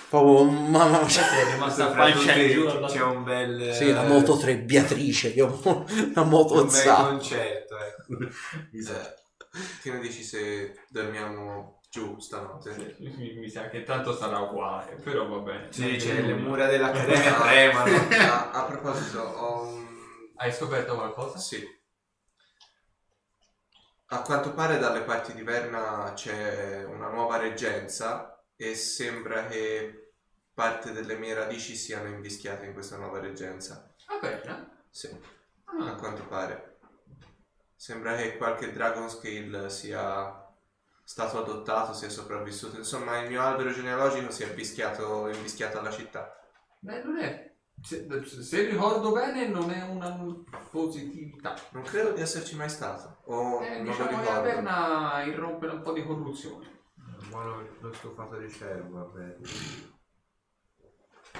proprio 0.09 0.43
mamma 0.43 1.01
mia 1.01 1.29
È 1.31 1.51
rimasta 1.51 1.91
Fra 1.91 2.11
tutti 2.11 2.87
C'è 2.87 3.01
un 3.01 3.23
bel... 3.23 3.73
Sì, 3.73 3.91
la 3.91 4.03
moto 4.03 4.37
trebbiatrice, 4.37 5.29
abbiamo 5.29 5.59
una 5.63 6.23
moto 6.23 6.53
Un 6.55 6.61
bel 6.61 6.69
zap. 6.71 7.07
concetto, 7.07 7.75
ecco. 7.77 8.23
eh, 8.23 9.23
che 9.81 9.91
ne 9.91 9.99
dici 9.99 10.23
se 10.23 10.79
dormiamo 10.89 11.79
giù 11.89 12.19
stanotte? 12.19 12.95
Mi, 12.99 13.35
mi 13.35 13.49
sa 13.49 13.69
che 13.69 13.83
tanto 13.83 14.15
sarà 14.15 14.39
uguale, 14.39 14.95
però 15.03 15.27
va 15.27 15.37
bene. 15.37 15.67
Sì, 15.69 15.87
Non 15.87 15.95
c'è 15.97 16.21
le 16.21 16.33
mura 16.33 16.67
dell'accademia 16.67 17.33
tremano. 17.33 17.95
a, 18.19 18.51
a 18.51 18.63
proposito, 18.63 19.19
ho 19.19 19.63
un... 19.63 19.85
Hai 20.37 20.51
scoperto 20.51 20.95
qualcosa? 20.95 21.37
Sì. 21.37 21.65
A 24.07 24.21
quanto 24.21 24.53
pare 24.53 24.77
dalle 24.79 25.01
parti 25.01 25.33
di 25.33 25.41
Verna 25.43 26.11
c'è 26.13 26.83
una 26.83 27.09
nuova 27.09 27.37
reggenza 27.37 28.43
e 28.55 28.75
sembra 28.75 29.45
che 29.47 30.13
parte 30.53 30.91
delle 30.91 31.17
mie 31.17 31.33
radici 31.33 31.75
siano 31.75 32.07
invischiate 32.07 32.65
in 32.65 32.73
questa 32.73 32.97
nuova 32.97 33.19
reggenza. 33.19 33.93
Va 34.07 34.19
bene. 34.19 34.83
Sì, 34.89 35.07
a 35.07 35.91
Ah, 35.91 35.95
quanto 35.95 36.25
pare. 36.27 36.77
Sembra 37.75 38.15
che 38.15 38.37
qualche 38.37 38.71
Dragon 38.71 39.09
Scale 39.09 39.69
sia 39.69 40.53
stato 41.03 41.39
adottato, 41.41 41.93
sia 41.93 42.09
sopravvissuto. 42.09 42.77
Insomma, 42.77 43.19
il 43.19 43.29
mio 43.29 43.41
albero 43.41 43.71
genealogico 43.71 44.31
si 44.31 44.43
è 44.43 44.47
invischiato, 44.47 45.27
invischiato 45.29 45.79
alla 45.79 45.91
città. 45.91 46.39
beh, 46.79 47.03
non 47.03 47.17
è. 47.17 47.54
Se, 47.85 48.07
se 48.25 48.63
ricordo 48.63 49.11
bene, 49.11 49.47
non 49.47 49.69
è 49.69 49.83
una 49.83 50.09
positività. 50.71 51.53
Non 51.71 51.83
credo 51.83 52.13
di 52.13 52.21
esserci 52.21 52.55
mai 52.55 52.67
stato. 52.69 53.17
O 53.25 53.61
Eh, 53.61 53.75
non 53.75 53.83
diciamo 53.91 54.09
che 54.09 54.15
ricordo. 54.15 54.39
Averna 54.39 55.23
irrompe 55.23 55.67
un 55.67 55.81
po' 55.83 55.93
di 55.93 56.03
corruzione. 56.03 56.73
Buono 57.29 57.67
lo 57.79 57.93
stufato 57.93 58.37
di 58.37 58.49
cervo, 58.49 59.11
vabbè. 59.11 59.37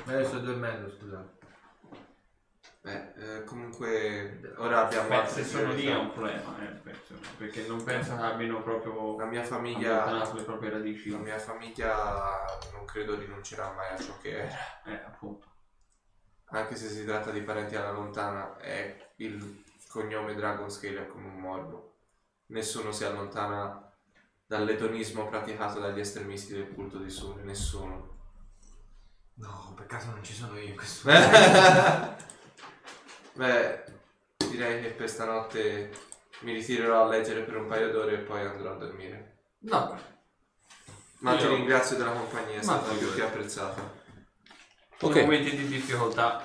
Io 0.07 0.23
sto 0.25 0.39
dormendo, 0.39 0.89
scusate. 0.91 1.33
Eh, 2.83 3.13
eh, 3.17 3.43
comunque, 3.45 4.53
ora 4.57 4.85
abbiamo 4.85 5.07
Beh, 5.09 5.15
altre 5.15 5.43
se 5.43 5.49
sono 5.49 5.73
lì 5.73 5.87
è 5.87 5.95
un 5.95 6.11
problema, 6.11 6.61
eh, 6.61 6.73
penso, 6.83 7.15
perché 7.37 7.65
non 7.65 7.83
penso 7.83 8.15
che 8.15 8.21
abbiano 8.21 8.61
proprio 8.61 9.17
La 9.17 9.25
mia 9.25 9.41
famiglia, 9.41 10.31
le 10.31 10.43
proprie 10.43 10.69
radici. 10.69 11.09
la 11.09 11.17
mia 11.17 11.39
famiglia 11.39 12.45
non 12.73 12.85
credo 12.85 13.15
rinuncerà 13.17 13.73
mai 13.73 13.89
a 13.93 13.97
ciò 13.97 14.15
che 14.21 14.37
era. 14.37 14.83
Eh, 14.85 14.93
appunto. 15.03 15.53
Anche 16.55 16.77
se 16.77 16.87
si 16.87 17.03
tratta 17.03 17.31
di 17.31 17.41
parenti 17.41 17.75
alla 17.75 17.91
lontana, 17.91 18.55
è 18.57 19.09
il 19.17 19.61
cognome 19.89 20.35
Dragon 20.35 20.71
Scale 20.71 21.01
è 21.01 21.07
come 21.07 21.27
un 21.27 21.35
morbo. 21.35 21.95
Nessuno 22.47 22.93
si 22.93 23.03
allontana 23.03 23.91
dall'edonismo 24.45 25.27
praticato 25.27 25.81
dagli 25.81 25.99
estremisti 25.99 26.53
del 26.53 26.73
culto 26.73 26.97
di 26.99 27.09
Sole, 27.09 27.41
nessuno. 27.43 28.13
No, 29.33 29.73
per 29.75 29.85
caso 29.85 30.11
non 30.11 30.23
ci 30.23 30.33
sono 30.33 30.57
io 30.57 30.69
in 30.69 30.75
questo 30.77 31.09
Beh, 33.33 33.83
direi 34.49 34.81
che 34.81 34.91
per 34.91 35.09
stanotte 35.09 35.91
mi 36.43 36.53
ritirerò 36.53 37.03
a 37.03 37.07
leggere 37.09 37.41
per 37.41 37.57
un 37.57 37.67
paio 37.67 37.91
d'ore 37.91 38.13
e 38.13 38.19
poi 38.19 38.45
andrò 38.45 38.71
a 38.71 38.75
dormire. 38.77 39.39
No, 39.59 39.99
Ma 41.17 41.35
ti 41.35 41.43
Io- 41.43 41.55
ringrazio 41.55 41.97
della 41.97 42.11
compagnia, 42.13 42.59
è 42.59 42.63
stata 42.63 42.93
più 42.93 43.13
che 43.13 43.23
apprezzata. 43.23 44.03
In 45.01 45.07
Ok, 45.09 45.15
momenti 45.21 45.55
di 45.55 45.67
difficoltà 45.67 46.41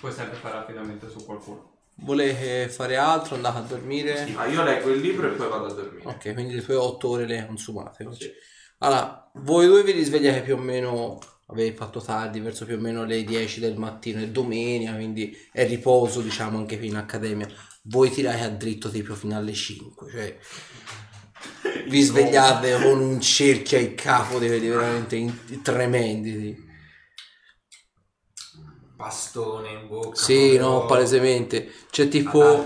puoi 0.00 0.12
sempre 0.12 0.36
fare 0.38 0.58
affidamento 0.58 1.08
su 1.08 1.24
qualcuno. 1.24 1.74
volete 2.00 2.68
fare 2.68 2.96
altro? 2.96 3.36
Andate 3.36 3.58
a 3.58 3.62
dormire? 3.62 4.34
Ah, 4.36 4.46
io 4.46 4.62
leggo 4.62 4.90
il 4.90 5.00
libro 5.00 5.28
e 5.32 5.36
poi 5.36 5.48
vado 5.48 5.66
a 5.66 5.72
dormire. 5.72 6.08
Ok, 6.08 6.32
quindi 6.34 6.54
le 6.54 6.62
tue 6.62 6.74
otto 6.74 7.08
ore 7.08 7.26
le 7.26 7.46
consumate 7.46 8.04
oggi. 8.04 8.30
Allora, 8.78 9.30
voi 9.36 9.66
due 9.66 9.82
vi 9.82 9.92
risvegliate 9.92 10.42
più 10.42 10.54
o 10.56 10.58
meno, 10.58 11.18
avete 11.46 11.74
fatto 11.74 12.00
tardi, 12.02 12.40
verso 12.40 12.66
più 12.66 12.76
o 12.76 12.78
meno 12.80 13.04
le 13.04 13.24
10 13.24 13.60
del 13.60 13.76
mattino, 13.78 14.20
è 14.20 14.28
domenica, 14.28 14.92
quindi 14.94 15.34
è 15.50 15.66
riposo, 15.66 16.20
diciamo, 16.20 16.58
anche 16.58 16.76
qui 16.76 16.88
in 16.88 16.96
accademia. 16.96 17.48
Voi 17.84 18.10
tirate 18.10 18.42
a 18.42 18.50
dritto 18.50 18.90
tipo 18.90 19.14
fino 19.14 19.36
alle 19.36 19.54
5, 19.54 20.10
cioè 20.10 20.38
vi 21.88 22.00
svegliate 22.02 22.82
con 22.82 23.00
un 23.00 23.20
cerchio 23.20 23.78
ai 23.78 23.94
capo 23.94 24.36
quelli 24.38 24.68
veramente 24.68 25.16
in- 25.16 25.62
tremendi. 25.62 26.32
sì. 26.32 26.64
Bastone 28.96 29.72
in 29.72 29.88
bocca. 29.88 30.16
Sì, 30.16 30.56
no, 30.56 30.86
palesemente. 30.86 31.70
C'è 31.90 32.04
Ad 32.04 32.08
tipo. 32.08 32.64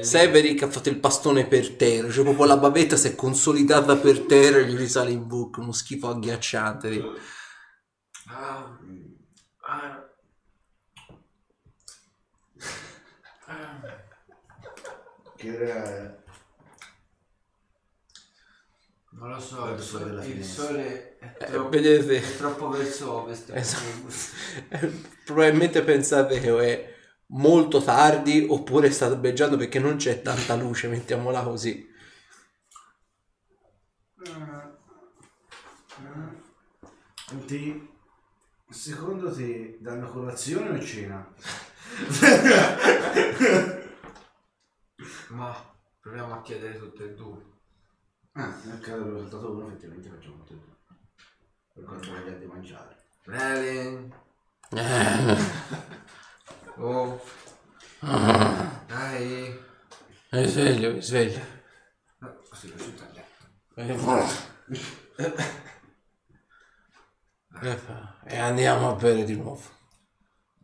Severick 0.00 0.62
ha 0.62 0.70
fatto 0.70 0.88
il 0.88 1.00
pastone 1.00 1.46
per 1.46 1.74
terra, 1.74 2.10
cioè 2.10 2.22
proprio 2.22 2.46
la 2.46 2.56
bavetta 2.56 2.96
si 2.96 3.08
è 3.08 3.14
consolidata 3.16 3.96
per 3.96 4.20
terra 4.20 4.58
e 4.58 4.66
gli 4.66 4.76
risale 4.76 5.10
in 5.10 5.26
bocca, 5.26 5.60
uno 5.60 5.72
schifo 5.72 6.08
agghiacciante. 6.10 6.92
sì. 6.92 7.02
Ah, 8.26 8.78
ah. 9.66 10.08
Che 15.36 15.48
era... 15.48 16.23
Non 19.24 19.32
lo 19.32 19.40
so, 19.40 19.66
il 19.70 19.80
sole, 19.80 20.26
il 20.26 20.44
sole 20.44 21.16
è 21.18 21.34
Eh, 21.38 21.44
troppo, 21.46 21.68
vedete? 21.70 22.18
è 22.18 22.36
troppo 22.36 22.68
verso 22.68 23.22
ovest. 23.22 23.50
Esatto. 23.54 24.06
Probabilmente 25.24 25.82
pensate 25.82 26.40
che 26.40 26.58
è 26.58 26.94
molto 27.28 27.82
tardi 27.82 28.44
oppure 28.46 28.90
sta 28.90 29.06
albeggiando 29.06 29.56
perché 29.56 29.78
non 29.78 29.96
c'è 29.96 30.20
tanta 30.20 30.56
luce, 30.56 30.88
mettiamola 30.88 31.42
così. 31.42 31.90
Ti... 37.46 37.88
Secondo 38.68 39.32
te 39.34 39.78
danno 39.80 40.10
colazione 40.10 40.76
o 40.76 40.82
cena? 40.82 41.32
Ma 45.30 45.54
proviamo 46.00 46.34
a 46.34 46.42
chiedere 46.42 46.78
tutte 46.78 47.04
e 47.04 47.14
due. 47.14 47.52
Ah, 48.36 48.52
nel 48.64 48.80
caso 48.80 49.02
avevo 49.02 49.20
saltato 49.20 49.52
uno, 49.52 49.68
effettivamente 49.68 50.08
facciamo 50.08 50.38
tutte 50.38 50.54
e 50.54 50.56
due. 50.56 50.74
Per 51.72 51.84
quanto 51.84 52.10
voglia 52.10 52.32
di 52.32 52.46
mangiare. 52.46 52.96
Relin. 53.22 54.12
Oh. 56.76 57.20
Dai. 58.00 59.56
Mi 60.32 60.46
sveglio, 60.48 60.92
mi 60.92 61.00
sveglio. 61.00 61.40
No, 62.18 62.36
Così 62.50 62.68
lo 62.68 62.76
a 67.46 67.62
letto. 67.62 68.16
E 68.24 68.36
andiamo 68.36 68.90
a 68.90 68.94
bere 68.96 69.22
di 69.22 69.36
nuovo. 69.36 69.62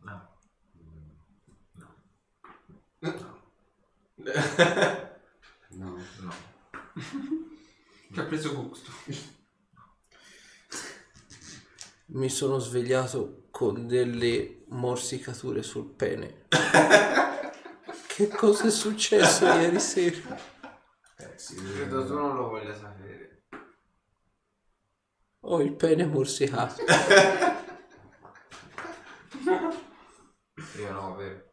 No. 0.01 0.35
No. 1.69 1.95
No. 5.69 5.95
Ci 8.13 8.19
ha 8.19 8.23
preso 8.23 8.53
gusto. 8.53 8.91
Mi 12.07 12.27
sono 12.27 12.59
svegliato 12.59 13.47
con 13.51 13.87
delle 13.87 14.65
morsicature 14.67 15.63
sul 15.63 15.93
pene. 15.93 16.47
che 18.07 18.27
cosa 18.27 18.67
è 18.67 18.69
successo 18.69 19.45
ieri 19.45 19.79
sera? 19.79 20.37
Eh 21.15 21.37
sì, 21.37 21.55
Credo 21.55 22.05
tu 22.05 22.13
non 22.13 22.35
lo 22.35 22.49
voglia 22.49 22.75
sapere. 22.75 23.45
Ho 25.45 25.61
il 25.61 25.73
pene 25.73 26.05
morsicato. 26.05 26.83
Io 30.77 30.91
no, 30.91 31.15
vero. 31.15 31.49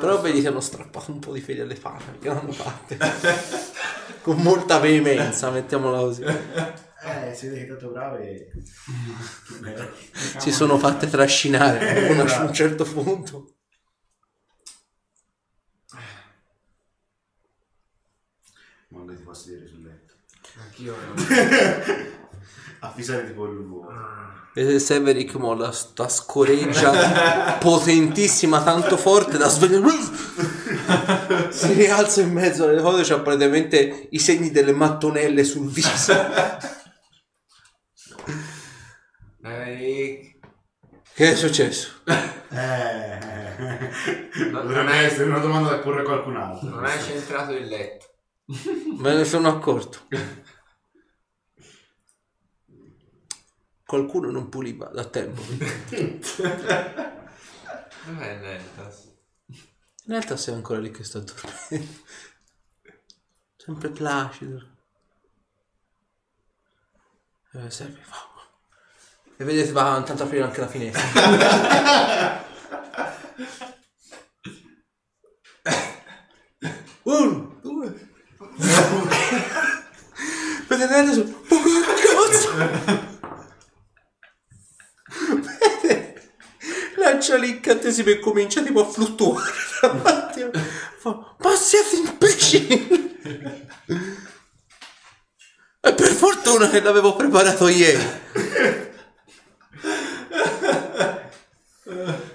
Però 0.00 0.20
vedi 0.20 0.40
che 0.40 0.48
hanno 0.48 0.60
strappato 0.60 1.12
un 1.12 1.20
po' 1.20 1.32
di 1.32 1.40
fili 1.40 1.60
alle 1.60 1.76
palle, 1.76 2.18
che 2.18 2.28
l'hanno 2.28 2.52
fatte. 2.52 2.98
Con 4.22 4.42
molta 4.42 4.78
veemenza, 4.80 5.50
mettiamola 5.50 5.98
così. 5.98 6.22
Eh, 6.22 7.32
si 7.34 7.46
vede 7.46 7.60
che 7.60 7.66
tanto 7.68 7.90
brave. 7.90 8.50
Si 10.38 10.50
sono 10.50 10.78
fatte 10.78 11.08
trascinare 11.08 12.08
fino 12.08 12.22
a 12.22 12.42
un 12.42 12.52
certo 12.52 12.84
punto. 12.84 13.54
Ma 18.88 18.98
non 18.98 19.16
ti 19.16 19.22
posso 19.22 19.48
dire 19.48 19.66
sul 19.66 19.82
letto. 19.82 20.14
Anch'io. 20.58 20.96
Affisare 22.80 23.26
tipo 23.28 23.46
il 23.46 23.58
vuoto. 23.64 24.35
Vedete 24.56 24.78
Severick 24.78 25.34
molla 25.34 25.70
sta 25.70 26.08
scoreggia 26.08 27.58
potentissima, 27.60 28.62
tanto 28.62 28.96
forte 28.96 29.36
da 29.36 29.48
svegliare. 29.48 29.84
si 31.52 31.74
rialza 31.74 32.22
in 32.22 32.32
mezzo 32.32 32.64
alle 32.64 32.80
cose, 32.80 33.02
c'ha 33.04 33.20
praticamente 33.20 34.08
i 34.12 34.18
segni 34.18 34.50
delle 34.50 34.72
mattonelle 34.72 35.44
sul 35.44 35.68
viso. 35.70 36.14
Dai. 39.38 40.38
Che 41.14 41.30
è 41.32 41.34
successo? 41.34 42.00
Eh, 42.04 43.18
Non- 44.38 44.52
dovrebbe 44.52 44.74
non 44.74 44.88
hai- 44.88 45.04
essere 45.04 45.24
una 45.24 45.38
domanda 45.38 45.68
da 45.68 45.78
porre 45.80 46.00
a 46.00 46.04
qualcun 46.04 46.36
altro. 46.36 46.68
Non 46.70 46.84
hai 46.84 46.98
centrato 47.02 47.52
il 47.52 47.66
letto. 47.66 48.06
Me 48.98 49.14
ne 49.14 49.24
sono 49.26 49.48
accorto. 49.48 49.98
Qualcuno 53.86 54.30
non 54.32 54.48
puliva 54.48 54.86
da 54.86 55.04
tempo. 55.04 55.40
Dov'è 58.04 58.36
Neltas? 58.38 59.14
Realtà 60.06 60.36
sei 60.36 60.54
ancora 60.54 60.80
lì 60.80 60.90
che 60.90 61.04
sta 61.04 61.20
dormendo. 61.20 62.02
Sempre 63.56 63.88
placido. 63.90 64.74
Eh, 67.52 67.70
serve. 67.70 68.00
E 69.36 69.44
vedete 69.44 69.70
va 69.72 70.02
tanto 70.04 70.24
aprire 70.24 70.42
anche 70.42 70.60
la 70.60 70.68
finestra. 70.68 72.44
Uno, 77.02 77.58
due. 77.62 78.10
Vedete 80.68 80.94
adesso? 80.94 81.24
Che 81.24 81.56
cazzo? 82.14 82.54
Vedete? 82.54 83.06
Lancia 87.26 87.36
l'incantesimo 87.36 88.10
e 88.10 88.20
comincia 88.20 88.62
tipo 88.62 88.80
a 88.80 88.88
fluttuare 88.88 89.50
davanti. 89.82 90.44
Ma 91.02 91.56
siete 91.56 91.96
imbecilli! 91.96 93.18
E 95.80 95.94
per 95.94 96.08
fortuna 96.08 96.68
che 96.68 96.80
l'avevo 96.80 97.16
preparato 97.16 97.66
ieri. 97.66 98.04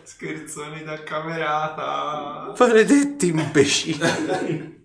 Scherzoni 0.03 0.83
da 0.83 1.03
camerata. 1.03 2.53
Maledetti 2.57 3.27
imbecilli. 3.27 4.79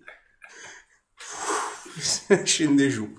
Scende 2.43 2.87
giù. 2.89 3.13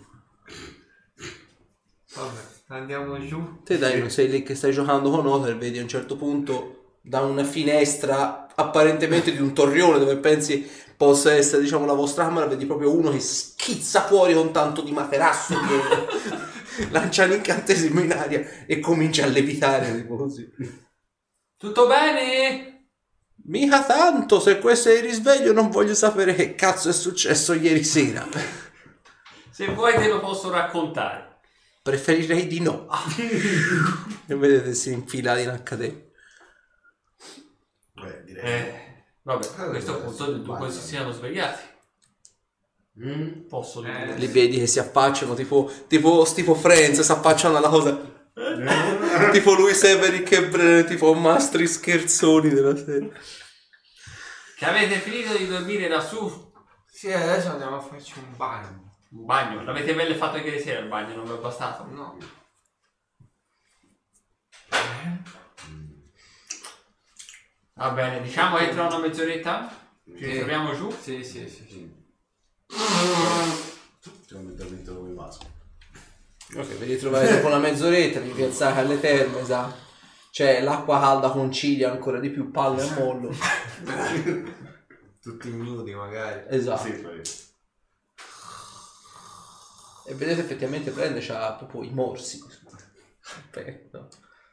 Vabbè, 2.15 2.41
andiamo 2.69 3.27
giù. 3.27 3.63
Te 3.63 3.77
dai, 3.77 3.99
non 4.01 4.11
sei 4.11 4.29
lì 4.29 4.43
che 4.43 4.55
stai 4.55 4.73
giocando 4.73 5.11
con 5.11 5.27
Otter, 5.27 5.57
vedi 5.57 5.79
a 5.79 5.83
un 5.83 5.89
certo 5.89 6.17
punto 6.17 6.78
da 7.09 7.21
una 7.21 7.45
finestra 7.45 8.47
apparentemente 8.55 9.33
di 9.33 9.41
un 9.41 9.53
torrione 9.55 9.99
dove 9.99 10.17
pensi 10.17 10.69
possa 10.97 11.33
essere 11.33 11.63
diciamo 11.63 11.87
la 11.87 11.93
vostra 11.93 12.25
camera, 12.25 12.47
vedi 12.47 12.67
proprio 12.67 12.93
uno 12.93 13.11
che 13.11 13.21
schizza 13.21 14.03
fuori 14.03 14.35
con 14.35 14.53
tanto 14.53 14.83
di 14.83 14.93
materasso 14.93 15.55
dietro. 15.55 16.07
lancia 16.91 17.25
l'incantesimo 17.25 18.01
in 18.01 18.13
aria 18.13 18.65
e 18.67 18.81
comincia 18.81 19.25
a 19.25 19.29
levitare 19.29 19.95
tipo 19.95 20.17
così. 20.17 20.49
Tutto 21.57 21.87
bene? 21.87 22.91
Mica 23.45 23.85
tanto, 23.85 24.41
se 24.41 24.59
questo 24.59 24.91
è 24.91 24.97
il 24.97 25.03
risveglio 25.03 25.53
non 25.53 25.71
voglio 25.71 25.95
sapere 25.95 26.35
che 26.35 26.55
cazzo 26.55 26.91
è 26.91 26.93
successo 26.93 27.55
ieri 27.55 27.83
sera. 27.85 28.27
Se 29.51 29.67
vuoi 29.73 29.95
te 29.95 30.09
lo 30.09 30.21
posso 30.21 30.51
raccontare. 30.51 31.39
Preferirei 31.83 32.47
di 32.47 32.61
no. 32.61 32.87
e 34.27 34.35
vedete 34.35 34.75
si 34.75 34.93
infila 34.93 35.39
in 35.39 35.63
HD. 35.65 36.08
Eh, 38.41 39.05
vabbè, 39.23 39.47
a 39.57 39.65
questo 39.69 40.01
punto 40.01 40.25
sì, 40.25 40.31
dunque 40.33 40.57
guarda. 40.57 40.71
si 40.71 40.81
siano 40.81 41.11
svegliati. 41.13 41.63
Mm? 43.05 43.47
Posso 43.49 43.85
Eh. 43.85 43.91
dire. 43.91 44.17
Li 44.17 44.27
vedi 44.27 44.59
che 44.59 44.67
si 44.67 44.79
affacciano 44.79 45.35
tipo, 45.35 45.71
tipo, 45.87 46.27
tipo 46.35 46.55
Friends, 46.55 47.01
si 47.01 47.13
affacciano 47.13 47.57
alla 47.57 47.69
cosa. 47.69 48.17
tipo 49.33 49.53
lui 49.55 49.75
Severick 49.75 50.31
e 50.33 50.49
Brennan, 50.49 50.87
tipo 50.87 51.13
mastri 51.15 51.67
scherzoni 51.67 52.49
della 52.51 52.77
serie. 52.77 53.13
Che 54.57 54.65
avete 54.65 54.99
finito 54.99 55.37
di 55.37 55.47
dormire 55.47 55.89
lassù? 55.89 56.53
Sì, 56.87 57.13
adesso 57.13 57.51
andiamo 57.51 57.77
a 57.77 57.81
farci 57.81 58.19
un 58.19 58.37
bagno. 58.37 58.97
Un 59.11 59.25
bagno. 59.25 59.63
L'avete 59.63 59.95
belle 59.95 60.15
fatto 60.17 60.37
ieri 60.39 60.61
sera 60.61 60.81
il 60.81 60.89
bagno, 60.89 61.15
non 61.15 61.25
vi 61.25 61.33
è 61.33 61.37
bastato? 61.37 61.85
No. 61.85 62.17
Va 67.79 67.91
bene, 67.91 68.21
diciamo 68.21 68.57
che 68.57 68.71
tra 68.71 68.87
una 68.87 68.99
mezz'oretta 68.99 69.71
ci 70.17 70.25
Sì. 70.33 70.37
troviamo 70.39 70.75
giù. 70.75 70.91
Sì, 70.91 71.23
sì, 71.23 71.49
sì. 71.49 71.65
sì. 71.69 71.97
Siamo 74.27 74.43
mentalmente 74.43 74.93
come 74.93 75.13
vaso. 75.15 75.39
Ok, 76.57 76.77
vi 76.79 76.87
ritrovate 76.87 77.35
dopo 77.37 77.47
una 77.47 77.59
mezz'oretta, 77.59 78.19
vi 78.19 78.31
piazzate 78.31 78.81
alle 78.81 78.99
terme, 78.99 79.45
sa? 79.45 79.73
C'è 80.33 80.61
l'acqua 80.61 80.99
calda 80.99 81.31
concilia 81.31 81.93
ancora 81.93 82.19
di 82.19 82.31
più, 82.31 82.51
palle 82.51 82.85
e 82.85 82.91
mollo. 82.95 83.31
Tutti 85.23 85.51
nudi 85.53 85.95
magari. 85.95 86.47
Esatto. 86.49 86.83
Sì, 86.83 86.93
poi. 86.95 87.21
E 90.07 90.15
vedete 90.15 90.41
effettivamente 90.41 90.91
prende 90.91 91.21
c'ha 91.21 91.53
proprio 91.53 91.85
i 91.85 91.93
morsi. 91.93 92.43
Aspetta. 93.21 94.09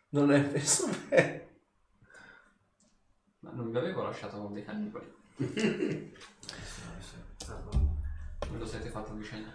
Non 0.10 0.32
è 0.32 0.40
messo 0.40 0.88
bene. 1.10 1.55
Non 3.56 3.72
vi 3.72 3.77
avevo 3.77 4.03
lasciato 4.03 4.38
con 4.38 4.53
dei 4.53 4.66
cannibali. 4.66 5.11
Me 5.38 6.11
lo 8.58 8.66
siete 8.66 8.90
fatto 8.90 9.11
a 9.11 9.16
vicenda? 9.16 9.50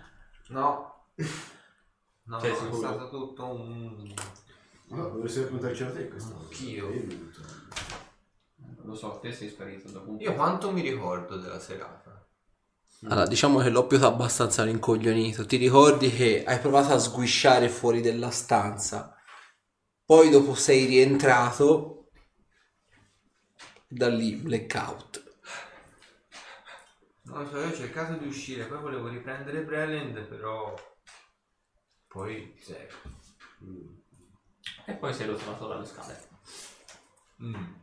No. 0.48 1.04
No, 2.24 2.40
Sei 2.40 2.50
è 2.50 2.54
sicuro? 2.54 2.76
stato 2.76 3.08
tutto 3.10 3.44
un... 3.44 4.14
No, 4.88 5.08
dovresti 5.08 5.42
raccontarci 5.42 5.82
a 5.82 5.92
te 5.92 6.08
questo. 6.08 6.36
Anch'io. 6.38 6.88
Lo 8.82 8.94
so, 8.94 9.18
te 9.20 9.32
sei 9.32 9.48
sparito 9.50 9.90
dopo 9.90 10.10
un 10.10 10.16
po'. 10.16 10.22
Io 10.22 10.34
quanto 10.34 10.72
mi 10.72 10.80
ricordo 10.80 11.36
della 11.36 11.60
serata? 11.60 12.26
Allora, 13.02 13.26
diciamo 13.26 13.58
che 13.60 13.70
l'oppio 13.70 13.98
ti 13.98 14.04
ha 14.04 14.08
abbastanza 14.08 14.64
rincoglionito. 14.64 15.44
Ti 15.46 15.56
ricordi 15.56 16.10
che 16.10 16.44
hai 16.44 16.58
provato 16.58 16.92
a 16.92 16.98
sguisciare 16.98 17.68
fuori 17.68 18.00
della 18.00 18.30
stanza. 18.30 19.14
Poi 20.04 20.30
dopo 20.30 20.54
sei 20.54 20.86
rientrato. 20.86 21.99
Da 23.92 24.06
lì, 24.06 24.36
blackout. 24.36 25.20
Non 27.22 27.42
lo 27.42 27.48
so, 27.48 27.58
io 27.58 27.70
ho 27.70 27.74
cercato 27.74 28.12
di 28.18 28.28
uscire, 28.28 28.66
poi 28.66 28.80
volevo 28.80 29.08
riprendere 29.08 29.64
Breland, 29.64 30.26
però... 30.28 30.72
Poi 32.06 32.56
zero. 32.62 32.96
E 34.86 34.92
poi 34.94 35.12
sei 35.12 35.26
trovato 35.26 35.66
dalle 35.66 35.84
scale. 35.86 36.28
Mm. 37.42 37.74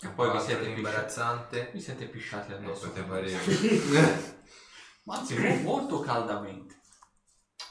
E 0.00 0.08
poi 0.08 0.32
vi 0.32 0.40
siete, 0.40 0.68
imbarazzante. 0.68 1.70
vi 1.72 1.80
siete 1.80 2.06
pisciati 2.06 2.52
addosso. 2.52 2.86
Ecco, 2.86 2.94
te 2.94 3.02
pareva. 3.02 3.38
Ma 5.04 5.18
anzi, 5.18 5.38
mo- 5.38 5.62
molto 5.62 6.00
caldamente. 6.00 6.80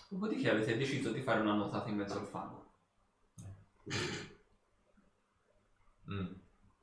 Dopodiché 0.08 0.52
avete 0.52 0.78
deciso 0.78 1.12
di 1.12 1.22
fare 1.22 1.42
una 1.42 1.54
nuotata 1.54 1.90
in 1.90 1.98
mezzo 1.98 2.18
al 2.18 2.28
fango. 2.28 2.72
Mm. 6.12 6.34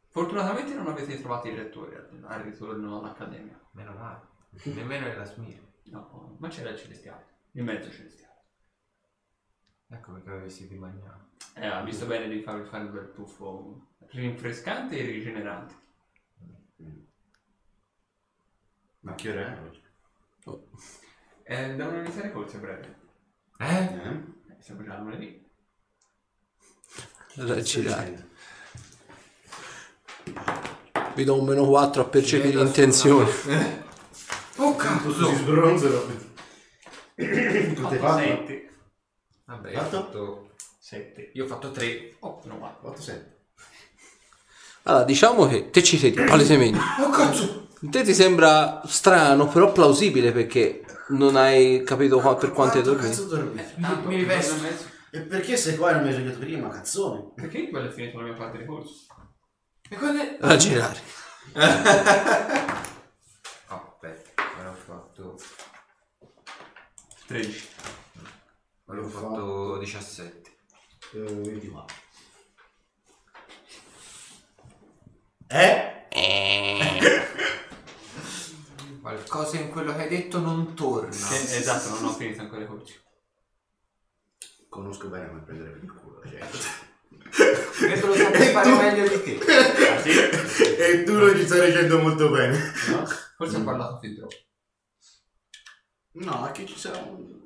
Fortunatamente 0.09 0.75
non 0.75 0.89
avete 0.89 1.19
trovato 1.19 1.49
il 1.49 1.57
rettore 1.57 1.97
al- 1.97 2.25
al 2.27 2.43
ritorno 2.43 2.99
all'accademia. 2.99 3.59
Meno 3.73 3.93
male. 3.95 4.21
Nemmeno 4.65 5.07
nella 5.07 5.25
smira. 5.25 5.61
No, 5.85 6.37
ma 6.39 6.49
c'era 6.49 6.71
il 6.71 6.79
celestiale. 6.79 7.27
Il 7.53 7.65
mezzo 7.65 7.91
celestiale. 7.91 8.45
Ecco 9.89 10.13
perché 10.13 10.31
avessi 10.31 10.69
di 10.69 10.77
mangiare. 10.77 11.31
Eh, 11.55 11.67
ha 11.67 11.83
visto 11.83 12.07
bene 12.07 12.29
di 12.29 12.43
farvi 12.43 12.69
fare 12.69 12.85
un 12.85 12.93
bel 12.93 13.13
tuffo 13.13 13.95
rinfrescante 14.11 14.99
e 14.99 15.05
rigenerante. 15.05 15.75
Ma 19.01 19.15
che 19.15 19.31
ora 19.31 19.57
è 19.57 19.61
oggi? 19.61 19.83
Eh, 21.45 21.75
devono 21.75 21.99
iniziare 22.01 22.29
i 22.29 22.33
corsi 22.33 22.57
a 22.57 22.61
breve. 22.61 23.01
Eh? 23.59 23.85
Eh? 23.85 24.09
Eh, 24.53 24.63
Siamo 24.63 24.83
già 24.83 24.97
a 24.97 25.01
lunedì. 25.01 25.45
Raggirare. 27.37 28.29
Vi 31.15 31.25
do 31.25 31.39
un 31.39 31.45
meno 31.47 31.67
4 31.67 32.03
a 32.03 32.05
percepire 32.07 32.49
vedo 32.49 32.63
intenzioni. 32.65 33.29
Oh 34.57 34.77
cazzo! 34.77 35.35
sbronzero. 35.35 36.07
Tutte 37.15 37.75
Fatto 37.75 37.95
fatte? 37.97 38.23
7. 38.25 38.69
Vabbè, 39.47 39.71
io 39.71 39.79
ho 39.79 39.83
Fatto? 39.83 39.97
fatto... 39.97 40.51
7. 40.81 41.31
Io 41.35 41.45
ho 41.45 41.47
fatto 41.47 41.71
3. 41.71 42.17
Oh, 42.21 42.41
meno 42.45 42.59
male. 42.59 42.75
8 42.83 43.01
7. 43.01 43.37
Allora, 44.85 45.05
diciamo 45.05 45.47
che 45.47 45.71
te 45.71 45.83
ci 45.83 45.99
credi, 45.99 46.23
palesemente. 46.23 46.79
Oh 47.01 47.11
cazzo! 47.11 47.69
Te 47.89 48.03
ti 48.03 48.15
sembra 48.15 48.81
strano, 48.87 49.47
però 49.49 49.71
plausibile 49.73 50.33
perché 50.33 50.85
non 51.09 51.37
hai 51.37 51.83
capito 51.85 52.19
qua- 52.21 52.35
per 52.37 52.53
quanto 52.53 52.79
hai 52.79 52.83
dormito. 52.85 53.07
cazzo 53.09 53.25
dormito? 53.25 53.61
Eh, 53.61 53.81
tanto, 53.81 54.09
mi 54.09 54.17
rivesto. 54.17 54.55
e 54.57 54.61
mezzo. 54.61 54.85
E 55.13 55.21
perché 55.21 55.57
sei 55.57 55.77
qua 55.77 55.91
e 55.91 55.95
non 55.95 56.03
mi 56.03 56.09
hai 56.09 56.15
svegliato 56.15 56.39
prima, 56.39 56.69
cazzone? 56.69 57.33
Perché 57.35 57.69
quello 57.69 57.89
è 57.89 57.93
finito 57.93 58.19
la 58.19 58.25
mia 58.25 58.33
parte 58.35 58.59
di 58.59 58.65
corso? 58.65 58.93
E 59.93 59.97
quando 59.97 60.23
è... 60.23 60.37
Raggirare. 60.41 61.01
Oh, 63.69 63.93
aspetta, 63.93 64.43
ora 64.59 64.71
ho 64.71 64.75
fatto... 64.75 65.39
13. 67.27 67.69
Ora 68.87 69.01
ho 69.01 69.05
Ho 69.05 69.09
fatto 69.09 69.79
17. 69.79 70.57
Eh, 71.13 71.19
24. 71.21 71.97
Eh? 75.49 76.07
Qualcosa 79.03 79.59
in 79.59 79.69
quello 79.69 79.95
che 79.95 80.03
hai 80.03 80.09
detto 80.09 80.41
non 80.41 80.75
torna. 80.75 81.11
Che- 81.11 81.57
esatto, 81.57 81.91
non 81.91 82.05
ho 82.07 82.13
finito 82.13 82.41
ancora 82.41 82.63
i 82.63 82.67
corsi. 82.67 82.99
Conosco 84.71 85.09
bene 85.09 85.29
come 85.29 85.43
prendere 85.43 85.71
per 85.73 85.83
il 85.83 85.93
culo 85.93 86.21
la 86.23 86.31
Credo 87.33 88.07
lo 88.07 88.15
sappia 88.15 88.51
fare 88.51 88.71
meglio 88.71 89.09
di 89.17 89.23
te. 89.23 89.53
Ah, 89.89 90.01
sì? 90.01 90.11
e 90.11 91.03
tu 91.05 91.13
non 91.15 91.35
ci 91.37 91.45
stai 91.47 91.61
leggendo 91.61 91.99
molto 92.01 92.31
bene. 92.31 92.57
No? 92.89 93.05
Forse 93.37 93.57
ho 93.57 93.63
parlato 93.65 93.99
fin 93.99 94.15
troppo. 94.17 94.35
No, 96.13 96.47
è 96.47 96.53
che 96.53 96.67
ci 96.67 96.79
sarà 96.79 96.99
un 96.99 97.41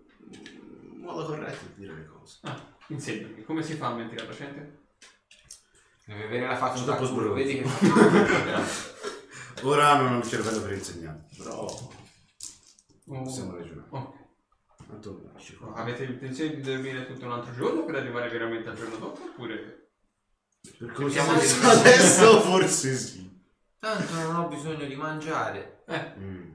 un 1.07 1.13
modo 1.13 1.25
corretto 1.27 1.67
di 1.67 1.83
dire 1.83 1.95
le 1.95 2.07
cose. 2.07 2.39
Ah, 2.43 2.61
insegnami, 2.89 3.45
come 3.45 3.63
si 3.63 3.75
fa 3.75 3.87
a 3.89 3.95
mentire 3.95 4.23
alla 4.25 4.35
gente? 4.35 4.79
Devi 6.05 6.23
avere 6.23 6.47
la 6.49 6.57
faccia 6.57 6.83
da 6.85 6.97
troppo 6.97 7.15
culo, 7.15 7.33
vedi 7.33 7.61
che... 7.61 7.69
Ora 9.63 9.97
non 9.97 10.15
ho 10.15 10.19
il 10.19 10.25
cervello 10.27 10.61
per 10.63 10.73
insegnare, 10.73 11.27
però 11.39 11.65
Oh, 13.09 13.23
possiamo 13.23 13.55
ragionare. 13.57 13.87
ok. 13.91 14.16
Avete 15.75 16.05
intenzione 16.05 16.55
di 16.57 16.61
dormire 16.63 17.07
tutto 17.07 17.25
un 17.27 17.33
altro 17.33 17.53
giorno 17.55 17.85
per 17.85 17.97
arrivare 17.97 18.29
veramente 18.29 18.69
al 18.69 18.77
giorno 18.77 18.97
dopo 18.97 19.23
oppure... 19.23 19.91
Per 20.79 21.11
siamo 21.11 21.33
di- 21.35 21.47
adesso 21.63 22.41
forse 22.41 22.97
sì. 22.97 23.45
Tanto 23.79 24.15
non 24.15 24.37
ho 24.37 24.49
bisogno 24.49 24.85
di 24.87 24.97
mangiare. 24.97 25.83
Eh, 25.87 26.13
Mm. 26.19 26.51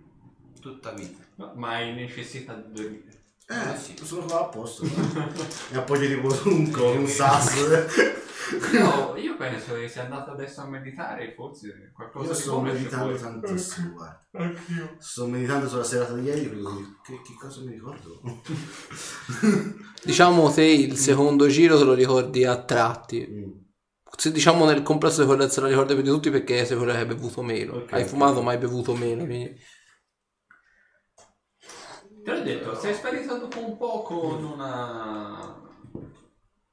Tutta 0.60 0.92
vita. 0.92 1.24
no, 1.36 1.54
ma 1.56 1.70
hai 1.76 1.94
necessità 1.94 2.54
di 2.56 2.72
dormire. 2.72 3.11
Eh, 3.52 3.78
sì. 3.78 3.96
sono 4.06 4.24
qua 4.26 4.42
a 4.42 4.46
posto. 4.46 4.84
Mi 5.72 5.78
appoggi 5.78 6.08
tipo 6.08 6.30
su 6.34 6.50
un, 6.50 6.72
con 6.72 6.98
un 6.98 7.08
sasso. 7.08 7.68
No, 8.74 9.16
io 9.16 9.38
penso 9.38 9.76
che 9.76 9.88
sia 9.88 10.04
andato 10.04 10.32
adesso 10.32 10.62
a 10.62 10.68
meditare, 10.68 11.34
forse 11.36 11.92
qualcosa 11.94 12.30
Io 12.30 12.34
di 12.34 12.40
sto 12.42 12.62
meditando 12.62 13.16
fuori. 13.18 13.40
tantissimo, 13.42 13.92
guarda. 13.92 14.26
Anch'io. 14.32 14.96
Sto 15.00 15.28
meditando 15.28 15.68
sulla 15.70 15.84
serata 15.84 16.14
di 16.14 16.24
ieri, 16.26 16.50
quindi 16.50 16.98
che, 17.04 17.22
che 17.22 17.34
cosa 17.40 17.62
mi 17.62 17.72
ricordo? 17.72 18.22
Diciamo 20.04 20.50
te 20.52 20.64
il 20.64 20.98
secondo 20.98 21.48
giro 21.48 21.78
te 21.78 21.84
lo 21.84 21.94
ricordi 21.94 22.44
a 22.46 22.62
tratti. 22.62 23.26
Mm. 23.30 23.52
Se 24.18 24.32
diciamo 24.32 24.66
nel 24.66 24.84
complesso 24.84 25.22
di 25.22 25.28
quello 25.28 25.48
se 25.48 25.62
lo 25.62 25.68
ricordi 25.68 25.94
più 25.94 26.04
di 26.04 26.10
tutti 26.10 26.30
perché 26.30 26.66
sei 26.66 26.76
quello 26.78 26.92
che 26.92 26.98
hai 27.00 27.06
bevuto 27.06 27.42
meno. 27.42 27.74
Ok, 27.74 27.94
hai 27.94 28.04
fumato 28.06 28.42
ma 28.42 28.52
hai 28.52 28.58
bevuto 28.58 28.96
meno. 28.96 29.26
quindi- 29.26 29.56
Te 32.24 32.32
l'ho 32.32 32.42
detto, 32.44 32.76
sei 32.76 32.94
sparito 32.94 33.38
dopo 33.38 33.66
un 33.66 33.78
po' 33.78 34.02
con 34.04 34.44
una... 34.44 35.60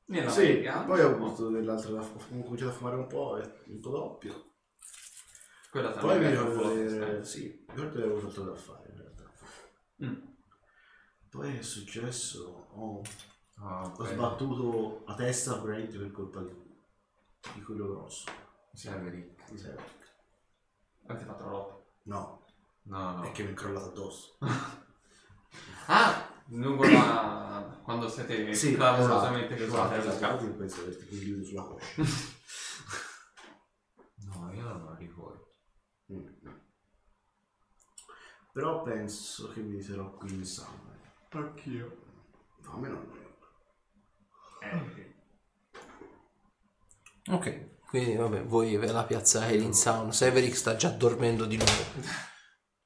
Nella 0.06 0.30
Sì, 0.30 0.40
media. 0.42 0.84
poi 0.84 1.00
ho 1.00 1.08
avuto 1.10 1.50
dell'altro 1.50 1.92
da 1.92 2.00
ho 2.00 2.16
cominciato 2.28 2.70
a 2.70 2.74
fumare 2.74 2.96
un 2.96 3.06
po' 3.06 3.36
e 3.36 3.62
un 3.66 3.80
po' 3.80 3.90
doppio. 3.90 4.44
Quella 5.70 5.92
te 5.92 5.98
Poi 6.00 6.18
mi 6.18 6.32
l'ho 6.34 6.48
ricordo 6.48 6.74
detto, 6.74 7.04
che, 7.18 7.24
sì, 7.24 7.64
mi 7.68 7.74
ricordo 7.74 7.96
che 7.98 8.02
avevo 8.04 8.18
fatto 8.20 8.44
da 8.44 8.54
fare 8.54 8.88
in 8.90 8.96
realtà. 8.96 9.30
Mm. 10.04 10.14
Poi 11.28 11.56
è 11.58 11.62
successo, 11.62 12.68
ho, 12.72 13.02
Oh, 13.60 13.80
ho 13.82 13.88
bello. 13.90 14.04
sbattuto 14.06 15.02
la 15.06 15.14
testa 15.14 15.54
probabilmente 15.58 15.98
per 15.98 16.10
colpa 16.12 16.40
di, 16.42 16.54
di 17.54 17.62
quello 17.62 17.88
grosso. 17.88 18.30
Severi. 18.72 19.34
Di 19.50 19.58
Severic. 19.58 20.14
Avete 21.06 21.24
fatto 21.26 21.44
la 21.44 21.50
lotta. 21.50 21.84
No, 22.04 22.44
No, 22.84 23.16
no. 23.16 23.22
è 23.24 23.32
che 23.32 23.42
mi 23.42 23.50
è 23.50 23.54
crollato 23.54 23.88
addosso. 23.88 24.38
Ah, 25.86 26.42
nuvola 26.48 27.80
quando 27.82 28.08
siete 28.08 28.54
Sì, 28.54 28.74
clamorosamente 28.74 29.54
esatto, 29.54 29.94
esatto, 29.94 30.16
esatto, 30.16 30.44
io 30.44 30.54
penso 30.56 30.76
di 30.76 30.86
averti 30.88 31.08
condiviso 31.08 31.44
sulla 31.44 31.62
coscia. 31.62 32.02
No, 34.26 34.52
io 34.52 34.62
non 34.62 34.82
lo 34.84 34.94
ricordo. 34.96 35.54
Mm. 36.12 36.26
Però 38.52 38.82
penso 38.82 39.48
che 39.52 39.60
mi 39.60 39.80
sarò 39.80 40.12
qui 40.14 40.34
in 40.34 40.44
sauna. 40.44 40.98
Anch'io. 41.30 41.96
No, 42.62 42.72
a 42.72 42.76
me 42.78 42.88
non 42.88 43.00
ricordo. 43.02 43.26
Eh, 44.60 45.06
Ok, 47.30 47.80
quindi 47.88 48.16
vabbè, 48.16 48.44
voi 48.44 48.76
ve 48.76 48.90
la 48.90 49.04
piazzate 49.04 49.54
in 49.56 49.74
sauna. 49.74 50.12
Severick 50.12 50.56
sta 50.56 50.76
già 50.76 50.88
dormendo 50.90 51.44
di 51.44 51.56
nuovo. 51.56 51.82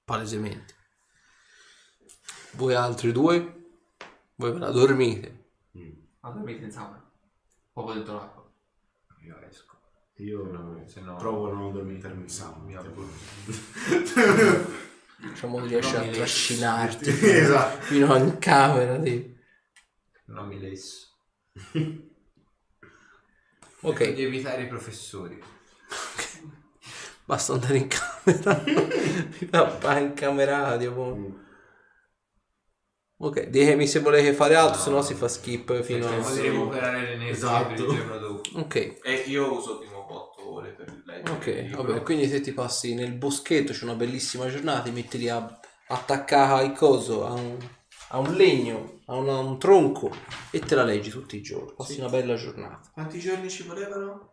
palesemente. 0.04 0.74
Voi 2.52 2.74
altri 2.74 3.12
due? 3.12 3.60
Voi 4.36 4.52
ve 4.52 4.58
la 4.58 4.70
dormite? 4.70 5.40
Ma 6.20 6.30
dormite 6.30 6.64
in 6.64 6.70
sauna. 6.70 7.02
Proprio 7.72 7.94
dentro 7.96 8.14
l'acqua. 8.14 8.50
Io 9.24 9.38
esco. 9.48 9.76
Io 10.16 10.82
Se 10.86 11.00
no- 11.00 11.16
provo 11.16 11.50
a 11.50 11.52
non 11.54 11.70
addormentarmi 11.70 12.16
in 12.18 12.22
Mi 12.22 12.28
sauna. 12.28 12.78
apro. 12.78 13.08
Diciamo 15.16 15.58
riesci 15.64 15.96
a 15.96 16.00
mi 16.02 16.10
trascinarti 16.10 17.08
esatto. 17.26 17.80
fino 17.82 18.14
in 18.16 18.38
camera. 18.38 19.02
Sì. 19.02 19.36
Non 20.26 20.46
mi 20.46 20.58
lesso. 20.58 21.08
Ok. 23.84 24.12
Di 24.12 24.22
evitare 24.22 24.62
i 24.62 24.66
professori. 24.68 25.42
Basta 27.24 27.54
andare 27.54 27.78
in 27.78 27.88
camera. 27.88 28.62
Papà 29.50 29.98
in 29.98 30.14
camera 30.14 30.60
radio. 30.70 30.92
boh. 30.92 31.40
Ok, 33.24 33.46
ditemi 33.50 33.86
se 33.86 34.00
volete 34.00 34.32
fare 34.32 34.56
altro, 34.56 34.80
se 34.80 34.90
no 34.90 35.00
si 35.00 35.14
fa 35.14 35.28
skip 35.28 35.80
fino 35.82 36.08
a... 36.08 36.32
di 36.32 36.40
recuperare 36.40 37.02
le 37.02 37.12
energie 37.12 37.30
Esatto. 37.30 37.68
per 37.68 37.78
il 37.78 37.96
giorno 37.96 38.18
dopo. 38.18 38.40
Ok, 38.58 38.74
E 39.02 39.12
io 39.26 39.52
uso 39.52 39.80
nuovo 39.88 40.32
8 40.32 40.52
ore 40.52 40.68
per 40.70 41.02
leggere. 41.06 41.30
ok, 41.70 41.76
vabbè, 41.76 42.02
quindi 42.02 42.26
se 42.28 42.40
ti 42.40 42.52
passi 42.52 42.94
nel 42.94 43.12
boschetto, 43.12 43.72
c'è 43.72 43.84
una 43.84 43.94
bellissima 43.94 44.48
giornata, 44.48 44.82
ti 44.82 44.90
metti 44.90 45.18
lì 45.18 45.28
a 45.28 45.60
attaccare 45.86 46.64
il 46.64 46.72
coso 46.72 47.24
a 47.24 47.32
un, 47.32 47.56
a 48.08 48.18
un 48.18 48.34
legno, 48.34 49.00
a 49.06 49.14
un, 49.14 49.28
a 49.28 49.38
un 49.38 49.56
tronco 49.58 50.10
e 50.50 50.58
te 50.58 50.74
la 50.74 50.82
leggi 50.82 51.10
tutti 51.10 51.36
i 51.36 51.42
giorni. 51.42 51.74
Passi 51.76 52.00
una 52.00 52.08
bella 52.08 52.34
giornata. 52.34 52.80
Quanti 52.92 53.20
giorni 53.20 53.48
ci 53.48 53.62
volevano? 53.62 54.31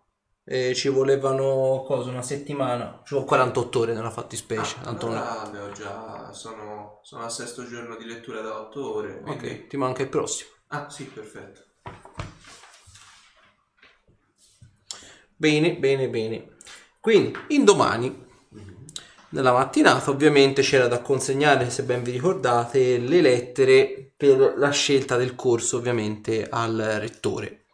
E 0.52 0.74
ci 0.74 0.88
volevano 0.88 1.84
cosa, 1.86 2.10
una 2.10 2.24
settimana, 2.24 3.02
ci 3.06 3.14
vuole 3.14 3.28
48 3.28 3.80
ore 3.82 3.94
nella 3.94 4.10
fattispecie. 4.10 4.78
Ah, 4.80 4.84
tanto 4.86 5.06
allora 5.06 5.42
abbiamo 5.44 5.72
già, 5.74 6.32
sono, 6.34 7.02
sono 7.04 7.24
al 7.24 7.32
sesto 7.32 7.68
giorno 7.68 7.96
di 7.96 8.06
lettura 8.06 8.42
da 8.42 8.60
8 8.60 8.96
ore. 8.96 9.20
quindi- 9.22 9.46
Ok, 9.48 9.68
ti 9.68 9.78
manca 9.78 10.02
il 10.02 10.10
prossimo. 10.10 10.50
Ah 10.70 10.90
sì, 10.90 11.04
perfetto. 11.04 11.66
Bene, 15.36 15.76
bene, 15.78 16.10
bene. 16.10 16.56
Quindi, 17.00 17.38
indomani, 17.50 18.26
nella 19.30 19.54
mattinata, 19.54 20.10
ovviamente 20.10 20.64
c'era 20.64 20.88
da 20.88 21.00
consegnare, 21.02 21.70
se 21.70 21.84
ben 21.84 22.02
vi 22.02 22.10
ricordate, 22.10 22.98
le 22.98 23.22
lettere 23.22 24.14
per 24.18 24.56
la 24.58 24.72
scelta 24.72 25.16
del 25.16 25.36
corso, 25.36 25.78
ovviamente, 25.78 26.48
al 26.50 26.76
rettore. 27.00 27.66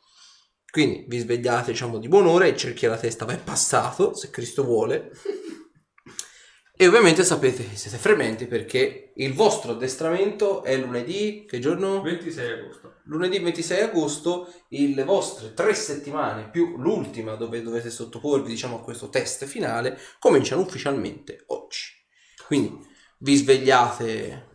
Quindi 0.75 1.05
vi 1.07 1.19
svegliate, 1.19 1.71
diciamo, 1.71 1.99
di 1.99 2.09
buon'ora, 2.09 2.47
il 2.47 2.57
cerchio 2.57 2.89
alla 2.89 2.97
testa 2.97 3.23
va 3.23 3.31
è 3.31 3.37
passato, 3.37 4.13
se 4.13 4.29
Cristo 4.29 4.65
vuole. 4.65 5.09
E 6.77 6.87
ovviamente 6.87 7.23
sapete 7.23 7.65
che 7.65 7.77
siete 7.77 7.95
frementi 7.95 8.47
perché 8.47 9.13
il 9.15 9.33
vostro 9.33 9.71
addestramento 9.71 10.61
è 10.61 10.75
lunedì, 10.75 11.45
che 11.47 11.59
giorno? 11.59 12.01
26 12.01 12.51
agosto. 12.51 12.95
lunedì 13.05 13.39
26 13.39 13.81
agosto 13.81 14.53
le 14.67 15.03
vostre 15.05 15.53
tre 15.53 15.73
settimane 15.73 16.49
più 16.49 16.75
l'ultima 16.75 17.35
dove 17.35 17.61
dovete 17.61 17.89
sottoporvi 17.89 18.49
diciamo 18.49 18.79
a 18.79 18.81
questo 18.81 19.07
test 19.07 19.45
finale 19.45 19.97
cominciano 20.19 20.63
ufficialmente 20.63 21.45
oggi 21.47 21.93
quindi 22.45 22.77
vi 23.19 23.35
svegliate 23.37 24.54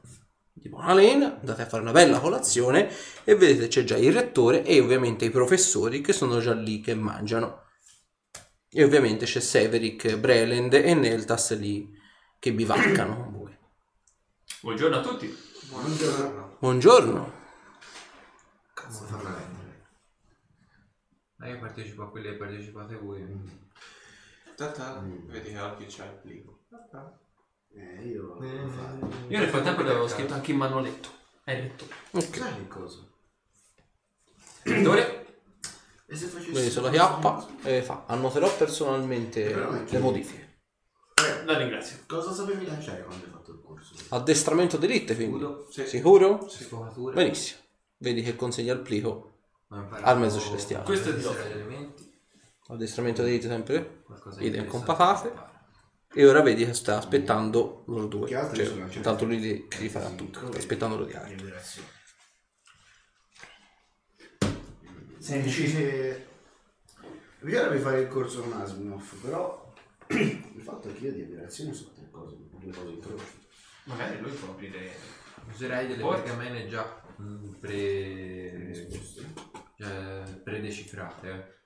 di 0.60 0.68
buona 0.68 0.92
lena 0.92 1.38
andate 1.38 1.62
a 1.62 1.66
fare 1.66 1.82
una 1.82 1.92
bella 1.92 2.20
colazione 2.20 2.90
e 3.24 3.34
vedete 3.34 3.68
c'è 3.68 3.82
già 3.84 3.96
il 3.96 4.12
rettore 4.12 4.62
e 4.62 4.78
ovviamente 4.78 5.24
i 5.24 5.30
professori 5.30 6.02
che 6.02 6.12
sono 6.12 6.38
già 6.40 6.52
lì 6.52 6.80
che 6.80 6.94
mangiano 6.94 7.68
e 8.68 8.84
ovviamente 8.84 9.24
c'è 9.24 9.40
Severick, 9.40 10.16
Breland 10.18 10.74
e 10.74 10.94
Neltas 10.94 11.58
lì 11.58 11.90
che 12.38 12.52
bivaccano 12.52 13.16
con 13.16 13.32
voi 13.38 13.58
Buongiorno 14.62 14.96
a 14.98 15.00
tutti. 15.00 15.34
Buongiorno. 15.70 16.56
buongiorno 16.58 17.38
Cazzo? 18.74 19.06
Ma 21.36 21.48
io 21.48 21.58
partecipo 21.58 22.02
a 22.02 22.10
quelle 22.10 22.32
che 22.32 22.36
partecipate 22.36 22.96
voi. 22.96 23.24
Tata, 24.54 25.02
vedi 25.26 25.50
che 25.50 25.58
oggi 25.58 25.86
c'è 25.86 26.04
il 26.04 26.18
plico. 26.20 26.64
Eh, 27.72 28.06
io... 28.06 28.36
Io 29.28 29.38
nel 29.38 29.48
frattempo 29.48 29.82
le 29.82 29.90
avevo 29.90 30.08
scritto 30.08 30.34
anche 30.34 30.50
in 30.50 30.56
manoletto. 30.56 31.08
È 31.44 31.52
il 31.52 31.62
rettore. 31.62 31.94
ok 32.12 32.36
Sai 32.36 32.54
che 32.54 32.68
cosa? 32.68 32.98
Rettore? 34.62 35.26
E 36.06 36.16
se 36.16 36.26
facessi... 36.26 36.50
Quindi 36.50 36.70
se 36.70 36.80
lo 36.80 36.90
chiappa 36.90 37.46
e 37.62 37.82
fa. 37.82 38.04
Annoterò 38.06 38.54
personalmente 38.56 39.54
le 39.88 39.98
modifiche. 39.98 40.48
La 41.44 41.56
ringrazio. 41.56 41.98
Cosa 42.06 42.32
sapevi 42.32 42.66
lanciare 42.66 43.04
quando 43.04 43.24
hai 43.24 43.30
fatto 43.30 43.52
il 43.52 43.60
corso? 43.62 43.94
Addestramento 44.08 44.76
d'elite, 44.76 45.14
quindi. 45.14 45.38
Scudo? 45.38 45.66
Sì. 45.70 45.86
Sicuro? 45.86 46.48
Sfocature. 46.48 47.14
Benissimo. 47.14 47.60
Vedi 47.98 48.22
che 48.22 48.34
consegna 48.36 48.72
il 48.72 48.80
plico. 48.80 49.38
Ho 49.68 49.76
imparato 49.76 50.06
Al 50.08 50.18
mezzo 50.18 50.40
celestiale. 50.40 50.84
Questo 50.84 51.10
è 51.10 51.14
di 51.14 51.24
elementi. 51.24 52.12
Addestramento 52.68 53.22
d'elite 53.22 53.48
sempre. 53.48 54.02
Qualcosa 54.04 54.38
di 54.38 54.46
Idem 54.46 54.64
interessante 54.64 54.86
con 54.86 54.96
patate. 54.96 55.28
fare. 55.34 55.49
E 56.12 56.26
ora 56.26 56.42
vedi 56.42 56.64
che 56.64 56.74
sta 56.74 56.96
aspettando 56.98 57.84
loro 57.86 58.06
due. 58.06 58.28
Cioè, 58.28 58.64
sono 58.64 58.80
lanciati? 58.80 59.00
tanto 59.00 59.24
lui 59.26 59.38
li, 59.38 59.68
li 59.78 59.88
farà 59.88 60.08
tutto. 60.10 60.48
Sta 60.48 60.58
aspettando 60.58 60.96
loro 60.96 61.08
di 61.08 61.14
altri. 61.14 61.52
Sei 65.18 65.42
Dici 65.42 65.70
che... 65.70 66.26
Mi 67.42 67.50
piacerebbe 67.50 67.78
fare 67.78 68.00
il 68.00 68.08
corso 68.08 68.42
con 68.42 68.60
Asminoff, 68.60 69.14
però 69.22 69.72
il 70.08 70.60
fatto 70.62 70.88
è 70.88 70.92
che 70.92 71.06
io 71.06 71.12
di 71.12 71.22
rivelazione 71.22 71.72
so 71.72 71.92
tre 71.94 72.08
cose, 72.10 72.36
due 72.58 72.72
cose 72.72 72.90
in 72.90 73.00
croce. 73.00 73.24
Magari 73.84 74.20
lui 74.20 74.32
può 74.32 74.48
aprire. 74.48 74.90
Userai 75.48 75.86
delle 75.86 76.02
pergamene 76.02 76.66
già 76.66 77.02
mm, 77.22 77.52
pre... 77.60 78.88
cioè, 79.76 80.40
predecifrate. 80.42 81.59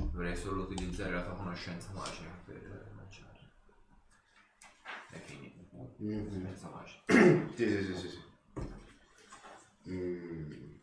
Dovrei 0.00 0.36
solo 0.36 0.62
utilizzare 0.62 1.12
la 1.12 1.22
tua 1.22 1.34
conoscenza 1.34 1.90
magica 1.92 2.30
per 2.44 2.92
lanciare. 2.96 3.50
E 5.12 5.22
quindi, 5.24 5.68
conoscenza 5.70 6.68
magica. 6.68 7.52
Sì, 7.54 7.68
sì, 7.68 7.84
sì, 7.84 7.94
sì. 7.94 8.08
sì. 8.08 8.24
Mm. 9.88 10.74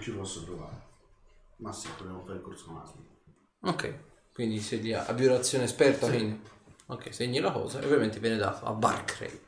Ci 0.00 0.10
posso 0.10 0.44
provare. 0.44 0.90
Ma 1.58 1.72
sì, 1.72 1.88
proviamo 1.96 2.22
a 2.22 2.24
fare 2.24 2.36
il 2.38 2.42
corso 2.42 2.66
con 2.66 2.78
Asminoff. 2.78 3.20
Ok. 3.60 3.98
Quindi 4.32 4.60
se 4.60 4.80
di 4.80 4.92
abbiurazione 4.92 5.64
esperta, 5.64 6.08
quindi. 6.08 6.40
Ok, 6.86 7.14
segni 7.14 7.38
la 7.38 7.52
cosa 7.52 7.80
e 7.80 7.84
ovviamente 7.84 8.18
viene 8.18 8.36
dato 8.36 8.66
a 8.66 8.72
Barclay. 8.72 9.40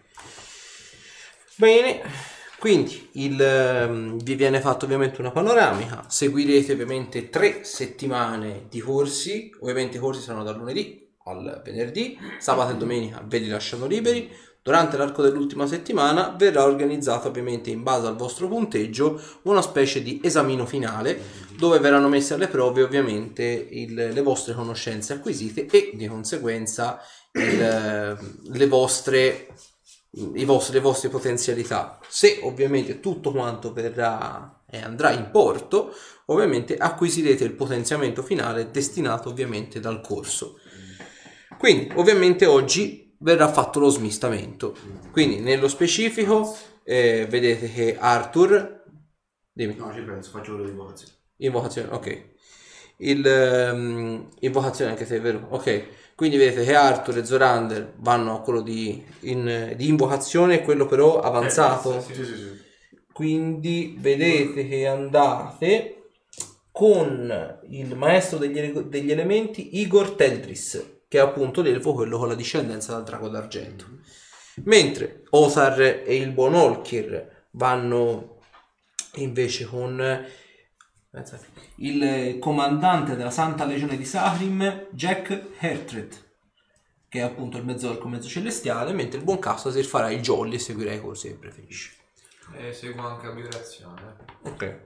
Bene, 1.57 2.03
quindi 2.65 3.11
il, 3.13 3.39
ehm, 3.39 4.23
vi 4.23 4.37
viene 4.37 4.59
fatta 4.59 4.87
ovviamente 4.87 5.21
una 5.21 5.31
panoramica, 5.31 6.07
seguirete 6.09 6.73
ovviamente 6.73 7.29
tre 7.29 7.63
settimane 7.63 8.69
di 8.71 8.81
corsi, 8.81 9.55
ovviamente 9.61 9.99
i 9.99 10.01
corsi 10.01 10.23
saranno 10.23 10.45
dal 10.45 10.57
lunedì 10.57 11.07
al 11.25 11.61
venerdì, 11.63 12.17
sabato 12.39 12.73
e 12.73 12.77
domenica 12.79 13.23
ve 13.23 13.37
li 13.41 13.49
lasciano 13.49 13.85
liberi, 13.85 14.31
durante 14.63 14.97
l'arco 14.97 15.21
dell'ultima 15.21 15.67
settimana 15.67 16.35
verrà 16.39 16.65
organizzato 16.65 17.29
ovviamente 17.29 17.69
in 17.69 17.83
base 17.83 18.07
al 18.07 18.17
vostro 18.17 18.49
punteggio 18.49 19.21
una 19.43 19.61
specie 19.61 20.03
di 20.03 20.23
esamino 20.25 20.65
finale 20.65 21.21
dove 21.59 21.79
verranno 21.81 22.09
messe 22.09 22.33
alle 22.33 22.49
prove 22.49 22.83
ovviamente 22.83 23.43
il- 23.43 23.93
le 23.93 24.23
vostre 24.23 24.55
conoscenze 24.55 25.13
acquisite 25.13 25.67
e 25.67 25.91
di 25.93 26.07
conseguenza 26.07 26.99
il- 27.33 28.17
le 28.43 28.67
vostre 28.69 29.49
vostri, 30.45 30.75
le 30.75 30.81
vostre 30.81 31.09
potenzialità. 31.09 31.99
Se 32.09 32.41
ovviamente 32.43 33.01
tutto 33.01 33.33
quanto 33.33 33.73
verrà 33.73 34.63
e 34.69 34.79
andrà 34.79 35.13
in 35.13 35.31
porto, 35.31 35.93
ovviamente 36.27 36.77
acquisirete 36.77 37.45
il 37.45 37.53
potenziamento 37.53 38.23
finale 38.23 38.71
destinato 38.71 39.29
ovviamente 39.29 39.81
dal 39.81 40.01
corso. 40.01 40.59
Quindi, 41.59 41.93
ovviamente 41.95 42.47
oggi 42.47 43.15
verrà 43.19 43.49
fatto 43.49 43.79
lo 43.79 43.89
smistamento. 43.89 44.77
Quindi, 45.13 45.41
nello 45.41 45.69
specifico, 45.69 46.57
eh, 46.83 47.27
vedete 47.29 47.71
che 47.73 47.97
Arthur 47.99 48.83
dimmi. 49.53 49.77
No, 49.77 49.93
ci 49.93 50.03
penso, 50.03 50.31
faccio 50.31 50.55
quello 50.55 50.69
di 50.69 50.77
vocazione. 50.77 51.13
Invocazione, 51.37 51.89
ok. 51.93 52.33
Il, 52.99 53.27
ehm, 53.27 54.29
invocazione 54.41 54.91
anche 54.91 55.07
se 55.07 55.17
è 55.17 55.21
vero, 55.21 55.47
ok. 55.51 55.87
Quindi 56.15 56.37
vedete 56.37 56.65
che 56.65 56.75
Arthur 56.75 57.19
e 57.19 57.25
Zorander 57.25 57.95
vanno 57.97 58.37
a 58.37 58.41
quello 58.41 58.61
di, 58.61 59.05
in- 59.21 59.75
di 59.77 59.89
invocazione, 59.89 60.63
quello 60.63 60.87
però 60.87 61.21
avanzato. 61.21 62.01
Sì, 62.01 62.15
sì, 62.15 62.25
Sì, 62.25 62.37
sì. 62.37 62.63
Quindi 63.13 63.97
vedete 63.99 64.67
che 64.67 64.87
andate 64.87 66.11
con 66.71 67.61
il 67.69 67.95
maestro 67.97 68.39
degli, 68.39 68.61
degli 68.61 69.11
elementi 69.11 69.81
Igor 69.81 70.13
Teldris, 70.13 71.03
che 71.07 71.19
è 71.19 71.21
appunto 71.21 71.63
l'elfo, 71.63 71.95
quello 71.95 72.19
con 72.19 72.29
la 72.29 72.35
discendenza 72.35 72.93
dal 72.93 73.05
drago 73.05 73.29
d'argento. 73.29 73.87
Mentre 74.65 75.23
Othar 75.31 75.81
e 75.81 76.17
il 76.17 76.31
buon 76.33 76.55
Olkir 76.55 77.47
vanno 77.53 78.39
invece 79.15 79.65
con 79.65 80.25
Pensate. 81.15 81.47
Il 81.77 82.39
comandante 82.41 83.17
della 83.17 83.31
Santa 83.31 83.65
Legione 83.65 83.97
di 83.97 84.05
Sahrim, 84.05 84.87
Jack 84.91 85.49
Hertred, 85.59 86.15
che 87.09 87.19
è 87.19 87.23
appunto 87.23 87.57
il 87.57 87.65
mezzo 87.65 87.91
orco 87.91 88.09
mezzo 88.09 88.29
celestiale, 88.29 88.93
mentre 88.93 89.19
il 89.19 89.25
buon 89.25 89.39
Castasir 89.39 89.85
farà 89.85 90.11
i 90.11 90.21
jolly 90.21 90.55
e 90.55 90.59
seguirà 90.59 90.93
i 90.93 91.01
corsi 91.01 91.29
che 91.29 91.35
preferisce. 91.35 91.93
E 92.57 92.73
seguo 92.73 93.07
anche 93.07 93.27
abiurazione. 93.27 94.17
Ok. 94.43 94.81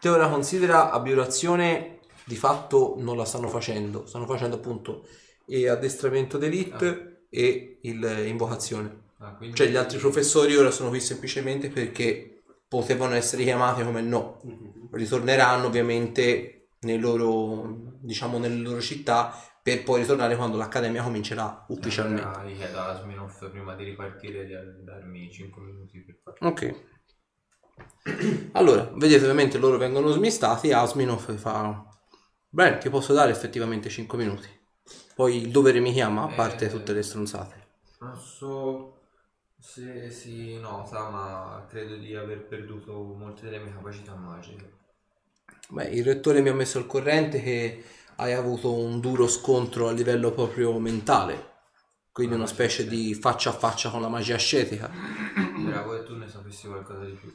Te 0.00 0.08
ora 0.08 0.28
considera 0.28 0.90
abiurazione 0.90 1.98
di 2.24 2.36
fatto 2.36 2.94
non 2.98 3.16
la 3.16 3.24
stanno 3.24 3.48
facendo, 3.48 4.06
stanno 4.06 4.26
facendo 4.26 4.56
appunto 4.56 5.06
e 5.46 5.68
addestramento 5.68 6.38
d'elite 6.38 7.26
e 7.28 7.78
il 7.82 8.24
invocazione. 8.26 9.02
Ah, 9.18 9.34
quindi 9.34 9.56
Cioè 9.56 9.68
gli 9.68 9.76
altri 9.76 9.98
professori 9.98 10.56
ora 10.56 10.70
sono 10.70 10.88
qui 10.90 11.00
semplicemente 11.00 11.68
perché 11.68 12.42
potevano 12.66 13.14
essere 13.14 13.44
chiamati 13.44 13.82
come 13.82 14.00
no. 14.00 14.40
Ritorneranno 14.94 15.66
ovviamente 15.66 16.68
nei 16.80 16.98
loro, 16.98 17.92
diciamo, 18.00 18.38
nelle 18.38 18.60
loro 18.60 18.80
città 18.80 19.34
per 19.62 19.82
poi 19.82 20.00
ritornare 20.00 20.36
quando 20.36 20.56
l'accademia 20.58 21.02
comincerà 21.02 21.64
ufficialmente. 21.68 22.22
Allora, 22.22 22.44
gli 22.44 22.56
chiedo 22.56 22.78
a 22.78 22.88
Asminoff 22.88 23.48
prima 23.48 23.74
di 23.74 23.84
ripartire 23.84 24.44
di 24.44 24.84
darmi 24.84 25.30
5 25.32 25.62
minuti 25.62 26.00
per 26.00 26.20
fare. 26.22 26.38
Ok. 26.46 26.92
Allora, 28.52 28.90
vedete 28.94 29.22
ovviamente 29.22 29.58
loro 29.58 29.78
vengono 29.78 30.08
smistati 30.10 30.68
e 30.68 30.74
Asminov 30.74 31.34
fa... 31.36 31.82
Bene, 32.48 32.78
ti 32.78 32.90
posso 32.90 33.12
dare 33.14 33.30
effettivamente 33.30 33.88
5 33.88 34.18
minuti. 34.18 34.48
Poi 35.14 35.36
il 35.38 35.50
dovere 35.50 35.80
mi 35.80 35.92
chiama, 35.92 36.24
a 36.24 36.34
parte 36.34 36.66
Eh. 36.66 36.68
tutte 36.68 36.92
le 36.92 37.02
stronzate. 37.02 37.62
Non 38.00 38.16
so 38.16 38.98
se 39.58 40.10
si 40.10 40.58
nota, 40.60 41.08
ma 41.08 41.64
credo 41.68 41.96
di 41.96 42.14
aver 42.14 42.46
perduto 42.46 42.92
molte 43.16 43.44
delle 43.44 43.60
mie 43.60 43.72
capacità 43.72 44.14
magiche. 44.14 44.82
Beh, 45.68 45.86
il 45.86 46.04
rettore 46.04 46.40
mi 46.40 46.50
ha 46.50 46.54
messo 46.54 46.78
al 46.78 46.86
corrente 46.86 47.42
che 47.42 47.84
hai 48.16 48.32
avuto 48.32 48.72
un 48.72 49.00
duro 49.00 49.26
scontro 49.26 49.88
a 49.88 49.92
livello 49.92 50.30
proprio 50.32 50.78
mentale. 50.78 51.52
Quindi 52.12 52.34
una 52.34 52.46
specie 52.46 52.86
di 52.86 53.14
faccia 53.14 53.50
a 53.50 53.54
faccia 53.54 53.90
con 53.90 54.00
la 54.00 54.08
magia 54.08 54.36
ascetica. 54.36 54.88
Bravo 54.88 55.96
che 55.96 56.04
tu 56.04 56.14
ne 56.16 56.28
sapessi 56.28 56.68
qualcosa 56.68 57.04
di 57.04 57.12
più. 57.12 57.32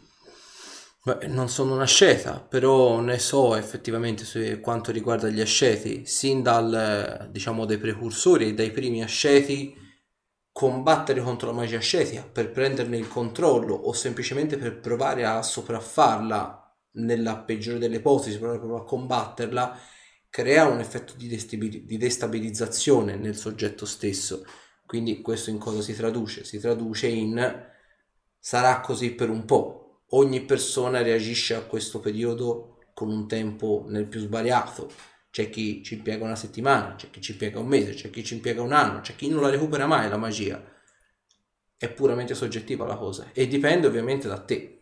Beh, 1.02 1.28
non 1.28 1.50
sono 1.50 1.74
un 1.74 1.82
asceta, 1.82 2.40
però 2.40 3.00
ne 3.00 3.20
so 3.20 3.56
effettivamente 3.56 4.24
su 4.26 4.60
quanto 4.62 4.92
riguarda 4.92 5.28
gli 5.30 5.42
asceti, 5.42 6.06
sin 6.06 6.42
dal, 6.42 7.30
diciamo, 7.32 7.66
dai 7.66 7.78
precursori 7.78 8.50
e 8.50 8.54
dai 8.54 8.72
primi 8.72 9.02
asceti, 9.02 9.76
combattere 10.52 11.22
contro 11.22 11.48
la 11.48 11.56
magia 11.56 11.78
ascetica 11.78 12.24
per 12.24 12.52
prenderne 12.52 12.98
il 12.98 13.08
controllo 13.08 13.74
o 13.74 13.94
semplicemente 13.94 14.58
per 14.58 14.80
provare 14.80 15.26
a 15.26 15.42
sopraffarla 15.42 16.59
nella 17.00 17.38
peggiore 17.38 17.80
delle 17.80 17.98
ipotesi, 17.98 18.38
proprio 18.38 18.76
a 18.76 18.86
combatterla, 18.86 19.80
crea 20.30 20.68
un 20.68 20.80
effetto 20.80 21.14
di, 21.16 21.28
destabil- 21.28 21.86
di 21.86 21.98
destabilizzazione 21.98 23.16
nel 23.16 23.36
soggetto 23.36 23.86
stesso. 23.86 24.46
Quindi 24.86 25.22
questo 25.22 25.50
in 25.50 25.58
cosa 25.58 25.82
si 25.82 25.96
traduce? 25.96 26.44
Si 26.44 26.60
traduce 26.60 27.08
in 27.08 27.68
sarà 28.40 28.80
così 28.80 29.12
per 29.12 29.30
un 29.30 29.46
po'. 29.46 30.04
Ogni 30.12 30.42
persona 30.42 31.02
reagisce 31.02 31.54
a 31.54 31.62
questo 31.62 32.00
periodo 32.00 32.78
con 32.94 33.10
un 33.10 33.28
tempo 33.28 33.86
nel 33.88 34.08
più 34.08 34.20
sbagliato. 34.20 34.92
C'è 35.30 35.50
chi 35.50 35.84
ci 35.84 35.96
impiega 35.96 36.24
una 36.24 36.36
settimana, 36.36 36.96
c'è 36.96 37.12
chi 37.12 37.22
ci 37.22 37.34
impiega 37.34 37.60
un 37.60 37.68
mese, 37.68 37.94
c'è 37.94 38.10
chi 38.10 38.24
ci 38.24 38.34
impiega 38.34 38.62
un 38.64 38.74
anno, 38.74 39.02
c'è 39.02 39.16
chi 39.16 39.30
non 39.30 39.42
la 39.42 39.50
recupera 39.50 39.86
mai 39.86 40.10
la 40.10 40.18
magia. 40.18 40.64
È 41.78 41.90
puramente 41.92 42.34
soggettiva 42.34 42.86
la 42.86 42.98
cosa 42.98 43.30
e 43.32 43.48
dipende 43.48 43.88
ovviamente 43.88 44.28
da 44.28 44.40
te. 44.40 44.79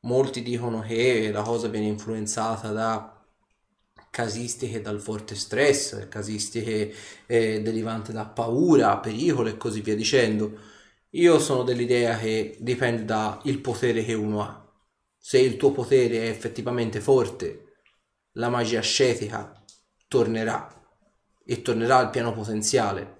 Molti 0.00 0.42
dicono 0.42 0.80
che 0.80 1.30
la 1.30 1.42
cosa 1.42 1.68
viene 1.68 1.86
influenzata 1.86 2.72
da 2.72 3.20
casistiche 4.10 4.80
dal 4.80 5.00
forte 5.00 5.34
stress, 5.34 6.08
casistiche 6.08 6.92
eh, 7.26 7.62
derivanti 7.62 8.12
da 8.12 8.26
paura, 8.26 8.98
pericolo 8.98 9.48
e 9.48 9.56
così 9.56 9.80
via 9.80 9.94
dicendo. 9.94 10.58
Io 11.10 11.38
sono 11.38 11.62
dell'idea 11.62 12.16
che 12.18 12.56
dipende 12.60 13.04
dal 13.04 13.40
potere 13.60 14.04
che 14.04 14.14
uno 14.14 14.42
ha. 14.42 14.68
Se 15.16 15.38
il 15.38 15.56
tuo 15.56 15.70
potere 15.70 16.22
è 16.24 16.28
effettivamente 16.28 17.00
forte, 17.00 17.74
la 18.32 18.48
magia 18.48 18.78
ascetica 18.78 19.52
tornerà 20.08 20.68
e 21.44 21.62
tornerà 21.62 21.98
al 21.98 22.10
pieno 22.10 22.32
potenziale. 22.32 23.18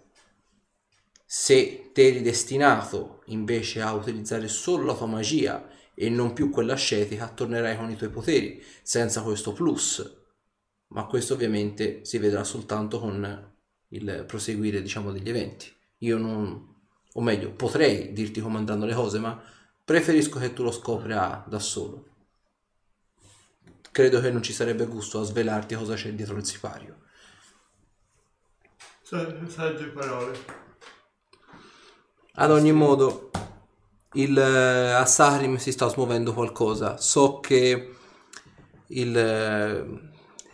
Se 1.26 1.91
te 1.92 2.07
eri 2.07 2.23
destinato 2.23 3.23
invece 3.26 3.81
a 3.83 3.92
utilizzare 3.92 4.49
solo 4.49 4.84
la 4.86 4.94
tua 4.94 5.07
magia 5.07 5.68
e 5.94 6.09
non 6.09 6.33
più 6.33 6.51
quella 6.51 6.75
ascetica, 6.75 7.28
tornerai 7.28 7.77
con 7.77 7.91
i 7.91 7.97
tuoi 7.97 8.10
poteri 8.10 8.62
senza 8.83 9.23
questo 9.23 9.52
plus. 9.52 10.19
Ma 10.89 11.07
questo 11.07 11.35
ovviamente 11.35 12.05
si 12.05 12.19
vedrà 12.19 12.43
soltanto 12.44 12.99
con 12.99 13.52
il 13.89 14.25
proseguire, 14.27 14.83
diciamo, 14.83 15.12
degli 15.12 15.28
eventi. 15.28 15.73
Io 15.99 16.19
non, 16.19 16.75
o 17.12 17.20
meglio, 17.20 17.52
potrei 17.52 18.12
dirti 18.12 18.41
come 18.41 18.59
andranno 18.59 18.86
le 18.86 18.94
cose, 18.94 19.19
ma 19.19 19.41
preferisco 19.85 20.39
che 20.39 20.52
tu 20.52 20.62
lo 20.62 20.73
scopra 20.73 21.44
da 21.47 21.59
solo. 21.59 22.07
Credo 23.93 24.20
che 24.20 24.31
non 24.31 24.43
ci 24.43 24.52
sarebbe 24.52 24.86
gusto 24.86 25.20
a 25.20 25.25
svelarti 25.25 25.75
cosa 25.75 25.94
c'è 25.94 26.12
dietro 26.12 26.36
il 26.36 26.44
sipario. 26.44 26.99
Sagge 29.02 29.86
parole. 29.89 30.39
Ad 32.35 32.51
ogni 32.52 32.70
modo, 32.70 33.31
il, 34.15 34.37
eh, 34.37 34.93
a 34.93 35.05
Sahrim 35.05 35.57
si 35.57 35.73
sta 35.73 35.89
smuovendo 35.89 36.33
qualcosa. 36.33 36.97
So 36.97 37.41
che 37.41 37.95
il, 38.89 39.17
eh, 39.17 39.85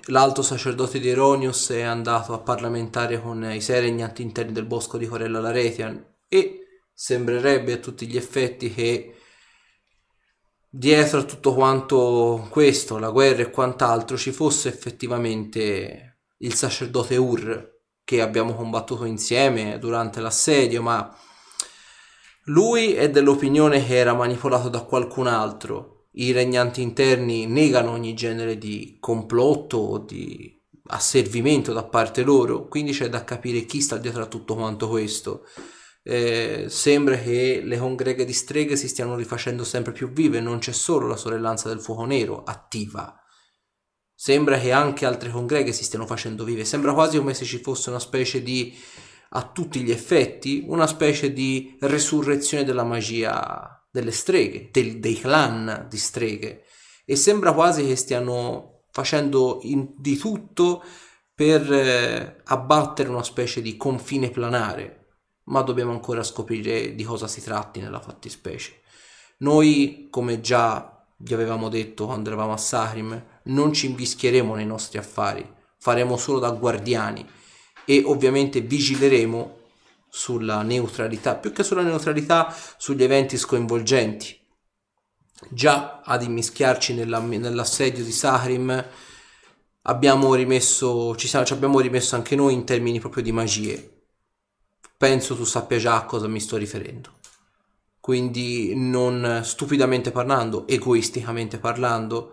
l'alto 0.06 0.42
sacerdote 0.42 0.98
di 0.98 1.08
Eronius 1.08 1.70
è 1.70 1.82
andato 1.82 2.32
a 2.32 2.38
parlamentare 2.38 3.20
con 3.20 3.50
i 3.50 3.60
sei 3.60 3.80
regnanti 3.80 4.22
interni 4.22 4.52
del 4.52 4.66
bosco 4.66 4.98
di 4.98 5.06
Corella 5.06 5.40
Laretian 5.40 6.04
e 6.28 6.60
sembrerebbe 6.92 7.74
a 7.74 7.78
tutti 7.78 8.06
gli 8.06 8.16
effetti 8.16 8.72
che 8.72 9.12
dietro 10.68 11.20
a 11.20 11.24
tutto 11.24 11.54
quanto 11.54 12.46
questo, 12.50 12.98
la 12.98 13.10
guerra 13.10 13.42
e 13.42 13.50
quant'altro, 13.50 14.16
ci 14.16 14.32
fosse 14.32 14.68
effettivamente 14.68 16.20
il 16.38 16.54
sacerdote 16.54 17.16
Ur 17.16 17.74
che 18.04 18.20
abbiamo 18.20 18.54
combattuto 18.54 19.04
insieme 19.04 19.78
durante 19.78 20.20
l'assedio, 20.20 20.82
ma 20.82 21.10
lui 22.46 22.92
è 22.92 23.10
dell'opinione 23.10 23.84
che 23.84 23.96
era 23.96 24.14
manipolato 24.14 24.68
da 24.68 24.82
qualcun 24.82 25.26
altro. 25.26 26.08
I 26.12 26.32
regnanti 26.32 26.80
interni 26.80 27.46
negano 27.46 27.90
ogni 27.90 28.14
genere 28.14 28.56
di 28.58 28.96
complotto 29.00 29.76
o 29.78 29.98
di 29.98 30.54
asservimento 30.88 31.72
da 31.72 31.84
parte 31.84 32.22
loro, 32.22 32.68
quindi 32.68 32.92
c'è 32.92 33.08
da 33.08 33.24
capire 33.24 33.64
chi 33.64 33.80
sta 33.80 33.96
dietro 33.96 34.22
a 34.22 34.26
tutto 34.26 34.54
quanto 34.54 34.88
questo. 34.88 35.44
Eh, 36.02 36.66
sembra 36.68 37.18
che 37.18 37.60
le 37.64 37.78
congreghe 37.78 38.24
di 38.24 38.32
streghe 38.32 38.76
si 38.76 38.86
stiano 38.86 39.16
rifacendo 39.16 39.64
sempre 39.64 39.92
più 39.92 40.10
vive, 40.10 40.40
non 40.40 40.58
c'è 40.58 40.72
solo 40.72 41.08
la 41.08 41.16
sorellanza 41.16 41.68
del 41.68 41.80
fuoco 41.80 42.04
nero 42.04 42.44
attiva. 42.44 43.20
Sembra 44.14 44.58
che 44.58 44.70
anche 44.70 45.04
altre 45.04 45.30
congreghe 45.30 45.72
si 45.72 45.84
stiano 45.84 46.06
facendo 46.06 46.44
vive, 46.44 46.64
sembra 46.64 46.94
quasi 46.94 47.18
come 47.18 47.34
se 47.34 47.44
ci 47.44 47.58
fosse 47.58 47.90
una 47.90 47.98
specie 47.98 48.40
di, 48.42 48.74
a 49.36 49.50
tutti 49.52 49.82
gli 49.82 49.90
effetti, 49.90 50.64
una 50.66 50.86
specie 50.86 51.30
di 51.32 51.76
resurrezione 51.80 52.64
della 52.64 52.84
magia 52.84 53.86
delle 53.90 54.10
streghe, 54.10 54.70
del- 54.72 54.98
dei 54.98 55.18
clan 55.18 55.86
di 55.90 55.98
streghe. 55.98 56.64
E 57.04 57.16
sembra 57.16 57.52
quasi 57.52 57.86
che 57.86 57.96
stiano 57.96 58.84
facendo 58.90 59.58
in- 59.62 59.92
di 59.98 60.16
tutto 60.16 60.82
per 61.34 61.70
eh, 61.70 62.40
abbattere 62.44 63.10
una 63.10 63.22
specie 63.22 63.60
di 63.60 63.76
confine 63.76 64.30
planare, 64.30 65.08
ma 65.44 65.60
dobbiamo 65.60 65.92
ancora 65.92 66.22
scoprire 66.22 66.94
di 66.94 67.04
cosa 67.04 67.28
si 67.28 67.42
tratti 67.42 67.80
nella 67.80 68.00
fattispecie. 68.00 68.80
Noi, 69.38 70.08
come 70.10 70.40
già 70.40 71.06
vi 71.18 71.34
avevamo 71.34 71.68
detto 71.68 72.06
quando 72.06 72.30
eravamo 72.30 72.54
a 72.54 72.56
Sahrim, 72.56 73.22
non 73.44 73.74
ci 73.74 73.86
invischieremo 73.86 74.54
nei 74.54 74.66
nostri 74.66 74.96
affari, 74.96 75.46
faremo 75.78 76.16
solo 76.16 76.38
da 76.38 76.50
guardiani 76.50 77.24
e 77.86 78.02
ovviamente 78.04 78.60
vigileremo 78.60 79.54
sulla 80.08 80.62
neutralità, 80.62 81.36
più 81.36 81.52
che 81.52 81.62
sulla 81.62 81.82
neutralità, 81.82 82.54
sugli 82.76 83.02
eventi 83.02 83.38
sconvolgenti. 83.38 84.38
Già 85.50 86.00
ad 86.04 86.22
immischiarci 86.22 86.94
nella- 86.94 87.20
nell'assedio 87.20 88.02
di 88.02 88.12
Sahrim 88.12 88.84
abbiamo 89.82 90.34
rimesso, 90.34 91.14
ci, 91.16 91.28
siamo- 91.28 91.44
ci 91.44 91.52
abbiamo 91.52 91.78
rimesso 91.80 92.16
anche 92.16 92.34
noi 92.34 92.54
in 92.54 92.64
termini 92.64 92.98
proprio 92.98 93.22
di 93.22 93.32
magie. 93.32 94.06
Penso 94.96 95.36
tu 95.36 95.44
sappia 95.44 95.78
già 95.78 95.96
a 95.96 96.04
cosa 96.04 96.26
mi 96.26 96.40
sto 96.40 96.56
riferendo. 96.56 97.12
Quindi 98.00 98.72
non 98.74 99.42
stupidamente 99.44 100.10
parlando, 100.10 100.66
egoisticamente 100.66 101.58
parlando, 101.58 102.32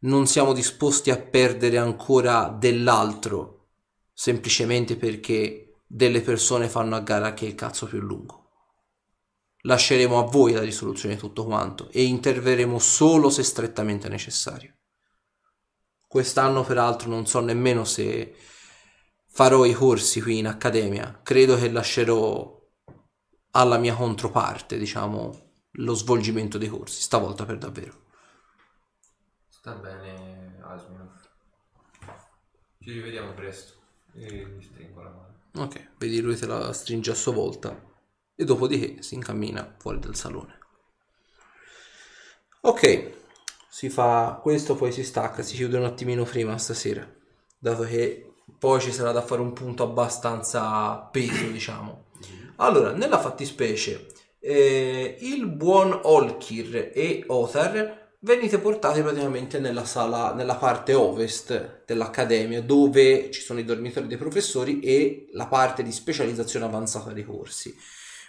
non 0.00 0.26
siamo 0.26 0.52
disposti 0.52 1.10
a 1.10 1.16
perdere 1.18 1.78
ancora 1.78 2.54
dell'altro 2.56 3.55
semplicemente 4.18 4.96
perché 4.96 5.82
delle 5.86 6.22
persone 6.22 6.70
fanno 6.70 6.96
a 6.96 7.00
gara 7.00 7.34
che 7.34 7.44
è 7.44 7.48
il 7.50 7.54
cazzo 7.54 7.84
più 7.84 8.00
lungo. 8.00 8.44
Lasceremo 9.60 10.18
a 10.18 10.22
voi 10.22 10.54
la 10.54 10.62
risoluzione 10.62 11.16
di 11.16 11.20
tutto 11.20 11.44
quanto 11.44 11.90
e 11.90 12.04
interverremo 12.04 12.78
solo 12.78 13.28
se 13.28 13.42
strettamente 13.42 14.08
necessario. 14.08 14.74
Quest'anno 16.06 16.64
peraltro 16.64 17.10
non 17.10 17.26
so 17.26 17.40
nemmeno 17.40 17.84
se 17.84 18.34
farò 19.28 19.66
i 19.66 19.74
corsi 19.74 20.22
qui 20.22 20.38
in 20.38 20.46
accademia. 20.46 21.20
Credo 21.22 21.56
che 21.56 21.70
lascerò 21.70 22.58
alla 23.50 23.76
mia 23.76 23.94
controparte, 23.94 24.78
diciamo, 24.78 25.58
lo 25.72 25.92
svolgimento 25.92 26.56
dei 26.56 26.68
corsi, 26.68 27.02
stavolta 27.02 27.44
per 27.44 27.58
davvero. 27.58 28.04
Sta 29.46 29.74
bene, 29.74 30.58
Asminov. 30.62 31.12
Ci 32.78 32.92
rivediamo 32.92 33.34
presto. 33.34 33.75
E 34.18 34.46
mi 34.46 34.62
stringo 34.62 35.02
la 35.02 35.10
mano. 35.10 35.66
Ok, 35.66 35.90
vedi 35.98 36.20
lui 36.20 36.36
te 36.36 36.46
la 36.46 36.72
stringe 36.72 37.10
a 37.10 37.14
sua 37.14 37.32
volta 37.32 37.78
e 38.34 38.44
dopodiché 38.44 39.02
si 39.02 39.14
incammina 39.14 39.76
fuori 39.78 39.98
dal 39.98 40.14
salone. 40.14 40.58
Ok, 42.62 43.12
si 43.68 43.88
fa 43.90 44.38
questo, 44.42 44.74
poi 44.74 44.90
si 44.92 45.04
stacca, 45.04 45.42
si 45.42 45.54
chiude 45.54 45.76
un 45.76 45.84
attimino 45.84 46.24
prima 46.24 46.58
stasera, 46.58 47.06
dato 47.58 47.82
che 47.84 48.32
poi 48.58 48.80
ci 48.80 48.92
sarà 48.92 49.12
da 49.12 49.22
fare 49.22 49.40
un 49.40 49.52
punto 49.52 49.82
abbastanza 49.82 50.96
peso, 51.10 51.46
diciamo. 51.52 52.04
Allora, 52.56 52.92
nella 52.92 53.18
fattispecie, 53.18 54.06
eh, 54.40 55.18
il 55.20 55.46
buon 55.46 55.98
Olkir 56.02 56.92
e 56.94 57.24
Othar 57.26 58.05
venite 58.26 58.58
portati 58.58 59.02
praticamente 59.02 59.60
nella 59.60 59.84
sala, 59.84 60.34
nella 60.34 60.56
parte 60.56 60.94
ovest 60.94 61.84
dell'accademia, 61.86 62.60
dove 62.60 63.30
ci 63.30 63.40
sono 63.40 63.60
i 63.60 63.64
dormitori 63.64 64.08
dei 64.08 64.16
professori 64.16 64.80
e 64.80 65.28
la 65.30 65.46
parte 65.46 65.84
di 65.84 65.92
specializzazione 65.92 66.64
avanzata 66.64 67.12
dei 67.12 67.24
corsi. 67.24 67.72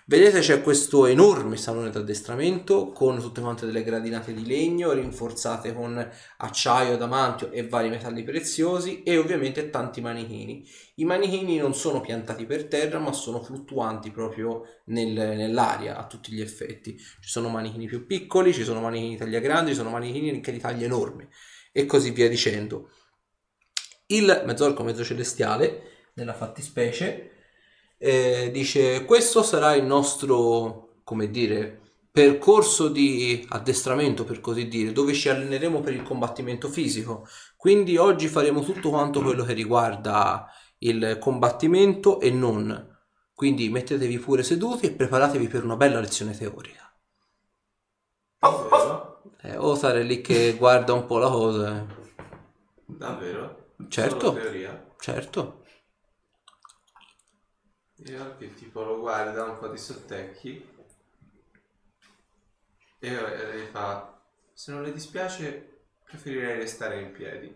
Vedete 0.10 0.40
c'è 0.40 0.62
questo 0.62 1.06
enorme 1.06 1.58
salone 1.58 1.90
d'addestramento 1.90 2.94
con 2.94 3.20
tutte 3.20 3.42
quante 3.42 3.66
delle 3.66 3.84
gradinate 3.84 4.34
di 4.34 4.46
legno 4.46 4.94
rinforzate 4.94 5.74
con 5.74 6.10
acciaio, 6.38 6.94
adamantio 6.94 7.52
e 7.52 7.68
vari 7.68 7.90
metalli 7.90 8.24
preziosi 8.24 9.04
e 9.04 9.18
ovviamente 9.18 9.70
tanti 9.70 10.00
manichini. 10.00 10.66
I 10.96 11.04
manichini 11.04 11.58
non 11.58 11.76
sono 11.76 12.00
piantati 12.00 12.46
per 12.46 12.68
terra 12.68 13.00
ma 13.00 13.12
sono 13.12 13.44
fluttuanti 13.44 14.12
proprio 14.12 14.62
nel- 14.86 15.12
nell'aria 15.12 15.98
a 15.98 16.08
tutti 16.08 16.32
gli 16.32 16.40
effetti. 16.40 16.98
Ci 16.98 17.28
sono 17.28 17.50
manichini 17.50 17.86
più 17.86 18.06
piccoli, 18.06 18.54
ci 18.54 18.64
sono 18.64 18.80
manichini 18.80 19.10
di 19.10 19.18
taglia 19.18 19.40
grandi, 19.40 19.72
ci 19.72 19.78
sono 19.78 19.90
manichini 19.90 20.30
anche 20.30 20.54
di 20.54 20.60
taglia 20.60 20.86
enorme 20.86 21.28
e 21.74 21.86
così 21.86 22.12
via 22.12 22.30
dicendo. 22.30 22.92
Il 24.06 24.44
mezzorco 24.46 24.84
mezzo 24.84 25.04
celestiale, 25.04 26.12
nella 26.14 26.34
fattispecie, 26.34 27.32
eh, 27.98 28.50
dice 28.52 29.06
questo 29.06 29.44
sarà 29.44 29.74
il 29.76 29.86
nostro, 29.86 31.00
come 31.04 31.30
dire, 31.30 31.82
percorso 32.12 32.88
di 32.90 33.46
addestramento, 33.50 34.24
per 34.24 34.40
così 34.40 34.68
dire, 34.68 34.92
dove 34.92 35.14
ci 35.14 35.30
alleneremo 35.30 35.80
per 35.82 35.94
il 35.94 36.04
combattimento 36.04 36.68
fisico. 36.70 37.28
Quindi 37.56 37.98
oggi 37.98 38.28
faremo 38.28 38.62
tutto 38.62 38.90
quanto 38.90 39.22
quello 39.22 39.44
che 39.44 39.54
riguarda 39.54 40.48
il 40.80 41.18
combattimento 41.20 42.20
e 42.20 42.32
non. 42.32 42.96
Quindi 43.34 43.70
mettetevi 43.70 44.18
pure 44.20 44.42
seduti 44.44 44.88
e 44.88 44.92
preparatevi 44.94 45.48
per 45.48 45.64
una 45.64 45.76
bella 45.76 46.00
lezione 46.00 46.36
teorica. 46.36 46.92
Davvero? 48.40 49.22
Eh, 49.42 49.58
Othar 49.58 49.98
è 49.98 50.04
lì 50.04 50.22
che 50.22 50.56
guarda 50.58 50.94
un 50.94 51.06
po' 51.06 51.18
la 51.20 51.30
cosa. 51.30 51.78
eh. 51.78 51.86
Davvero? 52.86 53.74
Certo. 53.90 54.36
Certo. 54.98 55.62
Io 58.06 58.38
che 58.38 58.54
tipo 58.54 58.84
lo 58.84 59.00
guarda 59.00 59.44
un 59.44 59.58
po' 59.58 59.70
di 59.70 59.78
sottecchi 59.78 60.76
e 63.00 63.08
e 63.08 63.60
gli 63.60 63.66
fa 63.72 64.22
se 64.54 64.72
non 64.72 64.84
le 64.84 64.94
dispiace 64.94 65.86
preferirei 66.04 66.58
restare 66.58 67.02
in 67.02 67.12
piedi. 67.12 67.54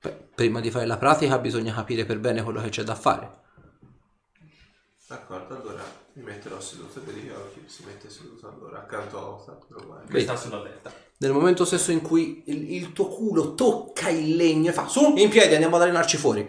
Beh, 0.00 0.28
prima 0.34 0.60
di 0.60 0.70
fare 0.70 0.86
la 0.86 0.98
pratica 0.98 1.38
bisogna 1.38 1.74
capire 1.74 2.04
per 2.04 2.18
bene 2.18 2.42
quello 2.42 2.60
che 2.60 2.68
c'è 2.68 2.82
da 2.82 2.94
fare. 2.94 3.46
D'accordo, 5.08 5.56
allora 5.56 5.82
mi 6.12 6.22
metterò 6.22 6.60
seduto 6.60 7.02
vedi 7.02 7.26
che 7.26 7.32
Aoki 7.32 7.62
si 7.66 7.82
mette 7.84 8.10
seduto 8.10 8.46
allora 8.46 8.80
accanto 8.80 9.18
a 9.18 9.26
Ota, 9.26 9.58
lo 9.68 9.86
guarda. 9.86 10.12
Che 10.12 10.20
sta 10.20 10.36
sulla 10.36 10.62
letto. 10.62 10.92
Nel 11.16 11.32
momento 11.32 11.64
stesso 11.64 11.90
in 11.92 12.02
cui 12.02 12.44
il, 12.46 12.72
il 12.72 12.92
tuo 12.92 13.08
culo 13.08 13.54
tocca 13.54 14.10
il 14.10 14.36
legno 14.36 14.68
e 14.68 14.74
fa 14.74 14.86
su, 14.86 15.16
in 15.16 15.30
piedi, 15.30 15.54
andiamo 15.54 15.76
ad 15.76 15.82
allenarci 15.82 16.18
fuori. 16.18 16.48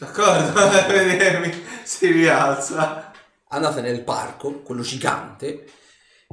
D'accordo, 0.00 0.54
vedermi 0.88 1.52
si 1.82 2.10
rialza. 2.10 3.12
Andate 3.48 3.82
nel 3.82 4.02
parco, 4.02 4.62
quello 4.62 4.80
gigante, 4.80 5.66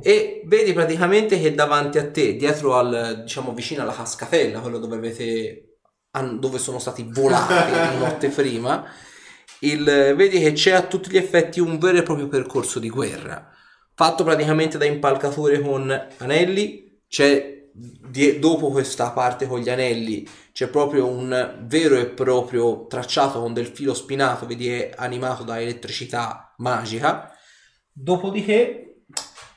e 0.02 0.42
vedi 0.46 0.72
praticamente 0.72 1.38
che 1.38 1.54
davanti 1.54 1.98
a 1.98 2.10
te, 2.10 2.38
dietro 2.38 2.78
al, 2.78 3.24
diciamo 3.24 3.54
vicino 3.54 3.82
alla 3.82 3.94
cascatella, 3.94 4.62
quello 4.62 4.78
dove 4.78 4.96
avete, 4.96 5.80
dove 6.40 6.60
sono 6.60 6.80
stati 6.80 7.10
volati 7.10 7.72
la 7.72 7.92
notte 8.00 8.30
prima, 8.30 8.86
il, 9.60 10.14
vedi 10.16 10.40
che 10.40 10.54
c'è 10.54 10.72
a 10.72 10.84
tutti 10.84 11.10
gli 11.10 11.18
effetti 11.18 11.60
un 11.60 11.78
vero 11.78 11.98
e 11.98 12.04
proprio 12.04 12.30
percorso 12.30 12.80
di 12.80 12.90
guerra, 12.90 13.50
fatto 13.96 14.24
praticamente 14.24 14.78
da 14.78 14.86
impalcature 14.86 15.60
con 15.60 16.08
anelli, 16.20 17.02
c'è 17.10 17.57
die- 17.78 18.40
dopo 18.40 18.70
questa 18.70 19.12
parte 19.12 19.46
con 19.48 19.60
gli 19.60 19.70
anelli 19.70 20.28
c'è 20.52 20.68
proprio 20.68 21.08
un 21.08 21.60
vero 21.62 21.96
e 21.98 22.08
proprio 22.08 22.88
tracciato 22.88 23.40
con 23.40 23.54
del 23.54 23.68
filo 23.68 23.94
spinato, 23.94 24.48
vedi 24.48 24.70
è 24.70 24.92
animato 24.96 25.44
da 25.44 25.62
elettricità 25.62 26.54
magica. 26.58 27.32
Dopodiché 27.92 29.04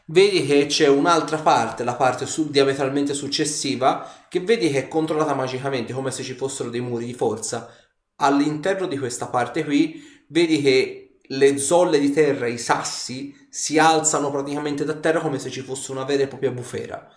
vedi 0.06 0.44
che 0.44 0.66
c'è 0.66 0.88
un'altra 0.88 1.38
parte, 1.38 1.84
la 1.84 1.94
parte 1.94 2.26
su- 2.26 2.50
diametralmente 2.50 3.14
successiva, 3.14 4.26
che 4.28 4.40
vedi 4.40 4.70
che 4.70 4.84
è 4.84 4.88
controllata 4.88 5.34
magicamente, 5.34 5.92
come 5.94 6.10
se 6.10 6.22
ci 6.22 6.34
fossero 6.34 6.68
dei 6.68 6.80
muri 6.80 7.06
di 7.06 7.14
forza. 7.14 7.72
All'interno 8.16 8.86
di 8.86 8.98
questa 8.98 9.28
parte 9.28 9.64
qui 9.64 10.02
vedi 10.28 10.60
che 10.60 11.20
le 11.22 11.58
zolle 11.58 11.98
di 11.98 12.12
terra, 12.12 12.46
i 12.46 12.58
sassi, 12.58 13.34
si 13.48 13.78
alzano 13.78 14.30
praticamente 14.30 14.84
da 14.84 14.94
terra 14.94 15.20
come 15.20 15.38
se 15.38 15.48
ci 15.50 15.62
fosse 15.62 15.92
una 15.92 16.04
vera 16.04 16.24
e 16.24 16.28
propria 16.28 16.50
bufera. 16.50 17.08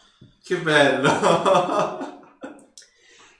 Che 0.43 0.57
bello! 0.57 1.09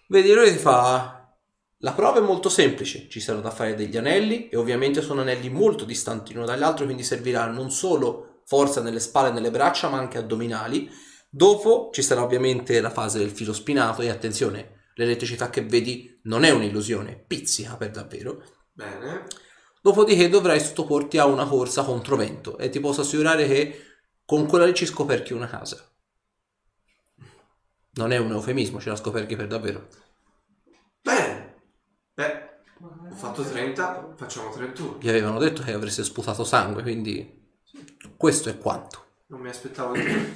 Vedi, 0.08 0.34
lui 0.34 0.52
ti 0.52 0.58
fa. 0.58 1.36
La 1.80 1.92
prova 1.92 2.20
è 2.20 2.22
molto 2.22 2.48
semplice, 2.48 3.10
ci 3.10 3.20
saranno 3.20 3.44
da 3.44 3.52
fare 3.52 3.76
degli 3.76 3.98
anelli 3.98 4.48
e 4.48 4.56
ovviamente 4.56 5.02
sono 5.02 5.22
anelli 5.22 5.50
molto 5.50 5.84
distanti 5.84 6.34
l'uno 6.34 6.46
dall'altro, 6.46 6.86
quindi 6.86 7.04
servirà 7.04 7.48
non 7.48 7.72
solo 7.72 8.42
forza 8.46 8.82
nelle 8.82 9.00
spalle 9.00 9.30
e 9.30 9.32
nelle 9.34 9.52
braccia, 9.52 9.90
ma 9.90 9.98
anche 9.98 10.18
addominali. 10.18 10.90
Dopo 11.30 11.90
ci 11.92 12.02
sarà 12.02 12.24
ovviamente 12.24 12.80
la 12.80 12.90
fase 12.90 13.18
del 13.20 13.32
filo 13.32 13.54
spinato 13.54 14.02
e 14.02 14.10
attenzione, 14.10 14.92
l'elettricità 14.96 15.50
che 15.50 15.66
vedi 15.66 16.20
non 16.24 16.44
è 16.44 16.52
un'illusione, 16.52 17.22
pizzica 17.28 17.76
per 17.76 17.92
davvero. 17.92 18.44
Bene. 18.72 19.26
Dopodiché 19.82 20.30
dovrai 20.30 20.62
sottoporti 20.62 21.18
a 21.18 21.26
una 21.26 21.46
corsa 21.46 21.84
contro 21.84 22.16
vento 22.16 22.58
e 22.58 22.70
ti 22.70 22.80
posso 22.80 23.02
assicurare 23.02 23.46
che 23.46 23.82
con 24.26 24.46
quella 24.46 24.66
lì 24.66 24.74
ci 24.74 24.86
scoperchi 24.86 25.34
una 25.34 25.48
casa. 25.48 25.93
Non 27.96 28.12
è 28.12 28.18
un 28.18 28.32
eufemismo, 28.32 28.80
ce 28.80 28.90
la 28.90 28.96
scoperchi 28.96 29.36
per 29.36 29.48
davvero. 29.48 29.88
Bene. 31.02 31.62
Beh, 32.14 32.50
ho 32.82 33.16
fatto 33.16 33.44
30, 33.44 34.16
facciamo 34.16 34.52
31. 34.52 34.98
Gli 35.00 35.10
avevano 35.10 35.38
detto 35.38 35.62
che 35.62 35.74
avreste 35.74 36.04
sputato 36.04 36.44
sangue, 36.44 36.82
quindi 36.82 37.52
questo 38.18 38.50
è 38.50 38.58
quanto. 38.58 39.06
Non 39.28 39.42
mi 39.42 39.50
aspettavo 39.50 39.94
di 39.94 40.02
più. 40.02 40.34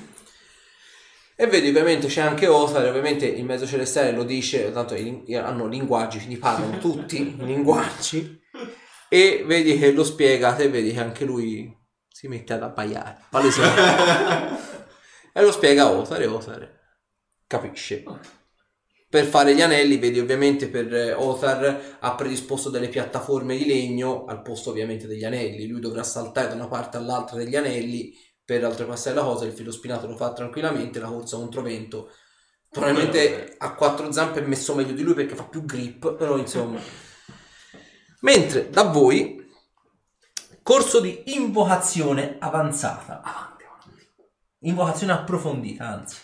E 1.35 1.47
vedi, 1.47 1.69
ovviamente 1.69 2.07
c'è 2.07 2.21
anche 2.21 2.47
Othar, 2.47 2.85
ovviamente 2.85 3.25
il 3.25 3.45
mezzo 3.45 3.65
celestiale 3.65 4.11
lo 4.11 4.23
dice, 4.23 4.71
tanto 4.71 4.93
hanno 4.93 5.67
linguaggi, 5.67 6.17
quindi 6.17 6.37
parlano 6.37 6.77
tutti 6.79 7.21
i 7.21 7.35
linguaggi. 7.37 8.39
E 9.09 9.43
vedi 9.47 9.79
che 9.79 9.91
lo 9.93 10.03
spiega, 10.03 10.53
te 10.53 10.69
vedi 10.69 10.93
che 10.93 10.99
anche 10.99 11.25
lui 11.25 11.75
si 12.07 12.27
mette 12.27 12.53
ad 12.53 12.61
abbaiare, 12.61 13.17
palesemente. 13.31 13.81
e 15.33 15.41
lo 15.41 15.51
spiega 15.51 15.89
Othar 15.89 16.21
e 16.21 16.25
Othar 16.27 16.76
capisce. 17.47 18.03
Per 19.09 19.25
fare 19.25 19.55
gli 19.55 19.61
anelli, 19.61 19.97
vedi 19.97 20.19
ovviamente 20.19 20.67
per 20.67 20.93
eh, 20.93 21.13
Othar 21.13 21.97
ha 21.99 22.15
predisposto 22.15 22.69
delle 22.69 22.89
piattaforme 22.89 23.55
di 23.55 23.65
legno 23.65 24.25
al 24.25 24.41
posto 24.41 24.69
ovviamente 24.71 25.07
degli 25.07 25.23
anelli. 25.23 25.65
Lui 25.65 25.79
dovrà 25.79 26.03
saltare 26.03 26.49
da 26.49 26.55
una 26.55 26.67
parte 26.67 26.97
all'altra 26.97 27.37
degli 27.37 27.55
anelli 27.55 28.13
per 28.43 28.65
oltrepassare 28.65 29.15
la 29.15 29.23
cosa. 29.23 29.45
Il 29.45 29.53
filo 29.53 29.71
spinato 29.71 30.07
lo 30.07 30.17
fa 30.17 30.33
tranquillamente, 30.33 30.99
la 30.99 31.07
corsa 31.07 31.37
contro 31.37 31.61
vento. 31.61 32.11
Probabilmente 32.69 33.55
ha 33.57 33.75
quattro 33.75 34.11
zampe 34.11 34.43
è 34.43 34.45
messo 34.45 34.75
meglio 34.75 34.93
di 34.93 35.03
lui 35.03 35.13
perché 35.13 35.35
fa 35.35 35.45
più 35.45 35.63
grip, 35.63 36.15
però 36.15 36.37
insomma. 36.37 36.79
Mentre 38.21 38.69
da 38.69 38.83
voi, 38.83 39.49
corso 40.61 40.99
di 40.99 41.23
invocazione 41.27 42.35
avanzata. 42.39 43.21
Avanti, 43.21 43.63
avanti. 43.63 44.05
Invocazione 44.59 45.13
approfondita, 45.13 45.87
anzi. 45.87 46.17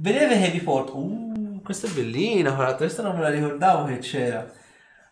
Vedete 0.00 0.40
che 0.40 0.48
vi 0.48 0.60
porto. 0.60 0.96
Uh, 0.96 1.60
questa 1.62 1.86
è 1.86 1.90
bellina, 1.90 2.52
guarda, 2.52 2.76
questa 2.76 3.02
non 3.02 3.16
me 3.16 3.20
la 3.20 3.28
ricordavo 3.28 3.84
che 3.84 3.98
c'era. 3.98 4.50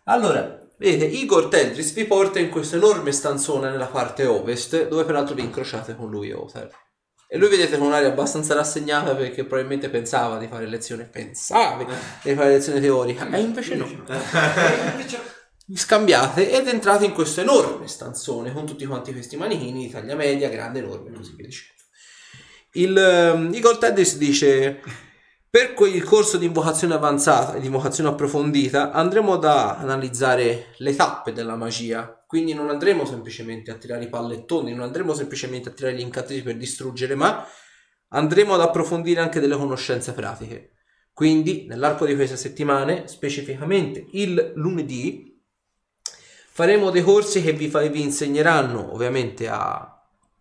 Allora, 0.05 0.67
vedete, 0.77 1.05
Igor 1.05 1.47
Teldris 1.47 1.93
vi 1.93 2.05
porta 2.05 2.39
in 2.39 2.49
questo 2.49 2.77
enorme 2.77 3.11
stanzone 3.11 3.69
nella 3.69 3.85
parte 3.85 4.25
ovest, 4.25 4.87
dove 4.87 5.05
peraltro 5.05 5.35
vi 5.35 5.43
incrociate 5.43 5.95
con 5.95 6.09
lui, 6.09 6.31
Othar. 6.31 6.71
E 7.27 7.37
lui 7.37 7.49
vedete 7.49 7.77
con 7.77 7.85
un'aria 7.85 8.07
abbastanza 8.07 8.55
rassegnata 8.55 9.13
perché 9.13 9.45
probabilmente 9.45 9.91
pensava 9.91 10.39
di 10.39 10.47
fare 10.47 10.65
lezione, 10.65 11.03
pensavi 11.03 11.85
di 12.23 12.33
fare 12.33 12.49
lezione 12.49 12.79
teorica, 12.79 13.29
e 13.29 13.39
invece 13.39 13.75
no. 13.75 13.85
Vi 15.67 15.77
scambiate 15.77 16.51
ed 16.51 16.67
entrate 16.67 17.05
in 17.05 17.13
questo 17.13 17.41
enorme 17.41 17.87
stanzone 17.87 18.51
con 18.51 18.65
tutti 18.65 18.87
quanti 18.87 19.13
questi 19.13 19.37
manichini 19.37 19.85
di 19.85 19.91
taglia 19.91 20.15
media, 20.15 20.49
grande, 20.49 20.79
enorme 20.79 21.11
e 21.11 21.13
così 21.13 21.35
via 21.35 21.45
dicendo. 21.45 21.77
Il, 22.73 22.95
ehm, 22.95 23.51
Igor 23.53 23.77
Tedris 23.77 24.17
dice 24.17 24.79
per 25.49 25.73
quel 25.73 26.03
corso 26.03 26.37
di 26.37 26.45
invocazione 26.45 26.93
avanzata 26.93 27.55
e 27.55 27.59
di 27.59 27.65
invocazione 27.65 28.09
approfondita 28.09 28.91
andremo 28.91 29.33
ad 29.33 29.45
analizzare 29.45 30.67
le 30.77 30.95
tappe 30.95 31.33
della 31.33 31.55
magia. 31.55 32.23
Quindi 32.27 32.53
non 32.53 32.69
andremo 32.69 33.05
semplicemente 33.05 33.71
a 33.71 33.75
tirare 33.75 34.03
i 34.03 34.09
pallettoni, 34.09 34.71
non 34.71 34.83
andremo 34.83 35.15
semplicemente 35.15 35.69
a 35.69 35.71
tirare 35.71 35.95
gli 35.95 36.01
incantesimi 36.01 36.43
per 36.43 36.57
distruggere, 36.57 37.15
ma 37.15 37.43
andremo 38.09 38.53
ad 38.53 38.61
approfondire 38.61 39.19
anche 39.19 39.39
delle 39.39 39.55
conoscenze 39.57 40.13
pratiche. 40.13 40.73
Quindi, 41.11 41.65
nell'arco 41.67 42.05
di 42.05 42.13
queste 42.13 42.37
settimane, 42.37 43.07
specificamente 43.07 44.05
il 44.11 44.51
lunedì, 44.55 45.41
faremo 46.51 46.91
dei 46.91 47.01
corsi 47.01 47.41
che 47.41 47.53
vi, 47.53 47.67
vi 47.67 48.01
insegneranno 48.01 48.93
ovviamente 48.93 49.49
a 49.49 49.88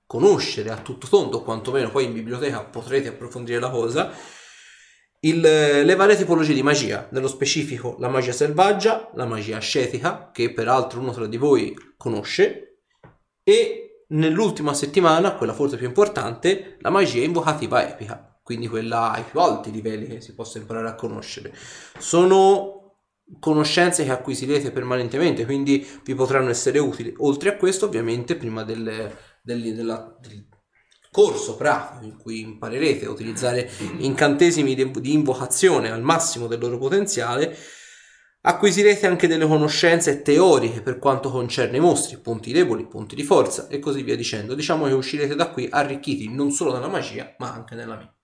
conoscere 0.09 0.71
a 0.71 0.79
tutto 0.79 1.07
tondo, 1.07 1.43
quantomeno 1.43 1.91
poi 1.91 2.07
in 2.07 2.15
biblioteca 2.15 2.65
potrete 2.65 3.09
approfondire 3.09 3.61
la 3.61 3.69
cosa, 3.69 4.11
il- 5.21 5.41
le 5.41 5.95
varie 5.97 6.17
tipologie 6.17 6.55
di 6.55 6.63
magia, 6.63 7.09
nello 7.13 7.29
specifico 7.29 7.97
la 7.99 8.09
magia 8.09 8.33
selvaggia, 8.33 9.11
la 9.15 9.27
magia 9.27 9.59
ascetica, 9.59 10.31
che 10.33 10.51
peraltro 10.55 11.01
uno 11.01 11.13
tra 11.13 11.27
di 11.27 11.37
voi 11.37 11.77
conosce, 11.99 12.79
e 13.45 14.05
nell'ultima 14.09 14.73
settimana, 14.73 15.35
quella 15.35 15.53
forse 15.53 15.77
più 15.77 15.87
importante, 15.87 16.79
la 16.81 16.89
magia 16.89 17.23
invocativa 17.23 17.87
epica, 17.87 18.41
quindi 18.43 18.67
quella 18.67 19.11
ai 19.13 19.25
più 19.31 19.41
alti 19.41 19.71
livelli 19.71 20.07
che 20.07 20.21
si 20.23 20.35
possa 20.35 20.57
imparare 20.57 20.89
a 20.89 20.95
conoscere. 20.95 21.53
Sono 21.99 22.77
conoscenze 23.39 24.05
che 24.05 24.11
acquisirete 24.11 24.71
permanentemente, 24.71 25.45
quindi 25.45 25.87
vi 26.03 26.15
potranno 26.15 26.49
essere 26.49 26.79
utili. 26.79 27.13
Oltre 27.19 27.51
a 27.51 27.57
questo, 27.57 27.85
ovviamente, 27.85 28.37
prima 28.37 28.65
del, 28.65 29.15
del- 29.49 29.75
della- 29.75 30.15
del 30.21 30.47
corso 31.11 31.57
pratico 31.57 32.05
in 32.05 32.19
cui 32.19 32.41
imparerete 32.41 33.07
a 33.07 33.11
utilizzare 33.11 33.71
incantesimi 33.99 34.75
di, 34.75 34.91
di 34.91 35.13
invocazione 35.15 35.91
al 35.91 36.03
massimo 36.03 36.47
del 36.47 36.61
loro 36.61 36.77
potenziale, 36.77 37.57
acquisirete 38.43 39.07
anche 39.07 39.27
delle 39.27 39.47
conoscenze 39.47 40.21
teoriche 40.21 40.83
per 40.83 40.99
quanto 40.99 41.31
concerne 41.31 41.79
i 41.79 41.81
mostri, 41.81 42.19
punti 42.21 42.53
deboli, 42.53 42.87
punti 42.87 43.15
di 43.15 43.25
forza 43.25 43.69
e 43.69 43.79
così 43.79 44.03
via 44.03 44.17
dicendo. 44.17 44.55
Diciamo 44.55 44.87
che 44.87 44.93
uscirete 44.93 45.35
da 45.35 45.49
qui 45.49 45.67
arricchiti 45.71 46.33
non 46.33 46.51
solo 46.51 46.75
nella 46.75 46.89
magia, 46.89 47.35
ma 47.39 47.53
anche 47.53 47.75
nella 47.75 47.97
mente. 47.97 48.17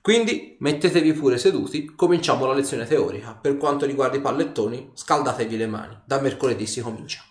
Quindi 0.00 0.56
mettetevi 0.60 1.12
pure 1.12 1.36
seduti, 1.36 1.84
cominciamo 1.96 2.46
la 2.46 2.54
lezione 2.54 2.86
teorica. 2.86 3.34
Per 3.34 3.56
quanto 3.56 3.86
riguarda 3.86 4.16
i 4.16 4.20
pallettoni, 4.20 4.90
scaldatevi 4.94 5.56
le 5.56 5.66
mani. 5.66 6.00
Da 6.06 6.20
mercoledì 6.20 6.66
si 6.66 6.80
comincia. 6.80 7.22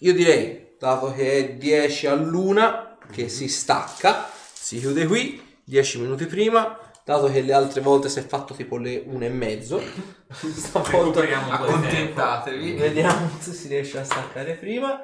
Io 0.00 0.12
direi, 0.12 0.74
dato 0.78 1.12
che 1.12 1.32
è 1.32 1.54
10 1.54 2.06
all'una, 2.06 2.98
che 3.10 3.28
si 3.28 3.48
stacca, 3.48 4.28
si 4.52 4.78
chiude 4.78 5.06
qui, 5.06 5.58
10 5.64 6.00
minuti 6.00 6.26
prima, 6.26 6.78
dato 7.02 7.30
che 7.30 7.40
le 7.40 7.52
altre 7.54 7.80
volte 7.80 8.08
si 8.10 8.18
è 8.18 8.26
fatto 8.26 8.52
tipo 8.52 8.76
le 8.76 9.02
1 9.06 9.24
e 9.24 9.28
mezzo, 9.30 9.80
stavolta. 10.28 11.22
Accontentatevi. 11.50 12.72
Vediamo 12.72 13.30
se 13.38 13.52
si 13.52 13.68
riesce 13.68 13.98
a 13.98 14.04
staccare 14.04 14.54
prima. 14.54 15.00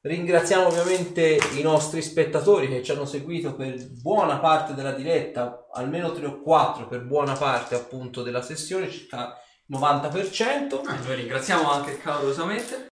Ringraziamo 0.00 0.66
ovviamente 0.66 1.38
i 1.56 1.62
nostri 1.62 2.02
spettatori 2.02 2.68
che 2.68 2.82
ci 2.82 2.90
hanno 2.90 3.06
seguito 3.06 3.54
per 3.54 3.74
buona 4.02 4.38
parte 4.38 4.74
della 4.74 4.92
diretta, 4.92 5.66
almeno 5.72 6.12
3 6.12 6.26
o 6.26 6.42
4 6.42 6.88
per 6.88 7.06
buona 7.06 7.34
parte 7.34 7.74
appunto 7.74 8.22
della 8.22 8.42
sessione, 8.42 8.90
circa 8.90 9.34
il 9.66 9.78
90%. 9.78 10.80
Ah, 10.84 10.98
Noi 11.06 11.14
ringraziamo 11.14 11.70
anche 11.70 11.98
calorosamente. 11.98 12.88